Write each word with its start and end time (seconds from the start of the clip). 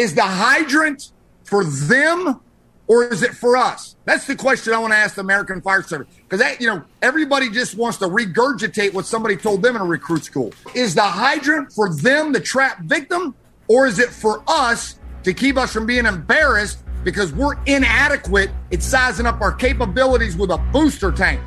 is 0.00 0.14
the 0.14 0.22
hydrant 0.22 1.12
for 1.44 1.62
them 1.62 2.40
or 2.86 3.04
is 3.04 3.22
it 3.22 3.34
for 3.34 3.54
us? 3.56 3.96
That's 4.06 4.26
the 4.26 4.34
question 4.34 4.72
I 4.72 4.78
want 4.78 4.94
to 4.94 4.96
ask 4.96 5.14
the 5.14 5.20
American 5.20 5.60
Fire 5.60 5.82
Service 5.82 6.08
because 6.16 6.40
that 6.40 6.58
you 6.58 6.68
know 6.68 6.82
everybody 7.02 7.50
just 7.50 7.76
wants 7.76 7.98
to 7.98 8.06
regurgitate 8.06 8.94
what 8.94 9.04
somebody 9.04 9.36
told 9.36 9.60
them 9.60 9.76
in 9.76 9.82
a 9.82 9.84
recruit 9.84 10.24
school. 10.24 10.54
Is 10.74 10.94
the 10.94 11.02
hydrant 11.02 11.72
for 11.74 11.94
them, 11.94 12.32
the 12.32 12.40
trap 12.40 12.80
victim, 12.84 13.34
or 13.68 13.86
is 13.86 13.98
it 13.98 14.08
for 14.08 14.42
us 14.48 14.98
to 15.22 15.34
keep 15.34 15.58
us 15.58 15.70
from 15.70 15.84
being 15.84 16.06
embarrassed 16.06 16.82
because 17.04 17.30
we're 17.34 17.62
inadequate 17.66 18.50
at 18.72 18.82
sizing 18.82 19.26
up 19.26 19.42
our 19.42 19.52
capabilities 19.52 20.34
with 20.34 20.50
a 20.50 20.58
booster 20.72 21.12
tank? 21.12 21.42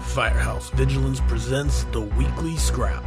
Firehouse 0.00 0.70
Vigilance 0.70 1.20
presents 1.28 1.84
the 1.92 2.00
Weekly 2.00 2.56
Scrap, 2.56 3.04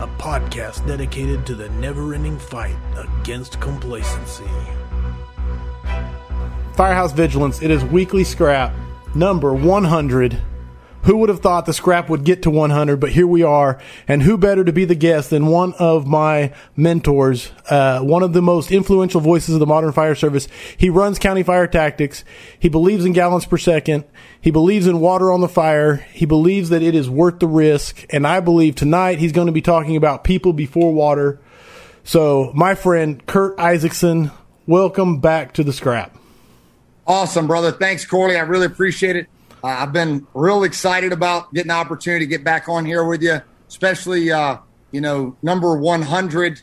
a 0.00 0.06
podcast 0.18 0.86
dedicated 0.86 1.44
to 1.46 1.54
the 1.54 1.68
never 1.70 2.14
ending 2.14 2.38
fight 2.38 2.76
against 2.96 3.60
complacency. 3.60 4.48
Firehouse 6.74 7.12
Vigilance, 7.12 7.60
it 7.60 7.70
is 7.70 7.84
Weekly 7.84 8.24
Scrap 8.24 8.74
number 9.14 9.52
100. 9.52 10.40
Who 11.04 11.16
would 11.16 11.30
have 11.30 11.40
thought 11.40 11.64
the 11.64 11.72
scrap 11.72 12.10
would 12.10 12.24
get 12.24 12.42
to 12.42 12.50
100? 12.50 12.98
But 13.00 13.12
here 13.12 13.26
we 13.26 13.42
are. 13.42 13.80
And 14.06 14.22
who 14.22 14.36
better 14.36 14.64
to 14.64 14.72
be 14.72 14.84
the 14.84 14.94
guest 14.94 15.30
than 15.30 15.46
one 15.46 15.72
of 15.78 16.06
my 16.06 16.52
mentors, 16.76 17.52
uh, 17.70 18.00
one 18.00 18.22
of 18.22 18.34
the 18.34 18.42
most 18.42 18.70
influential 18.70 19.20
voices 19.20 19.54
of 19.54 19.60
the 19.60 19.66
modern 19.66 19.92
fire 19.92 20.14
service. 20.14 20.46
He 20.76 20.90
runs 20.90 21.18
county 21.18 21.42
fire 21.42 21.66
tactics. 21.66 22.22
He 22.58 22.68
believes 22.68 23.06
in 23.06 23.12
gallons 23.12 23.46
per 23.46 23.56
second. 23.56 24.04
He 24.42 24.50
believes 24.50 24.86
in 24.86 25.00
water 25.00 25.32
on 25.32 25.40
the 25.40 25.48
fire. 25.48 25.96
He 26.12 26.26
believes 26.26 26.68
that 26.68 26.82
it 26.82 26.94
is 26.94 27.08
worth 27.08 27.38
the 27.38 27.48
risk. 27.48 28.04
And 28.10 28.26
I 28.26 28.40
believe 28.40 28.74
tonight 28.74 29.18
he's 29.18 29.32
going 29.32 29.46
to 29.46 29.52
be 29.52 29.62
talking 29.62 29.96
about 29.96 30.22
people 30.22 30.52
before 30.52 30.92
water. 30.92 31.40
So, 32.04 32.50
my 32.54 32.74
friend 32.74 33.24
Curt 33.26 33.56
Isakson, 33.56 34.32
welcome 34.66 35.20
back 35.20 35.54
to 35.54 35.64
the 35.64 35.72
scrap. 35.72 36.16
Awesome, 37.06 37.46
brother. 37.46 37.72
Thanks, 37.72 38.04
Corley. 38.04 38.36
I 38.36 38.42
really 38.42 38.66
appreciate 38.66 39.16
it. 39.16 39.26
Uh, 39.62 39.68
I've 39.68 39.92
been 39.92 40.26
real 40.34 40.64
excited 40.64 41.12
about 41.12 41.52
getting 41.52 41.68
the 41.68 41.74
opportunity 41.74 42.24
to 42.24 42.28
get 42.28 42.44
back 42.44 42.68
on 42.68 42.84
here 42.84 43.04
with 43.04 43.22
you, 43.22 43.40
especially, 43.68 44.30
uh, 44.32 44.58
you 44.90 45.00
know, 45.00 45.36
number 45.42 45.76
100. 45.76 46.62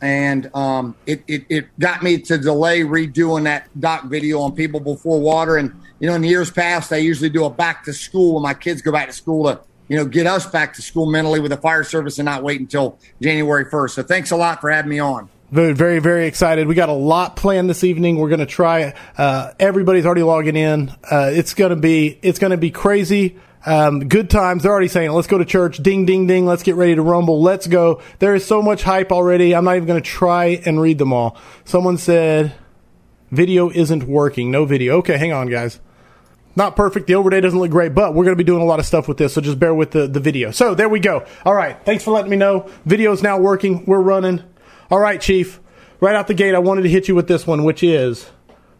And 0.00 0.54
um, 0.54 0.94
it, 1.06 1.24
it, 1.26 1.44
it 1.48 1.78
got 1.78 2.02
me 2.02 2.18
to 2.18 2.38
delay 2.38 2.80
redoing 2.80 3.44
that 3.44 3.68
doc 3.78 4.04
video 4.04 4.40
on 4.40 4.52
people 4.52 4.80
before 4.80 5.20
water. 5.20 5.56
And, 5.56 5.74
you 5.98 6.08
know, 6.08 6.14
in 6.14 6.22
the 6.22 6.28
years 6.28 6.50
past, 6.50 6.92
I 6.92 6.96
usually 6.98 7.30
do 7.30 7.44
a 7.44 7.50
back 7.50 7.84
to 7.84 7.92
school 7.92 8.34
when 8.34 8.42
my 8.42 8.54
kids 8.54 8.80
go 8.80 8.92
back 8.92 9.08
to 9.08 9.12
school 9.12 9.44
to, 9.44 9.60
you 9.88 9.96
know, 9.96 10.04
get 10.04 10.26
us 10.26 10.46
back 10.46 10.74
to 10.74 10.82
school 10.82 11.10
mentally 11.10 11.40
with 11.40 11.50
the 11.50 11.56
fire 11.56 11.82
service 11.82 12.18
and 12.18 12.26
not 12.26 12.42
wait 12.42 12.60
until 12.60 12.98
January 13.20 13.64
1st. 13.64 13.90
So 13.90 14.02
thanks 14.02 14.30
a 14.30 14.36
lot 14.36 14.60
for 14.60 14.70
having 14.70 14.90
me 14.90 15.00
on. 15.00 15.28
Very, 15.50 15.98
very, 15.98 16.26
excited. 16.26 16.66
We 16.66 16.74
got 16.74 16.90
a 16.90 16.92
lot 16.92 17.34
planned 17.34 17.70
this 17.70 17.82
evening. 17.82 18.18
We're 18.18 18.28
going 18.28 18.40
to 18.40 18.46
try. 18.46 18.92
Uh, 19.16 19.52
everybody's 19.58 20.04
already 20.04 20.22
logging 20.22 20.56
in. 20.56 20.90
Uh, 21.10 21.30
it's 21.32 21.54
going 21.54 21.70
to 21.70 21.76
be, 21.76 22.18
it's 22.20 22.38
going 22.38 22.50
to 22.50 22.58
be 22.58 22.70
crazy. 22.70 23.38
Um, 23.64 24.08
good 24.08 24.28
times. 24.28 24.62
They're 24.62 24.72
already 24.72 24.88
saying, 24.88 25.10
let's 25.10 25.26
go 25.26 25.38
to 25.38 25.46
church. 25.46 25.78
Ding, 25.78 26.04
ding, 26.04 26.26
ding. 26.26 26.44
Let's 26.44 26.62
get 26.62 26.74
ready 26.74 26.94
to 26.94 27.02
rumble. 27.02 27.40
Let's 27.40 27.66
go. 27.66 28.02
There 28.18 28.34
is 28.34 28.44
so 28.44 28.60
much 28.60 28.82
hype 28.82 29.10
already. 29.10 29.54
I'm 29.54 29.64
not 29.64 29.76
even 29.76 29.88
going 29.88 30.02
to 30.02 30.08
try 30.08 30.60
and 30.66 30.80
read 30.80 30.98
them 30.98 31.14
all. 31.14 31.38
Someone 31.64 31.96
said, 31.96 32.52
video 33.30 33.70
isn't 33.70 34.04
working. 34.04 34.50
No 34.50 34.66
video. 34.66 34.98
Okay, 34.98 35.16
hang 35.16 35.32
on, 35.32 35.48
guys. 35.48 35.80
Not 36.56 36.76
perfect. 36.76 37.06
The 37.06 37.14
overday 37.14 37.40
doesn't 37.40 37.58
look 37.58 37.70
great, 37.70 37.94
but 37.94 38.14
we're 38.14 38.24
going 38.24 38.36
to 38.36 38.42
be 38.42 38.44
doing 38.44 38.62
a 38.62 38.66
lot 38.66 38.80
of 38.80 38.86
stuff 38.86 39.08
with 39.08 39.16
this, 39.16 39.32
so 39.32 39.40
just 39.40 39.58
bear 39.58 39.72
with 39.72 39.92
the, 39.92 40.08
the 40.08 40.20
video. 40.20 40.50
So 40.50 40.74
there 40.74 40.88
we 40.88 41.00
go. 41.00 41.24
All 41.44 41.54
right. 41.54 41.78
Thanks 41.86 42.04
for 42.04 42.10
letting 42.10 42.30
me 42.30 42.36
know. 42.36 42.68
Video 42.84 43.12
is 43.12 43.22
now 43.22 43.38
working. 43.38 43.86
We're 43.86 44.00
running. 44.00 44.42
All 44.90 44.98
right, 44.98 45.20
Chief. 45.20 45.60
Right 46.00 46.14
out 46.14 46.28
the 46.28 46.34
gate, 46.34 46.54
I 46.54 46.60
wanted 46.60 46.82
to 46.82 46.88
hit 46.88 47.08
you 47.08 47.14
with 47.14 47.28
this 47.28 47.46
one, 47.46 47.62
which 47.64 47.82
is 47.82 48.30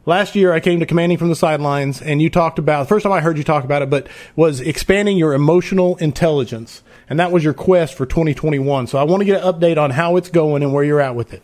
last 0.06 0.34
year 0.34 0.52
I 0.52 0.60
came 0.60 0.80
to 0.80 0.86
commanding 0.86 1.18
from 1.18 1.28
the 1.28 1.36
sidelines, 1.36 2.00
and 2.00 2.22
you 2.22 2.30
talked 2.30 2.58
about 2.58 2.88
first 2.88 3.02
time 3.02 3.12
I 3.12 3.20
heard 3.20 3.36
you 3.36 3.44
talk 3.44 3.64
about 3.64 3.82
it, 3.82 3.90
but 3.90 4.06
was 4.34 4.60
expanding 4.60 5.18
your 5.18 5.34
emotional 5.34 5.96
intelligence, 5.96 6.82
and 7.10 7.20
that 7.20 7.30
was 7.30 7.44
your 7.44 7.52
quest 7.52 7.94
for 7.94 8.06
2021. 8.06 8.86
So 8.86 8.98
I 8.98 9.02
want 9.02 9.20
to 9.20 9.24
get 9.26 9.42
an 9.42 9.52
update 9.52 9.76
on 9.76 9.90
how 9.90 10.16
it's 10.16 10.30
going 10.30 10.62
and 10.62 10.72
where 10.72 10.82
you're 10.82 11.00
at 11.00 11.14
with 11.14 11.34
it. 11.34 11.42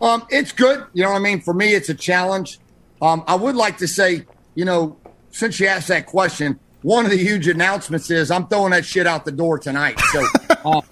Um, 0.00 0.26
it's 0.28 0.50
good. 0.50 0.84
You 0.92 1.04
know 1.04 1.10
what 1.10 1.18
I 1.18 1.20
mean? 1.20 1.40
For 1.40 1.54
me, 1.54 1.72
it's 1.72 1.88
a 1.88 1.94
challenge. 1.94 2.58
Um, 3.00 3.22
I 3.28 3.36
would 3.36 3.54
like 3.54 3.78
to 3.78 3.86
say, 3.86 4.24
you 4.56 4.64
know, 4.64 4.96
since 5.30 5.60
you 5.60 5.68
asked 5.68 5.88
that 5.88 6.06
question, 6.06 6.58
one 6.82 7.04
of 7.04 7.12
the 7.12 7.18
huge 7.18 7.46
announcements 7.46 8.10
is 8.10 8.30
I'm 8.30 8.48
throwing 8.48 8.72
that 8.72 8.84
shit 8.84 9.06
out 9.06 9.24
the 9.24 9.32
door 9.32 9.60
tonight. 9.60 10.00
So. 10.12 10.26
Um, 10.64 10.82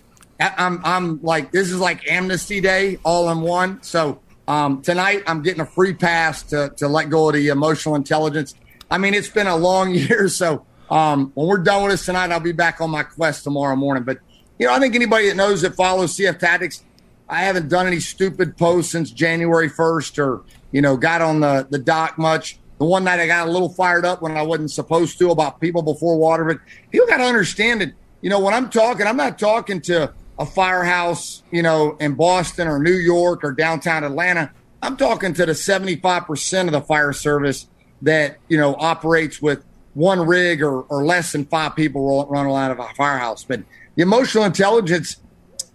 I'm 0.57 0.81
I'm 0.85 1.23
like 1.23 1.53
this 1.53 1.71
is 1.71 1.79
like 1.79 2.11
amnesty 2.11 2.61
day 2.61 2.99
all 3.05 3.31
in 3.31 3.41
one. 3.41 3.83
So 3.83 4.21
um, 4.49 4.83
tonight 4.83 5.23
I'm 5.27 5.43
getting 5.43 5.61
a 5.61 5.67
free 5.67 5.95
pass 5.95 6.43
to 6.45 6.73
to 6.77 6.89
let 6.89 7.11
go 7.11 7.29
of 7.29 7.35
the 7.35 7.49
emotional 7.49 7.95
intelligence. 7.95 8.55
I 8.91 8.99
mean 8.99 9.15
it's 9.15 9.29
been 9.29 9.47
a 9.47 9.57
long 9.57 9.95
year, 9.95 10.29
so 10.29 10.67
um, 10.91 11.33
when 11.35 11.47
we're 11.47 11.59
done 11.59 11.83
with 11.83 11.93
this 11.93 12.05
tonight, 12.05 12.31
I'll 12.31 12.41
be 12.41 12.53
back 12.53 12.81
on 12.81 12.91
my 12.91 13.03
quest 13.03 13.45
tomorrow 13.45 13.77
morning. 13.77 14.05
But 14.05 14.19
you 14.59 14.67
know 14.67 14.75
I 14.75 14.81
think 14.81 14.95
anybody 14.95 15.29
that 15.29 15.37
knows 15.37 15.63
that 15.63 15.75
follows 15.75 16.17
CF 16.17 16.39
Tactics, 16.39 16.83
I 17.29 17.43
haven't 17.43 17.69
done 17.69 17.87
any 17.87 18.01
stupid 18.01 18.57
posts 18.57 18.93
since 18.93 19.11
January 19.11 19.71
1st 19.71 20.19
or 20.19 20.43
you 20.73 20.83
know 20.83 20.97
got 20.97 21.21
on 21.21 21.41
the 21.41 21.67
the 21.71 21.79
dock 21.79 22.19
much. 22.19 22.59
The 22.79 22.85
one 22.85 23.05
night 23.05 23.21
I 23.21 23.29
got 23.29 23.47
a 23.47 23.51
little 23.53 23.69
fired 23.69 24.05
up 24.05 24.21
when 24.21 24.37
I 24.37 24.43
wasn't 24.43 24.73
supposed 24.73 25.17
to 25.19 25.31
about 25.31 25.61
people 25.61 25.83
before 25.83 26.19
water, 26.19 26.45
but 26.45 26.59
people 26.91 27.07
got 27.07 27.19
to 27.19 27.25
understand 27.25 27.83
it. 27.83 27.95
You 28.21 28.31
know 28.31 28.41
when 28.41 28.53
I'm 28.53 28.69
talking, 28.69 29.07
I'm 29.07 29.17
not 29.17 29.39
talking 29.39 29.81
to 29.83 30.13
a 30.39 30.47
firehouse, 30.47 31.43
you 31.51 31.63
know, 31.63 31.97
in 32.01 32.15
Boston 32.15 32.69
or 32.69 32.79
New 32.79 32.95
York 32.95 33.45
or 33.45 33.53
downtown 33.53 34.05
Atlanta. 34.05 34.51
I'm 34.83 34.97
talking 34.97 35.33
to 35.35 35.47
the 35.47 35.53
75% 35.53 36.67
of 36.67 36.73
the 36.73 36.81
fire 36.81 37.13
service 37.13 37.67
that, 38.03 38.39
you 38.49 38.59
know, 38.59 38.75
operates 38.75 39.41
with 39.41 39.65
one 39.95 40.27
rig 40.27 40.63
or, 40.63 40.83
or 40.83 41.05
less 41.05 41.33
than 41.33 41.45
five 41.47 41.75
people 41.77 42.27
running 42.27 42.53
out 42.53 42.71
of 42.71 42.81
a 42.81 42.89
firehouse. 42.95 43.45
But 43.45 43.63
the 43.95 44.03
emotional 44.03 44.45
intelligence, 44.45 45.17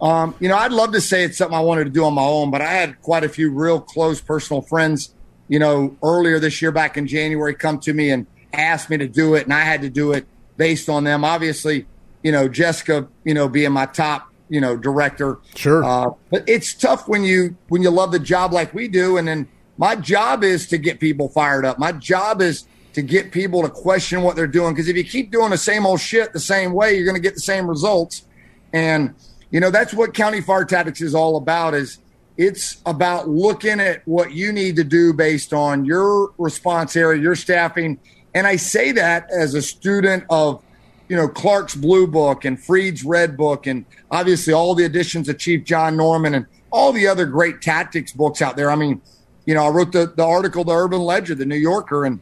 um, 0.00 0.34
you 0.38 0.48
know, 0.48 0.56
I'd 0.56 0.72
love 0.72 0.92
to 0.92 1.00
say 1.00 1.24
it's 1.24 1.38
something 1.38 1.56
I 1.56 1.60
wanted 1.60 1.84
to 1.84 1.90
do 1.90 2.04
on 2.04 2.14
my 2.14 2.22
own, 2.22 2.50
but 2.50 2.60
I 2.60 2.70
had 2.70 3.00
quite 3.02 3.24
a 3.24 3.28
few 3.28 3.50
real 3.50 3.80
close 3.80 4.20
personal 4.20 4.62
friends, 4.62 5.14
you 5.48 5.58
know, 5.58 5.96
earlier 6.02 6.38
this 6.38 6.60
year 6.62 6.70
back 6.70 6.96
in 6.96 7.06
January 7.06 7.54
come 7.54 7.80
to 7.80 7.92
me 7.92 8.10
and 8.10 8.26
asked 8.52 8.90
me 8.90 8.98
to 8.98 9.08
do 9.08 9.34
it, 9.34 9.44
and 9.44 9.54
I 9.54 9.60
had 9.60 9.82
to 9.82 9.90
do 9.90 10.12
it 10.12 10.26
based 10.56 10.88
on 10.88 11.04
them. 11.04 11.24
Obviously, 11.24 11.86
you 12.22 12.32
know, 12.32 12.48
Jessica, 12.48 13.08
you 13.24 13.34
know, 13.34 13.48
being 13.48 13.72
my 13.72 13.86
top 13.86 14.29
you 14.50 14.60
know 14.60 14.76
director. 14.76 15.38
Sure. 15.54 15.82
Uh, 15.82 16.10
but 16.30 16.46
it's 16.46 16.74
tough 16.74 17.08
when 17.08 17.24
you 17.24 17.56
when 17.68 17.82
you 17.82 17.90
love 17.90 18.12
the 18.12 18.18
job 18.18 18.52
like 18.52 18.74
we 18.74 18.88
do, 18.88 19.16
and 19.16 19.26
then 19.26 19.48
my 19.78 19.96
job 19.96 20.44
is 20.44 20.66
to 20.68 20.76
get 20.76 21.00
people 21.00 21.30
fired 21.30 21.64
up. 21.64 21.78
My 21.78 21.92
job 21.92 22.42
is 22.42 22.66
to 22.92 23.02
get 23.02 23.30
people 23.30 23.62
to 23.62 23.70
question 23.70 24.22
what 24.22 24.36
they're 24.36 24.46
doing 24.46 24.74
because 24.74 24.88
if 24.88 24.96
you 24.96 25.04
keep 25.04 25.30
doing 25.30 25.50
the 25.50 25.58
same 25.58 25.86
old 25.86 26.00
shit 26.00 26.32
the 26.32 26.40
same 26.40 26.72
way, 26.72 26.94
you're 26.94 27.06
going 27.06 27.16
to 27.16 27.22
get 27.22 27.34
the 27.34 27.40
same 27.40 27.66
results. 27.66 28.26
And 28.72 29.14
you 29.50 29.60
know 29.60 29.70
that's 29.70 29.94
what 29.94 30.12
county 30.12 30.40
fire 30.40 30.64
tactics 30.64 31.00
is 31.00 31.14
all 31.14 31.36
about. 31.36 31.74
Is 31.74 31.98
it's 32.36 32.80
about 32.86 33.28
looking 33.28 33.80
at 33.80 34.06
what 34.06 34.32
you 34.32 34.52
need 34.52 34.76
to 34.76 34.84
do 34.84 35.12
based 35.12 35.52
on 35.52 35.84
your 35.84 36.32
response 36.38 36.96
area, 36.96 37.20
your 37.20 37.36
staffing. 37.36 37.98
And 38.34 38.46
I 38.46 38.56
say 38.56 38.92
that 38.92 39.28
as 39.30 39.54
a 39.54 39.62
student 39.62 40.24
of 40.30 40.62
you 41.10 41.16
know 41.16 41.28
Clark's 41.28 41.74
Blue 41.74 42.06
Book 42.06 42.44
and 42.44 42.58
Freed's 42.58 43.04
Red 43.04 43.36
Book, 43.36 43.66
and 43.66 43.84
obviously 44.12 44.52
all 44.52 44.76
the 44.76 44.84
editions 44.84 45.28
of 45.28 45.38
Chief 45.38 45.64
John 45.64 45.96
Norman 45.96 46.34
and 46.34 46.46
all 46.70 46.92
the 46.92 47.08
other 47.08 47.26
great 47.26 47.60
tactics 47.60 48.12
books 48.12 48.40
out 48.40 48.56
there. 48.56 48.70
I 48.70 48.76
mean, 48.76 49.02
you 49.44 49.54
know, 49.54 49.64
I 49.64 49.70
wrote 49.70 49.90
the, 49.90 50.12
the 50.16 50.24
article, 50.24 50.62
the 50.62 50.72
Urban 50.72 51.00
Ledger, 51.00 51.34
the 51.34 51.44
New 51.44 51.56
Yorker, 51.56 52.04
and 52.04 52.20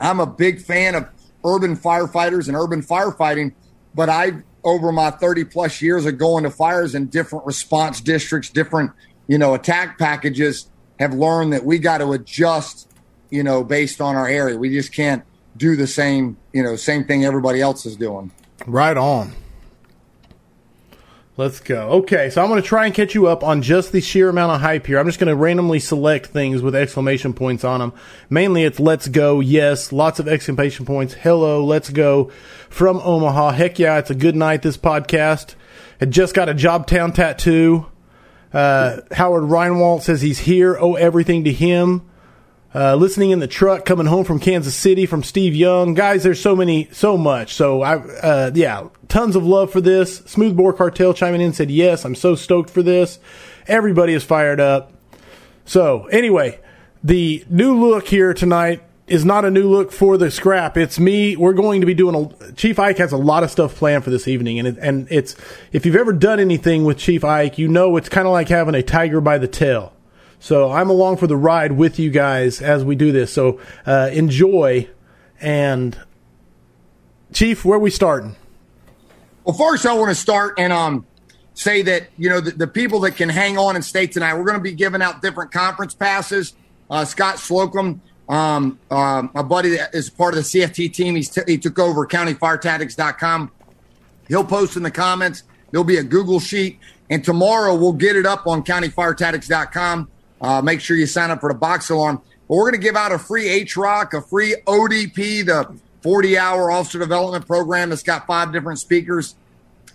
I'm 0.00 0.18
a 0.18 0.26
big 0.26 0.62
fan 0.62 0.94
of 0.94 1.06
urban 1.44 1.76
firefighters 1.76 2.48
and 2.48 2.56
urban 2.56 2.82
firefighting. 2.82 3.52
But 3.94 4.08
I, 4.08 4.32
over 4.64 4.92
my 4.92 5.10
30 5.10 5.44
plus 5.44 5.82
years 5.82 6.06
of 6.06 6.16
going 6.16 6.44
to 6.44 6.50
fires 6.50 6.94
in 6.94 7.08
different 7.08 7.44
response 7.44 8.00
districts, 8.00 8.48
different, 8.48 8.92
you 9.28 9.36
know, 9.36 9.52
attack 9.52 9.98
packages, 9.98 10.70
have 10.98 11.12
learned 11.12 11.52
that 11.52 11.66
we 11.66 11.78
got 11.78 11.98
to 11.98 12.12
adjust, 12.12 12.90
you 13.28 13.42
know, 13.42 13.62
based 13.62 14.00
on 14.00 14.16
our 14.16 14.26
area. 14.26 14.56
We 14.56 14.70
just 14.70 14.94
can't 14.94 15.22
do 15.56 15.76
the 15.76 15.86
same, 15.86 16.36
you 16.52 16.62
know, 16.62 16.76
same 16.76 17.04
thing 17.04 17.24
everybody 17.24 17.60
else 17.60 17.86
is 17.86 17.96
doing. 17.96 18.30
Right 18.66 18.96
on. 18.96 19.32
Let's 21.38 21.60
go. 21.60 21.90
Okay, 21.90 22.30
so 22.30 22.42
I'm 22.42 22.48
going 22.48 22.62
to 22.62 22.66
try 22.66 22.86
and 22.86 22.94
catch 22.94 23.14
you 23.14 23.26
up 23.26 23.44
on 23.44 23.60
just 23.60 23.92
the 23.92 24.00
sheer 24.00 24.30
amount 24.30 24.52
of 24.52 24.62
hype 24.62 24.86
here. 24.86 24.98
I'm 24.98 25.04
just 25.04 25.18
going 25.18 25.28
to 25.28 25.36
randomly 25.36 25.80
select 25.80 26.28
things 26.28 26.62
with 26.62 26.74
exclamation 26.74 27.34
points 27.34 27.62
on 27.62 27.80
them. 27.80 27.92
Mainly 28.30 28.64
it's 28.64 28.80
let's 28.80 29.06
go, 29.06 29.40
yes, 29.40 29.92
lots 29.92 30.18
of 30.18 30.28
exclamation 30.28 30.86
points. 30.86 31.12
Hello, 31.12 31.62
let's 31.62 31.90
go 31.90 32.30
from 32.70 33.00
Omaha. 33.00 33.50
Heck 33.50 33.78
yeah, 33.78 33.98
it's 33.98 34.08
a 34.08 34.14
good 34.14 34.34
night, 34.34 34.62
this 34.62 34.78
podcast. 34.78 35.56
Had 36.00 36.10
just 36.10 36.34
got 36.34 36.48
a 36.48 36.54
Jobtown 36.54 37.14
tattoo. 37.14 37.86
Uh, 38.50 39.02
Howard 39.12 39.44
Reinwald 39.44 40.00
says 40.00 40.22
he's 40.22 40.38
here, 40.38 40.78
owe 40.80 40.94
everything 40.94 41.44
to 41.44 41.52
him. 41.52 42.08
Uh, 42.76 42.94
listening 42.94 43.30
in 43.30 43.38
the 43.38 43.46
truck 43.46 43.86
coming 43.86 44.04
home 44.04 44.22
from 44.22 44.38
Kansas 44.38 44.74
City 44.74 45.06
from 45.06 45.22
Steve 45.22 45.54
Young. 45.54 45.94
Guys, 45.94 46.22
there's 46.22 46.42
so 46.42 46.54
many, 46.54 46.90
so 46.92 47.16
much. 47.16 47.54
So 47.54 47.80
I, 47.80 47.94
uh, 47.94 48.50
yeah, 48.52 48.88
tons 49.08 49.34
of 49.34 49.46
love 49.46 49.72
for 49.72 49.80
this. 49.80 50.18
Smoothbore 50.26 50.74
Cartel 50.74 51.14
chiming 51.14 51.40
in 51.40 51.54
said, 51.54 51.70
yes, 51.70 52.04
I'm 52.04 52.14
so 52.14 52.34
stoked 52.34 52.68
for 52.68 52.82
this. 52.82 53.18
Everybody 53.66 54.12
is 54.12 54.24
fired 54.24 54.60
up. 54.60 54.92
So 55.64 56.04
anyway, 56.08 56.60
the 57.02 57.46
new 57.48 57.80
look 57.80 58.08
here 58.08 58.34
tonight 58.34 58.82
is 59.06 59.24
not 59.24 59.46
a 59.46 59.50
new 59.50 59.70
look 59.70 59.90
for 59.90 60.18
the 60.18 60.30
scrap. 60.30 60.76
It's 60.76 60.98
me. 60.98 61.34
We're 61.34 61.54
going 61.54 61.80
to 61.80 61.86
be 61.86 61.94
doing 61.94 62.14
a 62.14 62.52
Chief 62.52 62.78
Ike 62.78 62.98
has 62.98 63.12
a 63.12 63.16
lot 63.16 63.42
of 63.42 63.50
stuff 63.50 63.74
planned 63.74 64.04
for 64.04 64.10
this 64.10 64.28
evening, 64.28 64.58
and 64.58 64.68
it, 64.68 64.76
and 64.82 65.08
it's 65.10 65.34
if 65.72 65.86
you've 65.86 65.96
ever 65.96 66.12
done 66.12 66.40
anything 66.40 66.84
with 66.84 66.98
Chief 66.98 67.24
Ike, 67.24 67.56
you 67.56 67.68
know 67.68 67.96
it's 67.96 68.10
kind 68.10 68.26
of 68.26 68.32
like 68.32 68.50
having 68.50 68.74
a 68.74 68.82
tiger 68.82 69.22
by 69.22 69.38
the 69.38 69.48
tail. 69.48 69.94
So 70.38 70.70
I'm 70.70 70.90
along 70.90 71.16
for 71.16 71.26
the 71.26 71.36
ride 71.36 71.72
with 71.72 71.98
you 71.98 72.10
guys 72.10 72.60
as 72.60 72.84
we 72.84 72.94
do 72.94 73.12
this. 73.12 73.32
So 73.32 73.60
uh, 73.84 74.10
enjoy. 74.12 74.88
And 75.40 75.98
Chief, 77.32 77.64
where 77.64 77.78
we 77.78 77.90
starting? 77.90 78.36
Well, 79.44 79.56
first 79.56 79.86
I 79.86 79.94
want 79.94 80.10
to 80.10 80.14
start 80.14 80.54
and 80.58 80.72
um 80.72 81.06
say 81.54 81.82
that 81.82 82.08
you 82.16 82.28
know 82.28 82.40
the, 82.40 82.50
the 82.50 82.66
people 82.66 83.00
that 83.00 83.12
can 83.12 83.28
hang 83.28 83.58
on 83.58 83.76
and 83.76 83.84
stay 83.84 84.06
tonight. 84.06 84.34
We're 84.34 84.44
going 84.44 84.58
to 84.58 84.62
be 84.62 84.72
giving 84.72 85.02
out 85.02 85.22
different 85.22 85.52
conference 85.52 85.94
passes. 85.94 86.54
Uh, 86.90 87.04
Scott 87.04 87.38
Slocum 87.38 88.00
um, 88.28 88.78
um, 88.90 89.30
my 89.34 89.42
buddy 89.42 89.70
that 89.76 89.94
is 89.94 90.10
part 90.10 90.34
of 90.34 90.38
the 90.38 90.42
CFT 90.42 90.92
team, 90.92 91.20
t- 91.20 91.40
he 91.46 91.58
took 91.58 91.78
over 91.78 92.06
countyfiretactics.com. 92.06 93.52
He'll 94.28 94.44
post 94.44 94.76
in 94.76 94.82
the 94.82 94.90
comments. 94.90 95.44
There'll 95.70 95.84
be 95.84 95.98
a 95.98 96.02
Google 96.02 96.40
sheet. 96.40 96.78
And 97.08 97.24
tomorrow 97.24 97.76
we'll 97.76 97.92
get 97.92 98.16
it 98.16 98.26
up 98.26 98.46
on 98.48 98.64
countyfiretactics.com. 98.64 100.10
Uh, 100.40 100.60
make 100.62 100.80
sure 100.80 100.96
you 100.96 101.06
sign 101.06 101.30
up 101.30 101.40
for 101.40 101.52
the 101.52 101.58
box 101.58 101.90
alarm. 101.90 102.20
But 102.48 102.54
we're 102.54 102.70
going 102.70 102.80
to 102.80 102.86
give 102.86 102.96
out 102.96 103.12
a 103.12 103.18
free 103.18 103.64
HROC, 103.64 104.14
a 104.14 104.20
free 104.22 104.56
ODP, 104.66 105.46
the 105.46 105.76
40 106.02 106.38
hour 106.38 106.70
officer 106.70 106.98
development 106.98 107.46
program 107.46 107.90
that's 107.90 108.02
got 108.02 108.26
five 108.26 108.52
different 108.52 108.78
speakers, 108.78 109.34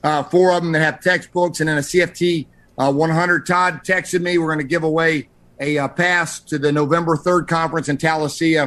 uh, 0.04 0.24
four 0.24 0.52
of 0.52 0.64
them 0.64 0.74
that 0.74 0.82
have 0.82 1.02
textbooks, 1.02 1.60
and 1.60 1.70
then 1.70 1.78
a 1.78 1.82
CFT 1.82 2.48
uh, 2.78 2.92
100. 2.92 3.46
Todd 3.46 3.82
texted 3.84 4.22
me. 4.22 4.38
We're 4.38 4.48
going 4.48 4.60
to 4.60 4.64
give 4.64 4.84
away 4.84 5.30
a 5.60 5.78
uh, 5.78 5.88
pass 5.88 6.40
to 6.40 6.58
the 6.58 6.72
November 6.72 7.16
3rd 7.16 7.48
conference 7.48 7.88
in 7.88 7.98
Tallassee, 7.98 8.58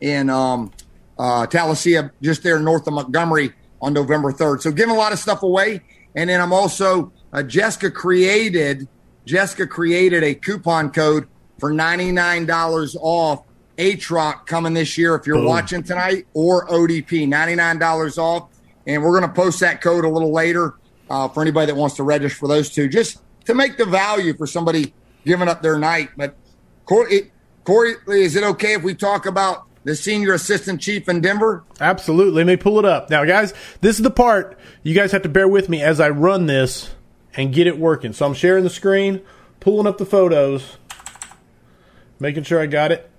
in 0.00 0.30
um, 0.30 0.72
uh, 1.18 1.46
Tallassee, 1.46 1.98
just 2.22 2.42
there 2.42 2.58
north 2.60 2.86
of 2.86 2.94
Montgomery 2.94 3.52
on 3.82 3.92
November 3.92 4.32
3rd. 4.32 4.62
So 4.62 4.70
giving 4.70 4.94
a 4.94 4.98
lot 4.98 5.12
of 5.12 5.18
stuff 5.18 5.42
away. 5.42 5.82
And 6.14 6.30
then 6.30 6.40
I'm 6.40 6.52
also, 6.52 7.12
uh, 7.32 7.42
Jessica 7.42 7.90
created, 7.90 8.88
Jessica 9.26 9.66
created 9.66 10.22
a 10.22 10.34
coupon 10.34 10.90
code 10.90 11.28
for 11.58 11.72
$99 11.72 12.96
off 13.00 13.44
HROC 13.76 14.46
coming 14.46 14.72
this 14.72 14.96
year 14.96 15.14
if 15.14 15.26
you're 15.26 15.36
Boom. 15.36 15.46
watching 15.46 15.82
tonight 15.82 16.26
or 16.32 16.66
ODP, 16.68 17.28
$99 17.28 18.18
off. 18.18 18.48
And 18.86 19.02
we're 19.02 19.18
going 19.18 19.28
to 19.28 19.34
post 19.34 19.60
that 19.60 19.82
code 19.82 20.04
a 20.04 20.08
little 20.08 20.32
later 20.32 20.74
uh, 21.10 21.28
for 21.28 21.42
anybody 21.42 21.66
that 21.66 21.74
wants 21.74 21.96
to 21.96 22.04
register 22.04 22.38
for 22.38 22.48
those 22.48 22.70
two, 22.70 22.88
just 22.88 23.20
to 23.44 23.54
make 23.54 23.76
the 23.76 23.84
value 23.84 24.34
for 24.34 24.46
somebody 24.46 24.94
giving 25.24 25.48
up 25.48 25.60
their 25.60 25.78
night. 25.78 26.10
But 26.16 26.36
Corey, 26.84 27.32
Corey, 27.64 27.96
is 28.08 28.36
it 28.36 28.44
okay 28.44 28.74
if 28.74 28.82
we 28.82 28.94
talk 28.94 29.26
about 29.26 29.66
the 29.82 29.96
senior 29.96 30.34
assistant 30.34 30.80
chief 30.80 31.08
in 31.08 31.20
Denver? 31.20 31.64
Absolutely. 31.80 32.44
Let 32.44 32.46
me 32.46 32.56
pull 32.56 32.78
it 32.78 32.84
up. 32.84 33.10
Now, 33.10 33.24
guys, 33.24 33.52
this 33.80 33.96
is 33.96 34.02
the 34.02 34.10
part 34.10 34.58
you 34.84 34.94
guys 34.94 35.10
have 35.12 35.22
to 35.22 35.28
bear 35.28 35.48
with 35.48 35.68
me 35.68 35.82
as 35.82 36.00
I 36.00 36.10
run 36.10 36.46
this 36.46 36.90
and 37.36 37.52
get 37.52 37.66
it 37.66 37.78
working. 37.78 38.12
So 38.12 38.26
I'm 38.26 38.34
sharing 38.34 38.64
the 38.64 38.70
screen, 38.70 39.22
pulling 39.60 39.86
up 39.86 39.98
the 39.98 40.06
photos, 40.06 40.78
making 42.18 42.44
sure 42.44 42.60
I 42.60 42.66
got 42.66 42.92
it. 42.92 43.10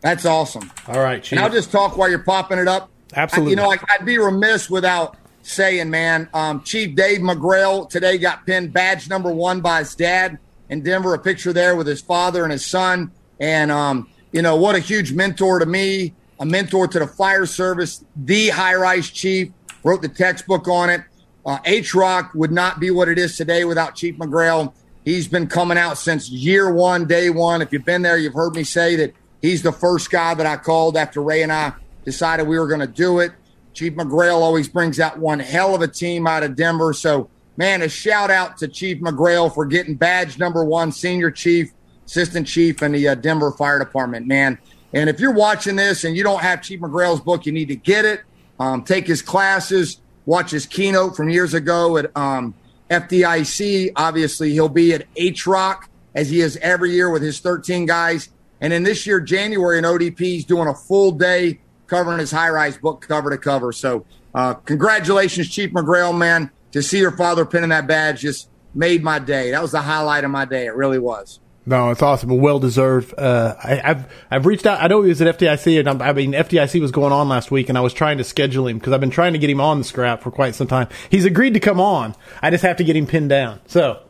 That's 0.00 0.26
awesome. 0.26 0.72
All 0.88 1.00
right, 1.00 1.22
Chief. 1.22 1.38
And 1.38 1.40
I'll 1.40 1.52
just 1.52 1.70
talk 1.70 1.96
while 1.96 2.08
you're 2.08 2.18
popping 2.18 2.58
it 2.58 2.66
up. 2.66 2.90
Absolutely. 3.14 3.50
I, 3.50 3.50
you 3.50 3.56
know, 3.56 3.70
I, 3.70 3.96
would 3.98 4.06
be 4.06 4.18
remiss 4.18 4.68
without 4.68 5.16
saying, 5.42 5.90
man, 5.90 6.28
um, 6.34 6.62
Chief 6.62 6.96
Dave 6.96 7.20
McGrail 7.20 7.88
today 7.88 8.18
got 8.18 8.46
pinned 8.46 8.72
badge 8.72 9.08
number 9.08 9.32
one 9.32 9.60
by 9.60 9.80
his 9.80 9.94
dad 9.94 10.38
in 10.70 10.82
Denver, 10.82 11.14
a 11.14 11.18
picture 11.18 11.52
there 11.52 11.76
with 11.76 11.86
his 11.86 12.00
father 12.00 12.42
and 12.42 12.50
his 12.50 12.64
son. 12.64 13.12
And, 13.38 13.70
um, 13.70 14.08
you 14.32 14.42
know, 14.42 14.56
what 14.56 14.74
a 14.74 14.78
huge 14.78 15.12
mentor 15.12 15.58
to 15.58 15.66
me, 15.66 16.14
a 16.40 16.46
mentor 16.46 16.88
to 16.88 16.98
the 16.98 17.06
fire 17.06 17.46
service, 17.46 18.04
the 18.16 18.48
high 18.48 18.74
rise 18.74 19.10
chief, 19.10 19.52
wrote 19.84 20.02
the 20.02 20.08
textbook 20.08 20.66
on 20.68 20.90
it. 20.90 21.02
Uh, 21.44 21.58
HROC 21.60 22.34
would 22.34 22.52
not 22.52 22.80
be 22.80 22.90
what 22.90 23.08
it 23.08 23.18
is 23.18 23.36
today 23.36 23.64
without 23.64 23.94
Chief 23.94 24.16
McGrail. 24.16 24.72
He's 25.04 25.26
been 25.26 25.48
coming 25.48 25.76
out 25.76 25.98
since 25.98 26.30
year 26.30 26.72
one, 26.72 27.06
day 27.06 27.30
one. 27.30 27.62
If 27.62 27.72
you've 27.72 27.84
been 27.84 28.02
there, 28.02 28.16
you've 28.16 28.34
heard 28.34 28.54
me 28.54 28.62
say 28.62 28.94
that 28.96 29.14
he's 29.40 29.62
the 29.62 29.72
first 29.72 30.10
guy 30.10 30.34
that 30.34 30.46
I 30.46 30.56
called 30.56 30.96
after 30.96 31.20
Ray 31.20 31.42
and 31.42 31.52
I 31.52 31.72
decided 32.04 32.46
we 32.46 32.58
were 32.58 32.68
going 32.68 32.80
to 32.80 32.86
do 32.86 33.18
it. 33.18 33.32
Chief 33.74 33.94
McGrail 33.94 34.36
always 34.36 34.68
brings 34.68 35.00
out 35.00 35.18
one 35.18 35.40
hell 35.40 35.74
of 35.74 35.82
a 35.82 35.88
team 35.88 36.26
out 36.26 36.42
of 36.42 36.54
Denver. 36.54 36.92
So 36.92 37.28
man, 37.56 37.82
a 37.82 37.88
shout 37.88 38.30
out 38.30 38.56
to 38.58 38.68
Chief 38.68 39.00
McGrail 39.00 39.52
for 39.52 39.66
getting 39.66 39.94
badge 39.94 40.38
number 40.38 40.64
one, 40.64 40.92
senior 40.92 41.30
chief, 41.30 41.72
assistant 42.06 42.46
chief 42.46 42.82
in 42.82 42.92
the 42.92 43.08
uh, 43.08 43.14
Denver 43.14 43.52
Fire 43.52 43.78
Department, 43.78 44.26
man. 44.26 44.58
And 44.92 45.08
if 45.08 45.20
you're 45.20 45.32
watching 45.32 45.76
this 45.76 46.04
and 46.04 46.16
you 46.16 46.22
don't 46.22 46.42
have 46.42 46.62
Chief 46.62 46.80
McGrail's 46.80 47.20
book, 47.20 47.46
you 47.46 47.52
need 47.52 47.68
to 47.68 47.76
get 47.76 48.04
it. 48.04 48.22
Um, 48.60 48.82
take 48.84 49.06
his 49.06 49.22
classes, 49.22 50.01
watch 50.26 50.50
his 50.50 50.66
keynote 50.66 51.16
from 51.16 51.28
years 51.28 51.54
ago 51.54 51.96
at 51.96 52.16
um, 52.16 52.54
FDIC. 52.90 53.92
Obviously, 53.96 54.52
he'll 54.52 54.68
be 54.68 54.92
at 54.92 55.12
HROC 55.14 55.84
as 56.14 56.30
he 56.30 56.40
is 56.40 56.56
every 56.58 56.92
year 56.92 57.10
with 57.10 57.22
his 57.22 57.40
13 57.40 57.86
guys. 57.86 58.28
And 58.60 58.72
then 58.72 58.82
this 58.82 59.06
year, 59.06 59.20
January 59.20 59.78
in 59.78 59.84
ODP, 59.84 60.18
he's 60.18 60.44
doing 60.44 60.68
a 60.68 60.74
full 60.74 61.12
day 61.12 61.60
covering 61.86 62.18
his 62.18 62.30
high 62.30 62.50
rise 62.50 62.76
book 62.76 63.00
cover 63.06 63.30
to 63.30 63.38
cover. 63.38 63.72
So, 63.72 64.06
uh, 64.34 64.54
congratulations, 64.54 65.48
Chief 65.50 65.72
McGrail, 65.72 66.16
man 66.16 66.50
to 66.72 66.82
see 66.82 66.98
your 66.98 67.12
father 67.12 67.44
pinning 67.44 67.68
that 67.68 67.86
badge 67.86 68.20
just 68.20 68.48
made 68.74 69.02
my 69.02 69.18
day. 69.18 69.50
That 69.50 69.62
was 69.62 69.72
the 69.72 69.82
highlight 69.82 70.24
of 70.24 70.30
my 70.30 70.44
day. 70.44 70.66
It 70.66 70.74
really 70.74 70.98
was. 70.98 71.38
No, 71.64 71.90
it's 71.90 72.02
awesome 72.02 72.30
and 72.30 72.40
well 72.40 72.58
deserved. 72.58 73.14
Uh, 73.16 73.54
I, 73.62 73.74
have 73.76 74.12
I've 74.30 74.46
reached 74.46 74.66
out. 74.66 74.82
I 74.82 74.88
know 74.88 75.02
he 75.02 75.10
was 75.10 75.22
at 75.22 75.38
FDIC, 75.38 75.78
and 75.78 75.88
I'm, 75.88 76.02
i 76.02 76.12
mean 76.12 76.32
FDIC 76.32 76.80
was 76.80 76.90
going 76.90 77.12
on 77.12 77.28
last 77.28 77.52
week, 77.52 77.68
and 77.68 77.78
I 77.78 77.80
was 77.80 77.92
trying 77.92 78.18
to 78.18 78.24
schedule 78.24 78.66
him 78.66 78.78
because 78.78 78.92
I've 78.92 79.00
been 79.00 79.10
trying 79.10 79.32
to 79.34 79.38
get 79.38 79.48
him 79.48 79.60
on 79.60 79.78
the 79.78 79.84
scrap 79.84 80.22
for 80.22 80.32
quite 80.32 80.56
some 80.56 80.66
time. 80.66 80.88
He's 81.08 81.24
agreed 81.24 81.54
to 81.54 81.60
come 81.60 81.80
on. 81.80 82.16
I 82.42 82.50
just 82.50 82.62
have 82.64 82.78
to 82.78 82.84
get 82.84 82.96
him 82.96 83.06
pinned 83.06 83.28
down. 83.28 83.60
So 83.66 84.02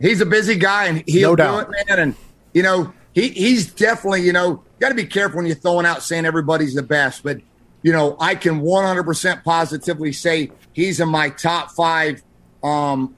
he's 0.00 0.20
a 0.20 0.26
busy 0.26 0.56
guy, 0.56 0.86
and 0.86 1.04
he'll 1.06 1.36
no 1.36 1.64
do 1.64 1.70
it, 1.70 1.86
man. 1.88 1.98
And 2.00 2.14
you 2.52 2.64
know 2.64 2.92
he 3.14 3.28
he's 3.28 3.72
definitely 3.72 4.22
you 4.22 4.32
know 4.32 4.64
got 4.80 4.88
to 4.88 4.96
be 4.96 5.06
careful 5.06 5.36
when 5.38 5.46
you're 5.46 5.56
throwing 5.56 5.86
out 5.86 6.02
saying 6.02 6.26
everybody's 6.26 6.74
the 6.74 6.82
best, 6.82 7.22
but 7.22 7.38
you 7.82 7.92
know 7.92 8.16
I 8.18 8.34
can 8.34 8.62
100% 8.62 9.44
positively 9.44 10.12
say 10.12 10.50
he's 10.72 10.98
in 10.98 11.08
my 11.08 11.30
top 11.30 11.70
five 11.70 12.20
um, 12.64 13.16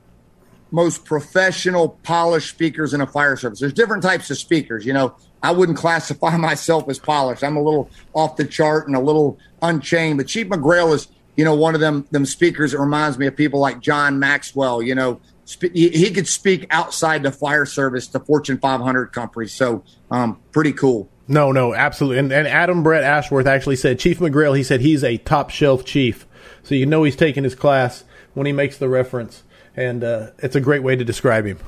most 0.72 1.04
professional, 1.04 1.90
polished 2.02 2.48
speakers 2.48 2.94
in 2.94 3.00
a 3.00 3.06
fire 3.06 3.36
service. 3.36 3.60
There's 3.60 3.72
different 3.72 4.02
types 4.02 4.30
of 4.30 4.38
speakers. 4.38 4.84
You 4.84 4.94
know, 4.94 5.14
I 5.42 5.52
wouldn't 5.52 5.78
classify 5.84 6.36
myself 6.36 6.88
as 6.88 6.98
polished. 6.98 7.44
I'm 7.44 7.56
a 7.56 7.62
little 7.62 7.88
off 8.14 8.36
the 8.36 8.44
chart 8.44 8.88
and 8.88 8.96
a 8.96 9.00
little 9.00 9.38
unchained. 9.60 10.18
But 10.18 10.26
Chief 10.26 10.48
McGrail 10.48 10.94
is, 10.94 11.08
you 11.36 11.44
know, 11.44 11.54
one 11.54 11.74
of 11.74 11.80
them 11.80 12.06
them 12.10 12.26
speakers 12.26 12.72
that 12.72 12.80
reminds 12.80 13.18
me 13.18 13.26
of 13.26 13.36
people 13.36 13.60
like 13.60 13.80
John 13.80 14.18
Maxwell. 14.18 14.82
You 14.82 14.94
know, 14.94 15.20
sp- 15.44 15.74
he 15.74 16.10
could 16.10 16.26
speak 16.26 16.66
outside 16.70 17.22
the 17.22 17.30
fire 17.30 17.66
service 17.66 18.06
to 18.08 18.20
Fortune 18.20 18.58
500 18.58 19.12
companies. 19.12 19.52
So, 19.52 19.84
um, 20.10 20.40
pretty 20.50 20.72
cool. 20.72 21.08
No, 21.28 21.52
no, 21.52 21.74
absolutely. 21.74 22.18
And, 22.18 22.32
and 22.32 22.48
Adam 22.48 22.82
Brett 22.82 23.04
Ashworth 23.04 23.46
actually 23.46 23.76
said 23.76 23.98
Chief 23.98 24.18
McGrail. 24.18 24.56
He 24.56 24.64
said 24.64 24.80
he's 24.80 25.04
a 25.04 25.18
top 25.18 25.50
shelf 25.50 25.84
chief, 25.84 26.26
so 26.62 26.74
you 26.74 26.86
know 26.86 27.04
he's 27.04 27.16
taking 27.16 27.44
his 27.44 27.54
class 27.54 28.04
when 28.34 28.46
he 28.46 28.52
makes 28.52 28.78
the 28.78 28.88
reference, 28.88 29.42
and 29.76 30.04
uh, 30.04 30.30
it's 30.38 30.56
a 30.56 30.60
great 30.60 30.82
way 30.82 30.96
to 30.96 31.04
describe 31.04 31.44
him. 31.44 31.58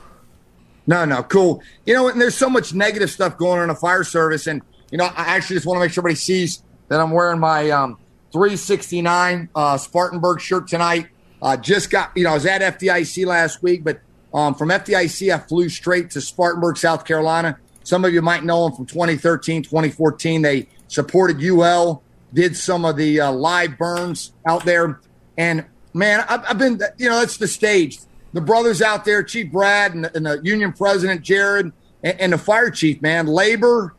No, 0.86 1.04
no, 1.04 1.22
cool. 1.22 1.62
You 1.86 1.94
know, 1.94 2.08
and 2.08 2.20
there's 2.20 2.36
so 2.36 2.50
much 2.50 2.74
negative 2.74 3.10
stuff 3.10 3.38
going 3.38 3.58
on 3.58 3.64
in 3.64 3.68
the 3.68 3.74
fire 3.74 4.04
service, 4.04 4.46
and 4.46 4.62
you 4.90 4.98
know, 4.98 5.04
I 5.04 5.36
actually 5.36 5.56
just 5.56 5.66
want 5.66 5.78
to 5.78 5.80
make 5.80 5.92
sure 5.92 6.02
everybody 6.02 6.16
sees 6.16 6.62
that 6.88 7.00
I'm 7.00 7.10
wearing 7.10 7.40
my 7.40 7.70
um, 7.70 7.98
369 8.32 9.48
uh, 9.54 9.76
Spartanburg 9.76 10.40
shirt 10.40 10.68
tonight. 10.68 11.06
Uh, 11.40 11.56
just 11.56 11.90
got, 11.90 12.10
you 12.16 12.24
know, 12.24 12.30
I 12.30 12.34
was 12.34 12.46
at 12.46 12.60
FDIC 12.60 13.26
last 13.26 13.62
week, 13.62 13.84
but 13.84 14.00
um, 14.32 14.54
from 14.54 14.70
FDIC, 14.70 15.32
I 15.32 15.38
flew 15.38 15.68
straight 15.68 16.10
to 16.10 16.20
Spartanburg, 16.20 16.76
South 16.76 17.04
Carolina. 17.04 17.58
Some 17.84 18.04
of 18.04 18.12
you 18.12 18.22
might 18.22 18.44
know 18.44 18.68
them 18.68 18.76
from 18.76 18.86
2013, 18.86 19.62
2014. 19.62 20.42
They 20.42 20.68
supported 20.88 21.42
UL, 21.42 22.02
did 22.32 22.56
some 22.56 22.84
of 22.84 22.96
the 22.96 23.20
uh, 23.20 23.32
live 23.32 23.78
burns 23.78 24.32
out 24.46 24.64
there. 24.64 25.00
And 25.36 25.64
man, 25.94 26.24
I've, 26.28 26.44
I've, 26.46 26.58
been, 26.58 26.80
you 26.98 27.08
know, 27.08 27.20
that's 27.20 27.38
the 27.38 27.48
stage. 27.48 27.98
The 28.32 28.40
brothers 28.40 28.82
out 28.82 29.04
there, 29.04 29.22
Chief 29.22 29.50
Brad 29.50 29.94
and, 29.94 30.10
and 30.14 30.26
the 30.26 30.40
union 30.42 30.72
president, 30.72 31.22
Jared, 31.22 31.72
and, 32.02 32.20
and, 32.20 32.32
the 32.32 32.38
fire 32.38 32.70
chief, 32.70 33.00
man, 33.00 33.26
labor, 33.26 33.94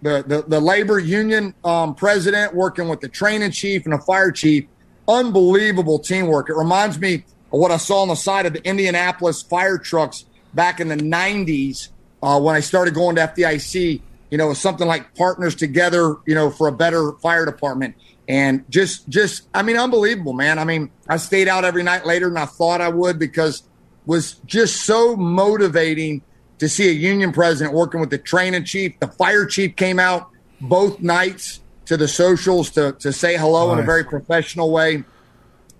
the, 0.00 0.24
the, 0.26 0.42
the 0.46 0.60
labor 0.60 0.98
union 0.98 1.54
um, 1.64 1.94
president 1.94 2.54
working 2.54 2.88
with 2.88 3.00
the 3.00 3.08
training 3.08 3.50
chief 3.50 3.84
and 3.84 3.92
the 3.92 3.98
fire 3.98 4.30
chief. 4.30 4.66
Unbelievable 5.08 5.98
teamwork. 5.98 6.48
It 6.48 6.56
reminds 6.56 6.98
me 6.98 7.24
of 7.52 7.58
what 7.58 7.72
I 7.72 7.76
saw 7.78 8.02
on 8.02 8.08
the 8.08 8.14
side 8.14 8.46
of 8.46 8.52
the 8.52 8.64
Indianapolis 8.66 9.42
fire 9.42 9.76
trucks 9.76 10.24
back 10.54 10.78
in 10.78 10.88
the 10.88 10.96
90s 10.96 11.88
uh, 12.22 12.40
when 12.40 12.54
I 12.54 12.60
started 12.60 12.94
going 12.94 13.16
to 13.16 13.22
FDIC. 13.22 14.00
You 14.30 14.38
know, 14.38 14.54
something 14.54 14.86
like 14.86 15.16
partners 15.16 15.56
together, 15.56 16.14
you 16.24 16.36
know, 16.36 16.50
for 16.50 16.68
a 16.68 16.72
better 16.72 17.12
fire 17.20 17.44
department 17.44 17.96
and 18.30 18.64
just 18.70 19.08
just 19.08 19.48
I 19.52 19.62
mean 19.62 19.76
unbelievable, 19.76 20.34
man. 20.34 20.60
I 20.60 20.64
mean, 20.64 20.88
I 21.08 21.16
stayed 21.16 21.48
out 21.48 21.64
every 21.64 21.82
night 21.82 22.06
later 22.06 22.28
than 22.28 22.36
I 22.36 22.46
thought 22.46 22.80
I 22.80 22.88
would 22.88 23.18
because 23.18 23.64
was 24.06 24.34
just 24.46 24.84
so 24.84 25.16
motivating 25.16 26.22
to 26.58 26.68
see 26.68 26.88
a 26.88 26.92
union 26.92 27.32
president 27.32 27.74
working 27.74 27.98
with 28.00 28.10
the 28.10 28.18
training 28.18 28.64
chief. 28.64 28.98
The 29.00 29.08
fire 29.08 29.46
chief 29.46 29.74
came 29.74 29.98
out 29.98 30.30
both 30.60 31.00
nights 31.00 31.60
to 31.86 31.96
the 31.96 32.06
socials 32.06 32.70
to, 32.70 32.92
to 33.00 33.12
say 33.12 33.36
hello 33.36 33.66
nice. 33.66 33.78
in 33.78 33.82
a 33.82 33.86
very 33.86 34.04
professional 34.04 34.70
way. 34.70 35.02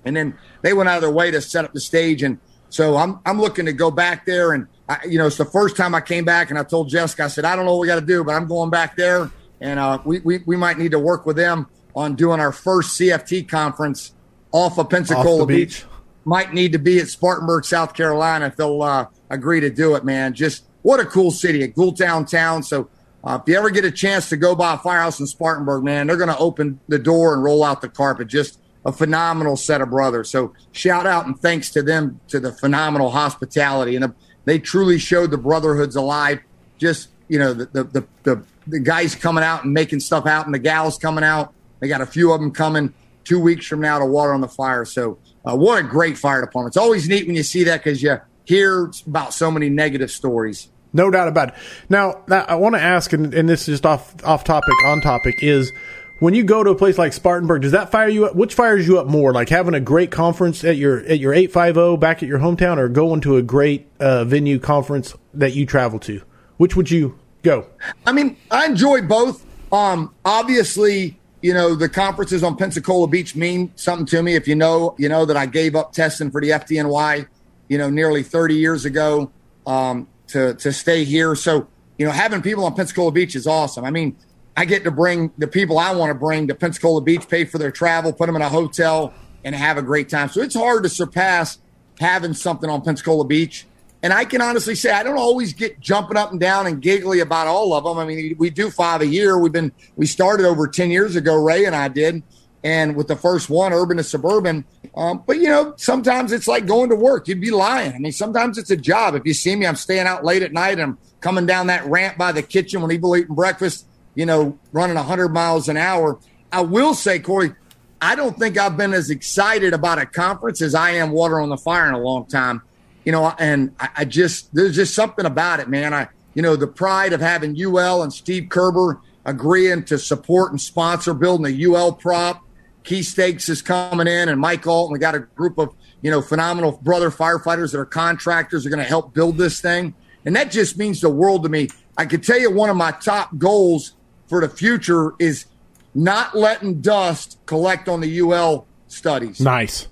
And 0.05 0.17
then 0.17 0.37
they 0.63 0.73
went 0.73 0.89
out 0.89 0.97
of 0.97 1.03
their 1.03 1.11
way 1.11 1.31
to 1.31 1.41
set 1.41 1.65
up 1.65 1.73
the 1.73 1.81
stage. 1.81 2.23
And 2.25 2.39
so 2.69 2.97
I'm, 2.97 3.21
I'm 3.27 3.41
looking 3.41 3.67
to 3.67 3.73
go 3.73 3.93
back 3.93 4.27
there. 4.27 4.55
And, 4.55 4.67
I, 4.89 4.99
you 5.07 5.19
know, 5.19 5.27
it's 5.27 5.37
the 5.37 5.45
first 5.45 5.77
time 5.77 5.95
I 5.95 6.01
came 6.01 6.25
back 6.25 6.51
and 6.51 6.59
I 6.59 6.65
told 6.65 6.89
Jessica, 6.89 7.25
I 7.25 7.29
said, 7.29 7.45
I 7.45 7.55
don't 7.55 7.65
know 7.65 7.77
what 7.77 7.83
we 7.83 7.87
got 7.87 8.01
to 8.01 8.07
do, 8.07 8.25
but 8.25 8.35
I'm 8.35 8.49
going 8.49 8.71
back 8.71 8.97
there. 8.97 9.31
And 9.61 9.79
uh, 9.79 9.99
we, 10.05 10.19
we, 10.21 10.39
we 10.47 10.57
might 10.57 10.79
need 10.79 10.91
to 10.93 10.99
work 10.99 11.27
with 11.27 11.37
them 11.37 11.69
on 11.95 12.15
doing 12.15 12.41
our 12.41 12.53
first 12.53 12.99
CFT 12.99 13.49
conference 13.49 14.13
off 14.53 14.79
of 14.79 14.91
Pensacola 14.91 15.43
off 15.43 15.49
beach. 15.49 15.81
beach. 15.81 15.85
Might 16.25 16.53
need 16.53 16.73
to 16.73 16.79
be 16.79 16.99
at 16.99 17.09
Spartanburg, 17.09 17.65
South 17.65 17.95
Carolina 17.95 18.47
if 18.47 18.57
they'll 18.57 18.83
uh, 18.83 19.07
agree 19.31 19.61
to 19.61 19.71
do 19.71 19.95
it, 19.95 20.05
man. 20.05 20.35
Just 20.35 20.65
what 20.83 21.01
a 21.01 21.05
cool 21.05 21.31
city, 21.31 21.63
a 21.63 21.69
cool 21.69 21.93
downtown. 21.93 22.63
So 22.63 22.89
uh, 23.25 23.39
if 23.41 23.51
you 23.51 23.57
ever 23.57 23.71
get 23.71 23.85
a 23.85 23.91
chance 23.91 24.29
to 24.29 24.37
go 24.37 24.55
by 24.55 24.75
a 24.75 24.79
firehouse 24.79 25.21
in 25.21 25.27
Spartanburg, 25.27 25.85
man, 25.85 26.07
they're 26.07 26.17
going 26.17 26.29
to 26.29 26.39
open 26.39 26.81
the 26.89 26.99
door 26.99 27.35
and 27.35 27.43
roll 27.43 27.65
out 27.65 27.81
the 27.81 27.89
carpet. 27.89 28.29
Just 28.29 28.61
a 28.85 28.93
phenomenal 28.93 29.57
set 29.57 29.81
of 29.81 29.91
brothers. 29.91 30.31
So 30.31 30.55
shout 30.73 31.07
out 31.07 31.27
and 31.27 31.39
thanks 31.39 31.71
to 31.71 31.83
them 31.83 32.21
to 32.29 32.41
the 32.41 32.53
phenomenal 32.53 33.11
hospitality 33.11 33.95
and 33.95 34.05
the, 34.05 34.15
they 34.47 34.59
truly 34.59 34.99
showed 34.99 35.31
the 35.31 35.39
brotherhoods 35.39 35.97
alive. 35.97 36.41
Just 36.79 37.09
you 37.29 37.39
know 37.39 37.53
the, 37.53 37.67
the 37.67 37.85
the, 37.85 38.07
the 38.23 38.45
the 38.67 38.81
guys 38.81 39.15
coming 39.15 39.45
out 39.45 39.65
and 39.65 39.73
making 39.75 40.01
stuff 40.01 40.27
out 40.27 40.47
and 40.47 40.55
the 40.55 40.59
gals 40.59 40.97
coming 40.99 41.25
out. 41.25 41.53
They 41.81 41.89
got 41.89 42.01
a 42.01 42.07
few 42.07 42.33
of 42.33 42.41
them 42.41 42.53
coming 42.53 42.95
two 43.25 43.41
weeks 43.41 43.67
from 43.67 43.81
now 43.81 43.99
to 43.99 44.07
water 44.07 44.33
on 44.33 44.41
the 44.41 44.49
fire. 44.49 44.85
So 44.85 45.19
uh, 45.45 45.57
what 45.57 45.79
a 45.79 45.83
great 45.83 46.17
fire 46.17 46.41
department! 46.41 46.73
It's 46.73 46.77
always 46.77 47.09
neat 47.09 47.27
when 47.27 47.37
you 47.37 47.43
see 47.43 47.65
that 47.65 47.83
because 47.83 48.03
you 48.03 48.19
hear 48.45 48.91
about 49.07 49.35
so 49.35 49.51
many 49.51 49.69
negative 49.69 50.11
stories. 50.11 50.69
No 50.93 51.11
doubt 51.11 51.29
about 51.29 51.51
it. 51.51 51.55
Now, 51.89 52.25
I 52.29 52.57
want 52.57 52.75
to 52.75 52.81
ask, 52.81 53.13
and, 53.13 53.33
and 53.33 53.49
this 53.49 53.63
is 53.63 53.75
just 53.81 53.87
off 53.87 54.25
off 54.25 54.43
topic, 54.45 54.75
on 54.85 55.01
topic, 55.01 55.37
is 55.41 55.73
when 56.19 56.35
you 56.35 56.43
go 56.43 56.65
to 56.65 56.71
a 56.71 56.75
place 56.75 56.99
like 56.99 57.13
Spartanburg, 57.13 57.63
does 57.63 57.73
that 57.73 57.93
fire 57.93 58.09
you 58.09 58.27
up? 58.27 58.35
Which 58.35 58.55
fires 58.55 58.89
you 58.89 58.99
up 58.99 59.07
more, 59.07 59.33
like 59.33 59.49
having 59.49 59.75
a 59.75 59.81
great 59.81 60.11
conference 60.11 60.65
at 60.65 60.77
your 60.77 60.99
at 61.05 61.21
your 61.21 61.33
eight 61.33 61.53
five 61.53 61.75
zero 61.77 61.97
back 61.97 62.23
at 62.23 62.29
your 62.29 62.41
hometown, 62.41 62.79
or 62.79 62.89
going 62.89 63.21
to 63.21 63.37
a 63.37 63.43
great 63.43 63.87
uh, 64.01 64.25
venue 64.25 64.59
conference 64.59 65.15
that 65.33 65.55
you 65.55 65.65
travel 65.65 66.01
to? 66.01 66.21
Which 66.57 66.75
would 66.75 66.91
you 66.91 67.19
go? 67.45 67.67
I 68.05 68.13
mean, 68.13 68.37
I 68.51 68.67
enjoy 68.67 69.03
both. 69.03 69.47
Um, 69.73 70.13
obviously, 70.25 71.20
you 71.43 71.55
know 71.55 71.75
the 71.75 71.89
conferences 71.89 72.43
on 72.43 72.57
Pensacola 72.57 73.07
Beach 73.09 73.35
mean 73.35 73.73
something 73.77 74.07
to 74.07 74.23
me. 74.23 74.35
If 74.35 74.47
you 74.47 74.55
know, 74.55 74.95
you 74.99 75.09
know 75.09 75.25
that 75.25 75.37
I 75.37 75.47
gave 75.47 75.75
up 75.75 75.93
testing 75.93 76.31
for 76.31 76.41
the 76.41 76.51
FDNY, 76.51 77.27
you 77.69 77.79
know, 77.79 77.91
nearly 77.91 78.23
thirty 78.23 78.57
years 78.57 78.85
ago. 78.85 79.31
Um, 79.67 80.09
to 80.31 80.55
to 80.55 80.73
stay 80.73 81.05
here. 81.05 81.35
So 81.35 81.69
you 81.99 82.07
know, 82.07 82.13
having 82.13 82.41
people 82.43 82.65
on 82.65 82.75
Pensacola 82.75 83.13
Beach 83.13 83.37
is 83.37 83.47
awesome. 83.47 83.85
I 83.85 83.91
mean, 83.91 84.17
I 84.57 84.65
get 84.65 84.85
to 84.85 84.91
bring 84.91 85.33
the 85.39 85.47
people 85.47 85.79
I 85.79 85.95
want 85.95 86.11
to 86.11 86.15
bring 86.15 86.49
to 86.49 86.55
Pensacola 86.55 87.01
Beach, 87.03 87.29
pay 87.29 87.45
for 87.45 87.59
their 87.59 87.71
travel, 87.71 88.13
put 88.13 88.27
them 88.27 88.37
in 88.37 88.43
a 88.43 88.49
hotel, 88.49 89.13
and 89.45 89.55
have 89.55 89.77
a 89.77 89.83
great 89.83 90.09
time. 90.09 90.29
So 90.29 90.41
it's 90.41 90.55
hard 90.55 90.83
to 90.85 90.89
surpass 90.89 91.59
having 91.99 92.33
something 92.33 92.71
on 92.71 92.83
Pensacola 92.83 93.25
Beach. 93.25 93.67
And 94.03 94.13
I 94.13 94.25
can 94.25 94.41
honestly 94.41 94.75
say 94.75 94.91
I 94.91 95.03
don't 95.03 95.19
always 95.19 95.53
get 95.53 95.79
jumping 95.79 96.17
up 96.17 96.31
and 96.31 96.41
down 96.41 96.67
and 96.67 96.81
giggly 96.81 97.21
about 97.21 97.47
all 97.47 97.75
of 97.75 97.85
them. 97.85 97.99
I 97.99 98.07
mean, 98.07 98.35
we 98.39 98.49
do 98.49 98.71
five 98.71 99.03
a 99.03 99.07
year. 99.07 99.39
We've 99.39 99.53
been 99.53 99.73
we 99.97 100.07
started 100.07 100.47
over 100.47 100.67
ten 100.67 100.91
years 100.91 101.17
ago. 101.17 101.43
Ray 101.43 101.67
and 101.67 101.77
I 101.77 101.89
did, 101.89 102.23
and 102.65 102.97
with 102.97 103.09
the 103.09 103.17
first 103.17 103.51
one, 103.51 103.73
urban 103.73 103.99
to 103.99 104.03
suburban, 104.03 104.65
um, 104.95 105.23
but 105.27 105.37
you 105.37 105.49
know, 105.49 105.75
sometimes 105.77 106.33
it's 106.33 106.49
like 106.49 106.67
going 106.67 106.91
to 106.91 106.97
work. 106.97 107.29
You'd 107.29 107.41
be 107.41 107.51
lying. 107.51 107.93
I 107.93 107.99
mean, 107.99 108.13
sometimes 108.13 108.59
it's 108.59 108.71
a 108.71 108.77
job. 108.77 109.15
If 109.15 109.25
you 109.25 109.35
see 109.35 109.55
me, 109.55 109.67
I'm 109.67 109.77
staying 109.77 110.07
out 110.07 110.25
late 110.25 110.43
at 110.43 110.53
night. 110.53 110.81
I'm 110.81 110.99
coming 111.21 111.47
down 111.47 111.67
that 111.69 111.87
ramp 111.87 112.17
by 112.17 112.33
the 112.33 112.43
kitchen 112.43 112.81
when 112.81 112.91
people 112.91 113.15
eating 113.17 113.35
breakfast. 113.35 113.87
You 114.15 114.27
know, 114.27 114.59
running 114.73 114.97
100 114.97 115.29
miles 115.29 115.69
an 115.69 115.77
hour. 115.77 116.19
I 116.53 116.63
will 116.63 116.95
say, 116.95 117.21
Corey, 117.21 117.55
I 118.01 118.17
don't 118.17 118.37
think 118.37 118.59
I've 118.59 118.77
been 118.77 118.93
as 118.93 119.11
excited 119.11 119.73
about 119.73 119.99
a 119.99 120.07
conference 120.07 120.61
as 120.63 120.75
I 120.75 120.93
am 120.93 121.11
water 121.11 121.39
on 121.39 121.49
the 121.49 121.57
fire 121.57 121.87
in 121.87 121.95
a 121.95 122.01
long 122.01 122.27
time. 122.27 122.63
You 123.05 123.13
know, 123.13 123.35
and 123.39 123.75
I, 123.81 123.89
I 123.99 124.05
just 124.05 124.55
there's 124.55 124.77
just 124.77 124.95
something 124.95 125.27
about 125.27 125.61
it, 125.61 125.69
man. 125.69 125.95
I 125.95 126.09
you 126.35 126.43
know 126.43 126.57
the 126.57 126.67
pride 126.67 127.13
of 127.13 127.21
having 127.21 127.57
UL 127.61 128.03
and 128.03 128.13
Steve 128.13 128.49
Kerber 128.49 129.01
agreeing 129.25 129.85
to 129.85 129.99
support 129.99 130.51
and 130.51 130.61
sponsor 130.61 131.15
building 131.15 131.47
a 131.47 131.65
UL 131.65 131.93
prop 131.93 132.43
Keith 132.85 133.07
Stakes 133.07 133.49
is 133.49 133.63
coming 133.63 134.07
in, 134.07 134.29
and 134.29 134.41
Mike 134.41 134.67
Alton. 134.67 134.93
We 134.93 134.99
got 134.99 135.15
a 135.15 135.21
group 135.21 135.59
of 135.59 135.75
you 136.03 136.11
know 136.11 136.23
phenomenal 136.23 136.73
brother 136.83 137.11
firefighters 137.11 137.73
that 137.73 137.79
are 137.79 137.87
contractors 137.87 138.65
are 138.65 138.71
going 138.71 138.83
to 138.83 138.89
help 138.89 139.15
build 139.15 139.37
this 139.37 139.61
thing, 139.61 139.95
and 140.25 140.35
that 140.37 140.51
just 140.51 140.79
means 140.79 141.01
the 141.01 141.11
world 141.11 141.43
to 141.45 141.49
me. 141.49 141.69
I 141.97 142.07
can 142.07 142.21
tell 142.21 142.39
you 142.39 142.51
one 142.51 142.71
of 142.71 142.77
my 142.77 142.93
top 142.93 143.37
goals 143.37 143.95
for 144.29 144.41
the 144.41 144.49
future 144.49 145.13
is 145.19 145.47
not 145.95 146.37
letting 146.37 146.81
dust 146.81 147.39
collect 147.47 147.89
on 147.89 148.01
the 148.01 148.21
UL 148.21 148.67
studies. 148.89 149.41
Nice. 149.41 149.89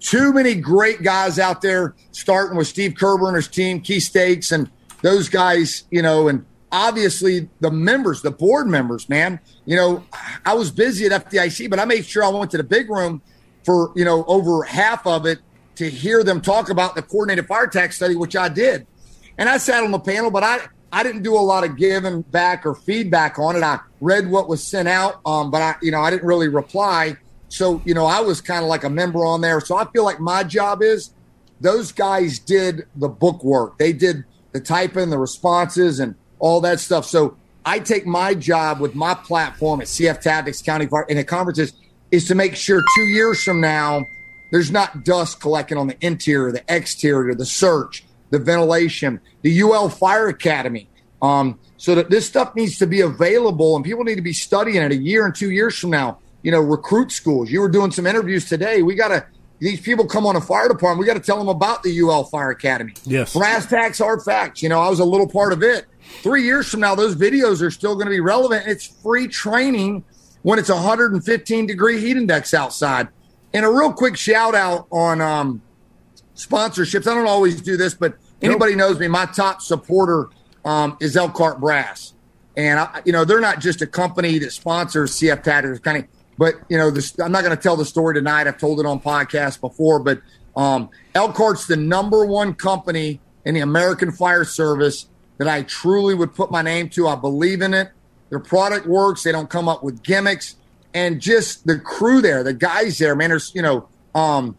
Too 0.00 0.32
many 0.32 0.54
great 0.54 1.02
guys 1.02 1.38
out 1.38 1.60
there, 1.60 1.94
starting 2.10 2.56
with 2.56 2.66
Steve 2.66 2.94
Kerber 2.94 3.28
and 3.28 3.36
his 3.36 3.48
team, 3.48 3.80
Keith 3.80 4.04
Stakes, 4.04 4.50
and 4.50 4.70
those 5.02 5.28
guys, 5.28 5.84
you 5.90 6.02
know, 6.02 6.28
and 6.28 6.44
obviously 6.72 7.48
the 7.60 7.70
members, 7.70 8.22
the 8.22 8.30
board 8.30 8.66
members, 8.66 9.08
man. 9.08 9.40
You 9.66 9.76
know, 9.76 10.04
I 10.44 10.54
was 10.54 10.70
busy 10.70 11.06
at 11.06 11.28
FDIC, 11.28 11.68
but 11.68 11.78
I 11.78 11.84
made 11.84 12.04
sure 12.06 12.24
I 12.24 12.28
went 12.28 12.50
to 12.52 12.56
the 12.56 12.64
big 12.64 12.88
room 12.90 13.22
for, 13.64 13.92
you 13.94 14.04
know, 14.04 14.24
over 14.24 14.62
half 14.62 15.06
of 15.06 15.26
it 15.26 15.40
to 15.76 15.88
hear 15.88 16.24
them 16.24 16.40
talk 16.40 16.70
about 16.70 16.94
the 16.94 17.02
coordinated 17.02 17.46
fire 17.46 17.66
tax 17.66 17.96
study, 17.96 18.16
which 18.16 18.36
I 18.36 18.48
did. 18.48 18.86
And 19.38 19.48
I 19.48 19.58
sat 19.58 19.82
on 19.82 19.90
the 19.90 19.98
panel, 19.98 20.30
but 20.30 20.42
I, 20.42 20.60
I 20.92 21.02
didn't 21.02 21.22
do 21.22 21.34
a 21.34 21.40
lot 21.40 21.64
of 21.64 21.76
giving 21.76 22.22
back 22.22 22.66
or 22.66 22.74
feedback 22.74 23.38
on 23.38 23.56
it. 23.56 23.62
I 23.62 23.80
read 24.00 24.28
what 24.30 24.48
was 24.48 24.62
sent 24.62 24.88
out, 24.88 25.20
um, 25.24 25.50
but 25.50 25.62
I, 25.62 25.76
you 25.82 25.90
know, 25.90 26.00
I 26.00 26.10
didn't 26.10 26.26
really 26.26 26.48
reply. 26.48 27.16
So, 27.50 27.82
you 27.84 27.94
know, 27.94 28.06
I 28.06 28.20
was 28.20 28.40
kind 28.40 28.62
of 28.62 28.68
like 28.68 28.84
a 28.84 28.90
member 28.90 29.26
on 29.26 29.40
there. 29.40 29.60
So 29.60 29.76
I 29.76 29.84
feel 29.90 30.04
like 30.04 30.20
my 30.20 30.44
job 30.44 30.82
is 30.82 31.10
those 31.60 31.92
guys 31.92 32.38
did 32.38 32.86
the 32.96 33.08
book 33.08 33.44
work. 33.44 33.76
They 33.76 33.92
did 33.92 34.24
the 34.52 34.60
typing, 34.60 35.10
the 35.10 35.18
responses, 35.18 36.00
and 36.00 36.14
all 36.38 36.60
that 36.62 36.80
stuff. 36.80 37.04
So 37.04 37.36
I 37.66 37.80
take 37.80 38.06
my 38.06 38.34
job 38.34 38.80
with 38.80 38.94
my 38.94 39.14
platform 39.14 39.80
at 39.80 39.88
CF 39.88 40.20
Tactics 40.20 40.62
County 40.62 40.86
Fire 40.86 41.04
and 41.10 41.18
at 41.18 41.26
conferences 41.26 41.72
is 42.10 42.26
to 42.28 42.34
make 42.34 42.56
sure 42.56 42.82
two 42.96 43.08
years 43.08 43.42
from 43.42 43.60
now 43.60 44.02
there's 44.50 44.70
not 44.70 45.04
dust 45.04 45.40
collecting 45.40 45.78
on 45.78 45.86
the 45.86 45.96
interior, 46.04 46.50
the 46.52 46.64
exterior, 46.68 47.34
the 47.34 47.46
search, 47.46 48.04
the 48.30 48.38
ventilation, 48.38 49.20
the 49.42 49.60
UL 49.62 49.88
Fire 49.88 50.28
Academy. 50.28 50.88
Um, 51.22 51.58
so 51.76 51.94
that 51.94 52.10
this 52.10 52.26
stuff 52.26 52.54
needs 52.54 52.78
to 52.78 52.86
be 52.86 53.00
available 53.00 53.76
and 53.76 53.84
people 53.84 54.04
need 54.04 54.16
to 54.16 54.22
be 54.22 54.32
studying 54.32 54.82
it 54.82 54.90
a 54.90 54.96
year 54.96 55.26
and 55.26 55.34
two 55.34 55.50
years 55.50 55.78
from 55.78 55.90
now. 55.90 56.18
You 56.42 56.50
know, 56.50 56.60
recruit 56.60 57.12
schools. 57.12 57.50
You 57.50 57.60
were 57.60 57.68
doing 57.68 57.90
some 57.90 58.06
interviews 58.06 58.48
today. 58.48 58.82
We 58.82 58.94
got 58.94 59.08
to 59.08 59.26
these 59.60 59.80
people 59.80 60.06
come 60.06 60.26
on 60.26 60.36
a 60.36 60.40
fire 60.40 60.68
department. 60.68 61.00
We 61.00 61.06
got 61.06 61.14
to 61.14 61.20
tell 61.20 61.38
them 61.38 61.48
about 61.48 61.82
the 61.82 62.00
UL 62.00 62.24
Fire 62.24 62.50
Academy. 62.50 62.94
Yes. 63.04 63.34
Brass 63.34 63.66
tacks, 63.66 63.98
hard 63.98 64.22
facts. 64.22 64.62
You 64.62 64.70
know, 64.70 64.80
I 64.80 64.88
was 64.88 65.00
a 65.00 65.04
little 65.04 65.28
part 65.28 65.52
of 65.52 65.62
it. 65.62 65.84
Three 66.22 66.44
years 66.44 66.68
from 66.68 66.80
now, 66.80 66.94
those 66.94 67.14
videos 67.14 67.60
are 67.62 67.70
still 67.70 67.94
going 67.94 68.06
to 68.06 68.10
be 68.10 68.20
relevant. 68.20 68.66
It's 68.66 68.86
free 68.86 69.28
training 69.28 70.02
when 70.42 70.58
it's 70.58 70.70
115 70.70 71.66
degree 71.66 72.00
heat 72.00 72.16
index 72.16 72.54
outside. 72.54 73.08
And 73.52 73.66
a 73.66 73.68
real 73.68 73.92
quick 73.92 74.16
shout 74.16 74.54
out 74.54 74.86
on 74.90 75.20
um, 75.20 75.60
sponsorships. 76.34 77.06
I 77.06 77.14
don't 77.14 77.26
always 77.26 77.60
do 77.60 77.76
this, 77.76 77.92
but 77.92 78.16
anybody 78.40 78.74
knows 78.74 78.98
me. 78.98 79.08
My 79.08 79.26
top 79.26 79.60
supporter 79.60 80.30
um, 80.64 80.96
is 81.00 81.16
Elkhart 81.16 81.60
Brass. 81.60 82.14
And, 82.56 82.80
I, 82.80 83.02
you 83.04 83.12
know, 83.12 83.24
they're 83.24 83.40
not 83.40 83.60
just 83.60 83.82
a 83.82 83.86
company 83.86 84.38
that 84.38 84.52
sponsors 84.52 85.12
CF 85.12 85.82
Kind 85.82 85.98
of 85.98 86.06
but 86.40 86.54
you 86.70 86.78
know, 86.78 86.90
this, 86.90 87.20
I'm 87.20 87.30
not 87.30 87.44
going 87.44 87.54
to 87.54 87.62
tell 87.62 87.76
the 87.76 87.84
story 87.84 88.14
tonight. 88.14 88.46
I've 88.46 88.56
told 88.56 88.80
it 88.80 88.86
on 88.86 88.98
podcast 88.98 89.60
before, 89.60 89.98
but 90.00 90.22
um, 90.56 90.88
Elkhart's 91.14 91.66
the 91.66 91.76
number 91.76 92.24
one 92.24 92.54
company 92.54 93.20
in 93.44 93.54
the 93.54 93.60
American 93.60 94.10
Fire 94.10 94.44
Service 94.44 95.06
that 95.36 95.46
I 95.46 95.64
truly 95.64 96.14
would 96.14 96.34
put 96.34 96.50
my 96.50 96.62
name 96.62 96.88
to. 96.90 97.08
I 97.08 97.14
believe 97.14 97.60
in 97.60 97.74
it. 97.74 97.90
Their 98.30 98.38
product 98.38 98.86
works. 98.86 99.22
They 99.22 99.32
don't 99.32 99.50
come 99.50 99.68
up 99.68 99.84
with 99.84 100.02
gimmicks, 100.02 100.56
and 100.94 101.20
just 101.20 101.66
the 101.66 101.78
crew 101.78 102.22
there, 102.22 102.42
the 102.42 102.54
guys 102.54 102.96
there, 102.96 103.14
man. 103.14 103.28
There's 103.28 103.54
you 103.54 103.60
know, 103.60 103.86
um, 104.14 104.56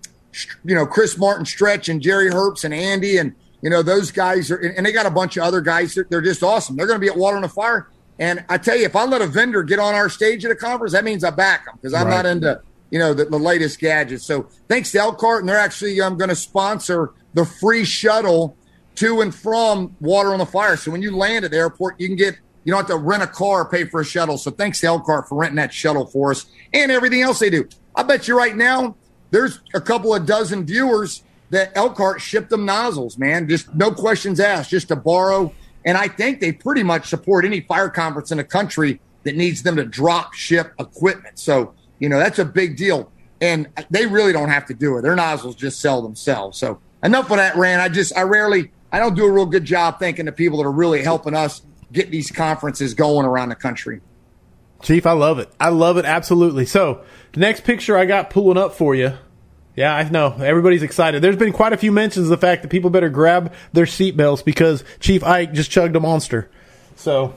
you 0.63 0.75
know, 0.75 0.85
Chris 0.85 1.17
Martin, 1.17 1.45
Stretch, 1.45 1.89
and 1.89 1.99
Jerry 1.99 2.29
Herbst, 2.29 2.63
and 2.63 2.75
Andy, 2.75 3.17
and 3.17 3.33
you 3.63 3.71
know 3.71 3.81
those 3.81 4.11
guys 4.11 4.51
are, 4.51 4.57
and 4.57 4.85
they 4.85 4.91
got 4.91 5.07
a 5.07 5.11
bunch 5.11 5.35
of 5.35 5.43
other 5.43 5.61
guys. 5.61 5.97
They're 6.11 6.21
just 6.21 6.43
awesome. 6.43 6.75
They're 6.75 6.85
going 6.85 6.99
to 6.99 7.03
be 7.03 7.09
at 7.09 7.17
Water 7.17 7.37
on 7.37 7.41
the 7.41 7.49
Fire. 7.49 7.89
And 8.21 8.45
I 8.49 8.59
tell 8.59 8.77
you, 8.77 8.85
if 8.85 8.95
I 8.95 9.03
let 9.03 9.23
a 9.23 9.27
vendor 9.27 9.63
get 9.63 9.79
on 9.79 9.95
our 9.95 10.07
stage 10.07 10.45
at 10.45 10.51
a 10.51 10.55
conference, 10.55 10.93
that 10.93 11.03
means 11.03 11.23
I 11.23 11.31
back 11.31 11.65
them 11.65 11.75
because 11.75 11.95
I'm 11.95 12.05
right. 12.05 12.17
not 12.17 12.25
into 12.27 12.61
you 12.91 12.99
know 12.99 13.15
the, 13.15 13.25
the, 13.25 13.39
latest 13.39 13.79
gadgets. 13.79 14.25
So 14.25 14.47
thanks 14.69 14.91
to 14.91 14.99
Elkhart, 14.99 15.39
and 15.39 15.49
they're 15.49 15.57
actually 15.57 15.99
um, 15.99 16.17
going 16.17 16.29
to 16.29 16.35
sponsor 16.35 17.13
the 17.33 17.45
free 17.45 17.83
shuttle 17.83 18.55
to 18.95 19.21
and 19.21 19.33
from 19.33 19.95
Water 19.99 20.33
on 20.33 20.39
the 20.39 20.45
Fire. 20.45 20.77
So 20.77 20.91
when 20.91 21.01
you 21.01 21.15
land 21.15 21.45
at 21.45 21.51
the 21.51 21.57
airport, 21.57 21.99
you 21.99 22.07
can 22.07 22.15
get 22.15 22.37
you 22.63 22.71
don't 22.71 22.81
have 22.81 22.95
to 22.95 22.97
rent 22.97 23.23
a 23.23 23.27
car 23.27 23.61
or 23.61 23.69
pay 23.69 23.85
for 23.85 24.01
a 24.01 24.05
shuttle. 24.05 24.37
So 24.37 24.51
thanks 24.51 24.79
to 24.81 24.87
Elkhart 24.87 25.27
for 25.27 25.39
renting 25.39 25.55
that 25.55 25.73
shuttle 25.73 26.05
for 26.05 26.29
us 26.29 26.45
and 26.73 26.91
everything 26.91 27.23
else 27.23 27.39
they 27.39 27.49
do. 27.49 27.67
I 27.95 28.03
bet 28.03 28.27
you 28.27 28.37
right 28.37 28.55
now 28.55 28.95
there's 29.31 29.61
a 29.73 29.81
couple 29.81 30.13
of 30.13 30.27
dozen 30.27 30.63
viewers 30.67 31.23
that 31.49 31.71
Elkhart 31.75 32.21
shipped 32.21 32.51
them 32.51 32.65
nozzles, 32.65 33.17
man. 33.17 33.49
Just 33.49 33.73
no 33.73 33.91
questions 33.91 34.39
asked, 34.39 34.69
just 34.69 34.89
to 34.89 34.95
borrow. 34.95 35.51
And 35.85 35.97
I 35.97 36.07
think 36.07 36.39
they 36.39 36.51
pretty 36.51 36.83
much 36.83 37.07
support 37.07 37.45
any 37.45 37.61
fire 37.61 37.89
conference 37.89 38.31
in 38.31 38.37
the 38.37 38.43
country 38.43 38.99
that 39.23 39.35
needs 39.35 39.63
them 39.63 39.75
to 39.75 39.85
drop 39.85 40.33
ship 40.33 40.73
equipment. 40.79 41.39
So, 41.39 41.73
you 41.99 42.09
know, 42.09 42.19
that's 42.19 42.39
a 42.39 42.45
big 42.45 42.77
deal. 42.77 43.11
And 43.39 43.67
they 43.89 44.05
really 44.05 44.33
don't 44.33 44.49
have 44.49 44.65
to 44.67 44.73
do 44.73 44.97
it. 44.97 45.01
Their 45.01 45.15
nozzles 45.15 45.55
just 45.55 45.79
sell 45.79 46.01
themselves. 46.01 46.59
So 46.59 46.79
enough 47.03 47.31
of 47.31 47.37
that, 47.37 47.55
Rand. 47.55 47.81
I 47.81 47.89
just, 47.89 48.15
I 48.15 48.21
rarely, 48.21 48.71
I 48.91 48.99
don't 48.99 49.15
do 49.15 49.25
a 49.25 49.31
real 49.31 49.47
good 49.47 49.65
job 49.65 49.99
thanking 49.99 50.25
the 50.25 50.31
people 50.31 50.59
that 50.59 50.65
are 50.65 50.71
really 50.71 51.01
helping 51.01 51.35
us 51.35 51.63
get 51.91 52.11
these 52.11 52.31
conferences 52.31 52.93
going 52.93 53.25
around 53.25 53.49
the 53.49 53.55
country. 53.55 54.01
Chief, 54.81 55.05
I 55.05 55.11
love 55.11 55.39
it. 55.39 55.51
I 55.59 55.69
love 55.69 55.97
it 55.97 56.05
absolutely. 56.05 56.65
So 56.65 57.03
the 57.33 57.39
next 57.39 57.63
picture 57.63 57.97
I 57.97 58.05
got 58.05 58.29
pulling 58.29 58.57
up 58.57 58.73
for 58.73 58.95
you. 58.95 59.13
Yeah, 59.75 59.95
I 59.95 60.07
know. 60.09 60.33
Everybody's 60.33 60.83
excited. 60.83 61.21
There's 61.21 61.37
been 61.37 61.53
quite 61.53 61.73
a 61.73 61.77
few 61.77 61.91
mentions 61.91 62.25
of 62.25 62.29
the 62.29 62.37
fact 62.37 62.61
that 62.61 62.67
people 62.67 62.89
better 62.89 63.09
grab 63.09 63.53
their 63.71 63.85
seatbelts 63.85 64.43
because 64.43 64.83
Chief 64.99 65.23
Ike 65.23 65.53
just 65.53 65.71
chugged 65.71 65.95
a 65.95 65.99
monster. 65.99 66.49
So 66.95 67.33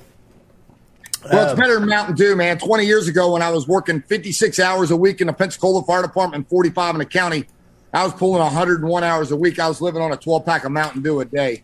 well, 1.33 1.51
it's 1.51 1.59
better 1.59 1.79
than 1.79 1.89
Mountain 1.89 2.17
Dew, 2.17 2.37
man. 2.37 2.59
20 2.59 2.85
years 2.85 3.09
ago, 3.09 3.33
when 3.33 3.43
I 3.43 3.51
was 3.51 3.67
working 3.67 4.03
56 4.03 4.59
hours 4.59 4.91
a 4.91 4.97
week 4.97 5.21
in 5.21 5.27
the 5.29 5.33
Pensacola 5.33 5.83
Fire 5.85 6.03
Department, 6.03 6.49
45 6.49 6.97
in 6.97 6.99
the 6.99 7.07
county, 7.07 7.47
I 7.93 8.05
was 8.05 8.13
pulling 8.13 8.43
101 8.43 9.05
hours 9.05 9.31
a 9.31 9.37
week. 9.37 9.59
I 9.59 9.69
was 9.69 9.81
living 9.81 10.03
on 10.03 10.13
a 10.13 10.17
12 10.17 10.45
pack 10.45 10.65
of 10.65 10.73
Mountain 10.73 11.03
Dew 11.03 11.21
a 11.21 11.25
day. 11.25 11.63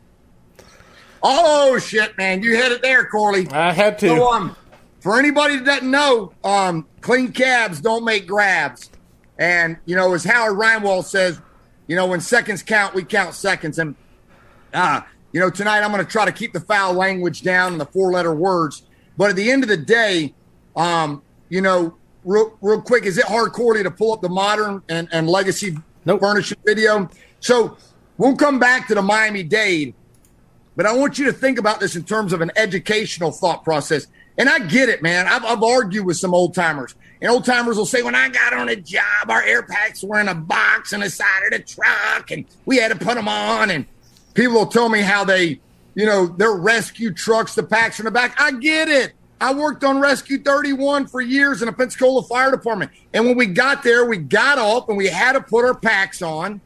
Oh 1.23 1.79
shit, 1.79 2.17
man! 2.17 2.43
You 2.43 2.57
hit 2.57 2.73
it 2.73 2.81
there, 2.81 3.05
Corley. 3.05 3.47
I 3.49 3.73
had 3.73 3.99
to. 3.99 4.09
So, 4.09 4.33
um, 4.33 4.57
for 5.01 5.19
anybody 5.19 5.57
that 5.57 5.67
doesn't 5.67 5.91
know, 5.91 6.33
um, 6.43 6.87
clean 7.03 7.33
cabs 7.33 7.83
don't 7.83 8.05
make 8.05 8.27
grabs, 8.27 8.89
and 9.41 9.77
you 9.87 9.97
know, 9.97 10.15
as 10.15 10.23
Howard 10.23 10.57
Reinwald 10.57 11.05
says, 11.05 11.41
you 11.89 11.97
know, 11.97 12.07
when 12.07 12.21
seconds 12.21 12.63
count, 12.63 12.95
we 12.95 13.03
count 13.03 13.35
seconds, 13.35 13.81
and 13.81 13.97
uh, 14.73 15.01
you 15.33 15.41
know, 15.41 15.51
tonight 15.51 15.81
I'm 15.81 15.91
going 15.91 16.05
to 16.05 16.11
try 16.11 16.25
to 16.25 16.33
keep 16.33 16.53
the 16.53 16.61
foul 16.61 16.93
language 16.93 17.43
down 17.43 17.73
and 17.73 17.81
the 17.81 17.87
four-letter 17.87 18.33
words. 18.33 18.85
But 19.17 19.31
at 19.31 19.37
the 19.37 19.51
end 19.51 19.65
of 19.65 19.69
the 19.69 19.77
day, 19.77 20.33
um, 20.77 21.23
you 21.49 21.61
know, 21.61 21.97
real, 22.25 22.57
real 22.61 22.81
quick, 22.81 23.05
is 23.05 23.19
it 23.19 23.25
hard, 23.25 23.53
Corley, 23.53 23.83
to 23.83 23.91
pull 23.91 24.13
up 24.13 24.23
the 24.23 24.29
modern 24.29 24.83
and, 24.89 25.09
and 25.11 25.29
legacy 25.29 25.77
nope. 26.05 26.21
furniture 26.21 26.55
video? 26.65 27.09
So 27.41 27.77
we'll 28.19 28.37
come 28.37 28.61
back 28.61 28.87
to 28.89 28.95
the 28.95 29.03
Miami 29.03 29.43
Dade 29.43 29.95
but 30.81 30.87
I 30.87 30.95
want 30.95 31.19
you 31.19 31.27
to 31.27 31.33
think 31.35 31.59
about 31.59 31.79
this 31.79 31.95
in 31.95 32.05
terms 32.05 32.33
of 32.33 32.41
an 32.41 32.51
educational 32.57 33.33
thought 33.33 33.65
process. 33.65 34.07
And 34.39 34.49
I 34.49 34.61
get 34.61 34.89
it, 34.89 35.03
man. 35.03 35.27
I've, 35.27 35.45
I've 35.45 35.63
argued 35.63 36.07
with 36.07 36.17
some 36.17 36.33
old 36.33 36.55
timers. 36.55 36.95
And 37.21 37.31
old 37.31 37.45
timers 37.45 37.77
will 37.77 37.87
say, 37.87 38.03
when 38.03 38.15
I 38.15 38.29
got 38.29 38.55
on 38.55 38.69
a 38.69 38.77
job, 38.77 39.29
our 39.29 39.43
air 39.43 39.63
packs 39.63 40.03
were 40.03 40.21
in 40.21 40.29
a 40.29 40.35
box 40.35 40.93
on 40.93 41.01
the 41.01 41.11
side 41.11 41.45
of 41.45 41.53
the 41.53 41.59
truck 41.59 42.31
and 42.31 42.47
we 42.65 42.79
had 42.79 42.89
to 42.89 42.97
put 42.97 43.15
them 43.15 43.29
on. 43.29 43.71
And 43.71 43.87
people 44.35 44.55
will 44.55 44.67
tell 44.67 44.89
me 44.89 45.03
how 45.03 45.25
they, 45.25 45.61
you 45.95 46.07
know, 46.07 46.27
their 46.27 46.53
rescue 46.53 47.13
trucks, 47.13 47.55
the 47.55 47.63
packs 47.63 47.99
in 47.99 48.07
the 48.07 48.11
back. 48.11 48.41
I 48.41 48.53
get 48.53 48.89
it. 48.89 49.13
I 49.41 49.55
worked 49.55 49.85
on 49.85 50.01
Rescue 50.01 50.43
31 50.43 51.07
for 51.07 51.23
years 51.23 51.63
in 51.63 51.67
the 51.67 51.73
Pensacola 51.73 52.23
Fire 52.23 52.51
Department. 52.51 52.91
And 53.15 53.25
when 53.25 53.39
we 53.39 53.47
got 53.47 53.83
there, 53.83 54.05
we 54.05 54.19
got 54.19 54.59
off 54.59 54.89
and 54.89 54.99
we 54.99 55.07
had 55.07 55.33
to 55.33 55.41
put 55.41 55.65
our 55.65 55.75
packs 55.75 56.21
on. 56.21 56.61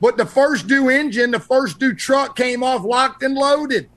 But 0.00 0.18
the 0.18 0.26
first 0.26 0.66
due 0.66 0.90
engine, 0.90 1.30
the 1.30 1.40
first 1.40 1.78
due 1.78 1.94
truck 1.94 2.36
came 2.36 2.62
off 2.62 2.84
locked 2.84 3.22
and 3.22 3.34
loaded. 3.34 3.88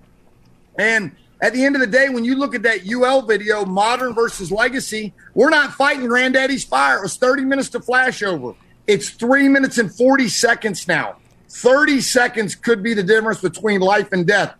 And 0.79 1.11
at 1.41 1.53
the 1.53 1.65
end 1.65 1.75
of 1.75 1.81
the 1.81 1.87
day, 1.87 2.09
when 2.09 2.23
you 2.23 2.35
look 2.35 2.53
at 2.53 2.61
that 2.63 2.87
UL 2.87 3.23
video, 3.23 3.65
modern 3.65 4.13
versus 4.13 4.51
legacy, 4.51 5.13
we're 5.33 5.49
not 5.49 5.73
fighting 5.73 6.07
Granddaddy's 6.07 6.63
fire. 6.63 6.99
It 6.99 7.01
was 7.01 7.17
30 7.17 7.45
minutes 7.45 7.69
to 7.69 7.79
flashover. 7.79 8.55
It's 8.85 9.09
three 9.09 9.47
minutes 9.47 9.79
and 9.79 9.93
40 9.93 10.27
seconds 10.27 10.87
now. 10.87 11.17
30 11.49 11.99
seconds 12.01 12.55
could 12.55 12.83
be 12.83 12.93
the 12.93 13.03
difference 13.03 13.41
between 13.41 13.81
life 13.81 14.11
and 14.11 14.27
death. 14.27 14.53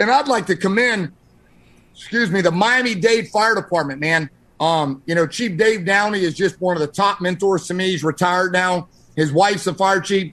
And 0.00 0.10
I'd 0.10 0.26
like 0.26 0.46
to 0.46 0.56
commend, 0.56 1.12
excuse 1.94 2.30
me, 2.30 2.40
the 2.40 2.50
Miami 2.50 2.94
Dade 2.96 3.28
Fire 3.28 3.54
Department, 3.54 4.00
man. 4.00 4.30
Um, 4.58 5.02
you 5.06 5.14
know, 5.14 5.26
Chief 5.26 5.56
Dave 5.56 5.86
Downey 5.86 6.22
is 6.22 6.34
just 6.34 6.60
one 6.60 6.76
of 6.76 6.80
the 6.80 6.88
top 6.88 7.20
mentors 7.20 7.66
to 7.68 7.74
me. 7.74 7.90
He's 7.90 8.02
retired 8.02 8.52
now. 8.52 8.88
His 9.14 9.32
wife's 9.32 9.66
a 9.66 9.74
fire 9.74 10.00
chief. 10.00 10.32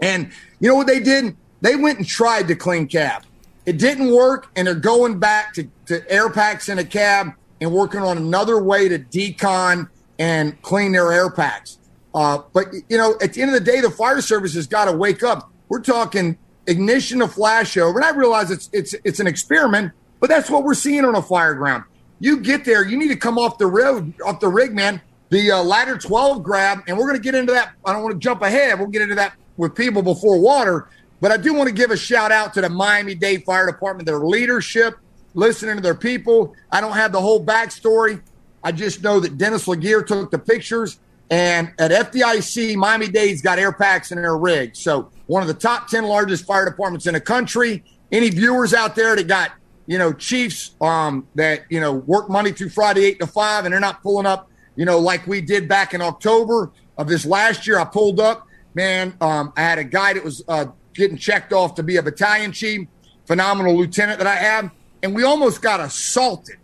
And 0.00 0.30
you 0.60 0.68
know 0.68 0.76
what 0.76 0.86
they 0.86 1.00
did? 1.00 1.36
They 1.60 1.76
went 1.76 1.98
and 1.98 2.06
tried 2.06 2.48
to 2.48 2.54
clean 2.54 2.86
cab. 2.86 3.24
It 3.64 3.78
didn't 3.78 4.12
work, 4.12 4.48
and 4.56 4.66
they're 4.66 4.74
going 4.74 5.18
back 5.18 5.54
to, 5.54 5.68
to 5.86 6.10
air 6.10 6.28
packs 6.30 6.68
in 6.68 6.78
a 6.78 6.84
cab 6.84 7.32
and 7.60 7.72
working 7.72 8.00
on 8.00 8.18
another 8.18 8.62
way 8.62 8.88
to 8.88 8.98
decon 8.98 9.88
and 10.18 10.60
clean 10.62 10.92
their 10.92 11.12
air 11.12 11.30
packs. 11.30 11.78
Uh, 12.14 12.38
but 12.52 12.66
you 12.88 12.98
know, 12.98 13.14
at 13.22 13.34
the 13.34 13.42
end 13.42 13.54
of 13.54 13.64
the 13.64 13.72
day, 13.72 13.80
the 13.80 13.90
fire 13.90 14.20
service 14.20 14.54
has 14.54 14.66
got 14.66 14.86
to 14.86 14.92
wake 14.92 15.22
up. 15.22 15.50
We're 15.68 15.80
talking 15.80 16.36
ignition 16.66 17.20
to 17.20 17.26
flashover, 17.26 17.96
and 17.96 18.04
I 18.04 18.10
realize 18.10 18.50
it's 18.50 18.68
it's 18.72 18.94
it's 19.04 19.20
an 19.20 19.26
experiment, 19.26 19.92
but 20.20 20.28
that's 20.28 20.50
what 20.50 20.64
we're 20.64 20.74
seeing 20.74 21.04
on 21.04 21.14
a 21.14 21.22
fire 21.22 21.54
ground. 21.54 21.84
You 22.18 22.40
get 22.40 22.64
there, 22.64 22.86
you 22.86 22.96
need 22.96 23.08
to 23.08 23.16
come 23.16 23.38
off 23.38 23.58
the 23.58 23.66
road, 23.66 24.12
off 24.24 24.40
the 24.40 24.48
rig, 24.48 24.74
man. 24.74 25.00
The 25.30 25.50
uh, 25.50 25.62
ladder 25.62 25.96
12 25.96 26.42
grab, 26.42 26.80
and 26.86 26.98
we're 26.98 27.06
going 27.06 27.16
to 27.16 27.22
get 27.22 27.34
into 27.34 27.52
that. 27.54 27.72
I 27.86 27.94
don't 27.94 28.02
want 28.02 28.12
to 28.12 28.18
jump 28.18 28.42
ahead. 28.42 28.78
We'll 28.78 28.88
get 28.88 29.00
into 29.00 29.14
that 29.14 29.32
with 29.56 29.74
people 29.74 30.02
before 30.02 30.38
water. 30.38 30.88
But 31.22 31.30
I 31.30 31.36
do 31.36 31.54
want 31.54 31.68
to 31.68 31.72
give 31.72 31.92
a 31.92 31.96
shout 31.96 32.32
out 32.32 32.52
to 32.54 32.60
the 32.60 32.68
Miami 32.68 33.14
Dade 33.14 33.44
Fire 33.44 33.64
Department, 33.64 34.06
their 34.06 34.18
leadership, 34.18 34.98
listening 35.34 35.76
to 35.76 35.80
their 35.80 35.94
people. 35.94 36.52
I 36.72 36.80
don't 36.80 36.94
have 36.94 37.12
the 37.12 37.20
whole 37.20 37.42
backstory. 37.42 38.20
I 38.64 38.72
just 38.72 39.04
know 39.04 39.20
that 39.20 39.38
Dennis 39.38 39.68
Laguerre 39.68 40.02
took 40.02 40.32
the 40.32 40.38
pictures. 40.40 40.98
And 41.30 41.72
at 41.78 41.92
FDIC, 41.92 42.74
Miami 42.74 43.06
Dade's 43.06 43.40
got 43.40 43.60
air 43.60 43.70
packs 43.70 44.10
in 44.10 44.20
their 44.20 44.36
rig. 44.36 44.74
So 44.74 45.12
one 45.26 45.42
of 45.42 45.46
the 45.46 45.54
top 45.54 45.86
10 45.86 46.02
largest 46.02 46.44
fire 46.44 46.68
departments 46.68 47.06
in 47.06 47.14
the 47.14 47.20
country. 47.20 47.84
Any 48.10 48.28
viewers 48.30 48.74
out 48.74 48.96
there 48.96 49.14
that 49.14 49.28
got, 49.28 49.52
you 49.86 49.98
know, 49.98 50.12
chiefs 50.12 50.72
um, 50.80 51.28
that, 51.36 51.62
you 51.70 51.78
know, 51.78 51.92
work 51.92 52.30
Monday 52.30 52.50
through 52.50 52.70
Friday, 52.70 53.04
8 53.04 53.20
to 53.20 53.26
5, 53.28 53.64
and 53.64 53.72
they're 53.72 53.80
not 53.80 54.02
pulling 54.02 54.26
up, 54.26 54.50
you 54.74 54.84
know, 54.84 54.98
like 54.98 55.24
we 55.28 55.40
did 55.40 55.68
back 55.68 55.94
in 55.94 56.02
October 56.02 56.72
of 56.98 57.06
this 57.06 57.24
last 57.24 57.64
year. 57.68 57.78
I 57.78 57.84
pulled 57.84 58.18
up 58.18 58.48
man, 58.74 59.14
um, 59.20 59.52
I 59.56 59.60
had 59.60 59.78
a 59.78 59.84
guy 59.84 60.14
that 60.14 60.24
was 60.24 60.42
uh, 60.48 60.66
getting 60.94 61.16
checked 61.16 61.52
off 61.52 61.74
to 61.76 61.82
be 61.82 61.96
a 61.96 62.02
battalion 62.02 62.52
chief, 62.52 62.86
phenomenal 63.26 63.76
lieutenant 63.76 64.18
that 64.18 64.26
I 64.26 64.36
have, 64.36 64.70
and 65.02 65.14
we 65.14 65.24
almost 65.24 65.62
got 65.62 65.80
assaulted. 65.80 66.56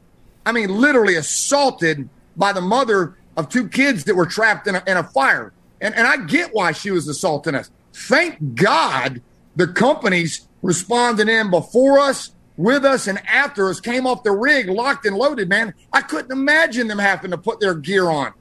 I 0.47 0.53
mean, 0.53 0.71
literally 0.71 1.17
assaulted 1.17 2.09
by 2.37 2.53
the 2.53 2.61
mother 2.61 3.17
of 3.37 3.49
two 3.49 3.69
kids 3.69 4.05
that 4.05 4.15
were 4.15 4.27
trapped 4.27 4.67
in 4.67 4.77
a, 4.77 4.83
in 4.87 4.97
a 4.97 5.05
fire. 5.05 5.53
And, 5.81 5.95
and 5.95 6.07
I 6.07 6.25
get 6.25 6.55
why 6.55 6.73
she 6.73 6.91
was 6.91 7.07
assaulting 7.07 7.55
us. 7.55 7.71
Thank 7.93 8.55
God 8.55 9.21
the 9.57 9.69
companies 9.69 10.49
responded 10.63 11.29
in 11.29 11.51
before 11.51 11.99
us, 11.99 12.33
with 12.57 12.85
us, 12.85 13.07
and 13.07 13.21
after 13.27 13.69
us 13.69 13.81
came 13.81 14.07
off 14.07 14.25
the 14.25 14.33
rig, 14.33 14.69
locked 14.69 15.07
and 15.07 15.17
loaded, 15.17 15.49
man. 15.49 15.75
I 15.93 16.01
couldn't 16.01 16.33
imagine 16.33 16.89
them 16.89 16.99
having 16.99 17.31
to 17.31 17.39
put 17.39 17.61
their 17.61 17.75
gear 17.75 18.09
on. 18.09 18.33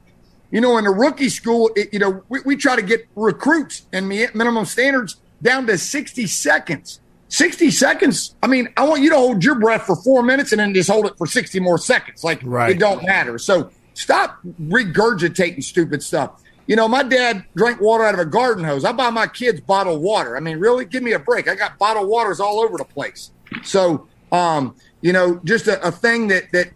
You 0.50 0.60
know, 0.60 0.78
in 0.78 0.84
the 0.84 0.90
rookie 0.90 1.28
school, 1.28 1.70
it, 1.76 1.92
you 1.92 1.98
know, 1.98 2.24
we, 2.28 2.40
we 2.44 2.56
try 2.56 2.74
to 2.74 2.82
get 2.82 3.06
recruits 3.14 3.86
and 3.92 4.08
minimum 4.08 4.64
standards 4.64 5.16
down 5.42 5.66
to 5.66 5.78
60 5.78 6.26
seconds. 6.26 7.00
60 7.28 7.70
seconds. 7.70 8.34
I 8.42 8.46
mean, 8.46 8.68
I 8.76 8.86
want 8.86 9.02
you 9.02 9.10
to 9.10 9.16
hold 9.16 9.44
your 9.44 9.56
breath 9.56 9.82
for 9.82 9.96
four 9.96 10.22
minutes 10.22 10.52
and 10.52 10.60
then 10.60 10.72
just 10.72 10.90
hold 10.90 11.06
it 11.06 11.16
for 11.18 11.26
60 11.26 11.60
more 11.60 11.78
seconds. 11.78 12.24
Like 12.24 12.40
right. 12.42 12.70
it 12.70 12.78
don't 12.78 13.04
matter. 13.04 13.38
So 13.38 13.70
stop 13.94 14.38
regurgitating 14.62 15.62
stupid 15.62 16.02
stuff. 16.02 16.42
You 16.66 16.76
know, 16.76 16.88
my 16.88 17.02
dad 17.02 17.44
drank 17.54 17.80
water 17.80 18.04
out 18.04 18.14
of 18.14 18.20
a 18.20 18.26
garden 18.26 18.64
hose. 18.64 18.84
I 18.84 18.92
buy 18.92 19.10
my 19.10 19.26
kids 19.26 19.60
bottled 19.60 20.02
water. 20.02 20.36
I 20.36 20.40
mean, 20.40 20.58
really, 20.58 20.84
give 20.84 21.02
me 21.02 21.12
a 21.12 21.18
break. 21.18 21.48
I 21.48 21.54
got 21.54 21.78
bottled 21.78 22.08
waters 22.08 22.40
all 22.40 22.60
over 22.60 22.76
the 22.76 22.84
place. 22.84 23.30
So, 23.62 24.06
um, 24.32 24.74
you 25.00 25.12
know, 25.12 25.40
just 25.44 25.66
a, 25.66 25.86
a 25.86 25.90
thing 25.90 26.28
that 26.28 26.52
that 26.52 26.68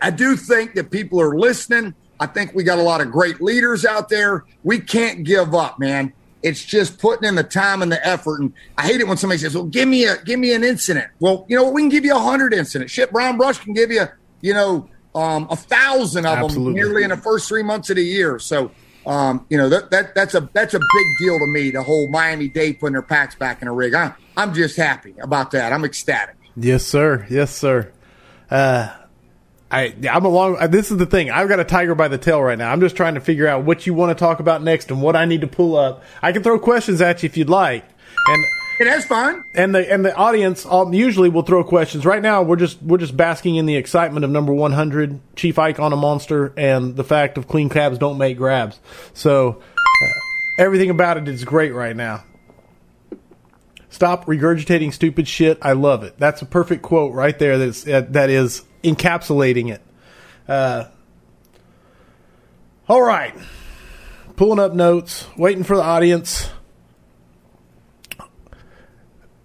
I 0.00 0.10
do 0.10 0.36
think 0.36 0.74
that 0.74 0.90
people 0.90 1.20
are 1.20 1.38
listening 1.38 1.94
I 2.20 2.26
think 2.26 2.54
we 2.54 2.64
got 2.64 2.78
a 2.78 2.82
lot 2.82 3.00
of 3.00 3.10
great 3.10 3.40
leaders 3.40 3.84
out 3.84 4.08
there. 4.08 4.44
We 4.62 4.78
can't 4.78 5.24
give 5.24 5.54
up, 5.54 5.78
man. 5.78 6.12
It's 6.44 6.62
just 6.62 6.98
putting 6.98 7.26
in 7.26 7.34
the 7.36 7.42
time 7.42 7.80
and 7.80 7.90
the 7.90 8.06
effort. 8.06 8.40
And 8.40 8.52
I 8.76 8.82
hate 8.82 9.00
it 9.00 9.08
when 9.08 9.16
somebody 9.16 9.38
says, 9.38 9.54
"Well, 9.54 9.64
give 9.64 9.88
me 9.88 10.04
a 10.04 10.22
give 10.22 10.38
me 10.38 10.52
an 10.52 10.62
incident." 10.62 11.10
Well, 11.18 11.46
you 11.48 11.56
know 11.56 11.64
what? 11.64 11.72
We 11.72 11.82
can 11.82 11.88
give 11.88 12.04
you 12.04 12.14
a 12.14 12.20
hundred 12.20 12.52
incidents. 12.52 12.92
Shit, 12.92 13.10
Brian 13.10 13.38
Brush 13.38 13.58
can 13.58 13.72
give 13.72 13.90
you, 13.90 14.04
you 14.42 14.52
know, 14.52 14.88
um, 15.14 15.46
a 15.50 15.56
thousand 15.56 16.26
of 16.26 16.38
Absolutely. 16.38 16.64
them 16.64 16.74
nearly 16.74 17.02
in 17.02 17.10
the 17.10 17.16
first 17.16 17.48
three 17.48 17.62
months 17.62 17.88
of 17.88 17.96
the 17.96 18.04
year. 18.04 18.38
So, 18.38 18.70
um, 19.06 19.46
you 19.48 19.56
know, 19.56 19.70
that, 19.70 19.90
that 19.90 20.14
that's 20.14 20.34
a 20.34 20.48
that's 20.52 20.74
a 20.74 20.78
big 20.78 21.06
deal 21.18 21.38
to 21.38 21.46
me. 21.46 21.70
The 21.70 21.82
whole 21.82 22.10
Miami 22.10 22.48
Dade 22.48 22.78
putting 22.78 22.92
their 22.92 23.02
packs 23.02 23.34
back 23.34 23.62
in 23.62 23.68
a 23.68 23.72
rig. 23.72 23.94
I, 23.94 24.12
I'm 24.36 24.52
just 24.52 24.76
happy 24.76 25.14
about 25.22 25.50
that. 25.52 25.72
I'm 25.72 25.84
ecstatic. 25.84 26.36
Yes, 26.56 26.84
sir. 26.84 27.26
Yes, 27.30 27.56
sir. 27.56 27.90
Uh, 28.50 28.94
I 29.74 29.94
I'm 30.08 30.24
along. 30.24 30.58
Uh, 30.58 30.68
this 30.68 30.92
is 30.92 30.98
the 30.98 31.06
thing. 31.06 31.30
I've 31.30 31.48
got 31.48 31.58
a 31.58 31.64
tiger 31.64 31.96
by 31.96 32.06
the 32.06 32.18
tail 32.18 32.40
right 32.40 32.56
now. 32.56 32.70
I'm 32.70 32.80
just 32.80 32.94
trying 32.94 33.14
to 33.14 33.20
figure 33.20 33.48
out 33.48 33.64
what 33.64 33.86
you 33.86 33.94
want 33.94 34.16
to 34.16 34.22
talk 34.22 34.38
about 34.38 34.62
next 34.62 34.90
and 34.92 35.02
what 35.02 35.16
I 35.16 35.24
need 35.24 35.40
to 35.40 35.48
pull 35.48 35.76
up. 35.76 36.04
I 36.22 36.30
can 36.30 36.44
throw 36.44 36.60
questions 36.60 37.00
at 37.00 37.22
you 37.22 37.26
if 37.26 37.36
you'd 37.36 37.50
like, 37.50 37.84
and 38.28 38.44
it 38.78 38.86
is 38.86 39.04
fun. 39.04 39.42
And 39.52 39.74
the 39.74 39.92
and 39.92 40.04
the 40.04 40.14
audience 40.14 40.64
um, 40.64 40.92
usually 40.92 41.28
will 41.28 41.42
throw 41.42 41.64
questions. 41.64 42.06
Right 42.06 42.22
now, 42.22 42.42
we're 42.42 42.56
just 42.56 42.80
we're 42.82 42.98
just 42.98 43.16
basking 43.16 43.56
in 43.56 43.66
the 43.66 43.74
excitement 43.74 44.24
of 44.24 44.30
number 44.30 44.52
100, 44.52 45.20
Chief 45.34 45.58
Ike 45.58 45.80
on 45.80 45.92
a 45.92 45.96
monster, 45.96 46.52
and 46.56 46.94
the 46.94 47.04
fact 47.04 47.36
of 47.36 47.48
clean 47.48 47.68
cabs 47.68 47.98
don't 47.98 48.16
make 48.16 48.36
grabs. 48.36 48.78
So 49.12 49.60
uh, 50.02 50.08
everything 50.56 50.90
about 50.90 51.16
it 51.16 51.26
is 51.26 51.44
great 51.44 51.74
right 51.74 51.96
now. 51.96 52.22
Stop 53.88 54.26
regurgitating 54.26 54.92
stupid 54.92 55.26
shit. 55.26 55.58
I 55.62 55.72
love 55.72 56.04
it. 56.04 56.14
That's 56.18 56.42
a 56.42 56.46
perfect 56.46 56.82
quote 56.82 57.12
right 57.12 57.36
there. 57.38 57.58
That's 57.58 57.86
uh, 57.88 58.06
that 58.10 58.30
is 58.30 58.62
encapsulating 58.84 59.72
it. 59.72 59.82
Uh, 60.46 60.84
all 62.88 63.02
right, 63.02 63.34
pulling 64.36 64.58
up 64.58 64.74
notes, 64.74 65.26
waiting 65.36 65.64
for 65.64 65.76
the 65.76 65.82
audience. 65.82 66.50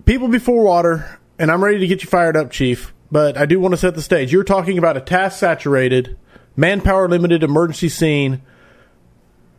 People 0.05 0.27
before 0.27 0.63
water, 0.63 1.19
and 1.37 1.49
I'm 1.51 1.63
ready 1.63 1.79
to 1.79 1.87
get 1.87 2.03
you 2.03 2.09
fired 2.09 2.35
up, 2.35 2.51
Chief. 2.51 2.93
But 3.11 3.37
I 3.37 3.45
do 3.45 3.59
want 3.59 3.73
to 3.73 3.77
set 3.77 3.95
the 3.95 4.01
stage. 4.01 4.31
You're 4.31 4.43
talking 4.43 4.77
about 4.77 4.97
a 4.97 5.01
task 5.01 5.39
saturated, 5.39 6.17
manpower 6.55 7.07
limited 7.07 7.43
emergency 7.43 7.89
scene, 7.89 8.41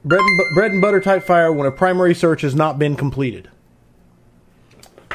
bread 0.04 0.20
and, 0.20 0.54
bread 0.54 0.70
and 0.70 0.80
butter 0.80 1.00
type 1.00 1.24
fire 1.24 1.52
when 1.52 1.66
a 1.66 1.72
primary 1.72 2.14
search 2.14 2.42
has 2.42 2.54
not 2.54 2.78
been 2.78 2.94
completed. 2.96 3.50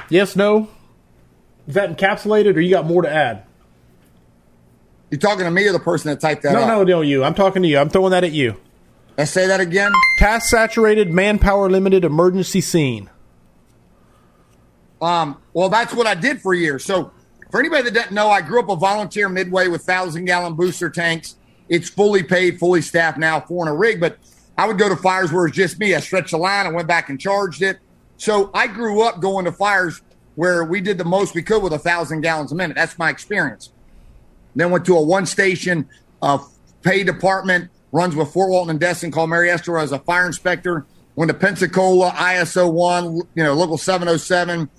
Yes, 0.10 0.36
no? 0.36 0.70
Is 1.68 1.76
that 1.76 1.96
encapsulated, 1.96 2.56
or 2.56 2.60
you 2.60 2.72
got 2.72 2.86
more 2.86 3.02
to 3.02 3.10
add? 3.10 3.45
You 5.12 5.18
talking 5.18 5.46
to 5.46 5.52
me 5.52 5.68
or 5.68 5.72
the 5.72 5.80
person 5.80 6.10
that 6.10 6.20
typed 6.20 6.44
that 6.44 6.54
No, 6.54 6.62
up? 6.62 6.68
no, 6.68 6.84
no, 6.84 7.02
you. 7.02 7.24
I'm 7.24 7.34
talking 7.36 7.62
to 7.62 7.68
you. 7.68 7.78
I'm 7.78 7.90
throwing 7.90 8.12
that 8.12 8.24
at 8.24 8.32
you. 8.32 8.56
Let's 9.18 9.32
say 9.32 9.48
that 9.48 9.60
again. 9.62 9.92
Task 10.20 10.50
saturated, 10.50 11.12
manpower 11.12 11.70
limited 11.70 12.04
emergency 12.04 12.60
scene. 12.62 13.10
Um, 15.02 15.38
well, 15.54 15.70
that's 15.70 15.94
what 15.94 16.08
I 16.08 16.16
did 16.16 16.42
for 16.42 16.54
years. 16.54 16.84
So, 16.84 17.12
for 17.52 17.60
anybody 17.60 17.84
that 17.84 17.94
doesn't 17.94 18.12
know, 18.14 18.30
I 18.30 18.42
grew 18.42 18.60
up 18.60 18.70
a 18.70 18.76
volunteer 18.76 19.30
midway 19.30 19.68
with 19.68 19.84
thousand 19.84 20.26
gallon 20.26 20.56
booster 20.56 20.90
tanks. 20.90 21.36
It's 21.70 21.90
fully 21.90 22.24
paid, 22.24 22.60
fully 22.60 22.82
staffed 22.82 23.18
now, 23.18 23.40
four 23.40 23.66
in 23.66 23.72
a 23.72 23.76
rig. 23.76 24.00
But 24.00 24.18
I 24.58 24.68
would 24.68 24.78
go 24.78 24.90
to 24.90 24.96
fires 24.96 25.32
where 25.32 25.46
it's 25.46 25.56
just 25.56 25.80
me. 25.80 25.96
I 25.96 26.00
stretched 26.00 26.32
the 26.32 26.38
line, 26.38 26.66
I 26.66 26.72
went 26.72 26.88
back 26.88 27.10
and 27.10 27.20
charged 27.20 27.62
it. 27.62 27.80
So 28.18 28.50
I 28.54 28.68
grew 28.68 29.02
up 29.04 29.20
going 29.22 29.46
to 29.46 29.52
fires 29.52 30.02
where 30.36 30.64
we 30.64 30.82
did 30.82 30.98
the 30.98 31.06
most 31.06 31.36
we 31.36 31.44
could 31.44 31.62
with 31.62 31.74
a 31.74 31.80
thousand 31.80 32.22
gallons 32.22 32.52
a 32.52 32.56
minute. 32.56 32.76
That's 32.76 32.98
my 32.98 33.10
experience. 33.10 33.72
Then 34.56 34.72
went 34.72 34.86
to 34.86 34.98
a 34.98 35.02
one 35.02 35.26
station 35.26 35.88
uh, 36.22 36.40
pay 36.82 37.04
department, 37.04 37.70
runs 37.92 38.16
with 38.16 38.32
Fort 38.32 38.50
Walton 38.50 38.72
and 38.72 38.80
Destin 38.80 39.12
called 39.12 39.30
Mary 39.30 39.50
Esther 39.50 39.78
as 39.78 39.92
a 39.92 40.00
fire 40.00 40.26
inspector. 40.26 40.86
Went 41.16 41.30
to 41.30 41.38
Pensacola, 41.38 42.12
ISO 42.12 42.72
one, 42.72 43.22
you 43.36 43.44
know, 43.44 43.54
local 43.54 43.78
707, 43.78 44.70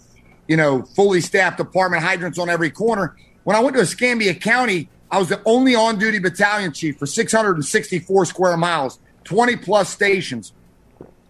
you 0.49 0.57
know, 0.57 0.83
fully 0.83 1.21
staffed 1.21 1.57
department, 1.57 2.03
hydrants 2.03 2.39
on 2.39 2.51
every 2.51 2.71
corner. 2.71 3.17
When 3.45 3.57
I 3.57 3.61
went 3.61 3.77
to 3.77 3.83
Escambia 3.83 4.35
County, 4.35 4.89
I 5.11 5.19
was 5.19 5.29
the 5.29 5.41
only 5.47 5.75
on 5.75 5.99
duty 5.99 6.19
battalion 6.19 6.73
chief 6.73 6.99
for 6.99 7.07
664 7.07 8.27
square 8.27 8.57
miles, 8.57 8.99
20 9.25 9.57
plus 9.57 9.89
stations. 9.89 10.53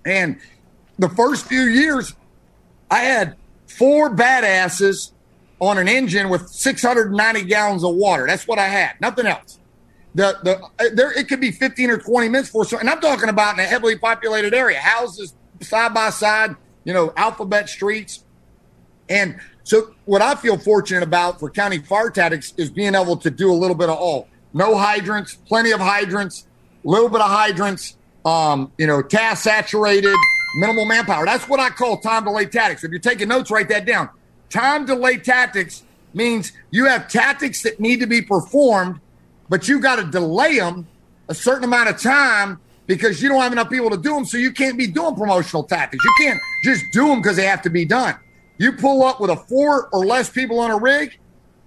And 0.04 0.38
the 0.98 1.08
first 1.10 1.46
few 1.46 1.62
years, 1.62 2.14
I 2.90 3.00
had 3.00 3.36
four 3.66 4.10
badasses 4.10 5.12
on 5.60 5.78
an 5.78 5.88
engine 5.88 6.28
with 6.28 6.48
690 6.48 7.42
gallons 7.44 7.84
of 7.84 7.94
water. 7.94 8.26
That's 8.26 8.46
what 8.46 8.58
I 8.58 8.68
had, 8.68 9.00
nothing 9.00 9.26
else. 9.26 9.58
The 10.14 10.38
the 10.42 10.90
there 10.94 11.12
it 11.12 11.28
could 11.28 11.40
be 11.40 11.50
15 11.50 11.90
or 11.90 11.98
20 11.98 12.28
minutes 12.28 12.48
for 12.48 12.64
and 12.78 12.88
I'm 12.88 13.00
talking 13.00 13.28
about 13.28 13.54
in 13.54 13.60
a 13.60 13.68
heavily 13.68 13.98
populated 13.98 14.54
area, 14.54 14.80
houses 14.80 15.34
side 15.60 15.92
by 15.92 16.10
side, 16.10 16.56
you 16.84 16.94
know, 16.94 17.12
alphabet 17.16 17.68
streets. 17.68 18.24
And 19.08 19.38
so 19.64 19.94
what 20.04 20.22
I 20.22 20.34
feel 20.34 20.58
fortunate 20.58 21.02
about 21.02 21.38
for 21.38 21.50
county 21.50 21.78
fire 21.78 22.10
tactics 22.10 22.54
is 22.56 22.70
being 22.70 22.94
able 22.94 23.16
to 23.18 23.30
do 23.30 23.52
a 23.52 23.54
little 23.54 23.76
bit 23.76 23.88
of 23.88 23.98
all. 23.98 24.28
No 24.52 24.76
hydrants, 24.76 25.34
plenty 25.34 25.72
of 25.72 25.80
hydrants, 25.80 26.46
a 26.84 26.88
little 26.88 27.08
bit 27.08 27.20
of 27.20 27.30
hydrants, 27.30 27.96
um, 28.24 28.72
you 28.78 28.86
know, 28.86 29.02
task 29.02 29.44
saturated, 29.44 30.14
minimal 30.56 30.86
manpower. 30.86 31.26
That's 31.26 31.48
what 31.48 31.60
I 31.60 31.70
call 31.70 31.98
time 31.98 32.24
delay 32.24 32.46
tactics. 32.46 32.84
If 32.84 32.90
you're 32.90 33.00
taking 33.00 33.28
notes, 33.28 33.50
write 33.50 33.68
that 33.68 33.84
down. 33.86 34.08
Time 34.50 34.86
delay 34.86 35.16
tactics 35.16 35.82
means 36.14 36.52
you 36.70 36.86
have 36.86 37.08
tactics 37.08 37.62
that 37.62 37.78
need 37.80 38.00
to 38.00 38.06
be 38.06 38.22
performed, 38.22 39.00
but 39.48 39.68
you 39.68 39.80
got 39.80 39.96
to 39.96 40.04
delay 40.04 40.58
them 40.58 40.86
a 41.28 41.34
certain 41.34 41.64
amount 41.64 41.88
of 41.88 42.00
time 42.00 42.60
because 42.86 43.20
you 43.20 43.28
don't 43.28 43.42
have 43.42 43.52
enough 43.52 43.68
people 43.68 43.90
to 43.90 43.96
do 43.96 44.14
them. 44.14 44.24
So 44.24 44.36
you 44.38 44.52
can't 44.52 44.78
be 44.78 44.86
doing 44.86 45.14
promotional 45.14 45.64
tactics. 45.64 46.04
You 46.04 46.26
can't 46.26 46.40
just 46.64 46.84
do 46.92 47.08
them 47.08 47.20
because 47.20 47.36
they 47.36 47.46
have 47.46 47.62
to 47.62 47.70
be 47.70 47.84
done. 47.84 48.14
You 48.58 48.72
pull 48.72 49.04
up 49.04 49.20
with 49.20 49.30
a 49.30 49.36
four 49.36 49.88
or 49.92 50.06
less 50.06 50.30
people 50.30 50.58
on 50.60 50.70
a 50.70 50.78
rig. 50.78 51.18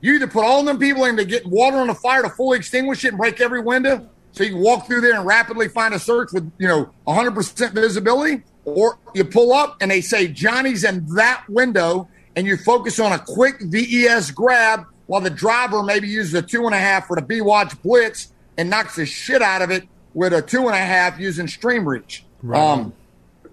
You 0.01 0.13
either 0.13 0.27
put 0.27 0.45
all 0.45 0.63
them 0.63 0.79
people 0.79 1.05
in 1.05 1.17
to 1.17 1.25
get 1.25 1.45
water 1.45 1.77
on 1.77 1.87
the 1.87 1.93
fire 1.93 2.21
to 2.21 2.29
fully 2.29 2.57
extinguish 2.57 3.03
it 3.03 3.09
and 3.09 3.17
break 3.17 3.41
every 3.41 3.61
window, 3.61 4.09
so 4.31 4.43
you 4.43 4.51
can 4.51 4.61
walk 4.61 4.87
through 4.87 5.01
there 5.01 5.15
and 5.15 5.25
rapidly 5.25 5.67
find 5.67 5.93
a 5.93 5.99
search 5.99 6.31
with 6.31 6.49
you 6.57 6.67
know 6.67 6.89
100% 7.05 7.73
visibility, 7.73 8.43
or 8.63 8.97
you 9.13 9.25
pull 9.25 9.51
up 9.51 9.77
and 9.81 9.91
they 9.91 9.99
say 9.99 10.27
Johnny's 10.27 10.85
in 10.85 11.05
that 11.15 11.43
window, 11.49 12.07
and 12.39 12.47
you 12.47 12.55
focus 12.55 13.01
on 13.01 13.11
a 13.11 13.19
quick 13.19 13.59
VES 13.59 14.31
grab 14.31 14.85
while 15.07 15.19
the 15.19 15.29
driver 15.29 15.83
maybe 15.83 16.07
uses 16.07 16.33
a 16.35 16.41
two 16.41 16.67
and 16.67 16.73
a 16.73 16.79
half 16.79 17.07
for 17.07 17.17
the 17.17 17.21
B 17.21 17.41
watch 17.41 17.79
blitz 17.81 18.31
and 18.57 18.69
knocks 18.69 18.95
the 18.95 19.05
shit 19.05 19.41
out 19.41 19.61
of 19.61 19.71
it 19.71 19.85
with 20.13 20.31
a 20.31 20.41
two 20.41 20.67
and 20.67 20.73
a 20.73 20.79
half 20.79 21.19
using 21.19 21.49
stream 21.49 21.85
reach. 21.85 22.23
Right. 22.41 22.57
Um, 22.57 22.93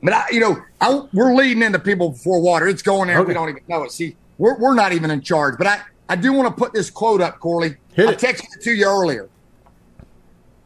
but 0.05 0.13
I, 0.13 0.27
you 0.31 0.39
know, 0.39 0.63
I, 0.81 1.03
we're 1.13 1.35
leading 1.35 1.65
into 1.65 1.81
people 1.81 2.11
before 2.11 2.41
water. 2.41 2.69
It's 2.69 2.81
going 2.81 3.09
there. 3.09 3.19
Okay. 3.19 3.27
We 3.27 3.35
don't 3.35 3.49
even 3.49 3.63
know 3.67 3.83
it. 3.83 3.91
See, 3.91 4.15
we're, 4.39 4.57
we're 4.57 4.77
not 4.77 4.93
even 4.93 5.11
in 5.11 5.21
charge. 5.21 5.59
But 5.59 5.67
I, 5.67 5.81
I 6.09 6.15
do 6.15 6.33
want 6.33 6.47
to 6.47 6.55
put 6.55 6.73
this 6.73 6.89
quote 6.89 7.21
up, 7.21 7.41
Corley. 7.41 7.75
Hit 7.95 8.09
I 8.09 8.13
it. 8.13 8.21
texted 8.21 8.57
it 8.57 8.63
to 8.63 8.71
you 8.71 8.87
earlier. 8.87 9.29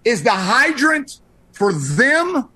Is 0.04 0.24
the 0.24 0.30
hydrant 0.30 1.20
for 1.52 1.72
them 1.72 2.50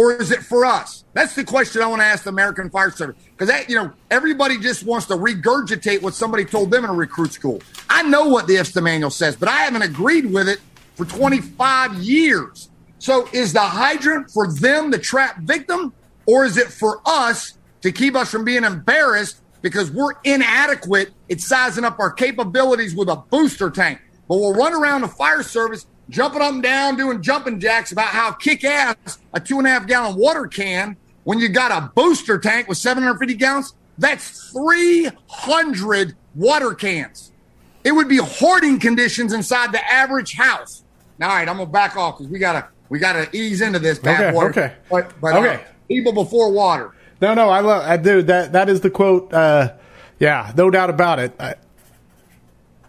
or 0.00 0.14
is 0.14 0.30
it 0.30 0.42
for 0.42 0.64
us? 0.64 1.04
That's 1.12 1.34
the 1.34 1.44
question 1.44 1.82
I 1.82 1.86
want 1.86 2.00
to 2.00 2.06
ask 2.06 2.24
the 2.24 2.30
American 2.30 2.70
Fire 2.70 2.90
Service. 2.90 3.22
Because 3.32 3.48
that, 3.48 3.68
you 3.68 3.76
know, 3.76 3.92
everybody 4.10 4.56
just 4.56 4.82
wants 4.82 5.04
to 5.08 5.14
regurgitate 5.14 6.00
what 6.00 6.14
somebody 6.14 6.46
told 6.46 6.70
them 6.70 6.84
in 6.84 6.90
a 6.90 6.94
recruit 6.94 7.34
school. 7.34 7.60
I 7.90 8.02
know 8.04 8.26
what 8.26 8.46
the 8.46 8.54
IFSTA 8.54 8.82
manual 8.82 9.10
says, 9.10 9.36
but 9.36 9.50
I 9.50 9.58
haven't 9.58 9.82
agreed 9.82 10.24
with 10.24 10.48
it 10.48 10.58
for 10.94 11.04
25 11.04 11.96
years. 11.96 12.70
So 12.98 13.28
is 13.34 13.52
the 13.52 13.60
hydrant 13.60 14.30
for 14.30 14.50
them, 14.50 14.90
the 14.90 14.98
trap 14.98 15.40
victim, 15.40 15.92
or 16.24 16.46
is 16.46 16.56
it 16.56 16.68
for 16.68 17.02
us 17.04 17.58
to 17.82 17.92
keep 17.92 18.16
us 18.16 18.30
from 18.30 18.42
being 18.42 18.64
embarrassed 18.64 19.42
because 19.60 19.90
we're 19.90 20.14
inadequate 20.24 21.10
at 21.30 21.40
sizing 21.40 21.84
up 21.84 21.98
our 21.98 22.10
capabilities 22.10 22.94
with 22.94 23.10
a 23.10 23.16
booster 23.16 23.68
tank? 23.68 24.00
But 24.28 24.36
we'll 24.36 24.54
run 24.54 24.72
around 24.72 25.02
the 25.02 25.08
fire 25.08 25.42
service, 25.42 25.86
jumping 26.10 26.42
up 26.42 26.52
and 26.52 26.62
down, 26.62 26.96
doing 26.96 27.22
jumping 27.22 27.58
jacks 27.58 27.92
about 27.92 28.08
how 28.08 28.32
kick 28.32 28.62
ass 28.64 29.18
a 29.32 29.40
two 29.40 29.58
and 29.58 29.66
a 29.66 29.70
half 29.70 29.86
gallon 29.86 30.16
water 30.18 30.46
can 30.46 30.96
when 31.24 31.38
you 31.38 31.48
got 31.48 31.70
a 31.70 31.90
booster 31.94 32.38
tank 32.38 32.68
with 32.68 32.76
750 32.78 33.34
gallons. 33.34 33.72
That's 33.98 34.50
300 34.52 36.14
water 36.34 36.74
cans. 36.74 37.32
It 37.84 37.92
would 37.92 38.08
be 38.08 38.18
hoarding 38.18 38.78
conditions 38.78 39.32
inside 39.32 39.72
the 39.72 39.84
average 39.90 40.34
house. 40.34 40.82
Now, 41.18 41.30
all 41.30 41.36
right, 41.36 41.48
I'm 41.48 41.56
gonna 41.56 41.70
back 41.70 41.96
off 41.96 42.18
because 42.18 42.30
we 42.30 42.38
gotta 42.38 42.66
we 42.88 42.98
gotta 42.98 43.28
ease 43.34 43.60
into 43.60 43.78
this 43.78 43.98
bad 43.98 44.20
Okay, 44.20 44.32
boy. 44.32 44.44
okay. 44.48 44.74
But, 44.90 45.20
but 45.20 45.34
Okay. 45.36 45.54
uh, 45.54 45.58
people 45.88 46.12
before 46.12 46.50
water. 46.52 46.92
No, 47.20 47.34
no, 47.34 47.48
I 47.50 47.60
love, 47.60 47.84
I 47.86 47.96
do 47.98 48.22
that. 48.22 48.52
That 48.52 48.68
is 48.68 48.80
the 48.80 48.90
quote. 48.90 49.32
Uh, 49.32 49.74
yeah, 50.18 50.52
no 50.56 50.70
doubt 50.70 50.90
about 50.90 51.18
it. 51.18 51.34
I, 51.38 51.54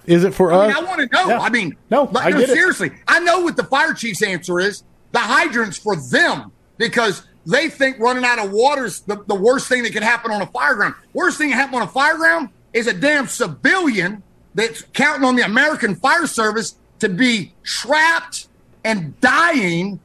is 0.06 0.24
it 0.24 0.34
for 0.34 0.52
I 0.52 0.68
us? 0.68 0.76
mean, 0.76 0.84
I 0.86 0.88
want 0.88 1.02
to 1.02 1.16
know. 1.16 1.28
Yeah. 1.28 1.40
I 1.40 1.50
mean, 1.50 1.76
No, 1.90 2.04
like, 2.12 2.34
I 2.34 2.42
it. 2.42 2.50
seriously. 2.50 2.92
I 3.08 3.20
know 3.20 3.42
what 3.42 3.56
the 3.58 3.64
fire 3.64 3.94
chief's 3.94 4.22
answer 4.24 4.60
is. 4.60 4.84
The 5.12 5.20
hydrant's 5.20 5.78
for 5.78 5.96
them 5.96 6.52
because 6.78 7.24
they 7.46 7.70
think 7.70 8.00
running 8.00 8.24
out 8.24 8.40
of 8.40 8.52
water 8.52 8.86
is 8.86 9.02
the, 9.02 9.24
the 9.28 9.36
worst 9.36 9.68
thing 9.68 9.84
that 9.84 9.94
could 9.94 10.04
happen 10.04 10.32
on 10.32 10.42
a 10.42 10.48
fire 10.48 10.76
ground. 10.76 10.96
Worst 11.14 11.38
thing 11.38 11.50
that 11.50 11.56
happen 11.56 11.76
on 11.76 11.82
a 11.84 11.88
fire 11.88 12.16
ground 12.18 12.50
is 12.74 12.88
a 12.88 12.94
damn 12.94 13.28
civilian 13.28 14.24
that's 14.56 14.84
counting 14.94 15.24
on 15.26 15.36
the 15.36 15.44
American 15.44 15.96
Fire 15.96 16.28
Service 16.28 16.76
to 17.00 17.10
be 17.10 17.54
trapped 17.64 18.48
and 18.84 19.20
dying 19.22 20.00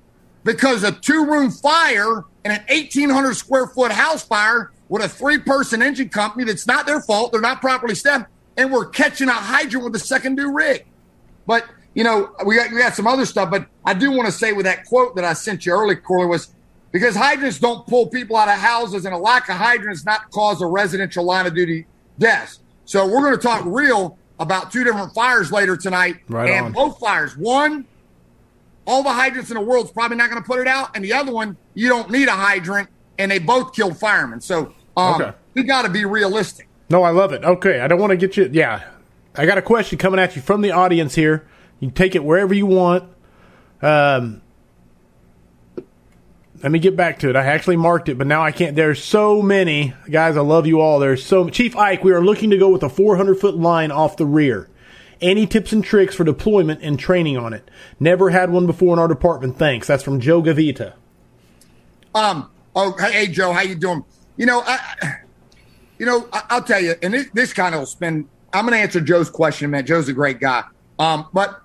because 0.44 0.82
a 0.84 0.92
two 0.92 1.26
room 1.26 1.50
fire 1.50 2.24
and 2.44 2.52
an 2.52 2.62
1,800 2.68 3.34
square 3.34 3.66
foot 3.66 3.90
house 3.92 4.22
fire 4.24 4.70
with 4.88 5.02
a 5.02 5.08
three 5.08 5.38
person 5.38 5.82
engine 5.82 6.08
company 6.08 6.44
that's 6.44 6.66
not 6.66 6.86
their 6.86 7.00
fault. 7.00 7.32
They're 7.32 7.40
not 7.40 7.60
properly 7.60 7.94
staffed. 7.94 8.26
And 8.56 8.72
we're 8.72 8.86
catching 8.86 9.28
a 9.28 9.32
hydrant 9.32 9.84
with 9.84 9.94
a 9.96 10.04
second 10.04 10.36
due 10.36 10.52
rig. 10.52 10.86
But, 11.46 11.66
you 11.94 12.04
know, 12.04 12.30
we 12.44 12.56
got, 12.56 12.70
we 12.72 12.78
got 12.78 12.94
some 12.94 13.06
other 13.06 13.26
stuff. 13.26 13.50
But 13.50 13.66
I 13.84 13.94
do 13.94 14.10
want 14.10 14.26
to 14.26 14.32
say 14.32 14.52
with 14.52 14.64
that 14.66 14.84
quote 14.86 15.14
that 15.16 15.24
I 15.24 15.32
sent 15.34 15.66
you 15.66 15.72
earlier, 15.72 16.00
Corley, 16.00 16.26
was 16.26 16.54
because 16.92 17.14
hydrants 17.14 17.58
don't 17.58 17.86
pull 17.86 18.06
people 18.08 18.36
out 18.36 18.48
of 18.48 18.54
houses 18.54 19.04
and 19.04 19.14
a 19.14 19.18
lack 19.18 19.48
of 19.48 19.56
hydrants 19.56 20.04
not 20.06 20.30
cause 20.30 20.62
a 20.62 20.66
residential 20.66 21.24
line 21.24 21.46
of 21.46 21.54
duty 21.54 21.86
death. 22.18 22.58
So 22.86 23.04
we're 23.06 23.20
going 23.20 23.32
to 23.36 23.42
talk 23.42 23.62
real 23.66 24.18
about 24.38 24.70
two 24.72 24.84
different 24.84 25.12
fires 25.14 25.52
later 25.52 25.76
tonight. 25.76 26.16
Right 26.28 26.50
and 26.50 26.66
on. 26.66 26.72
both 26.72 26.98
fires. 26.98 27.36
One, 27.36 27.84
all 28.86 29.02
the 29.02 29.12
hydrants 29.12 29.50
in 29.50 29.56
the 29.56 29.60
world's 29.62 29.90
probably 29.90 30.16
not 30.16 30.30
going 30.30 30.40
to 30.42 30.46
put 30.46 30.60
it 30.60 30.68
out, 30.68 30.94
and 30.94 31.04
the 31.04 31.12
other 31.12 31.32
one, 31.32 31.56
you 31.74 31.88
don't 31.88 32.10
need 32.10 32.28
a 32.28 32.32
hydrant, 32.32 32.88
and 33.18 33.30
they 33.30 33.38
both 33.40 33.74
killed 33.74 33.98
firemen. 33.98 34.40
So 34.40 34.72
um, 34.96 35.20
Okay. 35.20 35.32
we 35.54 35.64
got 35.64 35.82
to 35.82 35.88
be 35.90 36.04
realistic. 36.04 36.65
No, 36.88 37.02
I 37.02 37.10
love 37.10 37.32
it. 37.32 37.44
Okay, 37.44 37.80
I 37.80 37.88
don't 37.88 37.98
want 38.00 38.10
to 38.12 38.16
get 38.16 38.36
you. 38.36 38.48
Yeah, 38.52 38.84
I 39.34 39.46
got 39.46 39.58
a 39.58 39.62
question 39.62 39.98
coming 39.98 40.20
at 40.20 40.36
you 40.36 40.42
from 40.42 40.60
the 40.62 40.70
audience 40.70 41.14
here. 41.14 41.46
You 41.80 41.88
can 41.88 41.94
take 41.94 42.14
it 42.14 42.24
wherever 42.24 42.54
you 42.54 42.66
want. 42.66 43.04
Um, 43.82 44.40
Let 46.62 46.72
me 46.72 46.78
get 46.78 46.96
back 46.96 47.18
to 47.20 47.28
it. 47.28 47.36
I 47.36 47.44
actually 47.46 47.76
marked 47.76 48.08
it, 48.08 48.16
but 48.16 48.26
now 48.26 48.42
I 48.42 48.50
can't. 48.50 48.74
There's 48.76 49.02
so 49.04 49.42
many 49.42 49.94
guys. 50.10 50.36
I 50.36 50.40
love 50.40 50.66
you 50.66 50.80
all. 50.80 50.98
There's 50.98 51.24
so 51.24 51.48
Chief 51.50 51.76
Ike. 51.76 52.02
We 52.02 52.12
are 52.12 52.24
looking 52.24 52.50
to 52.50 52.58
go 52.58 52.70
with 52.70 52.82
a 52.82 52.88
400 52.88 53.38
foot 53.38 53.56
line 53.56 53.90
off 53.90 54.16
the 54.16 54.24
rear. 54.26 54.70
Any 55.20 55.46
tips 55.46 55.72
and 55.72 55.82
tricks 55.84 56.14
for 56.14 56.24
deployment 56.24 56.82
and 56.82 56.98
training 56.98 57.36
on 57.36 57.52
it? 57.52 57.70
Never 57.98 58.30
had 58.30 58.50
one 58.50 58.66
before 58.66 58.92
in 58.94 58.98
our 58.98 59.08
department. 59.08 59.58
Thanks. 59.58 59.86
That's 59.86 60.02
from 60.02 60.20
Joe 60.20 60.42
Gavita. 60.42 60.94
Um. 62.14 62.50
Oh, 62.74 62.94
hey 62.98 63.26
Joe, 63.26 63.52
how 63.52 63.62
you 63.62 63.74
doing? 63.74 64.04
You 64.36 64.46
know, 64.46 64.62
I, 64.66 65.20
you 65.98 66.06
know, 66.06 66.28
I, 66.32 66.56
will 66.56 66.62
tell 66.62 66.80
you, 66.80 66.94
and 67.02 67.14
this, 67.14 67.26
this 67.32 67.52
kind 67.52 67.74
of 67.74 67.80
will 67.80 67.86
spin. 67.86 68.28
I'm 68.52 68.64
going 68.66 68.76
to 68.76 68.82
answer 68.82 69.00
Joe's 69.00 69.30
question, 69.30 69.70
man. 69.70 69.86
Joe's 69.86 70.08
a 70.08 70.12
great 70.12 70.40
guy. 70.40 70.64
Um, 70.98 71.28
but 71.32 71.60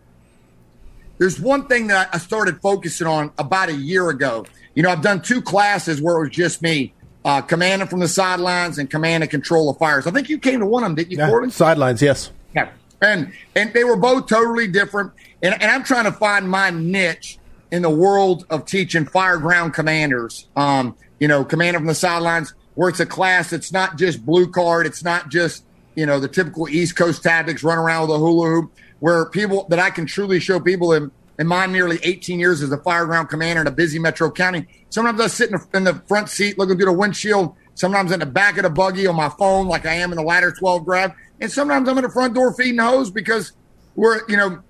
there's 1.17 1.39
one 1.39 1.67
thing 1.67 1.87
that 1.87 2.09
I 2.13 2.17
started 2.17 2.61
focusing 2.61 3.07
on 3.07 3.31
about 3.37 3.69
a 3.69 3.75
year 3.75 4.09
ago. 4.09 4.45
You 4.73 4.83
know, 4.83 4.89
I've 4.89 5.01
done 5.01 5.21
two 5.21 5.41
classes 5.41 6.01
where 6.01 6.17
it 6.17 6.19
was 6.21 6.29
just 6.31 6.61
me, 6.61 6.93
uh, 7.23 7.41
commanding 7.41 7.87
from 7.87 7.99
the 7.99 8.07
sidelines 8.07 8.77
and 8.77 8.89
command 8.89 9.23
and 9.23 9.29
control 9.29 9.69
of 9.69 9.77
fires. 9.77 10.07
I 10.07 10.11
think 10.11 10.29
you 10.29 10.39
came 10.39 10.59
to 10.59 10.65
one 10.65 10.83
of 10.83 10.89
them, 10.89 10.95
didn't 10.95 11.11
you, 11.11 11.17
yeah, 11.17 11.47
Sidelines, 11.49 12.01
yes. 12.01 12.31
Yeah. 12.55 12.69
And 13.01 13.33
and 13.55 13.73
they 13.73 13.83
were 13.83 13.95
both 13.95 14.27
totally 14.27 14.67
different. 14.67 15.11
And, 15.41 15.53
and 15.53 15.71
I'm 15.71 15.83
trying 15.83 16.05
to 16.05 16.11
find 16.11 16.49
my 16.49 16.69
niche 16.69 17.39
in 17.71 17.81
the 17.81 17.89
world 17.89 18.45
of 18.49 18.65
teaching 18.65 19.05
fire 19.05 19.37
ground 19.37 19.73
commanders. 19.73 20.47
Um, 20.55 20.95
you 21.19 21.27
know, 21.27 21.45
commander 21.45 21.79
from 21.79 21.87
the 21.87 21.95
sidelines, 21.95 22.53
where 22.75 22.89
it's 22.89 22.99
a 22.99 23.05
class 23.05 23.49
that's 23.49 23.71
not 23.71 23.97
just 23.97 24.25
blue 24.25 24.47
card, 24.47 24.85
it's 24.85 25.03
not 25.03 25.29
just 25.29 25.63
you 25.95 26.05
know 26.05 26.19
the 26.19 26.27
typical 26.27 26.69
East 26.69 26.95
Coast 26.95 27.23
tactics, 27.23 27.63
run 27.63 27.77
around 27.77 28.07
with 28.07 28.15
a 28.15 28.19
hula 28.19 28.49
hoop. 28.49 28.71
Where 28.99 29.25
people 29.25 29.65
that 29.69 29.79
I 29.79 29.89
can 29.89 30.05
truly 30.05 30.39
show 30.39 30.59
people 30.59 30.93
in 30.93 31.11
in 31.41 31.47
my 31.47 31.65
nearly 31.65 31.99
18 32.03 32.39
years 32.39 32.61
as 32.61 32.71
a 32.71 32.77
fire 32.77 33.07
ground 33.07 33.27
commander 33.27 33.61
in 33.61 33.67
a 33.67 33.71
busy 33.71 33.97
metro 33.97 34.29
county. 34.29 34.67
Sometimes 34.91 35.19
I 35.19 35.25
sit 35.25 35.49
in 35.49 35.57
the, 35.57 35.77
in 35.77 35.83
the 35.85 35.95
front 36.07 36.29
seat 36.29 36.59
looking 36.59 36.77
through 36.77 36.85
the 36.85 36.93
windshield. 36.93 37.55
Sometimes 37.73 38.11
in 38.11 38.19
the 38.19 38.27
back 38.27 38.57
of 38.57 38.63
the 38.63 38.69
buggy 38.69 39.07
on 39.07 39.15
my 39.15 39.29
phone, 39.29 39.67
like 39.67 39.87
I 39.87 39.95
am 39.95 40.11
in 40.11 40.17
the 40.17 40.23
ladder 40.23 40.51
12 40.51 40.85
grab. 40.85 41.13
And 41.39 41.51
sometimes 41.51 41.89
I'm 41.89 41.97
in 41.97 42.03
the 42.03 42.11
front 42.11 42.35
door 42.35 42.53
feeding 42.53 42.77
hose 42.77 43.09
because 43.09 43.53
we're, 43.95 44.21
you 44.27 44.37
know, 44.37 44.61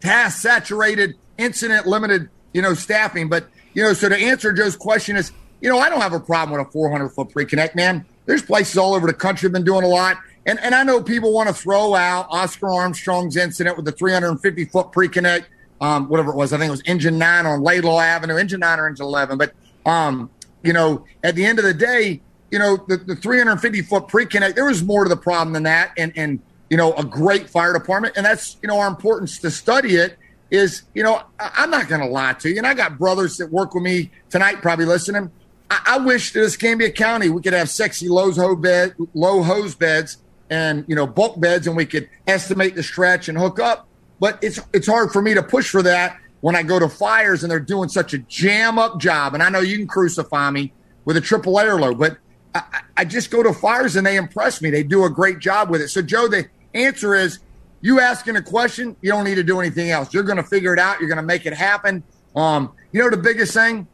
task 0.00 0.40
saturated, 0.40 1.16
incident 1.38 1.88
limited, 1.88 2.28
you 2.52 2.62
know, 2.62 2.74
staffing. 2.74 3.28
But, 3.28 3.48
you 3.74 3.82
know, 3.82 3.92
so 3.92 4.08
to 4.08 4.16
answer 4.16 4.52
Joe's 4.52 4.76
question 4.76 5.16
is, 5.16 5.32
you 5.62 5.68
know, 5.68 5.78
I 5.78 5.88
don't 5.88 6.00
have 6.00 6.12
a 6.12 6.20
problem 6.20 6.58
with 6.58 6.68
a 6.68 6.70
400 6.70 7.08
foot 7.10 7.30
pre 7.30 7.46
connect, 7.46 7.74
man. 7.74 8.04
There's 8.26 8.42
places 8.42 8.76
all 8.76 8.94
over 8.94 9.06
the 9.06 9.14
country 9.14 9.46
have 9.46 9.52
been 9.52 9.64
doing 9.64 9.84
a 9.84 9.88
lot. 9.88 10.18
And, 10.44 10.58
and 10.60 10.74
I 10.74 10.82
know 10.82 11.00
people 11.00 11.32
want 11.32 11.48
to 11.48 11.54
throw 11.54 11.94
out 11.94 12.26
Oscar 12.30 12.68
Armstrong's 12.68 13.36
incident 13.36 13.76
with 13.76 13.86
the 13.86 13.92
350 13.92 14.64
foot 14.66 14.90
pre 14.90 15.08
connect, 15.08 15.48
um, 15.80 16.08
whatever 16.08 16.32
it 16.32 16.36
was. 16.36 16.52
I 16.52 16.58
think 16.58 16.68
it 16.68 16.72
was 16.72 16.82
engine 16.84 17.16
nine 17.16 17.46
on 17.46 17.62
Laidlaw 17.62 18.00
Avenue, 18.00 18.36
engine 18.36 18.60
nine 18.60 18.80
or 18.80 18.88
engine 18.88 19.06
11. 19.06 19.38
But, 19.38 19.54
um, 19.86 20.30
you 20.64 20.72
know, 20.72 21.04
at 21.22 21.36
the 21.36 21.44
end 21.44 21.60
of 21.60 21.64
the 21.64 21.74
day, 21.74 22.20
you 22.50 22.58
know, 22.58 22.76
the, 22.88 22.96
the 22.96 23.14
350 23.14 23.82
foot 23.82 24.08
pre 24.08 24.26
connect, 24.26 24.56
there 24.56 24.66
was 24.66 24.82
more 24.82 25.04
to 25.04 25.08
the 25.08 25.16
problem 25.16 25.52
than 25.52 25.62
that. 25.62 25.92
And, 25.96 26.12
and, 26.16 26.40
you 26.70 26.76
know, 26.76 26.92
a 26.94 27.04
great 27.04 27.48
fire 27.48 27.72
department. 27.72 28.14
And 28.16 28.26
that's, 28.26 28.56
you 28.62 28.68
know, 28.68 28.80
our 28.80 28.88
importance 28.88 29.38
to 29.38 29.50
study 29.50 29.94
it 29.94 30.18
is, 30.50 30.82
you 30.92 31.02
know, 31.04 31.22
I, 31.38 31.64
am 31.64 31.70
not 31.70 31.88
going 31.88 32.00
to 32.00 32.06
lie 32.06 32.32
to 32.34 32.50
you. 32.50 32.58
And 32.58 32.66
I 32.66 32.74
got 32.74 32.98
brothers 32.98 33.36
that 33.36 33.50
work 33.50 33.74
with 33.74 33.84
me 33.84 34.10
tonight, 34.28 34.60
probably 34.60 34.86
listening. 34.86 35.30
I, 35.72 35.94
I 35.94 35.98
wish 35.98 36.32
that 36.32 36.42
Escambia 36.42 36.92
County, 36.92 37.30
we 37.30 37.40
could 37.40 37.54
have 37.54 37.70
sexy 37.70 38.06
low 38.06 38.30
hose, 38.30 38.60
bed, 38.60 38.94
low 39.14 39.42
hose 39.42 39.74
beds 39.74 40.18
and, 40.50 40.84
you 40.86 40.94
know, 40.94 41.06
bulk 41.06 41.40
beds 41.40 41.66
and 41.66 41.74
we 41.74 41.86
could 41.86 42.10
estimate 42.26 42.74
the 42.74 42.82
stretch 42.82 43.30
and 43.30 43.38
hook 43.38 43.58
up. 43.58 43.88
But 44.20 44.38
it's, 44.44 44.60
it's 44.74 44.86
hard 44.86 45.12
for 45.12 45.22
me 45.22 45.32
to 45.32 45.42
push 45.42 45.70
for 45.70 45.82
that 45.82 46.18
when 46.42 46.54
I 46.54 46.62
go 46.62 46.78
to 46.78 46.90
fires 46.90 47.42
and 47.42 47.50
they're 47.50 47.58
doing 47.58 47.88
such 47.88 48.12
a 48.12 48.18
jam 48.18 48.78
up 48.78 49.00
job. 49.00 49.32
And 49.32 49.42
I 49.42 49.48
know 49.48 49.60
you 49.60 49.78
can 49.78 49.86
crucify 49.86 50.50
me 50.50 50.74
with 51.06 51.16
a 51.16 51.22
triple 51.22 51.58
air 51.58 51.80
load, 51.80 51.98
but 51.98 52.18
I, 52.54 52.82
I, 52.98 53.04
just 53.06 53.30
go 53.30 53.42
to 53.42 53.54
fires 53.54 53.96
and 53.96 54.06
they 54.06 54.16
impress 54.16 54.60
me. 54.60 54.68
They 54.68 54.82
do 54.82 55.04
a 55.04 55.10
great 55.10 55.38
job 55.38 55.70
with 55.70 55.80
it. 55.80 55.88
So, 55.88 56.02
Joe, 56.02 56.28
the 56.28 56.48
answer 56.74 57.14
is 57.14 57.38
you 57.80 57.98
asking 57.98 58.36
a 58.36 58.42
question, 58.42 58.94
you 59.00 59.10
don't 59.10 59.24
need 59.24 59.36
to 59.36 59.42
do 59.42 59.58
anything 59.58 59.90
else. 59.90 60.12
You're 60.12 60.22
going 60.22 60.36
to 60.36 60.44
figure 60.44 60.74
it 60.74 60.78
out. 60.78 61.00
You're 61.00 61.08
going 61.08 61.16
to 61.16 61.22
make 61.22 61.46
it 61.46 61.54
happen. 61.54 62.02
Um, 62.36 62.72
you 62.92 63.00
know, 63.00 63.08
the 63.08 63.16
biggest 63.16 63.54
thing, 63.54 63.88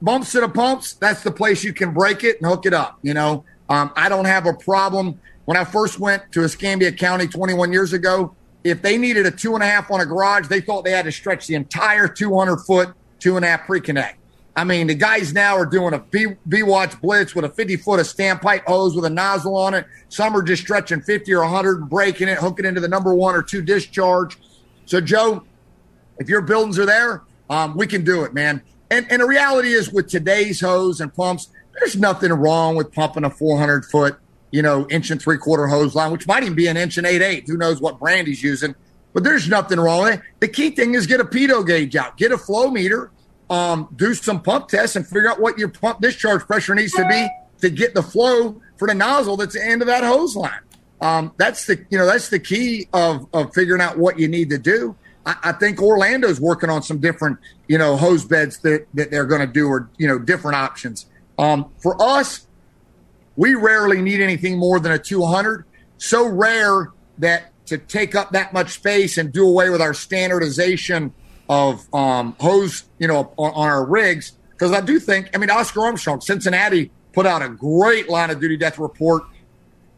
bumps 0.00 0.32
to 0.32 0.40
the 0.40 0.48
pumps, 0.48 0.94
that's 0.94 1.22
the 1.22 1.30
place 1.30 1.64
you 1.64 1.72
can 1.72 1.92
break 1.92 2.24
it 2.24 2.40
and 2.40 2.50
hook 2.50 2.66
it 2.66 2.74
up. 2.74 2.98
You 3.02 3.14
know, 3.14 3.44
um, 3.68 3.92
I 3.96 4.08
don't 4.08 4.24
have 4.24 4.46
a 4.46 4.54
problem. 4.54 5.20
When 5.44 5.56
I 5.56 5.64
first 5.64 5.98
went 5.98 6.30
to 6.32 6.42
Escambia 6.42 6.92
County 6.92 7.26
21 7.26 7.72
years 7.72 7.92
ago, 7.92 8.34
if 8.64 8.82
they 8.82 8.98
needed 8.98 9.24
a 9.26 9.30
two 9.30 9.54
and 9.54 9.62
a 9.62 9.66
half 9.66 9.90
on 9.90 10.00
a 10.00 10.06
garage, 10.06 10.48
they 10.48 10.60
thought 10.60 10.84
they 10.84 10.90
had 10.90 11.04
to 11.06 11.12
stretch 11.12 11.46
the 11.46 11.54
entire 11.54 12.08
200 12.08 12.58
foot 12.58 12.92
two 13.18 13.36
and 13.36 13.44
a 13.44 13.48
half 13.48 13.66
pre 13.66 13.80
connect. 13.80 14.18
I 14.56 14.64
mean, 14.64 14.88
the 14.88 14.94
guys 14.94 15.32
now 15.32 15.56
are 15.56 15.64
doing 15.64 15.94
a 15.94 16.00
B, 16.00 16.62
watch 16.64 17.00
blitz 17.00 17.32
with 17.32 17.44
a 17.44 17.48
50 17.48 17.76
foot 17.76 18.00
of 18.00 18.06
standpipe 18.06 18.64
hose 18.64 18.96
with 18.96 19.04
a 19.04 19.10
nozzle 19.10 19.56
on 19.56 19.72
it. 19.72 19.86
Some 20.08 20.34
are 20.36 20.42
just 20.42 20.62
stretching 20.62 21.00
50 21.00 21.32
or 21.32 21.42
100 21.42 21.82
and 21.82 21.88
breaking 21.88 22.26
it, 22.26 22.38
hooking 22.38 22.66
into 22.66 22.80
the 22.80 22.88
number 22.88 23.14
one 23.14 23.36
or 23.36 23.42
two 23.42 23.62
discharge. 23.62 24.36
So, 24.84 25.00
Joe, 25.00 25.44
if 26.18 26.28
your 26.28 26.40
buildings 26.40 26.76
are 26.76 26.86
there, 26.86 27.22
um, 27.48 27.76
we 27.76 27.86
can 27.86 28.02
do 28.02 28.24
it, 28.24 28.34
man. 28.34 28.60
And, 28.90 29.06
and 29.10 29.22
the 29.22 29.26
reality 29.26 29.72
is, 29.72 29.92
with 29.92 30.08
today's 30.08 30.60
hose 30.60 31.00
and 31.00 31.12
pumps, 31.12 31.48
there's 31.78 31.96
nothing 31.96 32.32
wrong 32.32 32.76
with 32.76 32.92
pumping 32.92 33.24
a 33.24 33.30
400 33.30 33.84
foot, 33.84 34.18
you 34.50 34.62
know, 34.62 34.88
inch 34.88 35.10
and 35.10 35.20
three 35.20 35.38
quarter 35.38 35.66
hose 35.66 35.94
line, 35.94 36.10
which 36.10 36.26
might 36.26 36.42
even 36.42 36.54
be 36.54 36.66
an 36.66 36.76
inch 36.76 36.98
and 36.98 37.06
eight 37.06 37.22
eight. 37.22 37.44
Who 37.46 37.56
knows 37.56 37.80
what 37.80 37.98
brand 37.98 38.26
he's 38.26 38.42
using? 38.42 38.74
But 39.12 39.24
there's 39.24 39.48
nothing 39.48 39.78
wrong 39.78 40.04
with 40.04 40.14
it. 40.14 40.20
The 40.40 40.48
key 40.48 40.70
thing 40.70 40.94
is 40.94 41.06
get 41.06 41.20
a 41.20 41.24
pitot 41.24 41.66
gauge 41.66 41.96
out, 41.96 42.16
get 42.16 42.32
a 42.32 42.38
flow 42.38 42.70
meter, 42.70 43.10
um, 43.50 43.88
do 43.96 44.14
some 44.14 44.42
pump 44.42 44.68
tests 44.68 44.96
and 44.96 45.06
figure 45.06 45.28
out 45.28 45.40
what 45.40 45.58
your 45.58 45.68
pump 45.68 46.00
discharge 46.00 46.42
pressure 46.42 46.74
needs 46.74 46.92
to 46.92 47.06
be 47.08 47.28
to 47.60 47.70
get 47.70 47.94
the 47.94 48.02
flow 48.02 48.60
for 48.76 48.88
the 48.88 48.94
nozzle 48.94 49.36
that's 49.36 49.54
the 49.54 49.64
end 49.64 49.82
of 49.82 49.88
that 49.88 50.04
hose 50.04 50.36
line. 50.36 50.60
Um, 51.00 51.32
that's 51.36 51.66
the 51.66 51.84
you 51.90 51.98
know 51.98 52.06
that's 52.06 52.28
the 52.28 52.40
key 52.40 52.88
of 52.92 53.26
of 53.32 53.54
figuring 53.54 53.80
out 53.80 53.98
what 53.98 54.18
you 54.18 54.28
need 54.28 54.50
to 54.50 54.58
do. 54.58 54.96
I, 55.28 55.36
I 55.44 55.52
think 55.52 55.80
Orlando's 55.80 56.40
working 56.40 56.70
on 56.70 56.82
some 56.82 56.98
different 56.98 57.38
you 57.68 57.78
know 57.78 57.96
hose 57.96 58.24
beds 58.24 58.58
that 58.60 58.86
that 58.94 59.10
they're 59.10 59.26
going 59.26 59.46
to 59.46 59.52
do 59.52 59.68
or 59.68 59.90
you 59.98 60.08
know 60.08 60.18
different 60.18 60.56
options. 60.56 61.06
Um, 61.38 61.70
for 61.78 62.00
us, 62.02 62.46
we 63.36 63.54
rarely 63.54 64.00
need 64.02 64.20
anything 64.20 64.58
more 64.58 64.80
than 64.80 64.90
a 64.90 64.98
200. 64.98 65.64
So 65.98 66.26
rare 66.26 66.92
that 67.18 67.52
to 67.66 67.78
take 67.78 68.14
up 68.14 68.32
that 68.32 68.52
much 68.52 68.70
space 68.70 69.18
and 69.18 69.32
do 69.32 69.46
away 69.46 69.70
with 69.70 69.82
our 69.82 69.94
standardization 69.94 71.12
of 71.48 71.92
um, 71.94 72.34
hose, 72.40 72.84
you 72.98 73.06
know, 73.06 73.32
on, 73.36 73.52
on 73.52 73.68
our 73.68 73.84
rigs. 73.84 74.32
Because 74.50 74.72
I 74.72 74.80
do 74.80 74.98
think, 74.98 75.30
I 75.34 75.38
mean, 75.38 75.50
Oscar 75.50 75.82
Armstrong, 75.82 76.20
Cincinnati 76.20 76.90
put 77.12 77.26
out 77.26 77.42
a 77.42 77.48
great 77.48 78.08
line 78.08 78.30
of 78.30 78.40
duty 78.40 78.56
death 78.56 78.78
report. 78.78 79.24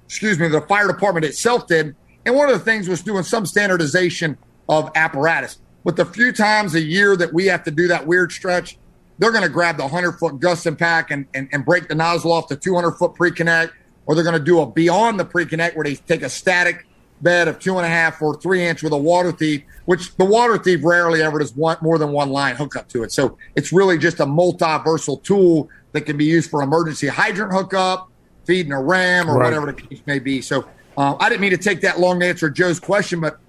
Excuse 0.04 0.38
me, 0.38 0.48
the 0.48 0.60
fire 0.62 0.88
department 0.88 1.24
itself 1.24 1.66
did. 1.66 1.94
And 2.26 2.34
one 2.34 2.50
of 2.50 2.58
the 2.58 2.64
things 2.64 2.88
was 2.88 3.00
doing 3.00 3.22
some 3.22 3.46
standardization 3.46 4.36
of 4.70 4.90
apparatus. 4.94 5.58
But 5.84 5.96
the 5.96 6.04
few 6.04 6.32
times 6.32 6.74
a 6.74 6.80
year 6.80 7.16
that 7.16 7.34
we 7.34 7.46
have 7.46 7.64
to 7.64 7.70
do 7.72 7.88
that 7.88 8.06
weird 8.06 8.30
stretch, 8.30 8.78
they're 9.18 9.32
going 9.32 9.42
to 9.42 9.50
grab 9.50 9.76
the 9.76 9.82
100 9.82 10.12
foot 10.12 10.36
Houston 10.40 10.76
pack 10.76 11.10
and, 11.10 11.26
and, 11.34 11.48
and 11.52 11.64
break 11.64 11.88
the 11.88 11.94
nozzle 11.94 12.32
off 12.32 12.48
the 12.48 12.56
200 12.56 12.92
foot 12.92 13.14
pre 13.14 13.32
connect, 13.32 13.74
or 14.06 14.14
they're 14.14 14.24
going 14.24 14.38
to 14.38 14.44
do 14.44 14.60
a 14.60 14.70
beyond 14.70 15.18
the 15.18 15.24
pre 15.24 15.44
connect 15.44 15.76
where 15.76 15.84
they 15.84 15.96
take 15.96 16.22
a 16.22 16.28
static 16.28 16.86
bed 17.20 17.48
of 17.48 17.58
two 17.58 17.76
and 17.76 17.84
a 17.84 17.88
half 17.88 18.22
or 18.22 18.40
three 18.40 18.64
inch 18.64 18.82
with 18.82 18.92
a 18.92 18.96
water 18.96 19.32
thief, 19.32 19.62
which 19.86 20.14
the 20.16 20.24
water 20.24 20.56
thief 20.56 20.80
rarely 20.84 21.20
ever 21.20 21.40
does 21.40 21.54
one, 21.54 21.76
more 21.82 21.98
than 21.98 22.12
one 22.12 22.30
line 22.30 22.54
hookup 22.54 22.88
to 22.88 23.02
it. 23.02 23.10
So 23.10 23.36
it's 23.56 23.72
really 23.72 23.98
just 23.98 24.20
a 24.20 24.26
multi-versal 24.26 25.22
tool 25.24 25.68
that 25.92 26.02
can 26.02 26.16
be 26.16 26.24
used 26.24 26.48
for 26.48 26.62
emergency 26.62 27.08
hydrant 27.08 27.52
hookup, 27.52 28.08
feeding 28.44 28.72
a 28.72 28.80
ram, 28.80 29.28
or 29.28 29.34
right. 29.34 29.46
whatever 29.46 29.66
the 29.66 29.72
case 29.72 30.00
may 30.06 30.20
be. 30.20 30.40
So 30.40 30.66
uh, 30.96 31.16
I 31.18 31.28
didn't 31.28 31.40
mean 31.40 31.50
to 31.50 31.58
take 31.58 31.80
that 31.80 31.98
long 31.98 32.20
to 32.20 32.26
answer 32.26 32.48
Joe's 32.48 32.78
question, 32.78 33.20
but 33.20 33.40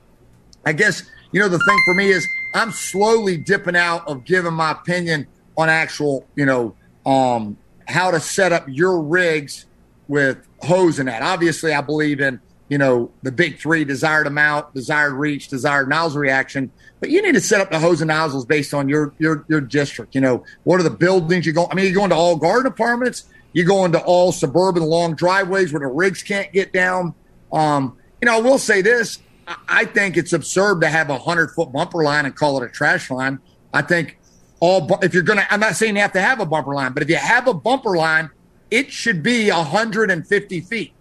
I 0.65 0.73
guess 0.73 1.03
you 1.31 1.39
know 1.39 1.49
the 1.49 1.59
thing 1.59 1.77
for 1.85 1.93
me 1.93 2.09
is 2.09 2.27
I'm 2.53 2.71
slowly 2.71 3.37
dipping 3.37 3.75
out 3.75 4.07
of 4.07 4.25
giving 4.25 4.53
my 4.53 4.71
opinion 4.71 5.27
on 5.57 5.69
actual, 5.69 6.25
you 6.35 6.45
know, 6.45 6.75
um, 7.05 7.57
how 7.87 8.11
to 8.11 8.19
set 8.19 8.51
up 8.51 8.65
your 8.67 9.01
rigs 9.01 9.65
with 10.07 10.37
hose 10.61 10.99
and 10.99 11.07
that. 11.07 11.21
Obviously, 11.21 11.73
I 11.73 11.81
believe 11.81 12.19
in 12.19 12.39
you 12.71 12.77
know, 12.77 13.11
the 13.21 13.33
big 13.33 13.59
three 13.59 13.83
desired 13.83 14.27
amount, 14.27 14.73
desired 14.73 15.11
reach, 15.11 15.49
desired 15.49 15.89
nozzle 15.89 16.21
reaction. 16.21 16.71
But 17.01 17.09
you 17.09 17.21
need 17.21 17.33
to 17.33 17.41
set 17.41 17.59
up 17.59 17.69
the 17.69 17.77
hose 17.77 17.99
and 17.99 18.07
nozzles 18.07 18.45
based 18.45 18.73
on 18.73 18.87
your 18.87 19.13
your 19.19 19.43
your 19.49 19.59
district. 19.59 20.15
You 20.15 20.21
know, 20.21 20.45
what 20.63 20.79
are 20.79 20.83
the 20.83 20.89
buildings 20.89 21.45
you 21.45 21.51
go? 21.51 21.67
I 21.69 21.75
mean, 21.75 21.85
you 21.85 21.93
go 21.93 22.05
into 22.05 22.15
all 22.15 22.37
garden 22.37 22.71
apartments, 22.71 23.25
you 23.51 23.65
go 23.65 23.83
into 23.83 24.01
all 24.01 24.31
suburban 24.31 24.83
long 24.83 25.15
driveways 25.15 25.73
where 25.73 25.81
the 25.81 25.87
rigs 25.87 26.23
can't 26.23 26.49
get 26.53 26.71
down. 26.71 27.13
Um, 27.51 27.97
you 28.21 28.27
know, 28.27 28.37
I 28.37 28.39
will 28.39 28.57
say 28.57 28.81
this. 28.81 29.19
I 29.67 29.85
think 29.85 30.17
it's 30.17 30.33
absurd 30.33 30.81
to 30.81 30.87
have 30.87 31.09
a 31.09 31.17
hundred 31.17 31.51
foot 31.51 31.71
bumper 31.71 32.03
line 32.03 32.25
and 32.25 32.35
call 32.35 32.61
it 32.61 32.65
a 32.65 32.69
trash 32.69 33.09
line. 33.09 33.39
I 33.73 33.81
think 33.81 34.17
all 34.59 34.87
if 35.01 35.13
you're 35.13 35.23
gonna, 35.23 35.45
I'm 35.49 35.59
not 35.59 35.75
saying 35.75 35.95
you 35.95 36.01
have 36.01 36.13
to 36.13 36.21
have 36.21 36.39
a 36.39 36.45
bumper 36.45 36.73
line, 36.73 36.93
but 36.93 37.03
if 37.03 37.09
you 37.09 37.15
have 37.15 37.47
a 37.47 37.53
bumper 37.53 37.95
line, 37.95 38.29
it 38.69 38.91
should 38.91 39.23
be 39.23 39.49
150 39.49 40.61
feet. 40.61 40.93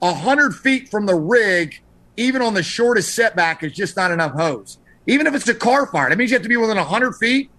100 0.00 0.54
feet 0.54 0.88
from 0.90 1.06
the 1.06 1.14
rig, 1.14 1.80
even 2.16 2.42
on 2.42 2.54
the 2.54 2.62
shortest 2.62 3.14
setback, 3.14 3.62
is 3.62 3.72
just 3.72 3.96
not 3.96 4.10
enough 4.10 4.32
hose. 4.32 4.78
Even 5.06 5.26
if 5.26 5.34
it's 5.34 5.48
a 5.48 5.54
car 5.54 5.86
fire, 5.86 6.08
that 6.08 6.18
means 6.18 6.30
you 6.30 6.36
have 6.36 6.42
to 6.42 6.48
be 6.48 6.56
within 6.56 6.76
100 6.76 7.12
feet. 7.16 7.50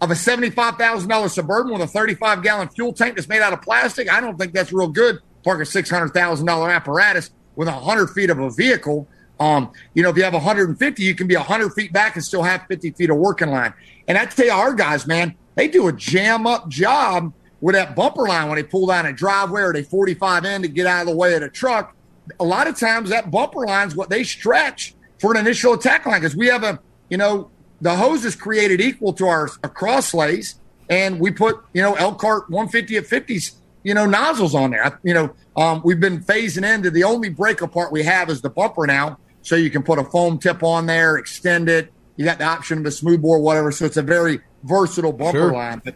of 0.00 0.10
a 0.10 0.14
$75,000 0.14 1.30
Suburban 1.30 1.72
with 1.72 1.82
a 1.82 1.86
35 1.86 2.42
gallon 2.42 2.68
fuel 2.68 2.92
tank 2.92 3.16
that's 3.16 3.28
made 3.28 3.42
out 3.42 3.52
of 3.52 3.62
plastic. 3.62 4.10
I 4.12 4.20
don't 4.20 4.38
think 4.38 4.52
that's 4.52 4.72
real 4.72 4.88
good. 4.88 5.18
Park 5.44 5.60
a 5.60 5.64
$600,000 5.64 6.74
apparatus 6.74 7.30
with 7.56 7.68
100 7.68 8.08
feet 8.08 8.30
of 8.30 8.38
a 8.38 8.50
vehicle. 8.50 9.08
Um, 9.40 9.70
you 9.94 10.02
know, 10.02 10.10
if 10.10 10.16
you 10.16 10.24
have 10.24 10.34
150, 10.34 11.02
you 11.02 11.14
can 11.14 11.26
be 11.26 11.36
100 11.36 11.72
feet 11.74 11.92
back 11.92 12.16
and 12.16 12.24
still 12.24 12.42
have 12.42 12.64
50 12.68 12.90
feet 12.92 13.10
of 13.10 13.16
working 13.16 13.50
line. 13.50 13.72
And 14.06 14.18
I 14.18 14.26
tell 14.26 14.46
you, 14.46 14.52
our 14.52 14.74
guys, 14.74 15.06
man, 15.06 15.36
they 15.54 15.68
do 15.68 15.88
a 15.88 15.92
jam 15.92 16.46
up 16.46 16.68
job 16.68 17.32
with 17.60 17.74
that 17.74 17.96
bumper 17.96 18.26
line 18.26 18.48
when 18.48 18.56
they 18.56 18.62
pull 18.62 18.86
down 18.86 19.06
a 19.06 19.12
driveway 19.12 19.62
or 19.62 19.72
they 19.72 19.82
45 19.82 20.44
in 20.44 20.62
to 20.62 20.68
get 20.68 20.86
out 20.86 21.02
of 21.02 21.08
the 21.08 21.16
way 21.16 21.34
of 21.34 21.40
the 21.40 21.48
truck. 21.48 21.94
A 22.40 22.44
lot 22.44 22.66
of 22.66 22.78
times 22.78 23.10
that 23.10 23.30
bumper 23.30 23.66
line 23.66 23.88
is 23.88 23.96
what 23.96 24.10
they 24.10 24.22
stretch 24.22 24.94
for 25.18 25.32
an 25.32 25.38
initial 25.38 25.72
attack 25.74 26.06
line 26.06 26.20
because 26.20 26.36
we 26.36 26.46
have 26.46 26.62
a, 26.62 26.78
you 27.08 27.16
know, 27.16 27.50
the 27.80 27.94
hose 27.94 28.24
is 28.24 28.34
created 28.34 28.80
equal 28.80 29.12
to 29.14 29.26
our, 29.26 29.48
our 29.62 29.70
cross 29.70 30.12
lays, 30.12 30.60
and 30.90 31.20
we 31.20 31.30
put 31.30 31.58
you 31.72 31.82
know 31.82 31.94
Elkhart 31.94 32.50
150 32.50 32.96
at 32.96 33.04
50s 33.04 33.56
you 33.84 33.94
know 33.94 34.06
nozzles 34.06 34.54
on 34.54 34.70
there. 34.70 34.98
You 35.02 35.14
know 35.14 35.34
um, 35.56 35.82
we've 35.84 36.00
been 36.00 36.20
phasing 36.20 36.68
into 36.68 36.90
the 36.90 37.04
only 37.04 37.28
break 37.28 37.60
apart 37.60 37.92
we 37.92 38.02
have 38.02 38.30
is 38.30 38.40
the 38.40 38.50
bumper 38.50 38.86
now, 38.86 39.18
so 39.48 39.56
you 39.56 39.70
can 39.70 39.82
put 39.82 39.98
a 39.98 40.04
foam 40.04 40.38
tip 40.38 40.62
on 40.62 40.84
there, 40.84 41.16
extend 41.16 41.70
it. 41.70 41.90
You 42.16 42.26
got 42.26 42.36
the 42.36 42.44
option 42.44 42.80
of 42.80 42.84
a 42.84 42.90
smooth 42.90 43.22
bore, 43.22 43.40
whatever. 43.40 43.72
So 43.72 43.86
it's 43.86 43.96
a 43.96 44.02
very 44.02 44.40
versatile 44.62 45.10
bumper 45.10 45.38
sure. 45.38 45.52
line. 45.54 45.80
But 45.82 45.94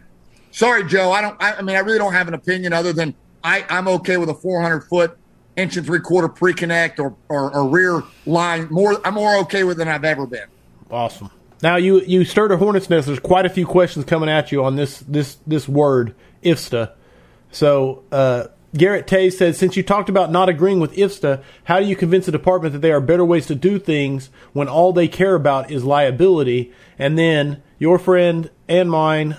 sorry, 0.52 0.86
Joe, 0.86 1.12
I 1.12 1.20
don't. 1.20 1.36
I, 1.38 1.56
I 1.56 1.60
mean, 1.60 1.76
I 1.76 1.80
really 1.80 1.98
don't 1.98 2.14
have 2.14 2.28
an 2.28 2.34
opinion 2.34 2.72
other 2.72 2.94
than 2.94 3.14
I, 3.44 3.66
I'm 3.68 3.88
okay 3.88 4.16
with 4.16 4.30
a 4.30 4.34
400 4.34 4.80
foot 4.84 5.18
inch 5.56 5.76
and 5.76 5.84
three 5.84 6.00
quarter 6.00 6.30
pre 6.30 6.54
connect 6.54 6.98
or, 6.98 7.14
or, 7.28 7.54
or 7.54 7.68
rear 7.68 8.02
line. 8.24 8.68
More, 8.70 9.06
I'm 9.06 9.12
more 9.12 9.36
okay 9.40 9.64
with 9.64 9.76
than 9.76 9.88
I've 9.88 10.04
ever 10.04 10.26
been. 10.26 10.46
Awesome. 10.90 11.30
Now 11.62 11.76
you 11.76 12.00
you 12.00 12.24
stirred 12.24 12.52
a 12.52 12.56
hornet's 12.56 12.88
nest. 12.88 13.06
There's 13.06 13.18
quite 13.18 13.44
a 13.44 13.50
few 13.50 13.66
questions 13.66 14.06
coming 14.06 14.30
at 14.30 14.50
you 14.50 14.64
on 14.64 14.76
this 14.76 15.00
this 15.00 15.36
this 15.46 15.68
word 15.68 16.14
IFSTA. 16.42 16.92
So 17.50 18.02
uh, 18.10 18.46
Garrett 18.74 19.06
Tay 19.06 19.28
said, 19.28 19.54
since 19.54 19.76
you 19.76 19.82
talked 19.82 20.08
about 20.08 20.30
not 20.30 20.48
agreeing 20.48 20.80
with 20.80 20.96
IFSTA, 20.96 21.42
how 21.64 21.78
do 21.78 21.86
you 21.86 21.94
convince 21.94 22.24
the 22.26 22.32
department 22.32 22.72
that 22.72 22.78
there 22.78 22.96
are 22.96 23.02
better 23.02 23.24
ways 23.24 23.46
to 23.46 23.54
do 23.54 23.78
things 23.78 24.30
when 24.54 24.66
all 24.66 24.92
they 24.92 25.08
care 25.08 25.34
about 25.34 25.70
is 25.70 25.84
liability? 25.84 26.72
And 26.98 27.18
then 27.18 27.62
your 27.78 27.98
friend 27.98 28.50
and 28.68 28.90
mine, 28.90 29.36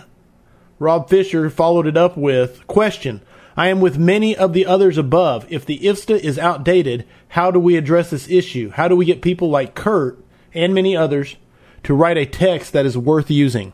Rob 0.78 1.10
Fisher, 1.10 1.50
followed 1.50 1.88
it 1.88 1.98
up 1.98 2.16
with 2.16 2.68
question. 2.68 3.22
I 3.58 3.70
am 3.70 3.82
with 3.82 3.98
many 3.98 4.36
of 4.36 4.54
the 4.54 4.68
others 4.68 4.98
above. 5.00 5.52
If 5.52 5.66
the 5.66 5.80
IFSTA 5.80 6.20
is 6.20 6.38
outdated, 6.38 7.08
how 7.30 7.50
do 7.50 7.60
we 7.60 7.76
address 7.76 8.12
this 8.12 8.30
issue? 8.30 8.70
How 8.70 8.88
do 8.88 8.96
we 8.96 9.06
get 9.06 9.24
people 9.24 9.50
like 9.50 9.74
Curt 9.74 10.24
and 10.54 10.76
many 10.76 10.96
others 10.96 11.38
to 11.84 11.96
write 11.96 12.18
a 12.18 12.26
text 12.26 12.74
that 12.74 12.86
is 12.86 12.98
worth 12.98 13.32
using? 13.32 13.74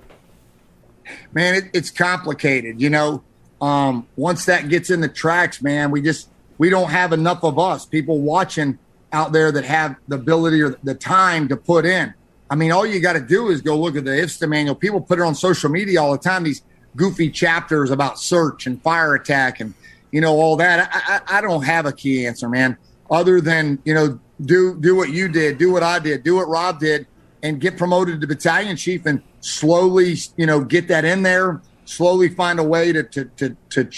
Man, 1.34 1.56
it, 1.56 1.64
it's 1.74 1.90
complicated. 1.90 2.80
You 2.80 2.90
know, 2.90 3.24
um, 3.62 4.08
once 4.16 4.46
that 4.46 4.70
gets 4.70 4.90
in 4.90 5.02
the 5.02 5.08
tracks, 5.08 5.62
man, 5.62 5.92
we 5.92 6.02
just 6.02 6.30
we 6.58 6.70
don't 6.70 6.90
have 6.90 7.14
enough 7.14 7.44
of 7.44 7.58
us 7.58 7.86
people 7.86 8.20
watching 8.20 8.78
out 9.12 9.32
there 9.32 9.52
that 9.52 9.66
have 9.66 9.96
the 10.08 10.16
ability 10.16 10.62
or 10.62 10.78
the 10.84 10.96
time 10.96 11.48
to 11.48 11.58
put 11.58 11.86
in. 11.86 12.14
I 12.50 12.56
mean, 12.56 12.72
all 12.72 12.86
you 12.86 13.00
got 13.00 13.14
to 13.14 13.22
do 13.22 13.50
is 13.50 13.62
go 13.62 13.78
look 13.78 13.96
at 13.96 14.06
the 14.06 14.12
IFSTA 14.12 14.48
manual. 14.50 14.76
People 14.76 15.02
put 15.02 15.20
it 15.20 15.22
on 15.22 15.36
social 15.36 15.70
media 15.70 16.02
all 16.02 16.12
the 16.12 16.18
time. 16.18 16.44
These 16.44 16.64
goofy 16.96 17.30
chapters 17.30 17.92
about 17.92 18.20
search 18.20 18.66
and 18.66 18.82
fire 18.82 19.14
attack 19.14 19.60
and 19.60 19.74
you 20.12 20.22
know 20.22 20.36
all 20.36 20.56
that. 20.58 20.90
I, 20.92 21.16
I, 21.16 21.38
I 21.38 21.42
don't 21.42 21.64
have 21.64 21.86
a 21.86 21.92
key 21.92 22.26
answer, 22.26 22.50
man. 22.50 22.78
Other 23.12 23.42
than 23.42 23.80
you 23.86 23.94
know, 23.94 24.20
do 24.42 24.78
do 24.80 24.96
what 24.96 25.10
you 25.10 25.28
did, 25.28 25.58
do 25.58 25.72
what 25.72 25.84
I 25.84 26.00
did, 26.00 26.24
do 26.24 26.36
what 26.36 26.48
Rob 26.48 26.80
did, 26.80 27.08
and 27.44 27.60
get 27.60 27.78
promoted 27.78 28.22
to 28.22 28.28
battalion 28.28 28.76
chief 28.76 29.06
and 29.06 29.22
slowly, 29.42 30.16
you 30.38 30.46
know, 30.46 30.62
get 30.62 30.88
that 30.88 31.06
in 31.06 31.24
there, 31.24 31.62
slowly 31.90 32.30
find 32.30 32.60
a 32.60 32.64
way 32.64 32.94
to, 32.94 33.04
to, 33.04 33.26
to, 33.26 33.58
to 33.70 33.90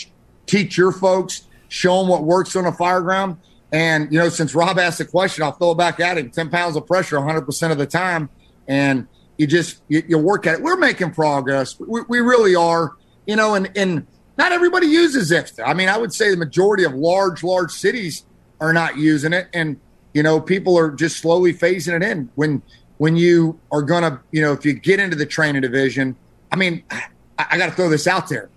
teach 0.45 0.77
your 0.77 0.91
folks, 0.91 1.43
show 1.67 1.99
them 1.99 2.07
what 2.07 2.23
works 2.23 2.55
on 2.55 2.65
a 2.65 2.71
fire 2.71 3.01
ground. 3.01 3.37
And, 3.73 4.11
you 4.11 4.19
know, 4.19 4.29
since 4.29 4.55
Rob 4.55 4.79
asked 4.79 4.97
the 4.97 5.05
question, 5.05 5.43
I'll 5.43 5.51
throw 5.51 5.71
it 5.71 5.77
back 5.77 5.99
at 5.99 6.17
him 6.17 6.29
10 6.29 6.49
pounds 6.49 6.75
of 6.75 6.87
pressure 6.87 7.17
100% 7.17 7.71
of 7.71 7.77
the 7.77 7.85
time. 7.85 8.29
And 8.67 9.07
you 9.37 9.45
just, 9.47 9.81
you, 9.89 10.03
you 10.07 10.17
work 10.17 10.47
at 10.47 10.55
it. 10.55 10.61
We're 10.61 10.77
making 10.77 11.11
progress. 11.11 11.79
We, 11.79 12.01
we 12.07 12.19
really 12.19 12.55
are, 12.55 12.93
you 13.25 13.35
know, 13.35 13.55
and, 13.55 13.69
and 13.75 14.07
not 14.37 14.51
everybody 14.51 14.87
uses 14.87 15.31
IFSTA. 15.31 15.63
I 15.65 15.73
mean, 15.73 15.89
I 15.89 15.97
would 15.97 16.13
say 16.13 16.31
the 16.31 16.37
majority 16.37 16.83
of 16.85 16.93
large, 16.93 17.43
large 17.43 17.71
cities 17.71 18.25
are 18.59 18.73
not 18.73 18.97
using 18.97 19.33
it. 19.33 19.47
And, 19.53 19.79
you 20.13 20.23
know, 20.23 20.39
people 20.39 20.77
are 20.77 20.91
just 20.91 21.17
slowly 21.17 21.53
phasing 21.53 21.95
it 21.95 22.03
in. 22.03 22.29
When 22.35 22.61
when 22.97 23.15
you 23.15 23.59
are 23.71 23.81
going 23.81 24.03
to, 24.03 24.19
you 24.31 24.43
know, 24.43 24.51
if 24.53 24.63
you 24.63 24.73
get 24.73 24.99
into 24.99 25.15
the 25.15 25.25
training 25.25 25.63
division, 25.63 26.15
I 26.51 26.55
mean, 26.55 26.83
I, 27.41 27.55
I 27.55 27.57
got 27.57 27.67
to 27.67 27.71
throw 27.73 27.89
this 27.89 28.07
out 28.07 28.29
there. 28.29 28.49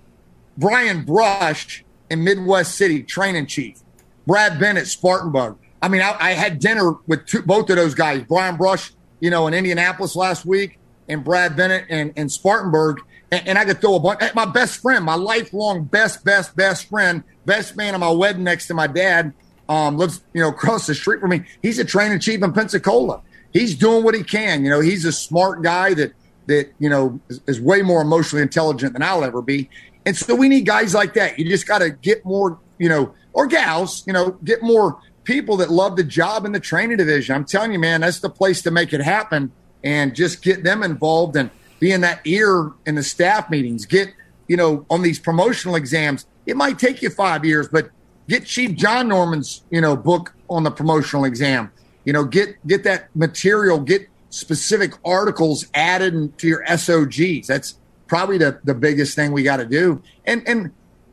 Brian 0.56 1.04
Brush 1.04 1.84
in 2.10 2.24
Midwest 2.24 2.76
City, 2.76 3.02
training 3.02 3.46
chief. 3.46 3.80
Brad 4.26 4.58
Bennett, 4.58 4.86
Spartanburg. 4.86 5.56
I 5.82 5.88
mean, 5.88 6.00
I, 6.00 6.16
I 6.18 6.30
had 6.32 6.58
dinner 6.58 6.94
with 7.06 7.26
two, 7.26 7.42
both 7.42 7.68
of 7.70 7.76
those 7.76 7.94
guys, 7.94 8.22
Brian 8.22 8.56
Brush, 8.56 8.92
you 9.20 9.30
know, 9.30 9.46
in 9.46 9.54
Indianapolis 9.54 10.16
last 10.16 10.46
week, 10.46 10.78
and 11.08 11.22
Brad 11.22 11.56
Bennett 11.56 11.88
in, 11.90 12.10
in 12.16 12.28
Spartanburg. 12.28 13.00
And, 13.30 13.48
and 13.48 13.58
I 13.58 13.64
could 13.64 13.80
throw 13.80 13.96
a 13.96 14.00
bunch. 14.00 14.22
My 14.34 14.46
best 14.46 14.80
friend, 14.80 15.04
my 15.04 15.14
lifelong 15.14 15.84
best, 15.84 16.24
best, 16.24 16.56
best 16.56 16.88
friend, 16.88 17.22
best 17.44 17.76
man 17.76 17.94
at 17.94 18.00
my 18.00 18.10
wedding 18.10 18.44
next 18.44 18.66
to 18.68 18.74
my 18.74 18.86
dad, 18.86 19.34
um, 19.68 19.98
lives, 19.98 20.22
you 20.32 20.40
know, 20.40 20.48
across 20.50 20.86
the 20.86 20.94
street 20.94 21.20
from 21.20 21.30
me. 21.30 21.44
He's 21.62 21.78
a 21.78 21.84
training 21.84 22.20
chief 22.20 22.42
in 22.42 22.52
Pensacola 22.52 23.22
he's 23.54 23.74
doing 23.74 24.04
what 24.04 24.14
he 24.14 24.22
can. 24.22 24.64
You 24.64 24.70
know, 24.70 24.80
he's 24.80 25.06
a 25.06 25.12
smart 25.12 25.62
guy 25.62 25.94
that 25.94 26.12
that 26.46 26.72
you 26.78 26.88
know 26.88 27.20
is, 27.28 27.40
is 27.46 27.61
way 27.61 27.83
more 27.83 28.02
emotionally 28.02 28.42
intelligent 28.42 28.92
than 28.92 29.02
I'll 29.02 29.24
ever 29.24 29.42
be. 29.42 29.68
And 30.07 30.16
so 30.16 30.35
we 30.35 30.48
need 30.48 30.66
guys 30.66 30.94
like 30.94 31.14
that. 31.14 31.38
You 31.38 31.48
just 31.48 31.66
got 31.66 31.78
to 31.78 31.90
get 31.90 32.24
more, 32.24 32.59
you 32.78 32.88
know, 32.88 33.14
or 33.33 33.46
gals, 33.46 34.07
you 34.07 34.12
know, 34.12 34.33
get 34.44 34.62
more 34.62 35.00
people 35.24 35.57
that 35.57 35.70
love 35.70 35.96
the 35.96 36.04
job 36.04 36.44
in 36.44 36.52
the 36.52 36.61
training 36.61 36.98
division. 36.98 37.35
I'm 37.35 37.44
telling 37.44 37.72
you, 37.72 37.78
man, 37.78 38.02
that's 38.02 38.20
the 38.20 38.30
place 38.30 38.62
to 38.62 38.70
make 38.70 38.92
it 38.92 39.00
happen 39.00 39.50
and 39.83 40.14
just 40.14 40.42
get 40.42 40.62
them 40.62 40.83
involved 40.83 41.37
and 41.37 41.50
be 41.80 41.92
in 41.92 42.02
that 42.02 42.20
ear 42.24 42.72
in 42.87 42.94
the 42.94 43.02
staff 43.02 43.50
meetings. 43.50 43.87
Get, 43.87 44.12
you 44.48 44.57
know, 44.57 44.87
on 44.90 45.02
these 45.02 45.18
promotional 45.18 45.76
exams. 45.76 46.26
It 46.46 46.57
might 46.57 46.78
take 46.78 47.02
you 47.02 47.11
five 47.11 47.44
years, 47.44 47.68
but 47.68 47.90
get 48.28 48.44
Chief 48.44 48.76
John 48.76 49.09
Norman's, 49.09 49.64
you 49.70 49.80
know, 49.80 49.96
book 49.96 50.35
on 50.48 50.62
the 50.62 50.70
promotional 50.70 51.24
exam. 51.24 51.72
You 52.04 52.12
know, 52.12 52.24
get 52.24 52.64
get 52.66 52.85
that 52.85 53.09
material, 53.16 53.80
get 53.80 54.09
specific 54.34 54.94
articles 55.04 55.66
added 55.74 56.36
to 56.38 56.48
your 56.48 56.64
SOGs. 56.66 57.46
That's 57.46 57.78
probably 58.08 58.38
the, 58.38 58.58
the 58.64 58.74
biggest 58.74 59.14
thing 59.14 59.32
we 59.32 59.42
got 59.42 59.58
to 59.58 59.66
do. 59.66 60.02
And 60.26 60.46
and 60.48 60.72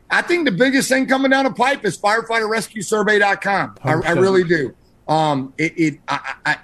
I 0.10 0.21
think 0.21 0.45
the 0.45 0.51
biggest 0.51 0.89
thing 0.89 1.05
coming 1.05 1.31
down 1.31 1.45
the 1.45 1.51
pipe 1.51 1.86
is 1.86 1.97
firefighterrescuesurvey.com. 1.97 3.77
I, 3.84 3.91
I 3.91 4.12
really 4.13 4.43
do. 4.43 4.75
Um, 5.07 5.53
it, 5.57 5.73
it 5.77 5.99
I, 6.07 6.34
I, 6.45 6.57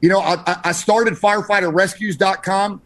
you 0.00 0.08
know, 0.08 0.20
I, 0.20 0.60
I 0.64 0.72
started 0.72 1.14
firefighterrescues.com, 1.14 2.80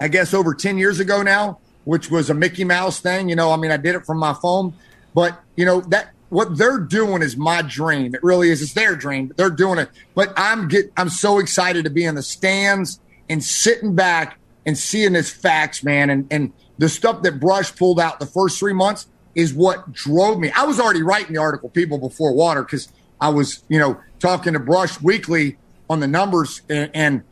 I 0.00 0.08
guess 0.08 0.34
over 0.34 0.54
10 0.54 0.78
years 0.78 1.00
ago 1.00 1.22
now, 1.22 1.58
which 1.84 2.10
was 2.10 2.28
a 2.28 2.34
Mickey 2.34 2.64
Mouse 2.64 3.00
thing. 3.00 3.28
You 3.28 3.36
know, 3.36 3.52
I 3.52 3.56
mean, 3.56 3.70
I 3.70 3.76
did 3.76 3.94
it 3.94 4.04
from 4.04 4.18
my 4.18 4.34
phone, 4.34 4.74
but 5.14 5.40
you 5.56 5.64
know, 5.64 5.80
that 5.82 6.12
what 6.28 6.58
they're 6.58 6.78
doing 6.78 7.22
is 7.22 7.36
my 7.36 7.62
dream. 7.62 8.14
It 8.14 8.22
really 8.22 8.50
is. 8.50 8.62
It's 8.62 8.74
their 8.74 8.96
dream. 8.96 9.32
They're 9.36 9.50
doing 9.50 9.78
it. 9.78 9.88
But 10.14 10.32
I'm 10.36 10.68
get 10.68 10.92
I'm 10.96 11.08
so 11.08 11.38
excited 11.38 11.84
to 11.84 11.90
be 11.90 12.04
in 12.04 12.14
the 12.14 12.22
stands 12.22 13.00
and 13.28 13.42
sitting 13.42 13.94
back 13.94 14.38
and 14.66 14.76
seeing 14.76 15.12
this 15.14 15.30
facts, 15.30 15.82
man. 15.82 16.10
And 16.10 16.26
and 16.30 16.52
the 16.78 16.88
stuff 16.88 17.22
that 17.22 17.40
Brush 17.40 17.74
pulled 17.74 17.98
out 18.00 18.20
the 18.20 18.26
first 18.26 18.58
three 18.58 18.72
months 18.72 19.06
is 19.34 19.54
what 19.54 19.92
drove 19.92 20.38
me. 20.38 20.50
I 20.50 20.64
was 20.64 20.80
already 20.80 21.02
writing 21.02 21.34
the 21.34 21.40
article, 21.40 21.68
people 21.68 21.98
before 21.98 22.32
water, 22.32 22.62
because 22.62 22.88
I 23.20 23.28
was, 23.28 23.62
you 23.68 23.78
know, 23.78 24.00
talking 24.18 24.52
to 24.52 24.58
Brush 24.58 25.00
weekly 25.00 25.56
on 25.88 26.00
the 26.00 26.06
numbers, 26.06 26.62
and, 26.68 26.90
and 26.94 27.22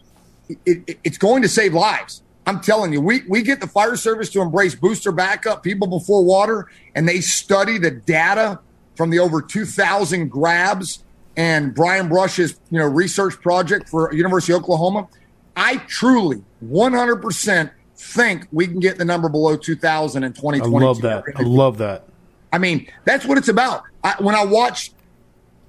it, 0.48 0.82
it, 0.86 0.98
it's 1.04 1.18
going 1.18 1.42
to 1.42 1.48
save 1.48 1.74
lives. 1.74 2.22
I'm 2.46 2.60
telling 2.60 2.92
you, 2.92 3.00
we, 3.00 3.22
we 3.28 3.42
get 3.42 3.60
the 3.60 3.66
fire 3.66 3.96
service 3.96 4.30
to 4.30 4.40
embrace 4.40 4.74
booster 4.76 5.10
backup, 5.10 5.64
people 5.64 5.88
before 5.88 6.24
water, 6.24 6.70
and 6.94 7.08
they 7.08 7.20
study 7.20 7.76
the 7.76 7.90
data 7.90 8.60
from 8.96 9.10
the 9.10 9.18
over 9.18 9.42
2,000 9.42 10.28
grabs 10.28 11.04
and 11.36 11.74
Brian 11.74 12.08
Brush's 12.08 12.58
you 12.70 12.78
know 12.78 12.86
research 12.86 13.40
project 13.40 13.88
for 13.88 14.12
University 14.12 14.52
of 14.52 14.62
Oklahoma, 14.62 15.08
I 15.54 15.76
truly 15.76 16.42
100% 16.64 17.70
think 17.96 18.46
we 18.52 18.66
can 18.66 18.80
get 18.80 18.98
the 18.98 19.04
number 19.04 19.28
below 19.28 19.56
2,000 19.56 20.24
in 20.24 20.32
2020. 20.32 20.76
I 20.76 20.86
love 20.86 21.00
that. 21.02 21.24
I 21.34 21.42
love 21.42 21.78
that. 21.78 22.04
I 22.52 22.58
mean, 22.58 22.88
that's 23.04 23.24
what 23.26 23.38
it's 23.38 23.48
about. 23.48 23.84
I, 24.02 24.14
when 24.18 24.34
I 24.34 24.44
watched 24.44 24.94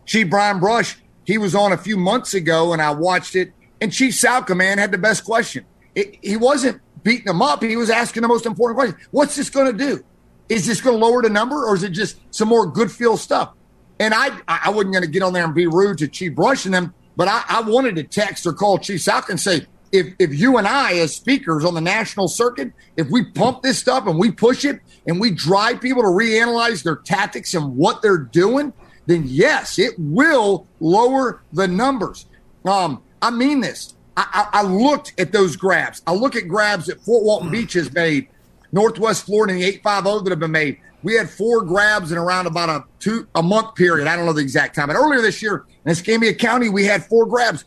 Chief 0.06 0.30
Brian 0.30 0.60
Brush, 0.60 0.98
he 1.26 1.38
was 1.38 1.56
on 1.56 1.74
a 1.74 1.78
few 1.78 1.98
months 1.98 2.34
ago, 2.34 2.74
and 2.74 2.82
I 2.82 2.92
watched 2.92 3.36
it. 3.36 3.52
And 3.82 3.92
Chief 3.92 4.14
Salka, 4.14 4.56
man, 4.56 4.78
had 4.78 4.92
the 4.92 4.98
best 4.98 5.26
question. 5.26 5.66
It, 5.96 6.18
he 6.22 6.38
wasn't 6.38 6.82
beating 7.04 7.28
him 7.28 7.42
up; 7.42 7.62
he 7.62 7.76
was 7.76 7.90
asking 7.90 8.22
the 8.22 8.28
most 8.28 8.46
important 8.46 8.78
question: 8.78 8.98
What's 9.12 9.36
this 9.36 9.50
going 9.50 9.78
to 9.78 9.78
do? 9.78 10.04
Is 10.50 10.66
this 10.66 10.82
going 10.82 11.00
to 11.00 11.06
lower 11.06 11.22
the 11.22 11.30
number 11.30 11.66
or 11.66 11.76
is 11.76 11.84
it 11.84 11.90
just 11.90 12.18
some 12.34 12.48
more 12.48 12.66
good 12.66 12.92
feel 12.92 13.18
stuff? 13.18 13.54
And 14.00 14.14
I, 14.14 14.30
I 14.48 14.70
wasn't 14.70 14.94
going 14.94 15.04
to 15.04 15.10
get 15.10 15.24
on 15.24 15.34
there 15.34 15.44
and 15.44 15.56
be 15.56 15.68
rude 15.68 15.98
to 16.00 16.08
Chief 16.08 16.36
Brush 16.36 16.66
and 16.66 16.74
them, 16.74 16.94
but 17.16 17.28
I, 17.28 17.44
I 17.50 17.62
wanted 17.62 17.96
to 17.96 18.04
text 18.04 18.46
or 18.46 18.54
call 18.54 18.78
Chief 18.78 19.02
South 19.02 19.30
and 19.30 19.40
say, 19.40 19.66
if 19.92 20.14
if 20.20 20.34
you 20.34 20.58
and 20.58 20.68
I, 20.68 20.96
as 20.96 21.16
speakers 21.16 21.64
on 21.64 21.74
the 21.74 21.82
national 21.82 22.28
circuit, 22.28 22.74
if 22.98 23.10
we 23.10 23.24
pump 23.24 23.64
this 23.64 23.80
stuff 23.80 24.06
and 24.06 24.20
we 24.20 24.32
push 24.32 24.66
it 24.66 24.82
and 25.08 25.20
we 25.20 25.32
drive 25.32 25.82
people 25.82 26.02
to 26.04 26.10
reanalyze 26.10 26.84
their 26.84 26.98
tactics 26.98 27.54
and 27.54 27.76
what 27.78 28.02
they're 28.02 28.18
doing, 28.18 28.74
then 29.06 29.24
yes, 29.26 29.80
it 29.80 29.94
will 29.98 30.68
lower 30.80 31.42
the 31.54 31.68
numbers. 31.68 32.26
Um, 32.66 33.02
I 33.22 33.32
mean 33.32 33.62
this. 33.62 33.96
I, 34.16 34.48
I, 34.54 34.60
I 34.60 34.62
looked 34.64 35.20
at 35.20 35.32
those 35.32 35.56
grabs. 35.56 36.02
I 36.06 36.14
look 36.14 36.36
at 36.36 36.48
grabs 36.48 36.88
that 36.88 37.02
Fort 37.02 37.24
Walton 37.24 37.50
Beach 37.50 37.74
has 37.74 37.92
made, 37.94 38.28
Northwest 38.72 39.26
Florida 39.26 39.54
the 39.54 39.64
850 39.64 40.24
that 40.24 40.30
have 40.32 40.40
been 40.40 40.52
made. 40.52 40.80
We 41.04 41.16
had 41.16 41.30
four 41.30 41.62
grabs 41.62 42.12
in 42.12 42.18
around 42.18 42.48
about 42.48 42.70
a 42.70 42.84
two 43.00 43.28
a 43.36 43.44
month 43.44 43.76
period. 43.76 44.08
I 44.08 44.16
don't 44.16 44.26
know 44.26 44.34
the 44.34 44.42
exact 44.42 44.76
time. 44.76 44.88
But 44.88 44.96
earlier 44.96 45.22
this 45.22 45.42
year 45.42 45.66
in 45.86 45.92
Escambia 45.92 46.34
County, 46.34 46.70
we 46.70 46.86
had 46.86 47.06
four 47.06 47.26
grabs. 47.26 47.66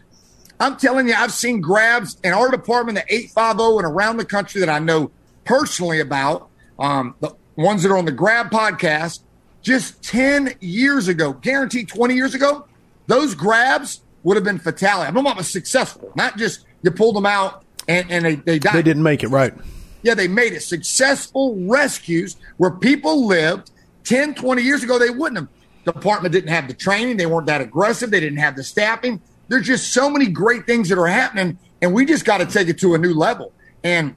I'm 0.58 0.76
telling 0.76 1.08
you, 1.08 1.14
I've 1.14 1.32
seen 1.32 1.60
grabs 1.60 2.18
in 2.22 2.32
our 2.32 2.50
department, 2.50 2.96
the 2.96 3.14
850 3.14 3.78
and 3.78 3.86
around 3.86 4.18
the 4.18 4.26
country 4.26 4.60
that 4.60 4.68
I 4.68 4.78
know 4.78 5.10
personally 5.44 6.00
about, 6.00 6.50
um, 6.78 7.14
the 7.20 7.34
ones 7.56 7.82
that 7.82 7.90
are 7.90 7.96
on 7.96 8.04
the 8.04 8.12
Grab 8.12 8.50
podcast, 8.50 9.20
just 9.62 10.02
10 10.02 10.54
years 10.60 11.08
ago, 11.08 11.32
guaranteed 11.32 11.88
20 11.88 12.14
years 12.14 12.34
ago, 12.34 12.66
those 13.06 13.34
grabs 13.34 14.02
would 14.22 14.36
have 14.36 14.44
been 14.44 14.58
fatality. 14.58 15.08
I'm 15.08 15.14
talking 15.14 15.32
about 15.32 15.44
successful, 15.44 16.12
not 16.14 16.36
just 16.36 16.66
you 16.82 16.90
pulled 16.90 17.16
them 17.16 17.26
out 17.26 17.64
and, 17.88 18.10
and 18.10 18.24
they, 18.24 18.34
they 18.36 18.58
died. 18.58 18.74
They 18.74 18.82
didn't 18.82 19.02
make 19.02 19.22
it, 19.22 19.28
right. 19.28 19.54
Yeah, 20.02 20.14
they 20.14 20.28
made 20.28 20.52
it. 20.52 20.62
Successful 20.62 21.56
rescues 21.66 22.36
where 22.56 22.70
people 22.70 23.26
lived 23.26 23.70
10, 24.04 24.34
20 24.34 24.62
years 24.62 24.82
ago, 24.82 24.98
they 24.98 25.10
wouldn't 25.10 25.38
have. 25.38 25.48
The 25.84 25.92
department 25.92 26.32
didn't 26.32 26.50
have 26.50 26.68
the 26.68 26.74
training. 26.74 27.16
They 27.16 27.26
weren't 27.26 27.46
that 27.46 27.60
aggressive. 27.60 28.10
They 28.10 28.20
didn't 28.20 28.38
have 28.38 28.54
the 28.54 28.62
staffing. 28.62 29.20
There's 29.48 29.66
just 29.66 29.92
so 29.92 30.10
many 30.10 30.26
great 30.26 30.66
things 30.66 30.88
that 30.90 30.98
are 30.98 31.06
happening, 31.06 31.58
and 31.80 31.94
we 31.94 32.04
just 32.04 32.24
got 32.24 32.38
to 32.38 32.46
take 32.46 32.68
it 32.68 32.78
to 32.80 32.94
a 32.94 32.98
new 32.98 33.14
level. 33.14 33.52
And, 33.82 34.14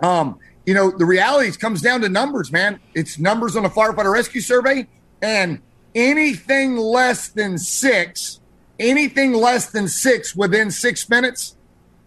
um, 0.00 0.38
you 0.66 0.74
know, 0.74 0.90
the 0.90 1.06
reality 1.06 1.50
comes 1.56 1.80
down 1.80 2.02
to 2.02 2.08
numbers, 2.08 2.52
man. 2.52 2.80
It's 2.94 3.18
numbers 3.18 3.56
on 3.56 3.64
a 3.64 3.70
firefighter 3.70 4.12
rescue 4.12 4.40
survey, 4.40 4.86
and 5.22 5.60
anything 5.94 6.76
less 6.76 7.28
than 7.28 7.56
six, 7.58 8.40
anything 8.78 9.32
less 9.32 9.70
than 9.70 9.88
six 9.88 10.36
within 10.36 10.70
six 10.70 11.08
minutes, 11.08 11.56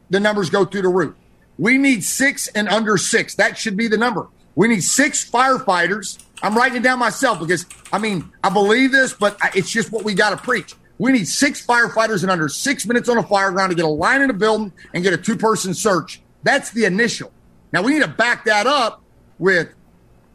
the 0.09 0.19
numbers 0.19 0.49
go 0.49 0.65
through 0.65 0.83
the 0.83 0.89
roof. 0.89 1.15
We 1.57 1.77
need 1.77 2.03
six 2.03 2.47
and 2.49 2.67
under 2.67 2.97
six. 2.97 3.35
That 3.35 3.57
should 3.57 3.77
be 3.77 3.87
the 3.87 3.97
number. 3.97 4.27
We 4.55 4.67
need 4.67 4.83
six 4.83 5.29
firefighters. 5.29 6.23
I'm 6.41 6.55
writing 6.55 6.77
it 6.77 6.83
down 6.83 6.99
myself 6.99 7.39
because, 7.39 7.65
I 7.91 7.99
mean, 7.99 8.31
I 8.43 8.49
believe 8.49 8.91
this, 8.91 9.13
but 9.13 9.37
it's 9.55 9.69
just 9.69 9.91
what 9.91 10.03
we 10.03 10.13
got 10.13 10.31
to 10.31 10.37
preach. 10.37 10.75
We 10.99 11.11
need 11.11 11.27
six 11.27 11.65
firefighters 11.65 12.23
in 12.23 12.29
under 12.29 12.49
six 12.49 12.85
minutes 12.85 13.07
on 13.09 13.17
a 13.17 13.23
fire 13.23 13.51
ground 13.51 13.71
to 13.71 13.75
get 13.75 13.85
a 13.85 13.89
line 13.89 14.21
in 14.21 14.29
a 14.29 14.33
building 14.33 14.71
and 14.93 15.03
get 15.03 15.13
a 15.13 15.17
two 15.17 15.35
person 15.35 15.73
search. 15.73 16.21
That's 16.43 16.71
the 16.71 16.85
initial. 16.85 17.31
Now 17.71 17.83
we 17.83 17.93
need 17.93 18.01
to 18.01 18.07
back 18.07 18.45
that 18.45 18.65
up 18.65 19.01
with 19.37 19.69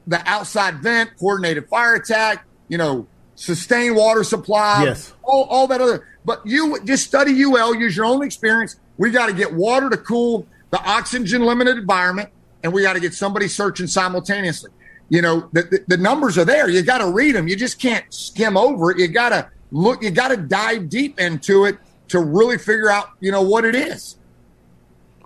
the 0.07 0.23
outside 0.29 0.83
vent, 0.83 1.11
coordinated 1.18 1.68
fire 1.68 1.95
attack, 1.95 2.45
you 2.68 2.79
know, 2.79 3.07
sustained 3.35 3.97
water 3.97 4.25
supply, 4.25 4.85
yes. 4.85 5.12
all, 5.23 5.45
all 5.45 5.66
that 5.68 5.81
other. 5.81 6.07
But 6.25 6.47
you 6.47 6.79
just 6.85 7.07
study 7.07 7.43
UL, 7.43 7.75
use 7.75 7.97
your 7.97 8.07
own 8.07 8.23
experience. 8.23 8.77
We 8.99 9.11
got 9.11 9.27
to 9.27 9.33
get 9.33 9.53
water 9.53 9.91
to 9.91 9.97
cool 9.97 10.47
the 10.73 10.83
oxygen 10.85 11.43
limited 11.43 11.79
environment, 11.79 12.31
and 12.64 12.73
we 12.73 12.83
got 12.83 12.95
to 12.95 13.01
get 13.01 13.14
somebody 13.14 13.47
searching 13.47 13.87
simultaneously. 13.87 14.70
You 15.11 15.23
know, 15.23 15.49
the, 15.53 15.62
the, 15.62 15.85
the 15.89 15.97
numbers 15.99 16.39
are 16.39 16.45
there. 16.45 16.68
You 16.68 16.83
got 16.83 16.99
to 16.99 17.11
read 17.11 17.35
them. 17.35 17.47
You 17.47 17.55
just 17.55 17.79
can't 17.79 18.05
skim 18.12 18.57
over 18.57 18.91
it. 18.91 18.99
You 18.99 19.09
got 19.09 19.29
to 19.29 19.51
look, 19.70 20.03
you 20.03 20.11
got 20.11 20.29
to 20.29 20.39
dive 20.39 20.89
deep 20.89 21.20
into 21.20 21.66
it 21.66 21.77
to 22.09 22.20
really 22.20 22.59
figure 22.59 22.91
out, 22.91 23.11
you 23.20 23.31
know, 23.31 23.43
what 23.43 23.64
it 23.64 23.75
is. 23.75 24.16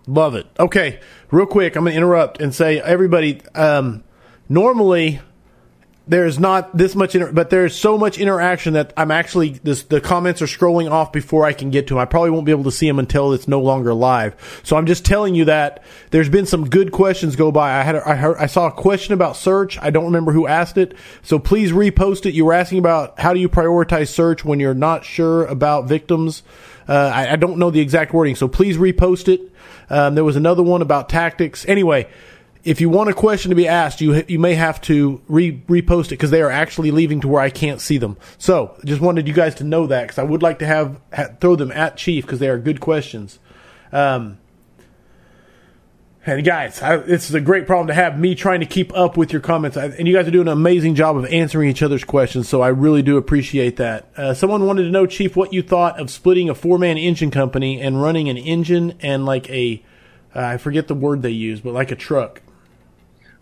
Love 0.09 0.35
it. 0.35 0.47
Okay, 0.59 1.01
real 1.31 1.47
quick, 1.47 1.77
I'm 1.77 1.85
going 1.85 1.93
to 1.93 1.97
interrupt 1.97 2.41
and 2.41 2.55
say, 2.55 2.81
everybody, 2.81 3.41
um, 3.55 4.05
normally 4.49 5.21
there's 6.09 6.39
not 6.39 6.77
this 6.77 6.95
much, 6.95 7.15
inter- 7.17 7.33
but 7.33 7.51
there's 7.51 7.75
so 7.75 7.99
much 7.99 8.19
interaction 8.19 8.75
that 8.75 8.93
I'm 8.97 9.11
actually 9.11 9.61
this, 9.65 9.83
the 9.83 10.01
comments 10.01 10.41
are 10.41 10.47
scrolling 10.47 10.91
off 10.91 11.13
before 11.13 11.45
I 11.45 11.53
can 11.53 11.71
get 11.71 11.89
to 11.89 11.95
them. 11.95 11.99
I 11.99 12.05
probably 12.05 12.31
won't 12.31 12.47
be 12.47 12.53
able 12.53 12.65
to 12.65 12.71
see 12.71 12.87
them 12.87 13.01
until 13.01 13.33
it's 13.33 13.49
no 13.49 13.61
longer 13.61 13.93
live. 13.93 14.61
So 14.63 14.77
I'm 14.77 14.87
just 14.87 15.05
telling 15.05 15.35
you 15.35 15.47
that 15.47 15.83
there's 16.11 16.29
been 16.29 16.47
some 16.47 16.69
good 16.71 16.93
questions 16.93 17.35
go 17.35 17.51
by. 17.51 17.77
I 17.77 17.83
had 17.83 17.97
a, 17.97 18.09
I, 18.09 18.15
heard, 18.15 18.37
I 18.39 18.47
saw 18.47 18.69
a 18.69 18.73
question 18.73 19.15
about 19.15 19.37
search. 19.37 19.79
I 19.83 19.91
don't 19.91 20.05
remember 20.05 20.31
who 20.31 20.47
asked 20.47 20.79
it, 20.79 20.95
so 21.23 21.41
please 21.41 21.73
repost 21.73 22.25
it. 22.25 22.35
You 22.35 22.45
were 22.45 22.55
asking 22.55 22.79
about 22.79 23.19
how 23.19 23.35
do 23.35 23.41
you 23.41 23.49
prioritize 23.49 24.09
search 24.09 24.45
when 24.45 24.61
you're 24.61 24.75
not 24.75 25.05
sure 25.05 25.45
about 25.47 25.89
victims. 25.89 26.45
Uh, 26.89 27.11
I, 27.13 27.33
I, 27.33 27.37
don't 27.37 27.59
know 27.59 27.71
the 27.71 27.81
exact 27.81 28.15
wording, 28.15 28.37
so 28.37 28.47
please 28.47 28.77
repost 28.77 29.27
it. 29.27 29.41
Um, 29.91 30.15
there 30.15 30.23
was 30.23 30.37
another 30.37 30.63
one 30.63 30.83
about 30.83 31.09
tactics. 31.09 31.65
Anyway 31.67 32.09
if 32.67 32.81
you 32.81 32.91
want 32.91 33.09
a 33.09 33.15
question 33.15 33.51
to 33.51 33.55
be 33.55 33.69
asked, 33.69 34.01
you 34.01 34.25
you 34.27 34.41
may 34.41 34.55
have 34.55 34.81
to 34.83 35.23
re- 35.29 35.63
repost 35.69 36.07
it 36.07 36.11
because 36.11 36.33
they 36.33 36.43
are 36.43 36.51
actually 36.51 36.91
leaving 36.91 37.21
to 37.21 37.29
where 37.29 37.41
I 37.41 37.49
can't 37.49 37.81
see 37.81 37.97
them. 37.97 38.17
So, 38.39 38.77
just 38.85 39.01
wanted 39.01 39.29
you 39.29 39.35
guys 39.35 39.55
to 39.57 39.65
know 39.65 39.87
that 39.87 40.03
because 40.03 40.19
I 40.19 40.25
would 40.25 40.43
like 40.43 40.59
to 40.59 40.67
have, 40.67 41.01
have, 41.13 41.39
throw 41.41 41.55
them 41.55 41.71
at 41.71 41.97
Chief 41.97 42.27
because 42.27 42.41
they 42.41 42.49
are 42.49 42.59
good 42.59 42.81
questions. 42.81 43.39
Um, 43.93 44.39
and 46.27 46.45
guys, 46.45 46.83
I, 46.83 46.97
this 46.97 47.29
is 47.29 47.37
a 47.37 47.41
great 47.41 47.69
problem 47.69 47.87
to 47.87 47.95
have. 47.95 48.19
Me 48.19 48.35
trying 48.35 48.59
to 48.59 48.67
keep 48.67 48.93
up 48.97 49.17
with 49.17 49.33
your 49.33 49.41
comments, 49.41 49.77
I, 49.77 49.87
and 49.87 50.09
you 50.09 50.15
guys 50.15 50.27
are 50.27 50.33
doing 50.33 50.49
an 50.49 50.53
amazing 50.53 50.97
job 50.97 51.17
of 51.17 51.25
answering 51.27 51.71
each 51.71 51.85
other's 51.85 52.03
questions. 52.03 52.49
So 52.49 52.63
I 52.63 52.69
really 52.69 53.03
do 53.03 53.17
appreciate 53.17 53.77
that. 53.77 54.11
Uh, 54.17 54.35
someone 54.35 54.67
wanted 54.67 54.83
to 54.83 54.91
know, 54.91 55.07
Chief, 55.07 55.37
what 55.37 55.53
you 55.53 55.63
thought 55.63 56.01
of 56.01 56.11
splitting 56.11 56.51
a 56.51 56.55
four 56.55 56.81
man 56.81 56.99
engine 56.99 57.31
company 57.31 57.81
and 57.81 58.03
running 58.03 58.29
an 58.29 58.37
engine 58.37 58.99
and 59.01 59.25
like 59.25 59.49
a 59.51 59.85
uh, 60.35 60.41
I 60.41 60.57
forget 60.59 60.89
the 60.89 60.95
word 60.95 61.23
they 61.23 61.31
use, 61.31 61.61
but 61.61 61.73
like 61.73 61.93
a 61.93 61.97
truck. 61.97 62.43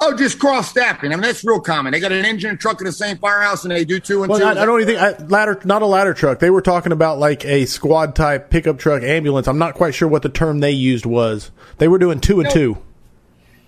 Oh, 0.06 0.14
just 0.14 0.38
cross 0.38 0.68
staffing. 0.68 1.12
I 1.12 1.16
mean, 1.16 1.22
that's 1.22 1.42
real 1.44 1.60
common. 1.60 1.92
They 1.92 1.98
got 1.98 2.12
an 2.12 2.26
engine 2.26 2.50
and 2.50 2.60
truck 2.60 2.78
in 2.78 2.84
the 2.84 2.92
same 2.92 3.16
firehouse, 3.16 3.64
and 3.64 3.72
they 3.72 3.86
do 3.86 3.98
two 3.98 4.22
and 4.22 4.28
well, 4.28 4.38
two. 4.38 4.44
I, 4.44 4.50
I 4.50 4.66
don't 4.66 4.82
even 4.82 4.96
think 4.96 5.00
I, 5.00 5.24
ladder, 5.28 5.58
not 5.64 5.80
a 5.80 5.86
ladder 5.86 6.12
truck. 6.12 6.40
They 6.40 6.50
were 6.50 6.60
talking 6.60 6.92
about 6.92 7.18
like 7.18 7.42
a 7.46 7.64
squad 7.64 8.14
type 8.14 8.50
pickup 8.50 8.78
truck 8.78 9.02
ambulance. 9.02 9.48
I'm 9.48 9.56
not 9.56 9.74
quite 9.74 9.94
sure 9.94 10.06
what 10.06 10.20
the 10.20 10.28
term 10.28 10.60
they 10.60 10.72
used 10.72 11.06
was. 11.06 11.50
They 11.78 11.88
were 11.88 11.98
doing 11.98 12.20
two 12.20 12.38
and 12.40 12.54
you 12.54 12.68
know, 12.68 12.74
two. 12.74 12.82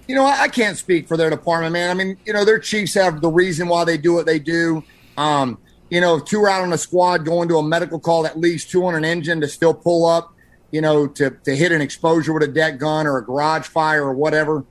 You 0.08 0.14
know, 0.14 0.26
I 0.26 0.48
can't 0.48 0.76
speak 0.76 1.08
for 1.08 1.16
their 1.16 1.30
department, 1.30 1.72
man. 1.72 1.90
I 1.90 1.94
mean, 1.94 2.18
you 2.26 2.34
know, 2.34 2.44
their 2.44 2.58
chiefs 2.58 2.92
have 2.94 3.22
the 3.22 3.30
reason 3.30 3.68
why 3.68 3.84
they 3.84 3.96
do 3.96 4.12
what 4.12 4.26
they 4.26 4.38
do. 4.38 4.84
Um, 5.16 5.56
you 5.88 6.02
know, 6.02 6.20
two 6.20 6.42
are 6.42 6.50
out 6.50 6.62
on 6.62 6.72
a 6.74 6.78
squad 6.78 7.24
going 7.24 7.48
to 7.48 7.56
a 7.56 7.62
medical 7.62 7.98
call 7.98 8.24
that 8.24 8.38
leaves 8.38 8.66
two 8.66 8.84
on 8.84 8.94
an 8.94 9.06
engine 9.06 9.40
to 9.40 9.48
still 9.48 9.72
pull 9.72 10.04
up, 10.04 10.34
you 10.70 10.82
know, 10.82 11.06
to, 11.06 11.30
to 11.30 11.56
hit 11.56 11.72
an 11.72 11.80
exposure 11.80 12.34
with 12.34 12.42
a 12.42 12.48
deck 12.48 12.78
gun 12.78 13.06
or 13.06 13.16
a 13.16 13.24
garage 13.24 13.66
fire 13.66 14.04
or 14.04 14.12
whatever. 14.12 14.66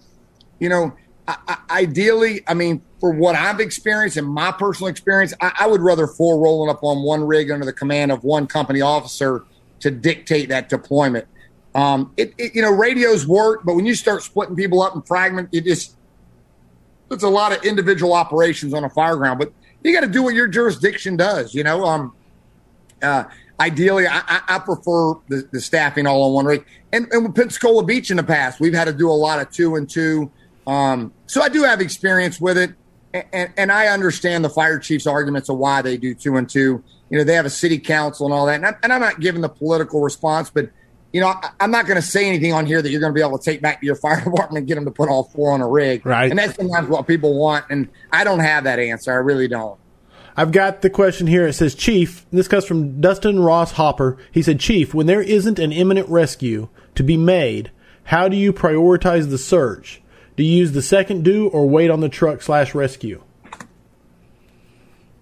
You 0.59 0.69
know, 0.69 0.93
I, 1.27 1.57
ideally, 1.69 2.43
I 2.47 2.53
mean, 2.53 2.81
for 2.99 3.11
what 3.11 3.35
I've 3.35 3.59
experienced 3.59 4.17
and 4.17 4.27
my 4.27 4.51
personal 4.51 4.89
experience, 4.89 5.33
I, 5.41 5.51
I, 5.61 5.67
would 5.67 5.81
rather 5.81 6.05
four 6.07 6.39
rolling 6.39 6.69
up 6.69 6.83
on 6.83 7.01
one 7.03 7.25
rig 7.25 7.49
under 7.49 7.65
the 7.65 7.73
command 7.73 8.11
of 8.11 8.23
one 8.23 8.45
company 8.45 8.81
officer 8.81 9.43
to 9.79 9.89
dictate 9.89 10.49
that 10.49 10.69
deployment. 10.69 11.27
Um, 11.73 12.13
it, 12.15 12.33
it, 12.37 12.55
you 12.55 12.61
know, 12.61 12.71
radios 12.71 13.27
work, 13.27 13.65
but 13.65 13.75
when 13.75 13.85
you 13.85 13.95
start 13.95 14.23
splitting 14.23 14.55
people 14.55 14.81
up 14.81 14.95
in 14.95 15.01
fragment, 15.01 15.49
it 15.51 15.63
just 15.63 15.95
it's 17.11 17.23
a 17.23 17.29
lot 17.29 17.55
of 17.55 17.63
individual 17.63 18.13
operations 18.13 18.73
on 18.73 18.83
a 18.83 18.89
fire 18.89 19.15
ground. 19.15 19.39
But 19.39 19.51
you 19.83 19.93
got 19.93 20.01
to 20.01 20.11
do 20.11 20.23
what 20.23 20.33
your 20.33 20.47
jurisdiction 20.47 21.17
does. 21.17 21.53
You 21.53 21.63
know, 21.63 21.85
um, 21.85 22.13
uh, 23.01 23.25
ideally, 23.59 24.07
I, 24.07 24.41
I 24.47 24.59
prefer 24.59 25.13
the, 25.27 25.47
the, 25.51 25.61
staffing 25.61 26.07
all 26.07 26.23
on 26.23 26.33
one 26.33 26.45
rig. 26.45 26.65
And, 26.91 27.07
and 27.11 27.25
with 27.25 27.35
Pensacola 27.35 27.83
Beach 27.83 28.09
in 28.09 28.17
the 28.17 28.23
past, 28.23 28.59
we've 28.59 28.73
had 28.73 28.85
to 28.85 28.93
do 28.93 29.09
a 29.09 29.13
lot 29.13 29.39
of 29.39 29.51
two 29.51 29.75
and 29.75 29.89
two. 29.89 30.31
Um, 30.67 31.13
so 31.27 31.41
I 31.41 31.49
do 31.49 31.63
have 31.63 31.81
experience 31.81 32.39
with 32.39 32.57
it, 32.57 32.73
and, 33.13 33.51
and, 33.55 33.71
I 33.71 33.87
understand 33.87 34.43
the 34.43 34.49
fire 34.49 34.79
chief's 34.79 35.07
arguments 35.07 35.47
of 35.47 35.57
why 35.57 35.81
they 35.81 35.95
do 35.95 36.13
two 36.15 36.37
and 36.37 36.49
two. 36.49 36.83
You 37.09 37.19
know, 37.19 37.23
they 37.23 37.35
have 37.35 37.45
a 37.45 37.51
city 37.51 37.77
council 37.77 38.25
and 38.25 38.33
all 38.33 38.47
that, 38.47 38.55
and, 38.55 38.91
I, 38.91 38.95
am 38.95 39.01
not 39.01 39.19
giving 39.19 39.41
the 39.41 39.49
political 39.49 40.01
response, 40.01 40.49
but 40.49 40.69
you 41.13 41.21
know, 41.21 41.27
I, 41.27 41.51
am 41.59 41.71
not 41.71 41.85
going 41.85 41.95
to 41.95 42.05
say 42.05 42.27
anything 42.27 42.51
on 42.51 42.65
here 42.65 42.81
that 42.81 42.89
you're 42.89 42.99
going 42.99 43.13
to 43.13 43.15
be 43.15 43.25
able 43.25 43.37
to 43.37 43.45
take 43.45 43.61
back 43.61 43.79
to 43.79 43.85
your 43.85 43.95
fire 43.95 44.17
department 44.21 44.57
and 44.57 44.67
get 44.67 44.75
them 44.75 44.85
to 44.85 44.91
put 44.91 45.07
all 45.07 45.23
four 45.23 45.53
on 45.53 45.61
a 45.61 45.67
rig. 45.67 46.05
Right. 46.05 46.29
And 46.29 46.39
that's 46.39 46.55
sometimes 46.55 46.89
what 46.89 47.07
people 47.07 47.39
want, 47.39 47.65
and 47.69 47.87
I 48.11 48.23
don't 48.23 48.39
have 48.39 48.63
that 48.65 48.79
answer. 48.79 49.11
I 49.11 49.17
really 49.17 49.47
don't. 49.47 49.79
I've 50.37 50.51
got 50.51 50.81
the 50.81 50.89
question 50.89 51.27
here. 51.27 51.47
It 51.47 51.53
says, 51.53 51.75
Chief, 51.75 52.25
this 52.31 52.49
comes 52.49 52.65
from 52.65 52.99
Dustin 52.99 53.39
Ross 53.39 53.73
Hopper. 53.73 54.17
He 54.31 54.41
said, 54.41 54.59
Chief, 54.59 54.93
when 54.93 55.05
there 55.05 55.21
isn't 55.21 55.59
an 55.59 55.71
imminent 55.71 56.09
rescue 56.09 56.67
to 56.95 57.03
be 57.03 57.15
made, 57.15 57.71
how 58.05 58.27
do 58.27 58.35
you 58.35 58.51
prioritize 58.51 59.29
the 59.29 59.37
search? 59.37 60.01
Do 60.35 60.43
you 60.43 60.57
use 60.57 60.73
the 60.73 60.81
second 60.81 61.23
due 61.23 61.47
or 61.47 61.67
wait 61.67 61.89
on 61.89 62.01
the 62.01 62.09
truck 62.09 62.41
slash 62.41 62.75
rescue? 62.75 63.23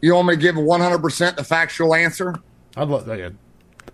You 0.02 0.16
want 0.16 0.28
me 0.28 0.36
to 0.36 0.42
give 0.42 0.56
100% 0.56 1.36
the 1.36 1.44
factual 1.44 1.96
answer? 1.96 2.36
I'd 2.76 2.88
love 2.88 3.06
that. 3.06 3.34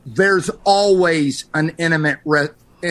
There's 0.06 0.50
always 0.64 1.46
an 1.54 1.76
intimate, 1.78 2.20
re- 2.26 2.48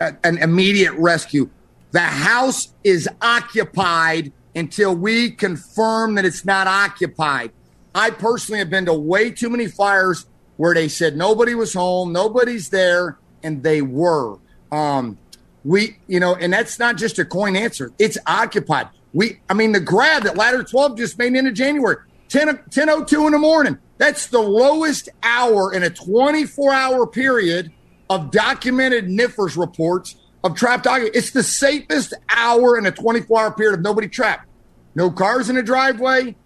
an 0.00 0.38
immediate 0.38 0.94
rescue. 0.94 1.50
The 1.90 2.00
house 2.00 2.72
is 2.82 3.08
occupied 3.20 4.32
until 4.54 4.94
we 4.94 5.32
confirm 5.32 6.14
that 6.14 6.24
it's 6.24 6.44
not 6.44 6.66
occupied. 6.66 7.52
I 7.94 8.10
personally 8.10 8.60
have 8.60 8.70
been 8.70 8.86
to 8.86 8.94
way 8.94 9.30
too 9.30 9.50
many 9.50 9.66
fires 9.66 10.26
where 10.56 10.74
they 10.74 10.88
said 10.88 11.16
nobody 11.16 11.54
was 11.54 11.74
home, 11.74 12.12
nobody's 12.12 12.68
there, 12.68 13.18
and 13.42 13.62
they 13.62 13.82
were. 13.82 14.38
Um, 14.72 15.18
we, 15.64 15.98
you 16.06 16.20
know, 16.20 16.34
and 16.34 16.52
that's 16.52 16.78
not 16.78 16.96
just 16.96 17.18
a 17.18 17.24
coin 17.24 17.56
answer. 17.56 17.92
It's 17.98 18.18
occupied. 18.26 18.88
We, 19.12 19.40
I 19.48 19.54
mean, 19.54 19.72
the 19.72 19.80
grab 19.80 20.24
that 20.24 20.36
ladder 20.36 20.62
12 20.62 20.96
just 20.98 21.18
made 21.18 21.34
into 21.34 21.52
January, 21.52 21.96
10, 22.28 22.46
1002 22.48 23.26
in 23.26 23.32
the 23.32 23.38
morning. 23.38 23.78
That's 23.98 24.26
the 24.26 24.40
lowest 24.40 25.08
hour 25.22 25.72
in 25.72 25.82
a 25.82 25.90
24 25.90 26.72
hour 26.72 27.06
period 27.06 27.72
of 28.10 28.30
documented 28.30 29.06
NFIRS 29.06 29.56
reports 29.56 30.16
of 30.42 30.54
trapped 30.54 30.84
document. 30.84 31.16
It's 31.16 31.30
the 31.30 31.42
safest 31.42 32.12
hour 32.28 32.76
in 32.76 32.86
a 32.86 32.90
24 32.90 33.40
hour 33.40 33.50
period 33.52 33.78
of 33.78 33.82
nobody 33.82 34.08
trapped. 34.08 34.46
No 34.94 35.10
cars 35.10 35.48
in 35.48 35.56
the 35.56 35.62
driveway, 35.62 36.36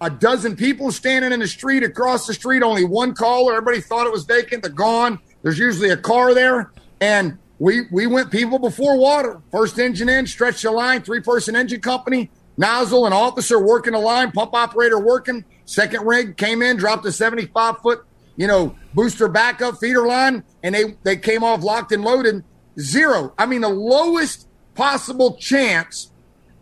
a 0.00 0.10
dozen 0.10 0.56
people 0.56 0.90
standing 0.90 1.32
in 1.32 1.40
the 1.40 1.46
street 1.46 1.82
across 1.82 2.26
the 2.26 2.34
street, 2.34 2.62
only 2.62 2.84
one 2.84 3.14
caller. 3.14 3.54
Everybody 3.54 3.80
thought 3.80 4.06
it 4.06 4.12
was 4.12 4.24
vacant. 4.24 4.62
They're 4.62 4.72
gone. 4.72 5.18
There's 5.42 5.58
usually 5.58 5.90
a 5.90 5.96
car 5.96 6.34
there. 6.34 6.72
And 7.00 7.38
we 7.62 7.82
we 7.92 8.08
went 8.08 8.32
people 8.32 8.58
before 8.58 8.98
water. 8.98 9.40
First 9.52 9.78
engine 9.78 10.08
in, 10.08 10.26
stretched 10.26 10.64
the 10.64 10.72
line, 10.72 11.00
three 11.02 11.20
person 11.20 11.54
engine 11.54 11.80
company, 11.80 12.28
nozzle, 12.56 13.04
and 13.04 13.14
officer 13.14 13.64
working 13.64 13.92
the 13.92 14.00
line, 14.00 14.32
pump 14.32 14.52
operator 14.52 14.98
working. 14.98 15.44
Second 15.64 16.04
rig 16.04 16.36
came 16.36 16.60
in, 16.60 16.76
dropped 16.76 17.06
a 17.06 17.12
75 17.12 17.78
foot, 17.78 18.04
you 18.34 18.48
know, 18.48 18.74
booster 18.94 19.28
backup 19.28 19.78
feeder 19.78 20.04
line, 20.04 20.42
and 20.64 20.74
they 20.74 20.96
they 21.04 21.16
came 21.16 21.44
off 21.44 21.62
locked 21.62 21.92
and 21.92 22.02
loaded. 22.02 22.42
Zero. 22.80 23.32
I 23.38 23.46
mean, 23.46 23.60
the 23.60 23.68
lowest 23.68 24.48
possible 24.74 25.36
chance 25.36 26.10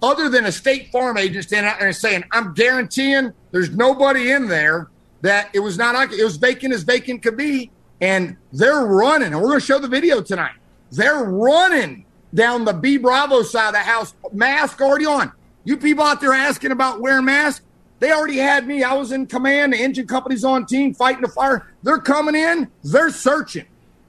other 0.03 0.29
than 0.29 0.45
a 0.45 0.53
state 0.53 0.93
farm 0.93 1.17
agent 1.17 1.45
standing 1.45 1.71
out 1.71 1.79
there 1.79 1.89
and 1.89 1.97
saying, 1.97 2.25
I'm 2.31 2.53
guaranteeing 2.53 3.33
there's 3.53 3.71
nobody 3.71 4.33
in 4.33 4.49
there 4.49 4.91
that 5.23 5.49
it 5.55 5.61
was 5.61 5.79
not, 5.79 6.13
it 6.13 6.25
was 6.25 6.37
vacant 6.37 6.75
as 6.75 6.83
vacant 6.83 7.23
could 7.23 7.39
be. 7.39 7.71
And 8.03 8.37
they're 8.53 8.85
running, 8.85 9.29
and 9.29 9.37
we're 9.37 9.49
going 9.49 9.61
to 9.61 9.67
show 9.67 9.79
the 9.79 9.89
video 9.89 10.21
tonight. 10.23 10.55
They're 10.91 11.25
running 11.25 12.05
down 12.35 12.65
the 12.65 12.73
B 12.73 12.97
Bravo 12.97 13.43
side 13.43 13.69
of 13.69 13.75
the 13.75 13.81
house, 13.81 14.15
mask 14.33 14.81
already 14.81 15.07
on. 15.07 15.33
You 15.65 15.77
people 15.77 16.05
out 16.05 16.21
there 16.21 16.33
asking 16.33 16.73
about 16.73 17.01
wearing 17.01 17.25
masks, 17.25 17.65
they 17.99 18.13
already 18.13 18.39
had 18.39 18.67
me. 18.67 18.83
I 18.83 18.95
was 18.95 19.13
in 19.13 19.27
command. 19.27 19.73
The 19.73 19.79
engine 19.79 20.07
company's 20.07 20.45
on 20.45 20.65
team 20.67 20.95
fighting 20.95 21.23
the 21.23 21.29
fire. 21.29 21.67
They're 21.83 21.99
coming 21.99 22.35
in, 22.35 22.71
they're 22.83 23.11
searching. 23.11 23.67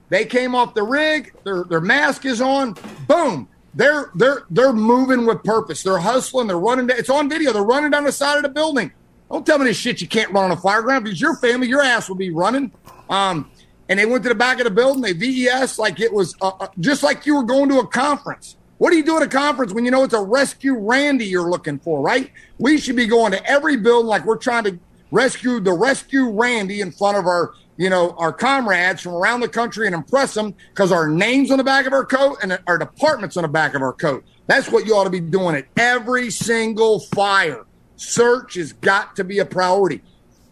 They 0.09 0.25
came 0.25 0.55
off 0.55 0.73
the 0.73 0.83
rig, 0.83 1.33
their, 1.43 1.63
their 1.63 1.81
mask 1.81 2.25
is 2.25 2.41
on, 2.41 2.75
boom, 3.07 3.47
they're 3.73 4.11
they're 4.15 4.43
they're 4.49 4.73
moving 4.73 5.25
with 5.25 5.43
purpose. 5.43 5.83
They're 5.83 5.97
hustling. 5.97 6.47
They're 6.47 6.59
running. 6.59 6.89
It's 6.89 7.09
on 7.09 7.29
video. 7.29 7.53
They're 7.53 7.63
running 7.63 7.91
down 7.91 8.03
the 8.03 8.11
side 8.11 8.37
of 8.37 8.43
the 8.43 8.49
building. 8.49 8.91
Don't 9.29 9.45
tell 9.45 9.57
me 9.57 9.65
this 9.65 9.77
shit 9.77 10.01
you 10.01 10.07
can't 10.07 10.31
run 10.31 10.45
on 10.45 10.51
a 10.51 10.57
fire 10.57 10.81
ground 10.81 11.05
because 11.05 11.21
your 11.21 11.37
family, 11.37 11.67
your 11.67 11.81
ass 11.81 12.09
will 12.09 12.17
be 12.17 12.31
running. 12.31 12.71
Um, 13.09 13.49
and 13.91 13.99
they 13.99 14.05
went 14.05 14.23
to 14.23 14.29
the 14.29 14.35
back 14.35 14.57
of 14.59 14.63
the 14.63 14.71
building. 14.71 15.01
They 15.01 15.11
VES 15.11 15.77
like 15.77 15.99
it 15.99 16.13
was 16.13 16.33
uh, 16.39 16.53
uh, 16.61 16.69
just 16.79 17.03
like 17.03 17.25
you 17.25 17.35
were 17.35 17.43
going 17.43 17.67
to 17.67 17.79
a 17.79 17.85
conference. 17.85 18.55
What 18.77 18.91
do 18.91 18.95
you 18.95 19.03
do 19.03 19.17
at 19.17 19.21
a 19.21 19.27
conference 19.27 19.73
when 19.73 19.83
you 19.83 19.91
know 19.91 20.05
it's 20.05 20.13
a 20.13 20.23
rescue 20.23 20.77
Randy 20.77 21.25
you're 21.25 21.49
looking 21.49 21.77
for, 21.77 22.01
right? 22.01 22.31
We 22.57 22.77
should 22.77 22.95
be 22.95 23.05
going 23.05 23.33
to 23.33 23.45
every 23.45 23.75
building 23.75 24.07
like 24.07 24.23
we're 24.25 24.37
trying 24.37 24.63
to 24.63 24.79
rescue 25.11 25.59
the 25.59 25.73
rescue 25.73 26.29
Randy 26.29 26.79
in 26.79 26.93
front 26.93 27.17
of 27.17 27.25
our 27.25 27.53
you 27.75 27.89
know, 27.89 28.11
our 28.17 28.31
comrades 28.31 29.01
from 29.01 29.13
around 29.13 29.41
the 29.41 29.49
country 29.49 29.87
and 29.87 29.95
impress 29.95 30.35
them 30.35 30.53
because 30.69 30.91
our 30.93 31.09
name's 31.09 31.51
on 31.51 31.57
the 31.57 31.63
back 31.63 31.85
of 31.85 31.91
our 31.91 32.05
coat 32.05 32.37
and 32.41 32.57
our 32.67 32.77
department's 32.77 33.35
on 33.35 33.41
the 33.41 33.49
back 33.49 33.73
of 33.73 33.81
our 33.81 33.93
coat. 33.93 34.23
That's 34.47 34.69
what 34.71 34.85
you 34.85 34.95
ought 34.95 35.05
to 35.05 35.09
be 35.09 35.19
doing 35.19 35.55
at 35.55 35.65
every 35.75 36.29
single 36.29 36.99
fire. 36.99 37.65
Search 37.97 38.53
has 38.53 38.71
got 38.71 39.17
to 39.17 39.23
be 39.23 39.39
a 39.39 39.45
priority. 39.45 40.01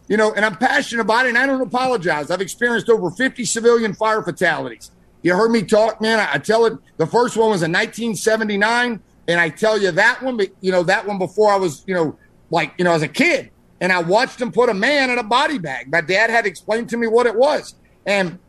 You 0.10 0.18
know, 0.18 0.34
and 0.34 0.43
I'm 0.43 0.57
passionate 0.57 1.01
about 1.01 1.26
it 1.26 1.30
and 1.30 1.38
I 1.38 1.45
don't 1.45 1.62
apologize. 1.62 2.32
I've 2.32 2.41
experienced 2.41 2.89
over 2.89 3.12
50 3.12 3.45
civilian 3.45 3.93
fire 3.93 4.22
fatalities. 4.22 4.91
You 5.22 5.36
heard 5.36 5.51
me 5.51 5.64
talk, 5.64 6.01
man. 6.01 6.20
I, 6.20 6.34
I 6.34 6.38
tell 6.39 6.66
it. 6.66 6.74
The 6.97 7.05
first 7.05 7.38
one 7.38 7.51
was 7.51 7.62
in 7.62 7.72
1979. 7.72 8.99
And 9.28 9.39
I 9.39 9.49
tell 9.49 9.80
you 9.80 9.91
that 9.91 10.24
one, 10.24 10.38
but 10.38 10.49
you 10.60 10.72
know, 10.72 10.82
that 10.84 11.05
one 11.05 11.20
before 11.20 11.53
I 11.53 11.55
was, 11.57 11.84
you 11.86 11.93
know, 11.93 12.18
like, 12.49 12.74
you 12.80 12.84
know, 12.84 12.93
as 12.93 13.03
a 13.03 13.07
kid 13.07 13.51
and 13.82 13.91
I 13.91 14.01
watched 14.01 14.39
them 14.39 14.51
put 14.51 14.70
a 14.70 14.74
man 14.74 15.10
in 15.10 15.18
a 15.18 15.24
body 15.24 15.57
bag. 15.57 15.91
My 15.91 16.01
dad 16.01 16.30
had 16.30 16.45
explained 16.45 16.89
to 16.89 16.97
me 16.97 17.07
what 17.07 17.28
it 17.28 17.36
was. 17.36 17.76
And 18.05 18.39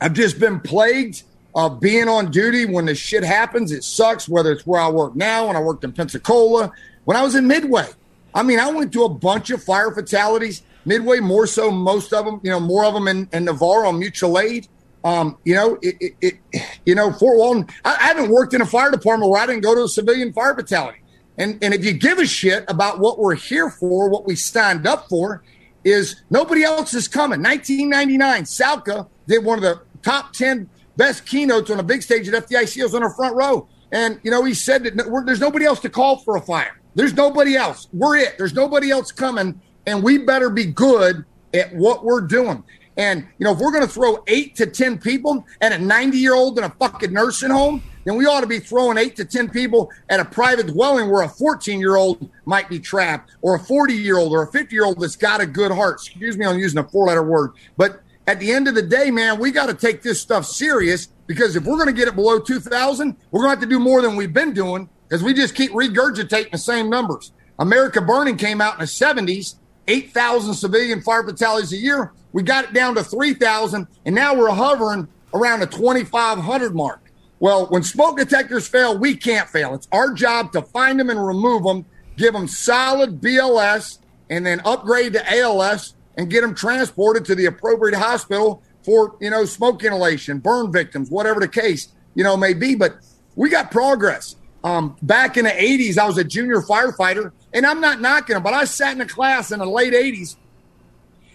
I've 0.00 0.14
just 0.14 0.38
been 0.38 0.60
plagued 0.60 1.24
of 1.54 1.80
being 1.80 2.08
on 2.08 2.30
duty 2.30 2.64
when 2.64 2.86
this 2.86 2.98
shit 2.98 3.24
happens. 3.24 3.72
It 3.72 3.84
sucks, 3.84 4.28
whether 4.28 4.52
it's 4.52 4.66
where 4.66 4.80
I 4.80 4.88
work 4.88 5.14
now, 5.14 5.48
when 5.48 5.56
I 5.56 5.60
worked 5.60 5.84
in 5.84 5.92
Pensacola, 5.92 6.72
when 7.04 7.16
I 7.16 7.22
was 7.22 7.34
in 7.34 7.46
Midway. 7.46 7.88
I 8.34 8.42
mean, 8.42 8.58
I 8.58 8.70
went 8.70 8.92
to 8.94 9.04
a 9.04 9.08
bunch 9.08 9.50
of 9.50 9.62
fire 9.62 9.90
fatalities. 9.90 10.62
Midway, 10.84 11.20
more 11.20 11.46
so, 11.46 11.70
most 11.70 12.12
of 12.12 12.24
them, 12.24 12.40
you 12.42 12.50
know, 12.50 12.60
more 12.60 12.84
of 12.84 12.94
them 12.94 13.08
in, 13.08 13.28
in 13.32 13.44
Navarre 13.44 13.92
mutual 13.92 14.38
aid. 14.38 14.68
Um, 15.04 15.36
you 15.44 15.54
know, 15.54 15.78
it, 15.82 15.96
it, 16.00 16.38
it, 16.52 16.78
you 16.86 16.94
know, 16.94 17.12
Fort 17.12 17.36
Walton. 17.36 17.66
I, 17.84 17.94
I 17.94 18.02
haven't 18.04 18.30
worked 18.30 18.54
in 18.54 18.60
a 18.60 18.66
fire 18.66 18.90
department 18.90 19.30
where 19.30 19.40
I 19.40 19.46
didn't 19.46 19.62
go 19.62 19.74
to 19.74 19.84
a 19.84 19.88
civilian 19.88 20.32
fire 20.32 20.54
battalion. 20.54 20.96
And, 21.38 21.58
and 21.62 21.74
if 21.74 21.84
you 21.84 21.92
give 21.92 22.18
a 22.18 22.26
shit 22.26 22.64
about 22.68 23.00
what 23.00 23.18
we're 23.18 23.34
here 23.34 23.70
for, 23.70 24.08
what 24.08 24.26
we 24.26 24.36
signed 24.36 24.86
up 24.86 25.08
for, 25.08 25.42
is 25.84 26.22
nobody 26.30 26.62
else 26.62 26.94
is 26.94 27.08
coming. 27.08 27.42
1999, 27.42 28.44
Salka 28.44 29.08
did 29.26 29.44
one 29.44 29.58
of 29.58 29.62
the 29.62 29.80
top 30.02 30.32
10 30.32 30.68
best 30.96 31.26
keynotes 31.26 31.70
on 31.70 31.80
a 31.80 31.82
big 31.82 32.02
stage 32.02 32.28
at 32.28 32.48
FDIC. 32.48 32.82
Was 32.82 32.94
on 32.94 33.02
our 33.02 33.14
front 33.14 33.34
row. 33.34 33.68
And, 33.90 34.20
you 34.22 34.30
know, 34.30 34.44
he 34.44 34.54
said 34.54 34.84
that 34.84 35.24
there's 35.26 35.40
nobody 35.40 35.64
else 35.64 35.80
to 35.80 35.90
call 35.90 36.18
for 36.18 36.36
a 36.36 36.40
fire. 36.40 36.80
There's 36.94 37.14
nobody 37.14 37.56
else. 37.56 37.88
We're 37.92 38.16
it. 38.16 38.36
There's 38.38 38.54
nobody 38.54 38.90
else 38.90 39.12
coming. 39.12 39.60
And 39.86 40.02
we 40.02 40.18
better 40.18 40.50
be 40.50 40.66
good 40.66 41.24
at 41.54 41.74
what 41.74 42.04
we're 42.04 42.20
doing. 42.20 42.62
And, 42.96 43.26
you 43.38 43.44
know, 43.44 43.52
if 43.52 43.58
we're 43.58 43.72
going 43.72 43.86
to 43.86 43.92
throw 43.92 44.22
eight 44.26 44.54
to 44.56 44.66
10 44.66 44.98
people 44.98 45.46
and 45.60 45.72
a 45.72 45.78
90 45.78 46.18
year 46.18 46.34
old 46.34 46.58
in 46.58 46.64
a 46.64 46.70
fucking 46.70 47.12
nursing 47.12 47.50
home, 47.50 47.82
then 48.04 48.16
we 48.16 48.26
ought 48.26 48.40
to 48.40 48.46
be 48.46 48.58
throwing 48.58 48.98
eight 48.98 49.16
to 49.16 49.24
10 49.24 49.48
people 49.50 49.90
at 50.08 50.20
a 50.20 50.24
private 50.24 50.66
dwelling 50.66 51.10
where 51.10 51.22
a 51.22 51.28
14 51.28 51.78
year 51.78 51.96
old 51.96 52.28
might 52.44 52.68
be 52.68 52.78
trapped, 52.78 53.30
or 53.40 53.54
a 53.54 53.58
40 53.58 53.94
year 53.94 54.18
old, 54.18 54.32
or 54.32 54.42
a 54.42 54.46
50 54.50 54.74
year 54.74 54.84
old 54.84 55.00
that's 55.00 55.16
got 55.16 55.40
a 55.40 55.46
good 55.46 55.70
heart. 55.70 55.94
Excuse 55.94 56.36
me 56.36 56.44
on 56.44 56.58
using 56.58 56.78
a 56.78 56.88
four 56.88 57.06
letter 57.06 57.22
word. 57.22 57.52
But 57.76 58.02
at 58.26 58.40
the 58.40 58.52
end 58.52 58.68
of 58.68 58.74
the 58.74 58.82
day, 58.82 59.10
man, 59.10 59.38
we 59.38 59.50
got 59.50 59.66
to 59.66 59.74
take 59.74 60.02
this 60.02 60.20
stuff 60.20 60.46
serious 60.46 61.08
because 61.26 61.56
if 61.56 61.64
we're 61.64 61.76
going 61.76 61.88
to 61.88 61.92
get 61.92 62.08
it 62.08 62.14
below 62.14 62.38
2,000, 62.38 63.16
we're 63.30 63.40
going 63.40 63.48
to 63.48 63.60
have 63.60 63.68
to 63.68 63.72
do 63.72 63.80
more 63.80 64.02
than 64.02 64.16
we've 64.16 64.32
been 64.32 64.52
doing 64.52 64.88
because 65.08 65.22
we 65.22 65.32
just 65.34 65.54
keep 65.54 65.72
regurgitating 65.72 66.50
the 66.50 66.58
same 66.58 66.90
numbers. 66.90 67.32
America 67.58 68.00
Burning 68.00 68.36
came 68.36 68.60
out 68.60 68.74
in 68.74 68.80
the 68.80 68.86
70s, 68.86 69.56
8,000 69.88 70.54
civilian 70.54 71.02
fire 71.02 71.24
fatalities 71.24 71.72
a 71.72 71.76
year. 71.76 72.12
We 72.32 72.42
got 72.42 72.64
it 72.64 72.72
down 72.72 72.94
to 72.94 73.04
3,000, 73.04 73.86
and 74.04 74.14
now 74.14 74.34
we're 74.34 74.50
hovering 74.50 75.08
around 75.34 75.60
the 75.60 75.66
2,500 75.66 76.74
mark. 76.74 77.00
Well, 77.40 77.66
when 77.66 77.82
smoke 77.82 78.18
detectors 78.18 78.68
fail, 78.68 78.96
we 78.96 79.16
can't 79.16 79.48
fail. 79.48 79.74
It's 79.74 79.88
our 79.90 80.12
job 80.12 80.52
to 80.52 80.62
find 80.62 81.00
them 81.00 81.10
and 81.10 81.26
remove 81.26 81.64
them, 81.64 81.84
give 82.16 82.32
them 82.32 82.46
solid 82.46 83.20
BLS, 83.20 83.98
and 84.30 84.46
then 84.46 84.60
upgrade 84.64 85.14
to 85.14 85.38
ALS 85.40 85.94
and 86.16 86.30
get 86.30 86.42
them 86.42 86.54
transported 86.54 87.24
to 87.24 87.34
the 87.34 87.46
appropriate 87.46 87.98
hospital 87.98 88.62
for, 88.84 89.16
you 89.20 89.30
know, 89.30 89.44
smoke 89.44 89.82
inhalation, 89.82 90.38
burn 90.38 90.72
victims, 90.72 91.10
whatever 91.10 91.40
the 91.40 91.48
case, 91.48 91.88
you 92.14 92.22
know, 92.22 92.36
may 92.36 92.54
be. 92.54 92.74
But 92.74 92.96
we 93.34 93.50
got 93.50 93.70
progress. 93.70 94.36
Um, 94.64 94.96
back 95.02 95.36
in 95.36 95.44
the 95.44 95.50
80s, 95.50 95.98
I 95.98 96.06
was 96.06 96.18
a 96.18 96.24
junior 96.24 96.60
firefighter, 96.60 97.32
and 97.54 97.66
I'm 97.66 97.80
not 97.80 98.00
knocking 98.00 98.34
them, 98.34 98.42
but 98.42 98.54
I 98.54 98.64
sat 98.64 98.94
in 98.94 99.00
a 99.00 99.06
class 99.06 99.52
in 99.52 99.58
the 99.58 99.66
late 99.66 99.92
80s 99.92 100.36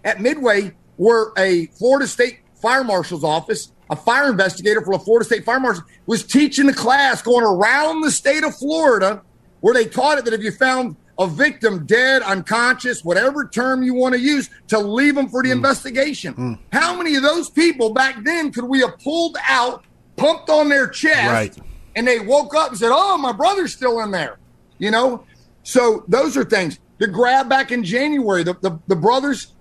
at 0.03 0.21
Midway 0.21 0.73
where 0.97 1.27
a 1.37 1.67
Florida 1.67 2.07
State 2.07 2.39
Fire 2.55 2.83
Marshal's 2.83 3.23
office 3.23 3.71
a 3.89 3.95
fire 3.95 4.29
investigator 4.29 4.81
for 4.81 4.97
the 4.97 5.03
Florida 5.03 5.25
State 5.25 5.45
Fire 5.45 5.59
Marshal, 5.59 5.83
was 6.05 6.23
teaching 6.23 6.67
a 6.69 6.73
class 6.73 7.21
going 7.21 7.45
around 7.45 8.01
the 8.01 8.11
state 8.11 8.43
of 8.43 8.55
Florida 8.55 9.21
where 9.61 9.73
they 9.73 9.85
taught 9.85 10.17
it 10.17 10.25
that 10.25 10.33
if 10.33 10.41
you 10.41 10.51
found 10.51 10.95
a 11.19 11.27
victim 11.27 11.85
dead, 11.85 12.21
unconscious, 12.21 13.03
whatever 13.03 13.47
term 13.47 13.81
you 13.81 13.93
want 13.93 14.13
to 14.13 14.21
use, 14.21 14.49
to 14.67 14.77
leave 14.77 15.15
them 15.15 15.27
for 15.27 15.41
the 15.41 15.49
mm. 15.49 15.53
investigation. 15.53 16.33
Mm. 16.35 16.59
How 16.71 16.95
many 16.95 17.15
of 17.15 17.23
those 17.23 17.49
people 17.49 17.91
back 17.91 18.23
then 18.23 18.51
could 18.51 18.65
we 18.65 18.81
have 18.81 18.99
pulled 18.99 19.35
out, 19.47 19.83
pumped 20.15 20.49
on 20.49 20.69
their 20.69 20.87
chest, 20.87 21.31
right. 21.31 21.57
and 21.95 22.07
they 22.07 22.19
woke 22.19 22.53
up 22.55 22.69
and 22.69 22.77
said, 22.77 22.91
Oh, 22.93 23.17
my 23.17 23.31
brother's 23.31 23.73
still 23.73 23.99
in 24.01 24.11
there? 24.11 24.37
You 24.77 24.91
know? 24.91 25.23
So 25.67 26.05
those 26.07 26.37
are 26.37 26.45
things. 26.45 26.79
The 26.97 27.07
grab 27.07 27.49
back 27.49 27.73
in 27.73 27.83
January, 27.83 28.41
the, 28.41 28.53
the, 28.61 28.79
the 28.87 28.95
brothers 28.95 29.53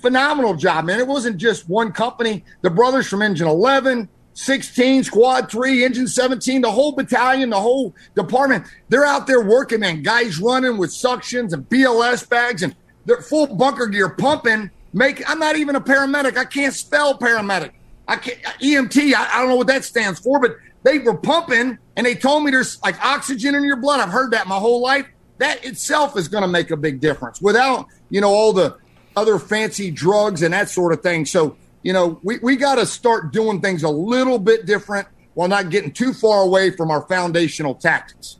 phenomenal 0.00 0.54
job, 0.54 0.86
man. 0.86 0.98
It 0.98 1.06
wasn't 1.06 1.36
just 1.36 1.68
one 1.68 1.92
company. 1.92 2.44
The 2.62 2.70
brothers 2.70 3.06
from 3.06 3.22
Engine 3.22 3.46
11, 3.46 4.08
16, 4.34 5.04
Squad 5.04 5.48
3, 5.48 5.84
Engine 5.84 6.08
17, 6.08 6.62
the 6.62 6.70
whole 6.70 6.90
battalion, 6.90 7.50
the 7.50 7.60
whole 7.60 7.94
department, 8.16 8.66
they're 8.88 9.04
out 9.04 9.28
there 9.28 9.40
working, 9.40 9.78
man. 9.78 10.02
Guys 10.02 10.40
running 10.40 10.78
with 10.78 10.90
suctions 10.90 11.52
and 11.52 11.68
BLS 11.68 12.28
bags 12.28 12.64
and 12.64 12.74
they're 13.06 13.22
full 13.22 13.46
bunker 13.46 13.86
gear 13.86 14.08
pumping. 14.08 14.68
Make 14.92 15.22
I'm 15.30 15.38
not 15.38 15.54
even 15.54 15.76
a 15.76 15.80
paramedic. 15.80 16.36
I 16.36 16.44
can't 16.44 16.74
spell 16.74 17.16
paramedic. 17.16 17.70
I 18.08 18.16
can't 18.16 18.42
EMT. 18.60 19.14
I, 19.14 19.32
I 19.32 19.38
don't 19.38 19.48
know 19.48 19.56
what 19.56 19.68
that 19.68 19.84
stands 19.84 20.18
for, 20.18 20.40
but 20.40 20.56
they 20.82 20.98
were 20.98 21.16
pumping 21.16 21.78
and 21.96 22.04
they 22.04 22.16
told 22.16 22.42
me 22.42 22.50
there's 22.50 22.82
like 22.82 23.00
oxygen 23.04 23.54
in 23.54 23.62
your 23.62 23.76
blood. 23.76 24.00
I've 24.00 24.10
heard 24.10 24.32
that 24.32 24.48
my 24.48 24.56
whole 24.56 24.82
life. 24.82 25.06
That 25.42 25.64
itself 25.64 26.16
is 26.16 26.28
going 26.28 26.42
to 26.42 26.48
make 26.48 26.70
a 26.70 26.76
big 26.76 27.00
difference 27.00 27.42
without, 27.42 27.88
you 28.10 28.20
know, 28.20 28.30
all 28.30 28.52
the 28.52 28.76
other 29.16 29.40
fancy 29.40 29.90
drugs 29.90 30.40
and 30.40 30.54
that 30.54 30.68
sort 30.68 30.92
of 30.92 31.02
thing. 31.02 31.26
So, 31.26 31.56
you 31.82 31.92
know, 31.92 32.20
we, 32.22 32.38
we 32.38 32.54
got 32.54 32.76
to 32.76 32.86
start 32.86 33.32
doing 33.32 33.60
things 33.60 33.82
a 33.82 33.88
little 33.88 34.38
bit 34.38 34.66
different. 34.66 35.08
while 35.34 35.48
not 35.48 35.68
getting 35.68 35.90
too 35.90 36.12
far 36.12 36.42
away 36.42 36.70
from 36.70 36.92
our 36.92 37.02
foundational 37.08 37.74
tactics. 37.74 38.38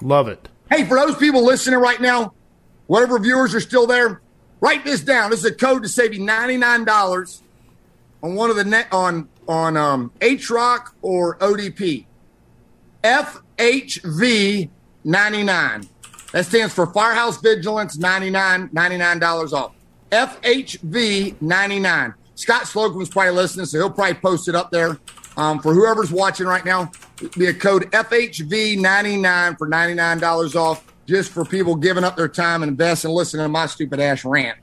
Love 0.00 0.28
it. 0.28 0.48
Hey, 0.70 0.84
for 0.86 0.96
those 0.96 1.14
people 1.18 1.44
listening 1.44 1.78
right 1.78 2.00
now, 2.00 2.32
whatever 2.86 3.18
viewers 3.18 3.54
are 3.54 3.60
still 3.60 3.86
there, 3.86 4.22
write 4.62 4.82
this 4.82 5.02
down. 5.02 5.28
This 5.28 5.40
is 5.40 5.44
a 5.44 5.54
code 5.54 5.82
to 5.82 5.90
save 5.90 6.14
you 6.14 6.20
ninety 6.20 6.56
nine 6.56 6.86
dollars 6.86 7.42
on 8.22 8.34
one 8.34 8.48
of 8.48 8.56
the 8.56 8.64
net 8.64 8.88
on 8.92 9.28
on 9.46 9.76
um, 9.76 10.10
HROC 10.20 10.86
or 11.02 11.36
ODP. 11.36 12.06
FHV 13.04 14.70
ninety 15.04 15.42
nine. 15.42 15.86
That 16.32 16.46
stands 16.46 16.72
for 16.72 16.86
Firehouse 16.86 17.40
Vigilance 17.40 17.98
99 17.98 18.68
$99 18.68 19.52
off. 19.52 19.72
FHV 20.10 21.40
99. 21.40 22.14
Scott 22.34 22.66
Slocum 22.66 22.98
was 22.98 23.08
probably 23.08 23.32
listening, 23.32 23.66
so 23.66 23.78
he'll 23.78 23.90
probably 23.90 24.14
post 24.14 24.48
it 24.48 24.54
up 24.54 24.70
there. 24.70 24.98
Um, 25.36 25.60
for 25.60 25.74
whoever's 25.74 26.10
watching 26.10 26.46
right 26.46 26.64
now, 26.64 26.90
be 27.36 27.46
a 27.46 27.54
code 27.54 27.90
FHV99 27.92 29.58
for 29.58 29.68
$99 29.68 30.56
off 30.56 30.84
just 31.06 31.32
for 31.32 31.44
people 31.44 31.76
giving 31.76 32.04
up 32.04 32.16
their 32.16 32.28
time 32.28 32.62
and 32.62 32.70
invest 32.70 33.04
and 33.04 33.12
listening 33.12 33.44
to 33.44 33.48
my 33.48 33.66
stupid 33.66 34.00
ass 34.00 34.24
rant. 34.24 34.58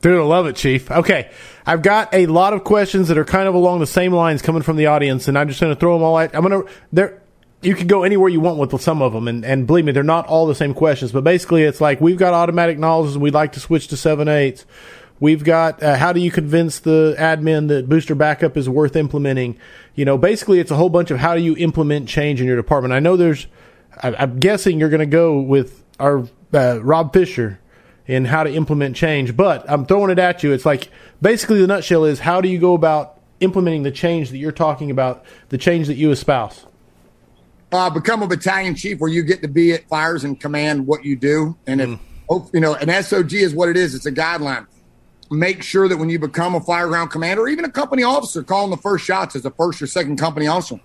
Dude, 0.00 0.18
I 0.18 0.22
love 0.22 0.46
it, 0.46 0.54
Chief. 0.54 0.90
Okay, 0.90 1.30
I've 1.66 1.82
got 1.82 2.14
a 2.14 2.26
lot 2.26 2.52
of 2.52 2.62
questions 2.62 3.08
that 3.08 3.18
are 3.18 3.24
kind 3.24 3.48
of 3.48 3.54
along 3.54 3.80
the 3.80 3.86
same 3.86 4.12
lines 4.12 4.42
coming 4.42 4.62
from 4.62 4.76
the 4.76 4.86
audience, 4.86 5.26
and 5.26 5.36
I'm 5.36 5.48
just 5.48 5.60
going 5.60 5.74
to 5.74 5.78
throw 5.78 5.94
them 5.94 6.04
all 6.04 6.18
at. 6.18 6.34
I'm 6.36 6.46
going 6.46 6.64
to 6.64 6.72
there. 6.92 7.22
You 7.60 7.74
can 7.74 7.88
go 7.88 8.04
anywhere 8.04 8.28
you 8.28 8.40
want 8.40 8.58
with 8.58 8.80
some 8.80 9.02
of 9.02 9.12
them, 9.12 9.26
and, 9.26 9.44
and 9.44 9.66
believe 9.66 9.84
me, 9.84 9.90
they're 9.90 10.04
not 10.04 10.26
all 10.26 10.46
the 10.46 10.54
same 10.54 10.74
questions. 10.74 11.10
But 11.10 11.24
basically, 11.24 11.64
it's 11.64 11.80
like 11.80 12.00
we've 12.00 12.16
got 12.16 12.32
automatic 12.32 12.78
nozzles, 12.78 13.14
and 13.14 13.22
we'd 13.22 13.34
like 13.34 13.52
to 13.52 13.60
switch 13.60 13.88
to 13.88 13.96
seven 13.96 14.28
eighths. 14.28 14.64
We've 15.20 15.42
got 15.42 15.82
uh, 15.82 15.96
how 15.96 16.12
do 16.12 16.20
you 16.20 16.30
convince 16.30 16.78
the 16.78 17.16
admin 17.18 17.66
that 17.68 17.88
booster 17.88 18.14
backup 18.14 18.56
is 18.56 18.68
worth 18.68 18.94
implementing? 18.94 19.58
You 19.96 20.04
know, 20.04 20.16
basically, 20.16 20.60
it's 20.60 20.70
a 20.70 20.76
whole 20.76 20.90
bunch 20.90 21.10
of 21.10 21.18
how 21.18 21.34
do 21.34 21.40
you 21.40 21.56
implement 21.56 22.08
change 22.08 22.40
in 22.40 22.46
your 22.46 22.56
department. 22.56 22.94
I 22.94 23.00
know 23.00 23.16
there's, 23.16 23.48
I, 24.00 24.14
I'm 24.14 24.38
guessing 24.38 24.78
you're 24.78 24.88
going 24.88 25.00
to 25.00 25.06
go 25.06 25.40
with 25.40 25.82
our 25.98 26.28
uh, 26.54 26.80
Rob 26.80 27.12
Fisher 27.12 27.58
in 28.06 28.26
how 28.26 28.44
to 28.44 28.52
implement 28.52 28.94
change, 28.94 29.36
but 29.36 29.68
I'm 29.68 29.84
throwing 29.84 30.10
it 30.10 30.20
at 30.20 30.44
you. 30.44 30.52
It's 30.52 30.64
like 30.64 30.88
basically 31.20 31.60
the 31.60 31.66
nutshell 31.66 32.04
is 32.04 32.20
how 32.20 32.40
do 32.40 32.48
you 32.48 32.60
go 32.60 32.74
about 32.74 33.20
implementing 33.40 33.82
the 33.82 33.90
change 33.90 34.30
that 34.30 34.38
you're 34.38 34.52
talking 34.52 34.92
about, 34.92 35.24
the 35.48 35.58
change 35.58 35.88
that 35.88 35.96
you 35.96 36.12
espouse? 36.12 36.64
Uh, 37.70 37.90
become 37.90 38.22
a 38.22 38.26
battalion 38.26 38.74
chief 38.74 38.98
where 38.98 39.10
you 39.10 39.22
get 39.22 39.42
to 39.42 39.48
be 39.48 39.72
at 39.72 39.86
fires 39.88 40.24
and 40.24 40.40
command 40.40 40.86
what 40.86 41.04
you 41.04 41.16
do. 41.16 41.56
And 41.66 41.80
if, 41.82 41.88
mm. 42.30 42.54
you 42.54 42.60
know, 42.60 42.74
an 42.74 42.88
SOG 42.88 43.32
is 43.34 43.54
what 43.54 43.68
it 43.68 43.76
is, 43.76 43.94
it's 43.94 44.06
a 44.06 44.12
guideline. 44.12 44.66
Make 45.30 45.62
sure 45.62 45.86
that 45.88 45.98
when 45.98 46.08
you 46.08 46.18
become 46.18 46.54
a 46.54 46.60
fireground 46.60 47.10
commander 47.10 47.42
or 47.42 47.48
even 47.48 47.66
a 47.66 47.70
company 47.70 48.02
officer 48.02 48.42
calling 48.42 48.70
the 48.70 48.78
first 48.78 49.04
shots 49.04 49.36
as 49.36 49.44
a 49.44 49.50
first 49.50 49.82
or 49.82 49.86
second 49.86 50.16
company 50.16 50.46
officer, 50.46 50.80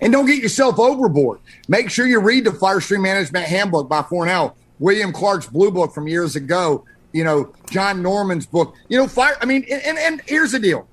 and 0.00 0.12
don't 0.12 0.26
get 0.26 0.42
yourself 0.42 0.78
overboard. 0.78 1.40
Make 1.68 1.90
sure 1.90 2.06
you 2.06 2.20
read 2.20 2.44
the 2.44 2.52
Fire 2.52 2.80
Stream 2.80 3.02
Management 3.02 3.46
Handbook 3.46 3.88
by 3.88 4.02
Fornell 4.02 4.54
William 4.78 5.12
Clark's 5.12 5.46
Blue 5.46 5.70
Book 5.70 5.94
from 5.94 6.08
years 6.08 6.34
ago, 6.34 6.84
you 7.12 7.22
know, 7.24 7.52
John 7.70 8.02
Norman's 8.02 8.46
book. 8.46 8.74
You 8.88 8.98
know, 8.98 9.06
fire. 9.06 9.36
I 9.40 9.46
mean, 9.46 9.64
and, 9.70 9.96
and 9.98 10.20
here's 10.26 10.52
the 10.52 10.58
deal. 10.58 10.88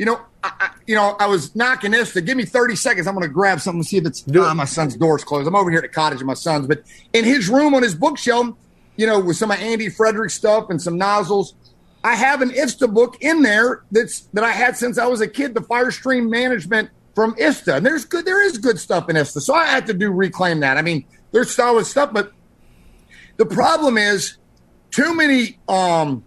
You 0.00 0.06
know, 0.06 0.18
I, 0.42 0.52
I, 0.58 0.70
you 0.86 0.94
know, 0.94 1.14
I 1.20 1.26
was 1.26 1.54
knocking 1.54 1.90
this 1.90 2.14
to 2.14 2.22
give 2.22 2.34
me 2.34 2.46
30 2.46 2.74
seconds. 2.74 3.06
I'm 3.06 3.14
going 3.14 3.28
to 3.28 3.30
grab 3.30 3.60
something 3.60 3.82
to 3.82 3.86
see 3.86 3.98
if 3.98 4.06
it's. 4.06 4.22
Do 4.22 4.42
ah, 4.42 4.54
my 4.54 4.64
son's 4.64 4.96
door's 4.96 5.22
closed. 5.24 5.46
I'm 5.46 5.54
over 5.54 5.68
here 5.68 5.80
at 5.80 5.82
the 5.82 5.88
cottage 5.88 6.22
of 6.22 6.26
my 6.26 6.32
son's, 6.32 6.66
but 6.66 6.84
in 7.12 7.26
his 7.26 7.50
room 7.50 7.74
on 7.74 7.82
his 7.82 7.94
bookshelf, 7.94 8.56
you 8.96 9.06
know, 9.06 9.20
with 9.20 9.36
some 9.36 9.50
of 9.50 9.58
Andy 9.58 9.90
Fredericks 9.90 10.32
stuff 10.32 10.70
and 10.70 10.80
some 10.80 10.96
nozzles, 10.96 11.52
I 12.02 12.14
have 12.14 12.40
an 12.40 12.48
IFSTA 12.48 12.94
book 12.94 13.18
in 13.20 13.42
there 13.42 13.82
that's 13.90 14.20
that 14.32 14.42
I 14.42 14.52
had 14.52 14.74
since 14.74 14.96
I 14.96 15.04
was 15.04 15.20
a 15.20 15.28
kid. 15.28 15.52
The 15.52 15.60
Fire 15.60 15.90
Stream 15.90 16.30
Management 16.30 16.88
from 17.14 17.34
IFSTA, 17.34 17.76
and 17.76 17.84
there's 17.84 18.06
good. 18.06 18.24
There 18.24 18.42
is 18.42 18.56
good 18.56 18.80
stuff 18.80 19.10
in 19.10 19.16
IFSTA, 19.16 19.42
so 19.42 19.52
I 19.52 19.66
had 19.66 19.86
to 19.88 19.92
do 19.92 20.10
reclaim 20.10 20.60
that. 20.60 20.78
I 20.78 20.82
mean, 20.82 21.04
there's 21.30 21.54
solid 21.54 21.84
stuff, 21.84 22.10
but 22.14 22.32
the 23.36 23.44
problem 23.44 23.98
is 23.98 24.38
too 24.90 25.14
many 25.14 25.58
um, 25.68 26.24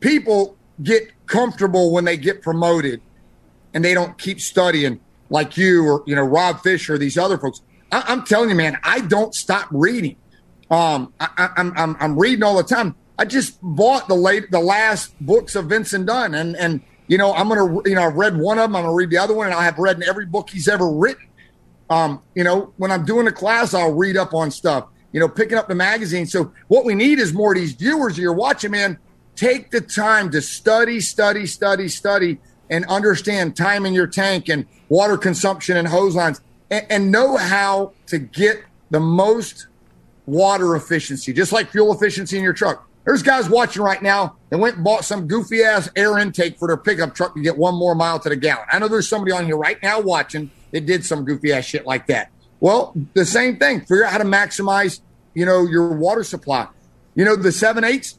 people 0.00 0.56
get 0.82 1.12
comfortable 1.28 1.92
when 1.92 2.04
they 2.04 2.16
get 2.16 2.42
promoted 2.42 3.00
and 3.74 3.84
they 3.84 3.94
don't 3.94 4.18
keep 4.18 4.40
studying 4.40 5.00
like 5.30 5.56
you 5.56 5.84
or 5.84 6.02
you 6.06 6.16
know 6.16 6.22
Rob 6.22 6.60
Fisher, 6.62 6.94
or 6.94 6.98
these 6.98 7.18
other 7.18 7.38
folks. 7.38 7.60
I, 7.92 8.12
am 8.12 8.24
telling 8.24 8.50
you, 8.50 8.54
man, 8.54 8.78
I 8.82 9.00
don't 9.00 9.34
stop 9.34 9.68
reading. 9.70 10.16
Um, 10.70 11.12
I, 11.20 11.28
am 11.36 11.52
I'm, 11.56 11.72
I'm 11.76 11.96
I'm 12.00 12.18
reading 12.18 12.42
all 12.42 12.56
the 12.56 12.62
time. 12.62 12.94
I 13.18 13.24
just 13.24 13.58
bought 13.62 14.08
the 14.08 14.14
late 14.14 14.50
the 14.50 14.60
last 14.60 15.14
books 15.20 15.54
of 15.54 15.66
Vincent 15.66 16.06
Dunn, 16.06 16.34
and 16.34 16.56
and 16.56 16.80
you 17.06 17.18
know 17.18 17.34
I'm 17.34 17.48
gonna 17.48 17.80
you 17.84 17.94
know 17.94 18.02
I've 18.02 18.14
read 18.14 18.36
one 18.36 18.58
of 18.58 18.64
them. 18.64 18.76
I'm 18.76 18.82
gonna 18.82 18.94
read 18.94 19.10
the 19.10 19.18
other 19.18 19.34
one, 19.34 19.46
and 19.46 19.54
I 19.54 19.64
have 19.64 19.78
read 19.78 20.02
every 20.02 20.26
book 20.26 20.50
he's 20.50 20.68
ever 20.68 20.90
written. 20.90 21.24
Um, 21.90 22.22
you 22.34 22.44
know, 22.44 22.72
when 22.76 22.90
I'm 22.90 23.04
doing 23.04 23.26
a 23.26 23.32
class, 23.32 23.72
I'll 23.72 23.94
read 23.94 24.16
up 24.16 24.34
on 24.34 24.50
stuff 24.50 24.88
you 25.12 25.20
know, 25.20 25.28
picking 25.28 25.56
up 25.56 25.68
the 25.68 25.74
magazine. 25.74 26.26
So 26.26 26.52
what 26.68 26.84
we 26.84 26.94
need 26.94 27.18
is 27.18 27.32
more 27.32 27.52
of 27.52 27.58
these 27.58 27.72
viewers 27.72 28.18
you're 28.18 28.34
watching, 28.34 28.72
man. 28.72 28.98
Take 29.38 29.70
the 29.70 29.80
time 29.80 30.32
to 30.32 30.42
study, 30.42 30.98
study, 30.98 31.46
study, 31.46 31.86
study, 31.86 32.38
and 32.70 32.84
understand 32.86 33.56
time 33.56 33.86
in 33.86 33.92
your 33.92 34.08
tank 34.08 34.48
and 34.48 34.66
water 34.88 35.16
consumption 35.16 35.76
and 35.76 35.86
hose 35.86 36.16
lines, 36.16 36.40
and, 36.72 36.84
and 36.90 37.12
know 37.12 37.36
how 37.36 37.92
to 38.08 38.18
get 38.18 38.64
the 38.90 38.98
most 38.98 39.68
water 40.26 40.74
efficiency, 40.74 41.32
just 41.32 41.52
like 41.52 41.70
fuel 41.70 41.94
efficiency 41.94 42.36
in 42.36 42.42
your 42.42 42.52
truck. 42.52 42.88
There's 43.04 43.22
guys 43.22 43.48
watching 43.48 43.80
right 43.80 44.02
now 44.02 44.34
that 44.50 44.58
went 44.58 44.74
and 44.74 44.84
bought 44.84 45.04
some 45.04 45.28
goofy 45.28 45.62
ass 45.62 45.88
air 45.94 46.18
intake 46.18 46.58
for 46.58 46.66
their 46.66 46.76
pickup 46.76 47.14
truck 47.14 47.36
to 47.36 47.40
get 47.40 47.56
one 47.56 47.76
more 47.76 47.94
mile 47.94 48.18
to 48.18 48.28
the 48.28 48.34
gallon. 48.34 48.66
I 48.72 48.80
know 48.80 48.88
there's 48.88 49.08
somebody 49.08 49.30
on 49.30 49.46
here 49.46 49.56
right 49.56 49.80
now 49.84 50.00
watching 50.00 50.50
that 50.72 50.84
did 50.84 51.06
some 51.06 51.24
goofy 51.24 51.52
ass 51.52 51.64
shit 51.64 51.86
like 51.86 52.08
that. 52.08 52.32
Well, 52.58 52.92
the 53.14 53.24
same 53.24 53.56
thing. 53.56 53.82
Figure 53.82 54.04
out 54.04 54.10
how 54.10 54.18
to 54.18 54.24
maximize, 54.24 55.00
you 55.32 55.46
know, 55.46 55.64
your 55.64 55.96
water 55.96 56.24
supply. 56.24 56.66
You 57.14 57.24
know, 57.24 57.36
the 57.36 57.52
seven 57.52 57.84
eights. 57.84 58.18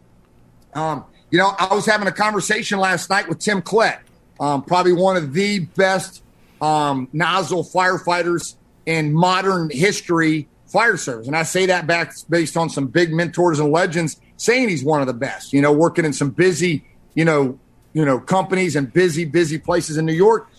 Um, 0.74 1.06
you 1.32 1.38
know, 1.38 1.52
I 1.58 1.74
was 1.74 1.86
having 1.86 2.08
a 2.08 2.12
conversation 2.12 2.80
last 2.80 3.10
night 3.10 3.28
with 3.28 3.40
Tim 3.40 3.62
Klett, 3.62 4.00
um, 4.40 4.64
probably 4.64 4.94
one 4.94 5.16
of 5.16 5.34
the 5.34 5.60
best 5.60 6.24
um, 6.62 7.08
nozzle 7.14 7.64
firefighters 7.64 8.56
in 8.86 9.14
modern 9.14 9.70
history 9.70 10.48
fire 10.68 10.98
service. 10.98 11.28
And 11.28 11.36
I 11.36 11.44
say 11.44 11.66
that 11.68 11.88
back 11.88 12.14
based 12.30 12.56
on 12.56 12.70
some 12.70 12.88
big 12.88 13.12
mentors 13.12 13.60
and 13.60 13.72
legends 13.72 14.20
saying 14.38 14.70
he's 14.70 14.84
one 14.84 15.02
of 15.02 15.08
the 15.08 15.14
best, 15.14 15.54
you 15.54 15.62
know, 15.62 15.72
working 15.72 16.06
in 16.06 16.14
some 16.14 16.30
busy, 16.30 16.86
you 17.16 17.26
know, 17.26 17.60
you 17.94 18.06
know, 18.06 18.20
companies 18.20 18.76
and 18.76 18.92
busy, 18.92 19.26
busy 19.26 19.58
places 19.58 19.98
in 19.98 20.06
New 20.06 20.14
York. 20.14 20.50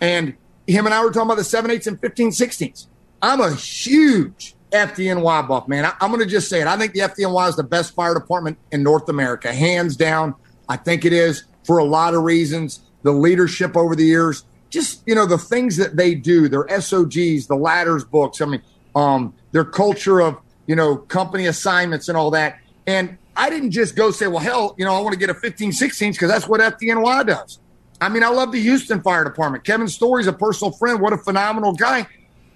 And 0.00 0.34
him 0.66 0.86
and 0.86 0.94
I 0.94 1.04
were 1.04 1.10
talking 1.10 1.28
about 1.28 1.36
the 1.36 1.44
seven 1.44 1.70
eights 1.70 1.86
and 1.86 2.00
15 2.00 2.30
16s. 2.30 2.86
I'm 3.20 3.40
a 3.40 3.54
huge 3.54 4.54
FDNY 4.72 5.48
buff, 5.48 5.68
man. 5.68 5.84
I, 5.84 5.92
am 6.00 6.10
going 6.10 6.20
to 6.20 6.26
just 6.26 6.48
say 6.48 6.60
it. 6.60 6.66
I 6.66 6.76
think 6.76 6.92
the 6.92 7.00
FDNY 7.00 7.48
is 7.48 7.56
the 7.56 7.62
best 7.62 7.94
fire 7.94 8.14
department 8.14 8.58
in 8.70 8.82
North 8.82 9.08
America, 9.08 9.52
hands 9.52 9.96
down. 9.96 10.34
I 10.68 10.76
think 10.76 11.04
it 11.04 11.12
is 11.12 11.44
for 11.64 11.78
a 11.78 11.84
lot 11.84 12.14
of 12.14 12.22
reasons. 12.22 12.80
The 13.02 13.12
leadership 13.12 13.76
over 13.76 13.96
the 13.96 14.04
years, 14.04 14.44
just 14.70 15.02
you 15.06 15.14
know, 15.14 15.26
the 15.26 15.38
things 15.38 15.76
that 15.76 15.96
they 15.96 16.14
do, 16.14 16.48
their 16.48 16.66
SOGs, 16.80 17.46
the 17.46 17.56
ladders 17.56 18.04
books. 18.04 18.40
I 18.40 18.46
mean, 18.46 18.62
um, 18.94 19.34
their 19.50 19.64
culture 19.64 20.20
of 20.20 20.38
you 20.66 20.76
know 20.76 20.96
company 20.96 21.46
assignments 21.46 22.08
and 22.08 22.16
all 22.16 22.30
that. 22.30 22.58
And 22.86 23.18
I 23.36 23.50
didn't 23.50 23.70
just 23.72 23.96
go 23.96 24.10
say, 24.10 24.26
well, 24.26 24.40
hell, 24.40 24.74
you 24.78 24.84
know, 24.84 24.94
I 24.94 25.00
want 25.00 25.14
to 25.14 25.18
get 25.18 25.30
a 25.30 25.34
15, 25.34 25.72
16 25.72 26.12
because 26.12 26.28
that's 26.28 26.48
what 26.48 26.60
FDNY 26.60 27.26
does. 27.26 27.58
I 28.00 28.08
mean, 28.08 28.24
I 28.24 28.28
love 28.28 28.52
the 28.52 28.60
Houston 28.60 29.00
Fire 29.00 29.24
Department. 29.24 29.64
Kevin 29.64 29.88
Story's 29.88 30.26
a 30.26 30.32
personal 30.32 30.72
friend. 30.72 31.00
What 31.00 31.12
a 31.12 31.18
phenomenal 31.18 31.72
guy. 31.72 32.06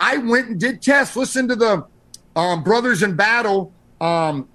I 0.00 0.18
went 0.18 0.48
and 0.48 0.60
did 0.60 0.82
tests. 0.82 1.16
Listen 1.16 1.48
to 1.48 1.56
the 1.56 1.86
um, 2.36 2.62
Brothers 2.62 3.02
in 3.02 3.16
Battle 3.16 3.72
um, 4.00 4.48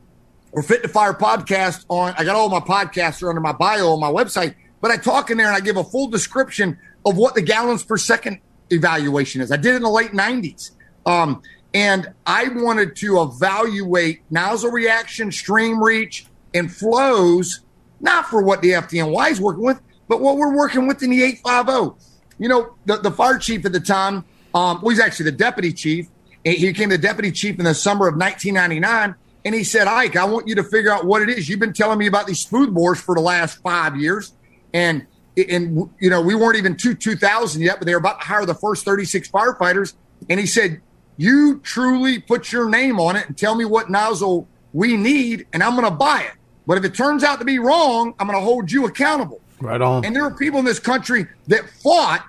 or 0.53 0.63
Fit 0.63 0.83
to 0.83 0.87
Fire 0.87 1.13
podcast 1.13 1.85
on. 1.89 2.13
I 2.17 2.23
got 2.23 2.35
all 2.35 2.47
my 2.49 2.59
podcasts 2.59 3.21
are 3.21 3.29
under 3.29 3.41
my 3.41 3.51
bio 3.51 3.89
on 3.89 3.99
my 3.99 4.11
website, 4.11 4.55
but 4.79 4.91
I 4.91 4.97
talk 4.97 5.29
in 5.29 5.37
there 5.37 5.47
and 5.47 5.55
I 5.55 5.59
give 5.59 5.77
a 5.77 5.83
full 5.83 6.07
description 6.07 6.77
of 7.05 7.17
what 7.17 7.35
the 7.35 7.41
gallons 7.41 7.83
per 7.83 7.97
second 7.97 8.39
evaluation 8.69 9.41
is. 9.41 9.51
I 9.51 9.57
did 9.57 9.73
it 9.73 9.77
in 9.77 9.81
the 9.81 9.89
late 9.89 10.11
90s. 10.11 10.71
Um, 11.05 11.41
and 11.73 12.13
I 12.25 12.49
wanted 12.49 12.95
to 12.97 13.21
evaluate 13.21 14.21
nozzle 14.29 14.71
reaction, 14.71 15.31
stream 15.31 15.81
reach, 15.81 16.25
and 16.53 16.71
flows, 16.71 17.61
not 17.99 18.25
for 18.27 18.41
what 18.41 18.61
the 18.61 18.71
FDNY 18.71 19.31
is 19.31 19.41
working 19.41 19.63
with, 19.63 19.81
but 20.07 20.21
what 20.21 20.37
we're 20.37 20.55
working 20.55 20.87
with 20.87 21.01
in 21.01 21.09
the 21.09 21.23
850. 21.23 22.05
You 22.37 22.49
know, 22.49 22.75
the, 22.85 22.97
the 22.97 23.11
fire 23.11 23.37
chief 23.37 23.65
at 23.65 23.71
the 23.71 23.79
time 23.79 24.25
um, 24.53 24.81
well, 24.81 24.89
he's 24.89 24.99
actually 24.99 25.25
the 25.25 25.37
deputy 25.37 25.73
chief. 25.73 26.07
He 26.43 26.65
became 26.65 26.89
the 26.89 26.97
deputy 26.97 27.31
chief 27.31 27.59
in 27.59 27.65
the 27.65 27.73
summer 27.73 28.07
of 28.07 28.15
1999. 28.15 29.15
And 29.43 29.55
he 29.55 29.63
said, 29.63 29.87
Ike, 29.87 30.15
I 30.15 30.25
want 30.25 30.47
you 30.47 30.55
to 30.55 30.63
figure 30.63 30.91
out 30.91 31.05
what 31.05 31.21
it 31.21 31.29
is. 31.29 31.49
You've 31.49 31.59
been 31.59 31.73
telling 31.73 31.97
me 31.97 32.07
about 32.07 32.27
these 32.27 32.39
smooth 32.39 32.73
bores 32.73 32.99
for 32.99 33.15
the 33.15 33.21
last 33.21 33.61
five 33.61 33.95
years. 33.95 34.33
And, 34.73 35.05
and 35.35 35.89
you 35.99 36.09
know, 36.09 36.21
we 36.21 36.35
weren't 36.35 36.57
even 36.57 36.75
to 36.77 36.93
2000 36.93 37.61
yet, 37.61 37.79
but 37.79 37.85
they 37.85 37.93
were 37.93 37.99
about 37.99 38.21
to 38.21 38.27
hire 38.27 38.45
the 38.45 38.55
first 38.55 38.85
36 38.85 39.29
firefighters. 39.29 39.93
And 40.29 40.39
he 40.39 40.45
said, 40.45 40.81
You 41.17 41.59
truly 41.59 42.19
put 42.19 42.51
your 42.51 42.69
name 42.69 42.99
on 42.99 43.15
it 43.15 43.27
and 43.27 43.37
tell 43.37 43.55
me 43.55 43.65
what 43.65 43.89
nozzle 43.89 44.47
we 44.73 44.95
need, 44.95 45.47
and 45.53 45.63
I'm 45.63 45.75
going 45.75 45.89
to 45.89 45.91
buy 45.91 46.21
it. 46.21 46.33
But 46.65 46.77
if 46.77 46.85
it 46.85 46.93
turns 46.93 47.23
out 47.23 47.39
to 47.39 47.45
be 47.45 47.59
wrong, 47.59 48.13
I'm 48.19 48.27
going 48.27 48.39
to 48.39 48.43
hold 48.43 48.71
you 48.71 48.85
accountable. 48.85 49.41
Right 49.59 49.81
on. 49.81 50.05
And 50.05 50.15
there 50.15 50.23
are 50.23 50.35
people 50.35 50.59
in 50.59 50.65
this 50.65 50.79
country 50.79 51.27
that 51.47 51.69
fought 51.69 52.25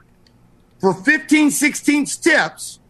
for 0.81 0.95
15 0.95 1.51
16 1.51 2.07
tips, 2.07 2.81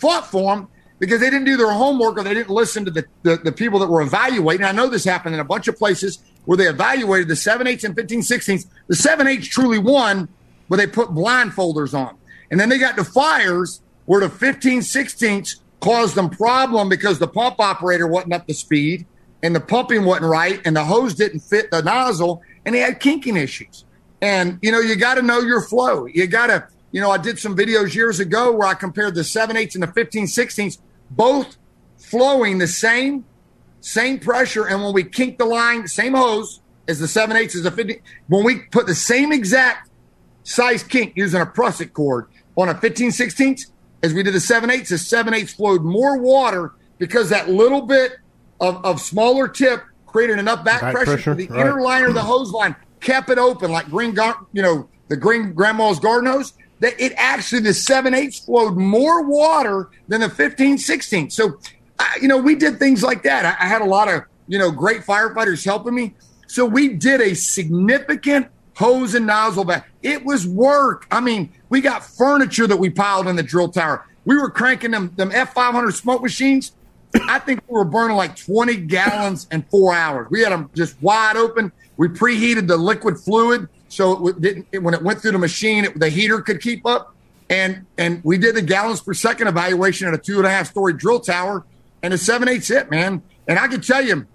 fought 0.00 0.26
for 0.26 0.54
them 0.54 0.68
because 0.98 1.20
they 1.20 1.30
didn't 1.30 1.44
do 1.44 1.56
their 1.56 1.72
homework 1.72 2.18
or 2.18 2.22
they 2.22 2.34
didn't 2.34 2.50
listen 2.50 2.84
to 2.84 2.90
the, 2.90 3.04
the, 3.22 3.36
the 3.36 3.52
people 3.52 3.78
that 3.80 3.88
were 3.88 4.00
evaluating. 4.00 4.64
I 4.64 4.72
know 4.72 4.88
this 4.88 5.04
happened 5.04 5.34
in 5.34 5.40
a 5.40 5.44
bunch 5.44 5.68
of 5.68 5.76
places 5.76 6.18
where 6.46 6.56
they 6.56 6.68
evaluated 6.68 7.28
the 7.28 7.36
7 7.36 7.66
8s 7.66 7.84
and 7.84 7.94
15 7.94 8.20
16s. 8.20 8.66
The 8.86 8.96
7 8.96 9.26
8s 9.26 9.44
truly 9.44 9.78
won, 9.78 10.28
but 10.68 10.76
they 10.76 10.86
put 10.86 11.10
blindfolders 11.10 11.92
on. 11.92 12.16
And 12.50 12.58
then 12.58 12.68
they 12.68 12.78
got 12.78 12.96
to 12.96 13.04
fires 13.04 13.82
where 14.06 14.20
the 14.20 14.30
15 14.30 14.80
16s 14.80 15.56
caused 15.80 16.14
them 16.14 16.30
problem 16.30 16.88
because 16.88 17.18
the 17.18 17.28
pump 17.28 17.60
operator 17.60 18.06
wasn't 18.06 18.32
up 18.32 18.46
to 18.46 18.54
speed 18.54 19.06
and 19.42 19.54
the 19.54 19.60
pumping 19.60 20.04
wasn't 20.04 20.26
right 20.26 20.60
and 20.64 20.74
the 20.74 20.84
hose 20.84 21.14
didn't 21.14 21.40
fit 21.40 21.70
the 21.70 21.82
nozzle 21.82 22.42
and 22.64 22.74
they 22.74 22.80
had 22.80 23.00
kinking 23.00 23.36
issues. 23.36 23.84
And, 24.22 24.58
you 24.62 24.72
know, 24.72 24.80
you 24.80 24.96
got 24.96 25.16
to 25.16 25.22
know 25.22 25.40
your 25.40 25.60
flow. 25.60 26.06
You 26.06 26.26
got 26.26 26.46
to, 26.46 26.66
you 26.96 27.02
know, 27.02 27.10
I 27.10 27.18
did 27.18 27.38
some 27.38 27.54
videos 27.54 27.94
years 27.94 28.20
ago 28.20 28.50
where 28.52 28.66
I 28.66 28.72
compared 28.72 29.16
the 29.16 29.22
7 29.22 29.54
8s 29.54 29.74
and 29.74 29.82
the 29.82 29.88
15 29.88 30.24
16s, 30.24 30.78
both 31.10 31.58
flowing 31.98 32.56
the 32.56 32.66
same, 32.66 33.26
same 33.82 34.18
pressure. 34.18 34.66
And 34.66 34.82
when 34.82 34.94
we 34.94 35.04
kink 35.04 35.36
the 35.36 35.44
line, 35.44 35.86
same 35.88 36.14
hose 36.14 36.62
as 36.88 36.98
the 36.98 37.06
7 37.06 37.36
8s 37.36 37.54
as 37.54 37.64
the 37.64 37.70
15, 37.70 38.00
when 38.28 38.44
we 38.44 38.60
put 38.70 38.86
the 38.86 38.94
same 38.94 39.30
exact 39.30 39.90
size 40.44 40.82
kink 40.82 41.12
using 41.16 41.42
a 41.42 41.44
prusik 41.44 41.92
cord 41.92 42.28
on 42.56 42.70
a 42.70 42.74
15 42.74 43.10
16th 43.10 43.66
as 44.02 44.14
we 44.14 44.22
did 44.22 44.32
the 44.32 44.40
7 44.40 44.70
8s, 44.70 44.88
the 44.88 44.96
7 44.96 45.34
8s 45.34 45.54
flowed 45.54 45.82
more 45.82 46.16
water 46.16 46.72
because 46.96 47.28
that 47.28 47.50
little 47.50 47.82
bit 47.82 48.12
of, 48.58 48.82
of 48.86 49.02
smaller 49.02 49.48
tip 49.48 49.82
created 50.06 50.38
enough 50.38 50.64
back, 50.64 50.80
back 50.80 50.94
pressure, 50.94 51.10
pressure, 51.10 51.32
for 51.32 51.34
the 51.34 51.46
right. 51.48 51.60
inner 51.60 51.82
liner 51.82 52.06
of 52.06 52.14
the 52.14 52.22
hose 52.22 52.52
line, 52.52 52.74
kept 53.00 53.28
it 53.28 53.36
open 53.36 53.70
like 53.70 53.84
green, 53.90 54.14
gar- 54.14 54.46
you 54.54 54.62
know, 54.62 54.88
the 55.08 55.16
green 55.18 55.52
grandma's 55.52 56.00
garden 56.00 56.30
hose. 56.30 56.54
That 56.80 57.00
it 57.00 57.12
actually 57.16 57.62
the 57.62 57.72
7 57.72 58.12
8s 58.12 58.44
flowed 58.44 58.76
more 58.76 59.22
water 59.22 59.90
than 60.08 60.20
the 60.20 60.28
15 60.28 60.78
16. 60.78 61.30
So, 61.30 61.58
you 62.20 62.28
know, 62.28 62.38
we 62.38 62.54
did 62.54 62.78
things 62.78 63.02
like 63.02 63.22
that. 63.22 63.46
I, 63.46 63.64
I 63.64 63.68
had 63.68 63.80
a 63.80 63.86
lot 63.86 64.08
of, 64.08 64.22
you 64.46 64.58
know, 64.58 64.70
great 64.70 65.00
firefighters 65.00 65.64
helping 65.64 65.94
me. 65.94 66.14
So 66.46 66.64
we 66.66 66.88
did 66.88 67.20
a 67.20 67.34
significant 67.34 68.48
hose 68.76 69.14
and 69.14 69.26
nozzle 69.26 69.64
back. 69.64 69.88
It 70.02 70.24
was 70.24 70.46
work. 70.46 71.06
I 71.10 71.20
mean, 71.20 71.52
we 71.70 71.80
got 71.80 72.04
furniture 72.04 72.66
that 72.66 72.76
we 72.76 72.90
piled 72.90 73.26
in 73.26 73.36
the 73.36 73.42
drill 73.42 73.70
tower. 73.70 74.06
We 74.24 74.36
were 74.36 74.50
cranking 74.50 74.90
them 74.90 75.12
them 75.16 75.30
F500 75.30 75.92
smoke 75.94 76.22
machines. 76.22 76.72
I 77.28 77.38
think 77.38 77.62
we 77.68 77.74
were 77.74 77.84
burning 77.84 78.16
like 78.16 78.36
20 78.36 78.76
gallons 78.76 79.46
in 79.50 79.62
four 79.62 79.94
hours. 79.94 80.28
We 80.30 80.40
had 80.42 80.52
them 80.52 80.70
just 80.74 81.00
wide 81.00 81.36
open. 81.36 81.72
We 81.96 82.08
preheated 82.08 82.66
the 82.66 82.76
liquid 82.76 83.18
fluid 83.18 83.68
so 83.96 84.28
it 84.28 84.40
didn't 84.42 84.66
when 84.82 84.92
it 84.92 85.02
went 85.02 85.22
through 85.22 85.32
the 85.32 85.38
machine, 85.38 85.86
it, 85.86 85.98
the 85.98 86.10
heater 86.10 86.42
could 86.42 86.60
keep 86.60 86.84
up. 86.84 87.14
And 87.48 87.86
and 87.96 88.22
we 88.24 88.36
did 88.36 88.54
the 88.54 88.60
gallons 88.60 89.00
per 89.00 89.14
second 89.14 89.48
evaluation 89.48 90.06
at 90.06 90.12
a 90.12 90.18
two 90.18 90.36
and 90.36 90.46
a 90.46 90.50
half 90.50 90.68
story 90.68 90.92
drill 90.92 91.20
tower, 91.20 91.64
and 92.02 92.12
a 92.12 92.18
seven 92.18 92.46
eight 92.46 92.66
hit, 92.66 92.90
man. 92.90 93.22
And 93.48 93.58
I 93.58 93.68
can 93.68 93.80
tell 93.80 94.04
you, 94.04 94.26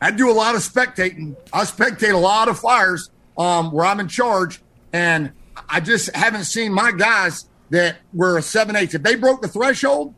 I 0.00 0.12
do 0.12 0.30
a 0.30 0.32
lot 0.32 0.54
of 0.54 0.62
spectating. 0.62 1.36
I 1.52 1.64
spectate 1.64 2.14
a 2.14 2.16
lot 2.16 2.48
of 2.48 2.58
fires 2.58 3.10
um, 3.36 3.70
where 3.70 3.84
I'm 3.84 4.00
in 4.00 4.08
charge, 4.08 4.62
and 4.94 5.32
I 5.68 5.80
just 5.80 6.14
haven't 6.16 6.44
seen 6.44 6.72
my 6.72 6.90
guys 6.90 7.48
that 7.68 7.98
were 8.14 8.38
a 8.38 8.42
seven 8.42 8.76
eight. 8.76 8.94
If 8.94 9.02
they 9.02 9.16
broke 9.16 9.42
the 9.42 9.48
threshold, 9.48 10.14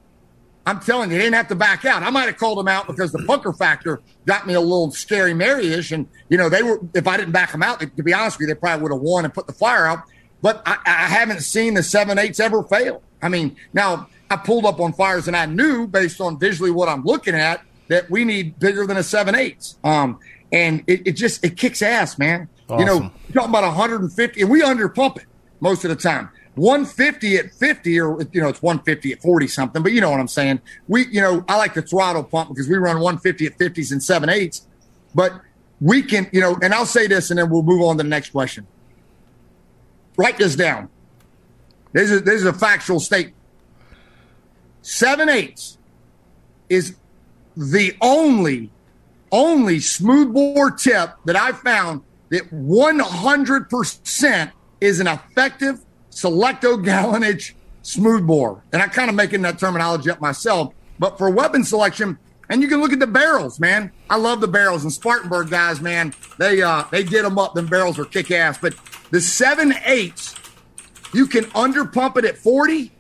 I'm 0.69 0.81
telling 0.81 1.11
you, 1.11 1.17
they 1.17 1.25
didn't 1.25 1.37
have 1.37 1.49
to 1.49 1.55
back 1.55 1.87
out. 1.87 2.03
I 2.03 2.11
might 2.11 2.27
have 2.27 2.37
called 2.37 2.59
them 2.59 2.69
out 2.69 2.87
because 2.87 3.11
the 3.11 3.23
bunker 3.23 3.55
factor 3.55 4.03
got 4.27 4.47
me 4.47 4.53
a 4.53 4.61
little 4.61 4.91
scary 4.91 5.33
Mary-ish. 5.33 5.93
And, 5.93 6.07
you 6.29 6.37
know, 6.37 6.51
they 6.51 6.63
were, 6.63 6.79
if 6.93 7.09
I 7.09 7.17
didn't 7.17 7.33
back 7.33 7.53
them 7.53 7.63
out, 7.63 7.81
to 7.81 8.03
be 8.03 8.13
honest 8.13 8.37
with 8.37 8.49
you, 8.49 8.55
they 8.55 8.61
probably 8.61 8.83
would 8.83 8.93
have 8.93 9.01
won 9.01 9.25
and 9.25 9.33
put 9.33 9.47
the 9.47 9.55
fire 9.55 9.87
out. 9.87 10.01
But 10.43 10.63
I, 10.67 10.77
I 10.85 11.07
haven't 11.07 11.41
seen 11.41 11.73
the 11.73 11.83
seven 11.83 12.19
eights 12.19 12.39
ever 12.39 12.63
fail. 12.65 13.03
I 13.23 13.31
mean, 13.31 13.57
now 13.73 14.09
I 14.31 14.37
pulled 14.37 14.67
up 14.67 14.79
on 14.79 14.93
fires 14.93 15.27
and 15.27 15.35
I 15.35 15.47
knew 15.47 15.87
based 15.87 16.21
on 16.21 16.39
visually 16.39 16.71
what 16.71 16.91
I'm 16.91 17.03
looking 17.03 17.35
at 17.35 17.63
that 17.89 18.11
we 18.11 18.25
need 18.25 18.59
bigger 18.59 18.87
than 18.87 18.99
a 18.99 19.03
seven 19.03 19.35
eights. 19.35 19.79
Um, 19.85 20.19
and 20.53 20.85
it, 20.87 21.07
it 21.07 21.13
just, 21.13 21.43
it 21.43 21.57
kicks 21.57 21.81
ass, 21.81 22.19
man. 22.19 22.47
Awesome. 22.69 22.81
You 22.81 22.85
know, 22.85 23.11
talking 23.33 23.49
about 23.49 23.65
150 23.65 24.43
and 24.43 24.51
we 24.51 24.63
under 24.63 24.91
pump 24.91 25.17
it 25.17 25.25
most 25.61 25.83
of 25.87 25.89
the 25.89 25.97
time. 25.97 26.29
150 26.59 27.37
at 27.37 27.53
50 27.53 28.01
or 28.01 28.23
you 28.33 28.41
know 28.41 28.49
it's 28.49 28.63
150 28.63 29.13
at 29.13 29.23
40 29.23 29.49
something 29.49 29.83
but 29.83 29.93
you 29.93 30.01
know 30.01 30.11
what 30.11 30.21
i'm 30.21 30.29
saying. 30.29 30.61
We 30.87 31.07
you 31.07 31.21
know 31.21 31.45
i 31.49 31.57
like 31.57 31.75
the 31.75 31.83
throttle 31.83 32.25
pump 32.25 32.51
because 32.51 32.69
we 32.69 32.77
run 32.77 32.97
150 32.97 33.47
at 33.47 33.59
50s 33.59 33.93
and 33.93 34.03
7 34.03 34.29
8s 34.29 34.63
but 35.15 35.41
we 35.81 36.03
can 36.03 36.29
you 36.33 36.41
know 36.41 36.59
and 36.63 36.75
i'll 36.75 36.87
say 36.87 37.07
this 37.07 37.31
and 37.31 37.39
then 37.39 37.51
we'll 37.51 37.63
move 37.63 37.83
on 37.83 37.97
to 37.97 38.03
the 38.03 38.09
next 38.09 38.31
question. 38.31 38.67
Write 40.17 40.37
this 40.37 40.57
down. 40.57 40.89
This 41.93 42.11
is 42.11 42.23
this 42.23 42.41
is 42.41 42.47
a 42.47 42.53
factual 42.53 43.01
statement. 43.01 43.37
7 44.83 45.29
8s 45.29 45.77
is 46.69 46.97
the 47.57 47.97
only 48.01 48.71
only 49.31 49.79
smoothbore 49.79 50.71
tip 50.71 51.11
that 51.27 51.37
i 51.37 51.53
found 51.53 52.01
that 52.31 52.51
100% 52.51 54.53
is 54.81 55.01
an 55.01 55.07
effective 55.07 55.85
selecto 56.19 56.85
gallonage 56.85 57.53
smoothbore. 57.83 58.63
And 58.73 58.83
I 58.83 58.89
kind 58.89 59.09
of 59.09 59.17
making 59.17 59.43
that 59.43 59.59
terminology 59.59 60.11
up 60.11 60.21
myself. 60.21 60.75
But 60.99 61.17
for 61.17 61.31
weapon 61.31 61.65
selection, 61.65 62.19
and 62.51 62.63
you 62.63 62.69
can 62.69 62.81
look 62.81 62.93
at 62.93 62.99
the 62.99 63.07
barrels, 63.07 63.61
man. 63.61 63.93
I 64.09 64.17
love 64.17 64.41
the 64.41 64.49
barrels 64.49 64.83
and 64.83 64.93
Spartanburg 64.93 65.51
guys, 65.51 65.81
man. 65.81 66.15
They 66.39 66.63
uh 66.63 66.85
they 66.91 67.05
get 67.05 67.23
them 67.23 67.39
up. 67.39 67.55
Them 67.55 67.67
barrels 67.67 67.99
are 67.99 68.05
kick 68.05 68.31
ass. 68.31 68.59
But 68.59 68.75
the 69.11 69.21
seven 69.21 69.75
eights, 69.85 70.35
you 71.13 71.27
can 71.27 71.47
under 71.55 71.85
pump 71.85 72.17
it 72.17 72.25
at 72.25 72.39
40 72.39 72.91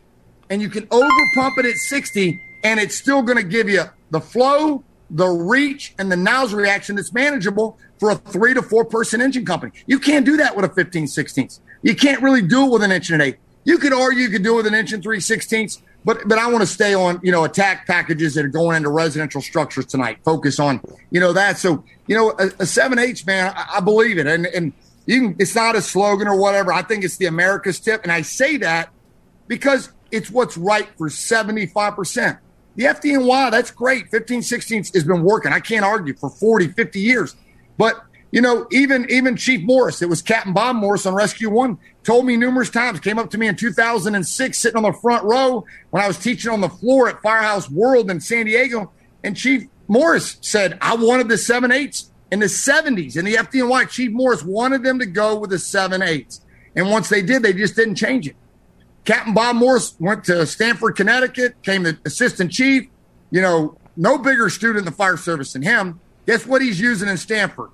and 0.50 0.62
you 0.62 0.68
can 0.68 0.86
over 0.90 1.10
pump 1.34 1.58
it 1.58 1.66
at 1.66 1.76
60, 1.76 2.40
and 2.64 2.80
it's 2.80 2.96
still 2.96 3.22
gonna 3.22 3.42
give 3.42 3.68
you 3.68 3.84
the 4.10 4.20
flow, 4.20 4.84
the 5.10 5.26
reach, 5.26 5.94
and 5.98 6.10
the 6.12 6.16
nozzle 6.16 6.58
reaction 6.58 6.96
that's 6.96 7.12
manageable 7.12 7.78
for 7.98 8.10
a 8.10 8.14
three 8.14 8.54
to 8.54 8.62
four 8.62 8.84
person 8.84 9.20
engine 9.20 9.44
company. 9.44 9.72
You 9.86 9.98
can't 9.98 10.24
do 10.24 10.36
that 10.36 10.54
with 10.56 10.64
a 10.64 10.74
15 10.74 11.06
16th. 11.06 11.60
You 11.82 11.94
can't 11.94 12.22
really 12.22 12.42
do 12.42 12.66
it 12.66 12.72
with 12.72 12.82
an 12.82 12.92
inch 12.92 13.10
and 13.10 13.22
an 13.22 13.28
eighth. 13.28 13.38
You 13.64 13.78
could 13.78 13.92
argue 13.92 14.22
you 14.22 14.30
could 14.30 14.42
do 14.42 14.54
it 14.54 14.56
with 14.56 14.66
an 14.66 14.74
inch 14.74 14.92
and 14.92 15.02
three 15.02 15.20
sixteenths, 15.20 15.82
but 16.04 16.26
but 16.26 16.38
I 16.38 16.46
want 16.48 16.62
to 16.62 16.66
stay 16.66 16.94
on 16.94 17.20
you 17.22 17.30
know 17.30 17.44
attack 17.44 17.86
packages 17.86 18.34
that 18.34 18.44
are 18.44 18.48
going 18.48 18.76
into 18.76 18.88
residential 18.88 19.40
structures 19.40 19.86
tonight. 19.86 20.18
Focus 20.24 20.58
on 20.58 20.80
you 21.10 21.20
know 21.20 21.32
that. 21.32 21.58
So 21.58 21.84
you 22.06 22.16
know 22.16 22.30
a, 22.38 22.50
a 22.60 22.66
seven 22.66 22.98
H 22.98 23.26
man, 23.26 23.52
I, 23.54 23.76
I, 23.76 23.80
believe 23.80 24.18
it, 24.18 24.26
and 24.26 24.46
and 24.46 24.72
you 25.06 25.20
can. 25.20 25.36
It's 25.38 25.54
not 25.54 25.76
a 25.76 25.82
slogan 25.82 26.28
or 26.28 26.36
whatever. 26.36 26.72
I 26.72 26.82
think 26.82 27.04
it's 27.04 27.18
the 27.18 27.26
America's 27.26 27.78
tip, 27.78 28.02
and 28.04 28.12
I 28.12 28.22
say 28.22 28.56
that 28.58 28.90
because 29.48 29.92
it's 30.10 30.30
what's 30.30 30.56
right 30.56 30.88
for 30.96 31.10
seventy 31.10 31.66
five 31.66 31.94
percent. 31.94 32.38
The 32.76 32.84
FDNY, 32.84 33.50
that's 33.50 33.72
great. 33.72 34.08
15, 34.08 34.40
16 34.40 34.84
has 34.94 35.02
been 35.02 35.24
working. 35.24 35.52
I 35.52 35.58
can't 35.58 35.84
argue 35.84 36.14
for 36.14 36.30
40, 36.30 36.68
50 36.68 37.00
years. 37.00 37.34
But 37.76 38.04
you 38.30 38.40
know, 38.40 38.66
even 38.70 39.06
even 39.10 39.36
Chief 39.36 39.62
Morris, 39.64 40.02
it 40.02 40.08
was 40.08 40.20
Captain 40.20 40.52
Bob 40.52 40.76
Morris 40.76 41.06
on 41.06 41.14
Rescue 41.14 41.50
One, 41.50 41.78
told 42.02 42.26
me 42.26 42.36
numerous 42.36 42.68
times. 42.68 43.00
Came 43.00 43.18
up 43.18 43.30
to 43.30 43.38
me 43.38 43.46
in 43.46 43.56
2006, 43.56 44.58
sitting 44.58 44.76
on 44.76 44.82
the 44.82 44.98
front 44.98 45.24
row 45.24 45.64
when 45.90 46.02
I 46.02 46.06
was 46.06 46.18
teaching 46.18 46.50
on 46.50 46.60
the 46.60 46.68
floor 46.68 47.08
at 47.08 47.22
Firehouse 47.22 47.70
World 47.70 48.10
in 48.10 48.20
San 48.20 48.46
Diego, 48.46 48.92
and 49.24 49.36
Chief 49.36 49.64
Morris 49.88 50.36
said, 50.42 50.76
"I 50.82 50.94
wanted 50.94 51.28
the 51.28 51.38
seven 51.38 51.72
eights 51.72 52.10
in 52.30 52.40
the 52.40 52.46
70s 52.46 53.16
in 53.16 53.24
the 53.24 53.34
FDNY. 53.34 53.88
Chief 53.88 54.12
Morris 54.12 54.42
wanted 54.42 54.82
them 54.82 54.98
to 54.98 55.06
go 55.06 55.38
with 55.38 55.50
the 55.50 55.58
seven 55.58 56.02
eights, 56.02 56.42
and 56.76 56.90
once 56.90 57.08
they 57.08 57.22
did, 57.22 57.42
they 57.42 57.54
just 57.54 57.76
didn't 57.76 57.94
change 57.94 58.26
it. 58.26 58.36
Captain 59.06 59.32
Bob 59.32 59.56
Morris 59.56 59.94
went 59.98 60.24
to 60.24 60.44
Stamford, 60.44 60.94
Connecticut, 60.94 61.62
came 61.62 61.84
the 61.84 61.96
assistant 62.04 62.52
chief. 62.52 62.88
You 63.30 63.40
know, 63.40 63.78
no 63.96 64.18
bigger 64.18 64.50
student 64.50 64.80
in 64.80 64.84
the 64.84 64.92
fire 64.92 65.16
service 65.16 65.54
than 65.54 65.62
him. 65.62 66.00
Guess 66.26 66.46
what 66.46 66.60
he's 66.60 66.78
using 66.78 67.08
in 67.08 67.16
Stamford? 67.16 67.70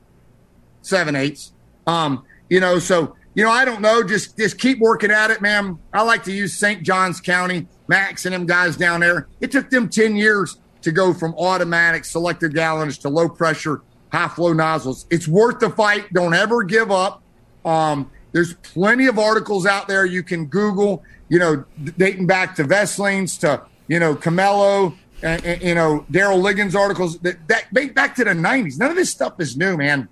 Seven 0.84 1.16
eighths. 1.16 1.52
Um, 1.86 2.24
you 2.48 2.60
know, 2.60 2.78
so 2.78 3.16
you 3.34 3.42
know, 3.42 3.50
I 3.50 3.64
don't 3.64 3.80
know. 3.80 4.02
Just 4.02 4.36
just 4.36 4.58
keep 4.58 4.78
working 4.78 5.10
at 5.10 5.30
it, 5.30 5.40
man. 5.40 5.78
I 5.92 6.02
like 6.02 6.22
to 6.24 6.32
use 6.32 6.56
St. 6.56 6.82
Johns 6.82 7.20
County, 7.20 7.66
Max 7.88 8.26
and 8.26 8.34
them 8.34 8.46
guys 8.46 8.76
down 8.76 9.00
there. 9.00 9.28
It 9.40 9.50
took 9.50 9.70
them 9.70 9.88
ten 9.88 10.16
years 10.16 10.58
to 10.82 10.92
go 10.92 11.12
from 11.12 11.34
automatic 11.34 12.04
selector 12.04 12.48
gallons 12.48 12.98
to 12.98 13.08
low 13.08 13.28
pressure, 13.28 13.82
high 14.12 14.28
flow 14.28 14.52
nozzles. 14.52 15.06
It's 15.10 15.26
worth 15.26 15.58
the 15.58 15.70
fight. 15.70 16.12
Don't 16.12 16.34
ever 16.34 16.62
give 16.62 16.90
up. 16.90 17.22
Um, 17.64 18.10
there's 18.32 18.54
plenty 18.54 19.06
of 19.06 19.18
articles 19.18 19.66
out 19.66 19.88
there 19.88 20.04
you 20.04 20.22
can 20.22 20.46
Google. 20.46 21.02
You 21.28 21.38
know, 21.38 21.64
dating 21.96 22.26
back 22.26 22.54
to 22.56 22.64
Veslings 22.64 23.40
to 23.40 23.62
you 23.88 23.98
know 23.98 24.14
Comella. 24.14 24.96
And, 25.22 25.42
and, 25.46 25.62
you 25.62 25.74
know 25.74 26.04
Daryl 26.10 26.42
Liggins 26.42 26.74
articles 26.74 27.18
that, 27.20 27.48
that 27.48 27.94
back 27.94 28.14
to 28.16 28.24
the 28.24 28.32
90s. 28.32 28.78
None 28.78 28.90
of 28.90 28.96
this 28.96 29.10
stuff 29.10 29.40
is 29.40 29.56
new, 29.56 29.76
man. 29.76 30.08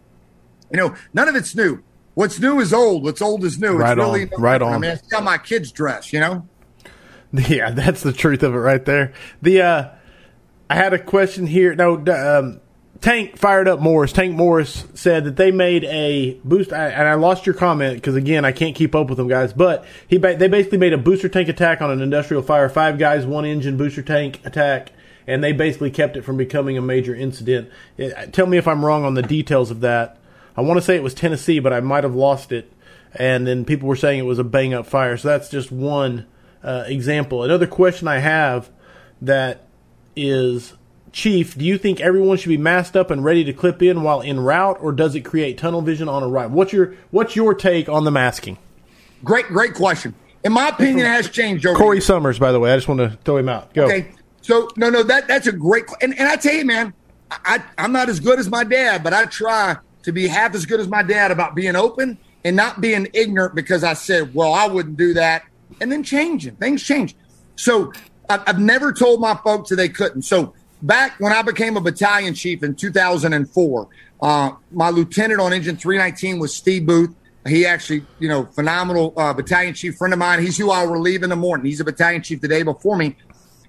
You 0.73 0.79
know, 0.79 0.95
none 1.13 1.29
of 1.29 1.37
it's 1.37 1.55
new. 1.55 1.83
What's 2.15 2.41
new 2.41 2.61
is 2.61 2.73
old. 2.73 3.05
What's 3.05 3.23
old 3.23 3.45
is 3.45 3.59
new. 3.59 3.77
Right 3.77 3.97
it's 3.97 4.05
really 4.05 4.23
on. 4.33 4.43
right 4.43 4.63
on. 4.63 4.73
I 4.73 4.79
mean, 4.79 4.91
that's 4.91 5.13
how 5.13 5.21
my 5.21 5.39
kids 5.39 5.73
dress. 5.73 6.13
You 6.13 6.21
know. 6.21 6.49
Yeah, 7.49 7.71
that's 7.71 8.03
the 8.03 8.13
truth 8.13 8.43
of 8.43 8.55
it 8.55 8.59
right 8.59 8.85
there. 8.85 9.15
The 9.41 9.63
uh, 9.63 9.89
I 10.69 10.75
had 10.75 10.93
a 10.93 10.99
question 10.99 11.47
here. 11.47 11.75
No, 11.75 11.95
um, 11.95 12.61
Tank 13.03 13.37
fired 13.37 13.67
up 13.67 13.81
Morris. 13.81 14.13
Tank 14.13 14.35
Morris 14.35 14.85
said 14.95 15.25
that 15.25 15.37
they 15.37 15.51
made 15.51 15.83
a 15.85 16.35
boost, 16.45 16.73
I, 16.73 16.89
and 16.89 17.09
I 17.09 17.15
lost 17.15 17.47
your 17.47 17.55
comment 17.55 17.97
because 17.97 18.15
again 18.15 18.45
I 18.45 18.53
can't 18.53 18.77
keep 18.77 18.95
up 18.95 19.09
with 19.09 19.19
them 19.19 19.27
guys. 19.27 19.53
But 19.53 19.85
he 20.07 20.19
they 20.19 20.47
basically 20.47 20.79
made 20.79 20.93
a 20.93 20.99
booster 20.99 21.29
tank 21.29 21.49
attack 21.49 21.83
on 21.83 21.91
an 21.91 22.01
industrial 22.01 22.43
fire, 22.45 22.69
five 22.69 22.99
guys, 22.99 23.27
one 23.27 23.45
engine 23.45 23.77
booster 23.77 24.03
tank 24.03 24.41
attack, 24.45 24.93
and 25.27 25.43
they 25.43 25.53
basically 25.53 25.91
kept 25.91 26.17
it 26.17 26.23
from 26.23 26.37
becoming 26.37 26.79
a 26.79 26.83
major 26.83 27.15
incident. 27.15 27.71
It, 27.97 28.33
tell 28.33 28.47
me 28.47 28.57
if 28.57 28.69
I'm 28.69 28.85
wrong 28.85 29.05
on 29.05 29.15
the 29.15 29.23
details 29.23 29.73
of 29.73 29.81
that. 29.81 30.19
I 30.57 30.61
want 30.61 30.79
to 30.79 30.83
say 30.83 30.97
it 30.97 31.03
was 31.03 31.15
Tennessee, 31.15 31.59
but 31.59 31.73
I 31.73 31.81
might 31.81 32.05
have 32.05 32.15
lost 32.15 32.53
it. 32.53 32.73
And 33.15 33.47
then 33.47 33.65
people 33.65 33.89
were 33.89 33.97
saying 33.97 34.19
it 34.19 34.23
was 34.23 34.39
a 34.39 34.45
bang 34.45 34.73
up 34.75 34.87
fire. 34.87 35.17
So 35.17 35.29
that's 35.29 35.49
just 35.49 35.71
one 35.71 36.27
uh, 36.63 36.85
example. 36.87 37.43
Another 37.43 37.67
question 37.67 38.09
I 38.09 38.19
have 38.19 38.71
that 39.21 39.67
is 40.17 40.75
Chief, 41.13 41.57
do 41.59 41.65
you 41.65 41.77
think 41.77 42.01
everyone 42.01 42.39
should 42.39 42.49
be 42.49 42.57
masked 42.57 42.97
up 42.97 43.11
and 43.11 43.23
ready 43.23 43.45
to 43.45 43.53
clip 43.53 43.83
in 43.83 44.03
while 44.03 44.23
en 44.23 44.41
route, 44.41 44.79
or 44.81 44.93
does 44.93 45.15
it 45.15 45.21
create 45.21 45.59
tunnel 45.59 45.83
vision 45.83 46.09
on 46.09 46.23
arrival? 46.23 46.57
What's 46.57 46.73
your 46.73 46.95
What's 47.11 47.37
your 47.37 47.55
take 47.55 47.89
on 47.89 48.05
the 48.05 48.11
masking? 48.11 48.57
Great, 49.23 49.47
great 49.49 49.75
question. 49.75 50.15
In 50.43 50.53
my 50.53 50.69
opinion, 50.69 51.07
it 51.07 51.11
has 51.11 51.29
changed 51.29 51.67
over. 51.67 51.79
Corey 51.79 52.01
Summers, 52.01 52.39
by 52.39 52.51
the 52.51 52.59
way, 52.59 52.73
I 52.73 52.77
just 52.77 52.89
want 52.89 53.01
to 53.01 53.11
throw 53.25 53.37
him 53.37 53.49
out. 53.51 53.75
Go. 53.75 53.85
Okay, 53.85 54.11
so 54.41 54.71
no, 54.77 54.89
no, 54.89 55.03
that 55.03 55.29
that's 55.29 55.47
a 55.47 55.53
great. 55.53 55.85
And, 56.01 56.19
and 56.19 56.27
I 56.27 56.37
tell 56.37 56.55
you, 56.55 56.65
man, 56.65 56.95
I 57.31 57.63
I'm 57.77 57.93
not 57.93 58.09
as 58.09 58.19
good 58.19 58.39
as 58.39 58.49
my 58.49 58.65
dad, 58.65 59.05
but 59.05 59.13
I 59.13 59.27
try 59.27 59.77
to 60.03 60.13
be 60.13 60.27
half 60.27 60.55
as 60.55 60.67
good 60.67 60.81
as 60.81 60.89
my 60.89 61.03
dad 61.03 61.31
about 61.31 61.55
being 61.55 61.77
open 61.77 62.19
and 62.45 62.57
not 62.57 62.81
being 62.81 63.09
ignorant 63.13 63.55
because 63.55 63.85
I 63.85 63.95
said, 63.95 64.35
well, 64.35 64.53
I 64.53 64.67
wouldn't 64.67 64.97
do 64.97 65.15
that, 65.15 65.45
and 65.81 65.91
then 65.91 66.03
changing 66.03 66.57
things 66.57 66.83
change. 66.83 67.15
So 67.57 67.93
I've 68.29 68.59
never 68.59 68.93
told 68.93 69.21
my 69.21 69.35
folks 69.37 69.71
that 69.71 69.77
they 69.77 69.89
couldn't. 69.89 70.23
So 70.23 70.55
back 70.83 71.19
when 71.21 71.33
I 71.33 71.43
became 71.43 71.77
a 71.77 71.81
battalion 71.81 72.35
chief 72.35 72.63
in 72.63 72.75
2004, 72.75 73.89
uh, 74.21 74.53
my 74.71 74.91
lieutenant 74.91 75.41
on 75.41 75.53
Engine 75.53 75.77
319 75.77 76.39
was 76.39 76.55
Steve 76.55 76.87
Booth. 76.87 77.15
He 77.47 77.67
actually, 77.67 78.05
you 78.21 78.29
know, 78.29 78.45
phenomenal 78.47 79.13
uh, 79.17 79.33
battalion 79.33 79.75
chief 79.75 79.97
friend 79.97 80.13
of 80.13 80.19
mine. 80.19 80.41
He's 80.41 80.57
who 80.57 80.71
I 80.71 80.85
relieve 80.85 81.25
in 81.25 81.31
the 81.31 81.37
morning. 81.37 81.67
He's 81.67 81.81
a 81.81 81.85
battalion 81.85 82.23
chief 82.23 82.41
the 82.41 82.49
day 82.49 82.63
before 82.63 82.97
me, 82.97 83.17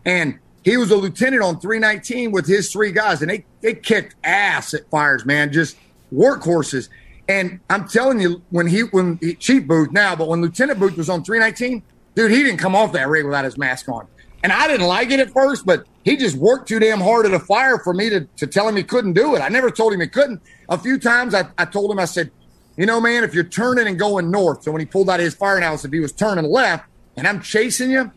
and 0.06 0.38
he 0.64 0.78
was 0.78 0.92
a 0.92 0.96
lieutenant 0.96 1.42
on 1.42 1.60
319 1.60 2.32
with 2.32 2.46
his 2.46 2.72
three 2.72 2.92
guys, 2.92 3.22
and 3.22 3.32
they 3.32 3.46
they 3.62 3.74
kicked 3.74 4.16
ass 4.24 4.76
at 4.76 4.88
fires, 4.92 5.26
man, 5.26 5.52
just 5.52 5.76
workhorses. 6.14 6.90
And 7.28 7.60
I'm 7.70 7.88
telling 7.88 8.20
you, 8.20 8.42
when 8.50 8.68
he 8.68 8.82
when 8.82 9.18
he, 9.22 9.36
Chief 9.36 9.66
Booth 9.66 9.92
now, 9.92 10.16
but 10.16 10.28
when 10.28 10.42
Lieutenant 10.42 10.80
Booth 10.80 10.98
was 10.98 11.10
on 11.10 11.24
319, 11.24 11.82
dude, 12.16 12.32
he 12.32 12.44
didn't 12.44 12.60
come 12.60 12.76
off 12.76 12.92
that 12.94 13.08
rig 13.08 13.26
without 13.26 13.46
his 13.46 13.58
mask 13.58 13.88
on. 13.90 14.08
And 14.44 14.52
I 14.52 14.68
didn't 14.68 14.88
like 14.88 15.10
it 15.10 15.22
at 15.22 15.32
first, 15.32 15.66
but 15.66 15.86
he 16.04 16.18
just 16.18 16.36
worked 16.36 16.68
too 16.68 16.80
damn 16.80 17.00
hard 17.00 17.26
at 17.26 17.34
a 17.34 17.40
fire 17.40 17.80
for 17.80 17.94
me 17.94 18.10
to, 18.10 18.28
to 18.38 18.46
tell 18.46 18.68
him 18.68 18.76
he 18.76 18.84
couldn't 18.84 19.14
do 19.14 19.36
it. 19.36 19.40
I 19.40 19.48
never 19.48 19.72
told 19.72 19.94
him 19.94 20.02
he 20.02 20.08
couldn't. 20.08 20.42
A 20.68 20.78
few 20.78 21.00
times 21.00 21.34
I, 21.34 21.48
I 21.58 21.64
told 21.64 21.90
him, 21.90 21.98
I 21.98 22.06
said, 22.06 22.30
you 22.76 22.86
know, 22.86 23.00
man, 23.00 23.24
if 23.24 23.34
you're 23.34 23.46
turning 23.46 23.88
and 23.88 23.98
going 23.98 24.32
north, 24.32 24.64
so 24.64 24.72
when 24.72 24.82
he 24.82 24.86
pulled 24.86 25.10
out 25.10 25.20
of 25.20 25.24
his 25.24 25.34
fire 25.34 25.62
house, 25.62 25.86
if 25.86 25.94
he 25.94 26.02
was 26.02 26.12
turning 26.12 26.46
left 26.46 26.90
and 27.16 27.26
I'm 27.26 27.42
chasing 27.42 27.92
you, 27.92 28.12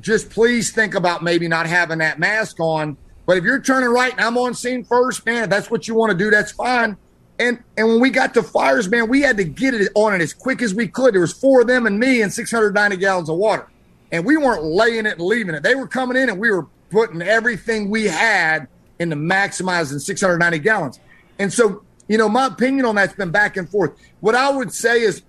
just 0.00 0.30
please 0.30 0.72
think 0.72 0.94
about 0.94 1.22
maybe 1.22 1.46
not 1.46 1.66
having 1.66 1.98
that 1.98 2.18
mask 2.18 2.58
on. 2.58 2.96
But 3.26 3.36
if 3.36 3.44
you're 3.44 3.60
turning 3.60 3.90
right 3.90 4.12
and 4.12 4.20
I'm 4.20 4.36
on 4.38 4.54
scene 4.54 4.82
first, 4.82 5.24
man, 5.26 5.44
if 5.44 5.50
that's 5.50 5.70
what 5.70 5.86
you 5.86 5.94
want 5.94 6.10
to 6.10 6.18
do, 6.18 6.30
that's 6.30 6.50
fine. 6.52 6.96
And 7.38 7.62
and 7.76 7.88
when 7.88 8.00
we 8.00 8.10
got 8.10 8.34
to 8.34 8.42
fires, 8.42 8.88
man, 8.88 9.08
we 9.08 9.22
had 9.22 9.36
to 9.38 9.44
get 9.44 9.74
it 9.74 9.90
on 9.94 10.14
it 10.14 10.20
as 10.20 10.32
quick 10.32 10.62
as 10.62 10.74
we 10.74 10.86
could. 10.86 11.14
There 11.14 11.20
was 11.20 11.32
four 11.32 11.62
of 11.62 11.66
them 11.66 11.86
and 11.86 11.98
me 11.98 12.22
and 12.22 12.32
690 12.32 12.96
gallons 12.98 13.28
of 13.28 13.36
water 13.36 13.68
and 14.12 14.26
we 14.26 14.36
weren't 14.36 14.62
laying 14.62 15.06
it 15.06 15.14
and 15.14 15.22
leaving 15.22 15.54
it. 15.54 15.62
They 15.62 15.74
were 15.74 15.88
coming 15.88 16.16
in 16.16 16.28
and 16.28 16.38
we 16.38 16.50
were 16.50 16.66
putting 16.90 17.22
everything 17.22 17.88
we 17.88 18.04
had 18.04 18.68
into 18.98 19.16
maximizing 19.16 20.00
690 20.00 20.58
gallons. 20.58 21.00
And 21.38 21.50
so, 21.52 21.82
you 22.06 22.18
know, 22.18 22.28
my 22.28 22.46
opinion 22.46 22.84
on 22.84 22.94
that's 22.94 23.14
been 23.14 23.30
back 23.30 23.56
and 23.56 23.68
forth. 23.68 23.98
What 24.20 24.34
I 24.34 24.50
would 24.50 24.72
say 24.72 25.00
is 25.00 25.22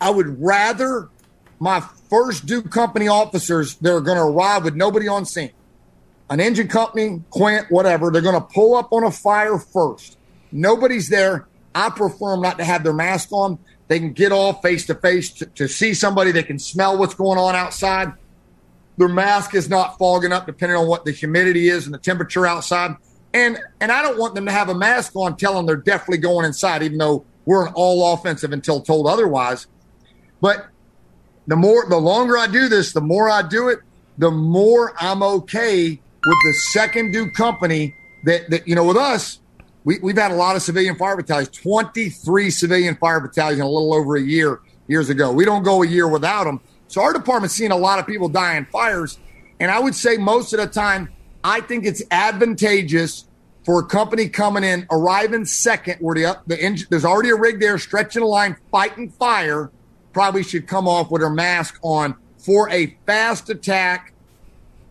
I 0.00 0.10
would 0.10 0.42
rather 0.42 1.10
my 1.60 1.80
first 2.08 2.46
due 2.46 2.62
company 2.62 3.06
officers 3.06 3.74
that 3.76 3.92
are 3.94 4.00
going 4.00 4.16
to 4.16 4.24
arrive 4.24 4.64
with 4.64 4.74
nobody 4.74 5.06
on 5.06 5.26
scene, 5.26 5.52
an 6.30 6.40
engine 6.40 6.68
company, 6.68 7.22
Quint, 7.28 7.70
whatever, 7.70 8.10
they're 8.10 8.22
going 8.22 8.34
to 8.34 8.40
pull 8.40 8.74
up 8.74 8.92
on 8.92 9.04
a 9.04 9.10
fire 9.10 9.58
first. 9.58 10.16
Nobody's 10.52 11.08
there. 11.08 11.46
I 11.74 11.90
prefer 11.90 12.32
them 12.32 12.42
not 12.42 12.58
to 12.58 12.64
have 12.64 12.82
their 12.82 12.92
mask 12.92 13.32
on. 13.32 13.58
They 13.88 13.98
can 13.98 14.12
get 14.12 14.32
off 14.32 14.62
face 14.62 14.86
to 14.86 14.94
face 14.94 15.30
to 15.54 15.68
see 15.68 15.94
somebody. 15.94 16.32
They 16.32 16.42
can 16.42 16.58
smell 16.58 16.98
what's 16.98 17.14
going 17.14 17.38
on 17.38 17.54
outside. 17.54 18.12
Their 18.96 19.08
mask 19.08 19.54
is 19.54 19.68
not 19.68 19.98
fogging 19.98 20.32
up 20.32 20.46
depending 20.46 20.76
on 20.76 20.86
what 20.86 21.04
the 21.04 21.12
humidity 21.12 21.68
is 21.68 21.86
and 21.86 21.94
the 21.94 21.98
temperature 21.98 22.46
outside. 22.46 22.96
And 23.32 23.58
and 23.80 23.90
I 23.90 24.02
don't 24.02 24.18
want 24.18 24.34
them 24.34 24.46
to 24.46 24.52
have 24.52 24.68
a 24.68 24.74
mask 24.74 25.16
on 25.16 25.36
telling 25.36 25.58
them 25.58 25.66
they're 25.66 25.76
definitely 25.76 26.18
going 26.18 26.44
inside, 26.44 26.82
even 26.82 26.98
though 26.98 27.24
we're 27.44 27.66
an 27.66 27.72
all 27.74 28.12
offensive 28.12 28.52
until 28.52 28.80
told 28.80 29.06
otherwise. 29.06 29.66
But 30.40 30.66
the 31.46 31.56
more 31.56 31.88
the 31.88 31.98
longer 31.98 32.36
I 32.36 32.46
do 32.46 32.68
this, 32.68 32.92
the 32.92 33.00
more 33.00 33.30
I 33.30 33.42
do 33.42 33.68
it, 33.68 33.80
the 34.18 34.30
more 34.30 34.94
I'm 35.00 35.22
okay 35.22 35.90
with 35.90 36.38
the 36.44 36.52
second 36.72 37.12
due 37.12 37.30
company 37.32 37.94
that 38.24 38.50
that 38.50 38.68
you 38.68 38.74
know 38.74 38.84
with 38.84 38.96
us, 38.96 39.40
we, 39.84 39.98
we've 40.00 40.16
had 40.16 40.30
a 40.30 40.34
lot 40.34 40.56
of 40.56 40.62
civilian 40.62 40.96
fire 40.96 41.16
battalions, 41.16 41.48
23 41.56 42.50
civilian 42.50 42.96
fire 42.96 43.20
battalions 43.20 43.60
a 43.60 43.66
little 43.66 43.94
over 43.94 44.16
a 44.16 44.20
year, 44.20 44.60
years 44.88 45.08
ago. 45.08 45.32
We 45.32 45.44
don't 45.44 45.62
go 45.62 45.82
a 45.82 45.86
year 45.86 46.08
without 46.08 46.44
them. 46.44 46.60
So 46.88 47.00
our 47.02 47.12
department's 47.12 47.54
seen 47.54 47.70
a 47.70 47.76
lot 47.76 47.98
of 47.98 48.06
people 48.06 48.28
die 48.28 48.56
in 48.56 48.66
fires. 48.66 49.18
And 49.58 49.70
I 49.70 49.78
would 49.78 49.94
say 49.94 50.16
most 50.16 50.52
of 50.52 50.60
the 50.60 50.66
time, 50.66 51.08
I 51.44 51.60
think 51.60 51.86
it's 51.86 52.02
advantageous 52.10 53.26
for 53.64 53.80
a 53.80 53.86
company 53.86 54.28
coming 54.28 54.64
in, 54.64 54.86
arriving 54.90 55.44
second, 55.44 55.98
where 56.00 56.14
the, 56.14 56.38
the 56.46 56.62
engine, 56.62 56.88
there's 56.90 57.04
already 57.04 57.30
a 57.30 57.36
rig 57.36 57.60
there 57.60 57.78
stretching 57.78 58.22
a 58.22 58.26
line, 58.26 58.56
fighting 58.70 59.10
fire, 59.10 59.70
probably 60.12 60.42
should 60.42 60.66
come 60.66 60.88
off 60.88 61.10
with 61.10 61.22
her 61.22 61.30
mask 61.30 61.78
on 61.82 62.16
for 62.38 62.68
a 62.70 62.96
fast 63.06 63.50
attack 63.50 64.12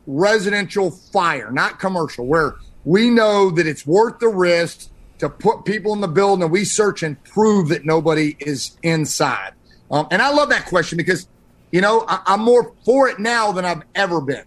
residential 0.08 0.92
fire, 0.92 1.52
not 1.52 1.80
commercial, 1.80 2.26
where 2.26 2.56
we 2.86 3.10
know 3.10 3.50
that 3.52 3.68
it's 3.68 3.86
worth 3.86 4.20
the 4.20 4.28
risk 4.28 4.90
to 5.20 5.30
put 5.30 5.66
people 5.66 5.94
in 5.94 6.02
the 6.02 6.08
building 6.08 6.44
and 6.44 6.52
we 6.52 6.66
search 6.66 7.04
and 7.04 7.22
prove 7.24 7.70
that 7.70 7.86
nobody 7.86 8.36
is 8.40 8.78
inside. 8.84 9.54
Um, 9.92 10.08
and 10.12 10.22
I 10.22 10.30
love 10.32 10.50
that 10.50 10.66
question 10.66 10.98
because, 10.98 11.28
you 11.72 11.82
know, 11.82 12.06
I, 12.08 12.22
I'm 12.26 12.42
more 12.42 12.74
for 12.86 13.10
it 13.10 13.20
now 13.20 13.52
than 13.52 13.66
I've 13.66 13.84
ever 13.96 14.22
been. 14.22 14.44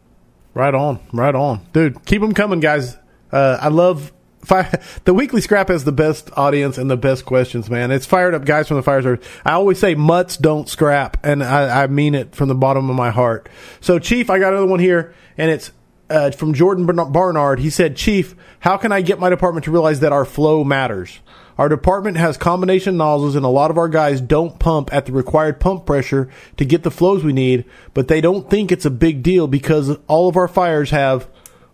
Right 0.55 0.75
on, 0.75 1.01
right 1.13 1.35
on, 1.35 1.67
dude. 1.73 2.05
Keep 2.05 2.21
them 2.21 2.35
coming, 2.35 2.61
guys. 2.61 2.97
Uh, 3.31 3.59
I 3.61 3.69
love 3.69 4.13
fire, 4.45 4.71
the 5.05 5.15
weekly 5.15 5.41
scrap 5.41 5.69
has 5.69 5.85
the 5.85 5.93
best 5.93 6.31
audience 6.37 6.79
and 6.79 6.91
the 6.91 6.97
best 6.97 7.25
questions, 7.25 7.71
man. 7.71 7.91
It's 7.91 8.07
fired 8.07 8.35
up 8.35 8.45
guys 8.45 8.69
from 8.69 8.77
the 8.77 8.83
fire 8.83 9.03
service. 9.03 9.27
I 9.45 9.53
always 9.53 9.79
say 9.79 9.95
mutts 9.95 10.37
don't 10.37 10.69
scrap, 10.69 11.25
and 11.25 11.43
I, 11.43 11.85
I 11.85 11.87
mean 11.87 12.15
it 12.15 12.35
from 12.35 12.49
the 12.49 12.55
bottom 12.55 12.91
of 12.91 12.97
my 12.97 13.11
heart. 13.11 13.49
So, 13.81 13.99
Chief, 13.99 14.31
I 14.31 14.39
got 14.39 14.53
another 14.53 14.67
one 14.67 14.81
here, 14.81 15.15
and 15.39 15.51
it's 15.51 15.73
uh, 16.13 16.31
from 16.31 16.55
Jordan 16.55 16.87
Barnard. 16.87 17.61
He 17.61 17.71
said, 17.71 17.97
Chief, 17.97 18.37
how 18.61 18.77
can 18.77 18.93
I 18.93 19.01
get 19.01 19.19
my 19.19 19.31
department 19.31 19.65
to 19.65 19.71
realize 19.71 20.01
that 20.01 20.13
our 20.13 20.25
flow 20.25 20.63
matters? 20.63 21.21
Our 21.59 21.69
department 21.69 22.17
has 22.17 22.37
combination 22.37 22.97
nozzles, 22.97 23.35
and 23.37 23.45
a 23.45 23.49
lot 23.49 23.71
of 23.71 23.79
our 23.79 23.89
guys 23.89 24.21
don't 24.21 24.59
pump 24.59 24.93
at 24.93 25.07
the 25.07 25.13
required 25.13 25.61
pump 25.61 25.87
pressure 25.87 26.29
to 26.57 26.65
get 26.65 26.83
the 26.83 26.91
flows 26.91 27.23
we 27.23 27.33
need, 27.33 27.65
but 27.95 28.09
they 28.09 28.21
don't 28.21 28.49
think 28.49 28.73
it's 28.73 28.87
a 28.87 28.91
big 28.91 29.23
deal 29.23 29.47
because 29.47 29.97
all 30.07 30.29
of 30.29 30.37
our 30.37 30.49
fires 30.49 30.91
have 30.91 31.29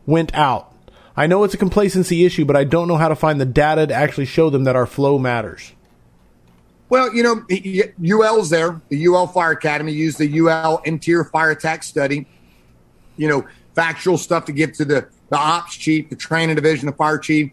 went 0.07 0.35
out. 0.35 0.75
I 1.17 1.27
know 1.27 1.45
it's 1.45 1.55
a 1.55 1.59
complacency 1.59 2.25
issue, 2.25 2.45
but 2.45 2.57
I 2.57 2.65
don't 2.65 2.89
know 2.89 2.97
how 2.97 3.09
to 3.09 3.17
find 3.17 3.41
the 3.41 3.47
data 3.47 3.87
to 3.87 3.95
actually 3.95 4.27
show 4.27 4.51
them 4.51 4.65
that 4.65 4.77
our 4.77 4.87
flow 4.87 5.19
matters. 5.19 5.73
Well, 6.89 7.15
you 7.15 7.23
know, 7.23 7.45
UL's 8.03 8.51
there. 8.51 8.81
The 8.89 9.07
UL 9.07 9.27
Fire 9.27 9.51
Academy 9.51 9.93
used 9.93 10.19
the 10.19 10.39
UL 10.39 10.81
Interior 10.85 11.25
Fire 11.25 11.51
Attack 11.51 11.83
Study. 11.83 12.27
You 13.17 13.29
know, 13.29 13.47
factual 13.79 14.19
stuff 14.19 14.45
to 14.45 14.53
give 14.53 14.73
to 14.73 14.85
the, 14.85 15.09
the 15.31 15.37
ops 15.37 15.77
chief, 15.77 16.11
the 16.11 16.17
training 16.17 16.57
division, 16.57 16.87
the 16.87 16.93
fire 16.93 17.17
chief. 17.17 17.53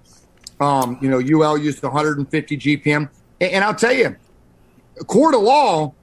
Um, 0.59 0.97
you 0.99 1.07
know, 1.07 1.19
UL 1.19 1.55
used 1.55 1.84
150 1.84 2.57
GPM. 2.57 3.09
And, 3.39 3.51
and 3.51 3.63
I'll 3.63 3.76
tell 3.76 3.93
you, 3.93 4.15
a 4.99 5.03
court 5.03 5.36
of 5.36 5.41
law, 5.41 5.93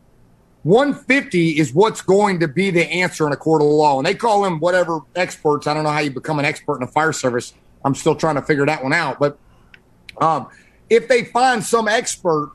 150 0.63 1.59
is 1.59 1.75
what's 1.75 2.03
going 2.03 2.39
to 2.39 2.47
be 2.47 2.71
the 2.71 2.89
answer 2.89 3.27
in 3.27 3.33
a 3.33 3.37
court 3.37 3.63
of 3.63 3.67
law. 3.67 3.99
And 3.99 4.07
they 4.07 4.15
call 4.15 4.43
them 4.43 4.61
whatever 4.61 5.01
experts. 5.17 5.67
I 5.67 5.75
don't 5.75 5.83
know 5.83 5.91
how 5.91 5.99
you 5.99 6.13
become 6.13 6.39
an 6.39 6.45
expert 6.45 6.77
in 6.77 6.85
a 6.85 6.87
fire 6.87 7.13
service. 7.13 7.53
I'm 7.85 7.97
still 7.97 8.15
trying 8.15 8.37
to 8.37 8.43
figure 8.43 8.65
that 8.67 8.85
one 8.85 8.93
out. 8.93 9.19
But 9.19 9.39
um, 10.21 10.47
if 10.89 11.09
they 11.09 11.25
find 11.25 11.65
some 11.65 11.89
expert, 11.89 12.53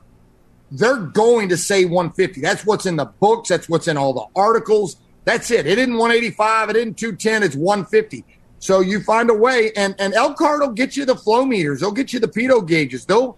they're 0.70 0.96
going 0.96 1.50
to 1.50 1.58
say 1.58 1.84
150. 1.84 2.40
That's 2.40 2.64
what's 2.64 2.86
in 2.86 2.96
the 2.96 3.04
books. 3.04 3.50
That's 3.50 3.68
what's 3.68 3.88
in 3.88 3.98
all 3.98 4.14
the 4.14 4.24
articles. 4.34 4.96
That's 5.28 5.50
it. 5.50 5.66
It 5.66 5.76
isn't 5.76 5.92
185. 5.92 6.70
It 6.70 6.76
isn't 6.76 6.96
210. 6.96 7.42
It's 7.42 7.54
150. 7.54 8.24
So 8.60 8.80
you 8.80 9.02
find 9.02 9.28
a 9.28 9.34
way, 9.34 9.72
and 9.76 9.94
and 9.98 10.14
Elkhart 10.14 10.60
will 10.60 10.72
get 10.72 10.96
you 10.96 11.04
the 11.04 11.16
flow 11.16 11.44
meters. 11.44 11.80
They'll 11.80 11.92
get 11.92 12.14
you 12.14 12.18
the 12.18 12.28
pitot 12.28 12.66
gauges. 12.66 13.04
They'll 13.04 13.36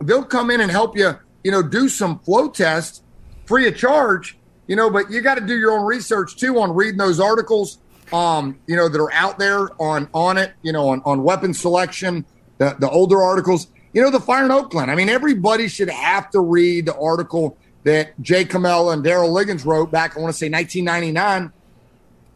they'll 0.00 0.22
come 0.22 0.52
in 0.52 0.60
and 0.60 0.70
help 0.70 0.96
you. 0.96 1.18
You 1.42 1.50
know, 1.50 1.60
do 1.60 1.88
some 1.88 2.20
flow 2.20 2.48
tests 2.48 3.02
free 3.44 3.66
of 3.66 3.76
charge. 3.76 4.38
You 4.68 4.76
know, 4.76 4.88
but 4.88 5.10
you 5.10 5.20
got 5.20 5.34
to 5.34 5.44
do 5.44 5.58
your 5.58 5.72
own 5.72 5.84
research 5.84 6.36
too 6.36 6.60
on 6.60 6.76
reading 6.76 6.98
those 6.98 7.18
articles. 7.18 7.78
Um, 8.12 8.60
you 8.68 8.76
know 8.76 8.88
that 8.88 9.00
are 9.00 9.12
out 9.12 9.40
there 9.40 9.68
on 9.82 10.08
on 10.14 10.38
it. 10.38 10.52
You 10.62 10.70
know, 10.70 10.90
on 10.90 11.02
on 11.04 11.24
weapon 11.24 11.54
selection, 11.54 12.24
the, 12.58 12.76
the 12.78 12.88
older 12.88 13.20
articles. 13.20 13.66
You 13.94 14.02
know, 14.02 14.10
the 14.10 14.20
fire 14.20 14.44
in 14.44 14.52
Oakland. 14.52 14.92
I 14.92 14.94
mean, 14.94 15.08
everybody 15.08 15.66
should 15.66 15.90
have 15.90 16.30
to 16.30 16.40
read 16.40 16.86
the 16.86 16.96
article 16.96 17.58
that 17.84 18.20
Jay 18.20 18.44
Comella 18.44 18.92
and 18.92 19.04
Daryl 19.04 19.30
Liggins 19.30 19.64
wrote 19.64 19.90
back, 19.90 20.16
I 20.16 20.20
want 20.20 20.32
to 20.32 20.38
say 20.38 20.48
1999. 20.48 21.52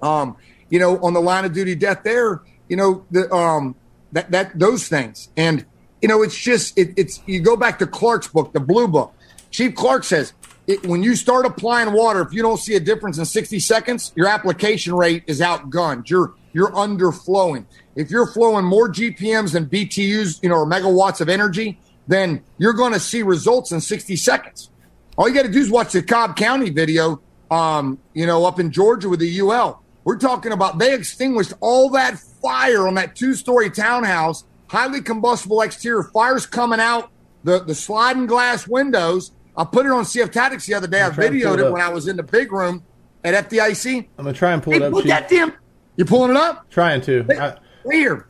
Um, 0.02 0.36
you 0.68 0.78
know, 0.78 0.98
on 0.98 1.14
the 1.14 1.20
line 1.20 1.44
of 1.44 1.52
duty 1.52 1.74
death 1.74 2.02
there, 2.02 2.42
you 2.68 2.76
know, 2.76 3.04
the 3.10 3.32
um 3.32 3.74
that 4.12 4.30
that 4.30 4.58
those 4.58 4.88
things. 4.88 5.28
And 5.36 5.64
you 6.02 6.08
know, 6.08 6.22
it's 6.22 6.36
just 6.36 6.76
it, 6.76 6.94
it's 6.96 7.22
you 7.26 7.40
go 7.40 7.56
back 7.56 7.78
to 7.78 7.86
Clark's 7.86 8.28
book, 8.28 8.52
the 8.52 8.60
blue 8.60 8.88
book. 8.88 9.14
Chief 9.50 9.74
Clark 9.74 10.04
says 10.04 10.32
it, 10.66 10.84
when 10.86 11.02
you 11.02 11.14
start 11.14 11.46
applying 11.46 11.92
water, 11.92 12.20
if 12.20 12.32
you 12.32 12.42
don't 12.42 12.58
see 12.58 12.74
a 12.74 12.80
difference 12.80 13.18
in 13.18 13.24
60 13.24 13.58
seconds, 13.60 14.12
your 14.16 14.26
application 14.26 14.94
rate 14.94 15.22
is 15.26 15.40
outgunned. 15.40 16.10
You're 16.10 16.34
you're 16.52 16.72
underflowing. 16.72 17.66
If 17.94 18.10
you're 18.10 18.26
flowing 18.26 18.64
more 18.64 18.88
GPMs 18.88 19.52
than 19.52 19.66
BTUs, 19.66 20.42
you 20.42 20.48
know, 20.48 20.56
or 20.56 20.66
megawatts 20.66 21.20
of 21.20 21.28
energy, 21.28 21.78
then 22.08 22.42
you're 22.58 22.72
going 22.72 22.92
to 22.92 23.00
see 23.00 23.22
results 23.22 23.72
in 23.72 23.80
60 23.80 24.16
seconds. 24.16 24.70
All 25.16 25.28
you 25.28 25.34
got 25.34 25.42
to 25.42 25.50
do 25.50 25.60
is 25.60 25.70
watch 25.70 25.92
the 25.92 26.02
Cobb 26.02 26.36
County 26.36 26.70
video, 26.70 27.22
um, 27.50 27.98
you 28.12 28.26
know, 28.26 28.44
up 28.44 28.60
in 28.60 28.70
Georgia 28.70 29.08
with 29.08 29.20
the 29.20 29.40
UL. 29.40 29.82
We're 30.04 30.18
talking 30.18 30.52
about 30.52 30.78
they 30.78 30.94
extinguished 30.94 31.54
all 31.60 31.90
that 31.90 32.18
fire 32.18 32.86
on 32.86 32.94
that 32.94 33.16
two 33.16 33.34
story 33.34 33.70
townhouse, 33.70 34.44
highly 34.68 35.00
combustible 35.00 35.62
exterior, 35.62 36.04
fires 36.04 36.46
coming 36.46 36.80
out 36.80 37.10
the, 37.44 37.64
the 37.64 37.74
sliding 37.74 38.26
glass 38.26 38.68
windows. 38.68 39.32
I 39.56 39.64
put 39.64 39.86
it 39.86 39.92
on 39.92 40.04
CF 40.04 40.30
Tactics 40.30 40.66
the 40.66 40.74
other 40.74 40.86
day. 40.86 41.02
I 41.02 41.10
videoed 41.10 41.58
it, 41.58 41.66
it 41.66 41.72
when 41.72 41.80
I 41.80 41.88
was 41.88 42.08
in 42.08 42.16
the 42.16 42.22
big 42.22 42.52
room 42.52 42.84
at 43.24 43.48
FDIC. 43.48 44.08
I'm 44.18 44.24
going 44.24 44.34
to 44.34 44.38
try 44.38 44.52
and 44.52 44.62
pull 44.62 44.74
hey, 44.74 44.80
it 44.80 44.82
up. 44.82 44.92
Put 44.92 45.06
that 45.06 45.28
damn. 45.28 45.52
you're 45.96 46.06
pulling 46.06 46.32
it 46.32 46.36
up? 46.36 46.68
Trying 46.70 47.00
to. 47.02 47.24
Hey, 47.24 47.38
I, 47.38 47.56
here. 47.90 48.26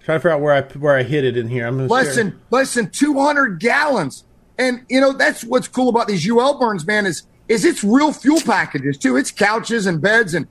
Trying 0.00 0.18
to 0.18 0.20
figure 0.20 0.30
out 0.30 0.40
where 0.40 0.54
I 0.54 0.62
where 0.78 0.96
I 0.96 1.02
hit 1.02 1.24
it 1.24 1.36
in 1.36 1.48
here. 1.48 1.66
I'm 1.66 1.88
less 1.88 2.14
share. 2.14 2.24
than 2.24 2.40
less 2.50 2.74
than 2.74 2.90
200 2.90 3.60
gallons. 3.60 4.24
And 4.58 4.84
you 4.88 5.00
know 5.00 5.12
that's 5.12 5.44
what's 5.44 5.68
cool 5.68 5.88
about 5.88 6.06
these 6.06 6.28
UL 6.28 6.58
burns, 6.58 6.86
man. 6.86 7.06
Is 7.06 7.26
is 7.48 7.64
it's 7.64 7.82
real 7.82 8.12
fuel 8.12 8.40
packages 8.40 8.96
too. 8.98 9.16
It's 9.16 9.30
couches 9.30 9.86
and 9.86 10.00
beds, 10.00 10.34
and 10.34 10.46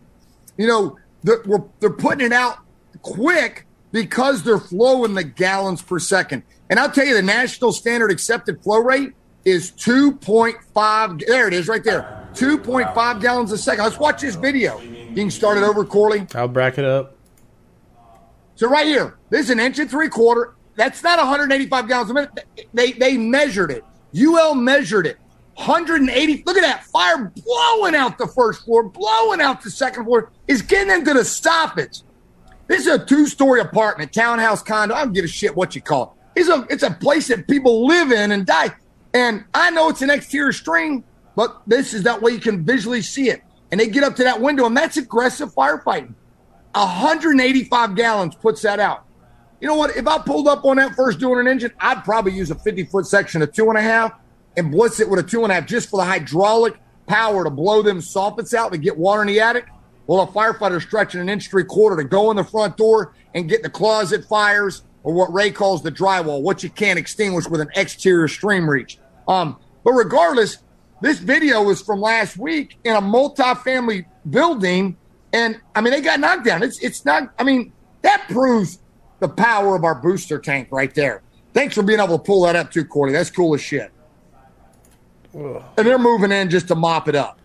you 0.58 0.68
know 0.68 0.98
they're, 1.24 1.44
they're 1.80 1.90
putting 1.90 2.26
it 2.26 2.34
out 2.34 2.58
quick 3.02 3.66
because 3.92 4.44
they're 4.44 4.60
flowing 4.60 5.14
the 5.14 5.24
gallons 5.24 5.82
per 5.82 6.00
second. 6.00 6.44
And 6.70 6.80
I'll 6.80 6.92
tell 6.92 7.06
you, 7.06 7.14
the 7.14 7.22
national 7.22 7.72
standard 7.72 8.12
accepted 8.12 8.62
flow 8.62 8.80
rate 8.80 9.14
is 9.46 9.72
2.5. 9.72 11.26
There 11.28 11.48
it 11.48 11.54
is, 11.54 11.68
right 11.68 11.84
there. 11.84 12.28
2.5 12.34 13.22
gallons 13.22 13.52
a 13.52 13.58
second. 13.58 13.84
Let's 13.84 14.00
watch 14.00 14.22
this 14.22 14.36
video. 14.36 14.80
You 14.80 15.16
can 15.16 15.30
start 15.30 15.58
it 15.58 15.64
over, 15.64 15.86
Corley. 15.86 16.26
I'll 16.34 16.48
bracket 16.48 16.86
up. 16.86 17.16
So 18.56 18.68
right 18.70 18.88
here, 18.88 19.18
this 19.30 19.46
is 19.46 19.50
an 19.52 19.60
inch 19.60 19.80
and 19.80 19.90
three 19.90 20.10
quarter. 20.10 20.56
That's 20.76 21.04
not 21.04 21.20
185 21.20 21.88
gallons 21.88 22.10
a 22.10 22.14
minute. 22.14 22.32
They 22.74 22.94
they 22.94 23.18
measured 23.18 23.72
it. 23.72 23.84
UL 24.16 24.56
measured 24.56 25.08
it. 25.08 25.18
180. 25.56 26.44
Look 26.46 26.58
at 26.58 26.62
that 26.62 26.84
fire 26.86 27.32
blowing 27.44 27.96
out 27.96 28.18
the 28.18 28.28
first 28.28 28.66
floor, 28.66 28.84
blowing 28.84 29.40
out 29.40 29.62
the 29.62 29.70
second 29.70 30.06
floor. 30.06 30.32
Is 30.48 30.62
getting 30.62 30.94
into 30.94 31.14
the 31.14 31.24
stoppage. 31.24 32.02
This 32.68 32.82
is 32.82 32.88
a 32.88 33.06
two-story 33.06 33.60
apartment, 33.60 34.14
townhouse, 34.14 34.64
condo. 34.64 34.96
I 34.96 35.04
don't 35.04 35.14
give 35.14 35.26
a 35.26 35.28
shit 35.28 35.56
what 35.56 35.76
you 35.76 35.82
call 35.82 36.18
it. 36.36 36.40
It's 36.42 36.50
a 36.50 36.66
it's 36.70 36.84
a 36.84 36.92
place 36.92 37.28
that 37.28 37.48
people 37.48 37.86
live 37.86 38.12
in 38.12 38.32
and 38.32 38.46
die. 38.46 38.72
And 39.14 39.44
I 39.54 39.70
know 39.70 39.90
it's 39.90 40.02
an 40.02 40.10
exterior 40.10 40.52
string, 40.52 41.04
but 41.36 41.62
this 41.68 41.94
is 41.94 42.04
that 42.04 42.22
way 42.22 42.32
you 42.32 42.40
can 42.40 42.66
visually 42.66 43.02
see 43.02 43.30
it. 43.30 43.44
And 43.72 43.80
they 43.80 43.88
get 43.88 44.04
up 44.04 44.16
to 44.16 44.24
that 44.24 44.42
window, 44.42 44.66
and 44.66 44.76
that's 44.76 44.98
aggressive 44.98 45.54
firefighting. 45.54 46.16
185 46.74 47.96
gallons 47.96 48.36
puts 48.36 48.62
that 48.64 48.80
out. 48.80 49.06
You 49.64 49.70
know 49.70 49.76
what? 49.76 49.96
If 49.96 50.06
I 50.08 50.18
pulled 50.18 50.50
up 50.50 50.66
on 50.66 50.76
that 50.76 50.94
first 50.94 51.20
doing 51.20 51.40
an 51.40 51.48
engine, 51.48 51.72
I'd 51.80 52.04
probably 52.04 52.34
use 52.34 52.52
a 52.52 52.56
50 52.56 52.84
foot 52.84 53.08
section 53.08 53.42
of 53.42 53.54
two 53.54 53.70
and 53.70 53.78
a 53.78 53.82
half 53.82 54.12
and 54.58 54.70
blitz 54.70 55.00
it 55.00 55.10
with 55.10 55.22
a 55.22 55.24
two 55.24 55.44
and 55.44 55.54
a 55.54 55.56
half 55.56 55.66
just 55.66 55.90
for 55.90 56.02
the 56.02 56.04
hydraulic 56.04 56.78
power 57.08 57.46
to 57.46 57.50
blow 57.50 57.82
them 57.82 58.00
soffits 58.00 58.54
out 58.54 58.74
to 58.74 58.78
get 58.78 58.98
water 58.98 59.22
in 59.22 59.30
the 59.30 59.40
attic. 59.40 59.68
Well, 60.06 60.20
a 60.20 60.28
firefighter 60.28 60.82
stretching 60.82 61.22
an 61.22 61.30
inch 61.30 61.50
three 61.50 61.64
quarter 61.64 61.96
to 61.96 62.04
go 62.04 62.30
in 62.30 62.36
the 62.36 62.44
front 62.44 62.76
door 62.76 63.14
and 63.36 63.48
get 63.48 63.64
the 63.64 63.70
closet 63.70 64.26
fires 64.26 64.84
or 65.04 65.14
what 65.14 65.32
Ray 65.32 65.50
calls 65.50 65.82
the 65.82 65.94
drywall, 65.94 66.42
what 66.42 66.62
you 66.62 66.70
can't 66.70 67.00
extinguish 67.00 67.48
with 67.48 67.62
an 67.62 67.70
exterior 67.78 68.28
stream 68.28 68.70
reach. 68.70 68.98
Um, 69.30 69.56
but 69.86 69.94
regardless, 69.94 70.58
this 71.02 71.20
video 71.20 71.64
was 71.64 71.82
from 71.82 72.02
last 72.02 72.36
week 72.36 72.80
in 72.84 72.98
a 72.98 73.02
multi-family 73.02 74.08
building, 74.30 74.98
and 75.32 75.62
I 75.74 75.80
mean 75.80 75.94
they 75.94 76.02
got 76.02 76.20
knocked 76.20 76.44
down. 76.44 76.64
It's 76.64 76.84
it's 76.84 77.06
not. 77.06 77.34
I 77.40 77.46
mean 77.46 77.72
that 78.02 78.28
proves 78.28 78.80
the 79.24 79.30
power 79.30 79.76
of 79.76 79.84
our 79.84 79.96
booster 79.96 80.38
tank 80.38 80.68
right 80.70 80.94
there. 80.94 81.24
Thanks 81.54 81.76
for 81.76 81.82
being 81.82 82.00
able 82.00 82.20
to 82.20 82.24
pull 82.24 82.44
that 82.44 82.56
up 82.56 82.72
too, 82.72 82.84
Cordy. 82.84 83.14
That's 83.14 83.32
cool 83.32 83.56
as 83.56 83.62
shit. 83.62 83.92
Ugh. 85.36 85.64
And 85.78 85.88
they're 85.88 85.98
moving 85.98 86.32
in 86.32 86.50
just 86.50 86.68
to 86.68 86.76
mop 86.76 87.08
it 87.08 87.16
up. 87.16 87.40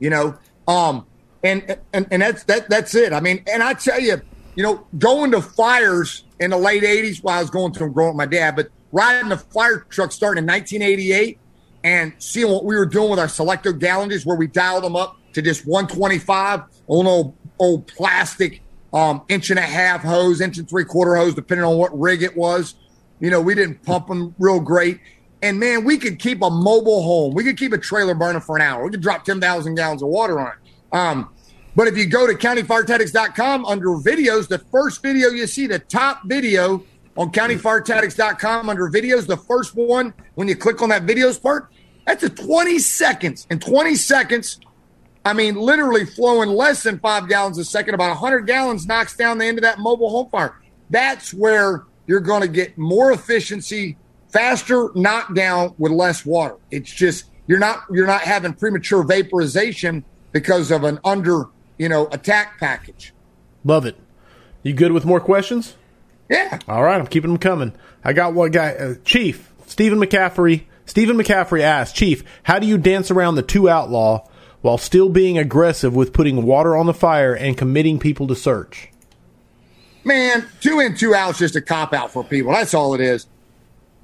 You 0.00 0.10
know, 0.10 0.36
um, 0.68 1.06
and 1.42 1.78
and 1.92 2.06
and 2.10 2.20
that's 2.20 2.44
that 2.44 2.68
that's 2.68 2.94
it. 2.94 3.12
I 3.12 3.20
mean, 3.20 3.42
and 3.50 3.62
I 3.62 3.74
tell 3.74 4.00
you, 4.00 4.20
you 4.56 4.62
know, 4.62 4.86
going 4.98 5.30
to 5.30 5.40
fires 5.40 6.24
in 6.40 6.50
the 6.50 6.58
late 6.58 6.82
'80s 6.82 7.22
while 7.22 7.38
I 7.38 7.40
was 7.40 7.50
going 7.50 7.72
to 7.72 7.78
them 7.78 7.92
growing 7.92 8.10
up 8.10 8.14
with 8.16 8.18
my 8.18 8.26
dad, 8.26 8.56
but 8.56 8.68
riding 8.92 9.28
the 9.28 9.38
fire 9.38 9.86
truck 9.88 10.12
starting 10.12 10.44
in 10.44 10.48
1988 10.48 11.38
and 11.84 12.12
seeing 12.18 12.50
what 12.50 12.64
we 12.64 12.76
were 12.76 12.86
doing 12.86 13.10
with 13.10 13.18
our 13.18 13.28
selector 13.28 13.72
gallonages, 13.72 14.26
where 14.26 14.36
we 14.36 14.48
dialed 14.48 14.84
them 14.84 14.96
up 14.96 15.16
to 15.32 15.40
just 15.40 15.66
125 15.66 16.62
on 16.88 17.06
old 17.06 17.34
old 17.58 17.86
plastic 17.86 18.60
um, 18.92 19.22
inch 19.28 19.50
and 19.50 19.58
a 19.58 19.62
half 19.62 20.02
hose, 20.02 20.40
inch 20.40 20.58
and 20.58 20.68
three 20.68 20.84
quarter 20.84 21.16
hose, 21.16 21.34
depending 21.34 21.64
on 21.64 21.76
what 21.76 21.98
rig 21.98 22.22
it 22.22 22.36
was. 22.36 22.74
You 23.20 23.30
know, 23.30 23.40
we 23.40 23.54
didn't 23.54 23.82
pump 23.82 24.08
them 24.08 24.34
real 24.38 24.60
great. 24.60 25.00
And 25.42 25.60
man, 25.60 25.84
we 25.84 25.98
could 25.98 26.18
keep 26.18 26.42
a 26.42 26.50
mobile 26.50 27.02
home. 27.02 27.34
We 27.34 27.44
could 27.44 27.58
keep 27.58 27.72
a 27.72 27.78
trailer 27.78 28.14
burning 28.14 28.40
for 28.40 28.56
an 28.56 28.62
hour. 28.62 28.84
We 28.84 28.90
could 28.90 29.02
drop 29.02 29.24
10,000 29.24 29.74
gallons 29.74 30.02
of 30.02 30.08
water 30.08 30.40
on 30.40 30.48
it. 30.48 30.96
Um, 30.96 31.30
but 31.74 31.88
if 31.88 31.96
you 31.96 32.06
go 32.06 32.26
to 32.26 32.32
countyfiretactics.com 32.32 33.66
under 33.66 33.88
videos, 33.88 34.48
the 34.48 34.58
first 34.58 35.02
video 35.02 35.28
you 35.28 35.46
see, 35.46 35.66
the 35.66 35.78
top 35.78 36.22
video 36.24 36.82
on 37.16 37.30
countyfiretactics.com 37.30 38.68
under 38.68 38.88
videos, 38.88 39.26
the 39.26 39.36
first 39.36 39.74
one, 39.74 40.14
when 40.34 40.48
you 40.48 40.56
click 40.56 40.80
on 40.80 40.88
that 40.88 41.04
videos 41.04 41.40
part, 41.40 41.70
that's 42.06 42.22
a 42.22 42.30
20 42.30 42.78
seconds. 42.78 43.46
In 43.50 43.58
20 43.58 43.94
seconds, 43.94 44.60
I 45.26 45.32
mean, 45.32 45.56
literally 45.56 46.06
flowing 46.06 46.50
less 46.50 46.84
than 46.84 47.00
five 47.00 47.28
gallons 47.28 47.58
a 47.58 47.64
second, 47.64 47.94
about 47.94 48.10
100 48.10 48.46
gallons 48.46 48.86
knocks 48.86 49.16
down 49.16 49.38
the 49.38 49.44
end 49.44 49.58
of 49.58 49.62
that 49.62 49.80
mobile 49.80 50.08
home 50.08 50.30
fire. 50.30 50.54
That's 50.88 51.34
where 51.34 51.82
you're 52.06 52.20
going 52.20 52.42
to 52.42 52.48
get 52.48 52.78
more 52.78 53.10
efficiency, 53.10 53.96
faster 54.28 54.90
knockdown 54.94 55.74
with 55.78 55.90
less 55.90 56.24
water. 56.24 56.58
It's 56.70 56.88
just 56.88 57.24
you're 57.48 57.58
not 57.58 57.82
you're 57.90 58.06
not 58.06 58.20
having 58.20 58.52
premature 58.52 59.02
vaporization 59.02 60.04
because 60.30 60.70
of 60.70 60.84
an 60.84 61.00
under 61.04 61.46
you 61.76 61.88
know 61.88 62.06
attack 62.12 62.60
package. 62.60 63.12
Love 63.64 63.84
it. 63.84 63.96
You 64.62 64.74
good 64.74 64.92
with 64.92 65.04
more 65.04 65.18
questions? 65.18 65.74
Yeah. 66.30 66.60
All 66.68 66.84
right, 66.84 67.00
I'm 67.00 67.06
keeping 67.08 67.30
them 67.30 67.38
coming. 67.40 67.72
I 68.04 68.12
got 68.12 68.32
one 68.32 68.52
guy, 68.52 68.74
uh, 68.74 68.94
Chief 69.04 69.52
Stephen 69.66 69.98
McCaffrey. 69.98 70.66
Stephen 70.84 71.16
McCaffrey 71.16 71.62
asked, 71.62 71.96
Chief, 71.96 72.22
how 72.44 72.60
do 72.60 72.68
you 72.68 72.78
dance 72.78 73.10
around 73.10 73.34
the 73.34 73.42
two 73.42 73.68
outlaw 73.68 74.24
while 74.66 74.78
still 74.78 75.08
being 75.08 75.38
aggressive 75.38 75.94
with 75.94 76.12
putting 76.12 76.44
water 76.44 76.74
on 76.76 76.86
the 76.86 76.92
fire 76.92 77.32
and 77.32 77.56
committing 77.56 78.00
people 78.00 78.26
to 78.26 78.34
search? 78.34 78.90
Man, 80.02 80.44
two 80.60 80.80
in, 80.80 80.96
two 80.96 81.14
out 81.14 81.30
is 81.30 81.38
just 81.38 81.54
a 81.54 81.60
cop 81.60 81.92
out 81.92 82.10
for 82.10 82.24
people. 82.24 82.50
That's 82.50 82.74
all 82.74 82.92
it 82.92 83.00
is. 83.00 83.28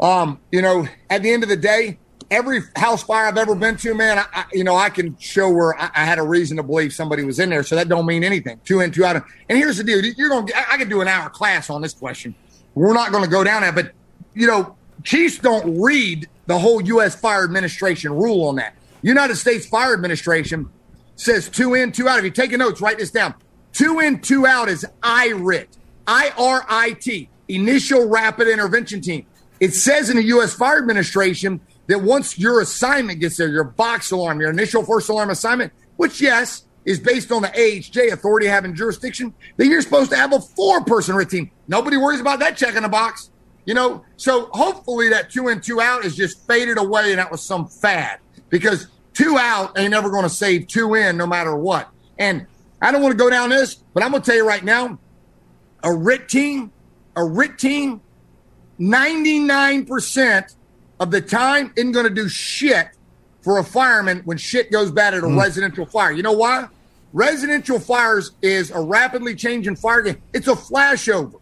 Um, 0.00 0.38
you 0.52 0.62
know, 0.62 0.86
at 1.10 1.24
the 1.24 1.32
end 1.32 1.42
of 1.42 1.48
the 1.48 1.56
day, 1.56 1.98
every 2.30 2.60
house 2.76 3.02
fire 3.02 3.26
I've 3.26 3.38
ever 3.38 3.56
been 3.56 3.76
to, 3.78 3.92
man, 3.92 4.20
I, 4.20 4.26
I 4.32 4.44
you 4.52 4.62
know, 4.62 4.76
I 4.76 4.88
can 4.88 5.18
show 5.18 5.50
where 5.50 5.76
I, 5.76 5.90
I, 5.96 6.04
had 6.04 6.20
a 6.20 6.22
reason 6.22 6.56
to 6.58 6.62
believe 6.62 6.92
somebody 6.92 7.24
was 7.24 7.40
in 7.40 7.50
there. 7.50 7.64
So 7.64 7.74
that 7.74 7.88
don't 7.88 8.06
mean 8.06 8.22
anything. 8.22 8.60
Two 8.64 8.80
in, 8.80 8.92
two 8.92 9.04
out. 9.04 9.16
And 9.48 9.58
here's 9.58 9.78
the 9.78 9.84
deal: 9.84 10.00
you're 10.04 10.28
gonna. 10.28 10.46
I, 10.54 10.74
I 10.74 10.78
could 10.78 10.88
do 10.88 11.00
an 11.00 11.08
hour 11.08 11.28
class 11.28 11.70
on 11.70 11.82
this 11.82 11.92
question. 11.92 12.36
We're 12.76 12.94
not 12.94 13.10
going 13.10 13.24
to 13.24 13.30
go 13.30 13.42
down 13.42 13.62
that, 13.62 13.74
but 13.74 13.90
you 14.32 14.46
know, 14.46 14.76
chiefs 15.02 15.38
don't 15.38 15.80
read 15.80 16.28
the 16.46 16.56
whole 16.56 16.80
U.S. 16.82 17.16
Fire 17.16 17.42
Administration 17.42 18.12
rule 18.12 18.46
on 18.46 18.56
that. 18.56 18.76
United 19.02 19.36
States 19.36 19.66
Fire 19.66 19.92
Administration 19.92 20.68
says 21.16 21.48
two 21.48 21.74
in, 21.74 21.92
two 21.92 22.08
out. 22.08 22.18
If 22.18 22.24
you're 22.24 22.32
taking 22.32 22.58
notes, 22.58 22.80
write 22.80 22.98
this 22.98 23.10
down. 23.10 23.34
Two 23.72 24.00
in, 24.00 24.20
two 24.20 24.46
out 24.46 24.68
is 24.68 24.86
IRIT, 25.02 25.76
I 26.06 26.32
R 26.36 26.64
I 26.68 26.92
T, 26.92 27.28
Initial 27.48 28.08
Rapid 28.08 28.48
Intervention 28.48 29.00
Team. 29.00 29.26
It 29.60 29.74
says 29.74 30.10
in 30.10 30.16
the 30.16 30.24
U.S. 30.24 30.54
Fire 30.54 30.78
Administration 30.78 31.60
that 31.86 32.00
once 32.00 32.38
your 32.38 32.60
assignment 32.60 33.20
gets 33.20 33.36
there, 33.36 33.48
your 33.48 33.64
box 33.64 34.10
alarm, 34.10 34.40
your 34.40 34.50
initial 34.50 34.84
first 34.84 35.08
alarm 35.08 35.30
assignment, 35.30 35.72
which, 35.96 36.20
yes, 36.20 36.64
is 36.84 36.98
based 36.98 37.30
on 37.30 37.42
the 37.42 37.48
AHJ 37.48 38.12
authority 38.12 38.46
having 38.46 38.74
jurisdiction, 38.74 39.32
that 39.56 39.66
you're 39.66 39.82
supposed 39.82 40.10
to 40.10 40.16
have 40.16 40.32
a 40.32 40.40
four 40.40 40.84
person 40.84 41.14
RIT 41.14 41.30
team. 41.30 41.50
Nobody 41.68 41.96
worries 41.96 42.20
about 42.20 42.40
that 42.40 42.56
check 42.56 42.74
in 42.74 42.82
the 42.82 42.88
box. 42.88 43.30
You 43.64 43.74
know, 43.74 44.04
so 44.16 44.46
hopefully 44.52 45.08
that 45.10 45.30
two 45.30 45.46
in, 45.46 45.60
two 45.60 45.80
out 45.80 46.04
is 46.04 46.16
just 46.16 46.44
faded 46.48 46.78
away 46.78 47.10
and 47.10 47.20
that 47.20 47.30
was 47.30 47.42
some 47.42 47.68
fad 47.68 48.18
because 48.52 48.86
two 49.12 49.36
out 49.36 49.76
ain't 49.76 49.90
never 49.90 50.10
going 50.10 50.22
to 50.22 50.30
save 50.30 50.68
two 50.68 50.94
in 50.94 51.16
no 51.16 51.26
matter 51.26 51.56
what. 51.56 51.90
And 52.20 52.46
I 52.80 52.92
don't 52.92 53.02
want 53.02 53.10
to 53.10 53.18
go 53.18 53.28
down 53.28 53.50
this, 53.50 53.74
but 53.74 54.04
I'm 54.04 54.12
going 54.12 54.22
to 54.22 54.26
tell 54.30 54.36
you 54.36 54.46
right 54.46 54.62
now 54.62 55.00
a 55.82 55.92
RIT 55.92 56.28
team 56.28 56.70
a 57.16 57.24
RIT 57.24 57.58
team, 57.58 58.00
99% 58.80 60.54
of 61.00 61.10
the 61.10 61.20
time 61.20 61.72
isn't 61.76 61.92
going 61.92 62.06
to 62.06 62.14
do 62.14 62.28
shit 62.28 62.88
for 63.42 63.58
a 63.58 63.64
fireman 63.64 64.22
when 64.24 64.38
shit 64.38 64.70
goes 64.70 64.90
bad 64.90 65.14
at 65.14 65.22
a 65.22 65.26
mm. 65.26 65.38
residential 65.38 65.84
fire. 65.84 66.12
You 66.12 66.22
know 66.22 66.32
why? 66.32 66.68
Residential 67.12 67.78
fires 67.78 68.32
is 68.40 68.70
a 68.70 68.80
rapidly 68.80 69.34
changing 69.34 69.76
fire 69.76 70.02
game. 70.02 70.22
It's 70.32 70.48
a 70.48 70.54
flashover. 70.54 71.38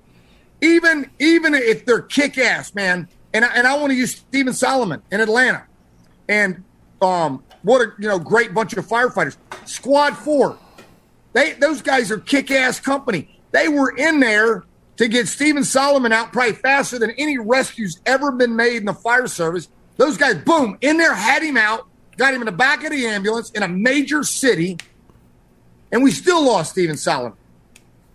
Even 0.60 1.10
even 1.18 1.54
if 1.54 1.86
they're 1.86 2.02
kick 2.02 2.36
ass, 2.36 2.74
man. 2.74 3.08
And 3.32 3.44
I, 3.44 3.48
and 3.54 3.66
I 3.66 3.78
want 3.78 3.92
to 3.92 3.96
use 3.96 4.16
Stephen 4.16 4.52
Solomon 4.52 5.02
in 5.12 5.20
Atlanta, 5.20 5.64
and 6.28 6.64
um, 7.02 7.42
what 7.62 7.80
a 7.80 7.92
you 7.98 8.08
know 8.08 8.18
great 8.18 8.54
bunch 8.54 8.74
of 8.74 8.86
firefighters. 8.86 9.36
Squad 9.64 10.16
Four, 10.16 10.58
they 11.32 11.52
those 11.54 11.82
guys 11.82 12.10
are 12.10 12.18
kick 12.18 12.50
ass 12.50 12.80
company. 12.80 13.40
They 13.52 13.68
were 13.68 13.96
in 13.96 14.20
there 14.20 14.64
to 14.96 15.08
get 15.08 15.28
Stephen 15.28 15.64
Solomon 15.64 16.12
out 16.12 16.32
probably 16.32 16.52
faster 16.52 16.98
than 16.98 17.10
any 17.12 17.38
rescue's 17.38 18.00
ever 18.06 18.32
been 18.32 18.54
made 18.54 18.76
in 18.76 18.84
the 18.84 18.94
fire 18.94 19.26
service. 19.26 19.68
Those 19.96 20.16
guys, 20.16 20.36
boom, 20.36 20.78
in 20.80 20.98
there, 20.98 21.14
had 21.14 21.42
him 21.42 21.56
out, 21.56 21.88
got 22.16 22.34
him 22.34 22.42
in 22.42 22.46
the 22.46 22.52
back 22.52 22.84
of 22.84 22.90
the 22.90 23.06
ambulance 23.06 23.50
in 23.50 23.62
a 23.62 23.68
major 23.68 24.22
city 24.22 24.78
and 25.92 26.02
we 26.02 26.10
still 26.10 26.44
lost 26.44 26.72
Stephen 26.72 26.96
Solomon. 26.96 27.36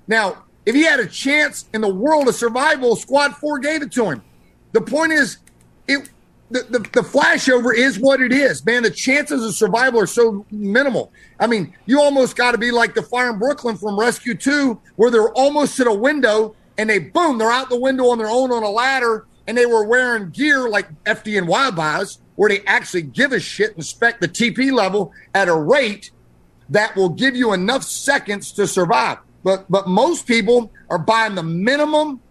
Now, 0.08 0.44
if 0.66 0.76
he 0.76 0.84
had 0.84 1.00
a 1.00 1.06
chance 1.06 1.66
in 1.74 1.82
the 1.82 1.94
world 1.94 2.28
of 2.28 2.36
survival, 2.36 2.96
Squad 2.96 3.36
4 3.36 3.60
gave 3.60 3.82
it 3.82 3.92
to 3.94 4.06
him. 4.12 4.24
The 4.72 4.82
point 4.82 5.12
is, 5.12 5.38
it 5.88 6.10
the, 6.56 6.80
the, 6.80 6.80
the 6.80 7.02
flashover 7.02 7.76
is 7.76 8.00
what 8.00 8.22
it 8.22 8.32
is, 8.32 8.66
man. 8.66 8.84
The 8.84 8.90
chances 8.90 9.44
of 9.44 9.54
survival 9.54 10.00
are 10.00 10.08
so 10.08 10.46
minimal. 10.52 11.12
I 11.38 11.48
mean, 11.48 11.76
you 11.86 12.00
almost 12.00 12.38
got 12.38 12.54
to 12.54 12.58
be 12.58 12.72
like 12.72 12.96
the 12.96 13.02
fire 13.02 13.32
in 13.32 13.40
Brooklyn 13.40 13.76
from 13.76 14.00
Rescue 14.00 14.36
2, 14.36 14.80
where 14.96 15.12
they're 15.12 15.34
almost 15.34 15.78
at 15.82 15.88
a 15.88 15.94
window 15.94 16.56
and 16.78 16.90
they 16.90 17.00
boom, 17.00 17.38
they're 17.38 17.52
out 17.52 17.70
the 17.70 17.80
window 17.80 18.06
on 18.08 18.18
their 18.18 18.30
own 18.30 18.52
on 18.52 18.64
a 18.64 18.70
ladder, 18.70 19.26
and 19.48 19.58
they 19.58 19.66
were 19.66 19.86
wearing 19.86 20.30
gear 20.30 20.70
like 20.70 20.88
FDNY 21.04 21.76
Buys, 21.76 22.20
where 22.36 22.50
they 22.50 22.62
actually 22.66 23.02
give 23.02 23.34
a 23.34 23.40
shit 23.40 23.72
and 23.72 23.78
inspect 23.80 24.22
the 24.22 24.28
TP 24.28 24.72
level 24.72 25.12
at 25.34 25.50
a 25.50 25.56
rate 25.56 26.12
that 26.70 26.96
will 26.96 27.10
give 27.10 27.36
you 27.36 27.54
enough 27.54 27.84
seconds 27.84 28.54
to 28.54 28.66
survive. 28.66 29.18
But 29.44 29.70
but 29.70 29.88
most 29.88 30.26
people 30.26 30.72
are 30.90 30.98
buying 30.98 31.36
the 31.36 31.44
minimum 31.44 32.22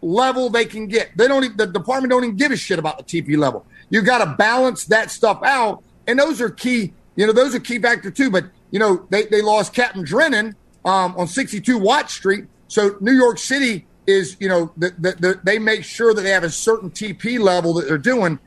level 0.00 0.48
they 0.48 0.64
can 0.64 0.86
get. 0.86 1.10
They 1.16 1.28
don't. 1.28 1.44
Even, 1.44 1.56
The 1.56 1.66
department 1.66 2.10
don't 2.10 2.24
even 2.24 2.36
give 2.36 2.52
a 2.52 2.56
shit 2.56 2.78
about 2.78 2.98
the 2.98 3.04
TP 3.04 3.36
level. 3.36 3.66
You 3.90 4.02
got 4.02 4.24
to 4.24 4.34
balance 4.36 4.84
that 4.86 5.10
stuff 5.10 5.40
out, 5.44 5.82
and 6.06 6.18
those 6.18 6.40
are 6.40 6.50
key. 6.50 6.92
You 7.16 7.26
know, 7.26 7.32
those 7.32 7.54
are 7.54 7.60
key 7.60 7.78
factor 7.78 8.10
too. 8.10 8.30
But 8.30 8.46
you 8.70 8.78
know, 8.78 9.06
they 9.10 9.24
they 9.26 9.42
lost 9.42 9.72
Captain 9.72 10.04
Drennan 10.04 10.54
um, 10.84 11.14
on 11.16 11.26
62 11.26 11.78
Watts 11.78 12.14
Street. 12.14 12.46
So 12.68 12.96
New 13.00 13.12
York 13.12 13.38
City 13.38 13.86
is, 14.06 14.36
you 14.40 14.48
know, 14.48 14.72
the, 14.76 14.94
the, 14.98 15.12
the, 15.12 15.40
they 15.44 15.58
make 15.58 15.84
sure 15.84 16.14
that 16.14 16.22
they 16.22 16.30
have 16.30 16.44
a 16.44 16.50
certain 16.50 16.90
TP 16.90 17.38
level 17.38 17.74
that 17.74 17.86
they're 17.86 17.98
doing. 17.98 18.38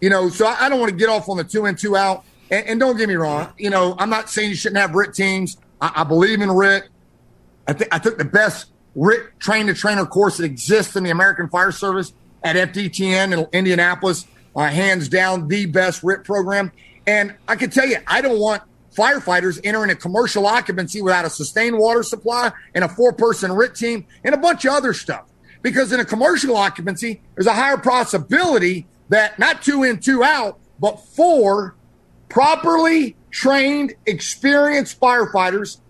You 0.00 0.10
know, 0.10 0.28
so 0.28 0.46
I, 0.46 0.66
I 0.66 0.68
don't 0.68 0.78
want 0.78 0.90
to 0.90 0.96
get 0.96 1.08
off 1.08 1.28
on 1.28 1.38
the 1.38 1.44
two 1.44 1.66
in 1.66 1.74
two 1.74 1.96
out. 1.96 2.24
And, 2.50 2.66
and, 2.68 2.80
don't 2.80 2.96
get 2.96 3.08
me 3.08 3.16
wrong, 3.16 3.52
you 3.58 3.70
know, 3.70 3.96
I'm 3.98 4.08
not 4.08 4.30
saying 4.30 4.50
you 4.50 4.54
shouldn't 4.54 4.80
have 4.80 4.94
RIT 4.94 5.14
teams. 5.14 5.56
I, 5.80 5.90
I 5.96 6.04
believe 6.04 6.40
in 6.40 6.50
RIT. 6.50 6.88
I 7.66 7.72
think 7.72 7.92
I 7.92 7.98
took 7.98 8.18
the 8.18 8.24
best 8.24 8.66
RIT 8.96 9.38
train 9.38 9.66
to 9.66 9.74
trainer 9.74 10.06
course 10.06 10.38
that 10.38 10.44
exists 10.44 10.96
in 10.96 11.04
the 11.04 11.10
American 11.10 11.48
Fire 11.48 11.70
Service 11.70 12.12
at 12.42 12.56
FDTN 12.56 13.32
in 13.32 13.46
Indianapolis. 13.52 14.26
Uh, 14.54 14.68
hands 14.68 15.10
down, 15.10 15.48
the 15.48 15.66
best 15.66 16.02
RIT 16.02 16.24
program. 16.24 16.72
And 17.06 17.34
I 17.46 17.56
can 17.56 17.68
tell 17.68 17.86
you, 17.86 17.98
I 18.06 18.22
don't 18.22 18.38
want 18.38 18.62
firefighters 18.96 19.60
entering 19.62 19.90
a 19.90 19.94
commercial 19.94 20.46
occupancy 20.46 21.02
without 21.02 21.26
a 21.26 21.30
sustained 21.30 21.76
water 21.78 22.02
supply 22.02 22.50
and 22.74 22.82
a 22.82 22.88
four 22.88 23.12
person 23.12 23.52
RIT 23.52 23.74
team 23.74 24.06
and 24.24 24.34
a 24.34 24.38
bunch 24.38 24.64
of 24.64 24.72
other 24.72 24.94
stuff. 24.94 25.26
Because 25.60 25.92
in 25.92 26.00
a 26.00 26.04
commercial 26.04 26.56
occupancy, 26.56 27.20
there's 27.34 27.46
a 27.46 27.52
higher 27.52 27.76
possibility 27.76 28.86
that 29.10 29.38
not 29.38 29.62
two 29.62 29.82
in, 29.82 29.98
two 29.98 30.24
out, 30.24 30.58
but 30.80 31.04
four 31.14 31.74
properly 32.28 33.16
trained, 33.30 33.94
experienced 34.06 34.98
firefighters 34.98 35.80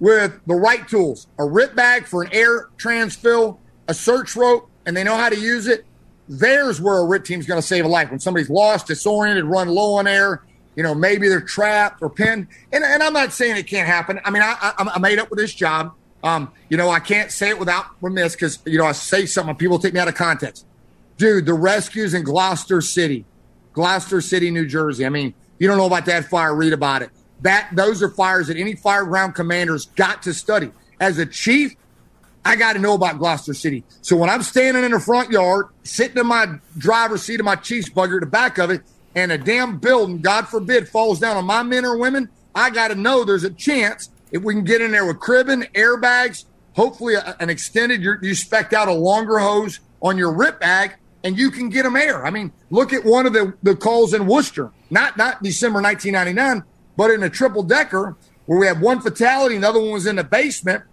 with 0.00 0.38
the 0.46 0.54
right 0.54 0.86
tools 0.88 1.28
a 1.38 1.44
RIT 1.44 1.76
bag 1.76 2.06
for 2.06 2.22
an 2.22 2.30
air 2.32 2.68
transfill, 2.76 3.58
a 3.88 3.94
search 3.94 4.36
rope, 4.36 4.68
and 4.86 4.96
they 4.96 5.04
know 5.04 5.16
how 5.16 5.28
to 5.28 5.38
use 5.38 5.66
it. 5.66 5.84
There's 6.28 6.80
where 6.80 6.98
a 6.98 7.04
RIT 7.04 7.24
team's 7.24 7.46
going 7.46 7.60
to 7.60 7.66
save 7.66 7.84
a 7.84 7.88
life. 7.88 8.10
When 8.10 8.18
somebody's 8.18 8.50
lost, 8.50 8.86
disoriented, 8.86 9.44
run 9.44 9.68
low 9.68 9.94
on 9.94 10.06
air, 10.06 10.42
you 10.76 10.82
know, 10.82 10.94
maybe 10.94 11.28
they're 11.28 11.40
trapped 11.40 12.02
or 12.02 12.10
pinned. 12.10 12.48
And, 12.72 12.82
and 12.82 13.02
I'm 13.02 13.12
not 13.12 13.32
saying 13.32 13.56
it 13.56 13.66
can't 13.66 13.86
happen. 13.86 14.20
I 14.24 14.30
mean, 14.30 14.42
I, 14.42 14.56
I, 14.60 14.90
I 14.94 14.98
made 14.98 15.18
up 15.18 15.30
with 15.30 15.38
this 15.38 15.54
job. 15.54 15.92
Um, 16.22 16.50
you 16.70 16.76
know, 16.76 16.88
I 16.88 17.00
can't 17.00 17.30
say 17.30 17.50
it 17.50 17.58
without 17.58 17.86
remiss 18.00 18.34
because, 18.34 18.58
you 18.64 18.78
know, 18.78 18.86
I 18.86 18.92
say 18.92 19.26
something, 19.26 19.54
people 19.56 19.78
take 19.78 19.92
me 19.92 20.00
out 20.00 20.08
of 20.08 20.14
context. 20.14 20.66
Dude, 21.18 21.44
the 21.46 21.54
rescues 21.54 22.14
in 22.14 22.24
Gloucester 22.24 22.80
City, 22.80 23.26
Gloucester 23.74 24.20
City, 24.20 24.50
New 24.50 24.66
Jersey. 24.66 25.04
I 25.04 25.10
mean, 25.10 25.34
you 25.58 25.68
don't 25.68 25.76
know 25.76 25.86
about 25.86 26.06
that 26.06 26.24
fire, 26.24 26.54
read 26.54 26.72
about 26.72 27.02
it. 27.02 27.10
That 27.44 27.68
those 27.72 28.02
are 28.02 28.08
fires 28.08 28.48
that 28.48 28.56
any 28.56 28.74
fire 28.74 29.04
ground 29.04 29.34
commander's 29.34 29.86
got 29.86 30.22
to 30.22 30.34
study. 30.34 30.70
As 30.98 31.18
a 31.18 31.26
chief, 31.26 31.76
I 32.42 32.56
got 32.56 32.72
to 32.72 32.78
know 32.78 32.94
about 32.94 33.18
Gloucester 33.18 33.52
City. 33.54 33.84
So 34.00 34.16
when 34.16 34.30
I'm 34.30 34.42
standing 34.42 34.82
in 34.82 34.92
the 34.92 35.00
front 35.00 35.30
yard, 35.30 35.66
sitting 35.82 36.16
in 36.16 36.26
my 36.26 36.58
driver's 36.76 37.22
seat 37.22 37.40
of 37.40 37.46
my 37.46 37.56
chief's 37.56 37.90
bugger 37.90 38.18
the 38.18 38.26
back 38.26 38.58
of 38.58 38.70
it, 38.70 38.82
and 39.14 39.30
a 39.30 39.38
damn 39.38 39.78
building, 39.78 40.20
God 40.20 40.48
forbid, 40.48 40.88
falls 40.88 41.20
down 41.20 41.36
on 41.36 41.44
my 41.44 41.62
men 41.62 41.84
or 41.84 41.98
women, 41.98 42.30
I 42.54 42.70
got 42.70 42.88
to 42.88 42.94
know 42.94 43.24
there's 43.24 43.44
a 43.44 43.50
chance 43.50 44.10
if 44.32 44.42
we 44.42 44.54
can 44.54 44.64
get 44.64 44.80
in 44.80 44.90
there 44.90 45.06
with 45.06 45.20
cribbing, 45.20 45.62
airbags, 45.74 46.46
hopefully 46.74 47.14
an 47.38 47.50
extended, 47.50 48.02
you 48.02 48.34
spec 48.34 48.72
out 48.72 48.88
a 48.88 48.92
longer 48.92 49.38
hose 49.38 49.80
on 50.02 50.18
your 50.18 50.32
RIT 50.32 50.60
bag, 50.60 50.94
and 51.22 51.38
you 51.38 51.50
can 51.50 51.68
get 51.68 51.84
them 51.84 51.94
air. 51.94 52.26
I 52.26 52.30
mean, 52.30 52.52
look 52.70 52.92
at 52.92 53.04
one 53.04 53.26
of 53.26 53.32
the, 53.32 53.54
the 53.62 53.76
calls 53.76 54.12
in 54.12 54.26
Worcester, 54.26 54.72
not 54.90 55.16
not 55.16 55.42
December 55.42 55.80
1999, 55.80 56.64
but 56.96 57.10
in 57.10 57.22
a 57.22 57.30
triple 57.30 57.62
decker 57.62 58.16
where 58.46 58.58
we 58.58 58.66
had 58.66 58.80
one 58.80 59.00
fatality, 59.00 59.56
another 59.56 59.80
one 59.80 59.92
was 59.92 60.06
in 60.06 60.16
the 60.16 60.24
basement, 60.24 60.84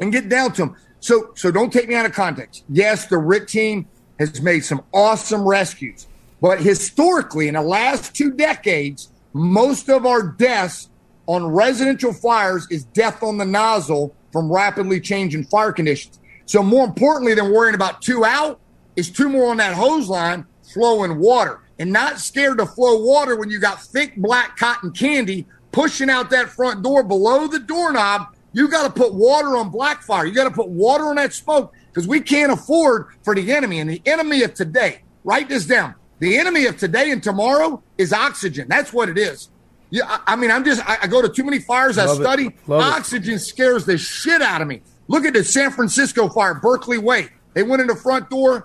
and 0.00 0.12
get 0.12 0.28
down 0.28 0.52
to 0.52 0.62
them. 0.62 0.76
So 1.00 1.32
so 1.34 1.50
don't 1.50 1.72
take 1.72 1.88
me 1.88 1.94
out 1.94 2.06
of 2.06 2.12
context. 2.12 2.64
Yes, 2.68 3.06
the 3.06 3.18
RIT 3.18 3.48
team 3.48 3.86
has 4.18 4.40
made 4.40 4.64
some 4.64 4.82
awesome 4.92 5.46
rescues, 5.46 6.06
but 6.40 6.60
historically, 6.60 7.48
in 7.48 7.54
the 7.54 7.62
last 7.62 8.14
two 8.14 8.32
decades, 8.32 9.10
most 9.32 9.88
of 9.88 10.06
our 10.06 10.22
deaths 10.22 10.88
on 11.26 11.46
residential 11.46 12.12
fires 12.12 12.66
is 12.70 12.84
death 12.84 13.22
on 13.22 13.36
the 13.36 13.44
nozzle 13.44 14.14
from 14.32 14.50
rapidly 14.50 15.00
changing 15.00 15.44
fire 15.44 15.72
conditions. 15.72 16.18
So 16.46 16.62
more 16.62 16.86
importantly 16.86 17.34
than 17.34 17.52
worrying 17.52 17.74
about 17.74 18.00
two 18.00 18.24
out 18.24 18.58
is 18.96 19.10
two 19.10 19.28
more 19.28 19.50
on 19.50 19.58
that 19.58 19.74
hose 19.74 20.08
line 20.08 20.46
flowing 20.72 21.18
water 21.18 21.60
and 21.78 21.92
not 21.92 22.18
scared 22.18 22.58
to 22.58 22.66
flow 22.66 23.02
water 23.02 23.36
when 23.36 23.50
you 23.50 23.60
got 23.60 23.82
thick 23.82 24.16
black 24.16 24.56
cotton 24.56 24.90
candy 24.90 25.46
pushing 25.72 26.10
out 26.10 26.30
that 26.30 26.48
front 26.48 26.82
door 26.82 27.02
below 27.02 27.46
the 27.46 27.60
doorknob. 27.60 28.34
You 28.52 28.68
got 28.68 28.84
to 28.84 28.90
put 28.90 29.14
water 29.14 29.56
on 29.56 29.70
black 29.70 30.02
fire. 30.02 30.26
You 30.26 30.34
got 30.34 30.44
to 30.44 30.50
put 30.50 30.68
water 30.68 31.04
on 31.04 31.16
that 31.16 31.32
smoke 31.32 31.72
because 31.88 32.08
we 32.08 32.20
can't 32.20 32.50
afford 32.50 33.08
for 33.22 33.34
the 33.34 33.52
enemy. 33.52 33.78
And 33.78 33.90
the 33.90 34.02
enemy 34.06 34.42
of 34.42 34.54
today, 34.54 35.02
write 35.24 35.48
this 35.48 35.66
down. 35.66 35.94
The 36.18 36.36
enemy 36.38 36.66
of 36.66 36.78
today 36.78 37.10
and 37.10 37.22
tomorrow 37.22 37.82
is 37.96 38.12
oxygen. 38.12 38.66
That's 38.68 38.92
what 38.92 39.08
it 39.08 39.18
is. 39.18 39.50
Yeah, 39.90 40.04
I, 40.06 40.32
I 40.32 40.36
mean, 40.36 40.50
I'm 40.50 40.64
just, 40.64 40.86
I, 40.88 40.98
I, 41.02 41.06
go 41.06 41.22
to 41.22 41.28
too 41.28 41.44
many 41.44 41.60
fires. 41.60 41.96
Love 41.96 42.18
I 42.18 42.22
study. 42.22 42.56
Oxygen 42.68 43.34
it. 43.34 43.38
scares 43.38 43.86
the 43.86 43.96
shit 43.96 44.42
out 44.42 44.60
of 44.60 44.68
me. 44.68 44.82
Look 45.06 45.24
at 45.24 45.32
the 45.32 45.44
San 45.44 45.70
Francisco 45.70 46.28
fire, 46.28 46.54
Berkeley 46.54 46.98
Way. 46.98 47.28
They 47.54 47.62
went 47.62 47.80
in 47.80 47.88
the 47.88 47.96
front 47.96 48.28
door. 48.28 48.64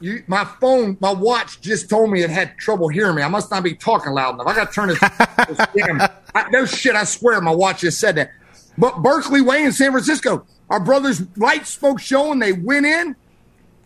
You, 0.00 0.22
my 0.26 0.44
phone, 0.44 0.98
my 1.00 1.12
watch 1.12 1.60
just 1.60 1.88
told 1.88 2.10
me 2.10 2.22
it 2.22 2.30
had 2.30 2.56
trouble 2.58 2.88
hearing 2.88 3.16
me. 3.16 3.22
I 3.22 3.28
must 3.28 3.50
not 3.50 3.62
be 3.62 3.74
talking 3.74 4.12
loud 4.12 4.34
enough. 4.34 4.46
I 4.46 4.54
got 4.54 4.68
to 4.68 4.74
turn 4.74 4.88
this. 4.88 4.98
this 4.98 6.08
I, 6.34 6.50
no 6.50 6.66
shit. 6.66 6.94
I 6.94 7.04
swear, 7.04 7.40
my 7.40 7.54
watch 7.54 7.80
just 7.80 7.98
said 7.98 8.16
that. 8.16 8.30
But 8.76 9.02
Berkeley 9.02 9.40
Way 9.40 9.64
in 9.64 9.72
San 9.72 9.92
Francisco, 9.92 10.46
our 10.68 10.80
brothers' 10.80 11.22
light 11.36 11.66
spoke 11.66 11.98
showing. 11.98 12.40
They 12.40 12.52
went 12.52 12.84
in, 12.84 13.16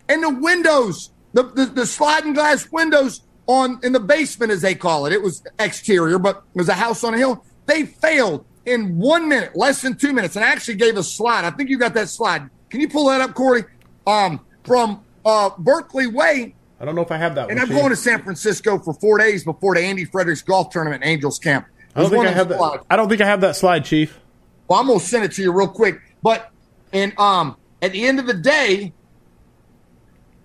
and 0.09 0.23
the 0.23 0.29
windows, 0.29 1.11
the, 1.33 1.43
the 1.43 1.65
the 1.65 1.85
sliding 1.85 2.33
glass 2.33 2.69
windows 2.71 3.21
on 3.47 3.79
in 3.83 3.93
the 3.93 3.99
basement, 3.99 4.51
as 4.51 4.61
they 4.61 4.75
call 4.75 5.05
it, 5.05 5.13
it 5.13 5.21
was 5.21 5.43
exterior, 5.59 6.19
but 6.19 6.43
it 6.53 6.57
was 6.57 6.67
a 6.67 6.73
house 6.73 7.03
on 7.03 7.13
a 7.13 7.17
hill. 7.17 7.45
They 7.67 7.85
failed 7.85 8.45
in 8.65 8.97
one 8.97 9.29
minute, 9.29 9.55
less 9.55 9.81
than 9.81 9.95
two 9.95 10.11
minutes, 10.11 10.35
and 10.35 10.43
I 10.43 10.49
actually 10.49 10.75
gave 10.75 10.97
a 10.97 11.03
slide. 11.03 11.45
I 11.45 11.51
think 11.51 11.69
you 11.69 11.77
got 11.77 11.93
that 11.93 12.09
slide. 12.09 12.49
Can 12.69 12.81
you 12.81 12.89
pull 12.89 13.07
that 13.07 13.21
up, 13.21 13.33
Corey? 13.33 13.63
Um, 14.05 14.45
from 14.63 15.03
uh, 15.25 15.51
Berkeley 15.57 16.07
Way. 16.07 16.55
I 16.79 16.85
don't 16.85 16.95
know 16.95 17.01
if 17.01 17.11
I 17.11 17.17
have 17.17 17.35
that. 17.35 17.51
And 17.51 17.59
I'm 17.59 17.69
going 17.69 17.89
to 17.89 17.95
San 17.95 18.23
Francisco 18.23 18.79
for 18.79 18.93
four 18.95 19.19
days 19.19 19.43
before 19.43 19.75
the 19.75 19.81
Andy 19.81 20.05
Fredericks 20.05 20.41
golf 20.41 20.71
tournament, 20.71 21.03
Angels 21.05 21.37
Camp. 21.37 21.67
I 21.95 22.01
don't 22.01 22.09
think 22.09 22.25
I 22.25 22.31
have 22.31 22.49
that. 22.49 22.83
I 22.89 22.95
don't 22.95 23.09
think 23.09 23.21
I 23.21 23.27
have 23.27 23.41
that 23.41 23.55
slide, 23.55 23.85
Chief. 23.85 24.19
Well, 24.67 24.79
I'm 24.79 24.87
gonna 24.87 24.99
send 24.99 25.23
it 25.23 25.33
to 25.33 25.41
you 25.43 25.51
real 25.51 25.67
quick. 25.67 25.99
But 26.23 26.49
and 26.93 27.17
um, 27.19 27.57
at 27.81 27.91
the 27.91 28.05
end 28.05 28.19
of 28.19 28.25
the 28.25 28.33
day, 28.33 28.93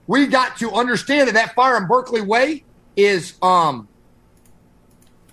we 0.07 0.27
got 0.27 0.59
to 0.59 0.73
understand 0.73 1.29
that 1.29 1.35
that 1.35 1.55
fire 1.55 1.77
in 1.77 1.87
Berkeley 1.87 2.21
Way 2.21 2.65
is 2.97 3.35
um 3.43 3.89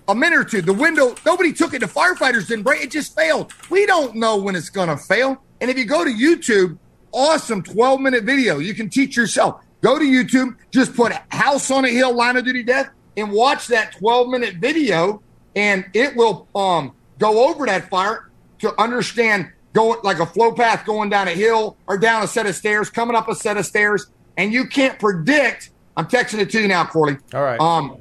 a 0.06 0.14
minute 0.14 0.38
or 0.38 0.44
two. 0.44 0.62
The 0.62 0.72
window, 0.72 1.14
nobody 1.24 1.52
took 1.52 1.74
it. 1.74 1.80
The 1.80 1.86
firefighters 1.86 2.46
didn't 2.48 2.62
break 2.62 2.82
it; 2.82 2.90
just 2.90 3.14
failed. 3.14 3.52
We 3.68 3.84
don't 3.84 4.14
know 4.14 4.36
when 4.36 4.54
it's 4.54 4.70
gonna 4.70 4.96
fail. 4.96 5.42
And 5.60 5.70
if 5.70 5.78
you 5.78 5.84
go 5.84 6.04
to 6.04 6.10
YouTube, 6.10 6.78
awesome 7.14 7.62
12 7.62 8.00
minute 8.00 8.24
video. 8.24 8.58
You 8.58 8.74
can 8.74 8.90
teach 8.90 9.16
yourself. 9.16 9.62
Go 9.80 9.98
to 9.98 10.04
YouTube, 10.04 10.56
just 10.70 10.94
put 10.94 11.12
house 11.28 11.70
on 11.70 11.84
a 11.84 11.88
hill, 11.88 12.14
line 12.14 12.36
of 12.36 12.44
duty 12.44 12.62
death, 12.62 12.90
and 13.16 13.30
watch 13.30 13.66
that 13.68 13.92
12 13.92 14.28
minute 14.28 14.56
video, 14.56 15.22
and 15.54 15.84
it 15.94 16.16
will 16.16 16.48
um, 16.54 16.94
go 17.18 17.48
over 17.48 17.66
that 17.66 17.88
fire 17.90 18.30
to 18.60 18.80
understand 18.80 19.50
going 19.74 19.98
like 20.02 20.20
a 20.20 20.26
flow 20.26 20.52
path 20.52 20.86
going 20.86 21.10
down 21.10 21.28
a 21.28 21.32
hill 21.32 21.76
or 21.86 21.98
down 21.98 22.22
a 22.22 22.26
set 22.26 22.46
of 22.46 22.54
stairs, 22.54 22.88
coming 22.88 23.14
up 23.16 23.28
a 23.28 23.34
set 23.34 23.56
of 23.56 23.66
stairs, 23.66 24.06
and 24.36 24.52
you 24.52 24.66
can't 24.66 24.98
predict. 24.98 25.70
I'm 25.96 26.06
texting 26.06 26.38
it 26.38 26.50
to 26.50 26.62
you 26.62 26.68
now, 26.68 26.84
Corley. 26.84 27.18
All 27.34 27.42
right. 27.42 27.60
Um, 27.60 27.98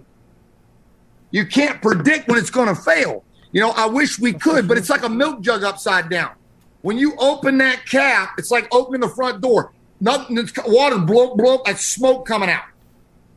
you 1.32 1.46
can't 1.46 1.82
predict 1.82 2.28
when 2.30 2.38
it's 2.38 2.50
going 2.50 2.68
to 2.68 2.76
fail. 2.76 3.24
You 3.52 3.62
know, 3.62 3.72
I 3.72 3.88
wish 3.88 4.20
we 4.20 4.34
could, 4.34 4.68
but 4.68 4.78
it's 4.78 4.90
like 4.90 5.04
a 5.04 5.10
milk 5.10 5.42
jug 5.42 5.64
upside 5.64 6.10
down. 6.10 6.32
When 6.84 6.98
you 6.98 7.16
open 7.18 7.58
that 7.60 7.86
cap, 7.86 8.36
it's 8.38 8.52
like 8.52 8.68
opening 8.74 9.02
the 9.02 9.08
front 9.08 9.42
door. 9.42 9.72
Nothing, 10.02 10.38
it's 10.38 10.52
water 10.68 11.00
blow, 11.00 11.34
blow, 11.34 11.62
that's 11.66 11.86
smoke 11.88 12.28
coming 12.28 12.50
out. 12.50 12.66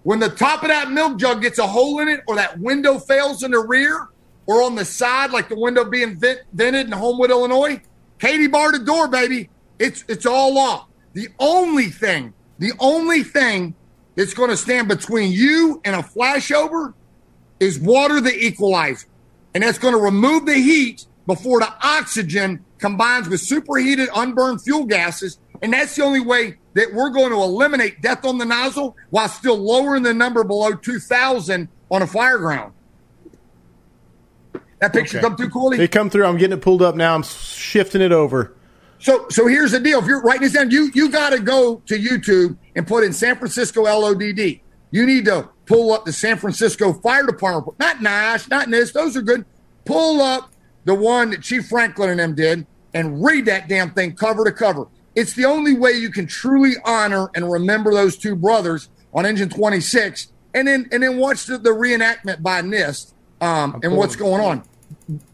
When 0.02 0.18
the 0.18 0.28
top 0.28 0.62
of 0.62 0.68
that 0.68 0.90
milk 0.90 1.16
jug 1.16 1.42
gets 1.42 1.58
a 1.58 1.66
hole 1.66 2.00
in 2.00 2.08
it, 2.08 2.20
or 2.26 2.34
that 2.34 2.58
window 2.58 2.98
fails 2.98 3.44
in 3.44 3.52
the 3.52 3.60
rear, 3.60 4.08
or 4.46 4.62
on 4.62 4.74
the 4.74 4.84
side, 4.84 5.30
like 5.30 5.48
the 5.48 5.58
window 5.58 5.84
being 5.84 6.16
vent, 6.16 6.40
vented 6.52 6.86
in 6.86 6.92
Homewood, 6.92 7.30
Illinois, 7.30 7.80
Katie 8.18 8.48
barred 8.48 8.74
the 8.74 8.84
door, 8.84 9.06
baby. 9.06 9.48
It's 9.78 10.04
it's 10.08 10.26
all 10.26 10.58
off. 10.58 10.88
The 11.12 11.28
only 11.38 11.86
thing, 11.86 12.34
the 12.58 12.72
only 12.80 13.22
thing 13.22 13.74
that's 14.16 14.34
going 14.34 14.50
to 14.50 14.56
stand 14.56 14.88
between 14.88 15.30
you 15.30 15.80
and 15.84 15.94
a 15.94 16.02
flashover 16.02 16.94
is 17.60 17.78
water 17.78 18.20
the 18.20 18.34
equalizer. 18.34 19.06
And 19.54 19.62
that's 19.62 19.78
going 19.78 19.94
to 19.94 20.00
remove 20.00 20.46
the 20.46 20.54
heat 20.54 21.06
before 21.26 21.60
the 21.60 21.72
oxygen 21.82 22.64
combines 22.78 23.28
with 23.28 23.40
superheated 23.40 24.08
unburned 24.14 24.62
fuel 24.62 24.84
gases. 24.84 25.38
And 25.62 25.72
that's 25.72 25.96
the 25.96 26.02
only 26.04 26.20
way 26.20 26.58
that 26.74 26.92
we're 26.92 27.10
going 27.10 27.30
to 27.30 27.36
eliminate 27.36 28.02
death 28.02 28.24
on 28.24 28.38
the 28.38 28.44
nozzle 28.44 28.96
while 29.10 29.28
still 29.28 29.56
lowering 29.56 30.02
the 30.02 30.12
number 30.12 30.44
below 30.44 30.72
2,000 30.74 31.68
on 31.90 32.02
a 32.02 32.06
fire 32.06 32.38
ground. 32.38 32.72
That 34.80 34.92
picture 34.92 35.18
Okay. 35.18 35.26
come 35.26 35.36
through, 35.36 35.50
Cooley? 35.50 35.78
They 35.78 35.88
come 35.88 36.10
through. 36.10 36.26
I'm 36.26 36.36
getting 36.36 36.58
it 36.58 36.60
pulled 36.62 36.82
up 36.82 36.94
now. 36.94 37.14
I'm 37.14 37.22
shifting 37.22 38.02
it 38.02 38.12
over. 38.12 38.52
So, 38.98 39.26
so 39.30 39.46
here's 39.46 39.72
the 39.72 39.80
deal. 39.80 39.98
If 40.00 40.06
you're 40.06 40.22
writing 40.22 40.42
this 40.42 40.52
down, 40.52 40.70
you 40.70 40.90
you 40.94 41.10
got 41.10 41.30
to 41.30 41.38
go 41.38 41.82
to 41.86 41.98
YouTube 41.98 42.56
and 42.74 42.86
put 42.86 43.04
in 43.04 43.12
San 43.12 43.36
Francisco 43.36 43.82
LODD. 43.84 44.60
You 44.90 45.06
need 45.06 45.24
to 45.26 45.48
pull 45.66 45.92
up 45.92 46.04
the 46.04 46.12
San 46.12 46.36
Francisco 46.36 46.92
Fire 46.92 47.24
Department. 47.26 47.78
Not 47.78 47.96
NIOSH, 47.98 48.50
not 48.50 48.68
NIST. 48.68 48.92
Those 48.92 49.16
are 49.16 49.22
good. 49.22 49.44
Pull 49.84 50.20
up 50.20 50.50
the 50.86 50.94
one 50.94 51.30
that 51.30 51.42
Chief 51.42 51.66
Franklin 51.66 52.08
and 52.08 52.18
them 52.18 52.34
did 52.34 52.66
and 52.94 53.22
read 53.22 53.44
that 53.44 53.68
damn 53.68 53.90
thing 53.90 54.16
cover 54.16 54.44
to 54.44 54.52
cover. 54.52 54.86
It's 55.14 55.34
the 55.34 55.44
only 55.44 55.74
way 55.74 55.92
you 55.92 56.10
can 56.10 56.26
truly 56.26 56.72
honor 56.84 57.28
and 57.34 57.50
remember 57.50 57.92
those 57.92 58.16
two 58.16 58.34
brothers 58.34 58.88
on 59.12 59.26
Engine 59.26 59.50
26, 59.50 60.32
and 60.54 60.66
then 60.66 60.88
and 60.90 61.02
then 61.02 61.18
watch 61.18 61.44
the, 61.44 61.58
the 61.58 61.70
reenactment 61.70 62.42
by 62.42 62.62
NIST 62.62 63.12
um, 63.42 63.78
and 63.82 63.94
what's 63.94 64.16
going 64.16 64.42
on 64.42 64.62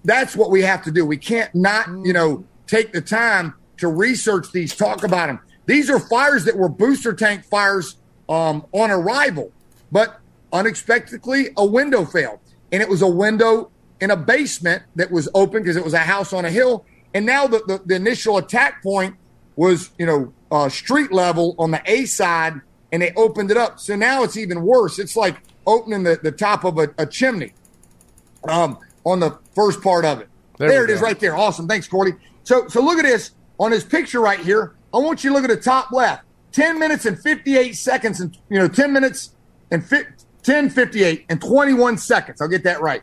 that's 0.04 0.36
what 0.36 0.50
we 0.50 0.62
have 0.62 0.82
to 0.84 0.90
do. 0.90 1.04
We 1.06 1.16
can't 1.16 1.54
not, 1.54 1.88
you 2.04 2.12
know, 2.12 2.44
take 2.66 2.92
the 2.92 3.00
time 3.00 3.54
to 3.78 3.88
research 3.88 4.52
these, 4.52 4.74
talk 4.74 5.04
about 5.04 5.26
them. 5.26 5.40
These 5.66 5.90
are 5.90 5.98
fires 5.98 6.44
that 6.44 6.56
were 6.56 6.68
booster 6.68 7.12
tank 7.12 7.44
fires 7.44 7.96
um, 8.28 8.66
on 8.72 8.90
arrival, 8.90 9.52
but 9.90 10.20
unexpectedly 10.52 11.48
a 11.56 11.64
window 11.64 12.04
failed, 12.04 12.40
and 12.70 12.82
it 12.82 12.88
was 12.88 13.02
a 13.02 13.08
window 13.08 13.70
in 14.02 14.10
a 14.10 14.16
basement 14.16 14.82
that 14.96 15.10
was 15.12 15.28
open 15.32 15.62
because 15.62 15.76
it 15.76 15.84
was 15.84 15.94
a 15.94 15.98
house 15.98 16.32
on 16.32 16.44
a 16.44 16.50
hill. 16.50 16.84
And 17.14 17.24
now 17.24 17.46
the, 17.46 17.58
the, 17.68 17.80
the 17.86 17.94
initial 17.94 18.36
attack 18.36 18.82
point 18.82 19.14
was, 19.54 19.90
you 19.98 20.04
know, 20.06 20.32
uh, 20.50 20.68
street 20.68 21.12
level 21.12 21.54
on 21.58 21.70
the 21.70 21.80
A 21.86 22.04
side, 22.06 22.60
and 22.90 23.00
they 23.00 23.12
opened 23.14 23.50
it 23.52 23.56
up. 23.56 23.78
So 23.78 23.94
now 23.94 24.24
it's 24.24 24.36
even 24.36 24.62
worse. 24.62 24.98
It's 24.98 25.14
like 25.14 25.36
opening 25.66 26.02
the, 26.02 26.18
the 26.20 26.32
top 26.32 26.64
of 26.64 26.78
a, 26.78 26.92
a 26.98 27.06
chimney 27.06 27.52
um, 28.48 28.76
on 29.04 29.20
the 29.20 29.38
first 29.54 29.80
part 29.82 30.04
of 30.04 30.20
it. 30.20 30.28
There 30.58 30.68
There, 30.68 30.84
it 30.84 30.90
is 30.90 31.00
go. 31.00 31.06
right 31.06 31.20
there. 31.20 31.36
Awesome. 31.36 31.68
Thanks, 31.68 31.86
Cordy. 31.86 32.12
So, 32.42 32.66
so 32.66 32.82
look 32.82 32.98
at 32.98 33.04
this 33.04 33.30
on 33.60 33.70
this 33.70 33.84
picture 33.84 34.20
right 34.20 34.40
here. 34.40 34.74
I 34.92 34.98
want 34.98 35.22
you 35.22 35.30
to 35.30 35.34
look 35.34 35.44
at 35.44 35.50
the 35.54 35.62
top 35.62 35.92
left. 35.92 36.24
10 36.52 36.78
minutes 36.78 37.06
and 37.06 37.18
58 37.18 37.72
seconds 37.76 38.20
and, 38.20 38.36
you 38.50 38.58
know, 38.58 38.68
10 38.68 38.92
minutes 38.92 39.34
and 39.70 39.84
fi- 39.86 40.04
10, 40.42 40.68
58 40.70 41.24
and 41.30 41.40
21 41.40 41.96
seconds. 41.98 42.40
I'll 42.42 42.48
get 42.48 42.64
that 42.64 42.82
right. 42.82 43.02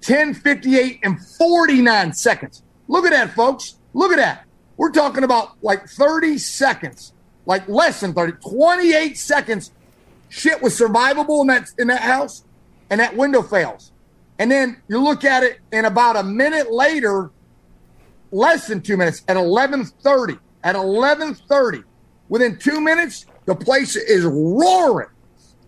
10, 0.00 0.34
58 0.34 1.00
and 1.02 1.20
49 1.20 2.12
seconds. 2.12 2.62
Look 2.88 3.04
at 3.04 3.10
that, 3.10 3.34
folks. 3.34 3.78
Look 3.92 4.12
at 4.12 4.18
that. 4.18 4.44
We're 4.76 4.92
talking 4.92 5.24
about 5.24 5.62
like 5.62 5.88
30 5.88 6.38
seconds, 6.38 7.12
like 7.46 7.68
less 7.68 8.00
than 8.00 8.14
30, 8.14 8.34
28 8.34 9.18
seconds. 9.18 9.72
Shit 10.28 10.62
was 10.62 10.78
survivable 10.78 11.40
in 11.42 11.48
that 11.48 11.68
in 11.78 11.88
that 11.88 12.02
house, 12.02 12.44
and 12.90 13.00
that 13.00 13.16
window 13.16 13.42
fails. 13.42 13.92
And 14.38 14.50
then 14.50 14.80
you 14.88 15.02
look 15.02 15.24
at 15.24 15.42
it, 15.42 15.58
and 15.72 15.84
about 15.84 16.16
a 16.16 16.22
minute 16.22 16.70
later, 16.70 17.30
less 18.30 18.68
than 18.68 18.80
two 18.80 18.96
minutes, 18.96 19.22
at 19.26 19.36
11:30, 19.36 20.38
at 20.62 20.76
11:30, 20.76 21.82
within 22.28 22.56
two 22.56 22.80
minutes, 22.80 23.26
the 23.46 23.54
place 23.54 23.96
is 23.96 24.24
roaring. 24.24 25.08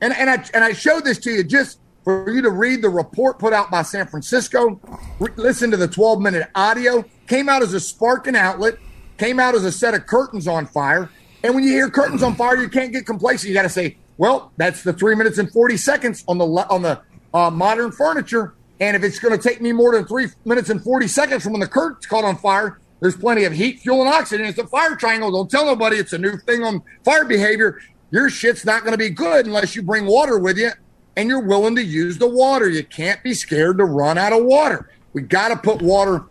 And 0.01 0.15
and 0.15 0.31
I 0.31 0.44
and 0.55 0.62
I 0.62 0.73
showed 0.73 1.05
this 1.05 1.19
to 1.19 1.31
you 1.31 1.43
just 1.43 1.81
for 2.11 2.31
you 2.31 2.43
to 2.43 2.51
read 2.51 2.82
the 2.82 2.89
report 2.89 3.39
put 3.39 3.53
out 3.53 3.70
by 3.70 3.82
San 3.82 4.07
Francisco. 4.07 4.81
Re- 5.19 5.31
listen 5.37 5.70
to 5.70 5.77
the 5.77 5.89
12 5.89 6.20
minute 6.20 6.49
audio. 6.55 7.05
Came 7.28 7.49
out 7.49 7.62
as 7.62 7.73
a 7.73 7.81
sparking 7.81 8.37
outlet. 8.37 8.74
Came 9.19 9.39
out 9.39 9.55
as 9.55 9.65
a 9.65 9.73
set 9.73 9.95
of 9.95 10.07
curtains 10.07 10.49
on 10.49 10.66
fire. 10.66 11.09
And 11.45 11.55
when 11.55 11.65
you 11.65 11.70
hear 11.70 11.89
curtains 11.89 12.23
on 12.23 12.35
fire, 12.35 12.57
you 12.57 12.69
can't 12.69 12.93
get 12.93 13.07
complacent. 13.07 13.49
You 13.49 13.55
got 13.55 13.62
to 13.62 13.69
say, 13.69 13.97
"Well, 14.19 14.53
that's 14.57 14.82
the 14.82 14.93
three 14.93 15.15
minutes 15.15 15.39
and 15.39 15.51
40 15.51 15.77
seconds 15.77 16.24
on 16.27 16.39
the 16.39 16.45
on 16.45 16.82
the 16.82 17.01
uh, 17.32 17.51
modern 17.51 17.93
furniture." 17.93 18.55
And 18.81 18.97
if 18.97 19.05
it's 19.05 19.19
going 19.19 19.39
to 19.39 19.49
take 19.49 19.61
me 19.61 19.73
more 19.73 19.93
than 19.93 20.07
three 20.07 20.28
minutes 20.45 20.70
and 20.70 20.82
40 20.82 21.07
seconds 21.07 21.43
from 21.43 21.53
when 21.53 21.61
the 21.61 21.69
curtain's 21.69 22.07
caught 22.07 22.24
on 22.24 22.37
fire, 22.37 22.81
there's 23.01 23.16
plenty 23.16 23.45
of 23.45 23.53
heat, 23.53 23.81
fuel, 23.81 24.01
and 24.01 24.09
oxygen. 24.09 24.47
It's 24.47 24.59
a 24.59 24.66
fire 24.66 24.97
triangle. 24.97 25.31
Don't 25.31 25.51
tell 25.51 25.66
nobody 25.66 25.97
it's 25.97 26.15
a 26.15 26.19
new 26.19 26.39
thing 26.39 26.62
on 26.62 26.82
fire 27.05 27.27
behavior. 27.27 27.78
Your 28.11 28.31
shit's 28.31 28.65
not 28.65 28.82
going 28.82 28.93
to 28.93 28.99
be 28.99 29.11
good 29.11 29.47
unless 29.47 29.77
you 29.77 29.82
bring 29.82 30.07
water 30.07 30.39
with 30.39 30.59
you 30.59 30.70
and 31.16 31.28
you're 31.28 31.47
willing 31.47 31.77
to 31.77 31.85
use 31.85 32.19
the 32.19 32.28
water. 32.28 32.69
You 32.69 32.85
can't 32.85 33.23
be 33.23 33.35
scared 33.35 33.78
to 33.78 33.85
run 33.85 34.19
out 34.19 34.32
of 34.32 34.45
water. 34.45 34.91
We 35.12 35.23
got 35.23 35.49
to 35.49 35.57
put 35.57 35.82
water 35.82 36.24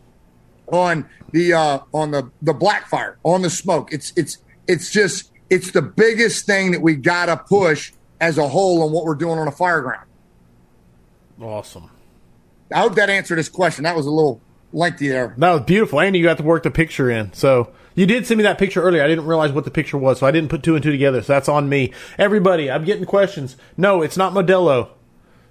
on 0.67 1.07
the 1.31 1.53
uh, 1.53 1.79
on 1.93 2.11
the 2.11 2.31
the 2.41 2.53
black 2.53 2.87
fire, 2.87 3.17
on 3.23 3.41
the 3.41 3.49
smoke. 3.49 3.91
It's 3.91 4.13
it's 4.15 4.37
it's 4.67 4.91
just 4.91 5.31
it's 5.49 5.71
the 5.71 5.81
biggest 5.81 6.45
thing 6.45 6.71
that 6.71 6.81
we 6.81 6.95
got 6.95 7.25
to 7.25 7.37
push 7.37 7.91
as 8.21 8.37
a 8.37 8.47
whole 8.47 8.83
on 8.83 8.91
what 8.91 9.05
we're 9.05 9.15
doing 9.15 9.39
on 9.39 9.47
a 9.47 9.51
fire 9.51 9.81
ground. 9.81 10.05
Awesome. 11.41 11.89
I 12.73 12.79
hope 12.79 12.95
that 12.95 13.09
answered 13.09 13.37
this 13.37 13.49
question. 13.49 13.83
That 13.83 13.95
was 13.95 14.05
a 14.05 14.11
little 14.11 14.41
lengthy 14.71 15.09
air. 15.11 15.33
That 15.37 15.51
was 15.51 15.61
beautiful. 15.61 15.99
And 15.99 16.15
you 16.15 16.23
got 16.23 16.37
to 16.37 16.43
work 16.43 16.63
the 16.63 16.71
picture 16.71 17.09
in. 17.09 17.33
So 17.33 17.71
you 17.95 18.05
did 18.05 18.25
send 18.25 18.37
me 18.37 18.43
that 18.43 18.57
picture 18.57 18.81
earlier. 18.81 19.03
I 19.03 19.07
didn't 19.07 19.25
realize 19.25 19.51
what 19.51 19.65
the 19.65 19.71
picture 19.71 19.97
was, 19.97 20.19
so 20.19 20.27
I 20.27 20.31
didn't 20.31 20.49
put 20.49 20.63
two 20.63 20.75
and 20.75 20.83
two 20.83 20.91
together. 20.91 21.21
So 21.21 21.33
that's 21.33 21.49
on 21.49 21.69
me. 21.69 21.91
Everybody, 22.17 22.69
I'm 22.71 22.85
getting 22.85 23.05
questions. 23.05 23.57
No, 23.77 24.01
it's 24.01 24.17
not 24.17 24.33
Modelo. 24.33 24.89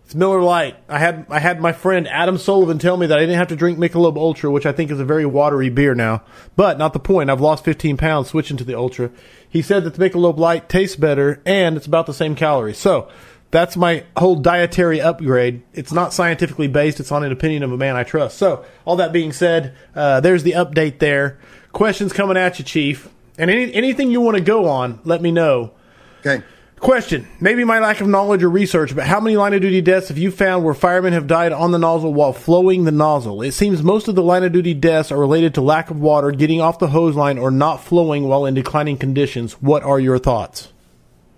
It's 0.09 0.15
Miller 0.15 0.41
Lite. 0.41 0.77
I 0.89 0.99
had 0.99 1.27
I 1.29 1.39
had 1.39 1.61
my 1.61 1.73
friend 1.73 2.09
Adam 2.09 2.39
Sullivan 2.39 2.79
tell 2.79 2.97
me 2.97 3.07
that 3.09 3.19
I 3.19 3.21
didn't 3.21 3.37
have 3.37 3.49
to 3.49 3.57
drink 3.57 3.79
Michelob 3.79 4.17
Ultra, 4.17 4.51
which 4.51 4.65
I 4.65 4.73
think 4.73 4.91
is 4.91 4.99
a 4.99 5.05
very 5.05 5.27
watery 5.27 5.69
beer 5.69 5.95
now. 5.95 6.23
But 6.57 6.79
not 6.79 6.95
the 6.95 6.99
point. 6.99 7.29
I've 7.29 7.43
lost 7.43 7.63
15 7.63 7.99
pounds 7.99 8.29
switching 8.29 8.57
to 8.57 8.65
the 8.65 8.75
Ultra. 8.75 9.11
He 9.47 9.61
said 9.61 9.85
that 9.85 9.93
the 9.93 10.09
Michelob 10.09 10.39
Light 10.39 10.71
tastes 10.71 10.97
better 10.97 11.43
and 11.45 11.77
it's 11.77 11.85
about 11.85 12.07
the 12.07 12.15
same 12.15 12.35
calories. 12.35 12.79
So 12.79 13.11
that's 13.51 13.77
my 13.77 14.05
whole 14.17 14.37
dietary 14.37 15.01
upgrade. 15.01 15.63
It's 15.73 15.93
not 15.93 16.13
scientifically 16.13 16.69
based. 16.69 17.01
It's 17.01 17.13
on 17.13 17.25
an 17.25 17.33
opinion 17.33 17.63
of 17.63 17.73
a 17.73 17.77
man 17.77 17.97
I 17.97 18.05
trust. 18.05 18.37
So, 18.37 18.65
all 18.85 18.97
that 18.97 19.13
being 19.13 19.33
said, 19.33 19.75
uh, 19.95 20.21
there's 20.21 20.43
the 20.43 20.53
update 20.53 20.99
there. 20.99 21.39
Questions 21.73 22.13
coming 22.13 22.37
at 22.37 22.59
you, 22.59 22.65
Chief. 22.65 23.09
And 23.39 23.51
any, 23.51 23.73
anything 23.73 24.11
you 24.11 24.21
want 24.21 24.37
to 24.37 24.43
go 24.43 24.69
on, 24.69 25.01
let 25.05 25.23
me 25.23 25.31
know. 25.31 25.73
Okay. 26.21 26.45
Question. 26.81 27.27
Maybe 27.41 27.65
my 27.65 27.81
lack 27.81 28.01
of 28.01 28.07
knowledge 28.07 28.43
or 28.43 28.51
research, 28.51 28.95
but 28.95 29.05
how 29.05 29.19
many 29.21 29.37
line 29.37 29.53
of 29.53 29.61
duty 29.61 29.81
deaths 29.81 30.09
have 30.09 30.19
you 30.19 30.31
found 30.31 30.65
where 30.65 30.75
firemen 30.75 31.13
have 31.13 31.27
died 31.27 31.53
on 31.53 31.73
the 31.73 31.79
nozzle 31.79 32.15
while 32.15 32.33
flowing 32.33 32.85
the 32.85 32.93
nozzle? 32.93 33.43
It 33.43 33.53
seems 33.53 33.83
most 33.83 34.07
of 34.07 34.15
the 34.15 34.23
line 34.23 34.45
of 34.45 34.53
duty 34.53 34.75
deaths 34.75 35.11
are 35.11 35.19
related 35.19 35.55
to 35.55 35.61
lack 35.61 35.91
of 35.91 36.01
water, 36.01 36.31
getting 36.31 36.61
off 36.61 36.79
the 36.79 36.89
hose 36.89 37.17
line, 37.17 37.39
or 37.39 37.51
not 37.51 37.83
flowing 37.83 38.25
while 38.29 38.47
in 38.47 38.55
declining 38.55 38.97
conditions. 38.97 39.55
What 39.55 39.83
are 39.83 39.99
your 39.99 40.19
thoughts? 40.19 40.73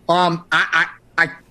Um, 0.09 0.45
I, 0.53 0.67
I, 0.73 0.83
I, 0.83 0.89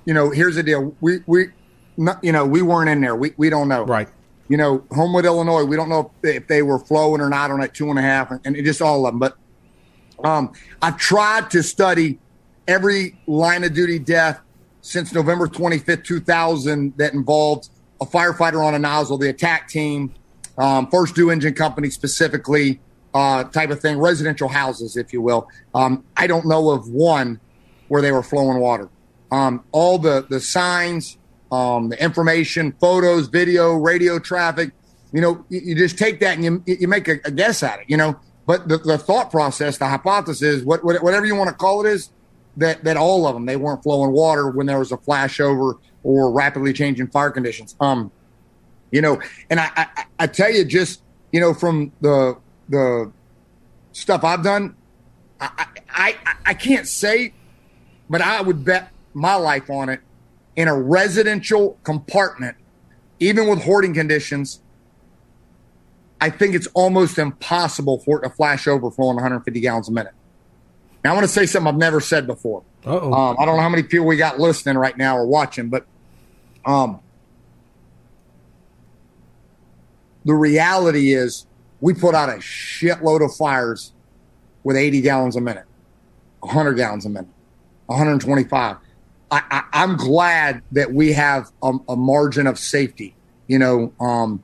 you 0.09 0.15
know, 0.15 0.31
here's 0.31 0.55
the 0.55 0.63
deal. 0.63 0.95
We, 1.01 1.19
we, 1.27 1.49
not, 1.95 2.23
you 2.23 2.31
know, 2.31 2.43
we 2.43 2.63
weren't 2.63 2.89
in 2.89 2.99
there. 2.99 3.15
We, 3.15 3.35
we 3.37 3.51
don't 3.51 3.67
know. 3.67 3.83
Right. 3.83 4.09
You 4.47 4.57
know, 4.57 4.83
Homewood, 4.91 5.23
Illinois. 5.23 5.63
We 5.65 5.75
don't 5.75 5.87
know 5.87 6.11
if, 6.23 6.37
if 6.37 6.47
they 6.47 6.63
were 6.63 6.79
flowing 6.79 7.21
or 7.21 7.29
not 7.29 7.51
on 7.51 7.59
that 7.59 7.75
two 7.75 7.91
and 7.91 7.99
a 7.99 8.01
half, 8.01 8.31
and, 8.31 8.43
and 8.43 8.65
just 8.65 8.81
all 8.81 9.05
of 9.05 9.13
them. 9.13 9.19
But 9.19 9.37
um, 10.23 10.51
I've 10.81 10.97
tried 10.97 11.51
to 11.51 11.61
study 11.61 12.17
every 12.67 13.19
line 13.27 13.63
of 13.63 13.75
duty 13.75 13.99
death 13.99 14.39
since 14.81 15.13
November 15.13 15.45
25th, 15.45 16.03
2000, 16.03 16.97
that 16.97 17.13
involved 17.13 17.69
a 18.01 18.05
firefighter 18.07 18.65
on 18.65 18.73
a 18.73 18.79
nozzle, 18.79 19.19
the 19.19 19.29
attack 19.29 19.69
team, 19.69 20.11
um, 20.57 20.89
first 20.89 21.13
due 21.13 21.29
engine 21.29 21.53
company 21.53 21.91
specifically, 21.91 22.79
uh, 23.13 23.43
type 23.43 23.69
of 23.69 23.79
thing, 23.79 23.99
residential 23.99 24.47
houses, 24.47 24.97
if 24.97 25.13
you 25.13 25.21
will. 25.21 25.47
Um, 25.75 26.03
I 26.17 26.25
don't 26.25 26.47
know 26.47 26.71
of 26.71 26.89
one 26.89 27.39
where 27.89 28.01
they 28.01 28.11
were 28.11 28.23
flowing 28.23 28.59
water. 28.59 28.89
Um, 29.31 29.63
all 29.71 29.97
the 29.97 30.25
the 30.29 30.39
signs, 30.39 31.17
um, 31.51 31.89
the 31.89 32.01
information, 32.01 32.73
photos, 32.79 33.27
video, 33.27 33.75
radio 33.75 34.19
traffic. 34.19 34.71
You 35.11 35.21
know, 35.21 35.45
you, 35.49 35.61
you 35.63 35.75
just 35.75 35.97
take 35.97 36.19
that 36.19 36.35
and 36.35 36.43
you 36.43 36.63
you 36.65 36.87
make 36.87 37.07
a, 37.07 37.17
a, 37.25 37.31
guess 37.31 37.63
at 37.63 37.79
it. 37.79 37.85
You 37.87 37.97
know, 37.97 38.19
but 38.45 38.67
the, 38.67 38.77
the 38.77 38.97
thought 38.97 39.31
process, 39.31 39.77
the 39.77 39.87
hypothesis, 39.87 40.63
what, 40.63 40.83
whatever 40.83 41.25
you 41.25 41.35
want 41.35 41.49
to 41.49 41.55
call 41.55 41.85
it, 41.85 41.89
is 41.89 42.09
that 42.57 42.83
that 42.83 42.97
all 42.97 43.27
of 43.27 43.33
them 43.33 43.45
they 43.45 43.55
weren't 43.55 43.83
flowing 43.83 44.11
water 44.11 44.49
when 44.49 44.65
there 44.67 44.79
was 44.79 44.91
a 44.91 44.97
flashover 44.97 45.79
or 46.03 46.31
rapidly 46.31 46.73
changing 46.73 47.07
fire 47.07 47.31
conditions. 47.31 47.75
Um, 47.79 48.11
you 48.91 49.01
know, 49.01 49.21
and 49.49 49.59
I, 49.59 49.69
I, 49.75 50.05
I 50.19 50.27
tell 50.27 50.51
you, 50.51 50.65
just 50.65 51.01
you 51.31 51.39
know, 51.39 51.53
from 51.53 51.91
the 52.01 52.37
the 52.69 53.11
stuff 53.91 54.23
I've 54.23 54.43
done, 54.43 54.75
I, 55.39 55.67
I 55.89 56.15
I 56.45 56.53
can't 56.53 56.87
say, 56.87 57.33
but 58.09 58.21
I 58.21 58.41
would 58.41 58.63
bet 58.63 58.91
my 59.13 59.35
life 59.35 59.69
on 59.69 59.89
it 59.89 60.01
in 60.55 60.67
a 60.67 60.77
residential 60.77 61.77
compartment, 61.83 62.57
even 63.19 63.47
with 63.47 63.63
hoarding 63.63 63.93
conditions. 63.93 64.61
I 66.21 66.29
think 66.29 66.53
it's 66.53 66.67
almost 66.73 67.17
impossible 67.17 67.99
for 67.99 68.19
it 68.19 68.27
to 68.27 68.29
flash 68.29 68.67
over 68.67 68.91
flowing 68.91 69.15
150 69.15 69.59
gallons 69.61 69.87
a 69.87 69.91
minute. 69.91 70.13
Now, 71.03 71.11
I 71.11 71.13
want 71.13 71.25
to 71.25 71.31
say 71.31 71.45
something 71.45 71.67
I've 71.73 71.79
never 71.79 72.01
said 72.01 72.27
before. 72.27 72.63
Um, 73.13 73.37
I 73.39 73.45
don't 73.45 73.55
know 73.55 73.61
how 73.61 73.69
many 73.69 73.83
people 73.83 74.05
we 74.05 74.17
got 74.17 74.39
listening 74.39 74.77
right 74.77 74.97
now 74.97 75.17
or 75.17 75.25
watching, 75.25 75.69
but 75.69 75.85
um, 76.65 76.99
the 80.25 80.33
reality 80.33 81.13
is 81.13 81.45
we 81.79 81.93
put 81.93 82.15
out 82.15 82.29
a 82.29 82.33
shitload 82.33 83.23
of 83.23 83.33
fires 83.35 83.93
with 84.63 84.75
80 84.75 85.01
gallons 85.01 85.35
a 85.35 85.41
minute, 85.41 85.65
100 86.41 86.73
gallons 86.73 87.05
a 87.05 87.09
minute, 87.09 87.29
125. 87.85 88.77
I, 89.31 89.63
am 89.73 89.95
glad 89.95 90.63
that 90.71 90.93
we 90.93 91.13
have 91.13 91.51
a, 91.61 91.73
a, 91.87 91.95
margin 91.95 92.47
of 92.47 92.57
safety. 92.57 93.15
You 93.47 93.59
know, 93.59 93.93
um, 93.99 94.41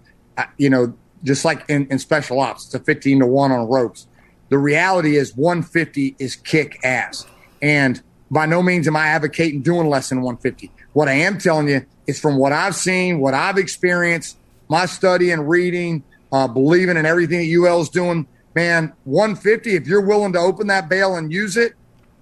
you 0.58 0.70
know, 0.70 0.94
just 1.24 1.44
like 1.44 1.68
in, 1.70 1.88
in 1.88 2.00
special 2.00 2.40
ops, 2.40 2.66
it's 2.66 2.76
a 2.76 2.80
15 2.80 3.20
to 3.20 3.26
one 3.26 3.52
on 3.52 3.68
ropes. 3.68 4.08
The 4.50 4.58
reality 4.58 5.18
is 5.18 5.36
150 5.36 6.16
is 6.20 6.36
kick 6.36 6.80
ass. 6.84 7.26
And 7.62 8.02
by 8.30 8.46
no 8.46 8.62
means 8.62 8.88
am 8.88 8.96
I 8.96 9.08
advocating 9.08 9.62
doing 9.62 9.90
less 9.90 10.10
than 10.10 10.22
150. 10.22 10.72
What 10.94 11.08
I 11.08 11.14
am 11.14 11.40
telling 11.40 11.68
you 11.68 11.86
is 12.08 12.20
from 12.20 12.38
what 12.38 12.52
I've 12.52 12.76
seen, 12.76 13.20
what 13.20 13.34
I've 13.34 13.58
experienced, 13.58 14.38
my 14.70 14.86
study 14.86 15.32
and 15.32 15.50
reading, 15.50 16.04
uh, 16.32 16.48
believing 16.48 16.98
in 16.98 17.06
everything 17.06 17.40
that 17.40 17.56
UL 17.56 17.82
is 17.82 17.90
doing, 17.90 18.28
man, 18.56 18.94
150, 19.06 19.76
if 19.76 19.88
you're 19.88 20.02
willing 20.02 20.34
to 20.34 20.40
open 20.40 20.68
that 20.68 20.90
bail 20.90 21.16
and 21.16 21.32
use 21.32 21.58
it, 21.58 21.74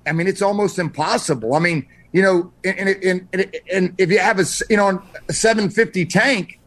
I 0.05 0.11
mean, 0.11 0.27
it's 0.27 0.41
almost 0.41 0.79
impossible. 0.79 1.53
I 1.55 1.59
mean, 1.59 1.87
you 2.13 2.21
know, 2.21 2.53
and, 2.63 2.89
and, 2.89 3.27
and, 3.33 3.55
and 3.71 3.95
if 3.97 4.09
you 4.11 4.19
have 4.19 4.39
a, 4.39 4.45
you 4.69 4.77
know, 4.77 5.01
a 5.27 5.33
750 5.33 6.05
tank, 6.05 6.59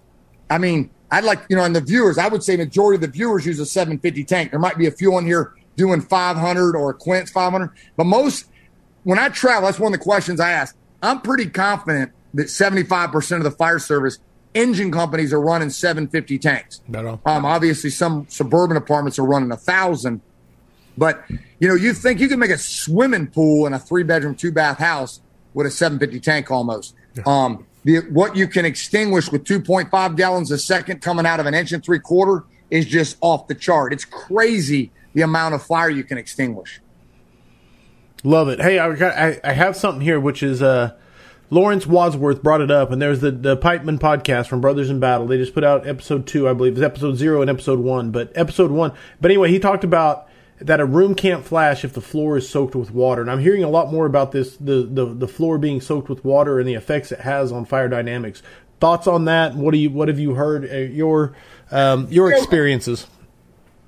I 0.51 0.59
mean, 0.59 0.91
I'd 1.11 1.25
like, 1.25 1.41
you 1.49 1.57
know, 1.57 1.65
and 1.65 1.75
the 1.75 1.81
viewers, 1.81 2.19
I 2.19 2.29
would 2.29 2.43
say 2.43 2.57
majority 2.57 2.97
of 2.97 3.01
the 3.01 3.17
viewers 3.17 3.47
use 3.47 3.61
a 3.61 3.67
750 3.67 4.25
tank. 4.25 4.51
There 4.51 4.61
might 4.61 4.77
be 4.77 4.87
a 4.87 4.91
few 4.91 5.15
on 5.15 5.25
here 5.25 5.55
doing 5.77 6.01
500 6.01 6.75
or 6.75 6.91
a 6.91 6.95
Quint's 6.95 7.31
500, 7.31 7.71
but 7.97 8.05
most, 8.05 8.47
when 9.05 9.21
I 9.21 9.29
travel, 9.29 9.67
that's 9.67 9.79
one 9.79 9.95
of 9.95 9.99
the 9.99 10.05
questions 10.05 10.41
I 10.41 10.51
ask. 10.51 10.77
I'm 11.01 11.21
pretty 11.21 11.47
confident 11.49 12.13
that 12.35 12.49
75% 12.49 13.37
of 13.37 13.45
the 13.45 13.53
fire 13.53 13.79
service 13.79 14.19
engine 14.55 14.91
companies 14.91 15.33
are 15.33 15.41
running 15.41 15.71
750 15.71 16.39
tanks. 16.39 16.81
Um, 17.25 17.45
obviously, 17.45 17.91
some 17.91 18.27
suburban 18.29 18.77
apartments 18.77 19.19
are 19.19 19.25
running 19.25 19.53
a 19.53 19.57
thousand. 19.57 20.23
But 20.99 21.23
you 21.61 21.69
know, 21.69 21.75
you 21.75 21.93
think 21.93 22.21
you 22.21 22.29
can 22.29 22.39
make 22.39 22.51
a 22.51 22.59
swimming 22.59 23.27
pool 23.27 23.67
in 23.67 23.75
a 23.75 23.79
three 23.79 24.03
bedroom, 24.03 24.35
two 24.35 24.51
bath 24.51 24.79
house 24.79 25.21
with 25.57 25.67
a 25.67 25.71
750 25.71 26.21
tank 26.21 26.51
almost. 26.51 26.95
Yeah. 27.15 27.23
Um, 27.25 27.67
the, 27.83 28.01
what 28.11 28.37
you 28.37 28.47
can 28.47 28.67
extinguish 28.67 29.33
with 29.33 29.45
2.5 29.45 30.15
gallons 30.15 30.51
a 30.51 30.59
second 30.59 31.01
coming 31.01 31.25
out 31.25 31.41
of 31.41 31.47
an 31.47 31.55
inch 31.55 31.73
and 31.73 31.83
three 31.83 31.99
quarter 31.99 32.45
is 32.71 32.85
just 32.85 33.17
off 33.23 33.49
the 33.49 33.55
chart. 33.55 33.95
It's 33.95 34.05
crazy 34.05 34.93
the 35.15 35.23
amount 35.23 35.55
of 35.55 35.63
fire 35.63 35.89
you 35.89 36.05
can 36.05 36.19
extinguish. 36.19 36.83
Love 38.23 38.49
it. 38.49 38.61
Hey, 38.61 38.79
I, 38.79 39.41
I 39.43 39.53
have 39.55 39.77
something 39.77 40.03
here, 40.03 40.21
which 40.21 40.43
is 40.43 40.61
uh, 40.61 40.95
Lawrence 41.49 41.87
Wadsworth 41.87 42.43
brought 42.43 42.61
it 42.61 42.71
up, 42.71 42.91
and 42.91 43.01
there's 43.01 43.21
the, 43.21 43.31
the 43.31 43.57
Pipeman 43.57 43.99
podcast 43.99 44.49
from 44.49 44.61
Brothers 44.61 44.91
in 44.91 45.01
Battle. 45.01 45.27
They 45.27 45.39
just 45.39 45.55
put 45.55 45.65
out 45.65 45.87
episode 45.87 46.27
two, 46.27 46.47
I 46.47 46.53
believe. 46.53 46.75
It's 46.75 46.83
episode 46.83 47.15
zero 47.15 47.41
and 47.41 47.49
episode 47.49 47.79
one, 47.79 48.11
but 48.11 48.31
episode 48.35 48.73
one. 48.73 48.93
But 49.23 49.31
anyway, 49.31 49.51
he 49.51 49.59
talked 49.59 49.85
about 49.85 50.26
that 50.61 50.81
a 50.81 50.87
room 50.87 51.15
can't 51.15 51.45
flash 51.45 51.85
if 51.85 51.93
the 51.93 52.01
floor 52.01 52.37
is 52.37 52.49
soaked 52.49 52.75
with 52.75 52.91
water. 52.91 53.21
And 53.21 53.31
I'm 53.31 53.41
hearing 53.41 53.63
a 53.63 53.69
lot 53.69 53.93
more 53.93 54.07
about 54.07 54.33
this 54.33 54.57
the, 54.57 54.83
the, 54.83 55.07
the 55.07 55.29
floor 55.29 55.59
being 55.59 55.81
soaked 55.81 56.09
with 56.09 56.25
water 56.25 56.59
and 56.59 56.69
the 56.69 56.75
effects 56.75 57.13
it 57.13 57.21
has 57.21 57.53
on 57.53 57.65
fire 57.65 57.89
dynamics. 57.89 58.43
Thoughts 58.81 59.07
on 59.07 59.25
that? 59.27 59.55
What 59.55 59.73
do 59.73 59.79
you 59.79 59.91
what 59.91 60.09
have 60.09 60.19
you 60.19 60.35
heard? 60.35 60.71
Uh, 60.71 60.77
your 60.77 61.35
um, 61.71 62.09
your 62.11 62.33
experiences. 62.33 63.07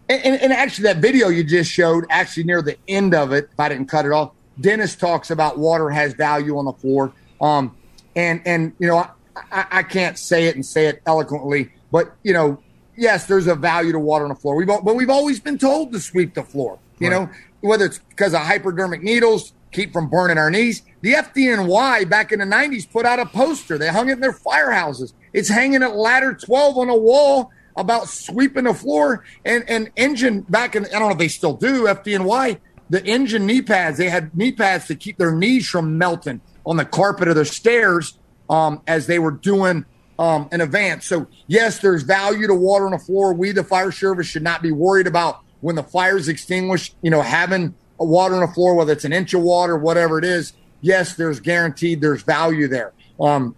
And, 0.08 0.24
and, 0.24 0.42
and, 0.42 0.52
actually, 0.54 0.84
that 0.84 0.96
video 0.98 1.28
you 1.28 1.44
just 1.44 1.70
showed, 1.70 2.06
actually 2.08 2.44
near 2.44 2.62
the 2.62 2.78
end 2.88 3.14
of 3.14 3.32
it, 3.32 3.50
if 3.52 3.60
I 3.60 3.68
didn't 3.68 3.88
cut 3.88 4.06
it 4.06 4.12
off, 4.12 4.32
Dennis 4.58 4.96
talks 4.96 5.30
about 5.30 5.58
water 5.58 5.90
has 5.90 6.14
value 6.14 6.56
on 6.56 6.64
the 6.64 6.72
floor. 6.72 7.12
Um, 7.42 7.76
and 8.16 8.40
and 8.46 8.72
you 8.78 8.88
know, 8.88 9.06
I, 9.52 9.66
I 9.70 9.82
can't 9.82 10.18
say 10.18 10.46
it 10.46 10.54
and 10.54 10.64
say 10.64 10.86
it 10.86 11.02
eloquently, 11.06 11.70
but 11.92 12.14
you 12.22 12.32
know, 12.32 12.62
yes, 12.98 13.26
there's 13.26 13.46
a 13.46 13.54
value 13.54 13.92
to 13.92 13.98
water 13.98 14.24
on 14.24 14.30
the 14.30 14.34
floor. 14.34 14.56
We've 14.56 14.66
but 14.66 14.94
we've 14.94 15.10
always 15.10 15.40
been 15.40 15.56
told 15.56 15.92
to 15.92 16.00
sweep 16.00 16.34
the 16.34 16.42
floor. 16.42 16.78
You 16.98 17.10
right. 17.10 17.20
know, 17.20 17.30
whether 17.60 17.86
it's 17.86 17.98
because 17.98 18.34
of 18.34 18.40
hypodermic 18.40 19.02
needles, 19.02 19.52
keep 19.72 19.92
from 19.92 20.08
burning 20.08 20.36
our 20.36 20.50
knees. 20.50 20.82
The 21.00 21.14
FDNY 21.14 22.08
back 22.08 22.32
in 22.32 22.40
the 22.40 22.44
90s 22.44 22.90
put 22.90 23.06
out 23.06 23.20
a 23.20 23.26
poster. 23.26 23.78
They 23.78 23.88
hung 23.88 24.08
it 24.08 24.14
in 24.14 24.20
their 24.20 24.32
firehouses. 24.32 25.12
It's 25.32 25.48
hanging 25.48 25.82
at 25.82 25.94
ladder 25.94 26.34
12 26.34 26.76
on 26.76 26.88
a 26.88 26.96
wall 26.96 27.50
about 27.76 28.08
sweeping 28.08 28.64
the 28.64 28.74
floor. 28.74 29.24
And 29.44 29.64
and 29.68 29.90
engine 29.96 30.42
back 30.42 30.74
in 30.74 30.84
I 30.86 30.90
don't 30.90 31.02
know 31.02 31.10
if 31.10 31.18
they 31.18 31.28
still 31.28 31.54
do 31.54 31.84
FDNY. 31.84 32.58
The 32.90 33.04
engine 33.04 33.46
knee 33.46 33.62
pads 33.62 33.98
they 33.98 34.08
had 34.08 34.36
knee 34.36 34.52
pads 34.52 34.86
to 34.88 34.96
keep 34.96 35.18
their 35.18 35.34
knees 35.34 35.68
from 35.68 35.98
melting 35.98 36.40
on 36.66 36.76
the 36.76 36.84
carpet 36.84 37.28
of 37.28 37.36
the 37.36 37.44
stairs 37.44 38.18
um, 38.50 38.82
as 38.86 39.06
they 39.06 39.18
were 39.18 39.30
doing 39.30 39.84
um, 40.18 40.48
an 40.50 40.60
event. 40.60 41.02
So, 41.02 41.26
yes, 41.46 41.78
there's 41.78 42.02
value 42.02 42.46
to 42.46 42.54
water 42.54 42.86
on 42.86 42.92
the 42.92 42.98
floor. 42.98 43.32
We, 43.32 43.52
the 43.52 43.64
fire 43.64 43.92
service, 43.92 44.26
should 44.26 44.42
not 44.42 44.62
be 44.62 44.72
worried 44.72 45.06
about 45.06 45.40
when 45.60 45.76
the 45.76 45.82
fire's 45.82 46.28
extinguished, 46.28 46.94
you 47.02 47.10
know, 47.10 47.22
having 47.22 47.74
a 48.00 48.04
water 48.04 48.34
on 48.34 48.40
the 48.40 48.52
floor, 48.52 48.74
whether 48.74 48.92
it's 48.92 49.04
an 49.04 49.12
inch 49.12 49.34
of 49.34 49.42
water, 49.42 49.76
whatever 49.76 50.18
it 50.18 50.24
is. 50.24 50.52
Yes, 50.80 51.14
there's 51.14 51.40
guaranteed 51.40 52.00
there's 52.00 52.22
value 52.22 52.68
there. 52.68 52.92
Um, 53.20 53.56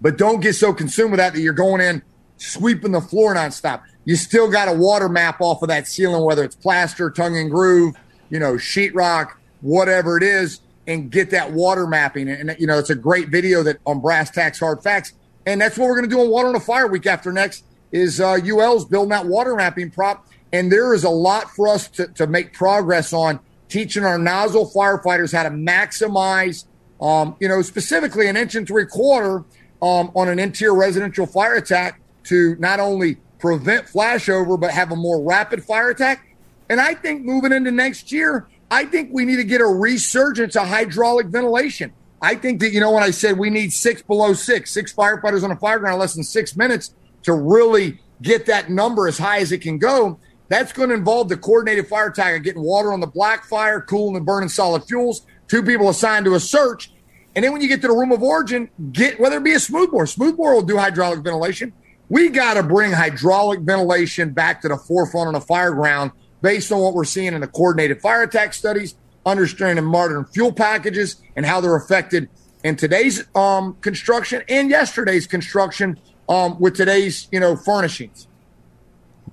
but 0.00 0.16
don't 0.16 0.40
get 0.40 0.54
so 0.54 0.72
consumed 0.72 1.12
with 1.12 1.18
that 1.18 1.34
that 1.34 1.40
you're 1.40 1.52
going 1.52 1.80
in 1.80 2.02
sweeping 2.36 2.92
the 2.92 3.00
floor 3.00 3.34
nonstop. 3.34 3.82
You 4.04 4.16
still 4.16 4.50
got 4.50 4.68
a 4.68 4.72
water 4.72 5.08
map 5.08 5.40
off 5.40 5.62
of 5.62 5.68
that 5.68 5.86
ceiling, 5.86 6.24
whether 6.24 6.42
it's 6.42 6.56
plaster, 6.56 7.10
tongue 7.10 7.36
and 7.36 7.50
groove, 7.50 7.94
you 8.30 8.38
know, 8.38 8.54
sheetrock, 8.54 9.32
whatever 9.60 10.16
it 10.16 10.22
is, 10.22 10.60
and 10.86 11.10
get 11.10 11.30
that 11.30 11.52
water 11.52 11.86
mapping. 11.86 12.28
And, 12.28 12.56
you 12.58 12.66
know, 12.66 12.78
it's 12.78 12.90
a 12.90 12.94
great 12.94 13.28
video 13.28 13.62
that 13.62 13.78
on 13.86 14.00
Brass 14.00 14.30
Tacks 14.30 14.58
Hard 14.58 14.82
Facts 14.82 15.12
and 15.46 15.60
that's 15.60 15.78
what 15.78 15.86
we're 15.86 15.96
going 15.96 16.08
to 16.08 16.14
do 16.14 16.20
on 16.20 16.30
Water 16.30 16.48
on 16.48 16.56
a 16.56 16.60
Fire 16.60 16.86
week 16.86 17.06
after 17.06 17.32
next 17.32 17.64
is 17.92 18.20
uh, 18.20 18.38
UL's 18.44 18.84
building 18.84 19.10
that 19.10 19.26
water 19.26 19.54
mapping 19.56 19.90
prop. 19.90 20.26
And 20.52 20.70
there 20.70 20.94
is 20.94 21.04
a 21.04 21.10
lot 21.10 21.50
for 21.50 21.68
us 21.68 21.88
to, 21.88 22.08
to 22.08 22.26
make 22.26 22.52
progress 22.52 23.12
on 23.12 23.40
teaching 23.68 24.04
our 24.04 24.18
nozzle 24.18 24.70
firefighters 24.70 25.32
how 25.32 25.44
to 25.44 25.50
maximize, 25.50 26.64
um, 27.00 27.36
you 27.40 27.48
know, 27.48 27.62
specifically 27.62 28.28
an 28.28 28.36
inch 28.36 28.54
and 28.54 28.66
three 28.66 28.86
quarter 28.86 29.44
um, 29.80 30.10
on 30.14 30.28
an 30.28 30.38
interior 30.38 30.74
residential 30.74 31.26
fire 31.26 31.54
attack 31.54 32.00
to 32.24 32.56
not 32.58 32.80
only 32.80 33.16
prevent 33.38 33.86
flashover, 33.86 34.60
but 34.60 34.70
have 34.70 34.92
a 34.92 34.96
more 34.96 35.22
rapid 35.22 35.64
fire 35.64 35.90
attack. 35.90 36.36
And 36.68 36.80
I 36.80 36.94
think 36.94 37.24
moving 37.24 37.52
into 37.52 37.70
next 37.70 38.12
year, 38.12 38.46
I 38.70 38.84
think 38.84 39.10
we 39.12 39.24
need 39.24 39.36
to 39.36 39.44
get 39.44 39.60
a 39.60 39.66
resurgence 39.66 40.56
of 40.56 40.68
hydraulic 40.68 41.26
ventilation. 41.26 41.92
I 42.22 42.34
think 42.34 42.60
that, 42.60 42.72
you 42.72 42.80
know, 42.80 42.90
when 42.90 43.02
I 43.02 43.10
said 43.10 43.38
we 43.38 43.50
need 43.50 43.72
six 43.72 44.02
below 44.02 44.34
six, 44.34 44.70
six 44.70 44.92
firefighters 44.92 45.42
on 45.42 45.50
a 45.50 45.56
fire 45.56 45.78
ground 45.78 45.94
in 45.94 46.00
less 46.00 46.14
than 46.14 46.24
six 46.24 46.56
minutes 46.56 46.94
to 47.22 47.32
really 47.32 47.98
get 48.20 48.46
that 48.46 48.70
number 48.70 49.08
as 49.08 49.16
high 49.16 49.38
as 49.38 49.52
it 49.52 49.62
can 49.62 49.78
go, 49.78 50.18
that's 50.48 50.72
going 50.72 50.90
to 50.90 50.94
involve 50.94 51.28
the 51.28 51.36
coordinated 51.36 51.86
fire 51.86 52.08
attack 52.08 52.36
of 52.36 52.42
getting 52.42 52.62
water 52.62 52.92
on 52.92 53.00
the 53.00 53.06
black 53.06 53.44
fire, 53.44 53.80
cooling 53.80 54.16
and 54.16 54.26
burning 54.26 54.48
solid 54.48 54.84
fuels, 54.84 55.24
two 55.48 55.62
people 55.62 55.88
assigned 55.88 56.26
to 56.26 56.34
a 56.34 56.40
search. 56.40 56.92
And 57.34 57.44
then 57.44 57.52
when 57.52 57.62
you 57.62 57.68
get 57.68 57.80
to 57.82 57.86
the 57.86 57.94
room 57.94 58.12
of 58.12 58.22
origin, 58.22 58.68
get 58.92 59.18
whether 59.20 59.36
it 59.38 59.44
be 59.44 59.52
a 59.52 59.60
smoothbore, 59.60 60.06
smoothbore 60.06 60.54
will 60.54 60.62
do 60.62 60.76
hydraulic 60.76 61.20
ventilation. 61.20 61.72
We 62.08 62.28
got 62.28 62.54
to 62.54 62.64
bring 62.64 62.90
hydraulic 62.90 63.60
ventilation 63.60 64.32
back 64.32 64.60
to 64.62 64.68
the 64.68 64.76
forefront 64.76 65.28
on 65.28 65.34
the 65.34 65.40
fire 65.40 65.70
ground 65.70 66.10
based 66.42 66.72
on 66.72 66.80
what 66.80 66.94
we're 66.94 67.04
seeing 67.04 67.32
in 67.32 67.40
the 67.40 67.46
coordinated 67.46 68.00
fire 68.00 68.22
attack 68.22 68.52
studies 68.52 68.96
understanding 69.26 69.84
modern 69.84 70.24
fuel 70.26 70.52
packages 70.52 71.16
and 71.36 71.44
how 71.46 71.60
they're 71.60 71.76
affected 71.76 72.28
in 72.64 72.76
today's 72.76 73.24
um, 73.34 73.74
construction 73.80 74.42
and 74.48 74.70
yesterday's 74.70 75.26
construction 75.26 75.98
um, 76.28 76.58
with 76.60 76.76
today's 76.76 77.28
you 77.32 77.40
know 77.40 77.56
furnishings. 77.56 78.26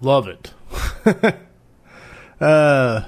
Love 0.01 0.27
it. 0.27 0.53
Uh, 2.39 3.03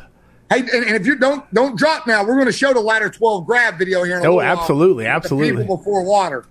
hey, 0.49 0.61
and, 0.61 0.69
and, 0.69 0.95
if 0.95 1.05
you 1.05 1.15
don't 1.15 1.53
don't 1.53 1.77
drop 1.77 2.07
now, 2.07 2.23
we're 2.23 2.33
going 2.33 2.47
to 2.47 2.51
show 2.51 2.73
the 2.73 2.79
ladder 2.79 3.11
twelve 3.11 3.45
grab 3.45 3.77
video 3.77 4.03
here. 4.03 4.19
oh, 4.25 4.41
absolutely, 4.41 5.05
absolutely. 5.05 5.61
People 5.61 5.77
before 5.77 6.03
water. 6.03 6.45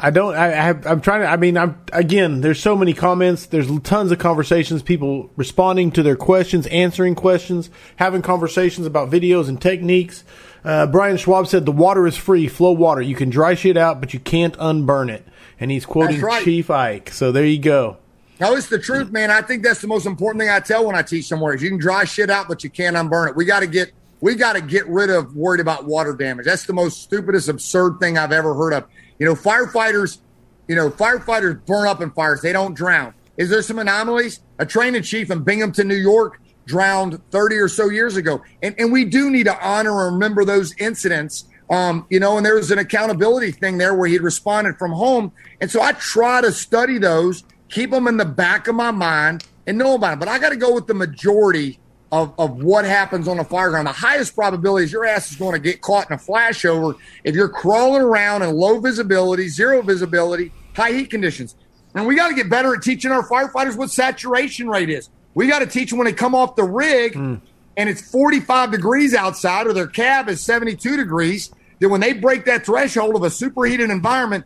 I 0.00 0.10
don't. 0.10 0.34
I, 0.34 0.48
have, 0.48 0.86
I'm 0.86 1.00
trying 1.00 1.20
to. 1.20 1.26
I 1.26 1.36
mean, 1.36 1.56
I'm 1.56 1.80
again. 1.92 2.40
There's 2.40 2.60
so 2.60 2.76
many 2.76 2.94
comments. 2.94 3.46
There's 3.46 3.68
tons 3.80 4.12
of 4.12 4.18
conversations. 4.18 4.82
People 4.82 5.30
responding 5.36 5.90
to 5.92 6.02
their 6.02 6.16
questions, 6.16 6.66
answering 6.68 7.14
questions, 7.14 7.70
having 7.96 8.22
conversations 8.22 8.86
about 8.86 9.10
videos 9.10 9.48
and 9.48 9.60
techniques. 9.60 10.24
Uh, 10.64 10.86
Brian 10.86 11.16
Schwab 11.16 11.46
said 11.46 11.64
the 11.64 11.72
water 11.72 12.06
is 12.06 12.16
free, 12.16 12.48
flow 12.48 12.72
water. 12.72 13.00
You 13.00 13.14
can 13.14 13.30
dry 13.30 13.54
shit 13.54 13.76
out, 13.76 14.00
but 14.00 14.12
you 14.12 14.20
can't 14.20 14.56
unburn 14.58 15.10
it. 15.10 15.26
And 15.60 15.70
he's 15.70 15.86
quoting 15.86 16.20
right. 16.20 16.44
Chief 16.44 16.70
Ike. 16.70 17.10
So 17.10 17.32
there 17.32 17.46
you 17.46 17.58
go. 17.58 17.96
No, 18.40 18.54
it's 18.54 18.68
the 18.68 18.78
truth, 18.78 19.10
man. 19.10 19.30
I 19.30 19.42
think 19.42 19.64
that's 19.64 19.80
the 19.80 19.88
most 19.88 20.06
important 20.06 20.40
thing 20.40 20.50
I 20.50 20.60
tell 20.60 20.86
when 20.86 20.94
I 20.94 21.02
teach 21.02 21.26
somewhere 21.26 21.54
is 21.54 21.62
you 21.62 21.70
can 21.70 21.78
dry 21.78 22.04
shit 22.04 22.30
out, 22.30 22.48
but 22.48 22.62
you 22.62 22.70
can't 22.70 22.96
unburn 22.96 23.30
it. 23.30 23.36
We 23.36 23.44
got 23.44 23.60
to 23.60 23.66
get 23.66 23.92
we 24.20 24.34
got 24.34 24.54
to 24.54 24.60
get 24.60 24.86
rid 24.88 25.10
of 25.10 25.34
worried 25.34 25.60
about 25.60 25.84
water 25.84 26.12
damage. 26.12 26.46
That's 26.46 26.66
the 26.66 26.72
most 26.72 27.02
stupidest, 27.02 27.48
absurd 27.48 27.98
thing 28.00 28.18
I've 28.18 28.32
ever 28.32 28.54
heard 28.54 28.72
of. 28.72 28.84
You 29.18 29.26
know, 29.26 29.34
firefighters, 29.34 30.18
you 30.68 30.76
know, 30.76 30.90
firefighters 30.90 31.64
burn 31.66 31.88
up 31.88 32.00
in 32.00 32.10
fires. 32.10 32.40
They 32.40 32.52
don't 32.52 32.74
drown. 32.74 33.14
Is 33.36 33.50
there 33.50 33.62
some 33.62 33.78
anomalies? 33.78 34.40
A 34.58 34.66
training 34.66 35.02
chief 35.02 35.30
in 35.30 35.42
Binghamton, 35.42 35.88
New 35.88 35.96
York, 35.96 36.40
drowned 36.66 37.20
30 37.30 37.56
or 37.56 37.68
so 37.68 37.88
years 37.88 38.16
ago. 38.16 38.42
And, 38.62 38.74
and 38.78 38.92
we 38.92 39.04
do 39.04 39.30
need 39.30 39.44
to 39.44 39.66
honor 39.66 40.06
and 40.06 40.14
remember 40.14 40.44
those 40.44 40.74
incidents. 40.78 41.44
Um, 41.70 42.06
you 42.10 42.20
know, 42.20 42.36
and 42.36 42.46
there 42.46 42.54
was 42.54 42.70
an 42.70 42.78
accountability 42.78 43.52
thing 43.52 43.78
there 43.78 43.94
where 43.94 44.08
he'd 44.08 44.22
responded 44.22 44.76
from 44.78 44.92
home. 44.92 45.32
And 45.60 45.70
so 45.70 45.82
I 45.82 45.92
try 45.92 46.40
to 46.40 46.52
study 46.52 46.98
those, 46.98 47.44
keep 47.68 47.90
them 47.90 48.06
in 48.06 48.16
the 48.16 48.24
back 48.24 48.68
of 48.68 48.74
my 48.74 48.90
mind 48.90 49.46
and 49.66 49.76
know 49.76 49.94
about 49.94 50.14
it. 50.14 50.18
But 50.18 50.28
I 50.28 50.38
got 50.38 50.50
to 50.50 50.56
go 50.56 50.74
with 50.74 50.86
the 50.86 50.94
majority 50.94 51.78
of, 52.10 52.32
of 52.38 52.62
what 52.62 52.84
happens 52.84 53.28
on 53.28 53.38
a 53.38 53.44
fire 53.44 53.70
ground. 53.70 53.86
The 53.86 53.92
highest 53.92 54.34
probability 54.34 54.84
is 54.84 54.92
your 54.92 55.04
ass 55.04 55.30
is 55.30 55.36
going 55.36 55.52
to 55.52 55.58
get 55.58 55.80
caught 55.80 56.10
in 56.10 56.14
a 56.14 56.18
flashover 56.18 56.96
if 57.24 57.34
you're 57.34 57.48
crawling 57.48 58.02
around 58.02 58.42
in 58.42 58.54
low 58.54 58.80
visibility, 58.80 59.48
zero 59.48 59.82
visibility, 59.82 60.52
high 60.74 60.92
heat 60.92 61.10
conditions. 61.10 61.54
And 61.94 62.06
we 62.06 62.16
got 62.16 62.28
to 62.28 62.34
get 62.34 62.48
better 62.48 62.74
at 62.74 62.82
teaching 62.82 63.10
our 63.10 63.26
firefighters 63.26 63.76
what 63.76 63.90
saturation 63.90 64.68
rate 64.68 64.88
is. 64.88 65.10
We 65.34 65.46
got 65.46 65.58
to 65.60 65.66
teach 65.66 65.90
them 65.90 65.98
when 65.98 66.06
they 66.06 66.12
come 66.12 66.34
off 66.34 66.56
the 66.56 66.64
rig 66.64 67.14
mm. 67.14 67.40
and 67.76 67.88
it's 67.88 68.10
45 68.10 68.70
degrees 68.70 69.14
outside 69.14 69.66
or 69.66 69.72
their 69.72 69.86
cab 69.86 70.28
is 70.28 70.40
72 70.40 70.96
degrees, 70.96 71.52
that 71.80 71.88
when 71.88 72.00
they 72.00 72.12
break 72.12 72.46
that 72.46 72.64
threshold 72.64 73.16
of 73.16 73.22
a 73.22 73.30
superheated 73.30 73.90
environment, 73.90 74.44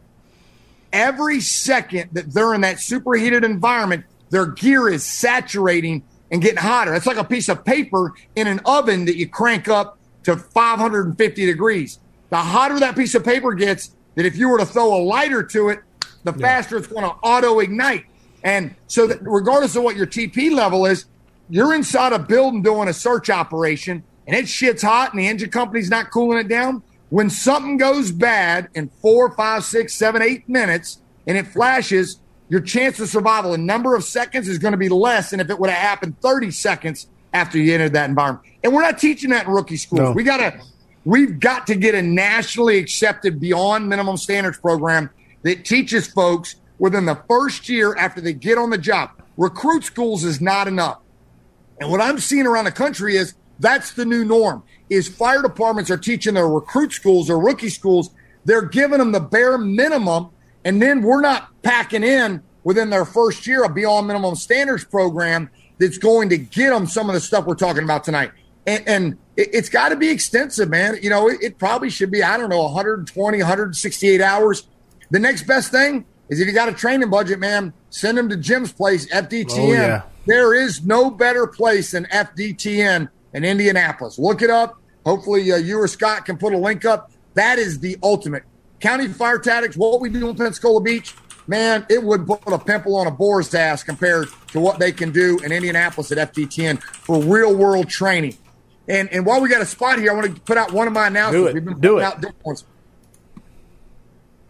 every 0.92 1.40
second 1.40 2.10
that 2.12 2.32
they're 2.32 2.54
in 2.54 2.60
that 2.62 2.80
superheated 2.80 3.44
environment, 3.44 4.04
their 4.30 4.46
gear 4.46 4.88
is 4.88 5.04
saturating 5.04 6.02
and 6.32 6.40
getting 6.40 6.56
hotter. 6.56 6.94
It's 6.94 7.06
like 7.06 7.18
a 7.18 7.24
piece 7.24 7.48
of 7.48 7.64
paper 7.64 8.14
in 8.34 8.46
an 8.46 8.60
oven 8.64 9.04
that 9.04 9.16
you 9.16 9.28
crank 9.28 9.68
up 9.68 9.98
to 10.24 10.36
550 10.36 11.46
degrees. 11.46 11.98
The 12.30 12.38
hotter 12.38 12.80
that 12.80 12.96
piece 12.96 13.14
of 13.14 13.22
paper 13.22 13.52
gets, 13.52 13.94
that 14.14 14.24
if 14.24 14.36
you 14.36 14.48
were 14.48 14.58
to 14.58 14.66
throw 14.66 14.96
a 14.96 15.00
lighter 15.02 15.42
to 15.42 15.68
it, 15.68 15.80
the 16.24 16.32
faster 16.32 16.78
it's 16.78 16.86
going 16.86 17.04
to 17.04 17.14
auto 17.22 17.60
ignite. 17.60 18.06
And 18.42 18.74
so, 18.86 19.06
that 19.06 19.18
regardless 19.22 19.76
of 19.76 19.82
what 19.82 19.94
your 19.94 20.06
TP 20.06 20.50
level 20.50 20.86
is, 20.86 21.04
you're 21.48 21.74
inside 21.74 22.12
a 22.12 22.18
building 22.18 22.62
doing 22.62 22.88
a 22.88 22.92
search 22.92 23.28
operation 23.28 24.02
and 24.26 24.36
it 24.36 24.48
shit's 24.48 24.82
hot 24.82 25.12
and 25.12 25.20
the 25.20 25.26
engine 25.26 25.50
company's 25.50 25.90
not 25.90 26.10
cooling 26.10 26.38
it 26.38 26.48
down. 26.48 26.82
When 27.10 27.28
something 27.28 27.76
goes 27.76 28.10
bad 28.10 28.68
in 28.74 28.88
four, 28.88 29.32
five, 29.32 29.64
six, 29.64 29.92
seven, 29.92 30.22
eight 30.22 30.48
minutes 30.48 31.02
and 31.26 31.36
it 31.36 31.46
flashes, 31.46 32.20
your 32.52 32.60
chance 32.60 33.00
of 33.00 33.08
survival 33.08 33.54
in 33.54 33.64
number 33.64 33.94
of 33.94 34.04
seconds 34.04 34.46
is 34.46 34.58
going 34.58 34.72
to 34.72 34.78
be 34.78 34.90
less 34.90 35.30
than 35.30 35.40
if 35.40 35.48
it 35.48 35.58
would 35.58 35.70
have 35.70 35.78
happened 35.78 36.20
30 36.20 36.50
seconds 36.50 37.06
after 37.32 37.56
you 37.56 37.72
entered 37.72 37.94
that 37.94 38.10
environment. 38.10 38.46
And 38.62 38.74
we're 38.74 38.82
not 38.82 38.98
teaching 38.98 39.30
that 39.30 39.46
in 39.46 39.52
rookie 39.52 39.78
schools. 39.78 40.00
No. 40.00 40.12
We 40.12 40.22
got 40.22 40.36
to, 40.36 40.60
we've 41.06 41.40
got 41.40 41.66
to 41.68 41.74
get 41.74 41.94
a 41.94 42.02
nationally 42.02 42.76
accepted 42.76 43.40
beyond 43.40 43.88
minimum 43.88 44.18
standards 44.18 44.58
program 44.58 45.08
that 45.44 45.64
teaches 45.64 46.06
folks 46.06 46.56
within 46.78 47.06
the 47.06 47.18
first 47.26 47.70
year 47.70 47.96
after 47.96 48.20
they 48.20 48.34
get 48.34 48.58
on 48.58 48.68
the 48.68 48.76
job. 48.76 49.12
Recruit 49.38 49.84
schools 49.84 50.22
is 50.22 50.42
not 50.42 50.68
enough. 50.68 50.98
And 51.80 51.90
what 51.90 52.02
I'm 52.02 52.18
seeing 52.18 52.46
around 52.46 52.66
the 52.66 52.72
country 52.72 53.16
is 53.16 53.32
that's 53.60 53.92
the 53.92 54.04
new 54.04 54.26
norm 54.26 54.62
is 54.90 55.08
fire 55.08 55.40
departments 55.40 55.90
are 55.90 55.96
teaching 55.96 56.34
their 56.34 56.48
recruit 56.48 56.92
schools 56.92 57.30
or 57.30 57.42
rookie 57.42 57.70
schools. 57.70 58.10
They're 58.44 58.60
giving 58.60 58.98
them 58.98 59.12
the 59.12 59.20
bare 59.20 59.56
minimum 59.56 60.32
and 60.64 60.80
then 60.80 61.02
we're 61.02 61.20
not 61.20 61.48
packing 61.62 62.04
in 62.04 62.42
within 62.64 62.90
their 62.90 63.04
first 63.04 63.46
year 63.46 63.64
a 63.64 63.68
beyond 63.68 64.06
minimum 64.06 64.34
standards 64.34 64.84
program 64.84 65.50
that's 65.78 65.98
going 65.98 66.28
to 66.28 66.38
get 66.38 66.70
them 66.70 66.86
some 66.86 67.08
of 67.08 67.14
the 67.14 67.20
stuff 67.20 67.44
we're 67.44 67.54
talking 67.54 67.82
about 67.82 68.04
tonight. 68.04 68.30
And, 68.66 68.86
and 68.86 69.18
it, 69.36 69.54
has 69.54 69.68
got 69.68 69.88
to 69.88 69.96
be 69.96 70.08
extensive, 70.08 70.70
man. 70.70 70.96
You 71.02 71.10
know, 71.10 71.28
it, 71.28 71.42
it, 71.42 71.58
probably 71.58 71.90
should 71.90 72.10
be, 72.10 72.22
I 72.22 72.36
don't 72.36 72.50
know, 72.50 72.62
120, 72.62 73.38
168 73.38 74.20
hours. 74.20 74.68
The 75.10 75.18
next 75.18 75.46
best 75.46 75.72
thing 75.72 76.04
is 76.28 76.40
if 76.40 76.46
you 76.46 76.52
got 76.52 76.68
a 76.68 76.72
training 76.72 77.10
budget, 77.10 77.40
man, 77.40 77.72
send 77.90 78.16
them 78.16 78.28
to 78.28 78.36
Jim's 78.36 78.72
place, 78.72 79.06
FDTN. 79.12 79.58
Oh, 79.58 79.72
yeah. 79.72 80.02
There 80.26 80.54
is 80.54 80.84
no 80.86 81.10
better 81.10 81.48
place 81.48 81.90
than 81.90 82.04
FDTN 82.06 83.08
in 83.34 83.44
Indianapolis. 83.44 84.18
Look 84.18 84.42
it 84.42 84.50
up. 84.50 84.80
Hopefully, 85.04 85.50
uh, 85.50 85.56
you 85.56 85.80
or 85.80 85.88
Scott 85.88 86.24
can 86.24 86.38
put 86.38 86.52
a 86.52 86.58
link 86.58 86.84
up. 86.84 87.10
That 87.34 87.58
is 87.58 87.80
the 87.80 87.96
ultimate. 88.02 88.44
County 88.82 89.06
Fire 89.06 89.38
Tactics, 89.38 89.76
what 89.76 90.00
we 90.00 90.10
do 90.10 90.28
in 90.28 90.34
Pensacola 90.34 90.80
Beach, 90.80 91.14
man, 91.46 91.86
it 91.88 92.02
would 92.02 92.26
put 92.26 92.52
a 92.52 92.58
pimple 92.58 92.96
on 92.96 93.06
a 93.06 93.12
boar's 93.12 93.54
ass 93.54 93.84
compared 93.84 94.26
to 94.48 94.58
what 94.58 94.80
they 94.80 94.90
can 94.90 95.12
do 95.12 95.38
in 95.38 95.52
Indianapolis 95.52 96.10
at 96.10 96.34
FDTN 96.34 96.82
for 96.82 97.22
real 97.22 97.54
world 97.54 97.88
training. 97.88 98.36
And 98.88 99.08
and 99.12 99.24
while 99.24 99.40
we 99.40 99.48
got 99.48 99.62
a 99.62 99.66
spot 99.66 100.00
here, 100.00 100.10
I 100.10 100.14
want 100.14 100.34
to 100.34 100.40
put 100.42 100.58
out 100.58 100.72
one 100.72 100.88
of 100.88 100.92
my 100.92 101.06
announcements. 101.06 101.44
Do 101.44 101.48
it. 101.50 101.54
We've 101.54 101.64
been 101.64 101.80
do 101.80 101.98
it. 101.98 102.02
out 102.02 102.20
different 102.20 102.44
ones. 102.44 102.64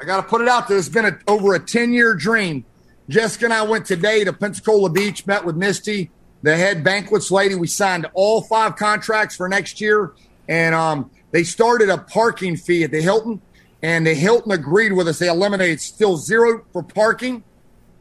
I 0.01 0.05
got 0.07 0.17
to 0.17 0.23
put 0.23 0.41
it 0.41 0.49
out 0.49 0.67
there. 0.67 0.79
It's 0.79 0.89
been 0.89 1.05
a, 1.05 1.19
over 1.29 1.55
a 1.55 1.61
10 1.61 1.93
year 1.93 2.15
dream. 2.15 2.65
Jessica 3.11 3.45
and 3.45 3.55
I 3.55 3.63
went 3.63 3.85
today 3.85 4.25
to 4.25 4.33
Pensacola 4.33 4.89
Beach, 4.89 5.27
met 5.27 5.45
with 5.45 5.57
Misty, 5.57 6.11
the 6.41 6.57
head 6.57 6.83
banquets 6.83 7.31
lady. 7.31 7.55
We 7.55 7.67
signed 7.67 8.07
all 8.15 8.41
five 8.41 8.77
contracts 8.77 9.37
for 9.37 9.47
next 9.49 9.79
year. 9.81 10.15
And 10.49 10.75
um, 10.75 11.11
they 11.33 11.45
started 11.45 11.91
a 11.91 11.99
parking 11.99 12.57
fee 12.57 12.85
at 12.85 12.91
the 12.91 13.03
Hilton 13.03 13.43
and 13.83 14.07
the 14.07 14.15
Hilton 14.15 14.53
agreed 14.53 14.93
with 14.93 15.09
us. 15.09 15.19
They 15.19 15.29
eliminated 15.29 15.81
still 15.81 16.17
zero 16.17 16.65
for 16.73 16.83
parking, 16.83 17.43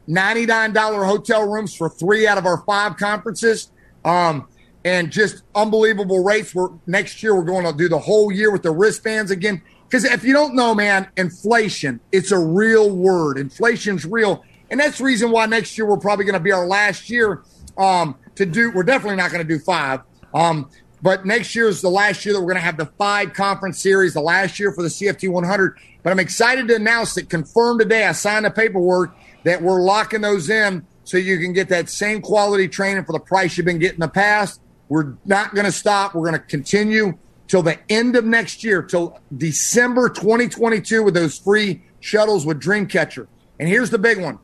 $99 0.08 1.06
hotel 1.06 1.48
rooms 1.48 1.74
for 1.74 1.88
three 1.88 2.26
out 2.26 2.38
of 2.38 2.46
our 2.46 2.62
five 2.64 2.96
conferences, 2.96 3.70
um, 4.04 4.48
and 4.84 5.10
just 5.10 5.42
unbelievable 5.54 6.22
rates. 6.22 6.54
We're, 6.54 6.70
next 6.86 7.22
year, 7.22 7.34
we're 7.34 7.44
going 7.44 7.64
to 7.64 7.72
do 7.72 7.88
the 7.88 7.98
whole 7.98 8.32
year 8.32 8.50
with 8.52 8.62
the 8.62 8.70
wristbands 8.70 9.30
again. 9.30 9.62
Because 9.88 10.04
if 10.04 10.24
you 10.24 10.32
don't 10.32 10.54
know, 10.54 10.74
man, 10.74 11.08
inflation, 11.16 12.00
it's 12.12 12.32
a 12.32 12.38
real 12.38 12.90
word. 12.90 13.36
Inflation's 13.38 14.06
real. 14.06 14.44
And 14.70 14.80
that's 14.80 14.98
the 14.98 15.04
reason 15.04 15.30
why 15.30 15.46
next 15.46 15.76
year 15.76 15.86
we're 15.86 15.98
probably 15.98 16.24
going 16.24 16.34
to 16.34 16.40
be 16.40 16.52
our 16.52 16.66
last 16.66 17.10
year 17.10 17.42
um, 17.76 18.16
to 18.36 18.46
do. 18.46 18.70
We're 18.70 18.84
definitely 18.84 19.16
not 19.16 19.30
going 19.30 19.46
to 19.46 19.48
do 19.48 19.62
five. 19.62 20.00
Um, 20.32 20.70
but 21.02 21.26
next 21.26 21.56
year 21.56 21.68
is 21.68 21.82
the 21.82 21.90
last 21.90 22.24
year 22.24 22.32
that 22.32 22.40
we're 22.40 22.46
going 22.46 22.56
to 22.56 22.62
have 22.62 22.76
the 22.76 22.86
five 22.86 23.34
conference 23.34 23.80
series, 23.80 24.14
the 24.14 24.20
last 24.20 24.60
year 24.60 24.72
for 24.72 24.82
the 24.82 24.88
CFT 24.88 25.28
100. 25.28 25.76
But 26.04 26.10
I'm 26.10 26.20
excited 26.20 26.68
to 26.68 26.76
announce 26.76 27.14
that 27.14 27.28
confirmed 27.28 27.80
today. 27.80 28.06
I 28.06 28.12
signed 28.12 28.44
the 28.44 28.50
paperwork 28.50 29.14
that 29.42 29.60
we're 29.60 29.82
locking 29.82 30.20
those 30.20 30.48
in 30.48 30.86
so 31.02 31.16
you 31.16 31.38
can 31.38 31.52
get 31.52 31.68
that 31.70 31.90
same 31.90 32.22
quality 32.22 32.68
training 32.68 33.04
for 33.04 33.12
the 33.12 33.18
price 33.18 33.56
you've 33.56 33.66
been 33.66 33.80
getting 33.80 33.96
in 33.96 34.00
the 34.00 34.08
past. 34.08 34.60
We're 34.88 35.14
not 35.24 35.54
going 35.54 35.64
to 35.64 35.72
stop. 35.72 36.14
We're 36.14 36.30
going 36.30 36.40
to 36.40 36.46
continue 36.46 37.18
till 37.48 37.62
the 37.62 37.78
end 37.90 38.14
of 38.14 38.24
next 38.24 38.62
year, 38.62 38.80
till 38.80 39.20
December 39.36 40.08
2022 40.08 41.02
with 41.02 41.14
those 41.14 41.36
free 41.36 41.82
shuttles 41.98 42.46
with 42.46 42.62
Dreamcatcher. 42.62 43.26
And 43.58 43.68
here's 43.68 43.90
the 43.90 43.98
big 43.98 44.20
one. 44.20 44.38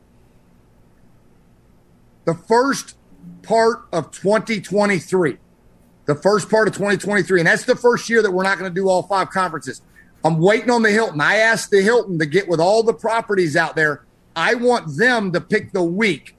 The 2.25 2.33
first 2.33 2.97
part 3.43 3.87
of 3.93 4.11
2023 4.11 5.37
the 6.09 6.15
first 6.15 6.49
part 6.49 6.67
of 6.67 6.73
2023. 6.73 7.39
And 7.39 7.47
that's 7.47 7.65
the 7.65 7.75
first 7.75 8.09
year 8.09 8.23
that 8.23 8.31
we're 8.31 8.41
not 8.41 8.57
going 8.57 8.69
to 8.69 8.73
do 8.73 8.89
all 8.89 9.03
five 9.03 9.29
conferences. 9.29 9.83
I'm 10.25 10.39
waiting 10.39 10.71
on 10.71 10.81
the 10.81 10.89
Hilton. 10.89 11.21
I 11.21 11.35
asked 11.35 11.69
the 11.69 11.83
Hilton 11.83 12.17
to 12.17 12.25
get 12.25 12.49
with 12.49 12.59
all 12.59 12.81
the 12.81 12.95
properties 12.95 13.55
out 13.55 13.75
there. 13.75 14.05
I 14.35 14.55
want 14.55 14.97
them 14.97 15.31
to 15.33 15.39
pick 15.39 15.71
the 15.71 15.83
week 15.83 16.35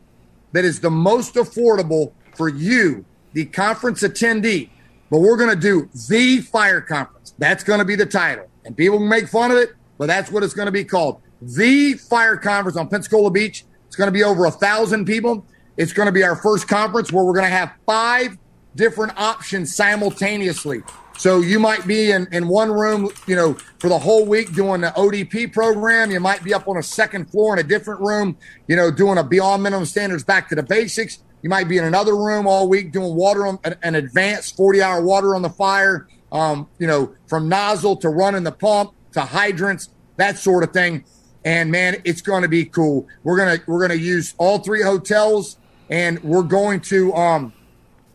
that 0.52 0.64
is 0.64 0.80
the 0.80 0.90
most 0.90 1.34
affordable 1.34 2.12
for 2.34 2.48
you, 2.48 3.04
the 3.32 3.44
conference 3.44 4.02
attendee. 4.02 4.70
But 5.08 5.20
we're 5.20 5.36
going 5.36 5.54
to 5.54 5.60
do 5.60 5.88
the 6.08 6.38
fire 6.40 6.80
conference. 6.80 7.34
That's 7.38 7.62
going 7.62 7.78
to 7.78 7.84
be 7.84 7.94
the 7.94 8.06
title. 8.06 8.48
And 8.64 8.76
people 8.76 8.98
can 8.98 9.08
make 9.08 9.28
fun 9.28 9.52
of 9.52 9.56
it, 9.56 9.70
but 9.98 10.06
that's 10.06 10.32
what 10.32 10.42
it's 10.42 10.54
going 10.54 10.66
to 10.66 10.72
be 10.72 10.84
called. 10.84 11.22
The 11.40 11.94
fire 11.94 12.36
conference 12.36 12.76
on 12.76 12.88
Pensacola 12.88 13.30
Beach. 13.30 13.64
It's 13.86 13.94
going 13.94 14.08
to 14.08 14.12
be 14.12 14.24
over 14.24 14.46
a 14.46 14.50
thousand 14.50 15.04
people. 15.04 15.46
It's 15.76 15.92
going 15.92 16.06
to 16.06 16.12
be 16.12 16.24
our 16.24 16.34
first 16.34 16.66
conference 16.66 17.12
where 17.12 17.24
we're 17.24 17.34
going 17.34 17.44
to 17.44 17.56
have 17.56 17.72
five 17.86 18.36
different 18.74 19.18
options 19.18 19.74
simultaneously. 19.74 20.82
So 21.18 21.40
you 21.40 21.58
might 21.60 21.86
be 21.86 22.12
in, 22.12 22.26
in 22.32 22.48
one 22.48 22.72
room, 22.72 23.10
you 23.26 23.36
know, 23.36 23.52
for 23.78 23.88
the 23.88 23.98
whole 23.98 24.24
week 24.24 24.54
doing 24.54 24.80
the 24.80 24.88
ODP 24.88 25.52
program. 25.52 26.10
You 26.10 26.18
might 26.18 26.42
be 26.42 26.54
up 26.54 26.66
on 26.66 26.78
a 26.78 26.82
second 26.82 27.30
floor 27.30 27.52
in 27.52 27.58
a 27.58 27.68
different 27.68 28.00
room, 28.00 28.38
you 28.68 28.76
know, 28.76 28.90
doing 28.90 29.18
a 29.18 29.22
beyond 29.22 29.62
minimum 29.62 29.84
standards 29.84 30.24
back 30.24 30.48
to 30.48 30.54
the 30.54 30.62
basics. 30.62 31.18
You 31.42 31.50
might 31.50 31.68
be 31.68 31.76
in 31.76 31.84
another 31.84 32.16
room 32.16 32.46
all 32.46 32.68
week 32.70 32.90
doing 32.90 33.14
water 33.14 33.46
on 33.46 33.58
an 33.82 33.96
advanced 33.96 34.56
40 34.56 34.82
hour 34.82 35.02
water 35.02 35.34
on 35.34 35.42
the 35.42 35.50
fire. 35.50 36.08
Um, 36.32 36.68
you 36.78 36.86
know, 36.86 37.14
from 37.26 37.50
nozzle 37.50 37.96
to 37.96 38.08
running 38.08 38.44
the 38.44 38.52
pump 38.52 38.94
to 39.12 39.20
hydrants, 39.20 39.90
that 40.16 40.38
sort 40.38 40.64
of 40.64 40.72
thing. 40.72 41.04
And 41.44 41.70
man, 41.70 41.96
it's 42.04 42.22
going 42.22 42.42
to 42.42 42.48
be 42.48 42.64
cool. 42.64 43.06
We're 43.24 43.36
gonna 43.36 43.58
we're 43.66 43.80
gonna 43.80 44.00
use 44.00 44.34
all 44.38 44.58
three 44.58 44.82
hotels, 44.82 45.58
and 45.88 46.22
we're 46.22 46.44
going 46.44 46.80
to 46.82 47.12
um, 47.14 47.52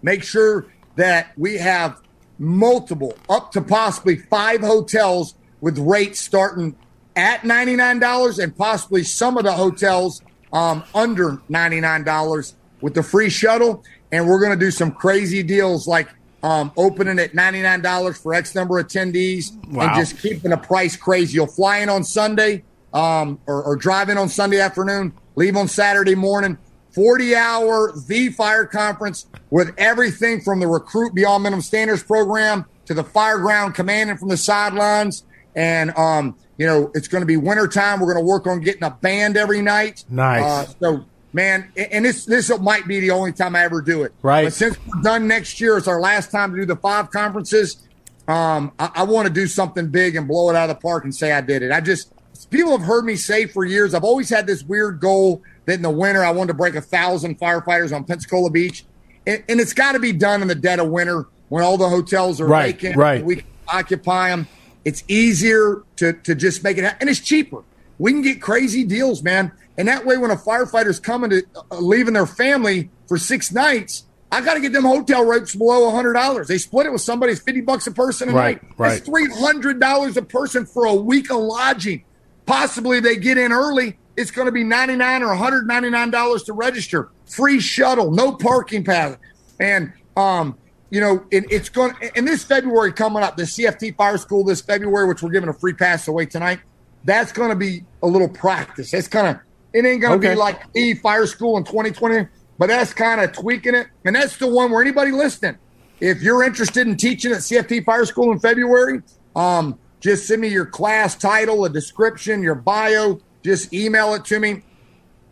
make 0.06 0.24
sure 0.24 0.68
that 0.96 1.32
we 1.36 1.58
have 1.58 2.00
multiple, 2.38 3.18
up 3.28 3.52
to 3.52 3.62
possibly 3.62 4.16
five 4.16 4.62
hotels 4.62 5.34
with 5.62 5.78
rates 5.80 6.20
starting 6.20 6.76
at 7.16 7.42
$99 7.42 8.42
and 8.42 8.56
possibly 8.56 9.04
some 9.04 9.38
of 9.38 9.44
the 9.44 9.52
hotels 9.52 10.22
um, 10.54 10.84
under 10.94 11.42
$99 11.50 12.54
with 12.82 12.94
the 12.94 13.02
free 13.02 13.30
shuttle. 13.30 13.84
And 14.12 14.28
we're 14.28 14.40
going 14.40 14.58
to 14.58 14.64
do 14.64 14.72
some 14.72 14.92
crazy 14.92 15.42
deals 15.42 15.88
like 15.88 16.08
um, 16.44 16.72
opening 16.78 17.18
at 17.18 17.34
$99 17.34 18.22
for 18.22 18.36
X 18.36 18.54
number 18.54 18.78
of 18.78 18.88
attendees 18.88 19.56
wow. 19.70 19.88
and 19.88 19.96
just 19.96 20.20
keeping 20.20 20.52
the 20.52 20.58
price 20.58 20.96
crazy. 20.96 21.34
You'll 21.34 21.48
fly 21.48 21.80
in 21.80 21.90
on 21.90 22.04
Sunday 22.04 22.64
um, 22.94 23.40
or, 23.48 23.64
or 23.64 23.76
drive 23.76 24.10
in 24.10 24.20
on 24.20 24.30
Sunday 24.30 24.60
afternoon, 24.60 25.14
leave 25.36 25.58
on 25.58 25.68
Saturday 25.68 26.16
morning. 26.16 26.60
40 26.96 27.36
hour 27.36 27.94
V 27.96 28.30
Fire 28.30 28.66
Conference 28.66 29.28
with 29.50 29.74
everything 29.78 30.42
from 30.42 30.60
the 30.60 30.68
Recruit 30.68 31.14
Beyond 31.14 31.44
Minimum 31.44 31.62
Standards 31.62 32.02
program 32.02 32.66
to 32.86 32.94
the 32.94 33.04
Fireground 33.04 33.76
Commanding 33.76 34.18
from 34.18 34.30
the 34.30 34.38
sidelines. 34.38 35.26
And, 35.56 35.96
um, 35.98 36.38
you 36.58 36.66
know, 36.66 36.92
it's 36.96 37.08
going 37.08 37.22
to 37.22 37.26
be 37.26 37.38
wintertime. 37.38 38.00
We're 38.00 38.14
going 38.14 38.26
to 38.26 38.30
work 38.30 38.48
on 38.48 38.62
getting 38.62 38.84
a 38.84 38.92
band 38.92 39.38
every 39.38 39.62
night. 39.62 40.06
Nice. 40.10 40.44
Uh, 40.44 40.74
so, 40.80 41.06
man, 41.34 41.72
and 41.76 42.06
this 42.06 42.26
this 42.26 42.50
might 42.60 42.88
be 42.88 43.02
the 43.02 43.12
only 43.12 43.34
time 43.34 43.56
I 43.56 43.64
ever 43.64 43.82
do 43.82 44.04
it. 44.04 44.14
Right. 44.22 44.46
But 44.46 44.54
since 44.54 44.78
we're 44.86 45.02
done 45.02 45.28
next 45.28 45.60
year, 45.60 45.78
it's 45.78 45.88
our 45.88 46.00
last 46.00 46.32
time 46.32 46.52
to 46.52 46.58
do 46.58 46.66
the 46.66 46.78
five 46.78 47.12
conferences. 47.12 47.88
Um, 48.28 48.72
I, 48.80 48.92
I 48.96 49.04
want 49.04 49.28
to 49.28 49.34
do 49.34 49.48
something 49.48 49.90
big 49.90 50.16
and 50.16 50.28
blow 50.28 50.50
it 50.50 50.56
out 50.56 50.70
of 50.70 50.78
the 50.78 50.82
park 50.82 51.04
and 51.04 51.14
say 51.14 51.32
I 51.32 51.42
did 51.42 51.62
it. 51.62 51.72
I 51.72 51.82
just 51.82 52.12
people 52.50 52.72
have 52.72 52.86
heard 52.86 53.06
me 53.06 53.16
say 53.16 53.46
for 53.46 53.64
years. 53.64 53.94
I've 53.94 54.04
always 54.04 54.30
had 54.30 54.48
this 54.48 54.64
weird 54.64 55.00
goal 55.00 55.42
that 55.66 55.76
in 55.76 55.82
the 55.82 55.90
winter 55.90 56.24
I 56.24 56.32
wanted 56.32 56.50
to 56.50 56.54
break 56.56 56.76
a 56.76 56.82
thousand 56.82 57.40
firefighters 57.40 57.96
on 57.96 58.04
Pensacola 58.04 58.50
Beach, 58.50 58.86
and, 59.26 59.44
and 59.48 59.60
it's 59.60 59.74
got 59.74 59.94
to 59.94 60.00
be 60.00 60.12
done 60.12 60.42
in 60.42 60.48
the 60.48 60.56
dead 60.56 60.80
of 60.80 60.90
winter 60.90 61.28
when 61.50 61.64
all 61.64 61.78
the 61.78 61.90
hotels 61.90 62.42
are 62.42 62.48
right, 62.48 62.74
vacant. 62.76 62.96
Right. 62.96 63.24
We 63.24 63.38
can 63.38 63.48
occupy 63.68 64.30
them. 64.30 64.48
It's 64.84 65.04
easier 65.08 65.84
to 65.98 66.14
to 66.14 66.36
just 66.36 66.64
make 66.64 66.78
it, 66.78 66.84
happen. 66.84 66.98
and 67.02 67.10
it's 67.10 67.20
cheaper. 67.20 67.64
We 67.98 68.12
can 68.12 68.22
get 68.22 68.42
crazy 68.42 68.84
deals, 68.84 69.24
man. 69.24 69.52
And 69.78 69.88
that 69.88 70.06
way, 70.06 70.18
when 70.18 70.32
a 70.32 70.36
firefighter's 70.36 71.00
coming 71.00 71.30
to 71.32 71.44
uh, 71.72 71.78
leaving 71.80 72.14
their 72.14 72.26
family 72.26 72.90
for 73.08 73.18
six 73.18 73.52
nights, 73.52 74.06
I 74.32 74.42
got 74.42 74.56
to 74.56 74.60
get 74.60 74.74
them 74.74 74.84
hotel 74.84 75.26
rates 75.26 75.56
below 75.56 75.90
hundred 75.92 76.14
dollars. 76.14 76.48
They 76.48 76.58
split 76.58 76.86
it 76.88 76.92
with 76.92 77.02
somebody; 77.02 77.34
it's 77.34 77.42
fifty 77.42 77.62
bucks 77.62 77.88
a 77.88 77.92
person 77.92 78.30
a 78.30 78.34
right, 78.34 78.62
night. 78.62 78.74
Right, 78.78 78.90
That's 78.90 79.06
three 79.06 79.30
hundred 79.30 79.80
dollars 79.80 80.18
a 80.18 80.22
person 80.22 80.66
for 80.66 80.86
a 80.86 80.96
week 80.96 81.30
of 81.32 81.38
lodging. 81.38 82.04
Possibly 82.46 83.00
they 83.00 83.16
get 83.16 83.38
in 83.38 83.52
early. 83.52 83.98
It's 84.18 84.32
going 84.32 84.46
to 84.46 84.52
be 84.52 84.64
99 84.64 85.24
or 85.24 85.28
one 85.28 85.38
hundred 85.38 85.68
ninety 85.68 85.90
nine 85.90 86.10
dollars 86.10 86.44
to 86.44 86.54
register. 86.54 87.10
Free 87.26 87.60
shuttle, 87.60 88.12
no 88.12 88.34
parking 88.34 88.84
pass, 88.84 89.18
and 89.60 89.92
um, 90.16 90.58
you 90.90 91.02
know, 91.02 91.26
it, 91.32 91.46
it's 91.52 91.70
going. 91.70 91.94
And 92.16 92.28
this 92.28 92.44
February 92.44 92.94
coming 92.94 93.24
up, 93.24 93.36
the 93.36 93.44
CFT 93.44 93.96
Fire 93.98 94.18
School 94.18 94.44
this 94.44 94.62
February, 94.62 95.08
which 95.08 95.22
we're 95.22 95.32
giving 95.32 95.50
a 95.50 95.54
free 95.54 95.74
pass 95.74 96.08
away 96.08 96.26
tonight. 96.26 96.60
That's 97.04 97.32
going 97.32 97.50
to 97.50 97.56
be 97.56 97.84
a 98.02 98.08
little 98.08 98.30
practice. 98.30 98.94
It's 98.94 99.08
kind 99.08 99.28
of. 99.28 99.40
It 99.74 99.86
ain't 99.86 100.02
going 100.02 100.22
to 100.22 100.26
okay. 100.26 100.36
be 100.36 100.40
like 100.40 100.72
the 100.72 100.94
Fire 100.96 101.28
School 101.28 101.58
in 101.58 101.66
2020, 101.66 102.28
but 102.58 102.68
that's 102.68 102.94
kind 102.94 103.20
of 103.20 103.34
tweaking 103.34 103.76
it. 103.76 103.88
And 104.06 104.16
that's 104.16 104.38
the 104.38 104.48
one 104.48 104.72
where 104.72 104.82
anybody 104.82 105.12
listening, 105.12 105.58
if 106.00 106.22
you're 106.22 106.44
interested 106.44 106.88
in 106.88 106.96
teaching 106.96 107.34
at 107.34 107.40
CFT 107.40 107.84
Fire 107.84 108.06
School 108.06 108.32
in 108.32 108.40
February, 108.40 109.02
um, 109.36 109.78
just 110.06 110.28
send 110.28 110.40
me 110.40 110.48
your 110.50 110.68
class 110.68 111.16
title, 111.16 111.66
a 111.66 111.70
description, 111.70 112.44
your 112.44 112.54
bio. 112.54 113.20
Just 113.44 113.74
email 113.74 114.14
it 114.14 114.24
to 114.26 114.40
me. 114.40 114.62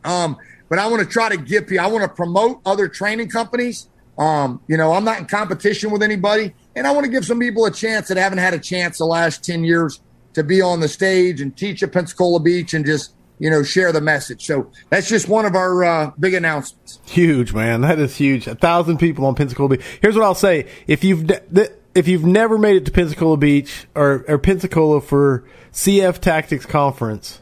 Um, 0.04 0.36
but 0.68 0.80
I 0.80 0.88
want 0.88 1.04
to 1.04 1.08
try 1.08 1.30
to 1.30 1.38
give 1.38 1.72
you. 1.72 1.80
I 1.80 1.86
want 1.86 2.02
to 2.02 2.10
promote 2.10 2.60
other 2.66 2.88
training 2.88 3.30
companies. 3.30 3.88
Um, 4.18 4.62
you 4.68 4.76
know, 4.76 4.94
I'm 4.94 5.04
not 5.04 5.20
in 5.20 5.26
competition 5.28 5.92
with 5.92 6.02
anybody, 6.02 6.56
and 6.76 6.88
I 6.88 6.92
want 6.92 7.06
to 7.06 7.12
give 7.12 7.24
some 7.24 7.40
people 7.40 7.66
a 7.66 7.72
chance 7.72 8.08
that 8.08 8.18
haven't 8.18 8.40
had 8.40 8.56
a 8.56 8.60
chance 8.60 8.98
the 8.98 9.06
last 9.06 9.44
ten 9.44 9.64
years 9.64 10.02
to 10.34 10.44
be 10.44 10.60
on 10.60 10.80
the 10.80 10.88
stage 10.88 11.40
and 11.40 11.56
teach 11.56 11.84
at 11.84 11.92
Pensacola 11.92 12.40
Beach 12.40 12.74
and 12.74 12.84
just 12.84 13.14
you 13.38 13.52
know 13.52 13.62
share 13.62 13.92
the 13.92 14.02
message. 14.02 14.44
So 14.44 14.72
that's 14.90 15.08
just 15.08 15.30
one 15.30 15.46
of 15.46 15.54
our 15.54 15.84
uh, 15.84 16.12
big 16.20 16.34
announcements. 16.34 17.00
Huge, 17.06 17.54
man. 17.54 17.82
That 17.82 18.00
is 18.00 18.16
huge. 18.16 18.48
A 18.48 18.56
thousand 18.56 18.98
people 18.98 19.28
on 19.28 19.36
Pensacola 19.36 19.70
Beach. 19.70 19.86
Here's 20.02 20.16
what 20.16 20.24
I'll 20.24 20.34
say: 20.34 20.66
if 20.88 21.04
you've 21.04 21.28
th- 21.28 21.72
if 21.96 22.08
you've 22.08 22.26
never 22.26 22.58
made 22.58 22.76
it 22.76 22.86
to 22.86 22.92
Pensacola 22.92 23.38
Beach 23.38 23.88
or, 23.96 24.26
or 24.28 24.38
Pensacola 24.38 25.02
for 25.02 25.44
CF 25.72 26.20
Tactics 26.20 26.66
Conference, 26.66 27.42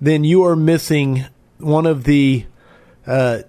then 0.00 0.24
you 0.24 0.44
are 0.44 0.56
missing 0.56 1.24
one 1.58 1.86
of 1.86 2.04
the 2.04 2.46
uh, 3.06 3.40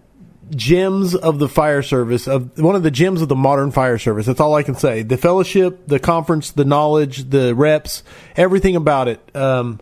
gems 0.50 1.16
of 1.16 1.40
the 1.40 1.48
fire 1.48 1.82
service 1.82 2.28
of 2.28 2.58
one 2.60 2.76
of 2.76 2.84
the 2.84 2.92
gems 2.92 3.22
of 3.22 3.30
the 3.30 3.36
modern 3.36 3.72
fire 3.72 3.98
service. 3.98 4.26
That's 4.26 4.40
all 4.40 4.56
I 4.56 4.64
can 4.64 4.76
say. 4.76 5.02
The 5.02 5.18
fellowship, 5.18 5.88
the 5.88 6.00
conference, 6.00 6.52
the 6.52 6.66
knowledge, 6.66 7.30
the 7.30 7.56
reps, 7.56 8.04
everything 8.36 8.76
about 8.76 9.08
it. 9.08 9.36
Um, 9.36 9.80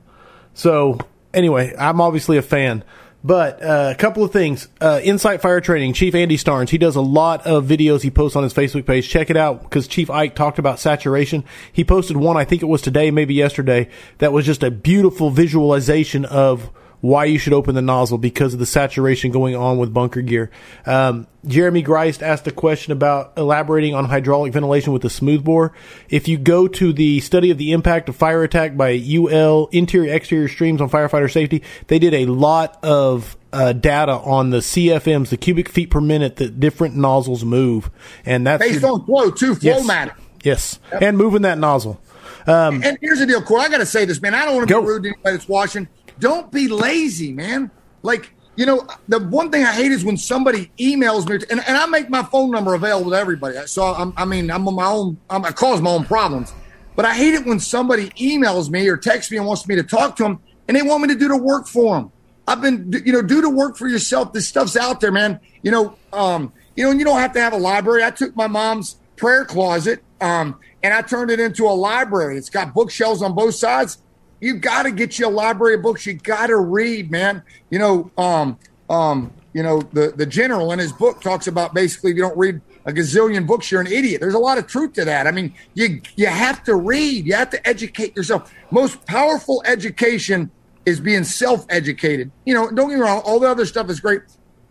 so 0.54 1.00
anyway, 1.34 1.74
I'm 1.78 2.02
obviously 2.02 2.38
a 2.38 2.42
fan. 2.42 2.84
But 3.24 3.62
uh, 3.62 3.92
a 3.94 3.96
couple 3.96 4.24
of 4.24 4.32
things. 4.32 4.70
Uh, 4.80 5.02
Insight 5.04 5.42
Fire 5.42 5.60
Training, 5.60 5.94
Chief 5.94 6.16
Andy 6.16 6.38
Starnes, 6.38 6.70
he 6.70 6.78
does 6.78 6.96
a 6.96 7.02
lot 7.02 7.46
of 7.46 7.66
videos 7.66 8.02
he 8.02 8.10
posts 8.10 8.38
on 8.38 8.44
his 8.44 8.54
Facebook 8.54 8.86
page. 8.86 9.10
Check 9.10 9.30
it 9.30 9.36
out 9.36 9.64
because 9.64 9.88
Chief 9.88 10.10
Ike 10.10 10.36
talked 10.36 10.58
about 10.58 10.80
saturation. 10.80 11.44
He 11.72 11.84
posted 11.84 12.16
one, 12.16 12.38
I 12.38 12.46
think 12.46 12.62
it 12.62 12.68
was 12.68 12.82
today, 12.82 13.12
maybe 13.12 13.34
yesterday, 13.34 13.90
that 14.20 14.32
was 14.32 14.46
just 14.46 14.64
a 14.64 14.72
beautiful 14.72 15.32
visualization 15.32 16.24
of 16.24 16.72
why 17.02 17.26
you 17.26 17.40
should 17.40 17.54
open 17.54 17.76
the 17.76 17.82
nozzle 17.82 18.18
because 18.18 18.54
of 18.54 18.60
the 18.60 18.66
saturation 18.66 19.32
going 19.32 19.56
on 19.56 19.78
with 19.78 19.94
bunker 19.94 20.22
gear. 20.22 20.50
Um, 20.86 21.28
Jeremy 21.46 21.82
Greist 21.84 22.22
asked 22.22 22.46
a 22.48 22.52
question 22.52 22.92
about 22.92 23.34
elaborating 23.38 23.96
on 23.96 24.06
hydraulic 24.06 24.52
ventilation 24.52 24.92
with 24.92 25.02
the 25.02 25.10
smoothbore. 25.10 25.74
If 26.10 26.28
you 26.28 26.38
go 26.38 26.68
to 26.68 26.92
the 26.92 27.22
study 27.22 27.52
of 27.52 27.58
the 27.58 27.72
impact 27.72 28.10
of 28.10 28.16
fire 28.16 28.44
attack 28.44 28.76
by 28.76 28.92
UL 28.92 29.70
interior 29.72 30.14
exterior 30.14 30.50
streams 30.50 30.82
on 30.82 30.90
firefighter 30.90 31.32
safety, 31.32 31.64
they 31.88 32.00
did 32.00 32.14
a 32.14 32.26
lot 32.26 32.78
of 32.84 33.38
uh, 33.54 33.74
data 33.74 34.14
on 34.14 34.50
the 34.50 34.58
CFMs, 34.58 35.30
the 35.30 35.38
cubic 35.38 35.70
feet 35.70 35.90
per 35.90 36.02
minute 36.02 36.36
that 36.38 36.60
different 36.60 36.96
nozzles 36.96 37.44
move, 37.44 37.90
and 38.26 38.46
that's 38.46 38.64
based 38.64 38.82
your, 38.82 38.92
on 38.92 39.06
flow 39.06 39.32
too, 39.32 39.56
flow 39.56 39.78
yes, 39.78 39.88
matter. 39.88 40.16
Yes, 40.44 40.80
yep. 40.92 41.02
and 41.02 41.18
moving 41.18 41.44
that 41.44 41.58
nozzle. 41.58 42.00
Um, 42.48 42.84
and 42.84 42.98
here's 43.02 43.20
the 43.20 43.26
deal, 43.26 43.42
Corey. 43.42 43.62
I 43.62 43.70
got 43.70 43.78
to 43.80 43.86
say 43.86 44.06
this, 44.06 44.22
man. 44.22 44.34
I 44.34 44.46
don't 44.46 44.56
want 44.56 44.70
to 44.70 44.82
be 44.82 44.88
rude 44.88 45.04
to 45.04 45.10
anybody 45.10 45.36
that's 45.36 45.48
watching 45.48 45.88
don't 46.20 46.52
be 46.52 46.68
lazy, 46.68 47.32
man. 47.32 47.72
Like, 48.02 48.32
you 48.56 48.66
know, 48.66 48.86
the 49.08 49.20
one 49.20 49.52
thing 49.52 49.64
I 49.64 49.72
hate 49.72 49.92
is 49.92 50.04
when 50.04 50.18
somebody 50.18 50.72
emails 50.78 51.28
me, 51.28 51.36
and, 51.50 51.66
and 51.66 51.78
I 51.78 51.86
make 51.86 52.10
my 52.10 52.24
phone 52.24 52.52
number 52.52 52.74
available 52.74 53.12
to 53.12 53.18
everybody. 53.18 53.58
So, 53.68 53.84
I'm, 53.84 54.14
i 54.18 54.26
mean, 54.26 54.52
I'm 54.52 54.68
on 54.68 54.76
my 54.76 54.86
own, 54.86 55.18
I'm, 55.30 55.46
I 55.46 55.52
cause 55.52 55.82
my 55.82 55.92
own 55.92 56.06
problems. 56.06 56.54
But 56.96 57.06
I 57.06 57.14
hate 57.14 57.34
it 57.34 57.46
when 57.46 57.60
somebody 57.60 58.10
emails 58.12 58.70
me 58.70 58.88
or 58.90 58.98
texts 58.98 59.32
me 59.32 59.38
and 59.38 59.46
wants 59.48 59.66
me 59.68 59.76
to 59.76 59.84
talk 59.84 60.18
to 60.18 60.24
them, 60.24 60.40
and 60.68 60.76
they 60.76 60.82
want 60.82 61.02
me 61.02 61.08
to 61.08 61.16
do 61.16 61.30
the 61.30 61.38
work 61.38 61.68
for 61.68 61.96
them. 61.96 62.12
I've 62.48 62.62
been, 62.62 62.92
you 63.06 63.14
know, 63.14 63.22
do 63.22 63.42
the 63.42 63.50
work 63.50 63.78
for 63.78 63.88
yourself. 63.88 64.34
This 64.34 64.48
stuff's 64.48 64.76
out 64.76 65.00
there, 65.00 65.12
man. 65.12 65.40
You 65.62 65.72
know, 65.72 65.96
um, 66.12 66.52
you 66.76 66.84
know, 66.84 66.92
and 66.92 67.00
you 67.00 67.06
don't 67.06 67.20
have 67.20 67.34
to 67.34 67.40
have 67.40 67.54
a 67.54 67.58
library. 67.58 68.04
I 68.04 68.12
took 68.12 68.36
my 68.36 68.48
mom's 68.48 68.98
prayer 69.16 69.46
closet, 69.46 70.04
um, 70.20 70.60
and 70.84 70.94
I 70.94 71.02
turned 71.02 71.32
it 71.32 71.40
into 71.40 71.66
a 71.66 71.72
library. 71.72 72.38
It's 72.38 72.50
got 72.50 72.74
bookshelves 72.74 73.22
on 73.22 73.36
both 73.36 73.56
sides 73.56 74.00
you 74.40 74.56
got 74.56 74.84
to 74.84 74.92
get 74.92 75.20
you 75.20 75.28
a 75.28 75.30
library 75.30 75.76
of 75.76 75.82
books. 75.82 76.06
You 76.06 76.14
got 76.14 76.48
to 76.48 76.58
read, 76.58 77.12
man. 77.12 77.44
You 77.70 77.80
know, 77.80 78.12
um, 78.18 78.58
um, 78.90 79.34
you 79.54 79.64
know, 79.64 79.82
the 79.94 80.14
the 80.16 80.26
general 80.26 80.72
in 80.72 80.80
his 80.80 80.92
book 80.92 81.22
talks 81.22 81.48
about 81.48 81.74
basically 81.74 82.12
if 82.12 82.18
you 82.18 82.24
don't 82.24 82.38
read 82.38 82.62
a 82.86 82.92
gazillion 82.92 83.46
books, 83.46 83.72
you're 83.72 83.82
an 83.82 83.88
idiot. 83.88 84.22
There's 84.22 84.36
a 84.36 84.40
lot 84.40 84.58
of 84.58 84.68
truth 84.68 84.94
to 84.94 85.06
that. 85.06 85.28
I 85.28 85.32
mean, 85.32 85.54
you 85.74 86.02
you 86.16 86.28
have 86.28 86.64
to 86.64 86.76
read. 86.76 87.26
You 87.26 87.34
have 87.34 87.50
to 87.52 87.68
educate 87.68 88.16
yourself. 88.16 88.54
Most 88.72 89.06
powerful 89.06 89.62
education 89.66 90.52
is 90.86 91.00
being 91.00 91.24
self-educated. 91.24 92.32
You 92.46 92.54
know, 92.54 92.72
don't 92.72 92.90
get 92.90 92.96
me 92.98 93.02
wrong. 93.02 93.22
All 93.26 93.40
the 93.40 93.50
other 93.50 93.66
stuff 93.66 93.90
is 93.90 94.00
great. 94.00 94.22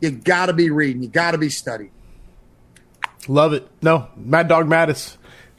You 0.01 0.11
got 0.11 0.47
to 0.47 0.53
be 0.53 0.71
reading. 0.71 1.03
You 1.03 1.09
got 1.09 1.33
to 1.33 1.39
be 1.39 1.51
studying. 1.51 1.91
Love 3.29 3.53
it. 3.53 3.69
No, 3.83 4.09
Mad 4.17 4.49
Dog 4.49 4.67
Mattis. 4.67 5.18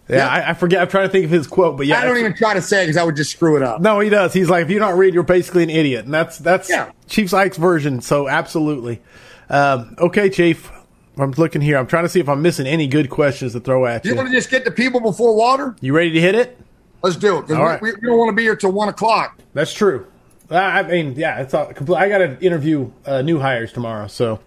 Yeah, 0.09 0.27
I, 0.27 0.49
I, 0.49 0.53
forget. 0.55 0.81
I'm 0.81 0.87
trying 0.87 1.07
to 1.07 1.11
think 1.11 1.25
of 1.25 1.31
his 1.31 1.45
quote, 1.45 1.77
but 1.77 1.85
yeah, 1.85 1.99
I 1.99 2.05
don't 2.05 2.17
even 2.17 2.33
try 2.33 2.55
to 2.55 2.61
say 2.61 2.83
it 2.83 2.87
because 2.87 2.97
I 2.97 3.03
would 3.03 3.15
just 3.15 3.31
screw 3.31 3.57
it 3.57 3.63
up. 3.63 3.79
No, 3.79 3.99
he 3.99 4.09
does. 4.09 4.33
He's 4.33 4.49
like, 4.49 4.63
if 4.63 4.71
you 4.71 4.79
don't 4.79 4.97
read, 4.97 5.13
you're 5.13 5.23
basically 5.23 5.63
an 5.63 5.69
idiot, 5.69 6.05
and 6.05 6.13
that's 6.13 6.39
that's 6.39 6.69
yeah. 6.69 6.91
Chief 7.07 7.31
Ike's 7.33 7.57
version. 7.57 8.01
So 8.01 8.27
absolutely. 8.27 9.01
Um, 9.49 9.95
okay, 9.99 10.29
Chief. 10.29 10.71
I'm 11.17 11.31
looking 11.31 11.61
here. 11.61 11.77
I'm 11.77 11.85
trying 11.85 12.05
to 12.05 12.09
see 12.09 12.21
if 12.21 12.29
I'm 12.29 12.41
missing 12.41 12.65
any 12.65 12.87
good 12.87 13.09
questions 13.09 13.51
to 13.51 13.59
throw 13.59 13.85
at 13.85 14.05
you. 14.05 14.11
You 14.11 14.17
want 14.17 14.29
to 14.29 14.33
just 14.33 14.49
get 14.49 14.63
the 14.63 14.71
people 14.71 15.01
before 15.01 15.35
water? 15.35 15.75
You 15.81 15.93
ready 15.93 16.11
to 16.11 16.21
hit 16.21 16.33
it? 16.33 16.57
Let's 17.03 17.17
do 17.17 17.39
it. 17.39 17.51
All 17.51 17.63
right. 17.63 17.81
we, 17.81 17.91
we, 17.91 18.07
don't 18.07 18.17
want 18.17 18.29
to 18.29 18.35
be 18.35 18.43
here 18.43 18.55
till 18.55 18.71
one 18.71 18.87
o'clock. 18.87 19.37
That's 19.53 19.73
true. 19.73 20.07
I 20.49 20.83
mean, 20.83 21.15
yeah, 21.17 21.41
it's 21.41 21.53
all. 21.53 21.71
I 21.95 22.09
got 22.09 22.19
to 22.19 22.39
interview 22.39 22.91
uh, 23.05 23.21
new 23.21 23.37
hires 23.37 23.73
tomorrow, 23.73 24.07
so 24.07 24.39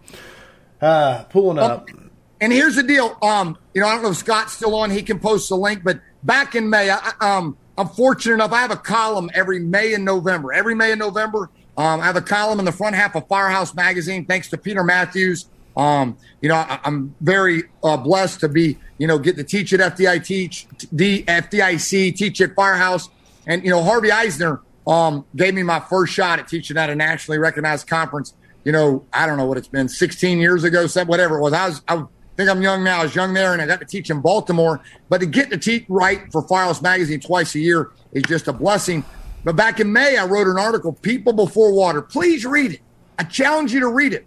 Uh, 0.83 1.23
pulling 1.25 1.59
up. 1.59 1.89
Um, 1.89 2.02
and 2.43 2.53
here's 2.53 2.75
the 2.75 2.83
deal. 2.83 3.17
Um, 3.23 3.57
you 3.73 3.81
know, 3.81 3.87
I 3.87 3.95
don't 3.95 4.03
know 4.03 4.11
if 4.11 4.17
Scott's 4.17 4.53
still 4.53 4.75
on. 4.75 4.91
He 4.91 5.03
can 5.03 5.21
post 5.21 5.49
the 5.49 5.57
link, 5.57 5.85
but 5.85 6.01
back 6.25 6.57
in 6.57 6.69
May, 6.69 6.91
I, 6.91 7.13
um, 7.21 7.57
I'm 7.79 7.89
fortunate 7.89 8.35
enough. 8.35 8.53
I 8.53 8.61
have 8.61 8.73
a 8.73 8.77
column 8.77 9.31
every 9.33 9.61
May 9.61 9.95
and 9.95 10.05
November. 10.05 10.53
Every 10.53 10.75
May 10.75 10.91
and 10.91 10.99
November, 10.99 11.51
um, 11.79 12.01
I 12.01 12.05
have 12.05 12.17
a 12.17 12.21
column 12.21 12.59
in 12.59 12.65
the 12.65 12.73
front 12.73 12.97
half 12.97 13.15
of 13.15 13.29
Firehouse 13.29 13.75
Magazine. 13.75 14.27
Thanks 14.27 14.51
to 14.51 14.59
Peter 14.59 14.83
Matthews. 14.83 15.47
Um, 15.77 16.19
you 16.41 16.49
know, 16.49 16.57
I, 16.57 16.81
am 16.85 17.15
very 17.21 17.63
uh, 17.85 17.97
blessed 17.97 18.41
to 18.41 18.49
be, 18.49 18.77
you 18.99 19.07
know, 19.07 19.19
get 19.19 19.37
to 19.37 19.45
teach 19.45 19.73
at 19.73 19.79
FDI, 19.97 20.25
teach 20.25 20.67
the 20.91 21.23
FDIC, 21.23 22.17
teach 22.17 22.41
at 22.41 22.57
Firehouse, 22.57 23.09
and 23.47 23.65
you 23.65 23.71
know, 23.71 23.85
Harvey 23.85 24.11
Eisner 24.11 24.61
um, 24.87 25.25
gave 25.37 25.55
me 25.55 25.63
my 25.63 25.79
first 25.79 26.13
shot 26.13 26.41
at 26.41 26.49
teaching 26.49 26.77
at 26.77 26.91
a 26.91 26.97
nationally 26.97 27.39
recognized 27.39 27.87
conference. 27.87 28.35
You 28.65 28.73
know, 28.73 29.07
I 29.13 29.27
don't 29.27 29.39
know 29.39 29.47
what 29.47 29.59
it's 29.59 29.69
been, 29.69 29.89
16 29.89 30.39
years 30.39 30.65
ago, 30.65 30.87
whatever 31.07 31.39
it 31.39 31.41
was. 31.41 31.53
I 31.53 31.69
was, 31.69 31.83
I 31.89 32.05
think 32.37 32.49
I'm 32.49 32.63
young 32.63 32.83
now. 32.83 33.01
I 33.01 33.03
was 33.05 33.15
young 33.15 33.35
there, 33.35 33.53
and 33.53 33.61
I 33.61 33.67
got 33.67 33.81
to 33.81 33.87
teach 33.87 34.11
in 34.11 34.21
Baltimore. 34.21 34.81
But 35.09 35.19
to 35.21 35.27
get 35.27 35.51
to 35.51 35.59
teach 35.59 35.85
right 35.89 36.31
for 36.33 36.43
Firehouse 36.43 36.81
Magazine 36.81 37.21
twice 37.21 37.55
a 37.55 37.61
year 37.61 37.91
is 38.13 38.23
just 38.25 38.49
a 38.49 38.53
blessing. 38.53 39.05
But 39.45 39.57
back 39.57 39.81
in 39.81 39.93
May, 39.93 40.17
I 40.17 40.25
wrote 40.25 40.47
an 40.47 40.59
article, 40.59 40.93
People 40.93 41.33
Before 41.33 41.73
Water. 41.73 42.01
Please 42.01 42.47
read 42.47 42.73
it. 42.73 42.81
I 43.19 43.25
challenge 43.25 43.73
you 43.73 43.81
to 43.81 43.89
read 43.89 44.13
it. 44.13 44.27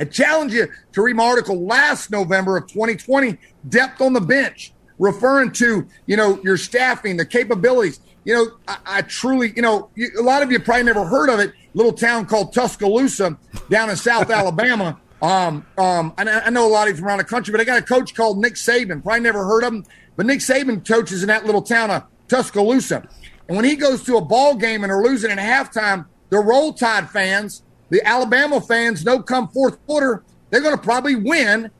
I 0.00 0.04
challenge 0.04 0.52
you 0.52 0.68
to 0.92 1.02
read 1.02 1.16
my 1.16 1.24
article 1.24 1.64
last 1.64 2.10
November 2.10 2.56
of 2.56 2.66
2020, 2.66 3.38
Depth 3.68 4.00
on 4.00 4.12
the 4.14 4.20
Bench, 4.20 4.72
referring 4.98 5.52
to, 5.52 5.86
you 6.06 6.16
know, 6.16 6.40
your 6.42 6.56
staffing, 6.56 7.16
the 7.16 7.26
capabilities. 7.26 8.00
You 8.24 8.34
know, 8.34 8.46
I, 8.66 8.78
I 8.86 9.02
truly, 9.02 9.52
you 9.54 9.62
know, 9.62 9.90
you, 9.94 10.10
a 10.18 10.22
lot 10.22 10.42
of 10.42 10.50
you 10.50 10.58
probably 10.58 10.84
never 10.84 11.04
heard 11.04 11.28
of 11.28 11.38
it. 11.40 11.52
Little 11.74 11.92
town 11.92 12.26
called 12.26 12.52
Tuscaloosa 12.52 13.38
down 13.70 13.90
in 13.90 13.96
South 13.96 14.30
Alabama. 14.32 14.98
Um, 15.22 15.64
um, 15.78 16.12
I, 16.18 16.24
I, 16.46 16.50
know 16.50 16.66
a 16.66 16.68
lot 16.68 16.88
of 16.88 16.94
you 16.94 16.98
from 16.98 17.06
around 17.06 17.18
the 17.18 17.24
country, 17.24 17.52
but 17.52 17.60
I 17.60 17.64
got 17.64 17.78
a 17.78 17.82
coach 17.82 18.12
called 18.12 18.38
Nick 18.38 18.54
Saban. 18.54 19.04
Probably 19.04 19.20
never 19.20 19.44
heard 19.46 19.62
of 19.62 19.72
him, 19.72 19.84
but 20.16 20.26
Nick 20.26 20.40
Saban 20.40 20.86
coaches 20.86 21.22
in 21.22 21.28
that 21.28 21.46
little 21.46 21.62
town 21.62 21.92
of 21.92 22.02
Tuscaloosa. 22.26 23.06
And 23.46 23.56
when 23.56 23.64
he 23.64 23.76
goes 23.76 24.02
to 24.04 24.16
a 24.16 24.20
ball 24.20 24.56
game 24.56 24.82
and 24.82 24.90
they're 24.90 25.00
losing 25.00 25.30
at 25.30 25.38
halftime, 25.38 26.06
the 26.30 26.38
Roll 26.38 26.72
Tide 26.72 27.08
fans, 27.08 27.62
the 27.90 28.04
Alabama 28.04 28.60
fans 28.60 29.04
no 29.04 29.22
come 29.22 29.46
fourth 29.46 29.84
quarter, 29.86 30.24
they're 30.50 30.60
going 30.60 30.76
to 30.76 30.82
probably 30.82 31.14
win 31.14 31.70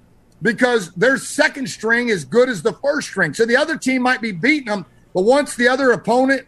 because 0.41 0.93
their 0.93 1.17
second 1.17 1.69
string 1.69 2.11
is 2.11 2.25
good 2.25 2.49
as 2.49 2.63
the 2.63 2.75
first 2.75 3.09
string. 3.09 3.35
So 3.35 3.45
the 3.45 3.57
other 3.57 3.77
team 3.77 4.03
might 4.03 4.21
be 4.21 4.31
beating 4.31 4.69
them, 4.69 4.87
but 5.15 5.23
once 5.23 5.57
the 5.57 5.67
other 5.67 5.91
opponent 5.91 6.47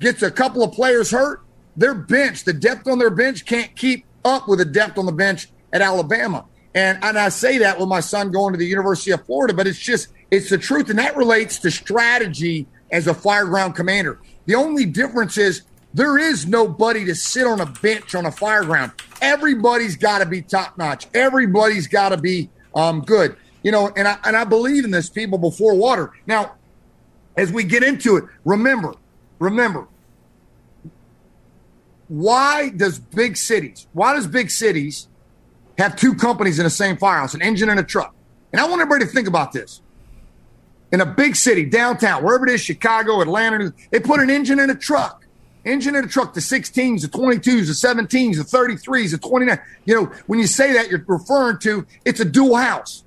gets 0.00 0.20
a 0.20 0.30
couple 0.30 0.62
of 0.62 0.72
players 0.72 1.12
hurt, 1.12 1.40
their 1.78 1.94
bench, 1.94 2.44
the 2.44 2.52
depth 2.52 2.86
on 2.88 2.98
their 2.98 3.10
bench 3.10 3.46
can't 3.46 3.74
keep 3.74 4.04
up 4.22 4.48
with 4.48 4.58
the 4.58 4.64
depth 4.66 4.98
on 4.98 5.06
the 5.06 5.12
bench 5.12 5.48
at 5.72 5.82
Alabama. 5.82 6.44
And, 6.74 6.98
and 7.02 7.18
I 7.18 7.30
say 7.30 7.58
that 7.58 7.78
with 7.78 7.88
my 7.88 8.00
son 8.00 8.30
going 8.30 8.52
to 8.52 8.58
the 8.58 8.66
University 8.66 9.10
of 9.10 9.24
Florida, 9.24 9.54
but 9.54 9.66
it's 9.66 9.78
just, 9.78 10.08
it's 10.30 10.50
the 10.50 10.58
truth. 10.58 10.90
And 10.90 10.98
that 10.98 11.16
relates 11.16 11.58
to 11.60 11.70
strategy 11.70 12.66
as 12.92 13.06
a 13.06 13.14
fireground 13.14 13.74
commander. 13.74 14.20
The 14.44 14.54
only 14.54 14.84
difference 14.84 15.38
is 15.38 15.62
there 15.94 16.18
is 16.18 16.46
nobody 16.46 17.06
to 17.06 17.14
sit 17.14 17.46
on 17.46 17.60
a 17.60 17.66
bench 17.66 18.14
on 18.14 18.26
a 18.26 18.30
fireground. 18.30 18.92
Everybody's 19.22 19.96
got 19.96 20.18
to 20.18 20.26
be 20.26 20.42
top 20.42 20.76
notch. 20.76 21.06
Everybody's 21.14 21.88
got 21.88 22.10
to 22.10 22.18
be 22.18 22.50
um, 22.74 23.00
good. 23.00 23.36
You 23.62 23.72
know, 23.72 23.90
and 23.96 24.06
I, 24.06 24.18
and 24.24 24.36
I 24.36 24.44
believe 24.44 24.84
in 24.84 24.90
this 24.90 25.08
people 25.08 25.38
before 25.38 25.74
water. 25.74 26.12
Now, 26.26 26.56
as 27.36 27.50
we 27.50 27.64
get 27.64 27.82
into 27.82 28.16
it, 28.16 28.24
remember, 28.44 28.94
remember, 29.38 29.88
why 32.08 32.68
does 32.68 32.98
big 32.98 33.36
cities, 33.36 33.86
why 33.92 34.14
does 34.14 34.26
big 34.26 34.50
cities 34.50 35.08
have 35.78 35.96
two 35.96 36.14
companies 36.14 36.58
in 36.58 36.64
the 36.64 36.70
same 36.70 36.96
firehouse, 36.96 37.34
an 37.34 37.42
engine 37.42 37.68
and 37.68 37.80
a 37.80 37.84
truck? 37.84 38.14
And 38.52 38.60
I 38.60 38.68
want 38.68 38.80
everybody 38.80 39.04
to 39.04 39.10
think 39.10 39.28
about 39.28 39.52
this. 39.52 39.82
In 40.92 41.00
a 41.00 41.06
big 41.06 41.36
city, 41.36 41.64
downtown, 41.64 42.22
wherever 42.22 42.46
it 42.46 42.52
is, 42.52 42.60
Chicago, 42.60 43.20
Atlanta, 43.20 43.72
they 43.90 44.00
put 44.00 44.20
an 44.20 44.30
engine 44.30 44.58
in 44.60 44.70
a 44.70 44.74
truck. 44.74 45.26
Engine 45.64 45.96
in 45.96 46.04
a 46.04 46.08
truck, 46.08 46.32
the 46.32 46.40
16s, 46.40 47.02
the 47.02 47.08
22s, 47.08 47.66
the 47.66 47.72
17s, 47.72 48.36
the 48.36 48.44
33s, 48.44 49.10
the 49.10 49.18
29. 49.18 49.58
You 49.84 49.94
know, 49.94 50.04
when 50.26 50.38
you 50.38 50.46
say 50.46 50.72
that, 50.74 50.88
you're 50.88 51.04
referring 51.08 51.58
to 51.60 51.84
it's 52.04 52.20
a 52.20 52.24
dual 52.24 52.54
house. 52.54 53.04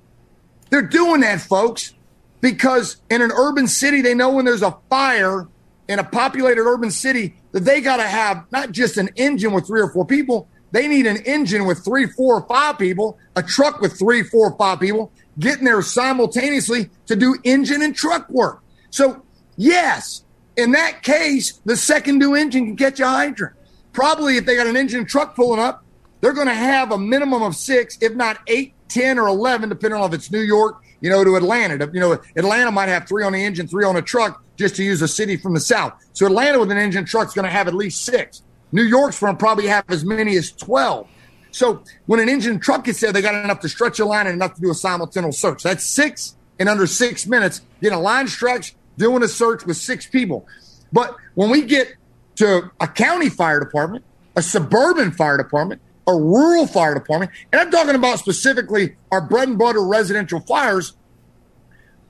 They're 0.68 0.82
doing 0.82 1.22
that, 1.22 1.40
folks, 1.40 1.94
because 2.40 2.98
in 3.10 3.22
an 3.22 3.32
urban 3.32 3.66
city, 3.66 4.02
they 4.02 4.14
know 4.14 4.30
when 4.30 4.44
there's 4.44 4.62
a 4.62 4.76
fire 4.90 5.48
in 5.88 5.98
a 5.98 6.04
populated 6.04 6.60
urban 6.60 6.90
city 6.90 7.34
that 7.52 7.60
they 7.60 7.80
got 7.80 7.96
to 7.96 8.04
have 8.04 8.44
not 8.52 8.72
just 8.72 8.96
an 8.96 9.08
engine 9.16 9.52
with 9.52 9.66
three 9.66 9.80
or 9.80 9.90
four 9.90 10.06
people, 10.06 10.48
they 10.72 10.86
need 10.86 11.06
an 11.06 11.18
engine 11.18 11.66
with 11.66 11.84
three, 11.84 12.06
four, 12.06 12.36
or 12.36 12.46
five 12.46 12.78
people, 12.78 13.18
a 13.36 13.42
truck 13.42 13.80
with 13.80 13.98
three, 13.98 14.22
four, 14.22 14.50
or 14.52 14.56
five 14.56 14.80
people, 14.80 15.12
getting 15.38 15.64
there 15.64 15.82
simultaneously 15.82 16.90
to 17.06 17.16
do 17.16 17.36
engine 17.44 17.82
and 17.82 17.94
truck 17.94 18.28
work. 18.30 18.62
So, 18.90 19.24
yes, 19.56 20.24
in 20.56 20.72
that 20.72 21.02
case, 21.02 21.60
the 21.64 21.76
second 21.76 22.18
new 22.18 22.34
engine 22.34 22.66
can 22.66 22.76
catch 22.76 23.00
a 23.00 23.08
hydrant. 23.08 23.56
Probably 23.92 24.36
if 24.36 24.46
they 24.46 24.56
got 24.56 24.66
an 24.66 24.76
engine 24.76 25.04
truck 25.04 25.34
pulling 25.34 25.60
up, 25.60 25.84
they're 26.20 26.32
going 26.32 26.48
to 26.48 26.54
have 26.54 26.92
a 26.92 26.98
minimum 26.98 27.42
of 27.42 27.56
six, 27.56 27.98
if 28.00 28.14
not 28.14 28.38
eight, 28.46 28.74
10, 28.88 29.18
or 29.18 29.28
11, 29.28 29.68
depending 29.68 30.00
on 30.00 30.08
if 30.08 30.14
it's 30.14 30.30
New 30.30 30.40
York, 30.40 30.82
you 31.00 31.08
know, 31.08 31.24
to 31.24 31.36
Atlanta. 31.36 31.88
You 31.92 32.00
know, 32.00 32.18
Atlanta 32.36 32.70
might 32.70 32.88
have 32.88 33.08
three 33.08 33.24
on 33.24 33.32
the 33.32 33.42
engine, 33.42 33.66
three 33.66 33.84
on 33.84 33.96
a 33.96 34.02
truck, 34.02 34.42
just 34.56 34.76
to 34.76 34.84
use 34.84 35.00
a 35.00 35.08
city 35.08 35.36
from 35.36 35.54
the 35.54 35.60
south. 35.60 35.94
So 36.12 36.26
Atlanta 36.26 36.58
with 36.58 36.70
an 36.70 36.78
engine 36.78 37.04
truck 37.04 37.28
is 37.28 37.34
going 37.34 37.46
to 37.46 37.50
have 37.50 37.68
at 37.68 37.74
least 37.74 38.04
six. 38.04 38.42
New 38.72 38.82
York's 38.82 39.20
going 39.20 39.34
to 39.34 39.38
probably 39.38 39.66
have 39.66 39.84
as 39.88 40.04
many 40.04 40.36
as 40.36 40.52
12. 40.52 41.08
So 41.50 41.82
when 42.06 42.20
an 42.20 42.28
engine 42.28 42.60
truck 42.60 42.84
gets 42.84 43.00
there, 43.00 43.12
they 43.12 43.22
got 43.22 43.34
enough 43.34 43.60
to 43.60 43.68
stretch 43.68 43.98
a 43.98 44.04
line 44.04 44.26
and 44.26 44.34
enough 44.34 44.54
to 44.54 44.60
do 44.60 44.70
a 44.70 44.74
simultaneous 44.74 45.38
search. 45.38 45.62
That's 45.62 45.84
six 45.84 46.36
in 46.58 46.68
under 46.68 46.86
six 46.86 47.26
minutes, 47.26 47.62
getting 47.80 47.98
a 47.98 48.00
line 48.00 48.28
stretch, 48.28 48.76
doing 48.98 49.22
a 49.22 49.28
search 49.28 49.64
with 49.64 49.76
six 49.76 50.06
people. 50.06 50.46
But 50.92 51.16
when 51.34 51.50
we 51.50 51.62
get 51.62 51.94
to 52.36 52.70
a 52.80 52.86
county 52.86 53.28
fire 53.28 53.58
department, 53.58 54.04
a 54.36 54.42
suburban 54.42 55.12
fire 55.12 55.36
department, 55.36 55.80
a 56.06 56.14
rural 56.14 56.66
fire 56.66 56.94
department, 56.94 57.32
and 57.52 57.60
I'm 57.60 57.70
talking 57.70 57.94
about 57.94 58.18
specifically 58.18 58.96
our 59.10 59.20
bread 59.20 59.48
and 59.48 59.58
butter 59.58 59.84
residential 59.84 60.40
fires, 60.40 60.94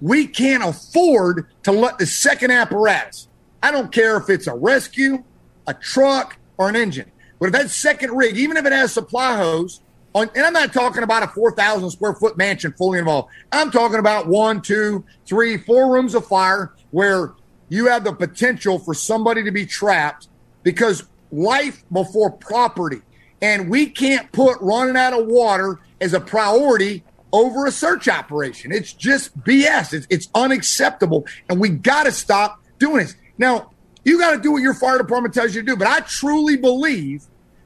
we 0.00 0.26
can't 0.26 0.64
afford 0.64 1.46
to 1.62 1.72
let 1.72 1.98
the 1.98 2.06
second 2.06 2.50
apparatus, 2.50 3.28
I 3.62 3.70
don't 3.70 3.92
care 3.92 4.16
if 4.16 4.28
it's 4.30 4.46
a 4.46 4.54
rescue, 4.54 5.22
a 5.66 5.74
truck, 5.74 6.38
or 6.60 6.68
an 6.68 6.76
engine, 6.76 7.10
but 7.38 7.46
if 7.46 7.52
that 7.52 7.70
second 7.70 8.12
rig, 8.12 8.36
even 8.36 8.58
if 8.58 8.66
it 8.66 8.72
has 8.72 8.92
supply 8.92 9.36
hose, 9.36 9.80
on, 10.14 10.28
and 10.34 10.44
I'm 10.44 10.52
not 10.52 10.72
talking 10.72 11.02
about 11.02 11.22
a 11.22 11.28
4,000 11.28 11.90
square 11.90 12.14
foot 12.14 12.36
mansion 12.36 12.74
fully 12.76 12.98
involved. 12.98 13.30
I'm 13.50 13.70
talking 13.70 13.98
about 13.98 14.26
one, 14.26 14.60
two, 14.60 15.04
three, 15.24 15.56
four 15.56 15.92
rooms 15.92 16.14
of 16.14 16.26
fire 16.26 16.74
where 16.90 17.32
you 17.68 17.86
have 17.86 18.04
the 18.04 18.12
potential 18.12 18.78
for 18.78 18.92
somebody 18.92 19.42
to 19.44 19.52
be 19.52 19.64
trapped 19.64 20.28
because 20.62 21.04
life 21.30 21.82
before 21.92 22.30
property. 22.30 23.00
And 23.40 23.70
we 23.70 23.86
can't 23.86 24.30
put 24.32 24.60
running 24.60 24.96
out 24.96 25.18
of 25.18 25.26
water 25.26 25.80
as 26.00 26.12
a 26.12 26.20
priority 26.20 27.04
over 27.32 27.66
a 27.66 27.72
search 27.72 28.08
operation. 28.08 28.72
It's 28.72 28.92
just 28.92 29.38
BS. 29.44 29.94
It's, 29.94 30.06
it's 30.10 30.28
unacceptable. 30.34 31.24
And 31.48 31.60
we 31.60 31.70
got 31.70 32.04
to 32.04 32.12
stop 32.12 32.60
doing 32.78 32.98
this. 32.98 33.16
Now, 33.38 33.70
you 34.04 34.18
got 34.18 34.32
to 34.32 34.40
do 34.40 34.52
what 34.52 34.62
your 34.62 34.74
fire 34.74 34.98
department 34.98 35.34
tells 35.34 35.54
you 35.54 35.62
to 35.62 35.66
do. 35.66 35.76
But 35.76 35.88
I 35.88 36.00
truly 36.00 36.56
believe 36.56 37.24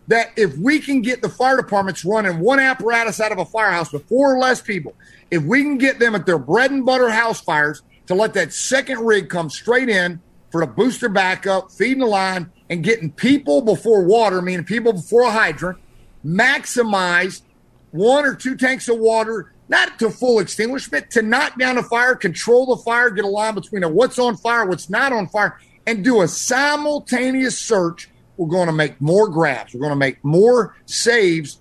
that 0.08 0.30
if 0.36 0.56
we 0.58 0.80
can 0.80 1.00
get 1.00 1.22
the 1.22 1.28
fire 1.28 1.56
departments 1.56 2.04
running 2.04 2.40
one 2.40 2.58
apparatus 2.58 3.20
out 3.20 3.32
of 3.32 3.38
a 3.38 3.44
firehouse 3.44 3.92
with 3.92 4.06
four 4.08 4.34
or 4.34 4.38
less 4.38 4.60
people, 4.60 4.94
if 5.30 5.42
we 5.42 5.62
can 5.62 5.78
get 5.78 5.98
them 5.98 6.14
at 6.14 6.26
their 6.26 6.38
bread 6.38 6.70
and 6.70 6.84
butter 6.84 7.10
house 7.10 7.40
fires 7.40 7.82
to 8.06 8.14
let 8.14 8.34
that 8.34 8.52
second 8.52 9.00
rig 9.00 9.28
come 9.28 9.48
straight 9.48 9.88
in 9.88 10.20
for 10.50 10.60
the 10.60 10.66
booster 10.66 11.08
backup, 11.08 11.72
feeding 11.72 12.00
the 12.00 12.06
line, 12.06 12.50
and 12.70 12.84
getting 12.84 13.10
people 13.10 13.60
before 13.62 14.04
water, 14.04 14.42
meaning 14.42 14.64
people 14.64 14.92
before 14.92 15.22
a 15.22 15.30
hydrant, 15.30 15.78
maximize 16.24 17.42
one 17.90 18.24
or 18.24 18.34
two 18.34 18.56
tanks 18.56 18.88
of 18.88 18.98
water, 18.98 19.52
not 19.68 19.98
to 19.98 20.10
full 20.10 20.38
extinguishment, 20.40 21.10
to 21.10 21.22
knock 21.22 21.58
down 21.58 21.78
a 21.78 21.82
fire, 21.82 22.14
control 22.14 22.74
the 22.74 22.82
fire, 22.82 23.10
get 23.10 23.24
a 23.24 23.28
line 23.28 23.54
between 23.54 23.82
what's 23.94 24.18
on 24.18 24.36
fire, 24.36 24.66
what's 24.66 24.90
not 24.90 25.12
on 25.12 25.26
fire, 25.28 25.58
and 25.86 26.04
do 26.04 26.22
a 26.22 26.28
simultaneous 26.28 27.58
search. 27.58 28.10
We're 28.36 28.48
going 28.48 28.66
to 28.66 28.72
make 28.72 29.00
more 29.00 29.28
grabs. 29.28 29.74
We're 29.74 29.80
going 29.80 29.90
to 29.90 29.96
make 29.96 30.22
more 30.24 30.76
saves, 30.86 31.60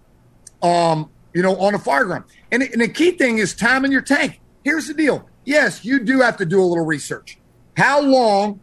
um, 0.62 1.10
you 1.34 1.42
know, 1.42 1.56
on 1.58 1.76
a 1.76 1.80
fire 1.80 2.06
ground. 2.06 2.26
And, 2.52 2.64
and 2.64 2.82
the 2.82 2.88
key 2.88 3.12
thing 3.12 3.38
is 3.38 3.54
timing 3.54 3.92
your 3.92 4.02
tank. 4.02 4.40
Here's 4.64 4.88
the 4.88 4.94
deal. 4.94 5.30
Yes, 5.46 5.84
you 5.84 6.00
do 6.00 6.22
have 6.22 6.38
to 6.38 6.46
do 6.46 6.62
a 6.62 6.66
little 6.66 6.86
research. 6.86 7.38
How 7.76 8.02
long, 8.02 8.60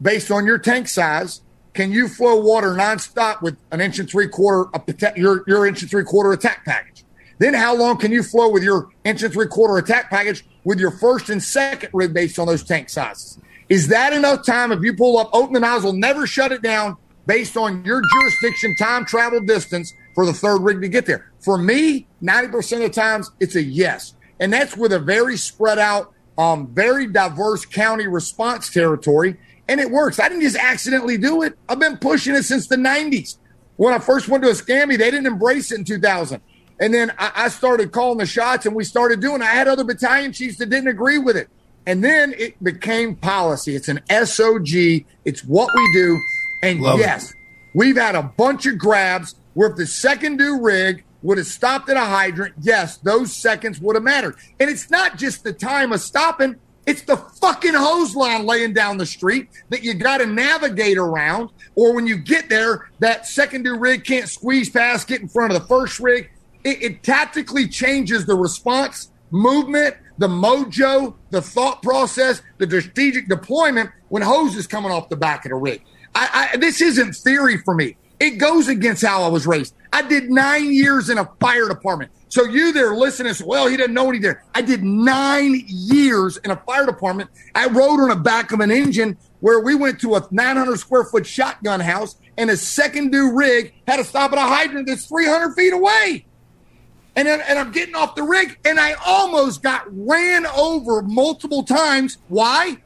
based 0.00 0.30
on 0.30 0.46
your 0.46 0.58
tank 0.58 0.88
size, 0.88 1.42
can 1.74 1.90
you 1.90 2.06
flow 2.06 2.36
water 2.40 2.72
nonstop 2.72 3.40
with 3.40 3.56
an 3.70 3.80
inch 3.80 3.98
and 3.98 4.08
three 4.08 4.28
quarter, 4.28 4.70
a, 4.74 5.12
your, 5.16 5.42
your 5.46 5.66
inch 5.66 5.80
and 5.82 5.90
three 5.90 6.04
quarter 6.04 6.32
attack 6.32 6.64
package? 6.64 7.04
Then 7.38 7.54
how 7.54 7.74
long 7.74 7.96
can 7.96 8.12
you 8.12 8.22
flow 8.22 8.50
with 8.50 8.62
your 8.62 8.90
inch 9.04 9.22
and 9.22 9.32
three 9.32 9.46
quarter 9.46 9.78
attack 9.78 10.10
package 10.10 10.44
with 10.64 10.78
your 10.78 10.90
first 10.90 11.30
and 11.30 11.42
second 11.42 11.90
rig 11.92 12.12
based 12.12 12.38
on 12.38 12.46
those 12.46 12.62
tank 12.62 12.88
sizes? 12.88 13.38
Is 13.72 13.88
that 13.88 14.12
enough 14.12 14.44
time 14.44 14.70
if 14.70 14.82
you 14.82 14.92
pull 14.92 15.16
up, 15.16 15.30
open 15.32 15.54
the 15.54 15.60
nozzle, 15.60 15.94
never 15.94 16.26
shut 16.26 16.52
it 16.52 16.60
down 16.60 16.98
based 17.24 17.56
on 17.56 17.82
your 17.86 18.02
jurisdiction, 18.12 18.76
time, 18.76 19.06
travel, 19.06 19.40
distance 19.40 19.94
for 20.14 20.26
the 20.26 20.32
third 20.34 20.60
rig 20.60 20.82
to 20.82 20.88
get 20.88 21.06
there. 21.06 21.32
For 21.40 21.56
me, 21.56 22.06
90% 22.22 22.72
of 22.74 22.80
the 22.80 22.88
times, 22.90 23.30
it's 23.40 23.56
a 23.56 23.62
yes. 23.62 24.12
And 24.40 24.52
that's 24.52 24.76
with 24.76 24.92
a 24.92 24.98
very 24.98 25.38
spread 25.38 25.78
out, 25.78 26.12
um, 26.36 26.66
very 26.74 27.06
diverse 27.06 27.64
county 27.64 28.06
response 28.06 28.68
territory. 28.68 29.38
And 29.68 29.80
it 29.80 29.90
works. 29.90 30.20
I 30.20 30.28
didn't 30.28 30.42
just 30.42 30.58
accidentally 30.58 31.16
do 31.16 31.40
it. 31.40 31.56
I've 31.66 31.78
been 31.78 31.96
pushing 31.96 32.34
it 32.34 32.42
since 32.42 32.66
the 32.66 32.76
90s. 32.76 33.38
When 33.76 33.94
I 33.94 34.00
first 34.00 34.28
went 34.28 34.44
to 34.44 34.50
Escambia, 34.50 34.98
they 34.98 35.10
didn't 35.10 35.24
embrace 35.24 35.72
it 35.72 35.78
in 35.78 35.86
2000. 35.86 36.42
And 36.78 36.92
then 36.92 37.10
I, 37.16 37.32
I 37.34 37.48
started 37.48 37.90
calling 37.90 38.18
the 38.18 38.26
shots 38.26 38.66
and 38.66 38.76
we 38.76 38.84
started 38.84 39.20
doing. 39.20 39.40
I 39.40 39.46
had 39.46 39.66
other 39.66 39.84
battalion 39.84 40.34
chiefs 40.34 40.58
that 40.58 40.68
didn't 40.68 40.88
agree 40.88 41.16
with 41.16 41.38
it. 41.38 41.48
And 41.86 42.02
then 42.02 42.34
it 42.38 42.62
became 42.62 43.16
policy. 43.16 43.74
It's 43.74 43.88
an 43.88 44.00
SOG. 44.08 45.04
It's 45.24 45.44
what 45.44 45.68
we 45.74 45.92
do. 45.94 46.20
And 46.62 46.80
Love 46.80 47.00
yes, 47.00 47.30
it. 47.30 47.36
we've 47.74 47.96
had 47.96 48.14
a 48.14 48.22
bunch 48.22 48.66
of 48.66 48.78
grabs 48.78 49.34
where 49.54 49.70
if 49.70 49.76
the 49.76 49.86
second 49.86 50.36
due 50.36 50.60
rig 50.60 51.04
would 51.22 51.38
have 51.38 51.46
stopped 51.46 51.88
at 51.88 51.96
a 51.96 52.00
hydrant, 52.00 52.54
yes, 52.60 52.96
those 52.98 53.34
seconds 53.34 53.80
would 53.80 53.96
have 53.96 54.02
mattered. 54.02 54.36
And 54.60 54.70
it's 54.70 54.90
not 54.90 55.18
just 55.18 55.44
the 55.44 55.52
time 55.52 55.92
of 55.92 56.00
stopping, 56.00 56.56
it's 56.86 57.02
the 57.02 57.16
fucking 57.16 57.74
hose 57.74 58.16
line 58.16 58.44
laying 58.44 58.72
down 58.72 58.96
the 58.96 59.06
street 59.06 59.48
that 59.70 59.84
you 59.84 59.94
got 59.94 60.18
to 60.18 60.26
navigate 60.26 60.98
around. 60.98 61.50
Or 61.76 61.94
when 61.94 62.06
you 62.06 62.16
get 62.16 62.48
there, 62.48 62.90
that 62.98 63.26
second 63.26 63.62
due 63.62 63.78
rig 63.78 64.04
can't 64.04 64.28
squeeze 64.28 64.68
past, 64.68 65.06
get 65.06 65.20
in 65.20 65.28
front 65.28 65.52
of 65.52 65.60
the 65.60 65.68
first 65.68 66.00
rig. 66.00 66.30
It, 66.64 66.82
it 66.82 67.02
tactically 67.02 67.68
changes 67.68 68.26
the 68.26 68.34
response, 68.34 69.10
movement, 69.30 69.96
the 70.18 70.28
mojo, 70.28 71.14
the 71.30 71.42
thought 71.42 71.82
process, 71.82 72.42
the 72.58 72.66
strategic 72.66 73.28
deployment 73.28 73.90
when 74.08 74.22
hose 74.22 74.56
is 74.56 74.66
coming 74.66 74.90
off 74.90 75.08
the 75.08 75.16
back 75.16 75.44
of 75.44 75.50
the 75.50 75.56
rig. 75.56 75.82
I, 76.14 76.50
I, 76.52 76.56
this 76.56 76.80
isn't 76.80 77.14
theory 77.16 77.58
for 77.58 77.74
me. 77.74 77.96
It 78.20 78.38
goes 78.38 78.68
against 78.68 79.04
how 79.04 79.22
I 79.22 79.28
was 79.28 79.46
raised. 79.46 79.74
I 79.92 80.02
did 80.02 80.30
nine 80.30 80.72
years 80.72 81.10
in 81.10 81.18
a 81.18 81.28
fire 81.40 81.68
department. 81.68 82.12
So 82.28 82.44
you 82.44 82.72
there 82.72 82.94
listening, 82.94 83.34
well, 83.44 83.66
he 83.66 83.76
didn't 83.76 83.94
know 83.94 84.08
any 84.08 84.18
there. 84.18 84.44
I 84.54 84.62
did 84.62 84.82
nine 84.82 85.64
years 85.66 86.36
in 86.38 86.50
a 86.50 86.56
fire 86.56 86.86
department. 86.86 87.30
I 87.54 87.66
rode 87.66 88.00
on 88.00 88.08
the 88.08 88.16
back 88.16 88.52
of 88.52 88.60
an 88.60 88.70
engine 88.70 89.18
where 89.40 89.60
we 89.60 89.74
went 89.74 90.00
to 90.00 90.14
a 90.14 90.26
900 90.30 90.78
square 90.78 91.04
foot 91.04 91.26
shotgun 91.26 91.80
house 91.80 92.16
and 92.38 92.48
a 92.48 92.56
second 92.56 93.10
due 93.10 93.34
rig 93.34 93.74
had 93.88 93.96
to 93.96 94.04
stop 94.04 94.32
at 94.32 94.38
a 94.38 94.40
hydrant 94.40 94.86
that's 94.86 95.06
300 95.06 95.54
feet 95.54 95.72
away. 95.72 96.24
And, 97.14 97.28
then, 97.28 97.42
and 97.46 97.58
I'm 97.58 97.72
getting 97.72 97.94
off 97.94 98.14
the 98.14 98.22
rig 98.22 98.58
and 98.64 98.80
I 98.80 98.94
almost 99.04 99.62
got 99.62 99.84
ran 99.88 100.46
over 100.46 101.02
multiple 101.02 101.62
times. 101.62 102.18
Why? 102.28 102.78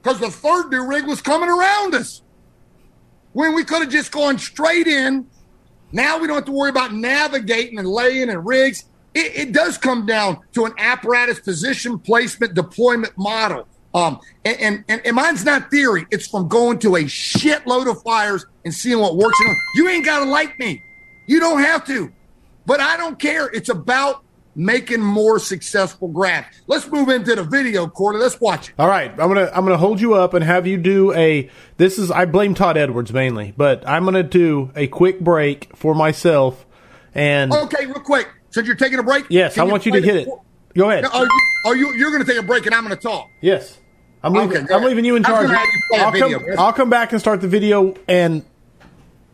Because 0.00 0.20
the 0.20 0.30
third 0.30 0.70
due 0.70 0.86
rig 0.86 1.06
was 1.06 1.20
coming 1.20 1.48
around 1.48 1.94
us 1.94 2.22
when 3.32 3.54
we 3.54 3.64
could 3.64 3.82
have 3.82 3.90
just 3.90 4.12
gone 4.12 4.38
straight 4.38 4.86
in. 4.86 5.26
Now 5.90 6.18
we 6.18 6.26
don't 6.26 6.36
have 6.36 6.44
to 6.46 6.52
worry 6.52 6.70
about 6.70 6.94
navigating 6.94 7.78
and 7.78 7.88
laying 7.88 8.30
and 8.30 8.46
rigs. 8.46 8.84
It, 9.14 9.48
it 9.48 9.52
does 9.52 9.78
come 9.78 10.06
down 10.06 10.38
to 10.52 10.64
an 10.64 10.72
apparatus 10.78 11.40
position 11.40 11.98
placement 11.98 12.54
deployment 12.54 13.16
model. 13.18 13.66
Um, 13.94 14.20
and, 14.44 14.84
and, 14.88 15.02
and 15.04 15.16
mine's 15.16 15.44
not 15.44 15.70
theory. 15.70 16.06
It's 16.10 16.26
from 16.26 16.48
going 16.48 16.78
to 16.80 16.96
a 16.96 17.02
shitload 17.02 17.90
of 17.90 18.02
fires 18.02 18.46
and 18.64 18.72
seeing 18.72 18.98
what 18.98 19.16
works. 19.16 19.38
You 19.74 19.88
ain't 19.88 20.04
got 20.04 20.20
to 20.20 20.30
like 20.30 20.58
me. 20.58 20.82
You 21.26 21.40
don't 21.40 21.60
have 21.60 21.86
to. 21.86 22.10
But 22.66 22.80
I 22.80 22.96
don't 22.96 23.18
care. 23.18 23.48
It's 23.48 23.68
about 23.68 24.24
making 24.54 25.00
more 25.00 25.38
successful 25.38 26.08
grabs. 26.08 26.62
Let's 26.66 26.86
move 26.88 27.08
into 27.08 27.34
the 27.34 27.42
video, 27.42 27.86
Corley. 27.86 28.18
Let's 28.20 28.40
watch 28.40 28.68
it. 28.68 28.74
All 28.78 28.88
right, 28.88 29.10
I'm 29.10 29.16
gonna 29.16 29.50
I'm 29.54 29.64
gonna 29.64 29.78
hold 29.78 30.00
you 30.00 30.14
up 30.14 30.34
and 30.34 30.44
have 30.44 30.66
you 30.66 30.76
do 30.76 31.12
a. 31.12 31.50
This 31.76 31.98
is 31.98 32.10
I 32.10 32.26
blame 32.26 32.54
Todd 32.54 32.76
Edwards 32.76 33.12
mainly, 33.12 33.54
but 33.56 33.86
I'm 33.88 34.04
gonna 34.04 34.22
do 34.22 34.70
a 34.76 34.86
quick 34.86 35.20
break 35.20 35.74
for 35.76 35.94
myself. 35.94 36.66
And 37.14 37.52
okay, 37.52 37.86
real 37.86 37.94
quick, 38.00 38.28
since 38.50 38.66
you're 38.66 38.76
taking 38.76 38.98
a 38.98 39.02
break, 39.02 39.26
yes, 39.28 39.58
I 39.58 39.64
want 39.64 39.86
you 39.86 39.92
to 39.92 40.00
hit 40.00 40.16
it. 40.16 40.28
Go 40.74 40.90
ahead. 40.90 41.04
Are 41.04 41.24
you, 41.24 41.30
are 41.66 41.76
you 41.76 41.92
you're 41.94 42.10
going 42.10 42.24
to 42.24 42.30
take 42.30 42.42
a 42.42 42.46
break 42.46 42.64
and 42.66 42.74
I'm 42.74 42.84
going 42.84 42.96
to 42.96 43.02
talk? 43.02 43.28
Yes, 43.40 43.78
I'm 44.22 44.32
leaving. 44.32 44.64
Okay, 44.64 44.74
I'm 44.74 44.82
leaving 44.84 45.04
you 45.04 45.16
in 45.16 45.22
charge. 45.22 45.50
You 45.50 45.56
I'll 45.94 46.12
come. 46.12 46.44
I'll 46.58 46.72
come 46.72 46.90
back 46.90 47.12
and 47.12 47.20
start 47.20 47.40
the 47.40 47.48
video 47.48 47.94
and 48.08 48.44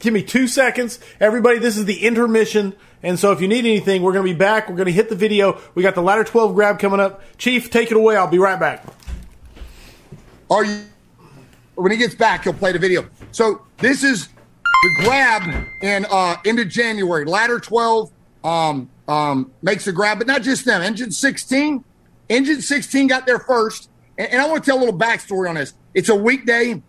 give 0.01 0.13
me 0.13 0.23
two 0.23 0.49
seconds. 0.49 0.99
Everybody, 1.21 1.59
this 1.59 1.77
is 1.77 1.85
the 1.85 2.05
intermission. 2.05 2.75
And 3.03 3.19
so 3.19 3.33
if 3.33 3.41
you 3.41 3.49
need 3.49 3.61
anything, 3.61 4.03
we're 4.03 4.13
going 4.13 4.27
to 4.27 4.33
be 4.33 4.39
back. 4.39 4.69
We're 4.69 4.77
going 4.77 4.87
to 4.87 4.93
hit 4.93 5.09
the 5.09 5.17
video. 5.17 5.61
We 5.75 5.83
got 5.83 5.95
the 5.95 6.03
ladder 6.03 6.25
12 6.25 6.55
grab 6.55 6.79
coming 6.79 7.01
up. 7.01 7.23
Chief, 7.39 7.71
take 7.71 7.91
it 7.91 7.97
away. 7.97 8.17
I'll 8.17 8.27
be 8.27 8.39
right 8.39 8.59
back. 8.59 8.85
Are 10.51 10.65
you? 10.65 10.83
When 11.75 11.93
he 11.93 11.99
gets 11.99 12.15
back, 12.15 12.43
he'll 12.43 12.55
play 12.55 12.73
the 12.73 12.79
video. 12.79 13.09
So 13.31 13.63
this 13.77 14.03
is 14.03 14.27
the 14.27 15.05
grab 15.05 15.43
in 15.81 16.07
uh 16.11 16.37
into 16.45 16.65
January. 16.65 17.25
Ladder 17.25 17.61
12 17.61 18.11
um 18.43 18.91
um 19.07 19.53
makes 19.63 19.85
the 19.85 19.93
grab, 19.93 20.19
but 20.19 20.27
not 20.27 20.43
just 20.43 20.65
them. 20.65 20.83
Engine 20.83 21.13
16, 21.13 21.85
Engine 22.29 22.61
16 22.61 23.07
got 23.07 23.27
there 23.27 23.39
first. 23.39 23.91
And, 24.17 24.29
and 24.33 24.43
I 24.43 24.49
want 24.49 24.65
to 24.65 24.69
tell 24.69 24.79
a 24.79 24.83
little 24.83 24.99
backstory 24.99 25.49
on 25.49 25.55
this. 25.55 25.75
It's 25.95 26.09
a 26.09 26.17
weekday, 26.17 26.83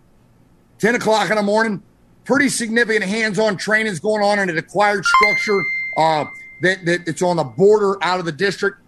10 0.79 0.95
o'clock 0.95 1.29
in 1.29 1.35
the 1.35 1.43
morning. 1.43 1.83
Pretty 2.25 2.49
significant 2.49 3.05
hands-on 3.05 3.57
training 3.57 3.91
is 3.91 3.99
going 3.99 4.23
on 4.23 4.39
in 4.39 4.49
an 4.49 4.57
acquired 4.57 5.03
structure 5.05 5.63
uh, 5.97 6.25
that, 6.61 6.85
that 6.85 7.07
it's 7.07 7.21
on 7.21 7.37
the 7.37 7.43
border 7.43 7.97
out 8.03 8.19
of 8.19 8.25
the 8.25 8.31
district. 8.31 8.79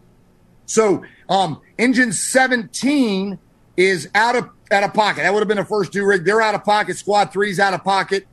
So 0.66 1.04
um, 1.30 1.62
engine 1.78 2.14
17 2.14 3.38
is 3.78 4.10
out 4.16 4.36
of 4.36 4.50
out 4.72 4.84
of 4.84 4.94
pocket. 4.94 5.24
That 5.24 5.34
would 5.34 5.40
have 5.40 5.48
been 5.48 5.58
the 5.58 5.66
first 5.66 5.92
do 5.92 6.06
rig. 6.06 6.24
They're 6.24 6.42
out 6.42 6.56
of 6.56 6.64
pocket. 6.64 6.98
Squad 6.98 7.34
three's 7.34 7.60
out 7.60 7.74
of 7.74 7.84
pocket. 7.84 8.26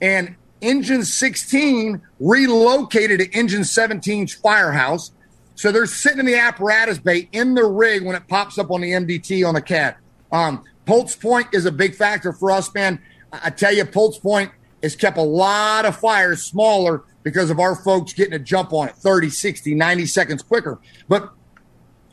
And 0.00 0.36
engine 0.60 1.04
16 1.04 2.02
relocated 2.20 3.20
to 3.20 3.30
engine 3.32 3.62
17's 3.62 4.34
firehouse. 4.34 5.12
So 5.54 5.72
they're 5.72 5.86
sitting 5.86 6.20
in 6.20 6.26
the 6.26 6.36
apparatus 6.36 6.98
bay 6.98 7.28
in 7.32 7.54
the 7.54 7.64
rig 7.64 8.04
when 8.04 8.14
it 8.14 8.28
pops 8.28 8.58
up 8.58 8.70
on 8.70 8.82
the 8.82 8.92
MDT 8.92 9.46
on 9.46 9.54
the 9.54 9.62
CAD. 9.62 9.96
Um, 10.30 10.64
Pulse 10.84 11.16
point 11.16 11.48
is 11.52 11.64
a 11.64 11.72
big 11.72 11.94
factor 11.94 12.32
for 12.32 12.50
us, 12.50 12.72
man. 12.74 13.00
I 13.32 13.50
tell 13.50 13.72
you, 13.72 13.84
Pulse 13.86 14.18
point 14.18 14.52
has 14.82 14.94
kept 14.94 15.16
a 15.16 15.22
lot 15.22 15.84
of 15.86 15.96
fires 15.96 16.42
smaller 16.42 17.04
because 17.26 17.50
of 17.50 17.58
our 17.58 17.74
folks 17.74 18.12
getting 18.12 18.34
a 18.34 18.38
jump 18.38 18.72
on 18.72 18.86
it 18.86 18.94
30, 18.94 19.30
60, 19.30 19.74
90 19.74 20.06
seconds 20.06 20.42
quicker. 20.44 20.78
But 21.08 21.32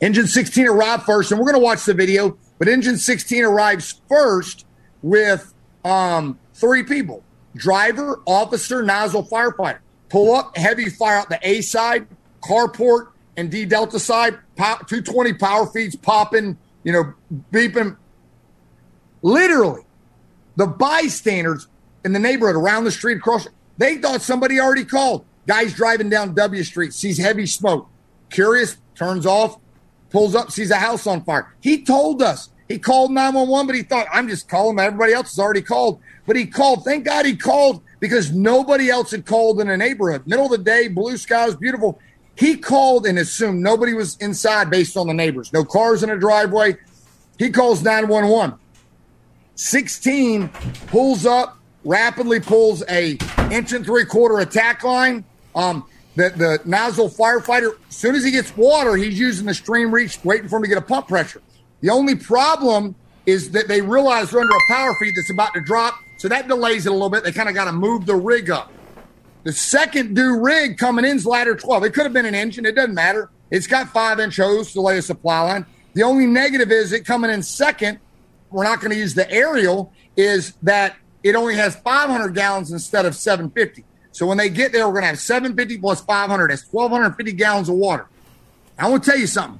engine 0.00 0.26
16 0.26 0.66
arrived 0.66 1.04
first, 1.04 1.30
and 1.30 1.38
we're 1.38 1.46
going 1.46 1.54
to 1.54 1.64
watch 1.64 1.84
the 1.84 1.94
video. 1.94 2.36
But 2.58 2.66
engine 2.66 2.96
16 2.96 3.44
arrives 3.44 4.00
first 4.08 4.66
with 5.02 5.54
um, 5.84 6.36
three 6.54 6.82
people 6.82 7.22
driver, 7.54 8.22
officer, 8.26 8.82
nozzle, 8.82 9.24
firefighter. 9.24 9.78
Pull 10.08 10.34
up, 10.34 10.56
heavy 10.56 10.90
fire 10.90 11.18
out 11.18 11.28
the 11.28 11.38
A 11.44 11.60
side, 11.60 12.08
carport, 12.42 13.10
and 13.36 13.52
D 13.52 13.66
Delta 13.66 14.00
side. 14.00 14.36
220 14.56 15.34
power 15.34 15.66
feeds 15.66 15.94
popping, 15.94 16.58
you 16.82 16.92
know, 16.92 17.14
beeping. 17.52 17.96
Literally, 19.22 19.82
the 20.56 20.66
bystanders 20.66 21.68
in 22.04 22.12
the 22.12 22.18
neighborhood 22.18 22.56
around 22.56 22.82
the 22.82 22.90
street 22.90 23.18
across, 23.18 23.46
they 23.78 23.98
thought 23.98 24.22
somebody 24.22 24.60
already 24.60 24.84
called. 24.84 25.24
Guys 25.46 25.74
driving 25.74 26.08
down 26.08 26.34
W 26.34 26.62
Street 26.62 26.94
sees 26.94 27.18
heavy 27.18 27.46
smoke. 27.46 27.88
Curious, 28.30 28.76
turns 28.94 29.26
off, 29.26 29.58
pulls 30.10 30.34
up, 30.34 30.50
sees 30.50 30.70
a 30.70 30.76
house 30.76 31.06
on 31.06 31.24
fire. 31.24 31.54
He 31.60 31.84
told 31.84 32.22
us. 32.22 32.50
He 32.66 32.78
called 32.78 33.12
911, 33.12 33.66
but 33.66 33.76
he 33.76 33.82
thought, 33.82 34.06
I'm 34.10 34.26
just 34.26 34.48
calling. 34.48 34.78
Everybody 34.78 35.12
else 35.12 35.30
has 35.30 35.38
already 35.38 35.60
called. 35.60 36.00
But 36.26 36.36
he 36.36 36.46
called. 36.46 36.82
Thank 36.82 37.04
God 37.04 37.26
he 37.26 37.36
called 37.36 37.82
because 38.00 38.32
nobody 38.32 38.88
else 38.88 39.10
had 39.10 39.26
called 39.26 39.60
in 39.60 39.66
the 39.66 39.76
neighborhood. 39.76 40.26
Middle 40.26 40.46
of 40.46 40.50
the 40.52 40.58
day, 40.58 40.88
blue 40.88 41.18
skies, 41.18 41.54
beautiful. 41.54 42.00
He 42.36 42.56
called 42.56 43.06
and 43.06 43.18
assumed 43.18 43.62
nobody 43.62 43.92
was 43.92 44.16
inside 44.16 44.70
based 44.70 44.96
on 44.96 45.06
the 45.06 45.14
neighbors. 45.14 45.52
No 45.52 45.64
cars 45.64 46.02
in 46.02 46.10
a 46.10 46.18
driveway. 46.18 46.76
He 47.38 47.50
calls 47.50 47.82
911. 47.82 48.58
16 49.56 50.48
pulls 50.88 51.26
up, 51.26 51.58
rapidly 51.84 52.40
pulls 52.40 52.82
a 52.88 53.18
inch 53.50 53.72
and 53.72 53.84
three 53.84 54.04
quarter 54.04 54.40
attack 54.40 54.82
line. 54.82 55.24
Um, 55.54 55.84
the, 56.16 56.30
the 56.30 56.60
nozzle 56.64 57.08
firefighter, 57.08 57.72
as 57.88 57.96
soon 57.96 58.14
as 58.14 58.24
he 58.24 58.30
gets 58.30 58.56
water, 58.56 58.96
he's 58.96 59.18
using 59.18 59.46
the 59.46 59.54
stream 59.54 59.92
reach, 59.92 60.22
waiting 60.24 60.48
for 60.48 60.56
him 60.56 60.62
to 60.62 60.68
get 60.68 60.78
a 60.78 60.82
pump 60.82 61.08
pressure. 61.08 61.42
The 61.80 61.90
only 61.90 62.14
problem 62.14 62.94
is 63.26 63.50
that 63.50 63.68
they 63.68 63.80
realize 63.80 64.30
they're 64.30 64.40
under 64.40 64.54
a 64.54 64.72
power 64.72 64.94
feed 64.94 65.14
that's 65.16 65.30
about 65.30 65.54
to 65.54 65.60
drop, 65.60 65.94
so 66.18 66.28
that 66.28 66.46
delays 66.46 66.86
it 66.86 66.90
a 66.90 66.92
little 66.92 67.10
bit. 67.10 67.24
They 67.24 67.32
kind 67.32 67.48
of 67.48 67.54
got 67.54 67.64
to 67.64 67.72
move 67.72 68.06
the 68.06 68.14
rig 68.14 68.50
up. 68.50 68.72
The 69.42 69.52
second 69.52 70.14
do 70.14 70.40
rig 70.40 70.78
coming 70.78 71.04
in 71.04 71.16
is 71.16 71.26
ladder 71.26 71.54
12. 71.54 71.84
It 71.84 71.94
could 71.94 72.04
have 72.04 72.12
been 72.12 72.26
an 72.26 72.34
engine. 72.34 72.64
It 72.64 72.74
doesn't 72.74 72.94
matter. 72.94 73.30
It's 73.50 73.66
got 73.66 73.88
five 73.90 74.18
inch 74.20 74.36
hose 74.36 74.72
to 74.72 74.80
lay 74.80 74.98
a 74.98 75.02
supply 75.02 75.40
line. 75.40 75.66
The 75.92 76.02
only 76.02 76.26
negative 76.26 76.70
is 76.70 76.92
it 76.92 77.04
coming 77.04 77.30
in 77.30 77.42
second. 77.42 77.98
We're 78.50 78.64
not 78.64 78.80
going 78.80 78.92
to 78.92 78.96
use 78.96 79.14
the 79.14 79.30
aerial. 79.30 79.92
Is 80.16 80.54
that 80.62 80.96
it 81.24 81.34
only 81.34 81.56
has 81.56 81.74
500 81.74 82.34
gallons 82.34 82.70
instead 82.70 83.06
of 83.06 83.16
750. 83.16 83.84
So 84.12 84.26
when 84.26 84.36
they 84.38 84.50
get 84.50 84.70
there, 84.70 84.86
we're 84.86 84.92
going 84.92 85.02
to 85.04 85.08
have 85.08 85.18
750 85.18 85.78
plus 85.78 86.00
500. 86.02 86.50
That's 86.50 86.70
1,250 86.70 87.32
gallons 87.32 87.68
of 87.68 87.76
water. 87.76 88.06
I 88.78 88.88
want 88.88 89.02
to 89.02 89.10
tell 89.10 89.18
you 89.18 89.26
something. 89.26 89.58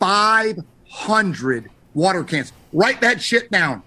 500 0.00 1.70
water 1.94 2.24
cans. 2.24 2.52
Write 2.72 3.00
that 3.00 3.22
shit 3.22 3.50
down. 3.50 3.82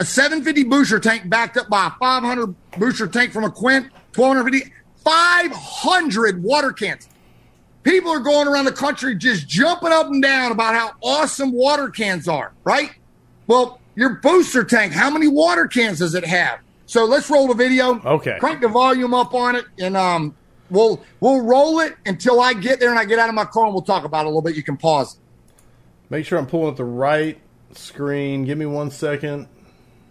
a 0.00 0.04
750 0.04 0.64
booster 0.64 0.98
tank 0.98 1.28
backed 1.28 1.56
up 1.56 1.68
by 1.68 1.88
a 1.88 1.90
500 1.90 2.54
booster 2.78 3.06
tank 3.06 3.32
from 3.32 3.44
a 3.44 3.50
Quint, 3.50 3.86
1250, 4.14 4.72
500 5.04 6.42
water 6.42 6.72
cans. 6.72 7.08
People 7.82 8.10
are 8.12 8.20
going 8.20 8.46
around 8.46 8.64
the 8.64 8.72
country 8.72 9.16
just 9.16 9.48
jumping 9.48 9.92
up 9.92 10.06
and 10.06 10.22
down 10.22 10.52
about 10.52 10.74
how 10.74 10.92
awesome 11.02 11.52
water 11.52 11.88
cans 11.88 12.28
are, 12.28 12.52
right? 12.64 12.92
Well, 13.46 13.80
your 13.94 14.16
booster 14.16 14.64
tank, 14.64 14.92
how 14.92 15.10
many 15.10 15.28
water 15.28 15.66
cans 15.66 15.98
does 15.98 16.14
it 16.14 16.24
have? 16.24 16.60
So 16.86 17.04
let's 17.04 17.28
roll 17.30 17.48
the 17.48 17.54
video. 17.54 18.00
Okay. 18.00 18.36
Crank 18.38 18.60
the 18.60 18.68
volume 18.68 19.14
up 19.14 19.34
on 19.34 19.56
it, 19.56 19.64
and 19.78 19.96
um, 19.96 20.34
we'll 20.70 21.02
we'll 21.20 21.42
roll 21.42 21.80
it 21.80 21.96
until 22.06 22.40
I 22.40 22.54
get 22.54 22.80
there 22.80 22.90
and 22.90 22.98
I 22.98 23.04
get 23.04 23.18
out 23.18 23.28
of 23.28 23.34
my 23.34 23.44
car, 23.44 23.64
and 23.66 23.74
we'll 23.74 23.82
talk 23.82 24.04
about 24.04 24.20
it 24.20 24.26
a 24.26 24.28
little 24.28 24.42
bit. 24.42 24.56
You 24.56 24.62
can 24.62 24.76
pause. 24.76 25.18
Make 26.10 26.26
sure 26.26 26.38
I'm 26.38 26.46
pulling 26.46 26.68
up 26.68 26.76
the 26.76 26.84
right 26.84 27.40
screen. 27.72 28.44
Give 28.44 28.58
me 28.58 28.66
one 28.66 28.90
second. 28.90 29.48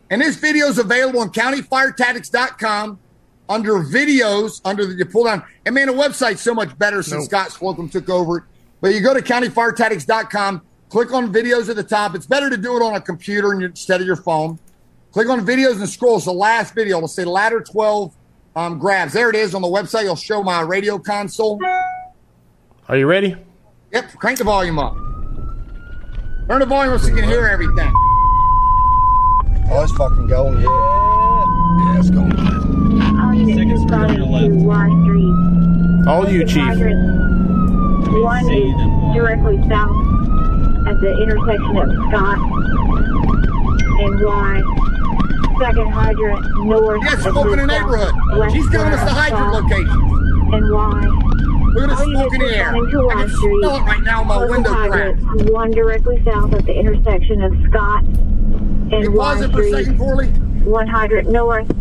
And 0.10 0.22
this 0.22 0.36
video 0.36 0.66
is 0.66 0.78
available 0.78 1.20
on 1.22 1.32
countyfiretactics.com 1.32 3.00
under 3.48 3.74
videos, 3.74 4.62
under 4.66 4.86
the 4.86 4.96
you 4.96 5.06
pull 5.06 5.26
down. 5.26 5.44
And 5.66 5.76
man, 5.76 5.88
the 5.88 5.94
website's 5.94 6.42
so 6.42 6.54
much 6.54 6.78
better 6.78 7.04
since 7.04 7.24
Nope. 7.24 7.30
Scott 7.30 7.52
Slocum 7.52 7.90
took 7.90 8.10
over 8.10 8.38
it. 8.40 8.44
But 8.82 8.94
you 8.94 9.02
go 9.02 9.14
to 9.14 9.22
countyfiretactics.com, 9.22 10.62
click 10.92 11.14
on 11.14 11.34
videos 11.34 11.70
at 11.70 11.78
the 11.78 11.84
top. 11.84 12.14
It's 12.16 12.28
better 12.28 12.50
to 12.50 12.58
do 12.58 12.76
it 12.76 12.84
on 12.84 12.94
a 12.96 13.02
computer 13.02 13.54
instead 13.54 14.02
of 14.02 14.08
your 14.08 14.18
phone. 14.18 14.60
Click 15.14 15.30
on 15.30 15.46
videos 15.46 15.80
and 15.80 15.90
scroll. 15.90 16.18
It's 16.18 16.26
the 16.26 16.34
last 16.34 16.76
video. 16.76 16.98
It'll 16.98 17.08
say 17.08 17.24
ladder 17.24 17.62
12 17.62 18.14
um, 18.56 18.78
grabs. 18.78 19.14
There 19.14 19.30
it 19.30 19.36
is 19.36 19.56
on 19.56 19.62
the 19.62 19.70
website. 19.70 20.04
It'll 20.04 20.16
show 20.16 20.44
my 20.44 20.62
radio 20.62 21.00
console. 21.00 21.60
Are 22.90 22.98
you 22.98 23.08
ready? 23.08 23.36
Yep, 23.94 24.14
crank 24.18 24.38
the 24.38 24.44
volume 24.44 24.80
up. 24.80 24.94
Turn 26.48 26.60
the 26.60 26.66
volume 26.66 26.94
up 26.94 27.02
so 27.02 27.08
you 27.08 27.16
can 27.16 27.24
hear 27.24 27.46
everything. 27.48 27.94
Oh, 29.74 29.84
it's 29.84 29.94
fucking 29.94 30.28
going, 30.28 30.60
yeah. 30.60 30.68
Yeah, 31.80 32.00
it's 32.00 32.10
going. 32.10 32.38
All 33.18 33.34
units 33.34 33.72
responding 33.72 34.18
to 34.18 34.26
Y 34.26 36.12
All 36.12 36.30
you, 36.30 36.46
Chief. 36.46 36.78
One 38.24 38.52
is 38.52 39.16
directly 39.16 39.58
south 39.70 40.11
at 40.92 41.00
the 41.00 41.18
intersection 41.24 41.78
of 41.78 41.90
Scott 42.10 42.38
and 44.04 44.20
Y. 44.20 44.62
Second 45.58 45.90
hydrant 45.90 46.66
north. 46.66 47.14
Of 47.14 47.22
smoke 47.22 47.46
in 47.54 47.60
the 47.60 47.68
neighborhood. 47.68 48.52
She's 48.52 48.68
giving 48.70 48.88
us 48.88 49.04
the 49.06 49.14
hydrant 49.16 49.54
location. 49.54 49.88
And 50.54 50.70
Y. 50.70 51.02
The 51.74 51.90
All 51.90 52.04
smoke 52.04 52.34
in 52.34 52.40
the 52.42 52.58
air. 52.58 52.76
I 52.76 52.80
Y 52.80 53.14
can 53.14 53.30
Street. 53.30 53.60
smell 53.62 53.76
it 53.78 53.82
right 53.84 54.04
now 54.04 54.22
on 54.22 54.28
my 54.28 54.46
window 54.46 54.70
crack. 54.90 55.16
One 55.50 55.72
directly 55.72 56.22
south 56.26 56.54
at 56.54 56.66
the 56.66 56.78
intersection 56.78 57.42
of 57.42 57.54
Scott 57.70 58.04
and 58.04 59.14
Y 59.14 59.44
it 59.44 59.52
for 59.54 59.62
a 59.62 59.68
Street. 59.70 59.86
second. 59.86 60.66
One 60.66 60.88
hydrant 60.88 61.30
north. 61.30 61.72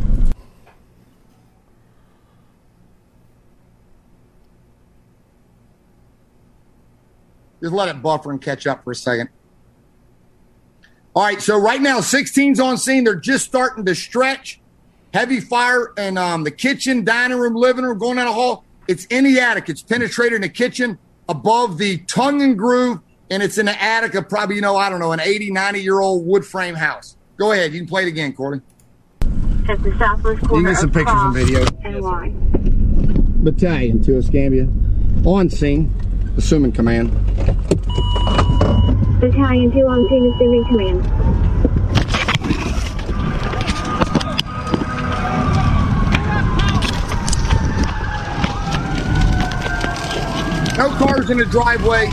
Just 7.60 7.72
let 7.72 7.88
it 7.88 8.02
buffer 8.02 8.30
and 8.30 8.40
catch 8.40 8.66
up 8.66 8.84
for 8.84 8.92
a 8.92 8.94
second. 8.94 9.28
All 11.14 11.24
right, 11.24 11.40
so 11.40 11.58
right 11.58 11.80
now, 11.80 11.98
16's 11.98 12.60
on 12.60 12.78
scene. 12.78 13.04
They're 13.04 13.16
just 13.16 13.44
starting 13.44 13.84
to 13.84 13.94
stretch. 13.94 14.60
Heavy 15.12 15.40
fire 15.40 15.92
in 15.98 16.16
um, 16.16 16.44
the 16.44 16.52
kitchen, 16.52 17.04
dining 17.04 17.38
room, 17.38 17.54
living 17.54 17.84
room, 17.84 17.98
going 17.98 18.16
down 18.16 18.26
the 18.26 18.32
hall. 18.32 18.64
It's 18.86 19.06
in 19.06 19.24
the 19.24 19.40
attic. 19.40 19.68
It's 19.68 19.82
penetrated 19.82 20.36
in 20.36 20.42
the 20.42 20.48
kitchen 20.48 20.98
above 21.28 21.78
the 21.78 21.98
tongue 21.98 22.42
and 22.42 22.56
groove, 22.56 23.00
and 23.28 23.42
it's 23.42 23.58
in 23.58 23.66
the 23.66 23.82
attic 23.82 24.14
of 24.14 24.28
probably, 24.28 24.56
you 24.56 24.62
know, 24.62 24.76
I 24.76 24.88
don't 24.88 25.00
know, 25.00 25.10
an 25.12 25.20
80, 25.20 25.50
90 25.50 25.80
year 25.80 26.00
old 26.00 26.26
wood 26.26 26.44
frame 26.44 26.76
house. 26.76 27.16
Go 27.36 27.52
ahead. 27.52 27.72
You 27.72 27.80
can 27.80 27.88
play 27.88 28.02
it 28.02 28.08
again, 28.08 28.32
Corley. 28.32 28.60
at 29.68 29.82
the 29.82 29.96
southwest 29.98 30.46
corner 30.46 30.70
get 30.70 30.78
some 30.78 30.90
of 30.90 30.94
pictures 30.94 31.14
and 31.16 31.34
video. 31.34 31.66
And 31.82 32.00
Y. 32.02 32.32
Battalion 33.42 34.02
to 34.04 34.16
Escambia. 34.18 34.68
On 35.24 35.50
scene, 35.50 35.92
assuming 36.36 36.72
command. 36.72 37.10
Battalion 39.20 39.70
2 39.72 39.78
on 39.86 40.08
scene, 40.08 40.32
assuming 40.32 40.64
command. 40.66 41.04
No 50.78 50.88
cars 50.96 51.28
in 51.28 51.36
the 51.36 51.44
driveway. 51.44 52.08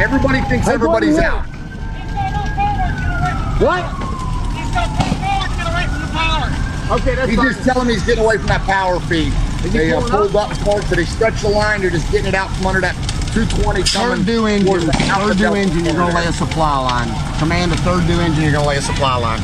Everybody 0.00 0.40
thinks 0.48 0.66
everybody's 0.66 1.18
out. 1.18 1.44
What? 3.60 3.84
Okay, 6.90 7.14
that's 7.14 7.28
He's 7.30 7.40
just 7.40 7.62
telling 7.64 7.86
me 7.86 7.94
he's 7.94 8.04
getting 8.04 8.24
away 8.24 8.38
from 8.38 8.46
that 8.46 8.62
power 8.62 8.98
feed. 9.00 9.32
They 9.72 9.92
uh, 9.92 10.00
pulled 10.00 10.34
up 10.34 10.50
parts, 10.60 10.88
so 10.88 10.94
they 10.94 11.04
stretch 11.04 11.42
the 11.42 11.48
line. 11.48 11.82
They're 11.82 11.90
just 11.90 12.10
getting 12.10 12.26
it 12.26 12.34
out 12.34 12.50
from 12.56 12.66
under 12.66 12.80
that 12.80 12.96
220 13.32 13.82
coming. 13.84 14.16
Third 14.16 14.26
due 14.26 14.46
engine. 14.46 14.90
Third 14.90 15.38
due 15.38 15.54
engine, 15.54 15.84
you're 15.84 15.94
going 15.94 16.10
to 16.10 16.16
lay 16.16 16.26
a 16.26 16.32
supply 16.32 16.78
line. 16.78 17.38
Command 17.38 17.72
the 17.72 17.76
third 17.78 18.06
due 18.06 18.20
engine, 18.20 18.42
you're 18.42 18.52
going 18.52 18.64
to 18.64 18.68
lay 18.68 18.76
a 18.76 18.82
supply 18.82 19.16
line. 19.16 19.40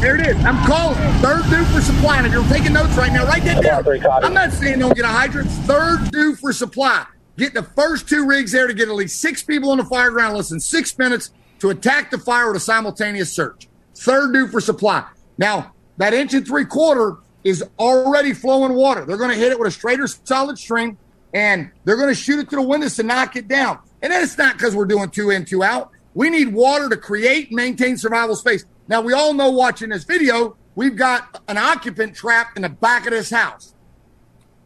There 0.00 0.16
it 0.16 0.26
is. 0.26 0.44
I'm 0.44 0.64
calling 0.66 0.96
third 1.20 1.42
due 1.50 1.64
for 1.64 1.80
supply. 1.80 2.18
And 2.18 2.26
if 2.26 2.32
you're 2.32 2.44
taking 2.44 2.72
notes 2.72 2.96
right 2.96 3.12
now, 3.12 3.26
write 3.26 3.44
that 3.44 3.62
down. 3.62 4.24
I'm 4.24 4.34
not 4.34 4.52
saying 4.52 4.78
don't 4.78 4.94
get 4.94 5.04
a 5.04 5.08
hydrant. 5.08 5.50
Third 5.50 6.10
due 6.10 6.36
for 6.36 6.52
supply. 6.52 7.04
Get 7.36 7.54
the 7.54 7.62
first 7.62 8.08
two 8.08 8.26
rigs 8.26 8.52
there 8.52 8.66
to 8.66 8.74
get 8.74 8.88
at 8.88 8.94
least 8.94 9.20
six 9.20 9.42
people 9.42 9.70
on 9.70 9.78
the 9.78 9.84
fire 9.84 10.10
ground 10.10 10.36
less 10.36 10.48
than 10.50 10.60
six 10.60 10.96
minutes 10.98 11.32
to 11.60 11.70
attack 11.70 12.10
the 12.10 12.18
fire 12.18 12.48
with 12.48 12.56
a 12.56 12.64
simultaneous 12.64 13.32
search. 13.32 13.68
Third 13.94 14.32
due 14.32 14.46
for 14.48 14.60
supply. 14.60 15.04
Now, 15.36 15.72
that 15.96 16.14
inch 16.14 16.34
and 16.34 16.46
three 16.46 16.64
quarter 16.64 17.16
is 17.42 17.64
already 17.78 18.34
flowing 18.34 18.74
water. 18.74 19.04
They're 19.04 19.16
going 19.16 19.30
to 19.30 19.36
hit 19.36 19.52
it 19.52 19.58
with 19.58 19.68
a 19.68 19.72
straighter 19.72 20.06
solid 20.06 20.58
string 20.58 20.96
and 21.34 21.70
they're 21.84 21.96
going 21.96 22.08
to 22.08 22.14
shoot 22.14 22.38
it 22.38 22.50
to 22.50 22.56
the 22.56 22.62
windows 22.62 22.96
to 22.96 23.02
knock 23.02 23.36
it 23.36 23.48
down. 23.48 23.78
And 24.02 24.12
then 24.12 24.22
it's 24.22 24.38
not 24.38 24.56
because 24.56 24.74
we're 24.74 24.86
doing 24.86 25.10
two 25.10 25.30
in, 25.30 25.44
two 25.44 25.62
out. 25.62 25.90
We 26.14 26.30
need 26.30 26.52
water 26.52 26.88
to 26.88 26.96
create 26.96 27.52
maintain 27.52 27.96
survival 27.96 28.36
space. 28.36 28.64
Now, 28.88 29.00
we 29.00 29.12
all 29.12 29.34
know 29.34 29.50
watching 29.50 29.90
this 29.90 30.04
video, 30.04 30.56
we've 30.74 30.96
got 30.96 31.42
an 31.48 31.58
occupant 31.58 32.14
trapped 32.14 32.56
in 32.56 32.62
the 32.62 32.68
back 32.68 33.06
of 33.06 33.12
this 33.12 33.30
house. 33.30 33.74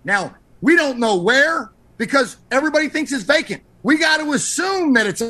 Now, 0.05 0.35
we 0.61 0.77
don't 0.77 0.99
know 0.99 1.17
where 1.17 1.73
because 1.99 2.37
everybody 2.51 2.89
thinks 2.89 3.13
it's 3.13 3.25
vacant. 3.25 3.63
We 3.83 3.99
got 3.99 4.19
to 4.19 4.33
assume 4.33 4.93
that 4.95 5.07
it's, 5.07 5.23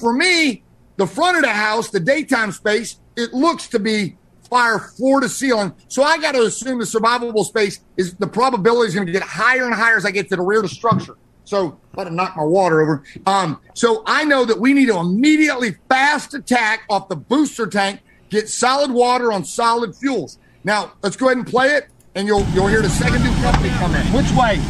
for 0.00 0.12
me, 0.12 0.64
the 0.96 1.06
front 1.06 1.36
of 1.36 1.42
the 1.42 1.50
house, 1.50 1.90
the 1.90 2.00
daytime 2.00 2.50
space, 2.52 2.98
it 3.16 3.32
looks 3.32 3.68
to 3.68 3.78
be 3.78 4.16
fire 4.54 4.78
floor 4.78 5.20
to 5.20 5.28
ceiling. 5.28 5.74
So 5.88 6.04
I 6.04 6.16
got 6.18 6.36
to 6.36 6.42
assume 6.42 6.78
the 6.78 6.84
survivable 6.84 7.44
space 7.44 7.80
is 7.96 8.14
the 8.14 8.28
probability 8.28 8.86
is 8.86 8.94
going 8.94 9.04
to 9.04 9.12
get 9.12 9.24
higher 9.24 9.64
and 9.64 9.74
higher 9.74 9.96
as 9.96 10.06
I 10.06 10.12
get 10.12 10.28
to 10.28 10.36
the 10.36 10.42
rear 10.42 10.60
of 10.60 10.68
the 10.68 10.72
structure. 10.72 11.16
So 11.42 11.80
let 11.96 12.06
it 12.06 12.12
knock 12.12 12.36
my 12.36 12.44
water 12.44 12.80
over. 12.80 13.02
Um, 13.26 13.60
so 13.74 14.04
I 14.06 14.22
know 14.22 14.44
that 14.44 14.60
we 14.60 14.72
need 14.72 14.86
to 14.86 14.98
immediately 14.98 15.74
fast 15.88 16.34
attack 16.34 16.82
off 16.88 17.08
the 17.08 17.16
booster 17.16 17.66
tank, 17.66 17.98
get 18.30 18.48
solid 18.48 18.92
water 18.92 19.32
on 19.32 19.44
solid 19.44 19.96
fuels. 19.96 20.38
Now 20.62 20.92
let's 21.02 21.16
go 21.16 21.26
ahead 21.26 21.38
and 21.38 21.46
play 21.46 21.70
it, 21.70 21.88
and 22.14 22.28
you'll 22.28 22.46
you'll 22.50 22.68
hear 22.68 22.80
the 22.80 22.88
second 22.88 23.24
new 23.24 23.34
company 23.42 23.70
come 23.70 23.92
in. 23.96 24.06
Which 24.12 24.30
way? 24.38 24.60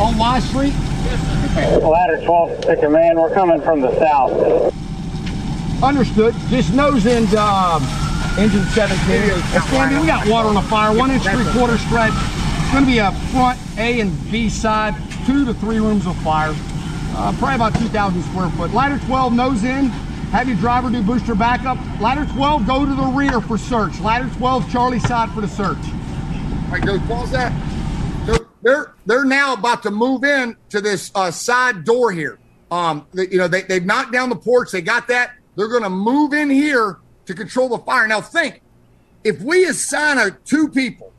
On 0.00 0.16
Y 0.16 0.40
Street. 0.40 0.72
Ladder 1.84 2.24
12 2.24 2.60
to 2.62 2.76
command. 2.76 3.18
We're 3.18 3.34
coming 3.34 3.60
from 3.60 3.82
the 3.82 3.94
south. 3.98 4.72
Understood. 5.82 6.34
Just 6.48 6.72
nose 6.72 7.06
um, 7.34 7.82
engine 8.38 8.64
17. 8.64 9.22
Escambia, 9.54 10.00
we 10.00 10.06
got 10.06 10.28
water 10.28 10.48
on 10.48 10.54
the 10.54 10.62
fire. 10.62 10.96
One 10.96 11.10
inch, 11.10 11.22
three 11.22 11.44
quarter 11.52 11.78
stretch. 11.78 12.12
It's 12.12 12.72
going 12.72 12.84
to 12.84 12.90
be 12.90 12.98
a 12.98 13.12
front 13.32 13.58
A 13.78 14.00
and 14.00 14.30
B 14.30 14.48
side, 14.50 14.94
two 15.26 15.44
to 15.44 15.54
three 15.54 15.78
rooms 15.78 16.06
of 16.06 16.16
fire. 16.18 16.54
Uh, 17.18 17.34
probably 17.38 17.54
about 17.54 17.74
2,000 17.78 18.22
square 18.24 18.50
foot. 18.50 18.72
Ladder 18.72 18.98
12, 19.06 19.32
nose 19.32 19.64
in. 19.64 19.86
Have 20.32 20.48
your 20.48 20.56
driver 20.58 20.90
do 20.90 21.02
booster 21.02 21.34
backup. 21.34 21.78
Ladder 22.00 22.26
12, 22.34 22.66
go 22.66 22.84
to 22.84 22.94
the 22.94 23.04
rear 23.04 23.40
for 23.40 23.56
search. 23.56 23.98
Ladder 24.00 24.28
12, 24.36 24.70
Charlie 24.70 25.00
side 25.00 25.30
for 25.30 25.40
the 25.40 25.48
search. 25.48 25.78
All 25.78 26.72
right, 26.72 26.84
go 26.84 26.98
pause 27.06 27.30
that. 27.30 27.52
They're, 28.26 28.46
they're 28.60 28.94
they're 29.06 29.24
now 29.24 29.54
about 29.54 29.82
to 29.84 29.90
move 29.90 30.24
in 30.24 30.56
to 30.70 30.80
this 30.80 31.10
uh, 31.14 31.30
side 31.30 31.84
door 31.84 32.12
here. 32.12 32.38
Um, 32.70 33.06
they, 33.14 33.28
you 33.28 33.38
know 33.38 33.48
they 33.48 33.62
they've 33.62 33.86
knocked 33.86 34.12
down 34.12 34.28
the 34.28 34.36
porch. 34.36 34.72
They 34.72 34.82
got 34.82 35.06
that. 35.08 35.36
They're 35.54 35.68
going 35.68 35.84
to 35.84 35.90
move 35.90 36.34
in 36.34 36.50
here 36.50 36.98
to 37.26 37.34
control 37.34 37.68
the 37.68 37.78
fire. 37.78 38.06
Now 38.06 38.20
think, 38.20 38.62
if 39.24 39.40
we 39.40 39.66
assign 39.66 40.18
a 40.18 40.30
two 40.44 40.68
people 40.68 41.12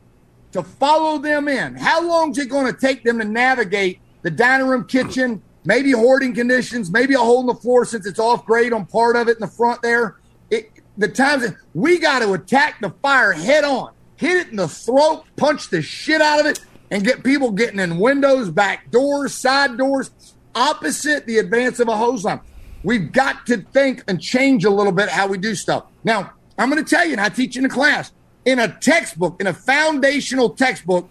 to 0.52 0.62
follow 0.62 1.18
them 1.18 1.48
in, 1.48 1.76
how 1.76 2.02
long 2.02 2.30
is 2.32 2.38
it 2.38 2.48
going 2.48 2.72
to 2.72 2.78
take 2.78 3.04
them 3.04 3.18
to 3.18 3.24
navigate 3.24 4.00
the 4.22 4.30
dining 4.30 4.66
room, 4.66 4.86
kitchen, 4.86 5.42
maybe 5.64 5.92
hoarding 5.92 6.34
conditions, 6.34 6.90
maybe 6.90 7.14
a 7.14 7.18
hole 7.18 7.40
in 7.40 7.46
the 7.46 7.54
floor 7.54 7.84
since 7.84 8.06
it's 8.06 8.18
off 8.18 8.44
grade 8.46 8.72
on 8.72 8.86
part 8.86 9.16
of 9.16 9.28
it 9.28 9.36
in 9.36 9.40
the 9.40 9.46
front 9.46 9.82
there? 9.82 10.16
It, 10.50 10.70
the 10.96 11.08
times 11.08 11.52
we 11.74 11.98
got 11.98 12.20
to 12.20 12.32
attack 12.32 12.80
the 12.80 12.90
fire 13.02 13.32
head 13.32 13.64
on, 13.64 13.92
hit 14.16 14.36
it 14.36 14.48
in 14.48 14.56
the 14.56 14.68
throat, 14.68 15.24
punch 15.36 15.68
the 15.68 15.82
shit 15.82 16.20
out 16.20 16.40
of 16.40 16.46
it, 16.46 16.60
and 16.90 17.04
get 17.04 17.22
people 17.22 17.50
getting 17.52 17.78
in 17.78 17.98
windows, 17.98 18.50
back 18.50 18.90
doors, 18.90 19.34
side 19.34 19.76
doors, 19.76 20.10
opposite 20.54 21.26
the 21.26 21.38
advance 21.38 21.78
of 21.78 21.88
a 21.88 21.96
hose 21.96 22.24
line. 22.24 22.40
We've 22.84 23.10
got 23.10 23.46
to 23.46 23.58
think 23.58 24.04
and 24.08 24.20
change 24.20 24.64
a 24.64 24.70
little 24.70 24.92
bit 24.92 25.08
how 25.08 25.26
we 25.26 25.38
do 25.38 25.54
stuff. 25.54 25.86
Now, 26.04 26.32
I'm 26.58 26.70
going 26.70 26.84
to 26.84 26.88
tell 26.88 27.04
you, 27.04 27.12
and 27.12 27.20
I 27.20 27.28
teach 27.28 27.56
in 27.56 27.64
a 27.64 27.68
class, 27.68 28.12
in 28.44 28.58
a 28.58 28.68
textbook, 28.68 29.40
in 29.40 29.46
a 29.46 29.52
foundational 29.52 30.50
textbook, 30.50 31.08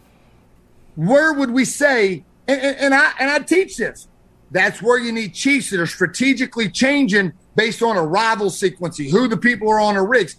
where 0.96 1.34
would 1.34 1.52
we 1.52 1.66
say, 1.66 2.24
and, 2.48 2.62
and, 2.62 2.78
and 2.78 2.94
I 2.94 3.12
and 3.20 3.30
I 3.30 3.40
teach 3.40 3.78
this, 3.78 4.08
that's 4.52 4.82
where 4.82 4.98
you 4.98 5.12
need 5.12 5.34
chiefs 5.34 5.70
that 5.72 5.80
are 5.80 5.88
strategically 5.88 6.70
changing 6.70 7.34
based 7.56 7.84
on 7.84 7.98
arrival 7.98 8.48
sequencing, 8.48 9.12
who 9.12 9.28
the 9.28 9.38
people 9.38 9.70
are 9.70 9.80
on 9.80 9.96
the 9.96 10.02
rigs. 10.02 10.38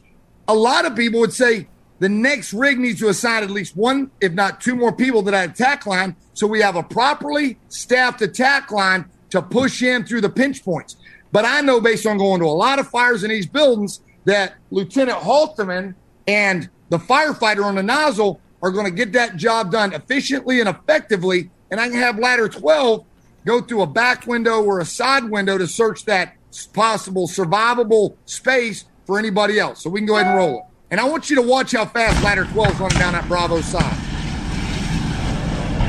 A 0.48 0.54
lot 0.54 0.86
of 0.86 0.96
people 0.96 1.20
would 1.20 1.32
say 1.32 1.68
the 1.98 2.08
next 2.08 2.52
rig 2.52 2.78
needs 2.78 3.00
to 3.00 3.08
assign 3.08 3.42
at 3.42 3.50
least 3.50 3.76
one, 3.76 4.10
if 4.20 4.32
not 4.32 4.60
two 4.60 4.74
more 4.74 4.92
people 4.92 5.22
to 5.24 5.30
that 5.30 5.50
attack 5.50 5.84
line, 5.84 6.16
so 6.32 6.46
we 6.46 6.60
have 6.60 6.76
a 6.76 6.82
properly 6.82 7.58
staffed 7.68 8.22
attack 8.22 8.70
line 8.70 9.04
to 9.30 9.42
push 9.42 9.82
in 9.82 10.04
through 10.04 10.22
the 10.22 10.30
pinch 10.30 10.64
points. 10.64 10.96
But 11.32 11.44
I 11.44 11.60
know 11.60 11.80
based 11.80 12.06
on 12.06 12.18
going 12.18 12.40
to 12.40 12.46
a 12.46 12.48
lot 12.48 12.78
of 12.78 12.88
fires 12.88 13.24
in 13.24 13.30
these 13.30 13.46
buildings 13.46 14.00
that 14.24 14.54
Lieutenant 14.70 15.18
Halterman 15.18 15.94
and 16.26 16.68
the 16.88 16.98
firefighter 16.98 17.64
on 17.64 17.74
the 17.74 17.82
nozzle 17.82 18.40
are 18.62 18.70
going 18.70 18.86
to 18.86 18.90
get 18.90 19.12
that 19.12 19.36
job 19.36 19.70
done 19.70 19.92
efficiently 19.92 20.60
and 20.60 20.68
effectively. 20.68 21.50
And 21.70 21.80
I 21.80 21.88
can 21.88 21.98
have 21.98 22.18
ladder 22.18 22.48
12 22.48 23.04
go 23.44 23.60
through 23.62 23.82
a 23.82 23.86
back 23.86 24.26
window 24.26 24.62
or 24.62 24.80
a 24.80 24.84
side 24.84 25.24
window 25.24 25.56
to 25.56 25.66
search 25.66 26.04
that 26.04 26.34
possible 26.72 27.28
survivable 27.28 28.16
space 28.26 28.84
for 29.06 29.18
anybody 29.18 29.58
else. 29.58 29.82
So 29.82 29.90
we 29.90 30.00
can 30.00 30.06
go 30.06 30.16
ahead 30.16 30.26
and 30.28 30.36
roll 30.36 30.58
it. 30.58 30.64
And 30.90 31.00
I 31.00 31.08
want 31.08 31.30
you 31.30 31.36
to 31.36 31.42
watch 31.42 31.72
how 31.72 31.86
fast 31.86 32.22
ladder 32.22 32.44
12 32.44 32.74
is 32.74 32.80
running 32.80 32.98
down 32.98 33.12
that 33.12 33.28
Bravo 33.28 33.60
side. 33.60 33.96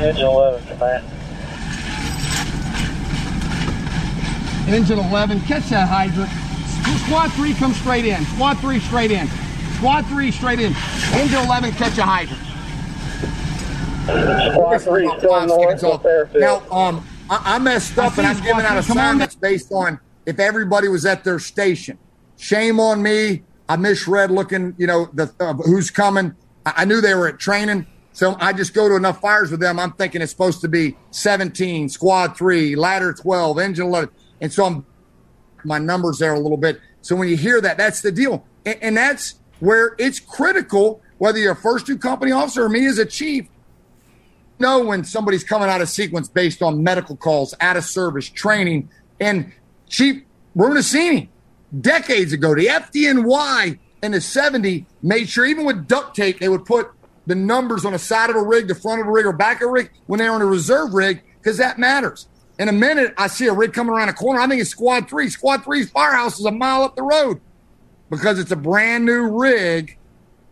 Engine 0.02 0.24
11, 0.24 0.66
command. 0.68 1.19
Engine 4.68 4.98
11, 4.98 5.40
catch 5.42 5.68
that 5.70 5.88
hydrant. 5.88 6.30
Squad 7.06 7.32
3, 7.32 7.54
come 7.54 7.72
straight 7.74 8.04
in. 8.04 8.24
Squad 8.26 8.58
3, 8.58 8.78
straight 8.80 9.10
in. 9.10 9.28
Squad 9.76 10.06
3, 10.06 10.30
straight 10.30 10.60
in. 10.60 10.74
Engine 11.12 11.44
11, 11.44 11.72
catch 11.72 11.98
a 11.98 12.02
hydrant. 12.02 12.40
Squad 14.52 14.78
3, 14.78 15.18
still 15.18 15.30
Five 15.30 15.48
north 15.48 15.84
of. 15.84 16.02
Fairfield. 16.02 16.40
Now, 16.40 16.70
um, 16.70 17.06
I, 17.28 17.56
I 17.56 17.58
messed 17.58 17.98
I 17.98 18.06
up 18.06 18.18
and 18.18 18.26
I'm 18.26 18.36
giving 18.36 18.64
out 18.64 18.72
a 18.72 18.74
on 18.74 18.78
assignments 18.78 19.34
based 19.34 19.72
on 19.72 19.98
if 20.26 20.38
everybody 20.38 20.88
was 20.88 21.06
at 21.06 21.24
their 21.24 21.38
station. 21.38 21.98
Shame 22.36 22.80
on 22.80 23.02
me. 23.02 23.42
I 23.68 23.76
misread 23.76 24.30
looking, 24.30 24.74
you 24.78 24.86
know, 24.86 25.08
the 25.12 25.32
uh, 25.38 25.54
who's 25.54 25.90
coming. 25.90 26.34
I, 26.66 26.74
I 26.78 26.84
knew 26.84 27.00
they 27.00 27.14
were 27.14 27.28
at 27.28 27.38
training. 27.38 27.86
So 28.12 28.36
I 28.40 28.52
just 28.52 28.74
go 28.74 28.88
to 28.88 28.96
enough 28.96 29.20
fires 29.20 29.50
with 29.50 29.60
them. 29.60 29.78
I'm 29.78 29.92
thinking 29.92 30.20
it's 30.20 30.32
supposed 30.32 30.60
to 30.62 30.68
be 30.68 30.96
17, 31.12 31.88
squad 31.88 32.36
three, 32.36 32.74
ladder 32.74 33.12
12, 33.12 33.58
engine 33.58 33.86
11. 33.86 34.10
And 34.40 34.52
so 34.52 34.64
I'm 34.64 34.86
my 35.64 35.78
numbers 35.78 36.18
there 36.18 36.34
a 36.34 36.40
little 36.40 36.56
bit. 36.56 36.80
So 37.02 37.16
when 37.16 37.28
you 37.28 37.36
hear 37.36 37.60
that, 37.60 37.76
that's 37.76 38.00
the 38.00 38.12
deal. 38.12 38.46
And, 38.64 38.78
and 38.82 38.96
that's 38.96 39.34
where 39.60 39.94
it's 39.98 40.18
critical, 40.18 41.02
whether 41.18 41.38
you're 41.38 41.52
a 41.52 41.56
first 41.56 41.86
two 41.86 41.98
company 41.98 42.32
officer 42.32 42.64
or 42.64 42.68
me 42.68 42.86
as 42.86 42.98
a 42.98 43.06
chief, 43.06 43.46
know 44.58 44.84
when 44.84 45.04
somebody's 45.04 45.44
coming 45.44 45.68
out 45.68 45.80
of 45.80 45.88
sequence 45.88 46.28
based 46.28 46.62
on 46.62 46.82
medical 46.82 47.16
calls, 47.16 47.54
out 47.60 47.76
of 47.76 47.84
service, 47.84 48.28
training. 48.28 48.90
And 49.18 49.52
Chief 49.88 50.22
Brunacini, 50.56 51.28
decades 51.80 52.32
ago, 52.32 52.54
the 52.54 52.66
FDNY 52.66 53.78
in 54.02 54.12
the 54.12 54.20
70 54.20 54.86
made 55.02 55.28
sure, 55.28 55.46
even 55.46 55.64
with 55.64 55.86
duct 55.88 56.14
tape, 56.16 56.40
they 56.40 56.48
would 56.48 56.64
put 56.64 56.90
the 57.26 57.34
numbers 57.34 57.84
on 57.84 57.92
the 57.92 57.98
side 57.98 58.30
of 58.30 58.36
the 58.36 58.42
rig, 58.42 58.68
the 58.68 58.74
front 58.74 59.00
of 59.00 59.06
the 59.06 59.12
rig, 59.12 59.26
or 59.26 59.32
back 59.32 59.56
of 59.56 59.60
the 59.60 59.68
rig 59.68 59.90
when 60.06 60.18
they 60.18 60.28
were 60.28 60.36
in 60.36 60.42
a 60.42 60.46
reserve 60.46 60.94
rig, 60.94 61.22
because 61.38 61.58
that 61.58 61.78
matters. 61.78 62.28
In 62.60 62.68
a 62.68 62.72
minute, 62.72 63.14
I 63.16 63.28
see 63.28 63.46
a 63.46 63.54
rig 63.54 63.72
coming 63.72 63.94
around 63.94 64.10
a 64.10 64.12
corner. 64.12 64.38
I 64.38 64.46
think 64.46 64.60
it's 64.60 64.68
Squad 64.68 65.08
3. 65.08 65.30
Squad 65.30 65.64
three's 65.64 65.88
firehouse 65.88 66.38
is 66.38 66.44
a 66.44 66.50
mile 66.50 66.82
up 66.82 66.94
the 66.94 67.02
road 67.02 67.40
because 68.10 68.38
it's 68.38 68.50
a 68.50 68.56
brand 68.56 69.06
new 69.06 69.28
rig. 69.28 69.96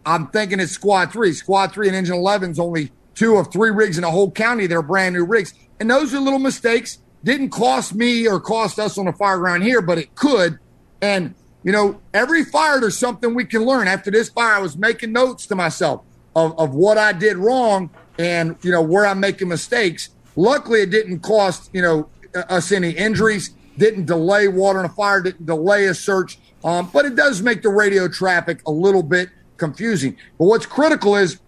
I'm 0.06 0.28
thinking 0.28 0.58
it's 0.58 0.72
Squad 0.72 1.12
3. 1.12 1.34
Squad 1.34 1.74
3 1.74 1.88
and 1.88 1.96
Engine 1.98 2.14
11 2.14 2.52
is 2.52 2.58
only 2.58 2.92
two 3.14 3.36
of 3.36 3.52
three 3.52 3.68
rigs 3.68 3.98
in 3.98 4.02
the 4.02 4.10
whole 4.10 4.30
county. 4.30 4.66
They're 4.66 4.80
brand 4.80 5.16
new 5.16 5.24
rigs. 5.26 5.52
And 5.80 5.90
those 5.90 6.14
are 6.14 6.18
little 6.18 6.38
mistakes. 6.38 6.98
Didn't 7.24 7.50
cost 7.50 7.94
me 7.94 8.26
or 8.26 8.40
cost 8.40 8.78
us 8.78 8.96
on 8.96 9.04
the 9.04 9.12
fire 9.12 9.36
ground 9.36 9.64
here, 9.64 9.82
but 9.82 9.98
it 9.98 10.14
could. 10.14 10.58
And, 11.02 11.34
you 11.62 11.72
know, 11.72 12.00
every 12.14 12.42
fire, 12.42 12.80
there's 12.80 12.96
something 12.96 13.34
we 13.34 13.44
can 13.44 13.66
learn. 13.66 13.86
After 13.86 14.10
this 14.10 14.30
fire, 14.30 14.54
I 14.54 14.60
was 14.60 14.78
making 14.78 15.12
notes 15.12 15.46
to 15.48 15.54
myself 15.54 16.04
of, 16.34 16.58
of 16.58 16.74
what 16.74 16.96
I 16.96 17.12
did 17.12 17.36
wrong 17.36 17.90
and, 18.18 18.56
you 18.62 18.70
know, 18.70 18.80
where 18.80 19.04
I'm 19.04 19.20
making 19.20 19.48
mistakes. 19.48 20.08
Luckily, 20.38 20.82
it 20.82 20.90
didn't 20.90 21.18
cost, 21.18 21.68
you 21.72 21.82
know, 21.82 22.08
us 22.32 22.70
any 22.70 22.90
injuries, 22.90 23.56
didn't 23.76 24.04
delay 24.04 24.46
water 24.46 24.78
and 24.78 24.94
fire, 24.94 25.20
didn't 25.20 25.46
delay 25.46 25.86
a 25.86 25.94
search. 25.94 26.38
Um, 26.62 26.88
but 26.92 27.04
it 27.04 27.16
does 27.16 27.42
make 27.42 27.60
the 27.62 27.70
radio 27.70 28.06
traffic 28.06 28.60
a 28.64 28.70
little 28.70 29.02
bit 29.02 29.30
confusing. 29.56 30.16
But 30.38 30.44
what's 30.44 30.64
critical 30.64 31.16
is 31.16 31.40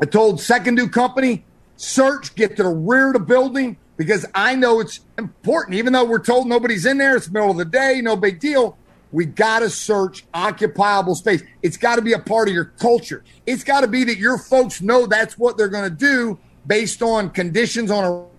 I 0.00 0.06
told 0.06 0.40
Second 0.40 0.76
New 0.76 0.88
Company, 0.88 1.44
search, 1.74 2.36
get 2.36 2.56
to 2.58 2.62
the 2.62 2.68
rear 2.68 3.08
of 3.08 3.14
the 3.14 3.18
building 3.18 3.76
because 3.96 4.24
I 4.36 4.54
know 4.54 4.78
it's 4.78 5.00
important. 5.18 5.74
Even 5.74 5.92
though 5.92 6.04
we're 6.04 6.20
told 6.20 6.46
nobody's 6.46 6.86
in 6.86 6.98
there, 6.98 7.16
it's 7.16 7.26
the 7.26 7.32
middle 7.32 7.50
of 7.50 7.56
the 7.56 7.64
day, 7.64 8.00
no 8.00 8.14
big 8.14 8.38
deal. 8.38 8.78
We 9.10 9.24
got 9.24 9.60
to 9.60 9.68
search 9.68 10.24
occupiable 10.32 11.16
space. 11.16 11.42
It's 11.60 11.76
got 11.76 11.96
to 11.96 12.02
be 12.02 12.12
a 12.12 12.20
part 12.20 12.46
of 12.46 12.54
your 12.54 12.66
culture. 12.66 13.24
It's 13.46 13.64
got 13.64 13.80
to 13.80 13.88
be 13.88 14.04
that 14.04 14.18
your 14.18 14.38
folks 14.38 14.80
know 14.80 15.06
that's 15.06 15.36
what 15.36 15.58
they're 15.58 15.66
going 15.66 15.90
to 15.90 15.96
do 15.96 16.38
based 16.66 17.02
on 17.02 17.30
conditions 17.30 17.90
on 17.90 18.04
a 18.04 18.32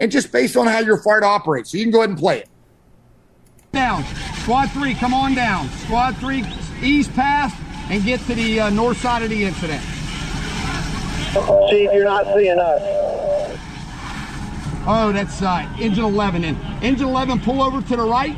and 0.00 0.10
just 0.10 0.32
based 0.32 0.56
on 0.56 0.66
how 0.66 0.78
your 0.78 0.96
fart 1.02 1.22
operates. 1.22 1.70
So 1.72 1.78
you 1.78 1.84
can 1.84 1.90
go 1.92 1.98
ahead 1.98 2.10
and 2.10 2.18
play 2.18 2.38
it. 2.38 2.48
Down. 3.72 4.04
Squad 4.38 4.70
3, 4.70 4.94
come 4.94 5.12
on 5.12 5.34
down. 5.34 5.68
Squad 5.70 6.16
3, 6.16 6.44
ease 6.82 7.06
past 7.08 7.54
and 7.90 8.02
get 8.04 8.20
to 8.20 8.34
the 8.34 8.60
uh, 8.60 8.70
north 8.70 8.96
side 8.98 9.22
of 9.22 9.30
the 9.30 9.44
incident. 9.44 9.82
Chief, 11.68 11.90
you're 11.92 12.04
not 12.04 12.24
seeing 12.34 12.58
us. 12.58 12.80
Oh, 14.86 15.12
that's 15.12 15.42
uh, 15.42 15.68
engine 15.78 16.04
11 16.04 16.44
in. 16.44 16.56
Engine 16.82 17.06
11, 17.08 17.40
pull 17.40 17.62
over 17.62 17.82
to 17.82 17.96
the 17.96 18.02
right, 18.02 18.36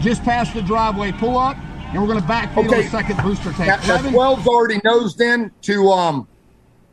just 0.00 0.22
past 0.24 0.54
the 0.54 0.62
driveway. 0.62 1.12
Pull 1.12 1.36
up, 1.36 1.56
and 1.58 2.00
we're 2.00 2.08
going 2.08 2.20
to 2.20 2.26
backfill 2.26 2.66
Okay. 2.66 2.86
a 2.86 2.90
second 2.90 3.18
booster 3.22 3.52
tank. 3.52 3.68
That, 3.68 3.82
that 3.82 4.00
11, 4.00 4.14
12's 4.14 4.46
already 4.46 4.80
nosed 4.84 5.20
in 5.20 5.50
to 5.62 5.90
um, 5.90 6.27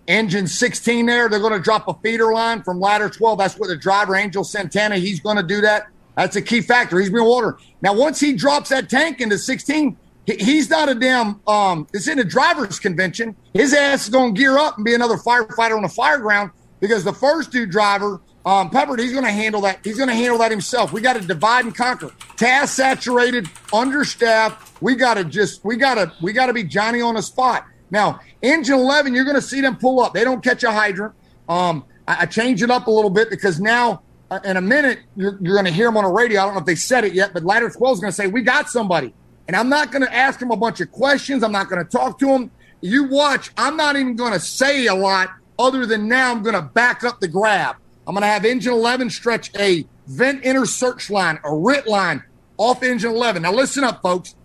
engine 0.08 0.48
16 0.48 1.06
there. 1.06 1.30
They're 1.30 1.40
going 1.40 1.54
to 1.54 1.60
drop 1.60 1.88
a 1.88 1.94
feeder 1.96 2.34
line 2.34 2.64
from 2.64 2.80
ladder 2.80 3.10
12. 3.10 3.38
That's 3.38 3.58
what 3.58 3.68
the 3.68 3.78
driver, 3.78 4.16
Angel 4.16 4.44
Santana, 4.44 4.98
he's 4.98 5.20
going 5.20 5.38
to 5.38 5.44
do 5.44 5.62
that. 5.62 5.88
That's 6.16 6.36
a 6.36 6.42
key 6.42 6.62
factor. 6.62 7.00
He's 7.00 7.10
been 7.10 7.26
water. 7.26 7.58
Now, 7.82 7.94
once 7.94 8.20
he 8.20 8.34
drops 8.34 8.70
that 8.70 8.90
tank 8.90 9.20
into 9.20 9.38
16, 9.38 9.98
he's 10.26 10.70
not 10.70 10.90
a 10.90 10.96
damn, 10.96 11.42
um, 11.48 11.88
it's 11.94 12.08
in 12.08 12.20
a 12.20 12.24
driver's 12.24 12.80
convention. 12.80 13.36
His 13.54 13.74
ass 13.74 14.06
is 14.06 14.10
going 14.10 14.34
to 14.34 14.40
gear 14.40 14.58
up 14.58 14.78
and 14.78 14.86
be 14.86 14.94
another 14.94 15.18
firefighter 15.18 15.76
on 15.76 15.84
the 15.84 15.90
fire 15.90 16.20
ground 16.20 16.52
because 16.80 17.04
the 17.04 17.14
first 17.14 17.52
dude 17.52 17.70
driver, 17.70 18.22
um, 18.46 18.70
he's 18.98 19.12
going 19.12 19.26
to 19.26 19.32
handle 19.32 19.62
that. 19.62 19.80
He's 19.84 19.98
going 19.98 20.10
to 20.10 20.16
handle 20.16 20.38
that 20.38 20.52
himself. 20.52 20.94
We 20.94 21.02
got 21.02 21.14
to 21.14 21.22
divide 21.22 21.66
and 21.66 21.76
conquer. 21.76 22.12
Task 22.38 22.76
saturated, 22.76 23.50
understaffed. 23.74 24.82
We 24.82 24.96
got 24.96 25.16
to 25.16 25.26
just, 25.26 25.66
we 25.66 25.76
got 25.76 25.96
to, 25.96 26.14
we 26.22 26.32
got 26.32 26.46
to 26.46 26.54
be 26.54 26.64
Johnny 26.64 27.02
on 27.02 27.16
the 27.16 27.22
spot. 27.22 27.66
Now, 27.92 28.20
engine 28.42 28.76
11, 28.76 29.14
you're 29.14 29.26
going 29.26 29.36
to 29.36 29.42
see 29.42 29.62
them 29.62 29.78
pull 29.78 30.00
up. 30.02 30.14
They 30.14 30.24
don't 30.24 30.44
catch 30.44 30.64
a 30.64 30.72
hydrant. 30.72 31.14
Um, 31.48 31.86
I, 32.08 32.22
I 32.22 32.26
changed 32.26 32.64
it 32.64 32.72
up 32.72 32.88
a 32.88 32.92
little 32.92 33.10
bit 33.10 33.30
because 33.30 33.60
now, 33.60 34.02
uh, 34.32 34.40
in 34.44 34.58
a 34.58 34.62
minute, 34.62 35.00
you're, 35.16 35.38
you're 35.42 35.54
going 35.54 35.66
to 35.66 35.72
hear 35.72 35.88
them 35.88 35.98
on 35.98 36.04
the 36.04 36.10
radio. 36.10 36.42
I 36.42 36.46
don't 36.46 36.56
know 36.56 36.60
if 36.60 36.66
they 36.66 36.76
said 36.76 37.04
it 37.04 37.14
yet, 37.14 37.32
but 37.34 37.44
ladder 37.44 37.70
12 37.70 37.94
is 37.96 38.00
going 38.00 38.12
to 38.12 38.16
say, 38.16 38.28
We 38.28 38.42
got 38.42 38.70
somebody. 38.70 39.14
And 39.48 39.56
I'm 39.56 39.70
not 39.70 39.92
going 39.92 40.02
to 40.02 40.14
ask 40.14 40.42
him 40.42 40.52
a 40.52 40.58
bunch 40.58 40.82
of 40.82 40.92
questions. 40.92 41.44
I'm 41.44 41.52
not 41.52 41.70
going 41.70 41.84
to 41.84 41.90
talk 41.90 42.18
to 42.20 42.30
him. 42.30 42.50
You 42.82 43.06
watch, 43.06 43.52
I'm 43.58 43.78
not 43.78 43.96
even 43.96 44.16
going 44.16 44.34
to 44.34 44.40
say 44.40 44.88
a 44.88 44.96
lot 44.96 45.30
other 45.60 45.86
than 45.86 46.08
now 46.08 46.32
I'm 46.32 46.42
going 46.42 46.56
to 46.56 46.62
back 46.62 47.04
up 47.04 47.20
the 47.20 47.28
grab. 47.28 47.76
I'm 48.08 48.14
going 48.14 48.24
to 48.24 48.28
have 48.28 48.46
engine 48.46 48.74
11 48.74 49.10
stretch 49.10 49.52
a 49.58 49.86
vent 50.08 50.44
inner 50.44 50.66
search 50.66 51.10
line, 51.10 51.40
a 51.44 51.56
RIT 51.56 51.88
line 51.88 52.24
off 52.58 52.84
engine 52.84 53.12
11. 53.12 53.44
Now, 53.44 53.52
listen 53.52 53.84
up, 53.84 54.02
folks. 54.02 54.36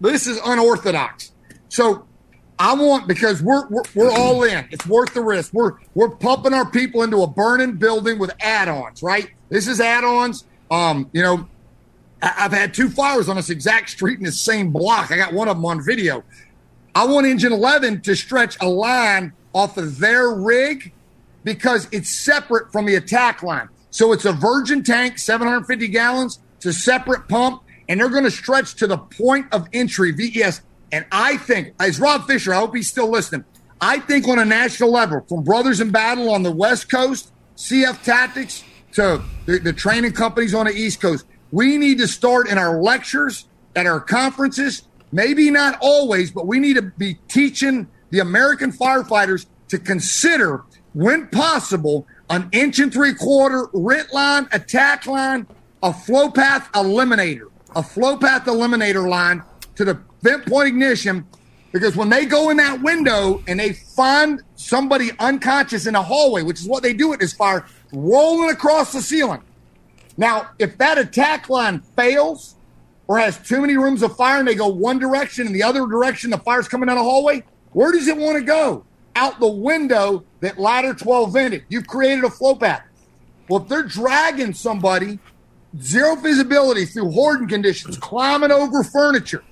This 0.00 0.26
is 0.26 0.38
unorthodox. 0.44 1.32
So 1.68 2.06
I 2.60 2.74
want 2.74 3.08
because 3.08 3.42
we're, 3.42 3.66
we're 3.68 3.82
we're 3.94 4.12
all 4.12 4.44
in. 4.44 4.68
It's 4.70 4.86
worth 4.86 5.14
the 5.14 5.22
risk. 5.22 5.54
We're 5.54 5.78
we're 5.94 6.10
pumping 6.10 6.52
our 6.52 6.70
people 6.70 7.02
into 7.02 7.22
a 7.22 7.26
burning 7.26 7.76
building 7.76 8.18
with 8.18 8.30
add-ons, 8.38 9.02
right? 9.02 9.30
This 9.48 9.66
is 9.66 9.80
add-ons. 9.80 10.44
Um, 10.70 11.08
you 11.14 11.22
know, 11.22 11.48
I- 12.22 12.34
I've 12.40 12.52
had 12.52 12.74
two 12.74 12.90
fires 12.90 13.30
on 13.30 13.36
this 13.36 13.48
exact 13.48 13.88
street 13.88 14.18
in 14.18 14.24
the 14.26 14.30
same 14.30 14.70
block. 14.72 15.10
I 15.10 15.16
got 15.16 15.32
one 15.32 15.48
of 15.48 15.56
them 15.56 15.64
on 15.64 15.82
video. 15.82 16.22
I 16.94 17.06
want 17.06 17.26
engine 17.26 17.52
11 17.52 18.02
to 18.02 18.14
stretch 18.14 18.58
a 18.60 18.68
line 18.68 19.32
off 19.54 19.78
of 19.78 19.98
their 19.98 20.28
rig 20.30 20.92
because 21.44 21.88
it's 21.92 22.10
separate 22.10 22.70
from 22.72 22.84
the 22.84 22.96
attack 22.96 23.42
line. 23.42 23.70
So 23.90 24.12
it's 24.12 24.26
a 24.26 24.32
virgin 24.32 24.82
tank, 24.84 25.18
750 25.18 25.88
gallons. 25.88 26.40
It's 26.58 26.66
a 26.66 26.72
separate 26.74 27.26
pump, 27.26 27.62
and 27.88 27.98
they're 27.98 28.10
going 28.10 28.24
to 28.24 28.30
stretch 28.30 28.74
to 28.76 28.86
the 28.86 28.98
point 28.98 29.46
of 29.50 29.66
entry, 29.72 30.12
VES. 30.12 30.60
And 30.92 31.06
I 31.12 31.36
think, 31.36 31.74
as 31.78 32.00
Rob 32.00 32.26
Fisher, 32.26 32.52
I 32.52 32.58
hope 32.58 32.74
he's 32.74 32.88
still 32.88 33.10
listening. 33.10 33.44
I 33.80 33.98
think 34.00 34.28
on 34.28 34.38
a 34.38 34.44
national 34.44 34.90
level, 34.90 35.24
from 35.28 35.42
Brothers 35.42 35.80
in 35.80 35.90
Battle 35.90 36.30
on 36.30 36.42
the 36.42 36.52
West 36.52 36.90
Coast, 36.90 37.32
CF 37.56 38.02
Tactics, 38.02 38.64
to 38.92 39.22
the, 39.46 39.58
the 39.58 39.72
training 39.72 40.12
companies 40.12 40.54
on 40.54 40.66
the 40.66 40.72
East 40.72 41.00
Coast, 41.00 41.24
we 41.52 41.78
need 41.78 41.98
to 41.98 42.08
start 42.08 42.48
in 42.48 42.58
our 42.58 42.80
lectures 42.80 43.48
at 43.76 43.86
our 43.86 44.00
conferences. 44.00 44.82
Maybe 45.12 45.50
not 45.50 45.78
always, 45.80 46.30
but 46.30 46.46
we 46.46 46.58
need 46.58 46.74
to 46.74 46.82
be 46.82 47.18
teaching 47.28 47.88
the 48.10 48.18
American 48.18 48.72
firefighters 48.72 49.46
to 49.68 49.78
consider, 49.78 50.64
when 50.92 51.28
possible, 51.28 52.06
an 52.28 52.48
inch 52.52 52.78
and 52.78 52.92
three 52.92 53.14
quarter 53.14 53.68
RIT 53.72 54.12
line, 54.12 54.48
attack 54.52 55.06
line, 55.06 55.46
a 55.82 55.92
flow 55.92 56.30
path 56.30 56.70
eliminator, 56.72 57.48
a 57.74 57.82
flow 57.82 58.16
path 58.16 58.44
eliminator 58.44 59.08
line 59.08 59.42
to 59.76 59.84
the 59.84 60.00
vent 60.22 60.46
point 60.46 60.68
ignition. 60.68 61.26
Because 61.72 61.94
when 61.94 62.08
they 62.08 62.26
go 62.26 62.50
in 62.50 62.56
that 62.56 62.82
window 62.82 63.42
and 63.46 63.60
they 63.60 63.74
find 63.74 64.42
somebody 64.56 65.12
unconscious 65.20 65.86
in 65.86 65.94
a 65.94 66.02
hallway, 66.02 66.42
which 66.42 66.60
is 66.60 66.66
what 66.66 66.82
they 66.82 66.92
do 66.92 67.12
at 67.12 67.20
this 67.20 67.32
fire, 67.32 67.64
rolling 67.92 68.50
across 68.50 68.92
the 68.92 69.00
ceiling. 69.00 69.42
Now, 70.16 70.50
if 70.58 70.76
that 70.78 70.98
attack 70.98 71.48
line 71.48 71.80
fails 71.96 72.56
or 73.06 73.18
has 73.18 73.38
too 73.38 73.60
many 73.60 73.76
rooms 73.76 74.02
of 74.02 74.16
fire 74.16 74.40
and 74.40 74.48
they 74.48 74.54
go 74.54 74.68
one 74.68 74.98
direction 74.98 75.46
and 75.46 75.54
the 75.54 75.62
other 75.62 75.86
direction, 75.86 76.30
the 76.30 76.38
fire's 76.38 76.68
coming 76.68 76.88
down 76.88 76.98
a 76.98 77.02
hallway, 77.02 77.44
where 77.72 77.92
does 77.92 78.08
it 78.08 78.16
want 78.16 78.36
to 78.36 78.44
go? 78.44 78.84
Out 79.14 79.38
the 79.38 79.50
window 79.50 80.24
that 80.40 80.58
ladder 80.58 80.92
12 80.92 81.32
vented. 81.32 81.64
You've 81.68 81.86
created 81.86 82.24
a 82.24 82.30
flow 82.30 82.56
path. 82.56 82.82
Well, 83.48 83.62
if 83.62 83.68
they're 83.68 83.82
dragging 83.82 84.54
somebody, 84.54 85.18
zero 85.80 86.16
visibility 86.16 86.84
through 86.84 87.10
hoarding 87.10 87.48
conditions, 87.48 87.96
climbing 87.98 88.50
over 88.50 88.84
furniture, 88.84 89.42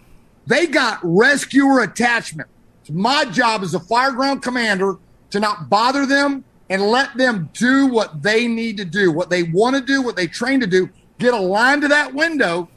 they 0.49 0.67
got 0.67 0.99
rescuer 1.03 1.81
attachment. 1.81 2.49
It's 2.81 2.91
my 2.91 3.27
job 3.27 3.63
as 3.63 3.75
a 3.75 3.79
fireground 3.79 4.43
commander 4.43 4.97
to 5.31 5.41
not 5.41 5.69
bother 5.69 6.07
them 6.07 6.43
and 6.71 6.83
let 6.83 7.15
them 7.19 7.51
do 7.53 7.87
what 7.87 8.23
they 8.23 8.47
need 8.49 8.79
to 8.79 8.85
do, 8.87 9.13
what 9.13 9.29
they 9.29 9.43
want 9.43 9.77
to 9.77 9.83
do, 9.83 10.01
what 10.01 10.17
they 10.17 10.27
train 10.27 10.61
to 10.61 10.67
do. 10.67 10.89
Get 11.19 11.35
a 11.35 11.39
line 11.39 11.83
to 11.83 11.89
that 11.89 12.15
window, 12.15 12.69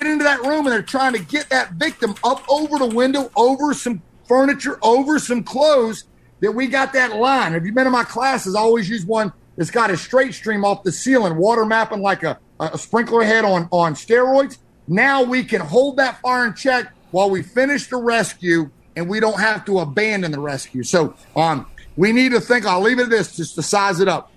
get 0.00 0.10
into 0.10 0.24
that 0.24 0.40
room, 0.40 0.66
and 0.66 0.68
they're 0.68 0.82
trying 0.82 1.12
to 1.12 1.18
get 1.18 1.50
that 1.50 1.72
victim 1.72 2.14
up 2.24 2.42
over 2.48 2.78
the 2.78 2.86
window, 2.86 3.30
over 3.36 3.74
some 3.74 4.00
furniture, 4.26 4.78
over 4.82 5.18
some 5.18 5.44
clothes. 5.44 6.04
That 6.40 6.52
we 6.52 6.66
got 6.66 6.92
that 6.94 7.14
line. 7.14 7.52
Have 7.52 7.64
you've 7.66 7.74
been 7.76 7.86
in 7.86 7.92
my 7.92 8.02
classes? 8.02 8.56
I 8.56 8.60
always 8.60 8.88
use 8.88 9.06
one 9.06 9.32
that's 9.56 9.70
got 9.70 9.92
a 9.92 9.96
straight 9.96 10.34
stream 10.34 10.64
off 10.64 10.82
the 10.82 10.90
ceiling, 10.90 11.36
water 11.36 11.64
mapping 11.64 12.00
like 12.02 12.24
a, 12.24 12.36
a 12.58 12.76
sprinkler 12.76 13.22
head 13.22 13.44
on, 13.44 13.68
on 13.70 13.94
steroids. 13.94 14.58
Now 14.88 15.22
we 15.22 15.44
can 15.44 15.60
hold 15.60 15.96
that 15.98 16.20
fire 16.20 16.46
in 16.46 16.54
check 16.54 16.92
while 17.10 17.30
we 17.30 17.42
finish 17.42 17.88
the 17.88 17.96
rescue 17.96 18.70
and 18.96 19.08
we 19.08 19.20
don't 19.20 19.38
have 19.38 19.64
to 19.66 19.80
abandon 19.80 20.32
the 20.32 20.40
rescue. 20.40 20.82
So 20.82 21.14
um, 21.36 21.66
we 21.96 22.12
need 22.12 22.32
to 22.32 22.40
think, 22.40 22.66
I'll 22.66 22.80
leave 22.80 22.98
it 22.98 23.04
at 23.04 23.10
this 23.10 23.36
just 23.36 23.54
to 23.54 23.62
size 23.62 24.00
it 24.00 24.08
up. 24.08 24.30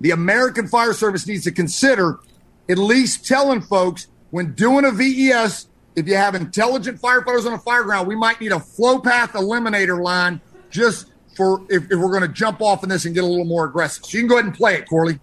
The 0.00 0.10
American 0.10 0.68
Fire 0.68 0.92
Service 0.92 1.26
needs 1.26 1.44
to 1.44 1.52
consider 1.52 2.20
at 2.68 2.78
least 2.78 3.26
telling 3.26 3.60
folks 3.60 4.08
when 4.30 4.52
doing 4.52 4.84
a 4.84 4.90
VES, 4.90 5.68
if 5.96 6.06
you 6.06 6.16
have 6.16 6.34
intelligent 6.34 7.00
firefighters 7.00 7.46
on 7.46 7.54
a 7.54 7.58
fire 7.58 7.82
ground, 7.82 8.06
we 8.06 8.14
might 8.14 8.40
need 8.40 8.52
a 8.52 8.60
flow 8.60 8.98
path 8.98 9.32
eliminator 9.32 10.00
line 10.00 10.40
just 10.70 11.12
for 11.36 11.64
if, 11.70 11.84
if 11.84 11.98
we're 11.98 12.10
going 12.10 12.22
to 12.22 12.28
jump 12.28 12.60
off 12.60 12.82
in 12.82 12.88
this 12.88 13.04
and 13.04 13.14
get 13.14 13.24
a 13.24 13.26
little 13.26 13.44
more 13.44 13.64
aggressive. 13.64 14.04
So 14.04 14.18
you 14.18 14.22
can 14.22 14.28
go 14.28 14.34
ahead 14.36 14.46
and 14.46 14.54
play 14.54 14.74
it, 14.74 14.88
Corley. 14.88 15.18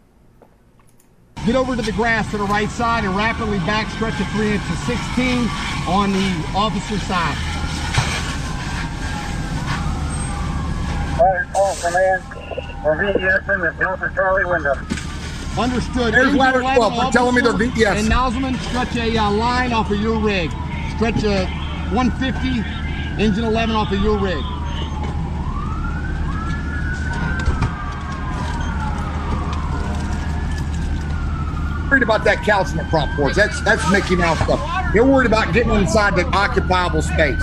Get 1.43 1.55
over 1.55 1.75
to 1.75 1.81
the 1.81 1.91
grass 1.91 2.29
to 2.31 2.37
the 2.37 2.45
right 2.45 2.69
side 2.69 3.03
and 3.03 3.15
rapidly 3.15 3.59
backstretch 3.59 4.19
a 4.19 4.25
3 4.33 4.53
into 4.53 4.75
16 4.87 5.47
on 5.87 6.11
the 6.11 6.45
officer 6.55 6.97
side. 6.99 7.37
Ladder 11.19 11.47
12 11.51 11.81
command. 11.81 12.23
We're 12.83 13.13
VES 13.13 13.49
in 13.49 13.61
the 13.61 13.75
Delta 13.77 14.11
Charlie 14.15 14.45
window. 14.45 14.73
Understood. 15.59 16.13
There's 16.13 16.27
Engine 16.27 16.37
ladder 16.39 16.61
12. 16.61 16.93
They're 16.95 17.11
telling 17.11 17.35
me 17.35 17.41
they're 17.41 17.53
officer 17.53 17.69
VES. 17.71 17.99
And 18.01 18.11
Nozzleman, 18.11 18.57
stretch 18.67 18.95
a 18.95 19.15
uh, 19.15 19.31
line 19.31 19.71
off 19.71 19.91
of 19.91 19.99
your 19.99 20.19
rig. 20.19 20.49
Stretch 20.95 21.23
a 21.23 21.45
150, 21.93 23.21
engine 23.21 23.43
11 23.43 23.75
off 23.75 23.91
of 23.91 23.99
your 24.01 24.17
rig. 24.17 24.43
Worried 31.89 32.03
about 32.03 32.23
that 32.23 32.43
couch 32.43 32.71
in 32.71 32.77
the 32.77 32.85
front 32.85 33.11
porch. 33.13 33.35
That's 33.35 33.61
that's 33.61 33.89
Mickey 33.91 34.15
Mouse 34.15 34.39
stuff. 34.39 34.93
They're 34.93 35.05
worried 35.05 35.27
about 35.27 35.53
getting 35.53 35.73
inside 35.73 36.15
the 36.15 36.25
occupiable 36.27 37.01
space. 37.01 37.41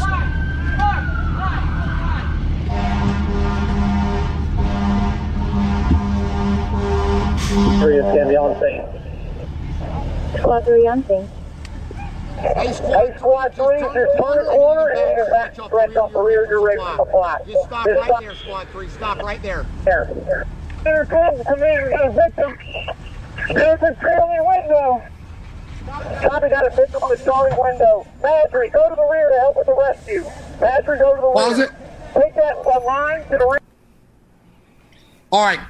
Three 7.80 7.96
is 7.96 8.02
going 8.02 8.18
to 8.18 8.28
be 8.28 8.36
on 8.36 8.60
scene. 8.60 10.38
Squad 10.40 10.64
3 10.64 10.86
on 10.86 11.04
scene. 11.06 11.28
Hey, 12.38 12.66
Hey, 12.66 13.14
squad 13.18 13.54
three, 13.54 13.80
just 13.80 13.94
turn 13.94 14.38
a 14.38 14.44
corner 14.50 14.90
and 14.90 15.16
your 15.16 15.30
back 15.30 15.54
stretch 15.54 15.94
off 15.96 16.12
the 16.12 16.20
rear 16.20 16.44
of 16.44 16.50
your 16.50 16.64
rig 16.64 16.78
from 16.78 16.96
the. 16.96 17.46
Just 17.46 17.64
stop 17.66 17.86
right 17.86 18.12
there, 18.20 18.34
squad 18.34 18.68
3. 18.68 18.88
Stop 18.88 19.18
right 19.18 19.42
there. 19.42 19.66
there. 19.84 20.46
Center 20.82 21.04
12, 21.04 21.46
command, 21.46 21.84
we 21.84 21.96
victim. 22.14 22.58
There's 23.36 23.82
a 23.82 23.96
Charlie 24.00 24.40
window. 24.40 25.02
Tommy 25.86 26.48
got 26.48 26.66
a 26.66 26.70
victim 26.74 27.02
on 27.02 27.10
the 27.10 27.22
Charlie 27.24 27.50
window. 27.58 28.06
Madry, 28.22 28.72
go 28.72 28.88
to 28.88 28.94
the 28.94 29.08
rear 29.10 29.30
to 29.30 29.38
help 29.40 29.56
with 29.56 29.66
the 29.66 29.74
rescue. 29.74 30.22
Madry, 30.58 30.98
go 30.98 31.14
to 31.14 31.20
the 31.20 31.32
Pause 31.32 31.58
rear. 31.58 31.66
it. 31.66 31.72
Take 32.14 32.34
that 32.34 32.82
line 32.84 33.22
to 33.24 33.38
the 33.38 33.46
rear. 33.46 33.58
All 35.30 35.44
right. 35.44 35.60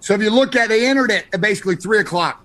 So 0.00 0.14
if 0.14 0.22
you 0.22 0.30
look 0.30 0.56
at, 0.56 0.68
they 0.68 0.86
entered 0.86 1.10
it 1.10 1.26
at 1.32 1.40
basically 1.40 1.76
three 1.76 1.98
o'clock. 2.00 2.44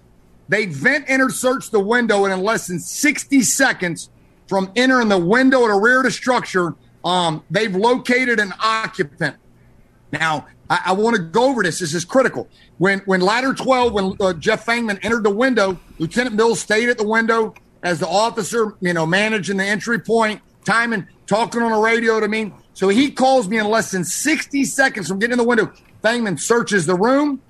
They 0.49 0.65
vent 0.65 1.05
entered 1.07 1.33
search 1.33 1.71
the 1.71 1.79
window, 1.79 2.25
and 2.25 2.33
in 2.33 2.41
less 2.41 2.67
than 2.67 2.79
60 2.79 3.41
seconds 3.41 4.09
from 4.47 4.71
entering 4.75 5.07
the 5.07 5.17
window 5.17 5.63
at 5.63 5.69
the 5.69 5.79
rear 5.79 5.99
of 5.99 6.03
the 6.03 6.11
structure, 6.11 6.75
um, 7.03 7.43
they've 7.49 7.75
located 7.75 8.39
an 8.39 8.53
occupant. 8.61 9.37
Now, 10.11 10.45
I, 10.69 10.81
I 10.87 10.93
want 10.93 11.15
to 11.15 11.21
go 11.21 11.45
over 11.45 11.63
this. 11.63 11.79
This 11.79 11.93
is 11.93 12.05
critical. 12.05 12.47
When 12.77 12.99
when 12.99 13.21
ladder 13.21 13.53
12, 13.53 13.93
when 13.93 14.15
uh, 14.19 14.33
Jeff 14.33 14.65
Fangman 14.65 14.99
entered 15.03 15.23
the 15.23 15.29
window, 15.29 15.79
Lieutenant 15.99 16.35
Mills 16.35 16.59
stayed 16.59 16.89
at 16.89 16.97
the 16.97 17.07
window 17.07 17.53
as 17.83 17.99
the 17.99 18.07
officer, 18.07 18.75
you 18.81 18.93
know, 18.93 19.05
managing 19.05 19.57
the 19.57 19.63
entry 19.63 19.99
point, 19.99 20.41
timing, 20.63 21.07
talking 21.27 21.61
on 21.61 21.71
the 21.71 21.77
radio 21.77 22.19
to 22.19 22.27
me. 22.27 22.51
So 22.73 22.89
he 22.89 23.11
calls 23.11 23.47
me 23.47 23.57
in 23.57 23.67
less 23.67 23.91
than 23.91 24.03
60 24.03 24.65
seconds 24.65 25.07
from 25.07 25.19
getting 25.19 25.33
in 25.33 25.37
the 25.37 25.43
window. 25.43 25.71
Fangman 26.03 26.39
searches 26.39 26.85
the 26.85 26.95
room, 26.95 27.41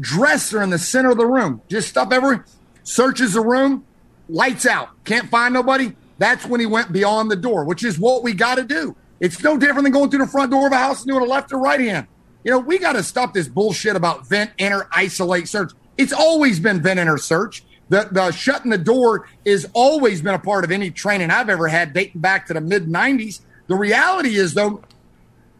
dresser 0.00 0.62
in 0.62 0.70
the 0.70 0.78
center 0.78 1.10
of 1.10 1.18
the 1.18 1.26
room. 1.26 1.62
Just 1.68 1.88
stop 1.88 2.12
every 2.12 2.38
searches 2.82 3.34
the 3.34 3.40
room, 3.40 3.84
lights 4.28 4.66
out, 4.66 4.88
can't 5.04 5.28
find 5.28 5.54
nobody. 5.54 5.94
That's 6.18 6.46
when 6.46 6.60
he 6.60 6.66
went 6.66 6.92
beyond 6.92 7.30
the 7.30 7.36
door, 7.36 7.64
which 7.64 7.84
is 7.84 7.98
what 7.98 8.22
we 8.22 8.32
got 8.32 8.56
to 8.56 8.64
do. 8.64 8.96
It's 9.20 9.42
no 9.42 9.56
different 9.56 9.84
than 9.84 9.92
going 9.92 10.10
through 10.10 10.24
the 10.24 10.30
front 10.30 10.50
door 10.50 10.66
of 10.66 10.72
a 10.72 10.76
house 10.76 11.02
and 11.02 11.08
doing 11.08 11.22
a 11.22 11.26
left 11.26 11.52
or 11.52 11.58
right 11.58 11.80
hand. 11.80 12.06
You 12.44 12.50
know, 12.50 12.58
we 12.58 12.78
got 12.78 12.94
to 12.94 13.02
stop 13.02 13.34
this 13.34 13.48
bullshit 13.48 13.96
about 13.96 14.26
vent, 14.26 14.50
enter, 14.58 14.88
isolate, 14.92 15.48
search. 15.48 15.72
It's 15.96 16.12
always 16.12 16.58
been 16.58 16.82
vent, 16.82 16.98
enter, 16.98 17.18
search. 17.18 17.64
The, 17.88 18.08
the 18.10 18.30
shutting 18.32 18.70
the 18.70 18.78
door 18.78 19.28
is 19.44 19.68
always 19.74 20.22
been 20.22 20.34
a 20.34 20.38
part 20.38 20.64
of 20.64 20.70
any 20.70 20.90
training 20.90 21.30
I've 21.30 21.50
ever 21.50 21.68
had 21.68 21.92
dating 21.92 22.20
back 22.20 22.46
to 22.46 22.54
the 22.54 22.60
mid 22.60 22.86
90s. 22.86 23.40
The 23.66 23.74
reality 23.74 24.36
is, 24.36 24.54
though, 24.54 24.82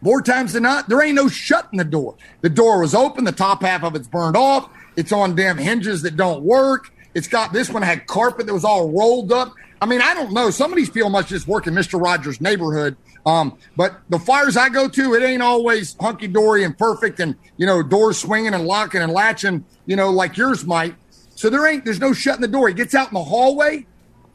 more 0.01 0.21
times 0.21 0.53
than 0.53 0.63
not, 0.63 0.89
there 0.89 1.01
ain't 1.01 1.15
no 1.15 1.29
shutting 1.29 1.77
the 1.77 1.85
door. 1.85 2.15
The 2.41 2.49
door 2.49 2.81
was 2.81 2.93
open, 2.93 3.23
the 3.23 3.31
top 3.31 3.61
half 3.61 3.83
of 3.83 3.95
it's 3.95 4.07
burned 4.07 4.35
off. 4.35 4.69
It's 4.95 5.11
on 5.11 5.35
damn 5.35 5.57
hinges 5.57 6.01
that 6.01 6.17
don't 6.17 6.43
work. 6.43 6.91
It's 7.13 7.27
got 7.27 7.53
this 7.53 7.69
one 7.69 7.83
had 7.83 8.07
carpet 8.07 8.47
that 8.47 8.53
was 8.53 8.65
all 8.65 8.91
rolled 8.91 9.31
up. 9.31 9.53
I 9.81 9.85
mean, 9.85 10.01
I 10.01 10.13
don't 10.13 10.33
know. 10.33 10.49
Some 10.49 10.71
of 10.71 10.77
these 10.77 10.89
people 10.89 11.09
must 11.09 11.27
just 11.27 11.47
work 11.47 11.67
in 11.67 11.73
Mr. 11.73 12.01
Rogers' 12.01 12.41
neighborhood. 12.41 12.97
Um, 13.25 13.57
but 13.77 14.01
the 14.09 14.19
fires 14.19 14.57
I 14.57 14.69
go 14.69 14.89
to, 14.89 15.13
it 15.13 15.23
ain't 15.23 15.41
always 15.41 15.95
hunky 15.99 16.27
dory 16.27 16.63
and 16.63 16.77
perfect 16.77 17.19
and, 17.19 17.35
you 17.57 17.65
know, 17.65 17.81
doors 17.81 18.17
swinging 18.17 18.53
and 18.53 18.65
locking 18.65 19.01
and 19.01 19.11
latching, 19.11 19.63
you 19.85 19.95
know, 19.95 20.09
like 20.09 20.35
yours 20.35 20.65
might. 20.65 20.95
So 21.35 21.49
there 21.49 21.65
ain't, 21.65 21.85
there's 21.85 21.99
no 21.99 22.13
shutting 22.13 22.41
the 22.41 22.47
door. 22.47 22.67
He 22.67 22.73
gets 22.73 22.93
out 22.93 23.07
in 23.07 23.13
the 23.13 23.23
hallway. 23.23 23.85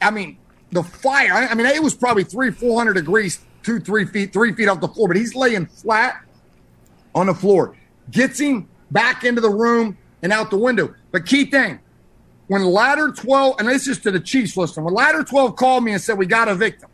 I 0.01 0.11
mean, 0.11 0.37
the 0.71 0.83
fire, 0.83 1.33
I, 1.33 1.53
mean, 1.53 1.65
it 1.65 1.83
was 1.83 1.95
probably 1.95 2.23
three, 2.23 2.51
400 2.51 2.93
degrees, 2.93 3.39
two, 3.63 3.79
three 3.79 4.05
feet, 4.05 4.33
three 4.33 4.53
feet 4.53 4.67
off 4.67 4.81
the 4.81 4.87
floor, 4.87 5.07
but 5.07 5.17
he's 5.17 5.35
laying 5.35 5.65
flat 5.65 6.23
on 7.15 7.27
the 7.27 7.33
floor, 7.33 7.75
gets 8.11 8.39
him 8.39 8.67
back 8.91 9.23
into 9.23 9.41
the 9.41 9.49
room 9.49 9.97
and 10.21 10.31
out 10.31 10.49
the 10.49 10.57
window. 10.57 10.93
But 11.11 11.25
key 11.25 11.45
thing, 11.45 11.79
when 12.47 12.63
ladder 12.65 13.11
12, 13.11 13.55
and 13.59 13.67
this 13.67 13.87
is 13.87 13.99
to 13.99 14.11
the 14.11 14.19
Chiefs 14.19 14.57
listen, 14.57 14.83
when 14.83 14.93
ladder 14.93 15.23
12 15.23 15.55
called 15.55 15.83
me 15.83 15.93
and 15.93 16.01
said, 16.01 16.17
we 16.17 16.25
got 16.25 16.47
a 16.47 16.55
victim, 16.55 16.88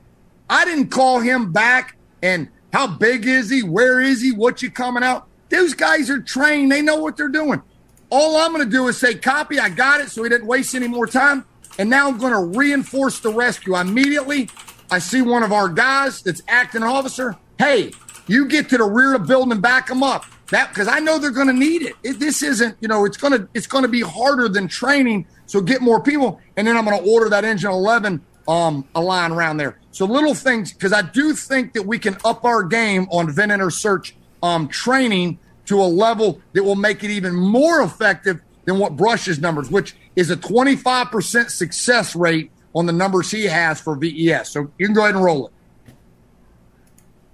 I 0.49 0.65
didn't 0.65 0.89
call 0.89 1.19
him 1.19 1.51
back 1.51 1.97
and 2.21 2.49
how 2.73 2.87
big 2.87 3.25
is 3.25 3.49
he? 3.49 3.63
Where 3.63 4.01
is 4.01 4.21
he? 4.21 4.31
What 4.31 4.61
you 4.61 4.69
coming 4.69 5.03
out? 5.03 5.27
Those 5.49 5.73
guys 5.73 6.09
are 6.09 6.21
trained. 6.21 6.71
They 6.71 6.81
know 6.81 6.97
what 6.97 7.17
they're 7.17 7.29
doing. 7.29 7.61
All 8.09 8.37
I'm 8.37 8.51
going 8.51 8.63
to 8.63 8.69
do 8.69 8.87
is 8.87 8.97
say, 8.97 9.15
copy, 9.15 9.59
I 9.59 9.69
got 9.69 10.01
it, 10.01 10.09
so 10.09 10.23
he 10.23 10.29
didn't 10.29 10.47
waste 10.47 10.75
any 10.75 10.87
more 10.87 11.07
time. 11.07 11.45
And 11.79 11.89
now 11.89 12.07
I'm 12.07 12.17
going 12.17 12.33
to 12.33 12.57
reinforce 12.57 13.19
the 13.19 13.31
rescue. 13.31 13.75
Immediately, 13.75 14.49
I 14.91 14.99
see 14.99 15.21
one 15.21 15.43
of 15.43 15.51
our 15.51 15.69
guys 15.69 16.21
that's 16.21 16.41
acting 16.47 16.83
officer. 16.83 17.35
Hey, 17.57 17.91
you 18.27 18.47
get 18.47 18.69
to 18.69 18.77
the 18.77 18.83
rear 18.83 19.15
of 19.15 19.21
the 19.21 19.27
building 19.27 19.51
and 19.51 19.61
back 19.61 19.87
them 19.87 20.03
up. 20.03 20.25
That 20.51 20.69
because 20.69 20.87
I 20.87 20.99
know 20.99 21.17
they're 21.17 21.31
going 21.31 21.47
to 21.47 21.53
need 21.53 21.81
it. 21.81 21.95
it. 22.03 22.19
This 22.19 22.43
isn't, 22.43 22.77
you 22.79 22.87
know, 22.87 23.05
it's 23.05 23.17
going 23.17 23.33
to 23.33 23.47
it's 23.53 23.65
going 23.65 23.81
to 23.81 23.87
be 23.87 24.01
harder 24.01 24.47
than 24.47 24.67
training. 24.67 25.25
So 25.47 25.59
get 25.59 25.81
more 25.81 26.01
people, 26.01 26.39
and 26.55 26.67
then 26.67 26.77
I'm 26.77 26.85
going 26.85 27.03
to 27.03 27.09
order 27.09 27.29
that 27.29 27.45
engine 27.45 27.71
11 27.71 28.21
um, 28.47 28.87
a 28.93 29.01
line 29.01 29.31
around 29.31 29.57
there. 29.57 29.79
So 29.95 30.03
little 30.03 30.33
things, 30.33 30.73
because 30.73 30.91
I 30.91 31.03
do 31.03 31.33
think 31.33 31.71
that 31.71 31.83
we 31.83 31.97
can 31.99 32.17
up 32.25 32.43
our 32.43 32.63
game 32.63 33.07
on 33.11 33.31
vent 33.31 33.49
enter 33.49 33.69
search 33.69 34.13
um, 34.43 34.67
training 34.67 35.39
to 35.67 35.79
a 35.79 35.87
level 35.87 36.41
that 36.51 36.65
will 36.65 36.75
make 36.75 37.05
it 37.05 37.11
even 37.11 37.33
more 37.33 37.81
effective 37.81 38.41
than 38.65 38.77
what 38.77 38.97
Brush's 38.97 39.39
numbers, 39.39 39.71
which 39.71 39.95
is 40.17 40.29
a 40.29 40.35
25% 40.35 41.49
success 41.49 42.13
rate 42.13 42.51
on 42.73 42.87
the 42.87 42.91
numbers 42.91 43.31
he 43.31 43.45
has 43.45 43.79
for 43.79 43.95
VES. 43.95 44.49
So 44.49 44.69
you 44.77 44.85
can 44.85 44.93
go 44.93 45.03
ahead 45.03 45.15
and 45.15 45.23
roll 45.23 45.47
it. 45.47 45.53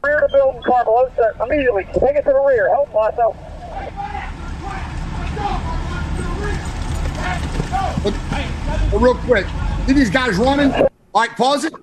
Rear 0.03 0.19
to 0.19 0.27
building 0.31 0.61
car 0.61 0.85
below 0.85 1.11
set 1.15 1.43
immediately. 1.43 1.85
Take 1.85 2.15
it 2.15 2.25
to 2.25 2.29
the 2.29 2.43
rear. 2.47 2.69
Help 2.69 2.93
myself. 2.93 3.35
Real 9.01 9.15
quick, 9.15 9.47
see 9.87 9.93
these 9.93 10.11
guys 10.11 10.37
running? 10.37 10.87
Like, 11.11 11.35
pause 11.35 11.65
it. 11.65 11.73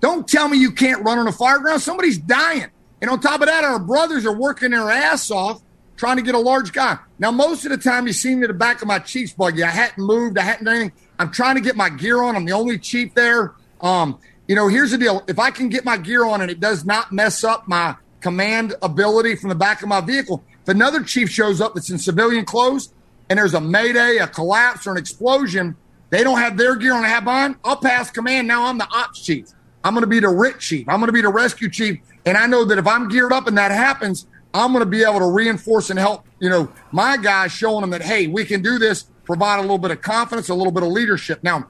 Don't 0.00 0.26
tell 0.26 0.48
me 0.48 0.58
you 0.58 0.72
can't 0.72 1.04
run 1.04 1.18
on 1.18 1.28
a 1.28 1.32
fire 1.32 1.58
ground. 1.58 1.82
Somebody's 1.82 2.18
dying. 2.18 2.66
And 3.00 3.10
on 3.10 3.20
top 3.20 3.40
of 3.40 3.46
that, 3.46 3.64
our 3.64 3.78
brothers 3.78 4.26
are 4.26 4.34
working 4.34 4.70
their 4.70 4.90
ass 4.90 5.30
off 5.30 5.62
trying 6.00 6.16
to 6.16 6.22
get 6.22 6.34
a 6.34 6.38
large 6.38 6.72
guy. 6.72 6.98
Now, 7.18 7.30
most 7.30 7.66
of 7.66 7.70
the 7.70 7.76
time, 7.76 8.06
you 8.06 8.14
see 8.14 8.34
me 8.34 8.44
at 8.44 8.48
the 8.48 8.54
back 8.54 8.80
of 8.80 8.88
my 8.88 8.98
Chiefs 8.98 9.34
buggy. 9.34 9.62
I 9.62 9.68
hadn't 9.68 10.02
moved. 10.02 10.38
I 10.38 10.42
hadn't 10.42 10.64
done 10.64 10.74
anything. 10.76 10.92
I'm 11.18 11.30
trying 11.30 11.56
to 11.56 11.60
get 11.60 11.76
my 11.76 11.90
gear 11.90 12.22
on. 12.22 12.36
I'm 12.36 12.46
the 12.46 12.52
only 12.52 12.78
Chief 12.78 13.12
there. 13.14 13.52
Um, 13.82 14.18
you 14.48 14.56
know, 14.56 14.68
here's 14.68 14.92
the 14.92 14.98
deal. 14.98 15.22
If 15.28 15.38
I 15.38 15.50
can 15.50 15.68
get 15.68 15.84
my 15.84 15.98
gear 15.98 16.24
on 16.24 16.40
and 16.40 16.50
it 16.50 16.58
does 16.58 16.86
not 16.86 17.12
mess 17.12 17.44
up 17.44 17.68
my 17.68 17.96
command 18.22 18.74
ability 18.80 19.36
from 19.36 19.50
the 19.50 19.54
back 19.54 19.82
of 19.82 19.88
my 19.88 20.00
vehicle, 20.00 20.42
if 20.62 20.68
another 20.68 21.02
Chief 21.02 21.28
shows 21.28 21.60
up 21.60 21.74
that's 21.74 21.90
in 21.90 21.98
civilian 21.98 22.46
clothes 22.46 22.94
and 23.28 23.38
there's 23.38 23.52
a 23.52 23.60
mayday, 23.60 24.16
a 24.16 24.26
collapse, 24.26 24.86
or 24.86 24.92
an 24.92 24.96
explosion, 24.96 25.76
they 26.08 26.24
don't 26.24 26.38
have 26.38 26.56
their 26.56 26.76
gear 26.76 26.94
on, 26.94 27.04
I 27.04 27.08
have 27.08 27.24
mine, 27.24 27.56
I'll 27.62 27.76
pass 27.76 28.10
command. 28.10 28.48
Now 28.48 28.64
I'm 28.64 28.78
the 28.78 28.88
ops 28.90 29.22
chief. 29.22 29.48
I'm 29.84 29.94
going 29.94 30.02
to 30.02 30.08
be 30.08 30.20
the 30.20 30.28
RIT 30.28 30.58
chief. 30.58 30.88
I'm 30.88 31.00
going 31.00 31.08
to 31.08 31.12
be 31.12 31.22
the 31.22 31.28
rescue 31.28 31.70
chief. 31.70 31.98
And 32.26 32.36
I 32.36 32.46
know 32.46 32.64
that 32.64 32.78
if 32.78 32.86
I'm 32.86 33.08
geared 33.08 33.32
up 33.32 33.46
and 33.46 33.56
that 33.56 33.70
happens, 33.70 34.26
I'm 34.52 34.72
going 34.72 34.84
to 34.84 34.90
be 34.90 35.02
able 35.02 35.20
to 35.20 35.30
reinforce 35.30 35.90
and 35.90 35.98
help, 35.98 36.26
you 36.38 36.50
know, 36.50 36.70
my 36.92 37.16
guys 37.16 37.52
showing 37.52 37.80
them 37.82 37.90
that, 37.90 38.02
hey, 38.02 38.26
we 38.26 38.44
can 38.44 38.62
do 38.62 38.78
this, 38.78 39.04
provide 39.24 39.58
a 39.58 39.62
little 39.62 39.78
bit 39.78 39.90
of 39.90 40.02
confidence, 40.02 40.48
a 40.48 40.54
little 40.54 40.72
bit 40.72 40.82
of 40.82 40.90
leadership. 40.90 41.42
Now, 41.42 41.68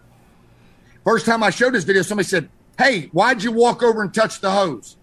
first 1.04 1.26
time 1.26 1.42
I 1.42 1.50
showed 1.50 1.74
this 1.74 1.84
video, 1.84 2.02
somebody 2.02 2.28
said, 2.28 2.48
hey, 2.78 3.08
why'd 3.12 3.42
you 3.42 3.52
walk 3.52 3.82
over 3.82 4.02
and 4.02 4.12
touch 4.12 4.40
the 4.40 4.50
hose? 4.50 4.96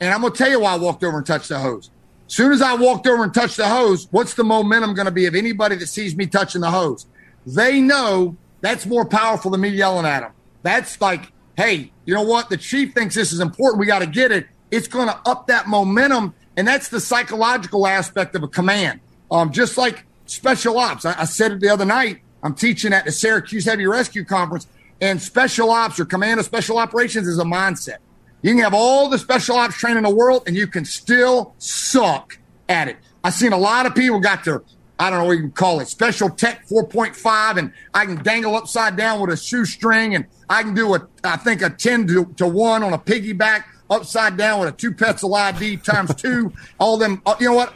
And 0.00 0.14
I'm 0.14 0.20
going 0.20 0.32
to 0.32 0.38
tell 0.38 0.50
you 0.50 0.60
why 0.60 0.74
I 0.74 0.76
walked 0.76 1.02
over 1.02 1.18
and 1.18 1.26
touched 1.26 1.48
the 1.48 1.58
hose. 1.58 1.90
Soon 2.28 2.52
as 2.52 2.62
I 2.62 2.74
walked 2.74 3.06
over 3.06 3.24
and 3.24 3.34
touched 3.34 3.56
the 3.56 3.68
hose, 3.68 4.06
what's 4.10 4.34
the 4.34 4.44
momentum 4.44 4.94
going 4.94 5.06
to 5.06 5.12
be 5.12 5.26
of 5.26 5.34
anybody 5.34 5.76
that 5.76 5.88
sees 5.88 6.14
me 6.14 6.26
touching 6.26 6.60
the 6.60 6.70
hose? 6.70 7.06
They 7.46 7.80
know 7.80 8.36
that's 8.60 8.86
more 8.86 9.04
powerful 9.04 9.50
than 9.50 9.62
me 9.62 9.70
yelling 9.70 10.06
at 10.06 10.20
them. 10.20 10.32
That's 10.62 11.00
like, 11.00 11.32
hey, 11.58 11.90
you 12.04 12.14
know 12.14 12.22
what? 12.22 12.48
The 12.48 12.56
chief 12.56 12.94
thinks 12.94 13.16
this 13.16 13.32
is 13.32 13.40
important. 13.40 13.80
We 13.80 13.86
got 13.86 13.98
to 13.98 14.06
get 14.06 14.30
it. 14.30 14.46
It's 14.70 14.86
going 14.86 15.08
to 15.08 15.20
up 15.26 15.48
that 15.48 15.66
momentum. 15.66 16.32
And 16.56 16.66
that's 16.68 16.88
the 16.88 17.00
psychological 17.00 17.84
aspect 17.84 18.36
of 18.36 18.44
a 18.44 18.48
command. 18.48 19.00
Um, 19.28 19.50
just 19.50 19.76
like 19.76 20.06
special 20.26 20.78
ops. 20.78 21.04
I, 21.04 21.20
I 21.20 21.24
said 21.24 21.50
it 21.50 21.60
the 21.60 21.68
other 21.68 21.84
night. 21.84 22.20
I'm 22.44 22.54
teaching 22.54 22.92
at 22.92 23.04
the 23.04 23.10
Syracuse 23.10 23.64
Heavy 23.64 23.86
Rescue 23.86 24.24
Conference, 24.24 24.68
and 25.00 25.20
special 25.20 25.70
ops 25.70 25.98
or 25.98 26.04
command 26.04 26.38
of 26.38 26.46
special 26.46 26.78
operations 26.78 27.26
is 27.26 27.40
a 27.40 27.44
mindset. 27.44 27.96
You 28.42 28.54
can 28.54 28.62
have 28.62 28.74
all 28.74 29.08
the 29.08 29.18
special 29.18 29.56
ops 29.56 29.76
training 29.76 29.98
in 29.98 30.04
the 30.04 30.14
world, 30.14 30.44
and 30.46 30.54
you 30.54 30.68
can 30.68 30.84
still 30.84 31.54
suck 31.58 32.38
at 32.68 32.86
it. 32.86 32.96
I've 33.24 33.34
seen 33.34 33.52
a 33.52 33.58
lot 33.58 33.84
of 33.86 33.96
people 33.96 34.20
got 34.20 34.44
their, 34.44 34.62
I 35.00 35.10
don't 35.10 35.18
know 35.18 35.24
what 35.24 35.32
you 35.32 35.40
can 35.40 35.50
call 35.50 35.80
it, 35.80 35.88
special 35.88 36.30
tech 36.30 36.68
4.5, 36.68 37.58
and 37.58 37.72
I 37.92 38.06
can 38.06 38.22
dangle 38.22 38.54
upside 38.54 38.94
down 38.94 39.20
with 39.20 39.30
a 39.30 39.36
shoestring, 39.36 40.14
and 40.14 40.24
I 40.50 40.62
can 40.62 40.74
do 40.74 40.94
a, 40.94 41.06
I 41.24 41.36
think 41.36 41.62
a 41.62 41.70
10 41.70 42.06
to, 42.08 42.24
to 42.36 42.46
1 42.46 42.82
on 42.82 42.92
a 42.92 42.98
piggyback 42.98 43.64
upside 43.90 44.36
down 44.36 44.60
with 44.60 44.68
a 44.68 44.72
two 44.72 44.92
pencil 44.92 45.34
ID 45.34 45.78
times 45.78 46.14
two. 46.16 46.52
all 46.78 46.96
them, 46.96 47.22
uh, 47.26 47.34
you 47.40 47.48
know 47.48 47.54
what? 47.54 47.74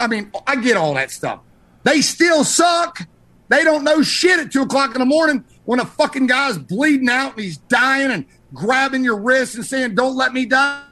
I 0.00 0.06
mean, 0.06 0.30
I 0.46 0.56
get 0.56 0.76
all 0.76 0.94
that 0.94 1.10
stuff. 1.10 1.40
They 1.84 2.00
still 2.00 2.44
suck. 2.44 3.06
They 3.48 3.62
don't 3.62 3.84
know 3.84 4.02
shit 4.02 4.40
at 4.40 4.50
two 4.50 4.62
o'clock 4.62 4.94
in 4.94 5.00
the 5.00 5.06
morning 5.06 5.44
when 5.64 5.80
a 5.80 5.84
fucking 5.84 6.26
guy's 6.26 6.58
bleeding 6.58 7.08
out 7.08 7.34
and 7.34 7.44
he's 7.44 7.58
dying 7.58 8.10
and 8.10 8.26
grabbing 8.52 9.04
your 9.04 9.18
wrist 9.18 9.54
and 9.54 9.64
saying, 9.64 9.94
Don't 9.94 10.16
let 10.16 10.32
me 10.32 10.46
die. 10.46 10.82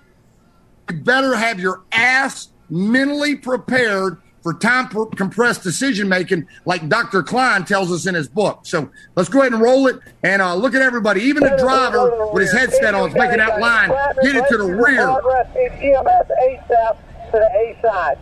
You 0.91 0.99
better 0.99 1.35
have 1.35 1.59
your 1.59 1.83
ass 1.93 2.49
mentally 2.69 3.37
prepared 3.37 4.22
for 4.43 4.55
time 4.55 4.89
compressed 5.17 5.63
decision 5.63 6.09
making, 6.09 6.47
like 6.65 6.89
Dr. 6.89 7.23
Klein 7.23 7.65
tells 7.65 7.93
us 7.93 8.07
in 8.07 8.15
his 8.15 8.29
book. 8.29 8.61
So 8.65 8.91
let's 9.15 9.29
go 9.29 9.41
ahead 9.41 9.53
and 9.53 9.63
roll 9.63 9.87
it 9.87 10.01
and 10.23 10.43
uh, 10.43 10.55
look 10.55 10.75
at 10.75 10.83
everybody. 10.83 11.23
Even 11.23 11.45
the 11.45 11.57
driver 11.57 12.31
with 12.33 12.43
his 12.43 12.53
headset 12.53 12.95
on 12.95 13.09
is 13.11 13.15
making 13.15 13.39
that 13.39 13.61
line. 13.61 13.91
Get 14.23 14.37
it 14.37 14.45
to 14.49 14.57
the 14.59 14.65
rear. 14.65 15.09
EMS 15.09 16.31
ASAP 16.43 16.97
to 17.31 17.33
the 17.33 17.51
A 17.55 17.79
side. 17.83 18.19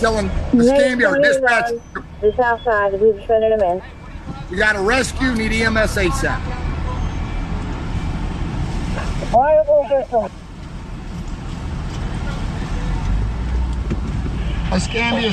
Telling 0.00 0.28
the 0.52 0.64
Escambia 0.64 1.08
or 1.10 1.18
dispatch, 1.18 1.72
The 2.20 2.34
south 2.36 2.62
side, 2.64 3.00
we've 3.00 3.24
sending 3.26 3.56
them 3.56 3.62
in. 3.62 3.82
we 4.50 4.56
got 4.58 4.76
a 4.76 4.80
rescue, 4.80 5.32
need 5.32 5.52
EMS 5.52 5.96
ASAP. 5.96 6.40
Viable 9.30 9.86
distance. 9.88 10.32
Escambia. 14.76 15.32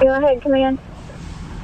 Go 0.00 0.14
ahead, 0.14 0.40
command. 0.42 0.78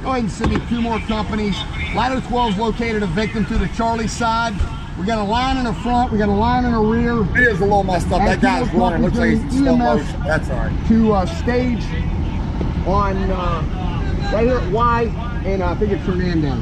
Go 0.03 0.11
ahead 0.11 0.23
and 0.23 0.31
send 0.31 0.53
me 0.53 0.61
two 0.69 0.81
more 0.81 0.99
companies. 1.01 1.57
Ladder 1.95 2.21
12 2.27 2.53
is 2.55 2.59
located 2.59 3.03
a 3.03 3.07
victim 3.07 3.47
to 3.47 3.59
the 3.59 3.69
Charlie 3.69 4.09
side. 4.09 4.55
We 4.99 5.07
got 5.07 5.19
a 5.19 5.25
line 5.25 5.57
in 5.57 5.65
the 5.65 5.73
front. 5.75 6.11
We 6.11 6.19
got 6.19 6.29
a 6.29 6.33
line 6.33 6.65
in 6.65 6.73
the 6.73 6.79
rear. 6.79 7.23
It 7.41 7.53
is 7.53 7.61
a 7.61 7.65
little 7.65 7.85
messed 7.85 8.11
up. 8.11 8.19
That 8.19 8.41
guy's 8.41 8.73
running. 8.75 9.03
Looks 9.03 9.17
like 9.17 9.31
he's 9.31 9.43
in 9.43 9.51
slow 9.51 9.77
motion. 9.77 10.21
That's 10.25 10.51
all 10.51 10.57
right. 10.57 10.89
To 10.89 11.13
uh, 11.13 11.27
stage 11.27 11.85
on 12.87 13.17
uh, 13.31 14.31
right 14.33 14.47
here 14.47 14.59
at 14.59 14.73
Y, 14.73 15.03
and 15.47 15.63
uh, 15.63 15.71
I 15.71 15.75
think 15.77 15.93
it's 15.93 16.05
Fernandez. 16.05 16.59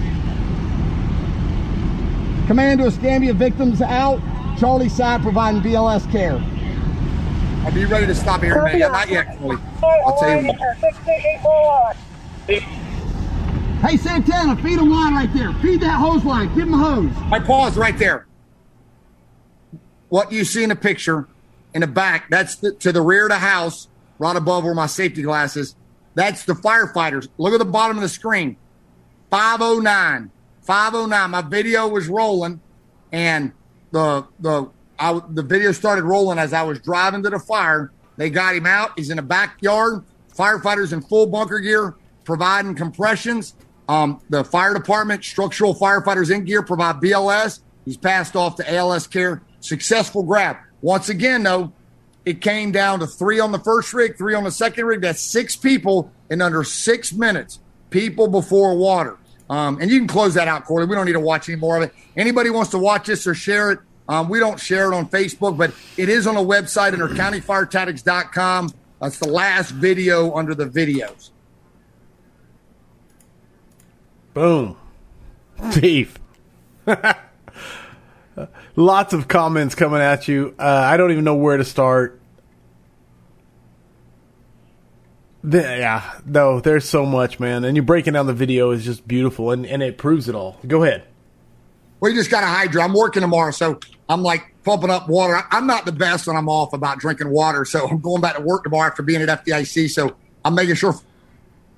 Command 2.47 2.81
to 2.81 2.87
Escambia 2.87 3.32
victims 3.32 3.81
out. 3.81 4.20
Charlie 4.61 4.91
side 4.91 5.23
providing 5.23 5.62
BLS 5.62 6.11
care. 6.12 6.37
I'll 7.65 7.73
be 7.73 7.87
ready 7.87 8.07
to 8.07 8.15
stop 8.15 8.43
here 8.43 8.53
in 8.53 8.59
a 8.61 8.65
minute. 8.65 8.78
Yeah, 8.78 8.89
not 8.89 9.09
yet, 9.09 9.39
Chloe. 9.39 9.57
I'll 9.82 10.19
tell 10.19 10.43
you. 10.43 10.53
what. 11.43 11.97
Hey 13.81 13.97
Santana, 13.97 14.62
feed 14.62 14.78
a 14.78 14.85
line 14.85 15.15
right 15.15 15.32
there. 15.32 15.55
Feed 15.62 15.81
that 15.81 15.99
hose 15.99 16.27
line. 16.27 16.49
Give 16.55 16.69
him 16.69 16.74
a 16.74 16.77
hose. 16.77 17.11
I 17.32 17.41
pause 17.41 17.78
right 17.78 17.97
there. 17.97 18.27
What 20.11 20.31
you 20.31 20.45
see 20.45 20.62
in 20.62 20.69
the 20.69 20.77
picture 20.77 21.27
in 21.73 21.81
the 21.81 21.87
back, 21.87 22.28
that's 22.28 22.57
the, 22.57 22.73
to 22.73 22.93
the 22.93 23.01
rear 23.01 23.24
of 23.24 23.31
the 23.31 23.39
house, 23.39 23.89
right 24.19 24.37
above 24.37 24.65
where 24.65 24.74
my 24.74 24.87
safety 24.87 25.23
glasses. 25.23 25.74
That's 26.15 26.45
the 26.45 26.53
firefighters. 26.53 27.28
Look 27.39 27.55
at 27.55 27.61
the 27.61 27.65
bottom 27.65 27.97
of 27.97 28.03
the 28.03 28.09
screen. 28.11 28.59
509. 29.31 30.31
509. 30.61 31.31
My 31.31 31.41
video 31.41 31.89
was 31.89 32.09
rolling 32.09 32.61
and 33.11 33.53
the 33.91 34.27
the 34.41 34.71
I, 34.99 35.21
the 35.31 35.43
video 35.43 35.73
started 35.73 36.05
rolling 36.05 36.39
as 36.39 36.53
I 36.53 36.62
was 36.62 36.79
driving 36.81 37.23
to 37.23 37.31
the 37.31 37.39
fire. 37.39 37.91
They 38.17 38.29
got 38.29 38.55
him 38.55 38.67
out. 38.67 38.93
He's 38.97 39.11
in 39.11 39.17
the 39.17 39.23
backyard. 39.23 40.05
Firefighters 40.37 40.93
in 40.93 41.01
full 41.01 41.27
bunker 41.27 41.59
gear 41.59 41.95
providing 42.25 42.75
compressions. 42.75 43.55
Um, 43.89 44.21
the 44.29 44.45
fire 44.45 44.73
department, 44.73 45.25
structural 45.25 45.75
firefighters 45.75 46.33
in 46.33 46.45
gear 46.45 46.62
provide 46.62 46.97
BLS. 46.97 47.61
He's 47.85 47.97
passed 47.97 48.37
off 48.37 48.57
to 48.57 48.73
ALS 48.73 49.07
care. 49.07 49.43
Successful 49.61 50.23
grab. 50.23 50.59
Once 50.81 51.09
again, 51.09 51.43
though, 51.43 51.73
it 52.25 52.41
came 52.41 52.71
down 52.71 53.01
to 53.01 53.07
three 53.07 53.41
on 53.41 53.51
the 53.51 53.59
first 53.59 53.93
rig, 53.93 54.17
three 54.17 54.35
on 54.35 54.45
the 54.45 54.51
second 54.53 54.87
rig. 54.87 55.01
That's 55.01 55.21
six 55.21 55.57
people 55.57 56.12
in 56.31 56.41
under 56.41 56.62
six 56.62 57.12
minutes. 57.12 57.59
People 57.91 58.29
before 58.29 58.77
water. 58.77 59.19
Um, 59.51 59.79
and 59.81 59.91
you 59.91 59.99
can 59.99 60.09
close 60.09 60.33
that 60.35 60.49
out, 60.49 60.65
Corley. 60.65 60.87
We 60.87 60.95
don't 60.95 61.05
need 61.05 61.13
to 61.13 61.21
watch 61.21 61.49
any 61.49 61.59
more 61.59 61.77
of 61.77 61.83
it. 61.83 61.93
Anybody 62.17 62.49
wants 62.49 62.71
to 62.71 62.79
watch 62.79 63.09
this 63.09 63.27
or 63.27 63.35
share 63.35 63.73
it, 63.73 63.81
um, 64.11 64.29
we 64.29 64.41
don't 64.41 64.59
share 64.59 64.93
it 64.93 64.97
on 64.97 65.09
Facebook, 65.09 65.57
but 65.57 65.73
it 65.97 66.09
is 66.09 66.27
on 66.27 66.35
the 66.35 66.41
website 66.41 66.93
under 66.93 67.07
countyfiretactics.com. 67.07 68.75
That's 69.01 69.19
the 69.21 69.29
last 69.29 69.71
video 69.71 70.35
under 70.35 70.53
the 70.53 70.67
videos. 70.67 71.31
Boom. 74.35 74.77
Beef. 75.81 76.19
Lots 78.75 79.13
of 79.13 79.29
comments 79.29 79.77
coming 79.77 80.01
at 80.01 80.27
you. 80.27 80.57
Uh, 80.59 80.65
I 80.65 80.97
don't 80.97 81.13
even 81.13 81.23
know 81.23 81.37
where 81.37 81.57
to 81.57 81.65
start. 81.65 82.20
The, 85.43 85.59
yeah, 85.59 86.21
no, 86.27 86.61
there's 86.61 86.89
so 86.89 87.07
much, 87.07 87.41
man. 87.41 87.65
And 87.65 87.75
you 87.77 87.83
breaking 87.83 88.12
down 88.12 88.27
the 88.27 88.35
video 88.35 88.71
is 88.73 88.85
just 88.85 89.09
beautiful, 89.09 89.51
and, 89.51 89.65
and 89.65 89.83
it 89.83 89.97
proves 89.97 90.29
it 90.29 90.35
all. 90.35 90.59
Go 90.67 90.85
ahead. 90.85 91.05
We 92.01 92.15
just 92.15 92.31
got 92.31 92.43
a 92.43 92.47
hydro. 92.47 92.83
I'm 92.83 92.93
working 92.93 93.23
tomorrow, 93.23 93.51
so 93.51 93.81
I'm 94.09 94.23
like 94.23 94.55
pumping 94.65 94.91
up 94.91 95.09
water. 95.09 95.43
I'm 95.51 95.67
not 95.67 95.87
the 95.87 95.93
best 95.93 96.27
when 96.27 96.37
I'm 96.37 96.49
off 96.49 96.73
about 96.73 96.99
drinking 96.99 97.31
water, 97.31 97.65
so 97.65 97.87
I'm 97.89 98.01
going 98.01 98.21
back 98.21 98.37
to 98.37 98.43
work 98.43 98.65
tomorrow 98.65 98.89
after 98.89 99.03
being 99.03 99.23
at 99.23 99.45
FDIC. 99.45 99.91
So 99.91 100.17
I'm 100.45 100.55
making 100.55 100.75
sure 100.75 100.95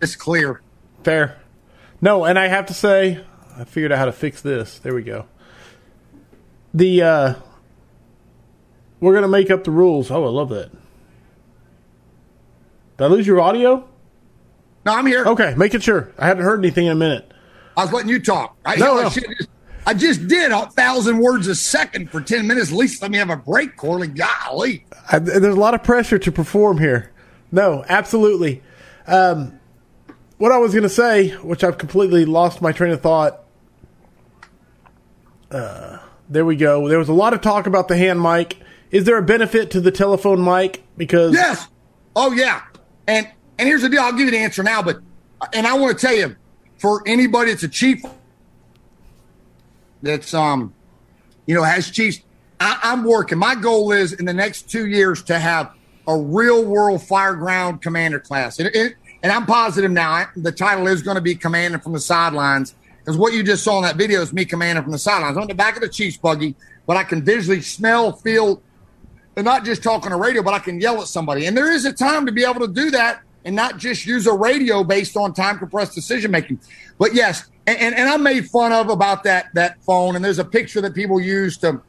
it's 0.01 0.16
clear. 0.16 0.60
Fair. 1.05 1.39
No, 2.01 2.24
and 2.24 2.39
I 2.39 2.48
have 2.48 2.66
to 2.66 2.74
say, 2.74 3.24
I 3.56 3.64
figured 3.64 3.93
out 3.93 3.98
how 3.98 4.06
to 4.06 4.12
fix 4.12 4.43
this. 4.43 4.78
There 4.78 4.94
we 4.94 5.02
go. 5.02 5.26
The 6.74 7.02
uh, 7.02 7.34
we're 9.01 9.14
gonna 9.14 9.28
make 9.28 9.51
up 9.51 9.64
the 9.64 9.70
rules. 9.70 10.10
Oh, 10.10 10.24
I 10.24 10.28
love 10.28 10.48
that. 10.51 10.70
Did 13.02 13.06
I 13.06 13.14
lose 13.16 13.26
your 13.26 13.40
audio? 13.40 13.84
No, 14.86 14.92
I'm 14.94 15.06
here. 15.06 15.24
Okay, 15.26 15.54
making 15.56 15.80
sure. 15.80 16.12
I 16.16 16.26
hadn't 16.28 16.44
heard 16.44 16.60
anything 16.60 16.86
in 16.86 16.92
a 16.92 16.94
minute. 16.94 17.32
I 17.76 17.82
was 17.82 17.92
letting 17.92 18.10
you 18.10 18.20
talk. 18.22 18.56
I, 18.64 18.76
No, 18.76 18.94
no. 18.94 19.08
just- 19.10 19.48
I 19.84 19.92
just 19.94 20.28
did 20.28 20.52
a 20.52 20.66
thousand 20.66 21.18
words 21.18 21.48
a 21.48 21.56
second 21.56 22.12
for 22.12 22.20
ten 22.20 22.46
minutes. 22.46 22.70
At 22.70 22.76
least 22.78 23.02
let 23.02 23.10
me 23.10 23.18
have 23.18 23.30
a 23.30 23.36
break, 23.36 23.76
Corley. 23.76 24.06
Golly. 24.06 24.86
I, 25.10 25.18
there's 25.18 25.42
a 25.56 25.58
lot 25.58 25.74
of 25.74 25.82
pressure 25.82 26.16
to 26.20 26.30
perform 26.30 26.78
here. 26.78 27.10
No, 27.50 27.84
absolutely. 27.88 28.62
Um, 29.08 29.58
what 30.38 30.52
I 30.52 30.58
was 30.58 30.70
going 30.70 30.84
to 30.84 30.88
say, 30.88 31.30
which 31.30 31.64
I've 31.64 31.78
completely 31.78 32.24
lost 32.24 32.62
my 32.62 32.70
train 32.70 32.92
of 32.92 33.00
thought. 33.00 33.42
Uh, 35.50 35.98
there 36.28 36.44
we 36.44 36.54
go. 36.54 36.86
There 36.88 37.00
was 37.00 37.08
a 37.08 37.12
lot 37.12 37.34
of 37.34 37.40
talk 37.40 37.66
about 37.66 37.88
the 37.88 37.96
hand 37.96 38.22
mic. 38.22 38.58
Is 38.92 39.02
there 39.02 39.18
a 39.18 39.22
benefit 39.22 39.72
to 39.72 39.80
the 39.80 39.90
telephone 39.90 40.44
mic? 40.44 40.84
Because 40.96 41.34
Yes. 41.34 41.66
Oh 42.14 42.30
yeah. 42.30 42.62
And 43.06 43.28
and 43.58 43.68
here's 43.68 43.82
the 43.82 43.88
deal. 43.88 44.00
I'll 44.02 44.12
give 44.12 44.26
you 44.26 44.30
the 44.30 44.38
answer 44.38 44.62
now, 44.62 44.82
but 44.82 45.00
and 45.52 45.66
I 45.66 45.74
want 45.74 45.98
to 45.98 46.06
tell 46.06 46.16
you, 46.16 46.36
for 46.78 47.02
anybody 47.06 47.50
that's 47.50 47.62
a 47.62 47.68
chief, 47.68 48.02
that's 50.02 50.34
um, 50.34 50.72
you 51.46 51.54
know, 51.54 51.62
has 51.62 51.90
chiefs. 51.90 52.20
I, 52.60 52.78
I'm 52.82 53.04
working. 53.04 53.38
My 53.38 53.54
goal 53.54 53.92
is 53.92 54.12
in 54.12 54.24
the 54.24 54.34
next 54.34 54.70
two 54.70 54.86
years 54.86 55.22
to 55.24 55.38
have 55.38 55.72
a 56.06 56.16
real 56.16 56.64
world 56.64 57.00
fireground 57.00 57.82
commander 57.82 58.20
class, 58.20 58.58
and, 58.58 58.68
it, 58.74 58.94
and 59.22 59.32
I'm 59.32 59.46
positive 59.46 59.90
now 59.90 60.10
I- 60.12 60.26
the 60.36 60.52
title 60.52 60.86
is 60.88 61.02
going 61.02 61.16
to 61.16 61.20
be 61.20 61.34
commanding 61.34 61.80
from 61.80 61.92
the 61.92 62.00
sidelines 62.00 62.74
because 62.98 63.16
what 63.16 63.32
you 63.32 63.42
just 63.42 63.64
saw 63.64 63.78
in 63.78 63.82
that 63.82 63.96
video 63.96 64.20
is 64.22 64.32
me 64.32 64.44
commanding 64.44 64.82
from 64.82 64.92
the 64.92 64.98
sidelines. 64.98 65.36
I'm 65.36 65.42
on 65.42 65.48
the 65.48 65.54
back 65.54 65.74
of 65.76 65.82
the 65.82 65.88
Chiefs 65.88 66.16
buggy, 66.16 66.54
but 66.86 66.96
I 66.96 67.02
can 67.04 67.24
visually 67.24 67.60
smell, 67.60 68.12
feel, 68.12 68.62
and 69.36 69.44
not 69.44 69.64
just 69.64 69.82
talk 69.82 70.04
on 70.06 70.12
a 70.12 70.16
radio, 70.16 70.42
but 70.42 70.54
I 70.54 70.59
can 70.59 70.80
yell 70.80 71.00
at 71.00 71.09
somebody. 71.09 71.46
And 71.46 71.56
there 71.56 71.70
is 71.70 71.84
a 71.84 71.92
time 71.92 72.26
to 72.26 72.32
be 72.32 72.44
able 72.44 72.60
to 72.60 72.72
do 72.72 72.90
that 72.90 73.22
and 73.44 73.56
not 73.56 73.78
just 73.78 74.06
use 74.06 74.26
a 74.26 74.32
radio 74.32 74.84
based 74.84 75.16
on 75.16 75.32
time 75.32 75.59
compressed 75.59 75.94
decision 75.94 76.30
making. 76.30 76.60
But 76.98 77.14
yes, 77.14 77.44
and, 77.66 77.78
and, 77.78 77.94
and 77.94 78.09
I 78.09 78.16
made 78.16 78.48
fun 78.48 78.72
of 78.72 78.88
about 78.88 79.24
that 79.24 79.46
that 79.54 79.82
phone. 79.84 80.16
And 80.16 80.24
there's 80.24 80.38
a 80.38 80.44
picture 80.44 80.80
that 80.80 80.94
people 80.94 81.20
use 81.20 81.56
to 81.59 81.80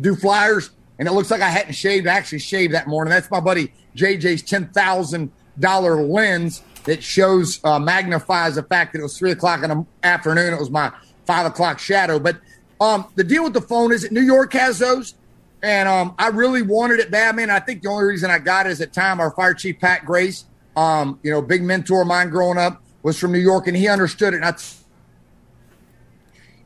do 0.00 0.14
flyers, 0.14 0.70
and 0.98 1.06
it 1.06 1.12
looks 1.12 1.30
like 1.30 1.40
I 1.40 1.48
hadn't 1.48 1.74
shaved. 1.74 2.06
I 2.06 2.14
actually 2.14 2.38
shaved 2.38 2.74
that 2.74 2.86
morning. 2.86 3.10
That's 3.10 3.30
my 3.30 3.40
buddy 3.40 3.72
JJ's 3.96 4.42
ten 4.42 4.68
thousand 4.68 5.30
dollar 5.58 6.02
lens 6.02 6.62
that 6.84 7.02
shows 7.02 7.60
uh, 7.64 7.78
magnifies 7.78 8.56
the 8.56 8.62
fact 8.62 8.92
that 8.92 9.00
it 9.00 9.02
was 9.02 9.16
three 9.16 9.30
o'clock 9.30 9.62
in 9.62 9.70
the 9.70 9.86
afternoon. 10.02 10.54
It 10.54 10.58
was 10.58 10.70
my 10.70 10.92
five 11.26 11.46
o'clock 11.46 11.78
shadow. 11.78 12.18
But 12.18 12.38
um, 12.80 13.06
the 13.14 13.24
deal 13.24 13.44
with 13.44 13.52
the 13.52 13.60
phone 13.60 13.92
is 13.92 14.02
that 14.02 14.12
New 14.12 14.22
York 14.22 14.52
has 14.54 14.78
those. 14.78 15.14
And 15.62 15.88
um, 15.88 16.14
I 16.18 16.28
really 16.28 16.62
wanted 16.62 16.98
it 16.98 17.10
bad, 17.10 17.36
man. 17.36 17.48
I 17.48 17.60
think 17.60 17.82
the 17.82 17.88
only 17.88 18.04
reason 18.04 18.30
I 18.30 18.38
got 18.38 18.66
it 18.66 18.72
is 18.72 18.80
at 18.80 18.92
time 18.92 19.20
our 19.20 19.30
fire 19.30 19.54
chief 19.54 19.78
Pat 19.78 20.04
Grace, 20.04 20.44
um, 20.76 21.20
you 21.22 21.30
know, 21.30 21.40
big 21.40 21.62
mentor 21.62 22.02
of 22.02 22.08
mine 22.08 22.30
growing 22.30 22.58
up, 22.58 22.82
was 23.02 23.18
from 23.18 23.32
New 23.32 23.38
York, 23.38 23.68
and 23.68 23.76
he 23.76 23.88
understood 23.88 24.34
it. 24.34 24.38
And 24.38 24.44
I 24.44 24.54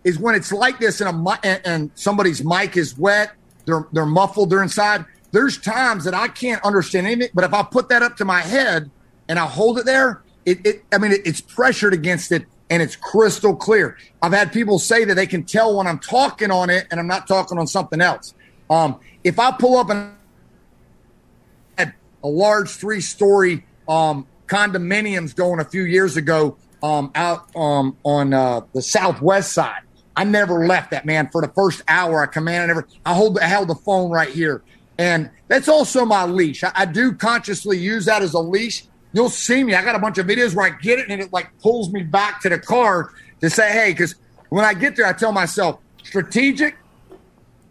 is 0.06 0.20
when 0.20 0.36
it's 0.36 0.52
like 0.52 0.78
this 0.78 1.00
and 1.00 1.10
a 1.10 1.38
and, 1.42 1.60
and 1.64 1.90
somebody's 1.96 2.44
mic 2.44 2.76
is 2.76 2.96
wet, 2.96 3.32
they're 3.64 3.86
they're 3.92 4.06
muffled, 4.06 4.50
they're 4.50 4.62
inside. 4.62 5.04
There's 5.32 5.58
times 5.58 6.04
that 6.04 6.14
I 6.14 6.28
can't 6.28 6.64
understand 6.64 7.06
anything, 7.06 7.30
but 7.34 7.44
if 7.44 7.52
I 7.52 7.62
put 7.64 7.88
that 7.90 8.02
up 8.02 8.16
to 8.18 8.24
my 8.24 8.40
head 8.40 8.90
and 9.28 9.38
I 9.38 9.46
hold 9.46 9.78
it 9.78 9.84
there, 9.84 10.22
it, 10.46 10.64
it 10.64 10.84
I 10.92 10.98
mean 10.98 11.12
it, 11.12 11.22
it's 11.26 11.40
pressured 11.40 11.92
against 11.92 12.30
it 12.32 12.46
and 12.70 12.82
it's 12.82 12.96
crystal 12.96 13.54
clear. 13.54 13.98
I've 14.22 14.32
had 14.32 14.52
people 14.52 14.78
say 14.78 15.04
that 15.04 15.14
they 15.14 15.26
can 15.26 15.42
tell 15.42 15.76
when 15.76 15.88
I'm 15.88 15.98
talking 15.98 16.52
on 16.52 16.70
it 16.70 16.86
and 16.90 17.00
I'm 17.00 17.08
not 17.08 17.26
talking 17.26 17.58
on 17.58 17.66
something 17.66 18.00
else. 18.00 18.32
Um, 18.68 19.00
if 19.24 19.38
I 19.38 19.52
pull 19.52 19.76
up 19.76 19.90
and 19.90 20.16
a 21.78 22.28
large 22.28 22.70
three 22.70 23.00
story 23.00 23.64
um, 23.88 24.26
condominiums 24.46 25.34
going 25.34 25.60
a 25.60 25.64
few 25.64 25.82
years 25.82 26.16
ago 26.16 26.56
um, 26.82 27.10
out 27.14 27.54
um, 27.56 27.96
on 28.04 28.32
uh, 28.32 28.60
the 28.72 28.82
southwest 28.82 29.52
side. 29.52 29.80
I 30.16 30.24
never 30.24 30.66
left 30.66 30.90
that 30.92 31.04
man 31.04 31.28
for 31.28 31.42
the 31.42 31.48
first 31.48 31.82
hour. 31.88 32.22
I 32.22 32.26
commanded 32.26 32.68
never. 32.68 32.88
I 33.04 33.14
hold 33.14 33.38
I 33.38 33.46
held 33.46 33.68
the 33.68 33.74
phone 33.74 34.10
right 34.10 34.30
here, 34.30 34.62
and 34.98 35.30
that's 35.48 35.68
also 35.68 36.04
my 36.04 36.24
leash. 36.24 36.64
I, 36.64 36.72
I 36.74 36.84
do 36.86 37.12
consciously 37.12 37.78
use 37.78 38.06
that 38.06 38.22
as 38.22 38.34
a 38.34 38.40
leash. 38.40 38.86
You'll 39.12 39.28
see 39.28 39.62
me. 39.62 39.74
I 39.74 39.84
got 39.84 39.94
a 39.94 39.98
bunch 39.98 40.18
of 40.18 40.26
videos 40.26 40.54
where 40.54 40.66
I 40.66 40.70
get 40.70 40.98
it 40.98 41.08
and 41.08 41.20
it 41.20 41.32
like 41.32 41.50
pulls 41.60 41.92
me 41.92 42.02
back 42.02 42.40
to 42.42 42.48
the 42.48 42.58
car 42.58 43.12
to 43.40 43.48
say, 43.48 43.70
hey, 43.72 43.92
because 43.92 44.14
when 44.48 44.64
I 44.64 44.74
get 44.74 44.96
there, 44.96 45.06
I 45.06 45.12
tell 45.12 45.32
myself 45.32 45.80
strategic. 46.02 46.76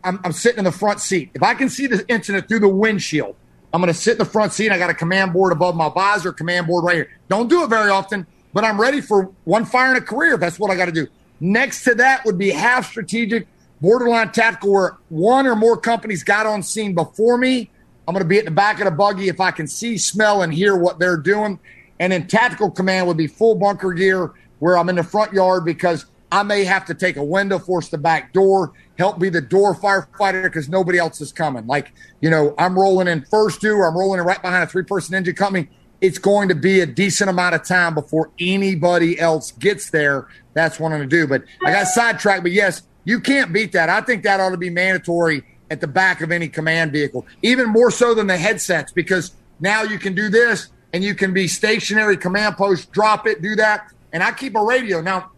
I'm, 0.06 0.20
I'm 0.24 0.32
sitting 0.32 0.60
in 0.60 0.64
the 0.64 0.72
front 0.72 1.00
seat. 1.02 1.32
If 1.34 1.44
I 1.44 1.56
can 1.56 1.68
see 1.68 1.88
the 1.88 2.06
incident 2.08 2.48
through 2.48 2.60
the 2.60 2.70
windshield, 2.70 3.36
I'm 3.74 3.82
going 3.82 3.92
to 3.92 4.00
sit 4.00 4.14
in 4.14 4.18
the 4.20 4.26
front 4.26 4.54
seat. 4.54 4.72
I 4.72 4.78
got 4.78 4.90
a 4.90 4.94
command 4.94 5.34
board 5.34 5.52
above 5.52 5.76
my 5.76 5.90
visor, 5.90 6.32
command 6.32 6.68
board 6.68 6.86
right 6.86 6.96
here. 6.96 7.10
Don't 7.28 7.50
do 7.50 7.64
it 7.64 7.70
very 7.70 7.90
often, 7.90 8.26
but 8.54 8.64
I'm 8.64 8.80
ready 8.80 9.02
for 9.02 9.32
one 9.44 9.66
fire 9.66 9.92
in 9.92 9.98
a 9.98 10.02
career 10.02 10.36
if 10.36 10.40
that's 10.40 10.60
what 10.60 10.72
I 10.72 10.76
got 10.76 10.86
to 10.86 10.92
do. 10.92 11.08
Next 11.42 11.84
to 11.84 11.96
that 11.96 12.24
would 12.24 12.38
be 12.38 12.52
half 12.52 12.90
strategic, 12.90 13.48
borderline 13.82 14.32
tactical, 14.32 14.72
where 14.72 14.98
one 15.10 15.46
or 15.46 15.56
more 15.56 15.76
companies 15.76 16.24
got 16.24 16.46
on 16.46 16.64
scene 16.64 16.94
before 16.94 17.38
me. 17.38 17.70
I'm 18.08 18.14
going 18.14 18.24
to 18.24 18.30
be 18.30 18.38
at 18.38 18.46
the 18.46 18.52
back 18.52 18.80
of 18.80 18.86
the 18.86 18.92
buggy 18.92 19.28
if 19.28 19.42
I 19.42 19.52
can 19.52 19.68
see, 19.68 19.98
smell, 19.98 20.44
and 20.44 20.54
hear 20.54 20.78
what 20.78 21.00
they're 21.00 21.18
doing. 21.18 21.60
And 22.00 22.14
then 22.14 22.28
tactical 22.28 22.70
command 22.70 23.08
would 23.08 23.18
be 23.18 23.28
full 23.28 23.56
bunker 23.56 23.92
gear, 23.94 24.32
where 24.60 24.78
I'm 24.78 24.88
in 24.90 24.96
the 24.96 25.04
front 25.04 25.34
yard 25.34 25.66
because 25.66 26.06
I 26.32 26.44
may 26.44 26.64
have 26.64 26.86
to 26.86 26.94
take 26.94 27.18
a 27.18 27.24
window, 27.24 27.60
force 27.60 27.90
the 27.90 27.98
back 27.98 28.32
door, 28.32 28.74
help 28.98 29.20
be 29.20 29.30
the 29.30 29.42
door 29.42 29.76
firefighter 29.76 30.44
because 30.44 30.70
nobody 30.70 30.98
else 30.98 31.22
is 31.22 31.32
coming. 31.32 31.68
Like, 31.68 31.94
you 32.22 32.30
know, 32.30 32.56
I'm 32.58 32.78
rolling 32.78 33.08
in 33.08 33.26
first 33.26 33.62
due 33.62 33.82
I'm 33.84 33.98
rolling 33.98 34.20
in 34.20 34.26
right 34.26 34.42
behind 34.42 34.64
a 34.64 34.68
three 34.68 34.84
person 34.84 35.16
engine 35.16 35.36
company. 35.36 35.70
It's 36.02 36.18
going 36.18 36.50
to 36.50 36.56
be 36.56 36.82
a 36.82 36.86
decent 36.86 37.30
amount 37.30 37.56
of 37.56 37.64
time 37.64 37.94
before 37.94 38.32
anybody 38.40 39.20
else 39.20 39.52
gets 39.52 39.90
there. 39.90 40.28
That's 40.54 40.80
what 40.80 40.92
I'm 40.92 41.00
going 41.00 41.10
to 41.10 41.16
do. 41.16 41.28
But 41.28 41.44
I 41.66 41.72
got 41.72 41.88
sidetracked. 41.88 42.44
But 42.44 42.52
yes, 42.52 42.84
you 43.06 43.20
can't 43.20 43.54
beat 43.54 43.72
that. 43.72 43.90
I 43.90 44.02
think 44.02 44.24
that 44.24 44.40
ought 44.40 44.50
to 44.50 44.58
be 44.58 44.70
mandatory 44.70 45.44
at 45.72 45.82
the 45.82 45.88
back 45.88 46.22
of 46.22 46.32
any 46.32 46.48
command 46.48 46.92
vehicle, 46.92 47.26
even 47.42 47.70
more 47.70 47.90
so 47.90 48.14
than 48.14 48.28
the 48.28 48.38
headsets, 48.38 48.92
because 48.92 49.34
now 49.60 49.84
you 49.84 49.98
can 49.98 50.14
do 50.14 50.30
this 50.30 50.70
and 50.94 51.04
you 51.04 51.16
can 51.16 51.34
be 51.34 51.48
stationary 51.48 52.18
command 52.18 52.56
post, 52.56 52.92
drop 52.92 53.26
it, 53.28 53.42
do 53.42 53.56
that. 53.56 53.92
And 54.14 54.22
I 54.22 54.32
keep 54.32 54.56
a 54.56 54.64
radio. 54.64 55.02
Now, 55.02 55.32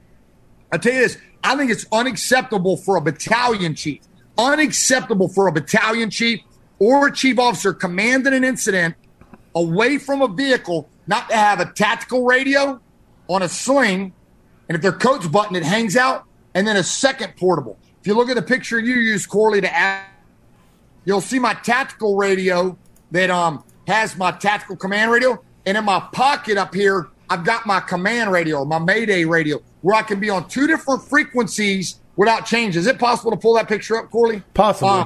I 0.72 0.78
tell 0.78 0.94
you 0.94 1.00
this, 1.00 1.18
I 1.44 1.56
think 1.56 1.72
it's 1.72 1.86
unacceptable 1.92 2.78
for 2.78 2.98
a 2.98 3.02
battalion 3.02 3.76
chief, 3.76 4.02
unacceptable 4.38 5.30
for 5.30 5.48
a 5.48 5.52
battalion 5.52 6.10
chief 6.10 6.42
or 6.80 7.08
a 7.08 7.12
chief 7.14 7.40
officer 7.40 7.74
commanding 7.74 8.34
an 8.34 8.44
incident 8.44 8.96
away 9.56 9.98
from 9.98 10.22
a 10.22 10.28
vehicle 10.28 10.90
not 11.08 11.30
to 11.30 11.36
have 11.36 11.60
a 11.60 11.66
tactical 11.72 12.26
radio 12.26 12.80
on 13.28 13.42
a 13.42 13.50
sling. 13.50 14.14
And 14.68 14.76
if 14.76 14.82
their 14.82 14.92
coat's 14.92 15.28
button, 15.28 15.56
it 15.56 15.64
hangs 15.64 15.96
out, 15.96 16.26
and 16.54 16.68
then 16.68 16.76
a 16.76 16.84
second 16.84 17.36
portable. 17.38 17.78
If 18.02 18.08
you 18.08 18.14
look 18.14 18.30
at 18.30 18.36
the 18.36 18.42
picture 18.42 18.80
you 18.80 18.96
used, 18.96 19.30
Corley, 19.30 19.62
to 19.62 19.74
add, 19.74 20.06
you'll 21.06 21.22
see 21.22 21.40
my 21.40 21.54
tactical 21.54 22.18
radio 22.18 22.78
that 23.12 23.30
um 23.30 23.64
has 23.88 24.18
my 24.18 24.32
tactical 24.32 24.76
command 24.76 25.12
radio. 25.12 25.42
And 25.66 25.78
in 25.78 25.86
my 25.86 26.00
pocket 26.12 26.58
up 26.58 26.74
here, 26.74 27.08
I've 27.30 27.44
got 27.44 27.66
my 27.66 27.80
command 27.80 28.32
radio, 28.32 28.64
my 28.66 28.80
Mayday 28.80 29.26
radio, 29.26 29.62
where 29.82 29.96
I 29.96 30.02
can 30.02 30.20
be 30.20 30.30
on 30.30 30.48
two 30.48 30.68
different 30.68 31.04
frequencies 31.04 32.00
without 32.16 32.46
change. 32.46 32.76
Is 32.76 32.88
it 32.88 33.00
possible 33.00 33.32
to 33.32 33.38
pull 33.38 33.54
that 33.56 33.68
picture 33.68 33.98
up, 33.98 34.10
Corley? 34.10 34.42
Possibly. 34.54 34.90
Uh, 34.90 35.06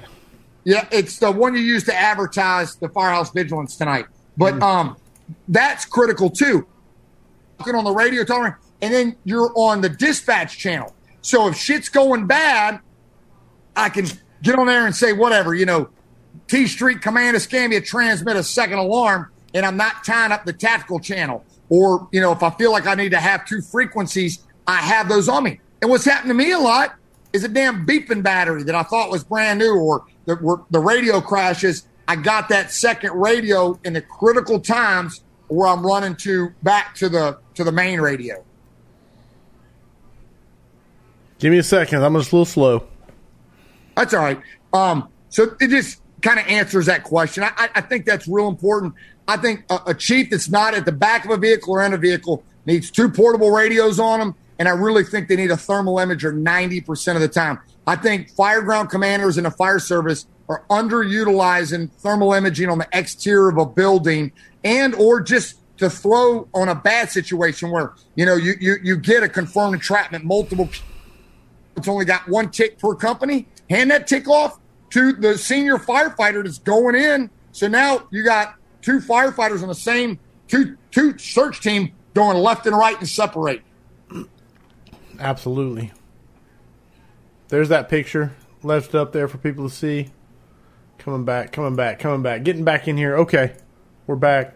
yeah, 0.63 0.87
it's 0.91 1.17
the 1.19 1.31
one 1.31 1.55
you 1.55 1.61
use 1.61 1.83
to 1.85 1.95
advertise 1.95 2.75
the 2.75 2.89
Firehouse 2.89 3.31
Vigilance 3.31 3.75
tonight. 3.75 4.05
But 4.37 4.61
um, 4.61 4.97
that's 5.47 5.85
critical 5.85 6.29
too. 6.29 6.67
Talking 7.57 7.75
on 7.75 7.83
the 7.83 7.91
radio, 7.91 8.23
talking, 8.23 8.53
and 8.81 8.93
then 8.93 9.15
you're 9.23 9.51
on 9.55 9.81
the 9.81 9.89
dispatch 9.89 10.57
channel. 10.57 10.95
So 11.21 11.47
if 11.47 11.55
shit's 11.55 11.89
going 11.89 12.27
bad, 12.27 12.79
I 13.75 13.89
can 13.89 14.07
get 14.41 14.55
on 14.55 14.67
there 14.67 14.85
and 14.85 14.95
say 14.95 15.13
whatever, 15.13 15.53
you 15.53 15.65
know, 15.65 15.89
T 16.47 16.67
Street 16.67 17.01
Command 17.01 17.35
Escambia 17.35 17.81
transmit 17.81 18.35
a 18.35 18.43
second 18.43 18.79
alarm, 18.79 19.31
and 19.53 19.65
I'm 19.65 19.77
not 19.77 20.03
tying 20.03 20.31
up 20.31 20.45
the 20.45 20.53
tactical 20.53 20.99
channel. 20.99 21.45
Or, 21.69 22.07
you 22.11 22.19
know, 22.19 22.31
if 22.31 22.43
I 22.43 22.49
feel 22.49 22.71
like 22.71 22.85
I 22.85 22.95
need 22.95 23.11
to 23.11 23.19
have 23.19 23.45
two 23.45 23.61
frequencies, 23.61 24.39
I 24.67 24.77
have 24.77 25.09
those 25.09 25.27
on 25.29 25.43
me. 25.43 25.59
And 25.81 25.89
what's 25.89 26.05
happened 26.05 26.29
to 26.29 26.33
me 26.35 26.51
a 26.51 26.59
lot 26.59 26.95
is 27.33 27.43
a 27.43 27.47
damn 27.47 27.85
beeping 27.85 28.21
battery 28.23 28.63
that 28.63 28.75
I 28.75 28.83
thought 28.83 29.09
was 29.09 29.23
brand 29.23 29.59
new, 29.59 29.75
or 29.75 30.05
the, 30.25 30.63
the 30.69 30.79
radio 30.79 31.21
crashes. 31.21 31.87
I 32.07 32.15
got 32.17 32.49
that 32.49 32.71
second 32.71 33.13
radio 33.13 33.79
in 33.83 33.93
the 33.93 34.01
critical 34.01 34.59
times 34.59 35.21
where 35.47 35.67
I'm 35.67 35.85
running 35.85 36.15
to 36.17 36.49
back 36.63 36.95
to 36.95 37.09
the 37.09 37.37
to 37.55 37.63
the 37.63 37.71
main 37.71 37.99
radio. 38.01 38.43
Give 41.39 41.51
me 41.51 41.57
a 41.57 41.63
second. 41.63 42.03
I'm 42.03 42.13
just 42.15 42.31
a 42.31 42.35
little 42.35 42.45
slow. 42.45 42.87
That's 43.95 44.13
all 44.13 44.21
right. 44.23 44.39
Um, 44.73 45.09
so 45.29 45.55
it 45.59 45.69
just 45.69 46.01
kind 46.21 46.39
of 46.39 46.45
answers 46.47 46.85
that 46.85 47.03
question. 47.03 47.43
I, 47.43 47.51
I- 47.57 47.69
I 47.75 47.81
think 47.81 48.05
that's 48.05 48.27
real 48.27 48.47
important. 48.47 48.93
I 49.27 49.37
think 49.37 49.63
a, 49.69 49.79
a 49.87 49.93
chief 49.93 50.29
that's 50.29 50.49
not 50.49 50.73
at 50.73 50.85
the 50.85 50.91
back 50.91 51.25
of 51.25 51.31
a 51.31 51.37
vehicle 51.37 51.73
or 51.73 51.83
in 51.83 51.93
a 51.93 51.97
vehicle 51.97 52.43
needs 52.65 52.91
two 52.91 53.09
portable 53.09 53.49
radios 53.51 53.99
on 53.99 54.19
them 54.19 54.35
and 54.61 54.69
I 54.69 54.73
really 54.73 55.03
think 55.03 55.27
they 55.27 55.35
need 55.35 55.49
a 55.49 55.57
thermal 55.57 55.95
imager 55.95 56.31
90% 56.31 57.15
of 57.15 57.21
the 57.21 57.27
time. 57.27 57.59
I 57.87 57.95
think 57.95 58.31
fireground 58.35 58.91
commanders 58.91 59.39
in 59.39 59.47
a 59.47 59.49
fire 59.49 59.79
service 59.79 60.27
are 60.49 60.63
underutilizing 60.69 61.91
thermal 61.93 62.33
imaging 62.33 62.69
on 62.69 62.77
the 62.77 62.87
exterior 62.93 63.49
of 63.49 63.57
a 63.57 63.65
building 63.65 64.31
and 64.63 64.93
or 64.93 65.19
just 65.19 65.55
to 65.77 65.89
throw 65.89 66.47
on 66.53 66.69
a 66.69 66.75
bad 66.75 67.09
situation 67.09 67.71
where 67.71 67.93
you 68.13 68.23
know 68.23 68.35
you 68.35 68.53
you, 68.59 68.75
you 68.83 68.97
get 68.97 69.23
a 69.23 69.29
confirmed 69.29 69.73
entrapment 69.73 70.23
multiple 70.23 70.69
it's 71.75 71.87
only 71.87 72.05
got 72.05 72.29
one 72.29 72.51
tick 72.51 72.77
per 72.77 72.93
company 72.93 73.47
hand 73.67 73.89
that 73.89 74.05
tick 74.05 74.27
off 74.27 74.59
to 74.91 75.13
the 75.13 75.39
senior 75.39 75.77
firefighter 75.77 76.43
that's 76.43 76.59
going 76.59 76.93
in 76.93 77.31
so 77.51 77.67
now 77.67 78.07
you 78.11 78.23
got 78.23 78.53
two 78.83 78.99
firefighters 78.99 79.63
on 79.63 79.69
the 79.69 79.73
same 79.73 80.19
two 80.47 80.77
two 80.91 81.17
search 81.17 81.61
team 81.61 81.91
going 82.13 82.37
left 82.37 82.67
and 82.67 82.77
right 82.77 82.99
and 82.99 83.09
separate 83.09 83.63
Absolutely. 85.21 85.91
There's 87.49 87.69
that 87.69 87.89
picture 87.89 88.33
left 88.63 88.95
up 88.95 89.13
there 89.13 89.27
for 89.27 89.37
people 89.37 89.69
to 89.69 89.73
see. 89.73 90.09
Coming 90.97 91.25
back, 91.25 91.51
coming 91.51 91.75
back, 91.75 91.99
coming 91.99 92.23
back, 92.23 92.43
getting 92.43 92.63
back 92.63 92.87
in 92.87 92.97
here. 92.97 93.15
Okay, 93.17 93.55
we're 94.07 94.15
back. 94.15 94.55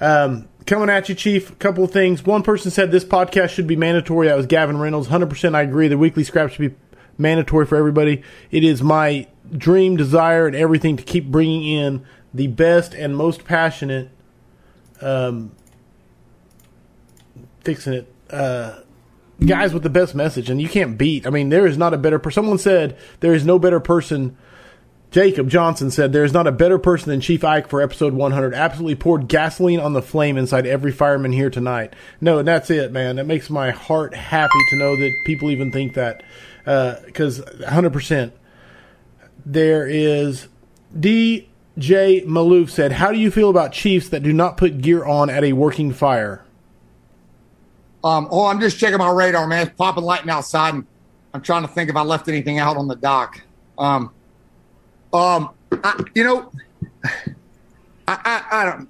Um, 0.00 0.48
coming 0.66 0.90
at 0.90 1.08
you, 1.08 1.14
Chief. 1.14 1.50
A 1.50 1.54
couple 1.56 1.84
of 1.84 1.92
things. 1.92 2.24
One 2.24 2.42
person 2.42 2.72
said 2.72 2.90
this 2.90 3.04
podcast 3.04 3.50
should 3.50 3.68
be 3.68 3.76
mandatory. 3.76 4.26
That 4.26 4.36
was 4.36 4.46
Gavin 4.46 4.78
Reynolds. 4.78 5.08
100% 5.08 5.54
I 5.54 5.62
agree. 5.62 5.86
The 5.86 5.98
weekly 5.98 6.24
scrap 6.24 6.50
should 6.50 6.70
be 6.72 6.76
mandatory 7.16 7.66
for 7.66 7.76
everybody. 7.76 8.22
It 8.50 8.64
is 8.64 8.82
my 8.82 9.28
dream, 9.56 9.96
desire, 9.96 10.48
and 10.48 10.56
everything 10.56 10.96
to 10.96 11.04
keep 11.04 11.26
bringing 11.26 11.64
in 11.64 12.04
the 12.32 12.48
best 12.48 12.94
and 12.94 13.16
most 13.16 13.44
passionate, 13.44 14.10
um, 15.00 15.52
fixing 17.62 17.94
it, 17.94 18.12
uh, 18.30 18.80
guys 19.44 19.74
with 19.74 19.82
the 19.82 19.90
best 19.90 20.14
message. 20.14 20.50
And 20.50 20.60
you 20.60 20.68
can't 20.68 20.98
beat. 20.98 21.26
I 21.26 21.30
mean, 21.30 21.48
there 21.48 21.66
is 21.66 21.78
not 21.78 21.94
a 21.94 21.98
better 21.98 22.18
person. 22.18 22.42
Someone 22.42 22.58
said 22.58 22.96
there 23.20 23.34
is 23.34 23.44
no 23.44 23.58
better 23.58 23.80
person. 23.80 24.36
Jacob 25.10 25.48
Johnson 25.48 25.92
said 25.92 26.12
there 26.12 26.24
is 26.24 26.32
not 26.32 26.48
a 26.48 26.52
better 26.52 26.78
person 26.78 27.10
than 27.10 27.20
Chief 27.20 27.44
Ike 27.44 27.68
for 27.68 27.80
episode 27.80 28.14
100. 28.14 28.52
Absolutely 28.52 28.96
poured 28.96 29.28
gasoline 29.28 29.78
on 29.78 29.92
the 29.92 30.02
flame 30.02 30.36
inside 30.36 30.66
every 30.66 30.90
fireman 30.90 31.32
here 31.32 31.50
tonight. 31.50 31.94
No, 32.20 32.38
and 32.38 32.48
that's 32.48 32.68
it, 32.68 32.90
man. 32.90 33.16
That 33.16 33.26
makes 33.26 33.48
my 33.48 33.70
heart 33.70 34.14
happy 34.14 34.58
to 34.70 34.76
know 34.76 34.96
that 34.96 35.22
people 35.24 35.50
even 35.50 35.70
think 35.70 35.94
that. 35.94 36.24
Because 36.64 37.40
uh, 37.40 37.70
100%. 37.70 38.32
There 39.46 39.86
is 39.86 40.48
DJ 40.98 41.46
Malouf 42.24 42.70
said, 42.70 42.92
How 42.92 43.12
do 43.12 43.18
you 43.18 43.30
feel 43.30 43.50
about 43.50 43.72
chiefs 43.72 44.08
that 44.08 44.22
do 44.22 44.32
not 44.32 44.56
put 44.56 44.80
gear 44.80 45.04
on 45.04 45.28
at 45.30 45.44
a 45.44 45.52
working 45.52 45.92
fire? 45.92 46.44
Um, 48.04 48.28
oh, 48.30 48.46
I'm 48.46 48.60
just 48.60 48.78
checking 48.78 48.98
my 48.98 49.10
radar, 49.10 49.46
man. 49.46 49.66
It's 49.66 49.76
popping 49.76 50.04
lightning 50.04 50.30
outside, 50.30 50.74
and 50.74 50.86
I'm 51.32 51.40
trying 51.40 51.62
to 51.62 51.68
think 51.68 51.88
if 51.88 51.96
I 51.96 52.02
left 52.02 52.28
anything 52.28 52.58
out 52.58 52.76
on 52.76 52.86
the 52.86 52.96
dock. 52.96 53.40
Um, 53.78 54.12
um, 55.14 55.50
I, 55.72 56.04
you 56.14 56.22
know, 56.22 56.52
I, 58.06 58.18
I, 58.24 58.44
I 58.52 58.64
don't. 58.66 58.88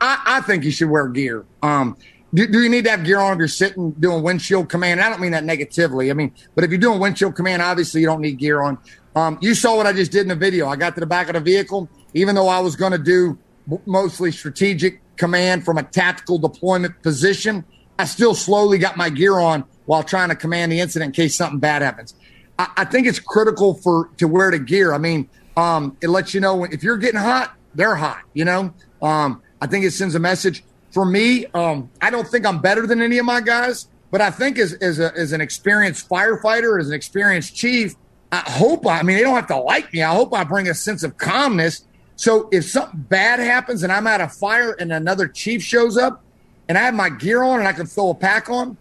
I, 0.00 0.22
I 0.26 0.40
think 0.42 0.64
you 0.64 0.70
should 0.70 0.88
wear 0.88 1.08
gear. 1.08 1.44
Um, 1.62 1.96
do, 2.32 2.46
do, 2.46 2.62
you 2.62 2.68
need 2.68 2.84
to 2.84 2.90
have 2.90 3.04
gear 3.04 3.18
on 3.18 3.32
if 3.32 3.38
you're 3.38 3.48
sitting 3.48 3.90
doing 3.92 4.22
windshield 4.22 4.68
command? 4.70 5.00
I 5.00 5.10
don't 5.10 5.20
mean 5.20 5.32
that 5.32 5.44
negatively. 5.44 6.10
I 6.10 6.14
mean, 6.14 6.32
but 6.54 6.64
if 6.64 6.70
you're 6.70 6.78
doing 6.78 7.00
windshield 7.00 7.34
command, 7.34 7.60
obviously 7.60 8.00
you 8.00 8.06
don't 8.06 8.20
need 8.20 8.38
gear 8.38 8.62
on. 8.62 8.78
Um, 9.14 9.38
you 9.42 9.54
saw 9.54 9.76
what 9.76 9.86
I 9.86 9.92
just 9.92 10.12
did 10.12 10.22
in 10.22 10.28
the 10.28 10.36
video. 10.36 10.68
I 10.68 10.76
got 10.76 10.94
to 10.94 11.00
the 11.00 11.06
back 11.06 11.28
of 11.28 11.34
the 11.34 11.40
vehicle, 11.40 11.88
even 12.14 12.34
though 12.34 12.48
I 12.48 12.60
was 12.60 12.76
going 12.76 12.92
to 12.92 12.98
do 12.98 13.38
mostly 13.84 14.30
strategic 14.30 15.02
command 15.16 15.64
from 15.64 15.76
a 15.76 15.82
tactical 15.82 16.38
deployment 16.38 17.02
position. 17.02 17.64
I 17.98 18.04
still 18.04 18.34
slowly 18.34 18.78
got 18.78 18.96
my 18.96 19.10
gear 19.10 19.38
on 19.38 19.64
while 19.86 20.02
trying 20.02 20.28
to 20.28 20.36
command 20.36 20.70
the 20.70 20.80
incident 20.80 21.08
in 21.08 21.12
case 21.24 21.34
something 21.34 21.58
bad 21.58 21.82
happens. 21.82 22.14
I, 22.58 22.68
I 22.78 22.84
think 22.84 23.06
it's 23.06 23.18
critical 23.18 23.74
for 23.74 24.10
to 24.18 24.28
wear 24.28 24.50
the 24.50 24.58
gear. 24.58 24.92
I 24.92 24.98
mean, 24.98 25.28
um, 25.56 25.96
it 26.00 26.08
lets 26.08 26.34
you 26.34 26.40
know 26.40 26.64
if 26.64 26.82
you're 26.82 26.96
getting 26.96 27.20
hot, 27.20 27.54
they're 27.74 27.96
hot. 27.96 28.22
You 28.34 28.44
know, 28.44 28.72
um, 29.02 29.42
I 29.60 29.66
think 29.66 29.84
it 29.84 29.92
sends 29.92 30.14
a 30.14 30.20
message. 30.20 30.64
For 30.92 31.04
me, 31.04 31.46
um, 31.52 31.90
I 32.00 32.10
don't 32.10 32.26
think 32.26 32.46
I'm 32.46 32.60
better 32.60 32.86
than 32.86 33.02
any 33.02 33.18
of 33.18 33.26
my 33.26 33.40
guys, 33.40 33.88
but 34.10 34.20
I 34.20 34.30
think 34.30 34.58
as 34.58 34.72
as, 34.74 35.00
a, 35.00 35.12
as 35.16 35.32
an 35.32 35.40
experienced 35.40 36.08
firefighter, 36.08 36.80
as 36.80 36.88
an 36.88 36.94
experienced 36.94 37.54
chief, 37.54 37.94
I 38.30 38.38
hope 38.38 38.86
I, 38.86 39.00
I 39.00 39.02
mean 39.02 39.16
they 39.16 39.22
don't 39.22 39.34
have 39.34 39.48
to 39.48 39.58
like 39.58 39.92
me. 39.92 40.02
I 40.02 40.14
hope 40.14 40.32
I 40.32 40.44
bring 40.44 40.68
a 40.68 40.74
sense 40.74 41.02
of 41.02 41.18
calmness. 41.18 41.84
So 42.16 42.48
if 42.50 42.64
something 42.64 43.00
bad 43.00 43.38
happens 43.38 43.82
and 43.82 43.92
I'm 43.92 44.06
at 44.06 44.20
a 44.20 44.28
fire 44.28 44.72
and 44.72 44.92
another 44.92 45.28
chief 45.28 45.62
shows 45.62 45.96
up, 45.96 46.24
and 46.68 46.76
I 46.76 46.82
have 46.82 46.94
my 46.94 47.08
gear 47.08 47.42
on 47.42 47.58
and 47.58 47.68
I 47.68 47.72
can 47.72 47.86
throw 47.86 48.10
a 48.10 48.14
pack 48.14 48.50
on, 48.50 48.76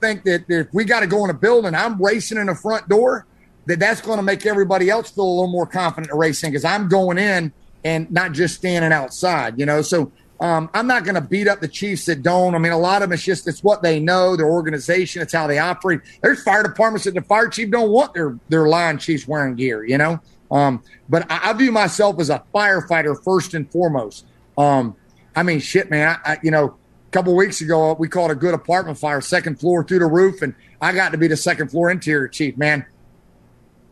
think 0.00 0.24
that 0.24 0.44
if 0.48 0.68
we 0.72 0.84
got 0.84 1.00
to 1.00 1.06
go 1.06 1.24
in 1.24 1.30
a 1.30 1.34
building, 1.34 1.74
I'm 1.74 2.02
racing 2.02 2.38
in 2.38 2.46
the 2.46 2.54
front 2.54 2.88
door, 2.88 3.26
that 3.66 3.80
that's 3.80 4.00
going 4.00 4.18
to 4.18 4.22
make 4.22 4.46
everybody 4.46 4.90
else 4.90 5.10
feel 5.10 5.24
a 5.24 5.26
little 5.26 5.50
more 5.50 5.66
confident 5.66 6.12
in 6.12 6.18
racing 6.18 6.50
because 6.50 6.64
I'm 6.64 6.88
going 6.88 7.18
in 7.18 7.52
and 7.84 8.10
not 8.10 8.32
just 8.32 8.54
standing 8.56 8.92
outside, 8.92 9.58
you 9.58 9.66
know. 9.66 9.82
So 9.82 10.12
um, 10.40 10.70
I'm 10.74 10.86
not 10.86 11.04
going 11.04 11.14
to 11.14 11.20
beat 11.20 11.48
up 11.48 11.60
the 11.60 11.68
Chiefs 11.68 12.04
that 12.06 12.22
don't. 12.22 12.54
I 12.54 12.58
mean, 12.58 12.72
a 12.72 12.78
lot 12.78 13.02
of 13.02 13.08
them, 13.08 13.14
it's 13.14 13.24
just 13.24 13.48
it's 13.48 13.64
what 13.64 13.82
they 13.82 13.98
know, 13.98 14.36
their 14.36 14.48
organization, 14.48 15.22
it's 15.22 15.32
how 15.32 15.46
they 15.46 15.58
operate. 15.58 16.00
There's 16.22 16.42
fire 16.42 16.62
departments 16.62 17.04
that 17.04 17.14
the 17.14 17.22
fire 17.22 17.48
chief 17.48 17.70
don't 17.70 17.90
want 17.90 18.14
their 18.14 18.38
their 18.48 18.68
line 18.68 18.98
chiefs 18.98 19.26
wearing 19.26 19.56
gear, 19.56 19.84
you 19.84 19.98
know. 19.98 20.20
Um, 20.50 20.82
but 21.08 21.30
I, 21.30 21.50
I, 21.50 21.52
view 21.54 21.72
myself 21.72 22.20
as 22.20 22.30
a 22.30 22.44
firefighter 22.54 23.16
first 23.24 23.54
and 23.54 23.68
foremost. 23.72 24.26
Um, 24.56 24.94
I 25.36 25.42
mean, 25.42 25.60
shit, 25.60 25.90
man. 25.90 26.18
I, 26.24 26.32
I, 26.32 26.38
you 26.42 26.50
know, 26.50 26.64
a 27.06 27.10
couple 27.10 27.36
weeks 27.36 27.60
ago, 27.60 27.94
we 27.98 28.08
called 28.08 28.30
a 28.30 28.34
good 28.34 28.54
apartment 28.54 28.98
fire, 28.98 29.20
second 29.20 29.60
floor 29.60 29.84
through 29.84 30.00
the 30.00 30.06
roof, 30.06 30.40
and 30.42 30.54
I 30.80 30.92
got 30.92 31.12
to 31.12 31.18
be 31.18 31.28
the 31.28 31.36
second 31.36 31.70
floor 31.70 31.90
interior 31.90 32.26
chief, 32.26 32.56
man. 32.56 32.86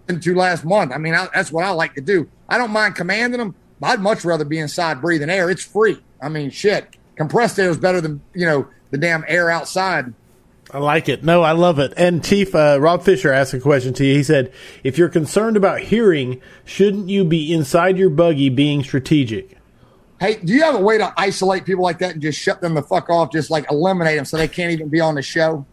Into 0.08 0.34
last 0.34 0.64
month. 0.64 0.92
I 0.92 0.98
mean, 0.98 1.14
I, 1.14 1.28
that's 1.32 1.52
what 1.52 1.64
I 1.64 1.70
like 1.70 1.94
to 1.94 2.00
do. 2.00 2.28
I 2.48 2.58
don't 2.58 2.72
mind 2.72 2.94
commanding 2.96 3.38
them. 3.38 3.54
I'd 3.82 4.00
much 4.00 4.24
rather 4.24 4.44
be 4.44 4.58
inside 4.58 5.00
breathing 5.00 5.30
air. 5.30 5.50
It's 5.50 5.64
free. 5.64 6.02
I 6.20 6.28
mean, 6.30 6.50
shit. 6.50 6.96
Compressed 7.16 7.58
air 7.58 7.70
is 7.70 7.76
better 7.76 8.00
than 8.00 8.22
you 8.34 8.46
know 8.46 8.66
the 8.90 8.98
damn 8.98 9.24
air 9.28 9.50
outside. 9.50 10.12
I 10.70 10.78
like 10.78 11.08
it. 11.08 11.22
No, 11.22 11.42
I 11.42 11.52
love 11.52 11.78
it. 11.78 11.92
And 11.96 12.24
Chief 12.24 12.54
uh, 12.54 12.78
Rob 12.80 13.02
Fisher 13.02 13.32
asked 13.32 13.54
a 13.54 13.60
question 13.60 13.92
to 13.94 14.04
you. 14.04 14.14
He 14.14 14.22
said, 14.22 14.52
"If 14.82 14.98
you're 14.98 15.08
concerned 15.08 15.56
about 15.56 15.80
hearing, 15.80 16.40
shouldn't 16.64 17.08
you 17.08 17.24
be 17.24 17.52
inside 17.52 17.98
your 17.98 18.10
buggy 18.10 18.48
being 18.48 18.82
strategic?" 18.82 19.58
Hey, 20.20 20.36
do 20.36 20.52
you 20.52 20.62
have 20.62 20.74
a 20.74 20.80
way 20.80 20.98
to 20.98 21.12
isolate 21.16 21.64
people 21.64 21.82
like 21.82 21.98
that 21.98 22.12
and 22.12 22.22
just 22.22 22.40
shut 22.40 22.60
them 22.60 22.74
the 22.74 22.82
fuck 22.82 23.10
off, 23.10 23.32
just 23.32 23.50
like 23.50 23.70
eliminate 23.70 24.16
them 24.16 24.24
so 24.24 24.36
they 24.36 24.48
can't 24.48 24.72
even 24.72 24.88
be 24.88 25.00
on 25.00 25.16
the 25.16 25.22
show? 25.22 25.66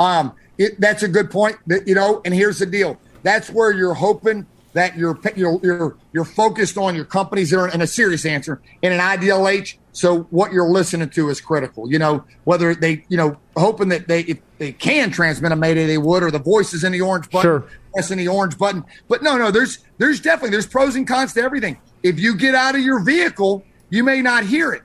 Um, 0.00 0.34
it, 0.58 0.80
that's 0.80 1.02
a 1.02 1.08
good 1.08 1.30
point. 1.30 1.56
That 1.66 1.86
you 1.86 1.94
know, 1.94 2.20
and 2.24 2.34
here's 2.34 2.58
the 2.58 2.66
deal: 2.66 2.98
that's 3.22 3.50
where 3.50 3.70
you're 3.70 3.94
hoping 3.94 4.46
that 4.72 4.96
you're 4.96 5.18
you're 5.36 5.60
you're, 5.62 5.96
you're 6.12 6.24
focused 6.24 6.76
on 6.78 6.94
your 6.94 7.04
companies 7.04 7.50
that 7.50 7.58
are 7.58 7.68
in 7.68 7.82
a 7.82 7.86
serious 7.86 8.24
answer 8.24 8.60
in 8.82 8.92
an 8.92 8.98
IDLH. 8.98 9.76
So 9.92 10.22
what 10.30 10.52
you're 10.52 10.70
listening 10.70 11.10
to 11.10 11.28
is 11.28 11.40
critical. 11.40 11.90
You 11.90 11.98
know, 11.98 12.24
whether 12.44 12.74
they 12.74 13.04
you 13.08 13.16
know 13.16 13.36
hoping 13.56 13.88
that 13.90 14.08
they 14.08 14.20
if 14.22 14.38
they 14.58 14.72
can 14.72 15.10
transmit 15.10 15.52
a 15.52 15.56
mayday 15.56 15.86
they 15.86 15.98
would, 15.98 16.22
or 16.22 16.30
the 16.30 16.38
voices 16.38 16.84
in 16.84 16.92
the 16.92 17.00
orange 17.00 17.30
button, 17.30 17.42
sure. 17.42 17.68
pressing 17.92 18.18
the 18.18 18.28
orange 18.28 18.58
button. 18.58 18.84
But 19.08 19.22
no, 19.22 19.36
no, 19.36 19.50
there's 19.50 19.78
there's 19.98 20.20
definitely 20.20 20.50
there's 20.50 20.66
pros 20.66 20.96
and 20.96 21.06
cons 21.06 21.34
to 21.34 21.42
everything. 21.42 21.78
If 22.02 22.18
you 22.18 22.36
get 22.36 22.54
out 22.54 22.74
of 22.74 22.80
your 22.80 23.02
vehicle, 23.04 23.64
you 23.90 24.02
may 24.04 24.22
not 24.22 24.44
hear 24.44 24.72
it. 24.72 24.82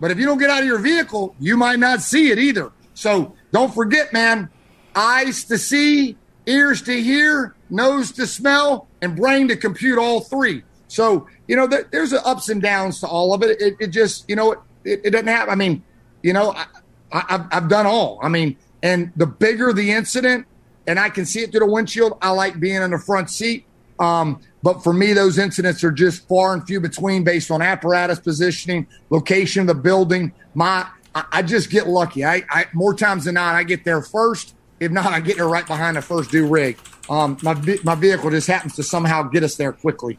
But 0.00 0.10
if 0.10 0.18
you 0.18 0.26
don't 0.26 0.38
get 0.38 0.50
out 0.50 0.60
of 0.60 0.66
your 0.66 0.78
vehicle, 0.78 1.34
you 1.38 1.56
might 1.56 1.78
not 1.78 2.00
see 2.00 2.30
it 2.30 2.38
either. 2.38 2.72
So 2.94 3.34
don't 3.52 3.74
forget, 3.74 4.12
man, 4.12 4.48
eyes 4.94 5.44
to 5.44 5.58
see, 5.58 6.16
ears 6.46 6.82
to 6.82 7.02
hear, 7.02 7.54
nose 7.68 8.12
to 8.12 8.26
smell, 8.26 8.88
and 9.02 9.16
brain 9.16 9.48
to 9.48 9.56
compute 9.56 9.98
all 9.98 10.20
three. 10.20 10.62
So, 10.88 11.28
you 11.46 11.56
know, 11.56 11.66
there, 11.66 11.86
there's 11.90 12.12
ups 12.12 12.48
and 12.48 12.60
downs 12.60 13.00
to 13.00 13.06
all 13.06 13.32
of 13.32 13.42
it. 13.42 13.60
It, 13.60 13.76
it 13.78 13.86
just, 13.88 14.28
you 14.28 14.36
know, 14.36 14.52
it, 14.84 15.00
it, 15.04 15.10
doesn't 15.10 15.28
happen. 15.28 15.50
I 15.50 15.54
mean, 15.54 15.84
you 16.22 16.32
know, 16.32 16.52
I, 16.52 16.66
I, 17.12 17.46
I've 17.52 17.68
done 17.68 17.86
all. 17.86 18.18
I 18.22 18.28
mean, 18.28 18.56
and 18.82 19.12
the 19.16 19.26
bigger 19.26 19.72
the 19.72 19.92
incident, 19.92 20.46
and 20.86 20.98
I 20.98 21.10
can 21.10 21.26
see 21.26 21.40
it 21.40 21.50
through 21.50 21.60
the 21.60 21.66
windshield, 21.66 22.18
I 22.20 22.30
like 22.30 22.58
being 22.58 22.82
in 22.82 22.90
the 22.90 22.98
front 22.98 23.30
seat. 23.30 23.66
Um, 24.00 24.40
but 24.62 24.82
for 24.82 24.92
me, 24.92 25.12
those 25.12 25.38
incidents 25.38 25.84
are 25.84 25.92
just 25.92 26.26
far 26.26 26.54
and 26.54 26.66
few 26.66 26.80
between 26.80 27.22
based 27.22 27.50
on 27.50 27.62
apparatus 27.62 28.18
positioning, 28.18 28.86
location 29.10 29.62
of 29.62 29.66
the 29.68 29.74
building. 29.74 30.32
My, 30.54 30.88
I, 31.14 31.24
I 31.30 31.42
just 31.42 31.70
get 31.70 31.86
lucky. 31.86 32.24
I, 32.24 32.42
I, 32.50 32.66
more 32.72 32.94
times 32.94 33.24
than 33.24 33.34
not, 33.34 33.54
I 33.54 33.62
get 33.62 33.84
there 33.84 34.02
first. 34.02 34.54
If 34.80 34.90
not, 34.90 35.12
I 35.12 35.20
get 35.20 35.36
there 35.36 35.48
right 35.48 35.66
behind 35.66 35.98
the 35.98 36.02
first 36.02 36.30
do 36.30 36.46
rig. 36.46 36.78
Um, 37.10 37.36
my 37.42 37.54
my 37.84 37.94
vehicle 37.94 38.30
just 38.30 38.46
happens 38.46 38.76
to 38.76 38.82
somehow 38.82 39.24
get 39.24 39.42
us 39.42 39.56
there 39.56 39.72
quickly. 39.72 40.18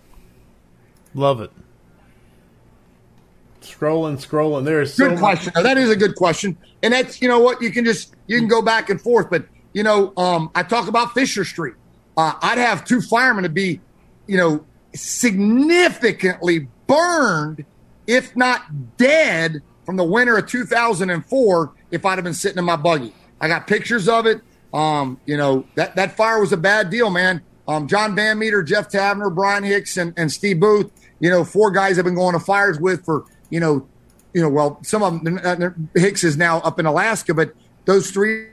Love 1.16 1.42
it. 1.42 1.52
Scrolling, 3.62 4.24
scrolling. 4.24 4.66
There's 4.66 4.96
good 4.96 5.14
so 5.14 5.18
question. 5.18 5.52
Much- 5.56 5.64
that 5.64 5.78
is 5.78 5.90
a 5.90 5.96
good 5.96 6.16
question, 6.16 6.58
and 6.84 6.94
that's 6.94 7.22
you 7.22 7.28
know 7.28 7.40
what 7.40 7.62
you 7.62 7.72
can 7.72 7.86
just 7.86 8.16
you 8.28 8.38
can 8.38 8.48
go 8.48 8.62
back 8.62 8.92
and 8.92 9.02
forth. 9.02 9.32
But 9.32 9.46
you 9.74 9.82
know, 9.82 10.14
um, 10.18 10.52
I 10.54 10.62
talk 10.62 10.88
about 10.88 11.14
Fisher 11.14 11.44
Street. 11.44 11.74
Uh, 12.18 12.34
I'd 12.42 12.58
have 12.58 12.86
two 12.86 13.02
firemen 13.02 13.44
to 13.44 13.50
be 13.50 13.80
you 14.32 14.38
know, 14.38 14.66
significantly 14.96 16.68
burned, 16.88 17.66
if 18.08 18.34
not 18.36 18.98
dead, 18.98 19.62
from 19.86 19.98
the 19.98 20.06
winter 20.06 20.38
of 20.38 20.48
2004 20.48 21.74
if 21.92 22.06
I'd 22.06 22.18
have 22.18 22.24
been 22.24 22.34
sitting 22.34 22.58
in 22.58 22.64
my 22.64 22.78
buggy. 22.78 23.14
I 23.42 23.50
got 23.50 23.68
pictures 23.68 24.08
of 24.08 24.26
it. 24.26 24.40
Um, 24.74 25.20
you 25.26 25.36
know, 25.36 25.66
that, 25.76 25.98
that 25.98 26.16
fire 26.16 26.40
was 26.40 26.54
a 26.54 26.58
bad 26.58 26.90
deal, 26.90 27.10
man. 27.10 27.42
Um, 27.68 27.88
John 27.88 28.16
Van 28.16 28.40
Meter, 28.40 28.64
Jeff 28.64 28.90
Tavner, 28.90 29.34
Brian 29.36 29.66
Hicks, 29.66 29.98
and, 29.98 30.14
and 30.16 30.32
Steve 30.32 30.62
Booth, 30.62 30.90
you 31.20 31.30
know, 31.30 31.44
four 31.44 31.70
guys 31.70 32.00
I've 32.00 32.06
been 32.06 32.16
going 32.16 32.34
to 32.34 32.40
fires 32.40 32.80
with 32.80 33.04
for, 33.04 33.26
you 33.50 33.60
know, 33.60 33.86
you 34.34 34.42
know, 34.42 34.48
well, 34.50 34.80
some 34.82 35.04
of 35.04 35.22
them, 35.26 35.42
uh, 35.44 35.72
Hicks 35.94 36.24
is 36.24 36.38
now 36.38 36.60
up 36.60 36.80
in 36.80 36.86
Alaska, 36.86 37.34
but 37.34 37.54
those 37.84 38.12
three, 38.12 38.48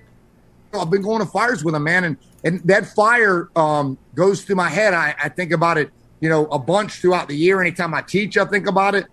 I've 0.74 0.90
been 0.90 1.02
going 1.02 1.20
to 1.20 1.26
fires 1.26 1.62
with 1.62 1.74
them, 1.74 1.84
man. 1.84 2.02
And, 2.02 2.16
and 2.44 2.60
that 2.64 2.86
fire 2.86 3.48
um, 3.56 3.98
goes 4.14 4.42
through 4.42 4.56
my 4.56 4.68
head. 4.68 4.94
I, 4.94 5.14
I 5.22 5.28
think 5.28 5.52
about 5.52 5.78
it, 5.78 5.90
you 6.20 6.28
know, 6.28 6.46
a 6.46 6.58
bunch 6.58 7.00
throughout 7.00 7.28
the 7.28 7.36
year. 7.36 7.60
Anytime 7.60 7.94
I 7.94 8.02
teach, 8.02 8.36
I 8.36 8.44
think 8.44 8.66
about 8.66 8.94
it. 8.94 9.06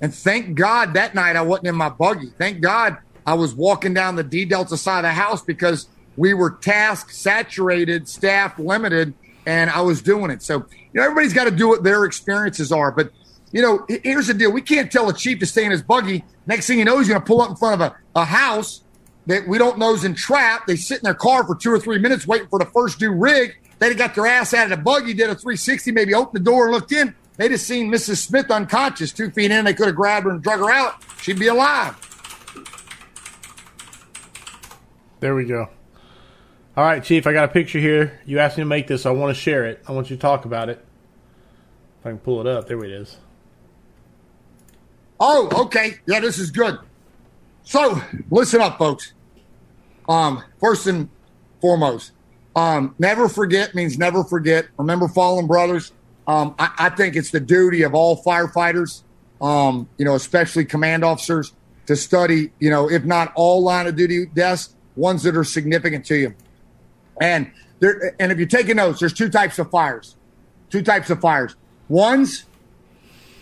And 0.00 0.14
thank 0.14 0.54
God 0.54 0.94
that 0.94 1.14
night 1.14 1.36
I 1.36 1.42
wasn't 1.42 1.68
in 1.68 1.74
my 1.74 1.88
buggy. 1.88 2.30
Thank 2.38 2.60
God 2.60 2.98
I 3.26 3.34
was 3.34 3.54
walking 3.54 3.94
down 3.94 4.16
the 4.16 4.22
D 4.22 4.44
Delta 4.44 4.76
side 4.76 4.98
of 4.98 5.02
the 5.04 5.12
house 5.12 5.42
because 5.42 5.88
we 6.16 6.34
were 6.34 6.52
task 6.52 7.10
saturated, 7.10 8.08
staff 8.08 8.58
limited, 8.58 9.14
and 9.46 9.70
I 9.70 9.80
was 9.80 10.02
doing 10.02 10.30
it. 10.30 10.42
So, 10.42 10.66
you 10.70 11.00
know, 11.00 11.02
everybody's 11.02 11.32
got 11.32 11.44
to 11.44 11.50
do 11.50 11.68
what 11.68 11.82
their 11.82 12.04
experiences 12.04 12.70
are. 12.70 12.92
But, 12.92 13.12
you 13.50 13.62
know, 13.62 13.86
here's 14.02 14.28
the 14.28 14.34
deal. 14.34 14.52
We 14.52 14.62
can't 14.62 14.90
tell 14.90 15.08
a 15.08 15.12
chief 15.14 15.40
to 15.40 15.46
stay 15.46 15.64
in 15.64 15.70
his 15.70 15.82
buggy. 15.82 16.24
Next 16.46 16.66
thing 16.66 16.78
you 16.78 16.84
know, 16.84 16.98
he's 16.98 17.08
going 17.08 17.20
to 17.20 17.26
pull 17.26 17.40
up 17.40 17.50
in 17.50 17.56
front 17.56 17.80
of 17.80 17.92
a, 17.92 17.96
a 18.20 18.24
house 18.24 18.82
that 19.28 19.46
we 19.46 19.58
don't 19.58 19.78
know 19.78 19.94
is 19.94 20.04
in 20.04 20.14
trap. 20.14 20.66
They 20.66 20.76
sit 20.76 20.98
in 20.98 21.04
their 21.04 21.14
car 21.14 21.46
for 21.46 21.54
two 21.54 21.70
or 21.70 21.78
three 21.78 21.98
minutes 21.98 22.26
waiting 22.26 22.48
for 22.48 22.58
the 22.58 22.64
first 22.64 22.98
due 22.98 23.12
rig. 23.12 23.58
They'd 23.78 23.96
got 23.96 24.14
their 24.14 24.26
ass 24.26 24.54
out 24.54 24.64
of 24.64 24.70
the 24.70 24.82
buggy, 24.82 25.12
did 25.14 25.30
a 25.30 25.34
360, 25.34 25.92
maybe 25.92 26.14
opened 26.14 26.40
the 26.40 26.50
door 26.50 26.64
and 26.64 26.74
looked 26.74 26.92
in. 26.92 27.14
They'd 27.36 27.52
have 27.52 27.60
seen 27.60 27.92
Mrs. 27.92 28.16
Smith 28.16 28.50
unconscious, 28.50 29.12
two 29.12 29.30
feet 29.30 29.50
in. 29.50 29.66
They 29.66 29.74
could 29.74 29.86
have 29.86 29.94
grabbed 29.94 30.24
her 30.24 30.32
and 30.32 30.42
drug 30.42 30.58
her 30.60 30.70
out. 30.70 31.04
She'd 31.20 31.38
be 31.38 31.46
alive. 31.46 31.94
There 35.20 35.34
we 35.34 35.44
go. 35.44 35.68
All 36.76 36.84
right, 36.84 37.04
Chief, 37.04 37.26
I 37.26 37.32
got 37.32 37.44
a 37.44 37.48
picture 37.48 37.78
here. 37.78 38.18
You 38.24 38.38
asked 38.38 38.56
me 38.56 38.62
to 38.62 38.66
make 38.66 38.86
this, 38.86 39.02
so 39.02 39.10
I 39.10 39.12
want 39.12 39.36
to 39.36 39.40
share 39.40 39.66
it. 39.66 39.82
I 39.86 39.92
want 39.92 40.08
you 40.10 40.16
to 40.16 40.20
talk 40.20 40.46
about 40.46 40.70
it. 40.70 40.84
If 42.00 42.06
I 42.06 42.10
can 42.10 42.18
pull 42.18 42.40
it 42.40 42.46
up. 42.46 42.66
There 42.66 42.82
it 42.82 42.92
is. 42.92 43.18
Oh, 45.20 45.66
okay. 45.66 45.96
Yeah, 46.06 46.20
this 46.20 46.38
is 46.38 46.50
good. 46.50 46.78
So, 47.62 48.00
listen 48.30 48.62
up, 48.62 48.78
folks. 48.78 49.12
Um, 50.08 50.42
first 50.58 50.86
and 50.86 51.08
foremost, 51.60 52.12
um, 52.56 52.94
never 52.98 53.28
forget 53.28 53.74
means 53.74 53.98
never 53.98 54.24
forget. 54.24 54.66
Remember 54.78 55.06
fallen 55.06 55.46
brothers. 55.46 55.92
Um, 56.26 56.54
I, 56.58 56.70
I, 56.78 56.90
think 56.90 57.16
it's 57.16 57.30
the 57.30 57.40
duty 57.40 57.82
of 57.82 57.94
all 57.94 58.22
firefighters, 58.22 59.02
um, 59.40 59.88
you 59.96 60.04
know, 60.04 60.14
especially 60.14 60.64
command 60.66 61.02
officers, 61.02 61.54
to 61.86 61.96
study, 61.96 62.50
you 62.58 62.68
know, 62.68 62.90
if 62.90 63.04
not 63.04 63.32
all 63.34 63.62
line 63.62 63.86
of 63.86 63.96
duty 63.96 64.26
deaths, 64.26 64.74
ones 64.94 65.22
that 65.22 65.36
are 65.36 65.44
significant 65.44 66.04
to 66.06 66.16
you. 66.16 66.34
And 67.20 67.50
there, 67.80 68.14
and 68.18 68.30
if 68.30 68.38
you're 68.38 68.46
taking 68.46 68.76
notes, 68.76 69.00
there's 69.00 69.14
two 69.14 69.30
types 69.30 69.58
of 69.58 69.70
fires. 69.70 70.16
Two 70.68 70.82
types 70.82 71.08
of 71.08 71.20
fires. 71.20 71.56
One's 71.88 72.44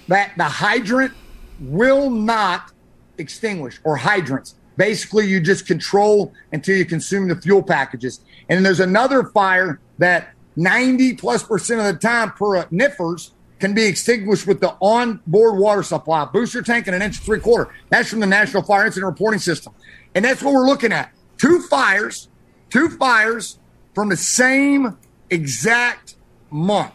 that 0.08 0.32
the 0.36 0.44
hydrant 0.44 1.12
will 1.58 2.10
not 2.10 2.70
extinguish 3.18 3.80
or 3.82 3.96
hydrants. 3.96 4.54
Basically, 4.76 5.26
you 5.26 5.40
just 5.40 5.66
control 5.66 6.32
until 6.52 6.76
you 6.76 6.84
consume 6.84 7.28
the 7.28 7.36
fuel 7.36 7.62
packages. 7.62 8.20
And 8.48 8.64
there's 8.64 8.80
another 8.80 9.24
fire 9.24 9.80
that 9.98 10.34
90 10.56 11.14
plus 11.14 11.42
percent 11.42 11.80
of 11.80 11.86
the 11.86 11.98
time 11.98 12.32
per 12.32 12.64
NFIRS 12.64 13.30
can 13.58 13.74
be 13.74 13.86
extinguished 13.86 14.46
with 14.46 14.60
the 14.60 14.76
onboard 14.82 15.58
water 15.58 15.82
supply, 15.82 16.26
booster 16.26 16.62
tank, 16.62 16.86
and 16.86 16.94
an 16.94 17.02
inch 17.02 17.16
and 17.16 17.24
three 17.24 17.40
quarter. 17.40 17.72
That's 17.88 18.10
from 18.10 18.20
the 18.20 18.26
National 18.26 18.62
Fire 18.62 18.84
Incident 18.84 19.10
Reporting 19.10 19.40
System. 19.40 19.72
And 20.14 20.24
that's 20.24 20.42
what 20.42 20.52
we're 20.52 20.66
looking 20.66 20.92
at. 20.92 21.12
Two 21.38 21.60
fires, 21.62 22.28
two 22.70 22.90
fires 22.90 23.58
from 23.94 24.08
the 24.10 24.16
same 24.16 24.98
exact 25.30 26.16
month. 26.50 26.92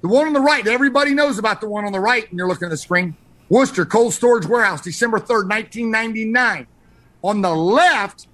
The 0.00 0.08
one 0.08 0.26
on 0.26 0.32
the 0.32 0.40
right, 0.40 0.66
everybody 0.66 1.14
knows 1.14 1.38
about 1.38 1.60
the 1.60 1.68
one 1.68 1.84
on 1.84 1.92
the 1.92 2.00
right, 2.00 2.28
and 2.28 2.38
you're 2.38 2.48
looking 2.48 2.66
at 2.66 2.70
the 2.70 2.76
screen. 2.76 3.16
Worcester 3.52 3.84
Cold 3.84 4.14
Storage 4.14 4.46
Warehouse, 4.46 4.80
December 4.80 5.18
3rd, 5.18 5.46
1999. 5.50 6.66
On 7.22 7.42
the 7.42 7.54
left 7.54 8.26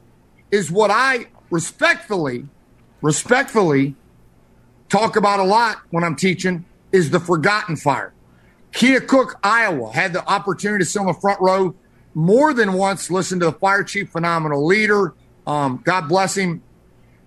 is 0.53 0.71
what 0.71 0.93
I 0.93 1.27
respectfully, 1.51 2.47
respectfully 3.03 3.97
talk 4.89 5.17
about 5.17 5.41
a 5.41 5.43
lot 5.43 5.79
when 5.91 6.05
I'm 6.05 6.15
teaching 6.15 6.65
is 6.93 7.11
the 7.11 7.19
forgotten 7.19 7.75
fire. 7.75 8.13
Keokuk, 8.71 9.35
Iowa 9.43 9.93
had 9.93 10.13
the 10.13 10.25
opportunity 10.25 10.85
to 10.85 10.89
sit 10.89 11.01
on 11.01 11.07
the 11.07 11.15
front 11.15 11.41
row 11.41 11.75
more 12.15 12.55
than 12.55 12.75
once, 12.75 13.11
listen 13.11 13.41
to 13.41 13.47
the 13.47 13.53
fire 13.55 13.83
chief, 13.83 14.11
phenomenal 14.11 14.65
leader. 14.65 15.15
Um, 15.49 15.83
God 15.83 16.09
bless 16.09 16.37
him. 16.37 16.63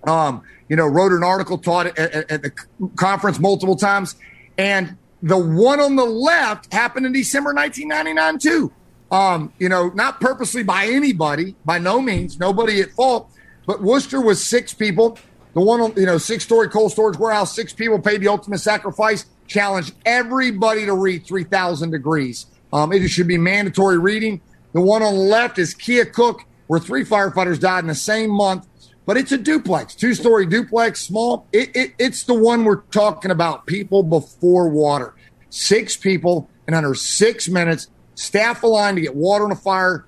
Um, 0.05 0.43
you 0.69 0.77
know, 0.77 0.87
wrote 0.87 1.11
an 1.11 1.25
article, 1.25 1.57
taught 1.57 1.87
at, 1.87 1.99
at, 1.99 2.31
at 2.31 2.41
the 2.41 2.53
conference 2.95 3.37
multiple 3.37 3.75
times. 3.75 4.15
And 4.57 4.95
the 5.23 5.37
one 5.37 5.79
on 5.79 5.95
the 5.95 6.05
left 6.05 6.73
happened 6.73 7.05
in 7.05 7.13
December 7.13 7.53
1999 7.53 8.39
too. 8.39 8.71
Um, 9.11 9.53
you 9.59 9.69
know, 9.69 9.89
not 9.89 10.21
purposely 10.21 10.63
by 10.63 10.85
anybody, 10.85 11.55
by 11.65 11.77
no 11.79 12.01
means, 12.01 12.39
nobody 12.39 12.81
at 12.81 12.91
fault. 12.91 13.29
But 13.67 13.81
Worcester 13.81 14.21
was 14.21 14.43
six 14.43 14.73
people. 14.73 15.17
The 15.53 15.61
one, 15.61 15.81
on, 15.81 15.93
you 15.97 16.05
know, 16.05 16.17
six 16.17 16.45
story 16.45 16.69
cold 16.69 16.93
storage 16.93 17.19
warehouse, 17.19 17.53
six 17.53 17.73
people 17.73 17.99
paid 17.99 18.21
the 18.21 18.29
ultimate 18.29 18.59
sacrifice, 18.59 19.25
challenged 19.47 19.93
everybody 20.05 20.85
to 20.85 20.93
read 20.93 21.25
3,000 21.25 21.91
degrees. 21.91 22.45
Um, 22.71 22.93
it 22.93 23.05
should 23.09 23.27
be 23.27 23.37
mandatory 23.37 23.97
reading. 23.97 24.41
The 24.71 24.79
one 24.79 25.03
on 25.03 25.13
the 25.13 25.19
left 25.19 25.59
is 25.59 25.75
Keokuk, 25.75 26.39
where 26.67 26.79
three 26.79 27.03
firefighters 27.03 27.59
died 27.59 27.79
in 27.79 27.87
the 27.87 27.95
same 27.95 28.29
month 28.29 28.65
but 29.05 29.17
it's 29.17 29.31
a 29.31 29.37
duplex, 29.37 29.95
two 29.95 30.13
story 30.13 30.45
duplex, 30.45 31.01
small. 31.01 31.47
It, 31.51 31.75
it, 31.75 31.93
it's 31.97 32.23
the 32.23 32.33
one 32.33 32.63
we're 32.63 32.81
talking 32.91 33.31
about 33.31 33.65
people 33.65 34.03
before 34.03 34.69
water. 34.69 35.15
Six 35.49 35.97
people 35.97 36.49
in 36.67 36.73
under 36.73 36.93
six 36.93 37.49
minutes, 37.49 37.89
staff 38.15 38.63
aligned 38.63 38.97
to 38.97 39.01
get 39.01 39.15
water 39.15 39.43
on 39.43 39.51
a 39.51 39.55
fire, 39.55 40.05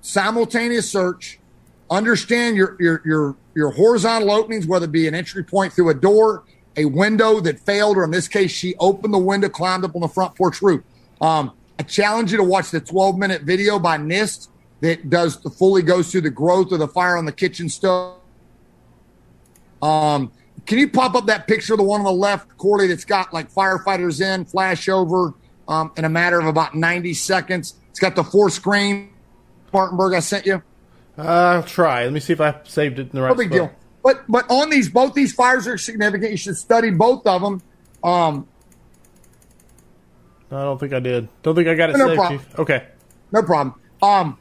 simultaneous 0.00 0.90
search, 0.90 1.38
understand 1.90 2.56
your, 2.56 2.76
your, 2.80 3.02
your, 3.04 3.36
your 3.54 3.70
horizontal 3.70 4.30
openings, 4.30 4.66
whether 4.66 4.84
it 4.84 4.92
be 4.92 5.06
an 5.06 5.14
entry 5.14 5.44
point 5.44 5.72
through 5.72 5.90
a 5.90 5.94
door, 5.94 6.44
a 6.76 6.84
window 6.84 7.40
that 7.40 7.60
failed, 7.60 7.96
or 7.96 8.04
in 8.04 8.10
this 8.10 8.28
case, 8.28 8.50
she 8.50 8.74
opened 8.76 9.14
the 9.14 9.18
window, 9.18 9.48
climbed 9.48 9.84
up 9.84 9.94
on 9.94 10.02
the 10.02 10.08
front 10.08 10.34
porch 10.34 10.60
roof. 10.60 10.82
Um, 11.20 11.52
I 11.78 11.84
challenge 11.84 12.32
you 12.32 12.38
to 12.38 12.44
watch 12.44 12.70
the 12.70 12.80
12 12.80 13.16
minute 13.16 13.42
video 13.42 13.78
by 13.78 13.96
NIST 13.96 14.48
that 14.80 15.08
does 15.08 15.40
the, 15.40 15.50
fully 15.50 15.82
goes 15.82 16.10
through 16.10 16.22
the 16.22 16.30
growth 16.30 16.72
of 16.72 16.78
the 16.78 16.88
fire 16.88 17.16
on 17.16 17.24
the 17.24 17.32
kitchen 17.32 17.68
stove. 17.68 18.18
Um, 19.82 20.32
can 20.66 20.78
you 20.78 20.88
pop 20.88 21.14
up 21.14 21.26
that 21.26 21.46
picture, 21.46 21.76
the 21.76 21.82
one 21.82 22.00
on 22.00 22.06
the 22.06 22.12
left, 22.12 22.56
Corley, 22.56 22.86
that's 22.86 23.04
got 23.04 23.32
like 23.32 23.52
firefighters 23.52 24.20
in, 24.20 24.44
flash 24.44 24.88
over 24.88 25.34
um, 25.68 25.92
in 25.96 26.04
a 26.04 26.08
matter 26.08 26.38
of 26.38 26.46
about 26.46 26.74
90 26.74 27.14
seconds? 27.14 27.74
It's 27.90 28.00
got 28.00 28.16
the 28.16 28.24
four 28.24 28.50
screen 28.50 29.10
Spartanburg 29.74 30.14
I 30.14 30.20
sent 30.20 30.46
you. 30.46 30.62
Uh, 31.18 31.22
I'll 31.22 31.62
try. 31.64 32.04
Let 32.04 32.12
me 32.12 32.20
see 32.20 32.32
if 32.32 32.40
I 32.40 32.60
saved 32.64 33.00
it 33.00 33.02
in 33.02 33.08
the 33.10 33.22
right. 33.22 33.30
No 33.30 33.34
big 33.34 33.52
spot. 33.52 33.70
deal. 33.70 33.78
But 34.04 34.24
but 34.28 34.48
on 34.50 34.70
these, 34.70 34.88
both 34.88 35.14
these 35.14 35.32
fires 35.32 35.66
are 35.66 35.78
significant. 35.78 36.30
You 36.30 36.36
should 36.36 36.56
study 36.56 36.90
both 36.90 37.26
of 37.26 37.42
them. 37.42 37.62
Um, 38.02 38.46
I 40.50 40.62
don't 40.62 40.78
think 40.78 40.92
I 40.92 41.00
did. 41.00 41.28
Don't 41.42 41.56
think 41.56 41.66
I 41.66 41.74
got 41.74 41.90
it 41.90 41.96
no 41.96 42.06
saved, 42.06 42.16
problem. 42.16 42.40
Chief. 42.40 42.58
Okay. 42.58 42.86
No 43.32 43.42
problem. 43.42 43.80
Um, 44.00 44.38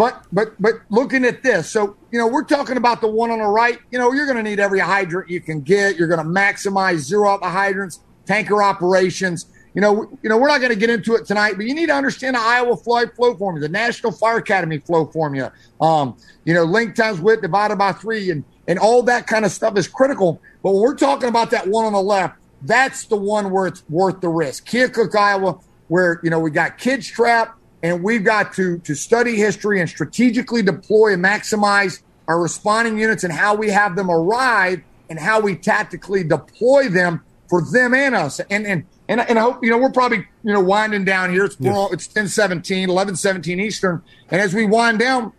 but 0.00 0.24
but 0.32 0.54
but 0.58 0.76
looking 0.88 1.26
at 1.26 1.42
this, 1.42 1.68
so 1.68 1.94
you 2.10 2.18
know 2.18 2.26
we're 2.26 2.44
talking 2.44 2.78
about 2.78 3.02
the 3.02 3.06
one 3.06 3.30
on 3.30 3.38
the 3.38 3.44
right. 3.44 3.78
You 3.90 3.98
know 3.98 4.14
you're 4.14 4.24
going 4.24 4.38
to 4.38 4.42
need 4.42 4.58
every 4.58 4.78
hydrant 4.78 5.28
you 5.28 5.42
can 5.42 5.60
get. 5.60 5.96
You're 5.98 6.08
going 6.08 6.26
to 6.26 6.40
maximize 6.40 7.00
zero 7.00 7.28
out 7.28 7.42
the 7.42 7.50
hydrants, 7.50 8.00
tanker 8.24 8.62
operations. 8.62 9.44
You 9.74 9.82
know 9.82 10.10
you 10.22 10.30
know 10.30 10.38
we're 10.38 10.48
not 10.48 10.62
going 10.62 10.72
to 10.72 10.78
get 10.78 10.88
into 10.88 11.16
it 11.16 11.26
tonight, 11.26 11.56
but 11.58 11.66
you 11.66 11.74
need 11.74 11.88
to 11.88 11.94
understand 11.94 12.34
the 12.34 12.40
Iowa 12.40 12.78
flow 12.78 13.08
flow 13.08 13.36
formula, 13.36 13.68
the 13.68 13.70
National 13.70 14.10
Fire 14.10 14.38
Academy 14.38 14.78
flow 14.78 15.04
formula. 15.04 15.52
Um, 15.82 16.16
you 16.46 16.54
know 16.54 16.64
length 16.64 16.96
times 16.96 17.20
width 17.20 17.42
divided 17.42 17.76
by 17.76 17.92
three, 17.92 18.30
and 18.30 18.42
and 18.68 18.78
all 18.78 19.02
that 19.02 19.26
kind 19.26 19.44
of 19.44 19.50
stuff 19.50 19.76
is 19.76 19.86
critical. 19.86 20.40
But 20.62 20.72
when 20.72 20.80
we're 20.80 20.96
talking 20.96 21.28
about 21.28 21.50
that 21.50 21.68
one 21.68 21.84
on 21.84 21.92
the 21.92 22.00
left, 22.00 22.38
that's 22.62 23.04
the 23.04 23.16
one 23.16 23.50
where 23.50 23.66
it's 23.66 23.84
worth 23.90 24.22
the 24.22 24.30
risk. 24.30 24.66
Keokuk, 24.66 25.14
Iowa, 25.14 25.58
where 25.88 26.20
you 26.22 26.30
know 26.30 26.40
we 26.40 26.50
got 26.50 26.78
kids 26.78 27.06
trapped 27.06 27.59
and 27.82 28.02
we've 28.02 28.24
got 28.24 28.52
to 28.54 28.78
to 28.78 28.94
study 28.94 29.36
history 29.36 29.80
and 29.80 29.88
strategically 29.88 30.62
deploy 30.62 31.14
and 31.14 31.24
maximize 31.24 32.02
our 32.28 32.40
responding 32.40 32.98
units 32.98 33.24
and 33.24 33.32
how 33.32 33.54
we 33.54 33.70
have 33.70 33.96
them 33.96 34.10
arrive 34.10 34.82
and 35.08 35.18
how 35.18 35.40
we 35.40 35.56
tactically 35.56 36.22
deploy 36.22 36.88
them 36.88 37.22
for 37.48 37.62
them 37.62 37.94
and 37.94 38.14
us. 38.14 38.40
And 38.50 38.66
and 38.66 38.86
and, 39.08 39.20
and 39.20 39.38
I 39.38 39.42
hope 39.42 39.64
you 39.64 39.70
know 39.70 39.78
we're 39.78 39.90
probably 39.90 40.18
you 40.44 40.52
know 40.52 40.60
winding 40.60 41.04
down 41.04 41.30
here. 41.30 41.44
It's 41.44 41.56
yes. 41.58 41.92
it's 41.92 42.06
10 42.06 42.28
17, 42.28 42.88
11 42.88 43.16
17 43.16 43.60
Eastern. 43.60 44.02
And 44.30 44.40
as 44.40 44.54
we 44.54 44.66
wind 44.66 45.00
down, 45.00 45.32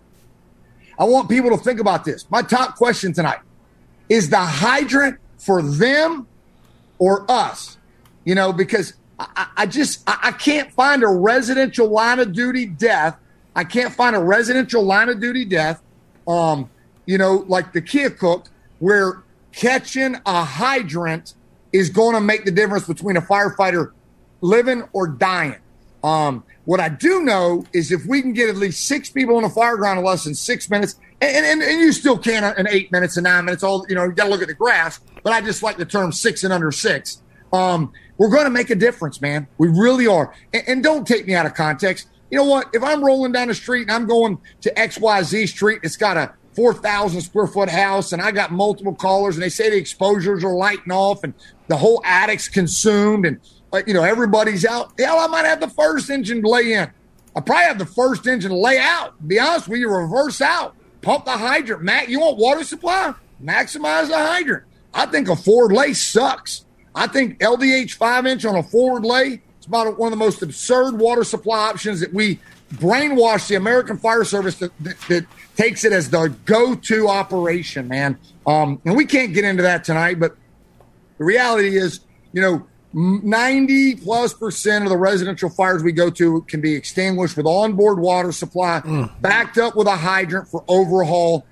I 0.99 1.05
want 1.05 1.29
people 1.29 1.49
to 1.51 1.57
think 1.57 1.79
about 1.79 2.03
this. 2.03 2.29
My 2.29 2.41
top 2.41 2.75
question 2.75 3.13
tonight 3.13 3.39
is 4.09 4.29
the 4.29 4.37
hydrant 4.37 5.17
for 5.37 5.61
them 5.61 6.27
or 6.99 7.25
us? 7.31 7.77
You 8.25 8.35
know, 8.35 8.51
because 8.53 8.93
I, 9.35 9.47
I 9.57 9.65
just 9.65 10.03
I, 10.07 10.17
I 10.23 10.31
can't 10.31 10.71
find 10.71 11.03
a 11.03 11.07
residential 11.07 11.87
line 11.87 12.19
of 12.19 12.33
duty 12.33 12.65
death 12.65 13.17
I 13.55 13.63
can't 13.63 13.93
find 13.93 14.15
a 14.15 14.19
residential 14.19 14.83
line 14.83 15.09
of 15.09 15.19
duty 15.19 15.45
death, 15.45 15.81
um, 16.27 16.69
you 17.05 17.17
know, 17.17 17.45
like 17.47 17.73
the 17.73 17.81
Keokuk, 17.81 18.47
where 18.79 19.23
catching 19.51 20.15
a 20.25 20.43
hydrant 20.43 21.33
is 21.73 21.89
going 21.89 22.15
to 22.15 22.21
make 22.21 22.45
the 22.45 22.51
difference 22.51 22.87
between 22.87 23.17
a 23.17 23.21
firefighter 23.21 23.91
living 24.39 24.83
or 24.93 25.07
dying. 25.07 25.57
Um, 26.03 26.43
what 26.65 26.79
I 26.79 26.89
do 26.89 27.21
know 27.21 27.65
is 27.73 27.91
if 27.91 28.05
we 28.05 28.21
can 28.21 28.33
get 28.33 28.49
at 28.49 28.55
least 28.55 28.85
six 28.85 29.09
people 29.09 29.35
on 29.35 29.43
the 29.43 29.49
fire 29.49 29.75
ground 29.77 29.99
in 29.99 30.05
less 30.05 30.23
than 30.23 30.35
six 30.35 30.69
minutes, 30.69 30.95
and, 31.19 31.45
and, 31.45 31.61
and 31.61 31.79
you 31.79 31.91
still 31.91 32.17
can 32.17 32.57
in 32.57 32.67
eight 32.69 32.91
minutes 32.91 33.17
and 33.17 33.25
nine 33.25 33.45
minutes, 33.45 33.63
all 33.63 33.85
you 33.89 33.95
know, 33.95 34.05
you 34.05 34.11
got 34.11 34.25
to 34.25 34.29
look 34.29 34.41
at 34.41 34.47
the 34.47 34.53
grass. 34.53 34.99
But 35.23 35.33
I 35.33 35.41
just 35.41 35.61
like 35.61 35.77
the 35.77 35.85
term 35.85 36.11
six 36.11 36.43
and 36.43 36.53
under 36.53 36.71
six. 36.71 37.21
Um, 37.53 37.91
we're 38.21 38.29
going 38.29 38.43
to 38.43 38.51
make 38.51 38.69
a 38.69 38.75
difference, 38.75 39.19
man. 39.19 39.47
We 39.57 39.67
really 39.67 40.05
are. 40.05 40.31
And, 40.53 40.63
and 40.67 40.83
don't 40.83 41.07
take 41.07 41.25
me 41.25 41.33
out 41.33 41.47
of 41.47 41.55
context. 41.55 42.07
You 42.29 42.37
know 42.37 42.43
what? 42.43 42.67
If 42.71 42.83
I'm 42.83 43.03
rolling 43.03 43.31
down 43.31 43.47
the 43.47 43.55
street 43.55 43.81
and 43.81 43.91
I'm 43.91 44.05
going 44.05 44.37
to 44.61 44.71
XYZ 44.75 45.47
Street, 45.47 45.79
it's 45.81 45.97
got 45.97 46.17
a 46.17 46.31
4,000 46.55 47.21
square 47.21 47.47
foot 47.47 47.67
house 47.67 48.13
and 48.13 48.21
I 48.21 48.29
got 48.29 48.51
multiple 48.51 48.93
callers 48.93 49.37
and 49.37 49.41
they 49.41 49.49
say 49.49 49.71
the 49.71 49.77
exposures 49.77 50.43
are 50.43 50.53
lighting 50.53 50.91
off 50.91 51.23
and 51.23 51.33
the 51.67 51.77
whole 51.77 51.99
attic's 52.05 52.47
consumed 52.47 53.25
and 53.25 53.39
uh, 53.73 53.81
you 53.87 53.93
know 53.95 54.03
everybody's 54.03 54.65
out. 54.65 54.93
Hell, 54.99 55.17
I 55.17 55.25
might 55.25 55.45
have 55.45 55.59
the 55.59 55.69
first 55.69 56.11
engine 56.11 56.43
lay 56.43 56.73
in. 56.73 56.91
I 57.35 57.39
probably 57.39 57.65
have 57.65 57.79
the 57.79 57.87
first 57.87 58.27
engine 58.27 58.51
lay 58.51 58.77
out. 58.77 59.27
Be 59.27 59.39
honest 59.39 59.67
with 59.67 59.79
you, 59.79 59.89
reverse 59.89 60.41
out, 60.41 60.75
pump 61.01 61.25
the 61.25 61.31
hydrant. 61.31 61.81
Matt, 61.81 62.07
you 62.07 62.19
want 62.19 62.37
water 62.37 62.63
supply? 62.63 63.15
Maximize 63.43 64.09
the 64.09 64.17
hydrant. 64.19 64.65
I 64.93 65.07
think 65.07 65.27
a 65.27 65.35
forward 65.35 65.71
lay 65.71 65.93
sucks. 65.93 66.65
I 66.93 67.07
think 67.07 67.39
LDH 67.39 67.93
five 67.93 68.25
inch 68.25 68.45
on 68.45 68.55
a 68.55 68.63
forward 68.63 69.05
lay 69.05 69.41
is 69.59 69.65
about 69.65 69.97
one 69.97 70.07
of 70.07 70.11
the 70.11 70.23
most 70.23 70.41
absurd 70.41 70.99
water 70.99 71.23
supply 71.23 71.69
options 71.69 71.99
that 72.01 72.13
we 72.13 72.39
brainwash 72.73 73.47
the 73.47 73.55
American 73.55 73.97
Fire 73.97 74.23
Service 74.23 74.57
that, 74.59 74.71
that, 74.79 74.99
that 75.09 75.25
takes 75.55 75.83
it 75.83 75.91
as 75.91 76.09
the 76.09 76.33
go-to 76.45 77.07
operation, 77.07 77.87
man. 77.87 78.17
Um, 78.47 78.81
and 78.85 78.95
we 78.95 79.05
can't 79.05 79.33
get 79.33 79.43
into 79.43 79.63
that 79.63 79.83
tonight, 79.83 80.19
but 80.19 80.35
the 81.17 81.25
reality 81.25 81.77
is, 81.77 82.01
you 82.33 82.41
know, 82.41 82.67
90 82.93 83.95
plus 83.97 84.33
percent 84.33 84.83
of 84.83 84.89
the 84.89 84.97
residential 84.97 85.49
fires 85.49 85.81
we 85.81 85.93
go 85.93 86.09
to 86.09 86.41
can 86.41 86.59
be 86.59 86.73
extinguished 86.73 87.37
with 87.37 87.45
onboard 87.45 87.99
water 87.99 88.31
supply, 88.31 88.81
mm. 88.81 89.09
backed 89.21 89.57
up 89.57 89.75
with 89.75 89.87
a 89.87 89.95
hydrant 89.95 90.47
for 90.47 90.63
overhaul 90.67 91.45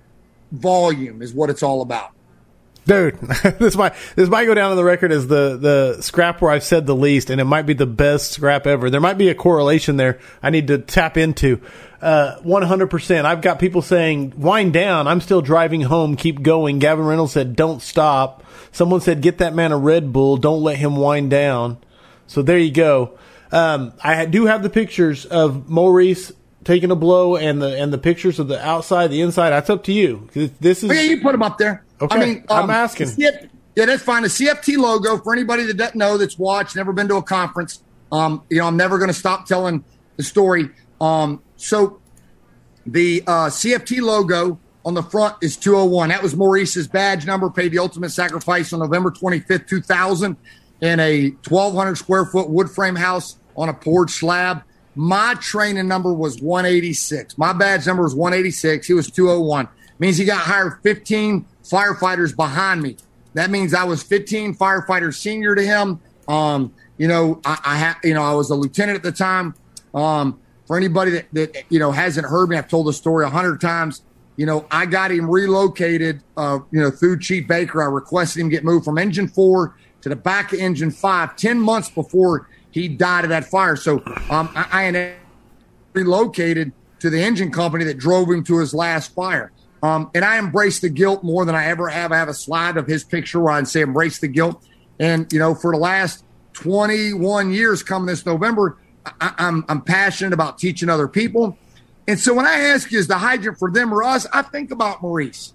volume, 0.52 1.22
is 1.22 1.34
what 1.34 1.50
it's 1.50 1.64
all 1.64 1.82
about. 1.82 2.12
Dude, 2.90 3.20
this 3.60 3.76
might 3.76 3.94
this 4.16 4.30
might 4.30 4.46
go 4.46 4.56
down 4.56 4.72
on 4.72 4.76
the 4.76 4.84
record 4.84 5.12
as 5.12 5.28
the 5.28 5.58
the 5.58 6.02
scrap 6.02 6.42
where 6.42 6.52
I've 6.52 6.64
said 6.64 6.88
the 6.88 6.96
least, 6.96 7.30
and 7.30 7.40
it 7.40 7.44
might 7.44 7.68
be 7.68 7.76
the 7.76 7.86
best 7.86 8.32
scrap 8.32 8.66
ever. 8.66 8.90
There 8.90 9.00
might 9.00 9.20
be 9.20 9.30
a 9.30 9.36
correlation 9.36 9.98
there. 9.98 10.18
I 10.42 10.50
need 10.50 10.66
to 10.70 10.80
tap 10.80 11.16
into. 11.16 11.62
Uh, 12.02 12.38
one 12.38 12.64
hundred 12.64 12.88
percent. 12.88 13.28
I've 13.28 13.42
got 13.42 13.60
people 13.60 13.84
saying, 13.84 14.34
"Wind 14.38 14.74
down." 14.74 15.08
I'm 15.08 15.22
still 15.22 15.44
driving 15.44 15.82
home. 15.82 16.16
Keep 16.16 16.42
going. 16.42 16.80
Gavin 16.80 17.06
Reynolds 17.06 17.34
said, 17.34 17.56
"Don't 17.56 17.80
stop." 17.80 18.44
Someone 18.72 19.02
said, 19.02 19.22
"Get 19.22 19.38
that 19.38 19.54
man 19.54 19.72
a 19.72 19.78
Red 19.78 20.12
Bull. 20.12 20.38
Don't 20.38 20.64
let 20.64 20.78
him 20.78 20.96
wind 20.96 21.30
down." 21.30 21.78
So 22.26 22.42
there 22.42 22.58
you 22.58 22.72
go. 22.72 23.20
Um, 23.52 23.94
I 24.04 24.26
do 24.26 24.48
have 24.48 24.64
the 24.64 24.70
pictures 24.72 25.26
of 25.26 25.70
Maurice 25.70 26.32
taking 26.64 26.92
a 26.92 26.96
blow 26.96 27.36
and 27.36 27.62
the 27.62 27.82
and 27.82 27.92
the 27.92 27.98
pictures 27.98 28.40
of 28.40 28.48
the 28.48 28.64
outside, 28.66 29.08
the 29.08 29.22
inside. 29.22 29.52
That's 29.52 29.70
up 29.70 29.84
to 29.86 29.94
you. 29.94 30.28
This 30.34 30.84
is. 30.84 30.90
Oh, 30.90 30.94
yeah, 30.94 31.02
you 31.02 31.22
put 31.22 31.32
them 31.32 31.44
up 31.44 31.58
there. 31.58 31.84
Okay, 32.02 32.16
I 32.16 32.26
mean, 32.26 32.46
um, 32.50 32.64
I'm 32.66 32.70
asking. 32.70 33.10
Yeah, 33.76 33.86
that's 33.86 34.04
fine. 34.04 34.24
The 34.24 34.30
CFT 34.30 34.78
logo 34.78 35.18
for 35.20 35.34
anybody 35.34 35.64
that 35.64 35.78
doesn't 35.78 35.96
know, 35.96 36.18
that's 36.18 36.38
watched, 36.38 36.76
never 36.76 36.92
been 36.92 37.08
to 37.08 37.16
a 37.16 37.24
conference. 37.24 37.82
Um, 38.12 38.44
you 38.50 38.58
know, 38.58 38.66
I'm 38.66 38.76
never 38.76 38.98
going 38.98 39.10
to 39.10 39.14
stop 39.14 39.46
telling 39.46 39.84
the 40.18 40.24
story. 40.24 40.70
Um, 41.00 41.42
so 41.56 42.02
the 42.86 43.24
uh, 43.26 43.48
CFT 43.48 44.02
logo 44.02 44.60
on 44.84 44.96
the 44.96 45.04
front 45.04 45.36
is 45.42 45.56
201. 45.56 46.10
That 46.10 46.22
was 46.24 46.36
Maurice's 46.36 46.88
badge 46.88 47.26
number, 47.26 47.50
paid 47.50 47.72
the 47.72 47.80
ultimate 47.80 48.10
sacrifice 48.10 48.74
on 48.74 48.80
November 48.80 49.12
25th, 49.12 49.68
2000, 49.68 50.36
in 50.82 51.00
a 51.00 51.30
1,200 51.48 51.96
square 51.96 52.26
foot 52.26 52.50
wood 52.50 52.70
frame 52.70 52.96
house 52.96 53.38
on 53.56 53.70
a 53.70 53.74
poured 53.74 54.10
slab. 54.10 54.64
My 55.00 55.34
training 55.36 55.88
number 55.88 56.12
was 56.12 56.42
186. 56.42 57.38
My 57.38 57.54
badge 57.54 57.88
number 57.88 58.04
was 58.04 58.14
186. 58.14 58.86
He 58.86 58.94
was 58.94 59.10
201. 59.10 59.70
Means 59.98 60.18
he 60.18 60.26
got 60.26 60.42
hired 60.42 60.82
15 60.84 61.46
firefighters 61.64 62.36
behind 62.36 62.82
me. 62.82 62.98
That 63.34 63.50
means 63.50 63.74
I 63.74 63.86
was 63.86 64.04
15 64.04 64.56
firefighters 64.56 65.14
senior 65.14 65.56
to 65.56 65.66
him. 65.66 66.02
Um, 66.28 66.74
you 66.98 67.08
know, 67.08 67.40
I, 67.46 67.60
I 67.64 67.78
had, 67.78 67.96
you 68.04 68.14
know, 68.14 68.24
I 68.24 68.34
was 68.34 68.50
a 68.50 68.56
lieutenant 68.56 68.98
at 68.98 69.04
the 69.04 69.14
time. 69.14 69.56
Um, 69.94 70.38
for 70.68 70.76
anybody 70.76 71.12
that, 71.12 71.28
that, 71.32 71.64
you 71.70 71.80
know, 71.80 71.94
hasn't 71.94 72.28
heard 72.28 72.50
me, 72.50 72.58
I've 72.58 72.68
told 72.68 72.86
the 72.88 72.92
story 72.92 73.24
a 73.24 73.30
hundred 73.30 73.62
times. 73.62 74.02
You 74.36 74.48
know, 74.48 74.68
I 74.70 74.86
got 74.86 75.12
him 75.12 75.30
relocated, 75.30 76.22
uh, 76.36 76.60
you 76.72 76.82
know, 76.82 76.92
through 76.92 77.20
Chief 77.20 77.48
Baker. 77.48 77.82
I 77.82 77.86
requested 77.86 78.42
him 78.42 78.50
get 78.50 78.66
moved 78.66 78.84
from 78.84 78.98
engine 78.98 79.30
four 79.30 79.78
to 80.02 80.10
the 80.10 80.18
back 80.18 80.52
of 80.52 80.60
engine 80.60 80.92
five 80.92 81.38
10 81.38 81.58
months 81.58 81.90
before 81.90 82.50
he 82.72 82.88
died 82.88 83.24
of 83.24 83.30
that 83.30 83.46
fire. 83.46 83.76
So, 83.76 84.04
um, 84.30 84.50
I, 84.56 84.88
I 84.88 85.16
relocated 85.94 86.72
to 87.00 87.10
the 87.10 87.22
engine 87.22 87.52
company 87.52 87.84
that 87.86 87.98
drove 87.98 88.30
him 88.30 88.44
to 88.46 88.60
his 88.60 88.74
last 88.74 89.14
fire. 89.14 89.52
Um, 89.82 90.12
and 90.14 90.26
I 90.26 90.38
embrace 90.38 90.80
the 90.80 90.90
guilt 90.90 91.24
more 91.24 91.46
than 91.46 91.56
I 91.56 91.68
ever 91.68 91.88
have. 91.88 92.12
I 92.12 92.18
have 92.18 92.28
a 92.28 92.34
slide 92.34 92.78
of 92.78 92.86
his 92.86 93.04
picture 93.04 93.40
where 93.40 93.54
I 93.54 93.64
say 93.64 93.82
embrace 93.82 94.20
the 94.20 94.28
guilt. 94.28 94.64
And, 95.00 95.32
you 95.32 95.40
know, 95.40 95.56
for 95.56 95.72
the 95.72 95.80
last 95.80 96.26
21 96.54 97.54
years 97.54 97.82
coming 97.82 98.08
this 98.08 98.26
November, 98.26 98.78
I, 99.22 99.34
I'm, 99.38 99.64
I'm 99.70 99.82
passionate 99.82 100.34
about 100.34 100.58
teaching 100.58 100.90
other 100.90 101.08
people. 101.08 101.58
And 102.08 102.20
so 102.20 102.34
when 102.34 102.46
I 102.46 102.56
ask 102.56 102.92
you, 102.92 103.00
is 103.00 103.08
the 103.08 103.18
hydrant 103.18 103.58
for 103.58 103.72
them 103.72 103.94
or 103.94 104.04
us? 104.04 104.28
I 104.34 104.42
think 104.42 104.72
about 104.72 105.02
Maurice. 105.02 105.54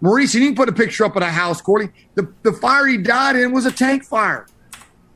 Maurice, 0.00 0.34
you 0.34 0.40
didn't 0.40 0.56
put 0.56 0.68
a 0.68 0.72
picture 0.72 1.04
up 1.04 1.16
at 1.16 1.22
a 1.22 1.26
house, 1.26 1.60
Cordy. 1.60 1.88
The, 2.14 2.32
the 2.42 2.52
fire 2.52 2.86
he 2.86 2.98
died 2.98 3.36
in 3.36 3.52
was 3.52 3.64
a 3.64 3.72
tank 3.72 4.04
fire. 4.04 4.46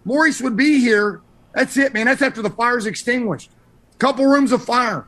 Maurice 0.05 0.41
would 0.41 0.57
be 0.57 0.81
here. 0.81 1.21
That's 1.55 1.77
it, 1.77 1.93
man. 1.95 2.07
That's 2.07 2.23
after 2.23 2.43
the 2.43 2.51
fire's 2.51 2.87
extinguished. 2.87 3.51
Couple 3.99 4.27
rooms 4.27 4.53
of 4.53 4.65
fire. 4.65 5.07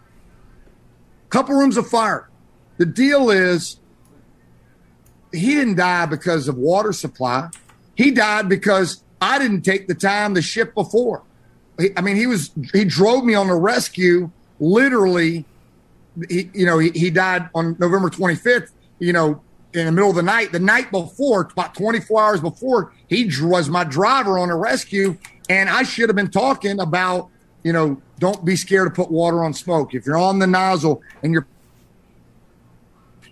Couple 1.31 1.55
rooms 1.57 1.77
of 1.77 1.89
fire. 1.89 2.29
The 2.77 2.87
deal 2.87 3.31
is 3.31 3.79
he 5.33 5.55
didn't 5.55 5.77
die 5.77 6.07
because 6.07 6.49
of 6.49 6.57
water 6.57 6.93
supply. 6.93 7.49
He 7.97 8.11
died 8.11 8.49
because 8.49 9.03
I 9.21 9.39
didn't 9.39 9.63
take 9.63 9.89
the 9.89 9.95
time 9.95 10.35
to 10.35 10.43
ship 10.43 10.75
before. 10.75 11.23
I 11.97 12.01
mean, 12.03 12.17
he 12.17 12.27
was 12.27 12.53
he 12.73 12.85
drove 12.85 13.25
me 13.25 13.35
on 13.35 13.49
the 13.49 13.55
rescue 13.55 14.31
literally. 14.61 15.45
He, 16.29 16.51
you 16.55 16.67
know, 16.67 16.79
he, 16.79 16.91
he 16.91 17.11
died 17.11 17.49
on 17.55 17.77
November 17.81 18.11
25th. 18.11 18.71
You 19.01 19.13
know, 19.13 19.43
in 19.75 19.87
the 19.87 19.93
middle 19.93 20.11
of 20.11 20.17
the 20.17 20.23
night. 20.23 20.53
The 20.53 20.61
night 20.61 20.91
before, 20.91 21.43
about 21.43 21.75
24 21.75 22.23
hours 22.23 22.41
before, 22.41 22.93
he 23.09 23.31
was 23.43 23.69
my 23.69 23.85
driver 23.85 24.39
on 24.39 24.51
a 24.51 24.57
rescue, 24.57 25.17
and 25.49 25.69
I 25.69 25.83
should 25.83 26.09
have 26.09 26.17
been 26.17 26.31
talking 26.31 26.81
about, 26.81 27.29
you 27.63 27.73
know, 27.73 28.01
don't 28.19 28.45
be 28.45 28.57
scared 28.57 28.89
to 28.89 28.95
put 28.95 29.11
water 29.11 29.43
on 29.45 29.53
smoke. 29.53 29.95
If 29.95 30.07
you're 30.07 30.17
on 30.17 30.39
the 30.39 30.47
nozzle 30.47 31.03
and 31.23 31.33
you're 31.33 31.47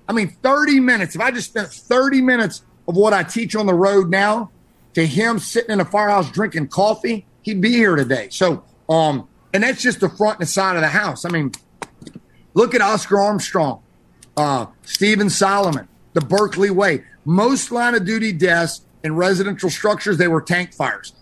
I 0.08 0.12
mean, 0.12 0.28
30 0.28 0.80
minutes. 0.80 1.14
If 1.14 1.20
I 1.20 1.30
just 1.30 1.48
spent 1.48 1.68
30 1.68 2.20
minutes 2.20 2.62
of 2.88 2.96
what 2.96 3.12
I 3.12 3.22
teach 3.22 3.54
on 3.56 3.66
the 3.66 3.74
road 3.74 4.10
now 4.10 4.50
to 4.94 5.06
him 5.06 5.38
sitting 5.38 5.70
in 5.70 5.80
a 5.80 5.84
firehouse 5.84 6.30
drinking 6.30 6.68
coffee, 6.68 7.24
he'd 7.42 7.60
be 7.60 7.70
here 7.70 7.96
today. 7.96 8.28
So, 8.30 8.64
um, 8.88 9.28
and 9.54 9.62
that's 9.62 9.80
just 9.80 10.00
the 10.00 10.08
front 10.08 10.38
and 10.38 10.42
the 10.42 10.50
side 10.50 10.76
of 10.76 10.82
the 10.82 10.88
house. 10.88 11.24
I 11.24 11.30
mean, 11.30 11.52
look 12.52 12.74
at 12.74 12.80
Oscar 12.80 13.20
Armstrong, 13.20 13.82
uh, 14.36 14.66
Stephen 14.82 15.30
Solomon, 15.30 15.88
the 16.12 16.20
Berkeley 16.20 16.70
Way. 16.70 17.04
Most 17.24 17.70
line 17.70 17.94
of 17.94 18.04
duty 18.04 18.32
deaths 18.32 18.82
in 19.04 19.16
residential 19.16 19.70
structures, 19.70 20.18
they 20.18 20.28
were 20.28 20.40
tank 20.40 20.72
fires. 20.72 21.12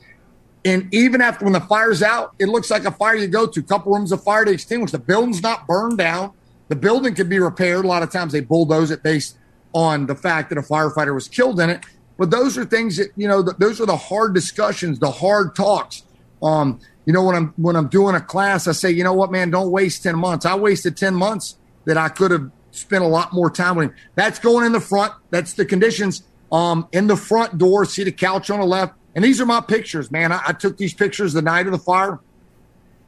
And 0.65 0.93
even 0.93 1.21
after 1.21 1.45
when 1.45 1.55
the 1.55 1.61
fire's 1.61 2.03
out, 2.03 2.35
it 2.39 2.47
looks 2.49 2.71
like 2.71 2.85
a 2.85 2.91
fire 2.91 3.15
you 3.15 3.29
go 3.29 3.47
to, 3.47 3.63
couple 3.63 3.93
rooms 3.93 4.13
of 4.13 4.23
fire 4.23 4.45
to 4.45 4.51
extinguish. 4.51 4.91
The 4.91 4.99
building's 4.99 5.43
not 5.43 5.67
burned 5.67 5.99
down. 5.99 6.33
The 6.69 6.77
building 6.77 7.15
can 7.15 7.29
be 7.29 7.39
repaired. 7.39 7.85
A 7.85 7.89
lot 7.89 8.03
of 8.03 8.11
times 8.11 8.33
they 8.33 8.41
bulldoze 8.41 8.91
it 8.91 9.03
based 9.03 9.39
on 9.73 10.07
the 10.07 10.15
fact 10.15 10.51
that 10.51 10.59
a 10.59 10.63
firefighter 10.63 11.15
was 11.15 11.29
killed 11.29 11.61
in 11.61 11.71
it. 11.71 11.85
But 12.19 12.31
those 12.31 12.59
are 12.59 12.67
things 12.67 12.99
that 12.99 13.09
you 13.17 13.27
know. 13.27 13.43
Those 13.43 13.81
are 13.81 13.87
the 13.87 13.97
hard 13.97 14.35
discussions, 14.35 14.99
the 14.99 15.11
hard 15.11 15.57
talks. 15.57 16.03
Um, 16.43 16.79
you 17.07 17.15
know, 17.15 17.25
when 17.25 17.35
I'm 17.35 17.55
when 17.57 17.77
I'm 17.77 17.89
doing 17.89 18.15
a 18.15 18.21
class, 18.21 18.69
I 18.69 18.73
say, 18.73 18.91
you 18.91 19.03
know 19.03 19.15
what, 19.15 19.33
man, 19.33 19.51
don't 19.51 19.71
waste 19.71 20.03
ten 20.03 20.19
months. 20.19 20.45
I 20.45 20.55
wasted 20.55 20.99
ten 20.99 21.15
months 21.15 21.57
that 21.87 21.97
I 21.97 22.11
could 22.11 22.31
have 22.31 22.51
spent 22.71 23.05
a 23.05 23.07
lot 23.07 23.33
more 23.33 23.51
time 23.51 23.77
with 23.77 23.91
him. 23.91 23.97
That's 24.15 24.39
going 24.39 24.67
in 24.67 24.73
the 24.73 24.81
front. 24.81 25.13
That's 25.31 25.55
the 25.55 25.65
conditions. 25.65 26.25
Um, 26.53 26.89
in 26.93 27.07
the 27.07 27.17
front 27.17 27.59
door, 27.59 27.85
see 27.85 28.05
the 28.05 28.13
couch 28.13 28.51
on 28.51 28.61
the 28.61 28.67
left. 28.67 28.95
And 29.15 29.25
these 29.25 29.41
are 29.41 29.47
my 29.47 29.61
pictures, 29.61 30.11
man. 30.11 30.33
I, 30.33 30.41
I 30.49 30.53
took 30.53 30.77
these 30.77 30.95
pictures 30.95 31.33
the 31.33 31.43
night 31.43 31.67
of 31.67 31.73
the 31.73 31.79
fire. 31.79 32.21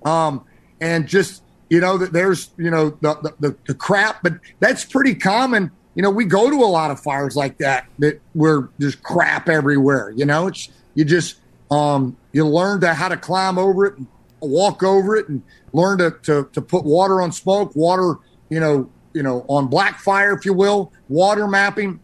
Um, 0.05 0.44
and 0.81 1.07
just 1.07 1.42
you 1.70 1.81
know 1.81 1.97
that 1.97 2.12
there's 2.12 2.50
you 2.57 2.70
know 2.70 2.91
the, 3.00 3.34
the, 3.41 3.57
the 3.66 3.74
crap, 3.74 4.23
but 4.23 4.34
that's 4.58 4.84
pretty 4.84 5.15
common. 5.15 5.70
You 5.94 6.02
know, 6.02 6.10
we 6.10 6.24
go 6.24 6.50
to 6.50 6.57
a 6.57 6.66
lot 6.66 6.91
of 6.91 7.00
fires 7.00 7.36
like 7.36 7.58
that 7.58 7.86
that 7.99 8.20
where 8.32 8.68
there's 8.78 8.97
crap 8.97 9.49
everywhere. 9.49 10.12
You 10.16 10.26
know, 10.26 10.49
it's 10.49 10.70
you 10.94 11.05
just 11.05 11.36
um, 11.70 12.16
you 12.32 12.47
learn 12.47 12.81
to 12.81 12.94
how 12.94 13.08
to 13.08 13.16
climb 13.16 13.58
over 13.58 13.86
it. 13.86 13.97
And 13.97 14.07
walk 14.42 14.82
over 14.82 15.16
it 15.16 15.28
and 15.28 15.42
learn 15.73 15.99
to, 15.99 16.10
to, 16.23 16.49
to 16.52 16.60
put 16.60 16.84
water 16.84 17.20
on 17.23 17.32
smoke, 17.32 17.74
water, 17.74 18.16
you 18.49 18.60
know, 18.60 18.91
you 19.15 19.23
know, 19.23 19.44
on 19.49 19.68
black 19.68 20.00
fire, 20.00 20.32
if 20.32 20.44
you 20.44 20.52
will, 20.52 20.92
water 21.08 21.47
mapping, 21.47 22.00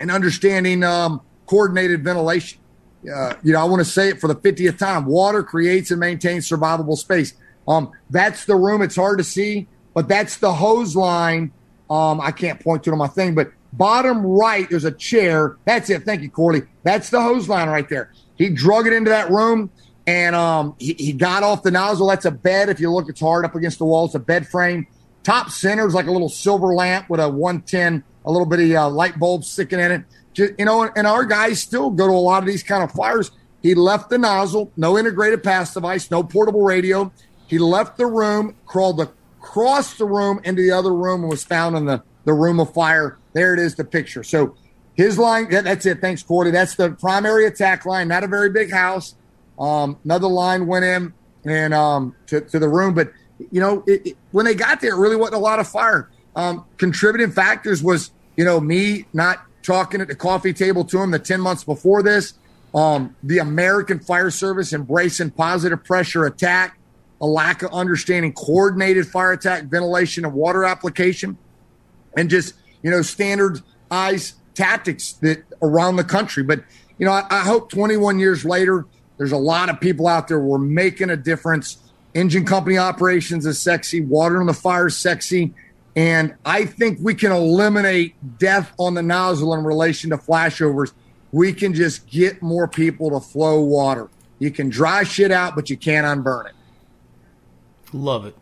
and 0.00 0.10
understanding 0.10 0.82
um, 0.84 1.20
coordinated 1.46 2.04
ventilation. 2.04 2.60
Uh, 3.12 3.34
you 3.42 3.52
know, 3.52 3.60
I 3.60 3.64
want 3.64 3.80
to 3.80 3.84
say 3.84 4.08
it 4.08 4.20
for 4.20 4.28
the 4.28 4.34
50th 4.34 4.78
time. 4.78 5.06
Water 5.06 5.42
creates 5.42 5.90
and 5.90 6.00
maintains 6.00 6.48
survivable 6.48 6.96
space. 6.96 7.34
Um, 7.66 7.92
that's 8.10 8.44
the 8.44 8.56
room. 8.56 8.82
It's 8.82 8.96
hard 8.96 9.18
to 9.18 9.24
see, 9.24 9.68
but 9.94 10.08
that's 10.08 10.38
the 10.38 10.52
hose 10.52 10.96
line. 10.96 11.52
Um, 11.90 12.20
I 12.20 12.32
can't 12.32 12.60
point 12.60 12.84
to 12.84 12.90
it 12.90 12.92
on 12.92 12.98
my 12.98 13.06
thing, 13.06 13.34
but 13.34 13.50
bottom 13.72 14.24
right, 14.24 14.68
there's 14.68 14.84
a 14.84 14.92
chair. 14.92 15.56
That's 15.64 15.90
it. 15.90 16.04
Thank 16.04 16.22
you, 16.22 16.30
Corley. 16.30 16.62
That's 16.82 17.10
the 17.10 17.22
hose 17.22 17.48
line 17.48 17.68
right 17.68 17.88
there. 17.88 18.12
He 18.36 18.50
drug 18.50 18.86
it 18.86 18.92
into 18.92 19.10
that 19.10 19.30
room 19.30 19.70
and 20.06 20.34
um, 20.34 20.74
he, 20.78 20.94
he 20.94 21.12
got 21.12 21.42
off 21.42 21.62
the 21.62 21.70
nozzle. 21.70 22.08
That's 22.08 22.24
a 22.24 22.30
bed. 22.30 22.68
If 22.68 22.80
you 22.80 22.90
look, 22.90 23.08
it's 23.08 23.20
hard 23.20 23.44
up 23.44 23.54
against 23.54 23.78
the 23.78 23.84
wall. 23.84 24.06
It's 24.06 24.14
a 24.14 24.18
bed 24.20 24.48
frame. 24.48 24.86
Top 25.28 25.50
center 25.50 25.86
is 25.86 25.92
like 25.92 26.06
a 26.06 26.10
little 26.10 26.30
silver 26.30 26.72
lamp 26.72 27.10
with 27.10 27.20
a 27.20 27.28
110, 27.28 28.02
a 28.24 28.32
little 28.32 28.46
bit 28.46 28.60
of 28.60 28.70
uh, 28.74 28.88
light 28.88 29.18
bulb 29.18 29.44
sticking 29.44 29.78
in 29.78 29.92
it. 29.92 30.04
Just, 30.32 30.54
you 30.58 30.64
know, 30.64 30.84
and 30.84 31.06
our 31.06 31.26
guys 31.26 31.60
still 31.60 31.90
go 31.90 32.06
to 32.06 32.12
a 32.14 32.14
lot 32.14 32.42
of 32.42 32.46
these 32.46 32.62
kind 32.62 32.82
of 32.82 32.90
fires. 32.92 33.30
He 33.60 33.74
left 33.74 34.08
the 34.08 34.16
nozzle, 34.16 34.72
no 34.78 34.96
integrated 34.96 35.42
pass 35.42 35.74
device, 35.74 36.10
no 36.10 36.22
portable 36.22 36.62
radio. 36.62 37.12
He 37.46 37.58
left 37.58 37.98
the 37.98 38.06
room, 38.06 38.56
crawled 38.64 39.02
across 39.02 39.98
the 39.98 40.06
room 40.06 40.40
into 40.44 40.62
the 40.62 40.70
other 40.70 40.94
room, 40.94 41.20
and 41.20 41.28
was 41.28 41.44
found 41.44 41.76
in 41.76 41.84
the, 41.84 42.02
the 42.24 42.32
room 42.32 42.58
of 42.58 42.72
fire. 42.72 43.18
There 43.34 43.52
it 43.52 43.60
is, 43.60 43.74
the 43.74 43.84
picture. 43.84 44.24
So 44.24 44.56
his 44.94 45.18
line, 45.18 45.50
that's 45.50 45.84
it. 45.84 46.00
Thanks, 46.00 46.22
Cordy. 46.22 46.52
That's 46.52 46.74
the 46.74 46.92
primary 46.92 47.44
attack 47.44 47.84
line, 47.84 48.08
not 48.08 48.24
a 48.24 48.28
very 48.28 48.48
big 48.48 48.72
house. 48.72 49.14
Um, 49.58 49.98
another 50.04 50.28
line 50.28 50.66
went 50.66 50.86
in 50.86 51.12
and 51.44 51.74
um, 51.74 52.16
to, 52.28 52.40
to 52.40 52.58
the 52.58 52.68
room, 52.70 52.94
but 52.94 53.12
you 53.50 53.60
know, 53.60 53.84
it, 53.86 54.06
it, 54.06 54.16
when 54.32 54.44
they 54.44 54.54
got 54.54 54.80
there, 54.80 54.92
it 54.94 54.98
really 54.98 55.16
wasn't 55.16 55.36
a 55.36 55.40
lot 55.40 55.58
of 55.58 55.68
fire. 55.68 56.10
Um, 56.36 56.64
contributing 56.76 57.32
factors 57.32 57.82
was, 57.82 58.10
you 58.36 58.44
know, 58.44 58.60
me 58.60 59.06
not 59.12 59.42
talking 59.62 60.00
at 60.00 60.08
the 60.08 60.14
coffee 60.14 60.52
table 60.52 60.84
to 60.84 61.00
him 61.00 61.10
the 61.10 61.18
10 61.18 61.40
months 61.40 61.64
before 61.64 62.02
this, 62.02 62.34
um, 62.74 63.14
the 63.22 63.38
American 63.38 63.98
Fire 63.98 64.30
Service 64.30 64.72
embracing 64.72 65.30
positive 65.30 65.84
pressure 65.84 66.24
attack, 66.26 66.78
a 67.20 67.26
lack 67.26 67.62
of 67.62 67.72
understanding 67.72 68.32
coordinated 68.32 69.06
fire 69.06 69.32
attack, 69.32 69.64
ventilation, 69.64 70.24
and 70.24 70.34
water 70.34 70.64
application, 70.64 71.36
and 72.16 72.30
just, 72.30 72.54
you 72.82 72.90
know, 72.90 73.02
standardized 73.02 74.34
tactics 74.54 75.12
that 75.14 75.42
around 75.62 75.96
the 75.96 76.04
country. 76.04 76.42
But, 76.42 76.62
you 76.98 77.06
know, 77.06 77.12
I, 77.12 77.26
I 77.30 77.40
hope 77.40 77.70
21 77.70 78.18
years 78.18 78.44
later, 78.44 78.86
there's 79.16 79.32
a 79.32 79.38
lot 79.38 79.68
of 79.68 79.80
people 79.80 80.06
out 80.06 80.28
there. 80.28 80.38
We're 80.38 80.58
making 80.58 81.10
a 81.10 81.16
difference. 81.16 81.78
Engine 82.14 82.44
company 82.44 82.78
operations 82.78 83.46
is 83.46 83.60
sexy. 83.60 84.00
Water 84.00 84.40
on 84.40 84.46
the 84.46 84.54
fire 84.54 84.86
is 84.86 84.96
sexy. 84.96 85.54
And 85.94 86.34
I 86.44 86.64
think 86.64 86.98
we 87.02 87.14
can 87.14 87.32
eliminate 87.32 88.14
death 88.38 88.72
on 88.78 88.94
the 88.94 89.02
nozzle 89.02 89.54
in 89.54 89.64
relation 89.64 90.10
to 90.10 90.16
flashovers. 90.16 90.92
We 91.32 91.52
can 91.52 91.74
just 91.74 92.08
get 92.08 92.40
more 92.40 92.68
people 92.68 93.10
to 93.10 93.20
flow 93.20 93.60
water. 93.60 94.08
You 94.38 94.50
can 94.50 94.68
dry 94.68 95.02
shit 95.02 95.32
out, 95.32 95.54
but 95.54 95.70
you 95.70 95.76
can't 95.76 96.06
unburn 96.06 96.46
it. 96.46 96.52
Love 97.92 98.26
it. 98.26 98.36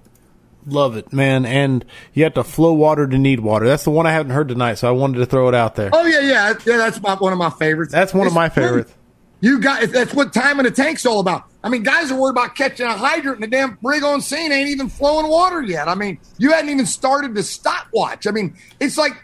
Love 0.67 0.97
it, 0.97 1.12
man. 1.12 1.47
And 1.47 1.85
you 2.12 2.25
have 2.25 2.35
to 2.35 2.45
flow 2.45 2.73
water 2.73 3.07
to 3.07 3.19
need 3.19 3.41
water. 3.41 3.67
That's 3.67 3.85
the 3.85 3.91
one 3.91 4.07
I 4.07 4.12
haven't 4.12 4.33
heard 4.33 4.49
tonight, 4.49 4.75
so 4.75 4.89
I 4.89 4.91
wanted 4.91 5.19
to 5.19 5.27
throw 5.27 5.49
it 5.49 5.55
out 5.55 5.77
there. 5.77 5.91
Oh, 5.93 6.05
yeah, 6.05 6.20
yeah. 6.20 6.55
Yeah, 6.67 6.77
that's 6.77 7.01
my, 7.01 7.15
one 7.15 7.33
of 7.33 7.39
my 7.39 7.51
favorites. 7.51 7.93
That's 7.93 8.12
one 8.12 8.27
it's 8.27 8.33
of 8.33 8.35
my 8.35 8.49
favorites. 8.49 8.93
You 9.41 9.61
got 9.61 9.83
that's 9.91 10.15
what 10.15 10.33
time 10.33 10.59
in 10.59 10.65
the 10.65 10.70
tank's 10.70 11.05
all 11.05 11.20
about. 11.20 11.45
I 11.67 11.69
mean, 11.69 11.83
guys 11.83 12.12
are 12.12 12.20
worried 12.20 12.31
about 12.31 12.55
catching 12.55 12.86
a 12.86 12.97
hydrant, 12.97 13.43
and 13.43 13.43
the 13.43 13.57
damn 13.57 13.77
rig 13.83 14.05
on 14.05 14.20
scene 14.20 14.53
ain't 14.53 14.69
even 14.69 14.89
flowing 14.89 15.27
water 15.28 15.61
yet. 15.61 15.89
I 15.89 15.97
mean, 15.97 16.20
you 16.39 16.53
hadn't 16.53 16.70
even 16.70 16.86
started 16.86 17.35
the 17.35 17.43
stopwatch. 17.43 18.28
I 18.28 18.31
mean, 18.31 18.57
it's 18.78 18.97
like 18.97 19.15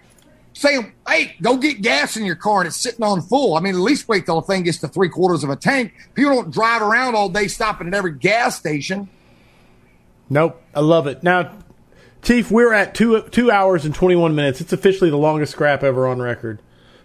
saying, 0.53 0.93
"Hey, 1.07 1.37
go 1.41 1.57
get 1.57 1.83
gas 1.83 2.17
in 2.17 2.25
your 2.25 2.35
car," 2.35 2.63
and 2.63 2.67
it's 2.67 2.77
sitting 2.77 3.05
on 3.05 3.23
full. 3.23 3.55
I 3.55 3.61
mean, 3.61 3.77
at 3.77 3.81
least 3.81 4.09
wait 4.09 4.27
till 4.27 4.41
the 4.41 4.47
thing 4.49 4.65
gets 4.65 4.79
to 4.79 4.89
three 4.89 5.09
quarters 5.09 5.45
of 5.45 5.51
a 5.51 5.57
tank. 5.57 5.93
People 6.15 6.33
don't 6.33 6.51
drive 6.51 6.83
around 6.83 7.15
all 7.15 7.29
day 7.29 7.47
stopping 7.47 7.87
at 7.87 7.95
every 7.95 8.15
gas 8.15 8.59
station. 8.59 9.09
Nope, 10.29 10.61
I 10.75 10.81
love 10.81 11.07
it. 11.07 11.23
Now, 11.23 11.53
Chief, 12.23 12.51
we're 12.51 12.73
at 12.73 12.93
two 12.93 13.23
two 13.31 13.53
hours 13.53 13.85
and 13.85 13.95
twenty 13.95 14.17
one 14.17 14.35
minutes. 14.35 14.61
It's 14.61 14.73
officially 14.73 15.11
the 15.11 15.17
longest 15.17 15.53
scrap 15.53 15.85
ever 15.85 16.09
on 16.09 16.21
record. 16.21 16.61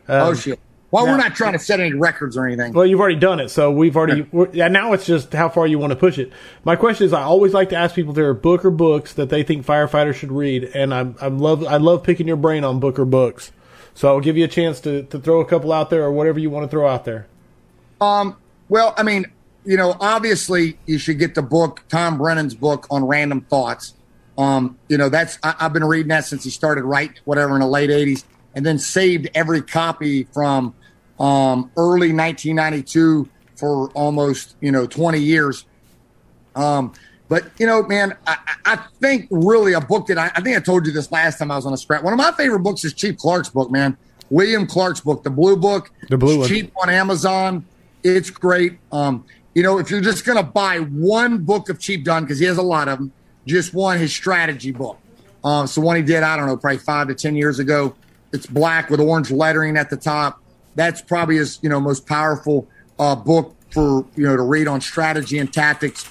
Um, 0.07 0.29
oh 0.29 0.33
shit! 0.33 0.59
Well, 0.89 1.05
now, 1.05 1.11
we're 1.11 1.17
not 1.17 1.35
trying 1.35 1.53
to 1.53 1.59
set 1.59 1.81
any 1.81 1.93
records 1.93 2.37
or 2.37 2.45
anything. 2.45 2.71
Well, 2.71 2.85
you've 2.85 2.99
already 2.99 3.19
done 3.19 3.41
it, 3.41 3.49
so 3.49 3.71
we've 3.71 3.97
already. 3.97 4.25
Yeah, 4.53 4.69
now 4.69 4.93
it's 4.93 5.05
just 5.05 5.33
how 5.33 5.49
far 5.49 5.67
you 5.67 5.79
want 5.79 5.91
to 5.91 5.97
push 5.97 6.17
it. 6.17 6.31
My 6.63 6.77
question 6.77 7.05
is, 7.05 7.13
I 7.13 7.23
always 7.23 7.53
like 7.53 7.69
to 7.69 7.75
ask 7.75 7.93
people 7.93 8.11
if 8.11 8.15
there 8.15 8.29
are 8.29 8.33
book 8.33 8.63
or 8.63 8.71
books 8.71 9.13
that 9.13 9.29
they 9.29 9.43
think 9.43 9.65
firefighters 9.65 10.15
should 10.15 10.31
read, 10.31 10.63
and 10.63 10.93
I'm, 10.93 11.15
I'm 11.19 11.39
love 11.39 11.65
I 11.65 11.77
love 11.77 12.03
picking 12.03 12.27
your 12.27 12.37
brain 12.37 12.63
on 12.63 12.79
book 12.79 12.97
or 12.97 13.05
books. 13.05 13.51
So 13.95 14.07
I'll 14.07 14.21
give 14.21 14.37
you 14.37 14.45
a 14.45 14.47
chance 14.47 14.79
to, 14.81 15.03
to 15.03 15.19
throw 15.19 15.41
a 15.41 15.45
couple 15.45 15.73
out 15.73 15.89
there 15.89 16.03
or 16.03 16.11
whatever 16.11 16.39
you 16.39 16.49
want 16.49 16.65
to 16.65 16.69
throw 16.69 16.87
out 16.87 17.03
there. 17.03 17.27
Um. 17.99 18.37
Well, 18.69 18.93
I 18.97 19.03
mean, 19.03 19.25
you 19.65 19.75
know, 19.75 19.95
obviously 19.99 20.77
you 20.85 20.97
should 20.97 21.19
get 21.19 21.35
the 21.35 21.41
book 21.41 21.83
Tom 21.89 22.17
Brennan's 22.17 22.55
book 22.55 22.87
on 22.89 23.05
random 23.05 23.41
thoughts. 23.41 23.93
Um, 24.37 24.77
you 24.87 24.97
know, 24.97 25.09
that's 25.09 25.37
I, 25.43 25.55
I've 25.59 25.73
been 25.73 25.83
reading 25.83 26.09
that 26.09 26.25
since 26.25 26.45
he 26.45 26.49
started 26.49 26.85
writing 26.85 27.17
whatever 27.25 27.55
in 27.55 27.59
the 27.59 27.67
late 27.67 27.89
'80s 27.89 28.23
and 28.57 28.65
then 28.65 28.79
saved 28.79 29.29
every 29.35 29.61
copy 29.61 30.23
from 30.33 30.73
um, 31.19 31.71
early 31.77 32.11
1992 32.11 33.29
for 33.55 33.89
almost 33.91 34.55
you 34.59 34.71
know 34.71 34.87
20 34.87 35.19
years. 35.19 35.65
Um, 36.55 36.91
but 37.29 37.45
you 37.59 37.67
know, 37.67 37.83
man, 37.83 38.17
I, 38.25 38.37
I, 38.65 38.75
think 38.99 39.27
really 39.29 39.73
a 39.73 39.81
book 39.81 40.07
that 40.07 40.17
I, 40.17 40.31
I, 40.33 40.41
think 40.41 40.57
I 40.57 40.59
told 40.59 40.87
you 40.87 40.91
this 40.91 41.11
last 41.11 41.37
time 41.37 41.51
I 41.51 41.55
was 41.55 41.67
on 41.67 41.73
a 41.73 41.77
scrap. 41.77 42.01
One 42.01 42.13
of 42.13 42.17
my 42.17 42.31
favorite 42.31 42.61
books 42.61 42.83
is 42.83 42.93
Chief 42.93 43.15
Clark's 43.17 43.49
book, 43.49 43.69
man. 43.69 43.95
William 44.31 44.65
Clark's 44.65 45.01
book, 45.01 45.23
the 45.23 45.29
Blue 45.29 45.55
Book. 45.55 45.91
The 46.09 46.17
Blue 46.17 46.39
one. 46.39 46.47
cheap 46.47 46.73
on 46.81 46.89
Amazon. 46.89 47.63
It's 48.03 48.31
great. 48.31 48.79
Um, 48.91 49.23
you 49.53 49.61
know, 49.61 49.77
if 49.77 49.91
you're 49.91 50.01
just 50.01 50.25
going 50.25 50.37
to 50.37 50.43
buy 50.51 50.79
one 50.79 51.43
book 51.43 51.69
of 51.69 51.79
Chief 51.79 52.03
Dunne, 52.03 52.23
because 52.23 52.39
he 52.39 52.45
has 52.45 52.57
a 52.57 52.63
lot 52.63 52.87
of 52.87 52.97
them, 52.97 53.11
just 53.45 53.75
one, 53.75 53.99
his 53.99 54.11
strategy 54.11 54.71
book. 54.71 54.97
Uh, 55.43 55.67
so 55.67 55.79
one 55.79 55.95
he 55.95 56.01
did, 56.01 56.23
I 56.23 56.35
don't 56.35 56.47
know, 56.47 56.57
probably 56.57 56.79
five 56.79 57.07
to 57.09 57.15
10 57.15 57.35
years 57.35 57.59
ago. 57.59 57.95
It's 58.33 58.45
black 58.45 58.89
with 58.89 58.99
orange 58.99 59.31
lettering 59.31 59.77
at 59.77 59.89
the 59.89 59.97
top. 59.97 60.41
That's 60.75 61.01
probably 61.01 61.37
his 61.37 61.59
you 61.61 61.69
know 61.69 61.79
most 61.79 62.05
powerful 62.05 62.67
uh, 62.99 63.15
book 63.15 63.55
for 63.71 64.05
you 64.15 64.25
know 64.25 64.35
to 64.35 64.43
read 64.43 64.67
on 64.67 64.81
strategy 64.81 65.39
and 65.39 65.51
tactics, 65.51 66.09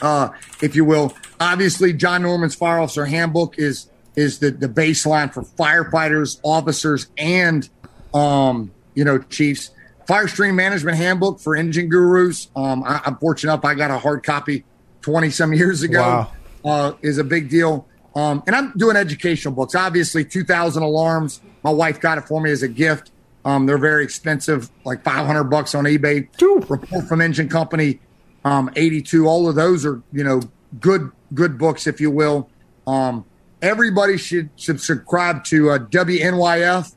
uh, 0.00 0.30
if 0.60 0.74
you 0.74 0.84
will. 0.84 1.14
Obviously, 1.40 1.92
John 1.92 2.22
Norman's 2.22 2.54
Fire 2.54 2.80
Officer 2.80 3.06
Handbook 3.06 3.58
is 3.58 3.88
is 4.16 4.38
the 4.38 4.50
the 4.50 4.68
baseline 4.68 5.32
for 5.32 5.42
firefighters, 5.42 6.38
officers, 6.42 7.08
and 7.16 7.68
um, 8.14 8.70
you 8.94 9.04
know 9.04 9.18
chiefs. 9.18 9.70
Fire 10.06 10.26
Stream 10.26 10.56
Management 10.56 10.96
Handbook 10.96 11.40
for 11.40 11.54
engine 11.54 11.88
gurus. 11.88 12.48
Um, 12.56 12.82
I, 12.84 13.00
am 13.06 13.16
fortunate 13.18 13.52
enough 13.52 13.64
I 13.64 13.74
got 13.74 13.92
a 13.92 13.98
hard 13.98 14.24
copy 14.24 14.64
20 15.02 15.30
some 15.30 15.52
years 15.52 15.82
ago. 15.82 16.00
Wow. 16.00 16.32
Uh, 16.64 16.92
is 17.02 17.18
a 17.18 17.24
big 17.24 17.48
deal. 17.48 17.86
Um, 18.14 18.42
and 18.46 18.54
I'm 18.54 18.72
doing 18.76 18.96
educational 18.96 19.54
books. 19.54 19.74
Obviously, 19.74 20.24
2,000 20.24 20.82
alarms. 20.82 21.40
My 21.62 21.70
wife 21.70 22.00
got 22.00 22.18
it 22.18 22.22
for 22.22 22.40
me 22.40 22.50
as 22.50 22.62
a 22.62 22.68
gift. 22.68 23.10
Um, 23.44 23.66
they're 23.66 23.78
very 23.78 24.04
expensive, 24.04 24.70
like 24.84 25.02
500 25.02 25.44
bucks 25.44 25.74
on 25.74 25.84
eBay. 25.84 26.28
Two. 26.36 26.62
Report 26.68 27.04
from 27.06 27.20
Engine 27.20 27.48
Company, 27.48 28.00
um, 28.44 28.70
82. 28.76 29.26
All 29.26 29.48
of 29.48 29.54
those 29.54 29.84
are, 29.84 30.00
you 30.12 30.22
know, 30.22 30.42
good 30.80 31.10
good 31.34 31.58
books, 31.58 31.86
if 31.86 32.00
you 32.00 32.10
will. 32.10 32.48
Um, 32.86 33.24
everybody 33.60 34.16
should, 34.18 34.50
should 34.56 34.80
subscribe 34.80 35.44
to 35.44 35.70
uh, 35.70 35.78
WNYF. 35.78 36.94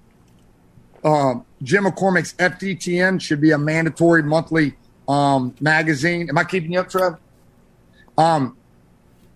Um, 1.03 1.45
Jim 1.63 1.85
McCormack's 1.85 2.33
FDTN 2.33 3.21
should 3.21 3.39
be 3.39 3.51
a 3.51 3.57
mandatory 3.57 4.23
monthly 4.23 4.75
um, 5.07 5.55
magazine. 5.59 6.29
Am 6.29 6.37
I 6.37 6.43
keeping 6.43 6.73
you 6.73 6.79
up, 6.79 6.89
Trev? 6.89 7.17
Um, 8.17 8.57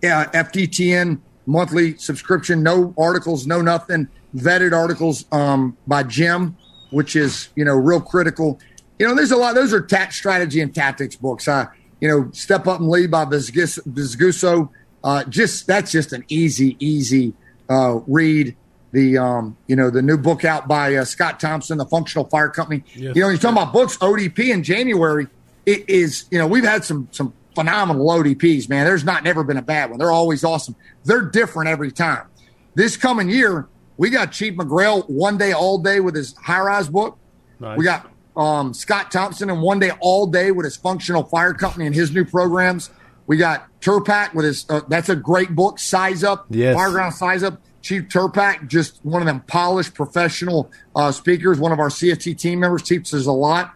yeah, 0.02 0.26
FDTN 0.32 1.20
monthly 1.50 1.98
subscription, 1.98 2.62
no 2.62 2.94
articles, 2.98 3.48
no 3.48 3.60
nothing, 3.62 4.08
vetted 4.36 4.72
articles 4.72 5.26
um, 5.32 5.76
by 5.88 6.04
Jim, 6.04 6.56
which 6.92 7.16
is, 7.16 7.50
you 7.56 7.66
know, 7.66 7.74
real 7.74 8.00
critical. 8.00 8.60
You 9.00 9.08
know, 9.08 9.16
there's 9.16 9.32
a 9.32 9.36
lot, 9.36 9.56
those 9.56 9.74
are 9.74 9.86
strategy 10.12 10.62
and 10.62 10.74
tactics 10.74 11.16
books. 11.16 11.48
Uh, 11.48 11.66
you 12.00 12.08
know, 12.08 12.30
Step 12.34 12.68
Up 12.68 12.80
and 12.80 12.90
Lead 12.90 13.10
by 13.10 13.26
Viscuso. 13.26 14.70
Uh, 15.04 15.24
just, 15.24 15.66
that's 15.66 15.92
just 15.92 16.14
an 16.14 16.24
easy, 16.30 16.78
easy 16.80 17.34
uh, 17.70 18.00
read. 18.06 18.56
The, 18.92 19.18
um, 19.18 19.58
you 19.68 19.76
know, 19.76 19.90
the 19.90 20.02
new 20.02 20.18
book 20.18 20.46
out 20.46 20.68
by 20.68 20.96
uh, 20.96 21.06
Scott 21.06 21.40
Thompson, 21.40 21.78
The 21.78 21.86
Functional 21.86 22.26
Fire 22.26 22.50
Company. 22.50 22.84
Yes. 22.96 23.16
You 23.16 23.22
know, 23.22 23.30
you're 23.30 23.38
talking 23.38 23.58
about 23.58 23.74
books, 23.74 23.98
ODP 23.98 24.52
in 24.52 24.64
January. 24.64 25.28
It 25.66 25.88
is, 25.90 26.26
you 26.32 26.40
know, 26.40 26.48
we've 26.48 26.64
had 26.64 26.84
some, 26.84 27.08
some 27.12 27.34
phenomenal 27.56 28.08
ODPs, 28.08 28.70
man. 28.70 28.86
There's 28.86 29.04
not 29.04 29.24
never 29.24 29.44
been 29.44 29.58
a 29.58 29.62
bad 29.62 29.90
one. 29.90 30.00
They're 30.00 30.12
always 30.12 30.44
awesome. 30.44 30.76
They're 31.04 31.22
different 31.22 31.70
every 31.70 31.92
time. 31.92 32.28
This 32.76 32.96
coming 32.98 33.30
year, 33.30 33.68
we 33.98 34.10
got 34.10 34.32
Chief 34.32 34.56
McGrail 34.56 35.10
one 35.10 35.38
day 35.38 35.52
all 35.52 35.78
day 35.78 36.00
with 36.00 36.16
his 36.16 36.36
high 36.38 36.62
rise 36.62 36.88
book. 36.88 37.18
Nice. 37.60 37.78
We 37.78 37.84
got 37.84 38.10
um, 38.38 38.74
Scott 38.74 39.12
Thompson 39.12 39.50
and 39.50 39.62
one 39.62 39.80
day 39.80 39.92
all 40.00 40.28
day 40.28 40.52
with 40.52 40.64
his 40.66 40.78
functional 40.78 41.24
fire 41.24 41.54
company 41.54 41.86
and 41.86 41.94
his 41.94 42.12
new 42.12 42.24
programs. 42.24 42.90
We 43.28 43.38
got 43.38 43.68
Terpak 43.82 44.34
with 44.34 44.46
his. 44.46 44.66
Uh, 44.70 44.82
that's 44.88 45.10
a 45.10 45.16
great 45.16 45.54
book. 45.56 45.78
Size 45.78 46.24
up. 46.24 46.48
Yes. 46.50 46.76
Fireground 46.76 47.14
Size 47.14 47.44
Up. 47.44 47.62
Chief 47.82 48.04
Terpak, 48.04 48.68
just 48.68 49.00
one 49.04 49.22
of 49.22 49.26
them 49.26 49.40
polished 49.42 49.94
professional 49.94 50.70
uh, 50.96 51.12
speakers. 51.12 51.60
One 51.60 51.72
of 51.72 51.80
our 51.80 51.88
CFT 51.88 52.38
team 52.38 52.60
members 52.60 52.84
teaches 52.84 53.26
a 53.26 53.32
lot. 53.32 53.74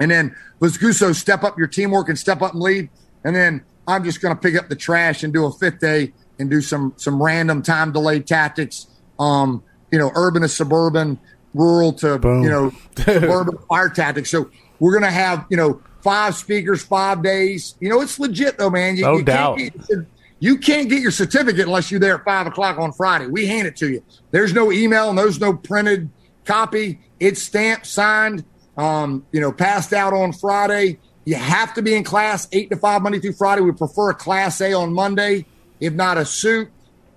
And 0.00 0.10
then 0.10 0.34
Guso, 0.60 1.14
step 1.14 1.44
up 1.44 1.58
your 1.58 1.68
teamwork 1.68 2.08
and 2.08 2.18
step 2.18 2.42
up 2.42 2.54
and 2.54 2.62
lead. 2.62 2.88
And 3.22 3.36
then 3.36 3.62
I'm 3.86 4.02
just 4.02 4.20
going 4.20 4.34
to 4.34 4.40
pick 4.40 4.56
up 4.56 4.68
the 4.68 4.76
trash 4.76 5.22
and 5.22 5.32
do 5.32 5.44
a 5.44 5.52
fifth 5.52 5.78
day 5.78 6.12
and 6.38 6.50
do 6.50 6.60
some 6.60 6.94
some 6.96 7.22
random 7.22 7.62
time 7.62 7.92
delayed 7.92 8.26
tactics. 8.26 8.86
Um, 9.18 9.62
you 9.92 9.98
know, 9.98 10.10
urban 10.14 10.42
to 10.42 10.48
suburban, 10.48 11.18
rural 11.54 11.92
to 11.94 12.18
Boom. 12.18 12.42
you 12.42 12.48
know 12.48 12.72
suburban 12.96 13.58
fire 13.68 13.90
tactics. 13.90 14.30
So 14.30 14.50
we're 14.78 14.92
going 14.92 15.04
to 15.04 15.10
have 15.10 15.44
you 15.50 15.56
know 15.56 15.82
five 16.02 16.34
speakers, 16.34 16.82
five 16.82 17.22
days. 17.22 17.74
You 17.80 17.90
know, 17.90 18.00
it's 18.00 18.18
legit 18.18 18.58
though, 18.58 18.70
man. 18.70 18.96
You, 18.96 19.02
No 19.02 19.16
you 19.18 19.24
doubt. 19.24 19.58
Can't 19.58 19.86
get, 19.88 19.98
you 20.38 20.56
can't 20.56 20.88
get 20.88 21.02
your 21.02 21.10
certificate 21.10 21.66
unless 21.66 21.90
you're 21.90 22.00
there 22.00 22.14
at 22.16 22.24
five 22.24 22.46
o'clock 22.46 22.78
on 22.78 22.92
Friday. 22.92 23.26
We 23.26 23.46
hand 23.46 23.66
it 23.68 23.76
to 23.76 23.90
you. 23.90 24.02
There's 24.30 24.54
no 24.54 24.72
email 24.72 25.10
and 25.10 25.18
there's 25.18 25.38
no 25.38 25.52
printed 25.52 26.08
copy. 26.46 27.00
It's 27.18 27.42
stamped, 27.42 27.86
signed, 27.86 28.44
um, 28.76 29.26
you 29.32 29.40
know, 29.40 29.52
passed 29.52 29.92
out 29.92 30.12
on 30.12 30.32
Friday. 30.32 30.98
You 31.24 31.36
have 31.36 31.74
to 31.74 31.82
be 31.82 31.94
in 31.94 32.04
class 32.04 32.48
eight 32.52 32.70
to 32.70 32.76
five 32.76 33.02
Monday 33.02 33.18
through 33.18 33.34
Friday. 33.34 33.62
We 33.62 33.72
prefer 33.72 34.10
a 34.10 34.14
class 34.14 34.60
A 34.60 34.72
on 34.72 34.92
Monday, 34.92 35.46
if 35.80 35.92
not 35.92 36.18
a 36.18 36.24
suit. 36.24 36.68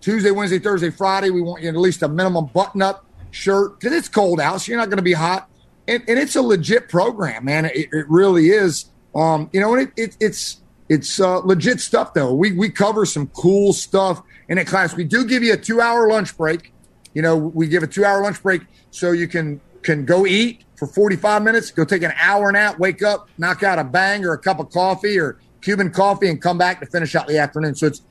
Tuesday, 0.02 0.32
Wednesday, 0.32 0.60
Thursday, 0.60 0.90
Friday, 0.90 1.30
we 1.30 1.42
want 1.42 1.64
you 1.64 1.70
at 1.70 1.78
least 1.78 2.04
a 2.04 2.10
minimum 2.10 2.48
button 2.48 2.82
up 2.82 3.06
shirt 3.32 3.80
because 3.80 3.96
it's 3.96 4.10
cold 4.10 4.42
out, 4.42 4.60
so 4.60 4.72
you're 4.72 4.80
not 4.80 4.90
going 4.90 4.98
to 4.98 5.04
be 5.04 5.14
hot. 5.14 5.50
And, 5.88 6.04
and 6.08 6.20
it's 6.20 6.36
a 6.36 6.42
legit 6.42 6.90
program, 6.90 7.46
man. 7.46 7.66
It, 7.66 7.90
it 7.92 8.06
really 8.10 8.50
is. 8.50 8.86
Um, 9.16 9.50
you 9.54 9.62
know, 9.62 9.74
and 9.74 9.84
it, 9.84 9.94
it, 9.96 10.18
it's 10.20 10.62
it's 10.90 11.20
uh, 11.20 11.40
legit 11.40 11.80
stuff 11.80 12.14
though. 12.14 12.34
We 12.34 12.52
we 12.52 12.70
cover 12.70 13.06
some 13.06 13.28
cool 13.28 13.74
stuff 13.74 14.22
in 14.50 14.58
a 14.58 14.66
class. 14.66 14.96
We 14.96 15.04
do 15.04 15.26
give 15.26 15.44
you 15.44 15.54
a 15.54 15.58
two 15.58 15.82
hour 15.82 16.10
lunch 16.10 16.38
break. 16.38 16.74
You 17.14 17.22
know, 17.22 17.38
we 17.38 17.68
give 17.68 17.84
a 17.84 17.88
two 17.88 18.06
hour 18.06 18.22
lunch 18.22 18.42
break 18.44 18.64
so 18.92 19.12
you 19.12 19.28
can 19.28 19.62
can 19.84 20.06
go 20.06 20.26
eat 20.26 20.64
for 20.86 20.94
45 20.94 21.44
minutes, 21.44 21.72
go 21.72 21.86
take 21.86 22.04
an 22.04 22.14
hour 22.20 22.52
nap, 22.52 22.80
wake 22.80 23.02
up, 23.02 23.30
knock 23.38 23.64
out 23.64 23.80
a 23.80 23.84
bang 23.84 24.26
or 24.26 24.34
a 24.34 24.38
cup 24.38 24.60
of 24.60 24.70
coffee 24.70 25.20
or 25.20 25.40
Cuban 25.62 25.92
coffee, 25.92 26.30
and 26.30 26.42
come 26.42 26.58
back 26.58 26.80
to 26.82 26.86
finish 26.86 27.16
out 27.16 27.28
the 27.28 27.38
afternoon. 27.38 27.76
So 27.76 27.88
it's 27.88 28.02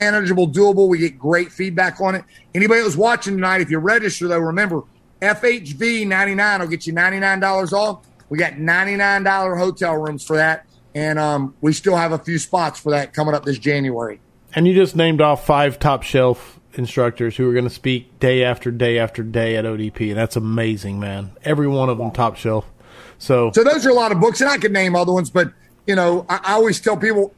manageable, 0.00 0.48
doable. 0.48 0.88
We 0.88 0.98
get 0.98 1.18
great 1.18 1.52
feedback 1.52 2.00
on 2.00 2.14
it. 2.14 2.24
Anybody 2.54 2.80
that 2.80 2.86
was 2.86 2.96
watching 2.96 3.34
tonight, 3.34 3.60
if 3.60 3.70
you 3.70 3.78
register 3.78 4.28
though, 4.28 4.38
remember 4.38 4.82
FHV 5.20 6.06
99 6.06 6.60
will 6.60 6.66
get 6.66 6.86
you 6.86 6.92
$99 6.92 7.72
off. 7.72 8.06
We 8.28 8.38
got 8.38 8.54
$99 8.54 9.58
hotel 9.58 9.94
rooms 9.96 10.24
for 10.24 10.36
that. 10.36 10.66
And 10.94 11.18
um, 11.18 11.54
we 11.60 11.72
still 11.72 11.96
have 11.96 12.12
a 12.12 12.18
few 12.18 12.38
spots 12.38 12.80
for 12.80 12.90
that 12.90 13.14
coming 13.14 13.34
up 13.34 13.44
this 13.44 13.58
January. 13.58 14.20
And 14.54 14.66
you 14.66 14.74
just 14.74 14.96
named 14.96 15.20
off 15.20 15.46
five 15.46 15.78
top 15.78 16.02
shelf 16.02 16.58
instructors 16.74 17.36
who 17.36 17.48
are 17.48 17.52
going 17.52 17.64
to 17.64 17.70
speak 17.70 18.18
day 18.18 18.44
after 18.44 18.70
day 18.70 18.98
after 18.98 19.22
day 19.22 19.56
at 19.56 19.64
ODP, 19.64 20.10
and 20.10 20.18
that's 20.18 20.36
amazing, 20.36 20.98
man. 21.00 21.32
Every 21.44 21.68
one 21.68 21.88
of 21.88 21.98
them 21.98 22.10
top 22.10 22.36
shelf. 22.36 22.66
So, 23.18 23.52
So 23.52 23.62
those 23.62 23.86
are 23.86 23.90
a 23.90 23.94
lot 23.94 24.12
of 24.12 24.20
books, 24.20 24.40
and 24.40 24.50
I 24.50 24.58
could 24.58 24.72
name 24.72 24.96
other 24.96 25.12
ones, 25.12 25.30
but 25.30 25.52
you 25.86 25.94
know, 25.94 26.26
I, 26.28 26.40
I 26.42 26.52
always 26.52 26.80
tell 26.80 26.96
people 26.96 27.34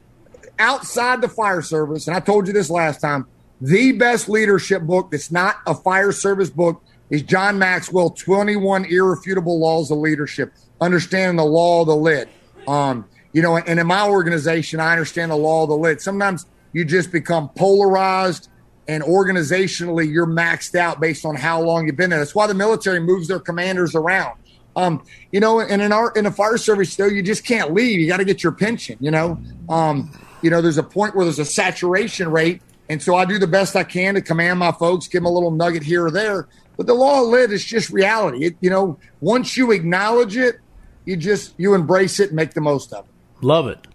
outside 0.58 1.20
the 1.20 1.28
fire 1.28 1.62
service, 1.62 2.06
and 2.06 2.16
I 2.16 2.20
told 2.20 2.46
you 2.46 2.52
this 2.52 2.70
last 2.70 3.00
time, 3.00 3.26
the 3.60 3.92
best 3.92 4.28
leadership 4.28 4.82
book 4.82 5.10
that's 5.10 5.30
not 5.30 5.56
a 5.66 5.74
fire 5.74 6.12
service 6.12 6.50
book 6.50 6.82
is 7.10 7.22
John 7.22 7.58
Maxwell, 7.58 8.10
21 8.10 8.86
Irrefutable 8.86 9.58
Laws 9.58 9.90
of 9.90 9.98
Leadership, 9.98 10.52
understanding 10.80 11.36
the 11.36 11.44
law 11.44 11.82
of 11.82 11.86
the 11.86 11.96
lid. 11.96 12.28
Um, 12.66 13.06
you 13.32 13.42
know, 13.42 13.56
and 13.56 13.78
in 13.78 13.86
my 13.86 14.06
organization, 14.06 14.80
I 14.80 14.92
understand 14.92 15.30
the 15.30 15.36
law 15.36 15.64
of 15.64 15.68
the 15.68 15.76
lid. 15.76 16.00
Sometimes 16.00 16.46
you 16.72 16.84
just 16.84 17.12
become 17.12 17.48
polarized 17.50 18.48
and 18.88 19.02
organizationally 19.02 20.10
you're 20.10 20.26
maxed 20.26 20.74
out 20.74 21.00
based 21.00 21.24
on 21.24 21.34
how 21.34 21.60
long 21.60 21.86
you've 21.86 21.96
been 21.96 22.10
there. 22.10 22.18
That's 22.18 22.34
why 22.34 22.46
the 22.46 22.54
military 22.54 23.00
moves 23.00 23.28
their 23.28 23.40
commanders 23.40 23.94
around. 23.94 24.38
Um, 24.76 25.04
you 25.30 25.40
know, 25.40 25.60
and 25.60 25.80
in 25.80 25.92
our 25.92 26.10
in 26.12 26.24
the 26.24 26.30
fire 26.30 26.56
service 26.56 26.96
though, 26.96 27.06
you 27.06 27.22
just 27.22 27.44
can't 27.44 27.72
leave. 27.72 28.00
You 28.00 28.08
got 28.08 28.16
to 28.16 28.24
get 28.24 28.42
your 28.42 28.52
pension. 28.52 28.96
You 29.00 29.10
know, 29.10 29.40
um, 29.68 30.10
you 30.42 30.50
know, 30.50 30.60
there's 30.60 30.78
a 30.78 30.82
point 30.82 31.14
where 31.14 31.24
there's 31.24 31.38
a 31.38 31.44
saturation 31.44 32.30
rate, 32.30 32.60
and 32.88 33.00
so 33.00 33.14
I 33.14 33.24
do 33.24 33.38
the 33.38 33.46
best 33.46 33.76
I 33.76 33.84
can 33.84 34.14
to 34.14 34.20
command 34.20 34.58
my 34.58 34.72
folks, 34.72 35.06
give 35.06 35.22
them 35.22 35.26
a 35.26 35.32
little 35.32 35.50
nugget 35.52 35.82
here 35.82 36.06
or 36.06 36.10
there. 36.10 36.48
But 36.76 36.86
the 36.86 36.94
law 36.94 37.22
of 37.22 37.28
lid 37.28 37.52
is 37.52 37.64
just 37.64 37.90
reality. 37.90 38.46
It, 38.46 38.56
you 38.60 38.68
know, 38.68 38.98
once 39.20 39.56
you 39.56 39.70
acknowledge 39.70 40.36
it, 40.36 40.56
you 41.04 41.16
just 41.16 41.54
you 41.56 41.74
embrace 41.74 42.18
it 42.18 42.28
and 42.28 42.36
make 42.36 42.54
the 42.54 42.60
most 42.60 42.92
of 42.92 43.04
it. 43.04 43.10
love 43.42 43.68
it. 43.68 43.86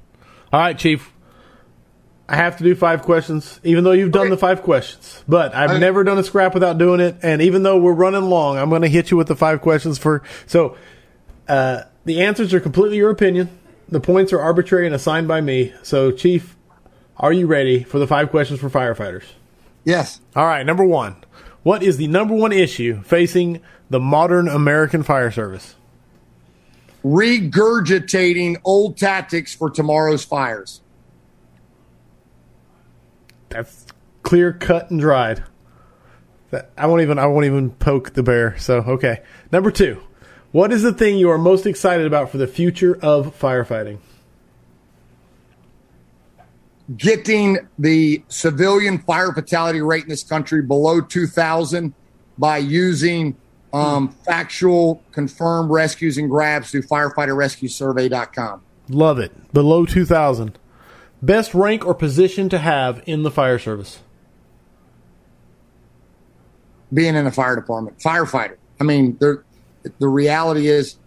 All 0.54 0.62
right, 0.62 0.78
Chief. 0.78 1.12
I 2.32 2.36
have 2.36 2.58
to 2.58 2.64
do 2.64 2.76
five 2.76 3.02
questions, 3.02 3.60
even 3.64 3.84
though 3.84 3.92
you've 3.92 4.12
done 4.12 4.28
Okay. 4.28 4.30
the 4.30 4.38
five 4.38 4.62
questions. 4.62 5.24
But 5.28 5.56
I've 5.56 5.80
never 5.80 6.04
done 6.04 6.20
a 6.20 6.24
scrap 6.24 6.54
without 6.54 6.78
doing 6.78 7.00
it. 7.00 7.16
And 7.24 7.42
even 7.42 7.64
though 7.64 7.78
we're 7.80 7.92
running 7.92 8.22
long, 8.30 8.60
I'm 8.60 8.70
going 8.70 8.84
to 8.84 8.88
hit 8.88 9.10
you 9.10 9.18
with 9.18 9.28
the 9.28 9.36
five 9.36 9.62
questions 9.62 9.98
for. 9.98 10.22
So, 10.46 10.78
uh, 11.48 11.82
the 12.06 12.22
answers 12.22 12.54
are 12.54 12.60
completely 12.60 12.98
your 12.98 13.10
opinion. 13.10 13.50
The 13.90 14.00
points 14.00 14.32
are 14.32 14.40
arbitrary 14.40 14.86
and 14.86 14.94
assigned 14.94 15.28
by 15.28 15.42
me. 15.42 15.74
So, 15.82 16.12
Chief, 16.12 16.56
are 17.18 17.34
you 17.34 17.48
ready 17.48 17.82
for 17.84 17.98
the 17.98 18.06
five 18.06 18.30
questions 18.30 18.60
for 18.60 18.70
firefighters? 18.70 19.24
Yes. 19.84 20.22
All 20.36 20.46
right, 20.46 20.64
number 20.64 20.84
one. 20.86 21.16
What 21.64 21.82
is 21.82 21.98
the 21.98 22.08
number 22.08 22.36
one 22.36 22.52
issue 22.52 23.02
facing 23.02 23.60
the 23.90 24.00
modern 24.00 24.48
American 24.48 25.02
fire 25.02 25.32
service? 25.32 25.74
Regurgitating 27.04 28.58
old 28.64 28.98
tactics 28.98 29.56
for 29.56 29.70
tomorrow's 29.70 30.24
fires. 30.24 30.82
That's 33.50 33.86
clear 34.24 34.54
cut 34.54 34.92
and 34.92 35.00
dried. 35.00 35.44
That, 36.52 36.72
I 36.78 36.88
won't 36.88 37.02
even 37.02 37.20
I 37.20 37.28
won't 37.28 37.46
even 37.46 37.72
poke 37.72 38.14
the 38.14 38.24
bear. 38.24 38.58
So 38.58 38.78
okay. 38.80 39.22
Number 39.52 39.72
two. 39.72 40.02
What 40.52 40.74
is 40.74 40.82
the 40.82 40.94
thing 40.94 41.20
you 41.20 41.30
are 41.30 41.38
most 41.38 41.68
excited 41.68 42.08
about 42.08 42.32
for 42.32 42.40
the 42.40 42.48
future 42.48 42.98
of 43.04 43.40
firefighting? 43.40 44.00
getting 46.98 47.58
the 47.78 48.24
civilian 48.30 49.00
fire 49.00 49.32
fatality 49.32 49.82
rate 49.82 50.04
in 50.04 50.10
this 50.10 50.24
country 50.24 50.62
below 50.62 51.02
2,000 51.02 51.94
by 52.38 52.58
using 52.58 53.36
um, 53.74 54.10
factual, 54.26 55.04
confirmed 55.12 55.70
rescues 55.70 56.18
and 56.18 56.30
grabs 56.30 56.72
through 56.72 56.82
firefighterrescuesurvey.com. 56.84 58.62
Love 58.90 59.20
it. 59.20 59.54
Below 59.54 59.86
2000. 59.86 60.58
Best 61.22 61.54
rank 61.54 61.86
or 61.86 61.94
position 61.94 62.50
to 62.50 62.58
have 62.58 63.04
in 63.06 63.24
the 63.24 63.32
fire 63.32 63.60
service? 63.60 64.00
Being 66.94 67.16
in 67.16 67.26
the 67.26 67.32
fire 67.32 67.56
department, 67.56 68.00
firefighter. 68.00 68.58
I 68.80 68.84
mean, 68.84 69.18
the 69.20 69.44
the 70.00 70.08
reality 70.08 70.68
is 70.68 70.98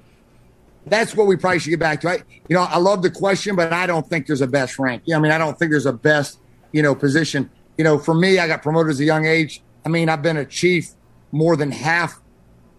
that's 0.87 1.15
what 1.17 1.27
we 1.27 1.37
probably 1.37 1.59
should 1.59 1.71
get 1.71 1.81
back 1.81 2.01
to. 2.03 2.11
I, 2.11 2.15
you 2.49 2.57
know, 2.57 2.63
I 2.63 2.79
love 2.79 3.03
the 3.03 3.11
question, 3.11 3.57
but 3.57 3.73
I 3.73 3.87
don't 3.87 4.07
think 4.09 4.27
there's 4.27 4.41
a 4.41 4.47
best 4.47 4.79
rank. 4.79 5.03
Yeah, 5.07 5.17
I 5.17 5.21
mean, 5.21 5.33
I 5.33 5.39
don't 5.39 5.59
think 5.59 5.71
there's 5.71 5.87
a 5.87 5.93
best, 5.93 6.39
you 6.73 6.83
know, 6.83 6.95
position. 6.95 7.51
You 7.79 7.85
know, 7.85 7.99
for 7.99 8.15
me, 8.15 8.39
I 8.39 8.47
got 8.47 8.63
promoted 8.63 8.91
as 8.91 9.01
a 9.01 9.05
young 9.05 9.27
age. 9.27 9.63
I 9.85 9.89
mean, 9.89 10.09
I've 10.09 10.23
been 10.23 10.37
a 10.37 10.45
chief 10.45 10.91
more 11.31 11.57
than 11.57 11.71
half, 11.71 12.21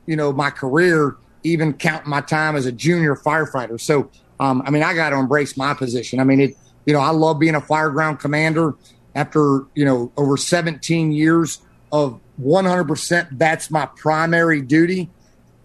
you 0.06 0.16
know, 0.16 0.32
my 0.32 0.50
career, 0.50 1.18
even 1.44 1.74
counting 1.74 2.10
my 2.10 2.22
time 2.22 2.56
as 2.56 2.66
a 2.66 2.72
junior 2.72 3.16
firefighter. 3.16 3.80
So, 3.80 4.10
um, 4.40 4.62
I 4.66 4.70
mean, 4.70 4.84
I 4.84 4.94
got 4.94 5.10
to 5.10 5.18
embrace 5.18 5.58
my 5.58 5.74
position. 5.74 6.20
I 6.20 6.24
mean, 6.24 6.42
it, 6.42 6.58
you 6.86 6.94
know, 6.94 7.00
I 7.00 7.12
love 7.12 7.40
being 7.40 7.56
a 7.56 7.62
fireground 7.62 8.20
commander 8.20 8.76
after, 9.16 9.66
you 9.76 9.86
know, 9.86 10.12
over 10.18 10.38
17 10.38 11.12
years 11.12 11.62
of 11.92 12.20
100%. 12.42 13.28
That's 13.38 13.70
my 13.70 13.86
primary 13.86 14.62
duty. 14.62 15.10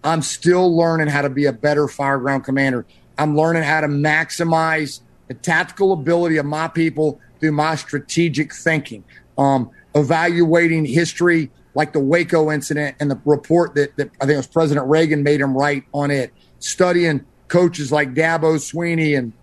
I'm 0.03 0.21
still 0.21 0.75
learning 0.75 1.07
how 1.07 1.23
to 1.23 1.29
be 1.29 1.45
a 1.45 1.53
better 1.53 1.87
fireground 1.87 2.43
commander. 2.43 2.85
I'm 3.17 3.35
learning 3.35 3.63
how 3.63 3.81
to 3.81 3.87
maximize 3.87 5.01
the 5.27 5.33
tactical 5.33 5.91
ability 5.91 6.37
of 6.37 6.45
my 6.45 6.67
people 6.67 7.19
through 7.39 7.51
my 7.51 7.75
strategic 7.75 8.53
thinking. 8.53 9.03
Um, 9.37 9.71
evaluating 9.95 10.85
history 10.85 11.51
like 11.75 11.93
the 11.93 11.99
Waco 11.99 12.51
incident 12.51 12.95
and 12.99 13.09
the 13.09 13.19
report 13.25 13.75
that, 13.75 13.95
that 13.97 14.09
I 14.21 14.25
think 14.25 14.33
it 14.33 14.37
was 14.37 14.47
President 14.47 14.87
Reagan 14.87 15.23
made 15.23 15.41
him 15.41 15.55
write 15.55 15.83
on 15.93 16.11
it. 16.11 16.33
Studying 16.59 17.25
coaches 17.47 17.91
like 17.91 18.13
Dabo 18.13 18.55
Swinney 18.55 19.17
and 19.17 19.33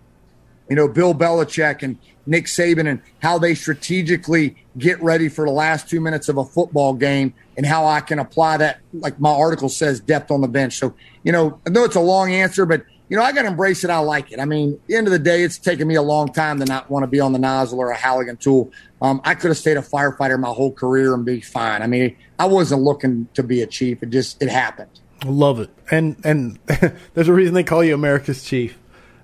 you 0.69 0.75
know, 0.75 0.87
Bill 0.87 1.13
Belichick 1.13 1.83
and 1.83 1.97
Nick 2.25 2.45
Saban 2.45 2.87
and 2.87 3.01
how 3.19 3.37
they 3.37 3.55
strategically 3.55 4.55
get 4.77 5.01
ready 5.01 5.29
for 5.29 5.45
the 5.45 5.51
last 5.51 5.89
two 5.89 6.01
minutes 6.01 6.29
of 6.29 6.37
a 6.37 6.43
football 6.43 6.93
game 6.93 7.33
and 7.55 7.65
how 7.65 7.85
I 7.85 8.01
can 8.01 8.19
apply 8.19 8.57
that, 8.57 8.79
like 8.93 9.19
my 9.19 9.31
article 9.31 9.69
says, 9.69 9.99
depth 9.99 10.29
on 10.29 10.41
the 10.41 10.47
bench. 10.47 10.77
So, 10.77 10.93
you 11.23 11.31
know, 11.31 11.59
I 11.65 11.69
know 11.69 11.85
it's 11.85 11.95
a 11.95 12.01
long 12.01 12.31
answer, 12.31 12.65
but, 12.65 12.83
you 13.09 13.15
know, 13.15 13.23
I 13.23 13.31
got 13.31 13.43
to 13.43 13.47
embrace 13.47 13.83
it. 13.83 13.89
I 13.89 13.99
like 13.99 14.31
it. 14.33 14.39
I 14.39 14.45
mean, 14.45 14.79
the 14.87 14.95
end 14.95 15.07
of 15.07 15.13
the 15.13 15.19
day, 15.19 15.43
it's 15.43 15.57
taken 15.57 15.87
me 15.87 15.95
a 15.95 16.01
long 16.01 16.31
time 16.33 16.59
to 16.59 16.65
not 16.65 16.89
want 16.91 17.03
to 17.03 17.07
be 17.07 17.21
on 17.21 17.31
the 17.31 17.39
nozzle 17.39 17.79
or 17.79 17.91
a 17.91 17.95
Halligan 17.95 18.37
tool. 18.37 18.71
Um, 19.01 19.21
I 19.23 19.33
could 19.33 19.47
have 19.47 19.57
stayed 19.57 19.77
a 19.77 19.81
firefighter 19.81 20.37
my 20.37 20.49
whole 20.49 20.73
career 20.73 21.13
and 21.13 21.25
be 21.25 21.39
fine. 21.39 21.81
I 21.81 21.87
mean, 21.87 22.17
I 22.37 22.45
wasn't 22.45 22.81
looking 22.81 23.29
to 23.35 23.43
be 23.43 23.61
a 23.61 23.67
chief. 23.67 24.03
It 24.03 24.09
just, 24.09 24.41
it 24.41 24.49
happened. 24.49 24.99
Love 25.25 25.59
it. 25.59 25.69
And 25.89 26.17
and 26.23 26.59
there's 27.13 27.27
a 27.27 27.33
reason 27.33 27.53
they 27.53 27.63
call 27.63 27.83
you 27.83 27.93
America's 27.93 28.43
Chief. 28.43 28.77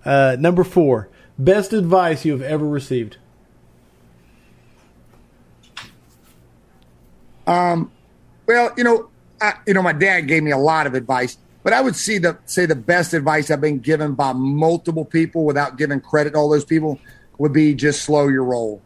Uh, 0.03 0.35
number 0.39 0.63
four. 0.63 1.09
Best 1.38 1.74
advice 1.74 2.26
you 2.26 2.32
have 2.34 2.42
ever 2.42 2.68
received. 2.68 3.18
Um, 7.48 7.92
well, 8.45 8.72
you 8.78 8.84
know, 8.84 9.10
I, 9.42 9.53
you 9.68 9.74
know, 9.74 9.82
my 9.82 9.94
dad 9.94 10.22
gave 10.22 10.44
me 10.44 10.52
a 10.52 10.58
lot 10.58 10.88
of 10.88 10.94
advice, 10.94 11.38
but 11.64 11.74
I 11.74 11.82
would 11.82 11.95
see 11.95 12.18
the 12.18 12.38
say 12.45 12.66
the 12.66 12.76
best 12.76 13.14
advice 13.14 13.52
I've 13.52 13.62
been 13.62 13.80
given 13.80 14.14
by 14.14 14.34
multiple 14.34 15.06
people 15.06 15.45
without 15.45 15.78
giving 15.78 16.00
credit 16.00 16.32
to 16.32 16.38
all 16.38 16.50
those 16.50 16.66
people 16.66 17.00
would 17.38 17.53
be 17.53 17.74
just 17.74 18.03
slow 18.03 18.28
your 18.28 18.44
roll. 18.44 18.82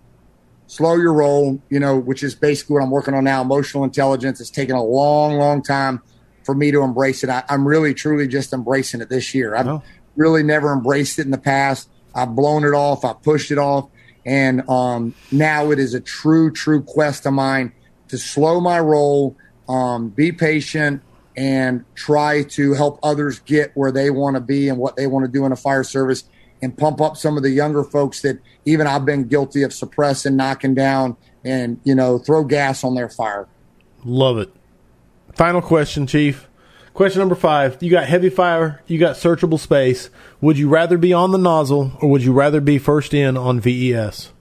Slow 0.67 0.95
your 0.95 1.13
roll, 1.13 1.61
you 1.69 1.79
know, 1.79 1.97
which 1.97 2.23
is 2.23 2.35
basically 2.35 2.75
what 2.75 2.83
I'm 2.83 2.91
working 2.91 3.13
on 3.13 3.23
now. 3.23 3.41
Emotional 3.41 3.83
intelligence. 3.83 4.41
It's 4.41 4.49
taken 4.49 4.75
a 4.75 4.83
long, 4.83 5.37
long 5.37 5.61
time 5.61 6.01
for 6.43 6.53
me 6.53 6.71
to 6.71 6.81
embrace 6.81 7.23
it. 7.23 7.29
I, 7.29 7.43
am 7.49 7.67
really, 7.67 7.93
truly 7.93 8.27
just 8.27 8.51
embracing 8.51 8.99
it 9.01 9.09
this 9.09 9.33
year. 9.33 9.55
I've 9.55 9.67
oh. 9.67 9.83
really 10.15 10.43
never 10.43 10.73
embraced 10.73 11.19
it 11.19 11.25
in 11.25 11.31
the 11.31 11.37
past. 11.37 11.89
I've 12.17 12.35
blown 12.35 12.63
it 12.65 12.73
off. 12.73 13.05
I 13.05 13.13
pushed 13.13 13.51
it 13.51 13.59
off. 13.59 13.89
And 14.25 14.67
um, 14.69 15.13
now 15.31 15.71
it 15.71 15.79
is 15.79 15.93
a 15.93 16.01
true, 16.01 16.51
true 16.51 16.81
quest 16.81 17.25
of 17.25 17.33
mine 17.33 17.71
to 18.09 18.17
slow 18.17 18.59
my 18.59 18.79
roll, 18.79 19.37
um, 19.69 20.09
be 20.09 20.31
patient, 20.31 21.01
and 21.37 21.85
try 21.95 22.43
to 22.43 22.73
help 22.73 22.99
others 23.03 23.39
get 23.39 23.71
where 23.75 23.91
they 23.91 24.09
want 24.09 24.35
to 24.35 24.41
be 24.41 24.67
and 24.67 24.79
what 24.79 24.95
they 24.95 25.05
want 25.05 25.25
to 25.25 25.31
do 25.31 25.45
in 25.45 25.51
a 25.51 25.55
fire 25.55 25.83
service 25.83 26.23
and 26.61 26.75
pump 26.75 26.99
up 26.99 27.15
some 27.15 27.37
of 27.37 27.43
the 27.43 27.51
younger 27.51 27.83
folks 27.83 28.21
that 28.21 28.39
even 28.65 28.87
I've 28.87 29.05
been 29.05 29.27
guilty 29.27 29.61
of 29.61 29.71
suppressing, 29.71 30.35
knocking 30.35 30.73
down, 30.73 31.15
and, 31.45 31.79
you 31.83 31.93
know, 31.93 32.17
throw 32.17 32.43
gas 32.43 32.83
on 32.83 32.95
their 32.95 33.09
fire. 33.09 33.47
Love 34.03 34.39
it. 34.39 34.51
Final 35.35 35.61
question, 35.61 36.07
Chief. 36.07 36.46
Question 36.97 37.19
number 37.19 37.35
five. 37.35 37.77
You 37.79 37.91
got 37.91 38.07
heavy 38.07 38.31
fire, 38.31 38.81
you 38.87 38.97
got 38.97 39.17
searchable 39.17 39.59
space. 39.59 40.09
Would 40.41 40.57
you 40.57 40.67
rather 40.67 40.97
be 40.97 41.13
on 41.13 41.29
the 41.29 41.37
nozzle 41.37 41.91
or 42.01 42.09
would 42.09 42.23
you 42.23 42.33
rather 42.33 42.59
be 42.59 42.79
first 42.79 43.13
in 43.13 43.37
on 43.37 43.59
VES? 43.59 44.31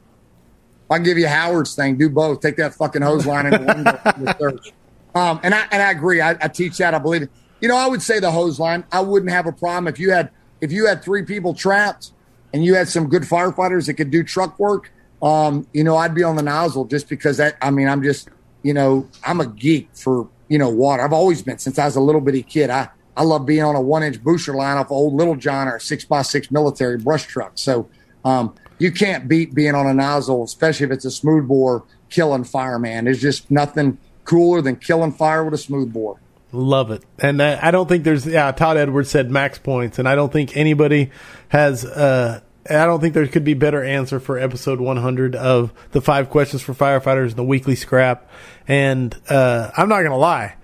I'll 0.90 0.98
give 1.00 1.18
you 1.18 1.28
Howard's 1.28 1.74
thing. 1.74 1.98
Do 1.98 2.08
both. 2.08 2.40
Take 2.40 2.56
that 2.56 2.72
fucking 2.72 3.02
hose 3.02 3.26
line 3.26 3.44
in 3.44 3.52
the 3.52 4.36
search. 4.40 4.72
Um, 5.14 5.38
and 5.42 5.54
I 5.54 5.66
and 5.70 5.82
I 5.82 5.90
agree. 5.90 6.22
I, 6.22 6.30
I, 6.30 6.48
teach 6.48 6.78
that. 6.78 6.94
I 6.94 6.98
believe 6.98 7.24
it. 7.24 7.30
You 7.60 7.68
know, 7.68 7.76
I 7.76 7.88
would 7.88 8.00
say 8.00 8.20
the 8.20 8.30
hose 8.30 8.58
line. 8.58 8.84
I 8.90 9.00
wouldn't 9.00 9.32
have 9.32 9.44
a 9.44 9.52
problem 9.52 9.86
if 9.86 9.98
you 9.98 10.12
had 10.12 10.30
if 10.62 10.72
you 10.72 10.86
had 10.86 11.04
three 11.04 11.24
people 11.24 11.52
trapped 11.52 12.12
and 12.54 12.64
you 12.64 12.74
had 12.74 12.88
some 12.88 13.10
good 13.10 13.24
firefighters 13.24 13.84
that 13.84 13.94
could 13.94 14.10
do 14.10 14.24
truck 14.24 14.58
work. 14.58 14.90
Um, 15.22 15.66
you 15.74 15.84
know, 15.84 15.98
I'd 15.98 16.14
be 16.14 16.22
on 16.22 16.36
the 16.36 16.42
nozzle 16.42 16.86
just 16.86 17.10
because 17.10 17.36
that. 17.36 17.56
I 17.60 17.70
mean, 17.70 17.86
I'm 17.86 18.02
just 18.02 18.30
you 18.62 18.72
know, 18.72 19.06
I'm 19.22 19.42
a 19.42 19.46
geek 19.46 19.90
for 19.92 20.30
you 20.48 20.58
know 20.58 20.68
water. 20.68 21.02
I've 21.02 21.12
always 21.12 21.42
been 21.42 21.58
since 21.58 21.78
I 21.78 21.84
was 21.84 21.96
a 21.96 22.00
little 22.00 22.20
bitty 22.20 22.42
kid. 22.42 22.70
I 22.70 22.88
I 23.16 23.22
love 23.22 23.46
being 23.46 23.62
on 23.62 23.74
a 23.74 23.80
one 23.80 24.02
inch 24.02 24.22
booster 24.22 24.54
line 24.54 24.76
off 24.76 24.90
old 24.90 25.14
Little 25.14 25.36
John 25.36 25.68
or 25.68 25.76
a 25.76 25.80
six 25.80 26.04
by 26.04 26.22
six 26.22 26.50
military 26.50 26.98
brush 26.98 27.24
truck. 27.24 27.52
So 27.54 27.88
um, 28.24 28.54
you 28.78 28.92
can't 28.92 29.26
beat 29.26 29.54
being 29.54 29.74
on 29.74 29.86
a 29.86 29.94
nozzle, 29.94 30.44
especially 30.44 30.86
if 30.86 30.92
it's 30.92 31.04
a 31.04 31.10
smooth 31.10 31.48
bore 31.48 31.84
killing 32.10 32.44
fire, 32.44 32.78
man. 32.78 33.04
There's 33.04 33.20
just 33.20 33.50
nothing 33.50 33.98
cooler 34.24 34.60
than 34.60 34.76
killing 34.76 35.12
fire 35.12 35.44
with 35.44 35.54
a 35.54 35.58
smooth 35.58 35.92
bore. 35.92 36.20
Love 36.52 36.90
it. 36.90 37.04
And 37.18 37.42
I 37.42 37.70
don't 37.70 37.88
think 37.88 38.04
there's, 38.04 38.26
yeah, 38.26 38.50
Todd 38.52 38.76
Edwards 38.76 39.10
said 39.10 39.30
max 39.30 39.58
points, 39.58 39.98
and 39.98 40.08
I 40.08 40.14
don't 40.14 40.32
think 40.32 40.56
anybody 40.56 41.10
has, 41.48 41.84
uh, 41.84 42.40
I 42.70 42.86
don't 42.86 43.00
think 43.00 43.14
there 43.14 43.26
could 43.26 43.44
be 43.44 43.54
better 43.54 43.82
answer 43.82 44.20
for 44.20 44.38
episode 44.38 44.80
100 44.80 45.34
of 45.34 45.72
the 45.92 46.00
five 46.00 46.30
questions 46.30 46.62
for 46.62 46.74
firefighters, 46.74 47.34
the 47.34 47.44
weekly 47.44 47.74
scrap. 47.74 48.30
And 48.68 49.16
uh, 49.28 49.70
I'm 49.76 49.88
not 49.88 50.00
to 50.10 50.16
lie 50.16 50.56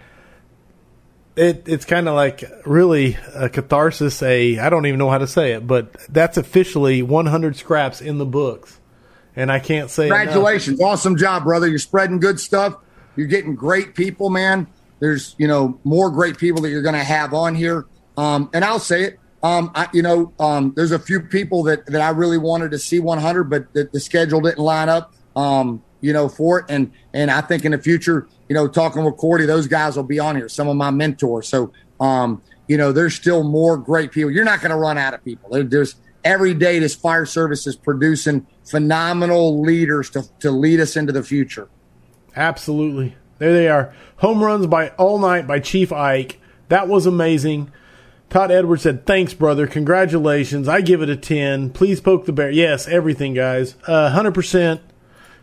it 1.37 1.67
it's 1.67 1.85
kind 1.85 2.09
of 2.09 2.15
like 2.15 2.45
really 2.67 3.17
a 3.35 3.49
catharsis. 3.49 4.23
A 4.23 4.59
I 4.59 4.69
don't 4.71 4.87
even 4.87 4.99
know 4.99 5.11
how 5.11 5.19
to 5.19 5.27
say 5.27 5.53
it, 5.53 5.67
but 5.67 5.93
that's 6.09 6.37
officially 6.37 7.03
100 7.03 7.57
scraps 7.57 8.01
in 8.01 8.19
the 8.19 8.27
books, 8.27 8.79
and 9.35 9.51
I 9.51 9.59
can't 9.59 9.91
say 9.91 10.09
congratulations, 10.09 10.79
enough. 10.79 10.93
awesome 10.93 11.17
job, 11.17 11.45
brother. 11.45 11.69
You're 11.69 11.79
spreading 11.79 12.21
good 12.21 12.39
stuff. 12.39 12.77
You're 13.17 13.29
getting 13.29 13.55
great 13.55 13.95
people, 13.95 14.31
man. 14.31 14.67
There's 15.01 15.35
you 15.39 15.49
know 15.49 15.81
more 15.85 16.11
great 16.11 16.39
people 16.39 16.63
that 16.63 16.71
you're 16.71 16.83
to 16.95 17.05
have 17.05 17.33
on 17.33 17.55
here. 17.55 17.87
Um, 18.17 18.51
and 18.53 18.65
I'll 18.65 18.79
say 18.79 19.05
it. 19.05 19.19
Um, 19.43 19.73
I, 19.75 19.89
you 19.93 20.03
know, 20.03 20.33
um, 20.39 20.73
there's 20.77 20.93
a 20.93 20.99
few 20.99 21.21
people 21.21 21.65
that 21.65 21.87
that 21.87 22.01
I 22.01 22.11
really 22.11 22.39
wanted 22.39 22.71
to 22.73 22.79
see 22.79 23.01
100, 23.01 23.45
but 23.45 23.73
the, 23.73 23.89
the 23.93 24.01
schedule 24.01 24.41
didn't 24.41 24.59
line 24.59 24.89
up. 24.89 25.15
Um, 25.35 25.83
you 26.03 26.13
know, 26.13 26.29
for 26.29 26.59
it. 26.59 26.67
And 26.69 26.93
and 27.15 27.31
I 27.31 27.41
think 27.41 27.65
in 27.65 27.73
the 27.73 27.79
future, 27.79 28.29
you 28.49 28.55
know, 28.55 28.69
talking 28.69 29.03
with 29.05 29.17
Cordy, 29.17 29.47
those 29.47 29.67
guys 29.67 29.97
will 29.97 30.03
be 30.03 30.19
on 30.19 30.37
here. 30.37 30.51
Some 30.51 30.69
of 30.69 30.77
my 30.77 30.91
mentors. 30.91 31.49
So, 31.49 31.73
um, 31.99 32.43
you 32.69 32.77
know, 32.77 32.93
there's 32.93 33.15
still 33.15 33.43
more 33.43 33.79
great 33.79 34.13
people. 34.13 34.31
You're 34.31 34.45
not 34.45 34.61
going 34.61 34.71
to 34.71 34.77
run 34.77 34.99
out 34.99 35.15
of 35.15 35.25
people. 35.25 35.49
There, 35.51 35.63
there's 35.63 35.97
every 36.25 36.53
day 36.53 36.79
this 36.79 36.95
fire 36.95 37.25
service 37.25 37.67
is 37.67 37.77
producing 37.77 38.47
phenomenal 38.65 39.63
leaders 39.63 40.11
to 40.11 40.25
to 40.41 40.51
lead 40.51 40.81
us 40.81 40.97
into 40.97 41.13
the 41.13 41.23
future. 41.23 41.69
Absolutely. 42.37 43.17
There 43.39 43.53
they 43.53 43.69
are. 43.69 43.95
Home 44.17 44.43
runs 44.43 44.67
by 44.67 44.91
all 44.91 45.19
night 45.19 45.47
by 45.47 45.61
Chief 45.61 45.93
Ike. 45.93 46.41
That 46.69 46.89
was 46.89 47.07
amazing. 47.07 47.73
Todd 48.33 48.51
Edwards 48.51 48.83
said, 48.83 49.05
"Thanks, 49.05 49.35
brother. 49.35 49.67
Congratulations. 49.67 50.67
I 50.67 50.81
give 50.81 51.03
it 51.03 51.11
a 51.11 51.17
ten. 51.17 51.69
Please 51.69 52.01
poke 52.01 52.25
the 52.25 52.33
bear. 52.33 52.51
Yes, 52.51 52.89
everything, 52.89 53.35
guys. 53.35 53.77
Uh, 53.87 54.09
hundred 54.09 54.33
percent. 54.33 54.81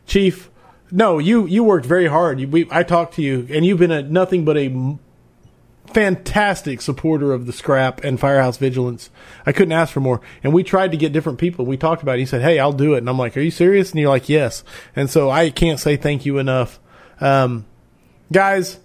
Chief, 0.08 0.50
no, 0.90 1.19
you 1.19 1.45
you 1.45 1.64
worked 1.64 1.85
very 1.85 2.08
hard. 2.08 2.40
You, 2.40 2.48
we, 2.48 2.68
I 2.72 2.82
talked 2.82 3.14
to 3.14 3.22
you, 3.22 3.48
and 3.51 3.64
you've 3.64 3.77
been 3.77 3.92
a 3.92 4.01
nothing 4.01 4.43
but 4.43 4.58
a 4.58 4.98
fantastic 5.93 6.82
supporter 6.82 7.32
of 7.32 7.45
the 7.45 7.53
scrap 7.53 8.03
and 8.03 8.19
firehouse 8.19 8.58
vigilance. 8.58 9.11
I 9.45 9.51
couldn't 9.51 9.72
ask 9.72 9.93
for 9.93 10.00
more. 10.00 10.19
And 10.43 10.51
we 10.51 10.64
tried 10.64 10.90
to 10.90 10.98
get 10.98 11.14
different 11.14 11.38
people. 11.38 11.68
We 11.68 11.77
talked 11.77 12.01
about 12.01 12.16
it. 12.16 12.22
He 12.22 12.26
said, 12.26 12.42
"Hey, 12.42 12.58
I'll 12.58 12.74
do 12.74 12.95
it." 12.95 13.00
And 13.00 13.09
I'm 13.09 13.19
like, 13.19 13.38
"Are 13.38 13.42
you 13.42 13.51
serious?" 13.51 13.92
And 13.92 14.00
you're 14.00 14.09
like, 14.09 14.30
"Yes." 14.30 14.64
And 14.95 15.11
so 15.11 15.30
I 15.30 15.51
can't 15.51 15.80
say 15.80 15.95
thank 15.95 16.26
you 16.26 16.40
enough, 16.40 16.80
um, 17.22 17.68
guys. 18.32 18.80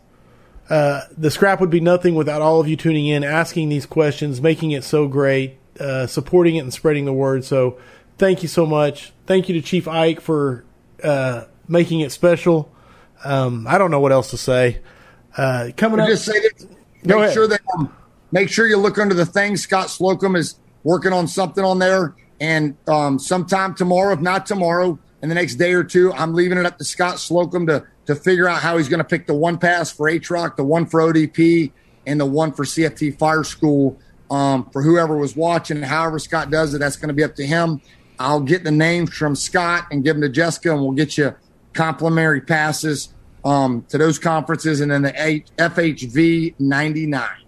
Uh, 0.71 1.03
the 1.17 1.31
scrap 1.31 1.61
would 1.61 1.71
be 1.71 1.81
nothing 1.81 2.15
without 2.15 2.41
all 2.41 2.61
of 2.61 2.69
you 2.69 2.77
tuning 2.77 3.07
in, 3.07 3.23
asking 3.23 3.69
these 3.69 3.87
questions, 3.87 4.41
making 4.41 4.71
it 4.71 4.83
so 4.83 5.07
great, 5.07 5.59
uh, 5.79 6.07
supporting 6.07 6.57
it, 6.57 6.61
and 6.61 6.73
spreading 6.73 7.05
the 7.05 7.13
word. 7.13 7.45
So, 7.45 7.79
thank 8.19 8.43
you 8.43 8.49
so 8.49 8.65
much. 8.65 9.13
Thank 9.27 9.49
you 9.49 9.55
to 9.61 9.63
Chief 9.63 9.87
Ike 9.87 10.21
for 10.21 10.65
uh, 11.03 11.45
making 11.69 12.01
it 12.01 12.13
special. 12.13 12.73
Um, 13.25 13.67
I 13.67 13.79
don't 13.79 13.91
know 13.91 14.01
what 14.01 14.13
else 14.13 14.31
to 14.31 14.39
say. 14.39 14.81
Uh, 15.37 15.71
coming 15.77 16.01
up, 16.01 16.09
just 16.09 16.25
say 16.25 16.41
this. 16.41 16.67
Make 17.03 17.17
ahead. 17.17 17.35
sure 17.35 17.49
that 17.49 17.61
um, 17.77 17.95
make 18.33 18.49
sure 18.49 18.67
you 18.67 18.79
look 18.79 18.99
under 18.99 19.15
the 19.15 19.27
thing. 19.27 19.57
Scott 19.57 19.91
Slocum 19.91 20.37
is 20.37 20.57
working 20.85 21.13
on 21.13 21.27
something 21.27 21.65
on 21.65 21.79
there, 21.79 22.15
and 22.41 22.77
um, 22.89 23.19
sometime 23.19 23.75
tomorrow, 23.75 24.13
if 24.13 24.21
not 24.21 24.47
tomorrow, 24.47 24.99
in 25.25 25.31
the 25.31 25.35
next 25.35 25.55
day 25.55 25.73
or 25.73 25.83
two, 25.83 26.13
I'm 26.13 26.35
leaving 26.35 26.59
it 26.59 26.67
up 26.67 26.77
to 26.77 26.85
Scott 26.85 27.19
Slocum 27.19 27.67
to 27.69 27.87
to 28.05 28.15
figure 28.15 28.47
out 28.47 28.61
how 28.61 28.77
he's 28.77 28.91
going 28.91 28.99
to 28.99 29.05
pick 29.05 29.27
the 29.27 29.33
one 29.33 29.57
pass 29.57 29.91
for 29.91 30.11
HROC, 30.11 30.57
the 30.57 30.65
one 30.65 30.85
for 30.85 31.01
ODP, 31.01 31.73
and 32.07 32.21
the 32.21 32.27
one 32.27 32.53
for 32.53 32.67
CFT 32.67 33.19
Fire 33.19 33.43
School. 33.43 33.99
Um, 34.31 34.69
for 34.71 34.83
whoever 34.83 35.17
was 35.17 35.35
watching, 35.35 35.81
however 35.81 36.19
Scott 36.19 36.51
does 36.51 36.75
it, 36.75 36.79
that's 36.79 36.97
going 36.97 37.09
to 37.09 37.15
be 37.15 37.25
up 37.25 37.37
to 37.37 37.47
him. 37.47 37.81
I'll 38.19 38.41
get 38.41 38.65
the 38.65 38.71
names 38.71 39.15
from 39.15 39.35
Scott 39.35 39.87
and 39.91 40.05
give 40.05 40.17
them 40.17 40.21
to 40.21 40.29
Jessica, 40.29 40.73
and 40.73 40.83
we'll 40.83 40.93
get 40.93 41.17
you 41.17 41.35
complimentary 41.73 42.43
passes 42.43 43.15
um, 43.47 43.87
to 43.89 43.97
those 43.97 44.19
conferences, 44.19 44.83
and 44.83 44.91
then 44.91 45.03
the 45.03 45.13
FHV 45.13 46.57
99. 46.59 47.44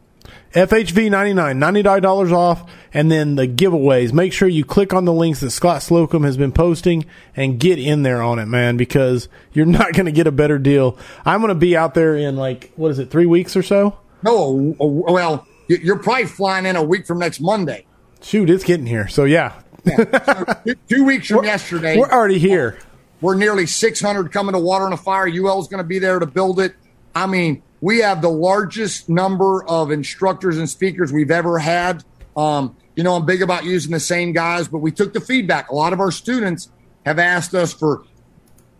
FHV 0.56 1.10
99, 1.10 1.60
$99 1.60 2.32
off, 2.32 2.70
and 2.94 3.12
then 3.12 3.34
the 3.34 3.46
giveaways. 3.46 4.14
Make 4.14 4.32
sure 4.32 4.48
you 4.48 4.64
click 4.64 4.94
on 4.94 5.04
the 5.04 5.12
links 5.12 5.40
that 5.40 5.50
Scott 5.50 5.82
Slocum 5.82 6.22
has 6.22 6.38
been 6.38 6.50
posting 6.50 7.04
and 7.36 7.60
get 7.60 7.78
in 7.78 8.04
there 8.04 8.22
on 8.22 8.38
it, 8.38 8.46
man, 8.46 8.78
because 8.78 9.28
you're 9.52 9.66
not 9.66 9.92
going 9.92 10.06
to 10.06 10.12
get 10.12 10.26
a 10.26 10.32
better 10.32 10.58
deal. 10.58 10.98
I'm 11.26 11.40
going 11.40 11.50
to 11.50 11.54
be 11.54 11.76
out 11.76 11.92
there 11.92 12.16
in 12.16 12.36
like, 12.36 12.72
what 12.74 12.90
is 12.90 12.98
it, 12.98 13.10
three 13.10 13.26
weeks 13.26 13.54
or 13.54 13.62
so? 13.62 13.98
No, 14.22 14.74
well, 14.78 15.46
you're 15.68 15.98
probably 15.98 16.24
flying 16.24 16.64
in 16.64 16.74
a 16.74 16.82
week 16.82 17.06
from 17.06 17.18
next 17.18 17.38
Monday. 17.38 17.84
Shoot, 18.22 18.48
it's 18.48 18.64
getting 18.64 18.86
here. 18.86 19.08
So, 19.08 19.24
yeah, 19.24 19.60
so 19.86 20.74
two 20.88 21.04
weeks 21.04 21.28
from 21.28 21.38
we're, 21.38 21.44
yesterday. 21.44 21.98
We're 21.98 22.10
already 22.10 22.38
here. 22.38 22.78
We're 23.20 23.34
nearly 23.34 23.66
600 23.66 24.32
coming 24.32 24.54
to 24.54 24.58
Water 24.58 24.86
on 24.86 24.90
the 24.92 24.96
Fire. 24.96 25.28
UL 25.28 25.60
is 25.60 25.68
going 25.68 25.82
to 25.82 25.88
be 25.88 25.98
there 25.98 26.18
to 26.18 26.26
build 26.26 26.60
it. 26.60 26.74
I 27.14 27.26
mean, 27.26 27.62
we 27.80 27.98
have 27.98 28.22
the 28.22 28.30
largest 28.30 29.08
number 29.08 29.64
of 29.64 29.90
instructors 29.90 30.58
and 30.58 30.68
speakers 30.68 31.12
we've 31.12 31.30
ever 31.30 31.58
had. 31.58 32.04
Um, 32.36 32.76
you 32.94 33.02
know, 33.02 33.14
I'm 33.14 33.26
big 33.26 33.42
about 33.42 33.64
using 33.64 33.92
the 33.92 34.00
same 34.00 34.32
guys, 34.32 34.68
but 34.68 34.78
we 34.78 34.90
took 34.90 35.12
the 35.12 35.20
feedback. 35.20 35.70
A 35.70 35.74
lot 35.74 35.92
of 35.92 36.00
our 36.00 36.10
students 36.10 36.70
have 37.04 37.18
asked 37.18 37.54
us 37.54 37.72
for 37.72 38.04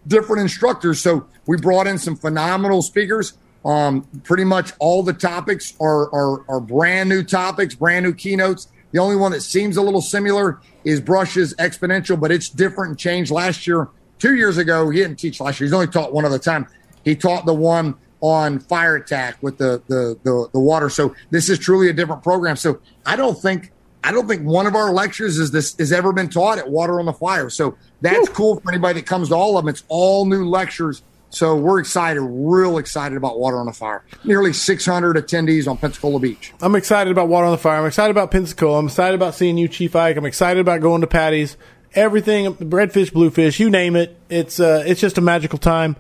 different 0.06 0.42
instructors. 0.42 1.00
So 1.00 1.26
we 1.46 1.56
brought 1.56 1.86
in 1.86 1.98
some 1.98 2.16
phenomenal 2.16 2.82
speakers. 2.82 3.34
Um, 3.64 4.02
pretty 4.22 4.44
much 4.44 4.72
all 4.78 5.02
the 5.02 5.12
topics 5.12 5.74
are, 5.80 6.12
are, 6.14 6.44
are 6.48 6.60
brand 6.60 7.08
new 7.08 7.22
topics, 7.22 7.74
brand 7.74 8.04
new 8.04 8.14
keynotes. 8.14 8.68
The 8.92 9.00
only 9.00 9.16
one 9.16 9.32
that 9.32 9.42
seems 9.42 9.76
a 9.76 9.82
little 9.82 10.00
similar 10.00 10.60
is 10.84 11.00
Brush's 11.00 11.54
exponential, 11.56 12.18
but 12.18 12.30
it's 12.30 12.48
different 12.48 12.90
and 12.90 12.98
changed 12.98 13.30
last 13.30 13.66
year. 13.66 13.88
Two 14.18 14.36
years 14.36 14.56
ago, 14.56 14.88
he 14.88 15.00
didn't 15.00 15.16
teach 15.16 15.40
last 15.40 15.60
year. 15.60 15.66
He's 15.66 15.74
only 15.74 15.88
taught 15.88 16.14
one 16.14 16.24
other 16.24 16.38
time. 16.38 16.66
He 17.04 17.14
taught 17.14 17.44
the 17.44 17.52
one 17.52 17.96
on 18.26 18.58
fire 18.58 18.96
attack 18.96 19.36
with 19.40 19.58
the, 19.58 19.82
the, 19.86 20.18
the, 20.24 20.48
the 20.52 20.60
water. 20.60 20.88
So 20.88 21.14
this 21.30 21.48
is 21.48 21.58
truly 21.58 21.88
a 21.88 21.92
different 21.92 22.22
program. 22.22 22.56
So 22.56 22.80
I 23.04 23.16
don't 23.16 23.40
think 23.40 23.72
I 24.02 24.12
don't 24.12 24.28
think 24.28 24.42
one 24.42 24.66
of 24.66 24.76
our 24.76 24.92
lectures 24.92 25.36
is 25.36 25.50
this 25.50 25.76
has 25.78 25.90
ever 25.92 26.12
been 26.12 26.28
taught 26.28 26.58
at 26.58 26.70
Water 26.70 27.00
on 27.00 27.06
the 27.06 27.12
Fire. 27.12 27.50
So 27.50 27.76
that's 28.00 28.28
cool 28.28 28.60
for 28.60 28.70
anybody 28.70 29.00
that 29.00 29.06
comes 29.06 29.30
to 29.30 29.34
all 29.34 29.58
of 29.58 29.64
them. 29.64 29.68
It's 29.68 29.82
all 29.88 30.26
new 30.26 30.44
lectures. 30.44 31.02
So 31.30 31.56
we're 31.56 31.80
excited, 31.80 32.20
real 32.22 32.78
excited 32.78 33.16
about 33.16 33.40
Water 33.40 33.58
on 33.58 33.66
the 33.66 33.72
Fire. 33.72 34.04
Nearly 34.22 34.52
600 34.52 35.16
attendees 35.16 35.68
on 35.68 35.76
Pensacola 35.76 36.20
Beach. 36.20 36.52
I'm 36.62 36.76
excited 36.76 37.10
about 37.10 37.28
Water 37.28 37.46
on 37.46 37.50
the 37.50 37.58
Fire. 37.58 37.80
I'm 37.80 37.86
excited 37.86 38.12
about 38.12 38.30
Pensacola. 38.30 38.78
I'm 38.78 38.86
excited 38.86 39.16
about 39.16 39.34
seeing 39.34 39.58
you, 39.58 39.66
Chief 39.66 39.96
Ike. 39.96 40.16
I'm 40.16 40.24
excited 40.24 40.60
about 40.60 40.80
going 40.80 41.00
to 41.00 41.08
Patty's. 41.08 41.56
Everything, 41.92 42.44
the 42.44 42.64
redfish, 42.64 43.12
bluefish, 43.12 43.58
you 43.58 43.70
name 43.70 43.96
it. 43.96 44.16
It's 44.28 44.60
uh, 44.60 44.84
it's 44.86 45.00
just 45.00 45.18
a 45.18 45.22
magical 45.22 45.58
time. 45.58 45.96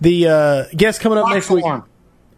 The 0.00 0.28
uh, 0.28 0.64
guest 0.76 1.00
coming 1.00 1.18
up 1.18 1.24
Box 1.24 1.34
next 1.34 1.50
week, 1.50 1.64
alarm. 1.64 1.84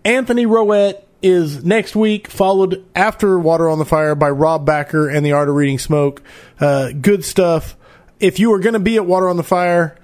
Anthony 0.05 0.47
Rowett 0.47 1.07
is 1.23 1.65
next 1.65 1.95
week, 1.95 2.29
followed 2.29 2.85
after 2.95 3.39
Water 3.39 3.69
on 3.69 3.79
the 3.79 3.85
Fire 3.85 4.15
by 4.15 4.31
Rob 4.31 4.65
Backer 4.65 5.09
and 5.09 5.25
the 5.25 5.33
Art 5.33 5.49
of 5.49 5.55
Reading 5.55 5.79
Smoke. 5.79 6.23
Uh, 6.59 6.93
good 6.93 7.25
stuff. 7.25 7.77
If 8.19 8.39
you 8.39 8.53
are 8.53 8.59
going 8.59 8.75
to 8.75 8.81
be 8.81 8.97
at 8.97 9.07
Water 9.07 9.29
on 9.29 9.37
the 9.37 9.43
Fire, 9.43 9.99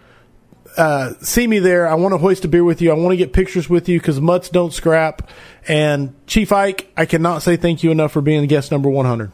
uh, 0.76 1.14
see 1.20 1.46
me 1.46 1.58
there. 1.58 1.88
I 1.88 1.94
want 1.94 2.12
to 2.12 2.18
hoist 2.18 2.44
a 2.44 2.48
beer 2.48 2.64
with 2.64 2.82
you. 2.82 2.90
I 2.90 2.94
want 2.94 3.12
to 3.12 3.16
get 3.16 3.32
pictures 3.32 3.68
with 3.68 3.88
you 3.88 3.98
because 3.98 4.20
mutts 4.20 4.50
don't 4.50 4.72
scrap. 4.72 5.30
And 5.66 6.14
Chief 6.26 6.52
Ike, 6.52 6.92
I 6.96 7.06
cannot 7.06 7.42
say 7.42 7.56
thank 7.56 7.82
you 7.82 7.90
enough 7.90 8.12
for 8.12 8.20
being 8.20 8.42
the 8.42 8.46
guest 8.46 8.70
number 8.70 8.90
100. 8.90 9.32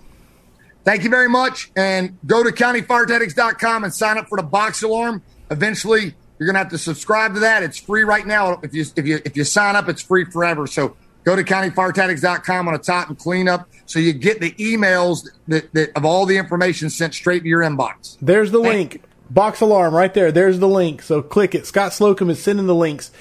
Thank 0.84 1.04
you 1.04 1.10
very 1.10 1.28
much. 1.28 1.70
And 1.76 2.18
go 2.26 2.42
to 2.42 2.50
countyfiretactics.com 2.50 3.84
and 3.84 3.94
sign 3.94 4.18
up 4.18 4.28
for 4.28 4.36
the 4.36 4.44
box 4.44 4.82
alarm. 4.82 5.22
Eventually, 5.50 6.14
you're 6.42 6.52
going 6.52 6.54
to 6.54 6.60
have 6.60 6.70
to 6.70 6.78
subscribe 6.78 7.34
to 7.34 7.40
that. 7.40 7.62
It's 7.62 7.78
free 7.78 8.02
right 8.02 8.26
now. 8.26 8.58
If 8.62 8.74
you 8.74 8.84
if 8.96 9.06
you 9.06 9.20
if 9.24 9.36
you 9.36 9.44
sign 9.44 9.76
up, 9.76 9.88
it's 9.88 10.02
free 10.02 10.24
forever. 10.24 10.66
So 10.66 10.96
go 11.24 11.36
to 11.36 11.44
countyfiretactics.com 11.44 12.66
on 12.66 12.74
the 12.74 12.80
top 12.80 13.08
and 13.08 13.16
clean 13.16 13.48
up 13.48 13.68
so 13.86 14.00
you 14.00 14.12
get 14.12 14.40
the 14.40 14.50
emails 14.52 15.28
that, 15.46 15.72
that 15.72 15.96
of 15.96 16.04
all 16.04 16.26
the 16.26 16.36
information 16.36 16.90
sent 16.90 17.14
straight 17.14 17.44
to 17.44 17.48
your 17.48 17.60
inbox. 17.60 18.16
There's 18.20 18.50
the 18.50 18.60
Thank 18.60 18.94
link. 18.94 19.04
Box 19.30 19.60
alarm 19.60 19.94
right 19.94 20.12
there. 20.12 20.32
There's 20.32 20.58
the 20.58 20.68
link. 20.68 21.00
So 21.02 21.22
click 21.22 21.54
it. 21.54 21.64
Scott 21.66 21.92
Slocum 21.92 22.28
is 22.28 22.42
sending 22.42 22.66
the 22.66 22.74
links. 22.74 23.12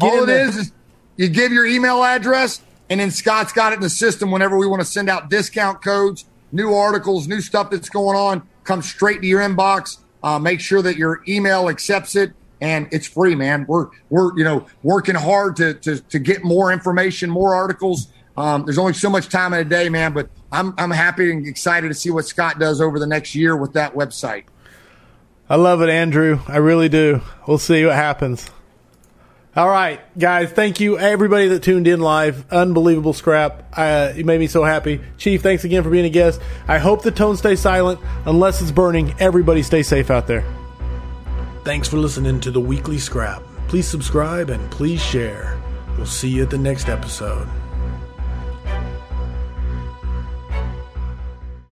Get 0.00 0.10
All 0.10 0.16
in 0.18 0.22
it 0.24 0.26
there. 0.26 0.48
is 0.48 0.56
is 0.56 0.72
you 1.16 1.28
give 1.28 1.52
your 1.52 1.66
email 1.66 2.02
address, 2.02 2.62
and 2.88 2.98
then 2.98 3.10
Scott's 3.10 3.52
got 3.52 3.72
it 3.72 3.76
in 3.76 3.82
the 3.82 3.90
system. 3.90 4.30
Whenever 4.30 4.56
we 4.56 4.66
want 4.66 4.80
to 4.80 4.86
send 4.86 5.10
out 5.10 5.28
discount 5.28 5.82
codes, 5.82 6.24
new 6.50 6.72
articles, 6.72 7.28
new 7.28 7.42
stuff 7.42 7.70
that's 7.70 7.90
going 7.90 8.16
on, 8.16 8.48
comes 8.64 8.88
straight 8.88 9.20
to 9.20 9.26
your 9.26 9.40
inbox. 9.40 9.98
Uh, 10.22 10.38
make 10.38 10.60
sure 10.60 10.82
that 10.82 10.96
your 10.96 11.22
email 11.28 11.68
accepts 11.68 12.16
it, 12.16 12.32
and 12.60 12.88
it's 12.90 13.06
free, 13.06 13.34
man. 13.34 13.64
We're 13.68 13.88
we're 14.08 14.36
you 14.36 14.44
know 14.44 14.66
working 14.82 15.14
hard 15.14 15.56
to 15.56 15.74
to 15.74 16.00
to 16.00 16.18
get 16.18 16.44
more 16.44 16.72
information, 16.72 17.30
more 17.30 17.54
articles. 17.54 18.08
Um, 18.36 18.64
there's 18.64 18.78
only 18.78 18.94
so 18.94 19.10
much 19.10 19.28
time 19.28 19.52
in 19.52 19.60
a 19.60 19.64
day, 19.64 19.88
man. 19.88 20.12
But 20.12 20.28
I'm 20.52 20.74
I'm 20.78 20.90
happy 20.90 21.30
and 21.30 21.46
excited 21.46 21.88
to 21.88 21.94
see 21.94 22.10
what 22.10 22.26
Scott 22.26 22.58
does 22.58 22.80
over 22.80 22.98
the 22.98 23.06
next 23.06 23.34
year 23.34 23.56
with 23.56 23.72
that 23.74 23.94
website. 23.94 24.44
I 25.48 25.56
love 25.56 25.82
it, 25.82 25.88
Andrew. 25.88 26.40
I 26.46 26.58
really 26.58 26.88
do. 26.88 27.22
We'll 27.46 27.58
see 27.58 27.84
what 27.84 27.96
happens. 27.96 28.48
All 29.56 29.68
right, 29.68 30.00
guys. 30.16 30.52
Thank 30.52 30.78
you, 30.78 30.96
everybody 30.96 31.48
that 31.48 31.64
tuned 31.64 31.88
in 31.88 31.98
live. 31.98 32.50
Unbelievable 32.52 33.12
scrap. 33.12 33.64
Uh, 33.76 34.12
you 34.14 34.24
made 34.24 34.38
me 34.38 34.46
so 34.46 34.62
happy. 34.62 35.00
Chief, 35.18 35.42
thanks 35.42 35.64
again 35.64 35.82
for 35.82 35.90
being 35.90 36.04
a 36.04 36.10
guest. 36.10 36.40
I 36.68 36.78
hope 36.78 37.02
the 37.02 37.10
tone 37.10 37.36
stays 37.36 37.58
silent 37.58 37.98
unless 38.26 38.62
it's 38.62 38.70
burning. 38.70 39.12
Everybody 39.18 39.64
stay 39.64 39.82
safe 39.82 40.08
out 40.08 40.28
there. 40.28 40.44
Thanks 41.70 41.86
for 41.86 41.98
listening 41.98 42.40
to 42.40 42.50
the 42.50 42.60
weekly 42.60 42.98
scrap. 42.98 43.44
Please 43.68 43.86
subscribe 43.86 44.50
and 44.50 44.68
please 44.72 45.00
share. 45.00 45.62
We'll 45.96 46.04
see 46.04 46.28
you 46.28 46.42
at 46.42 46.50
the 46.50 46.58
next 46.58 46.88
episode. 46.88 47.46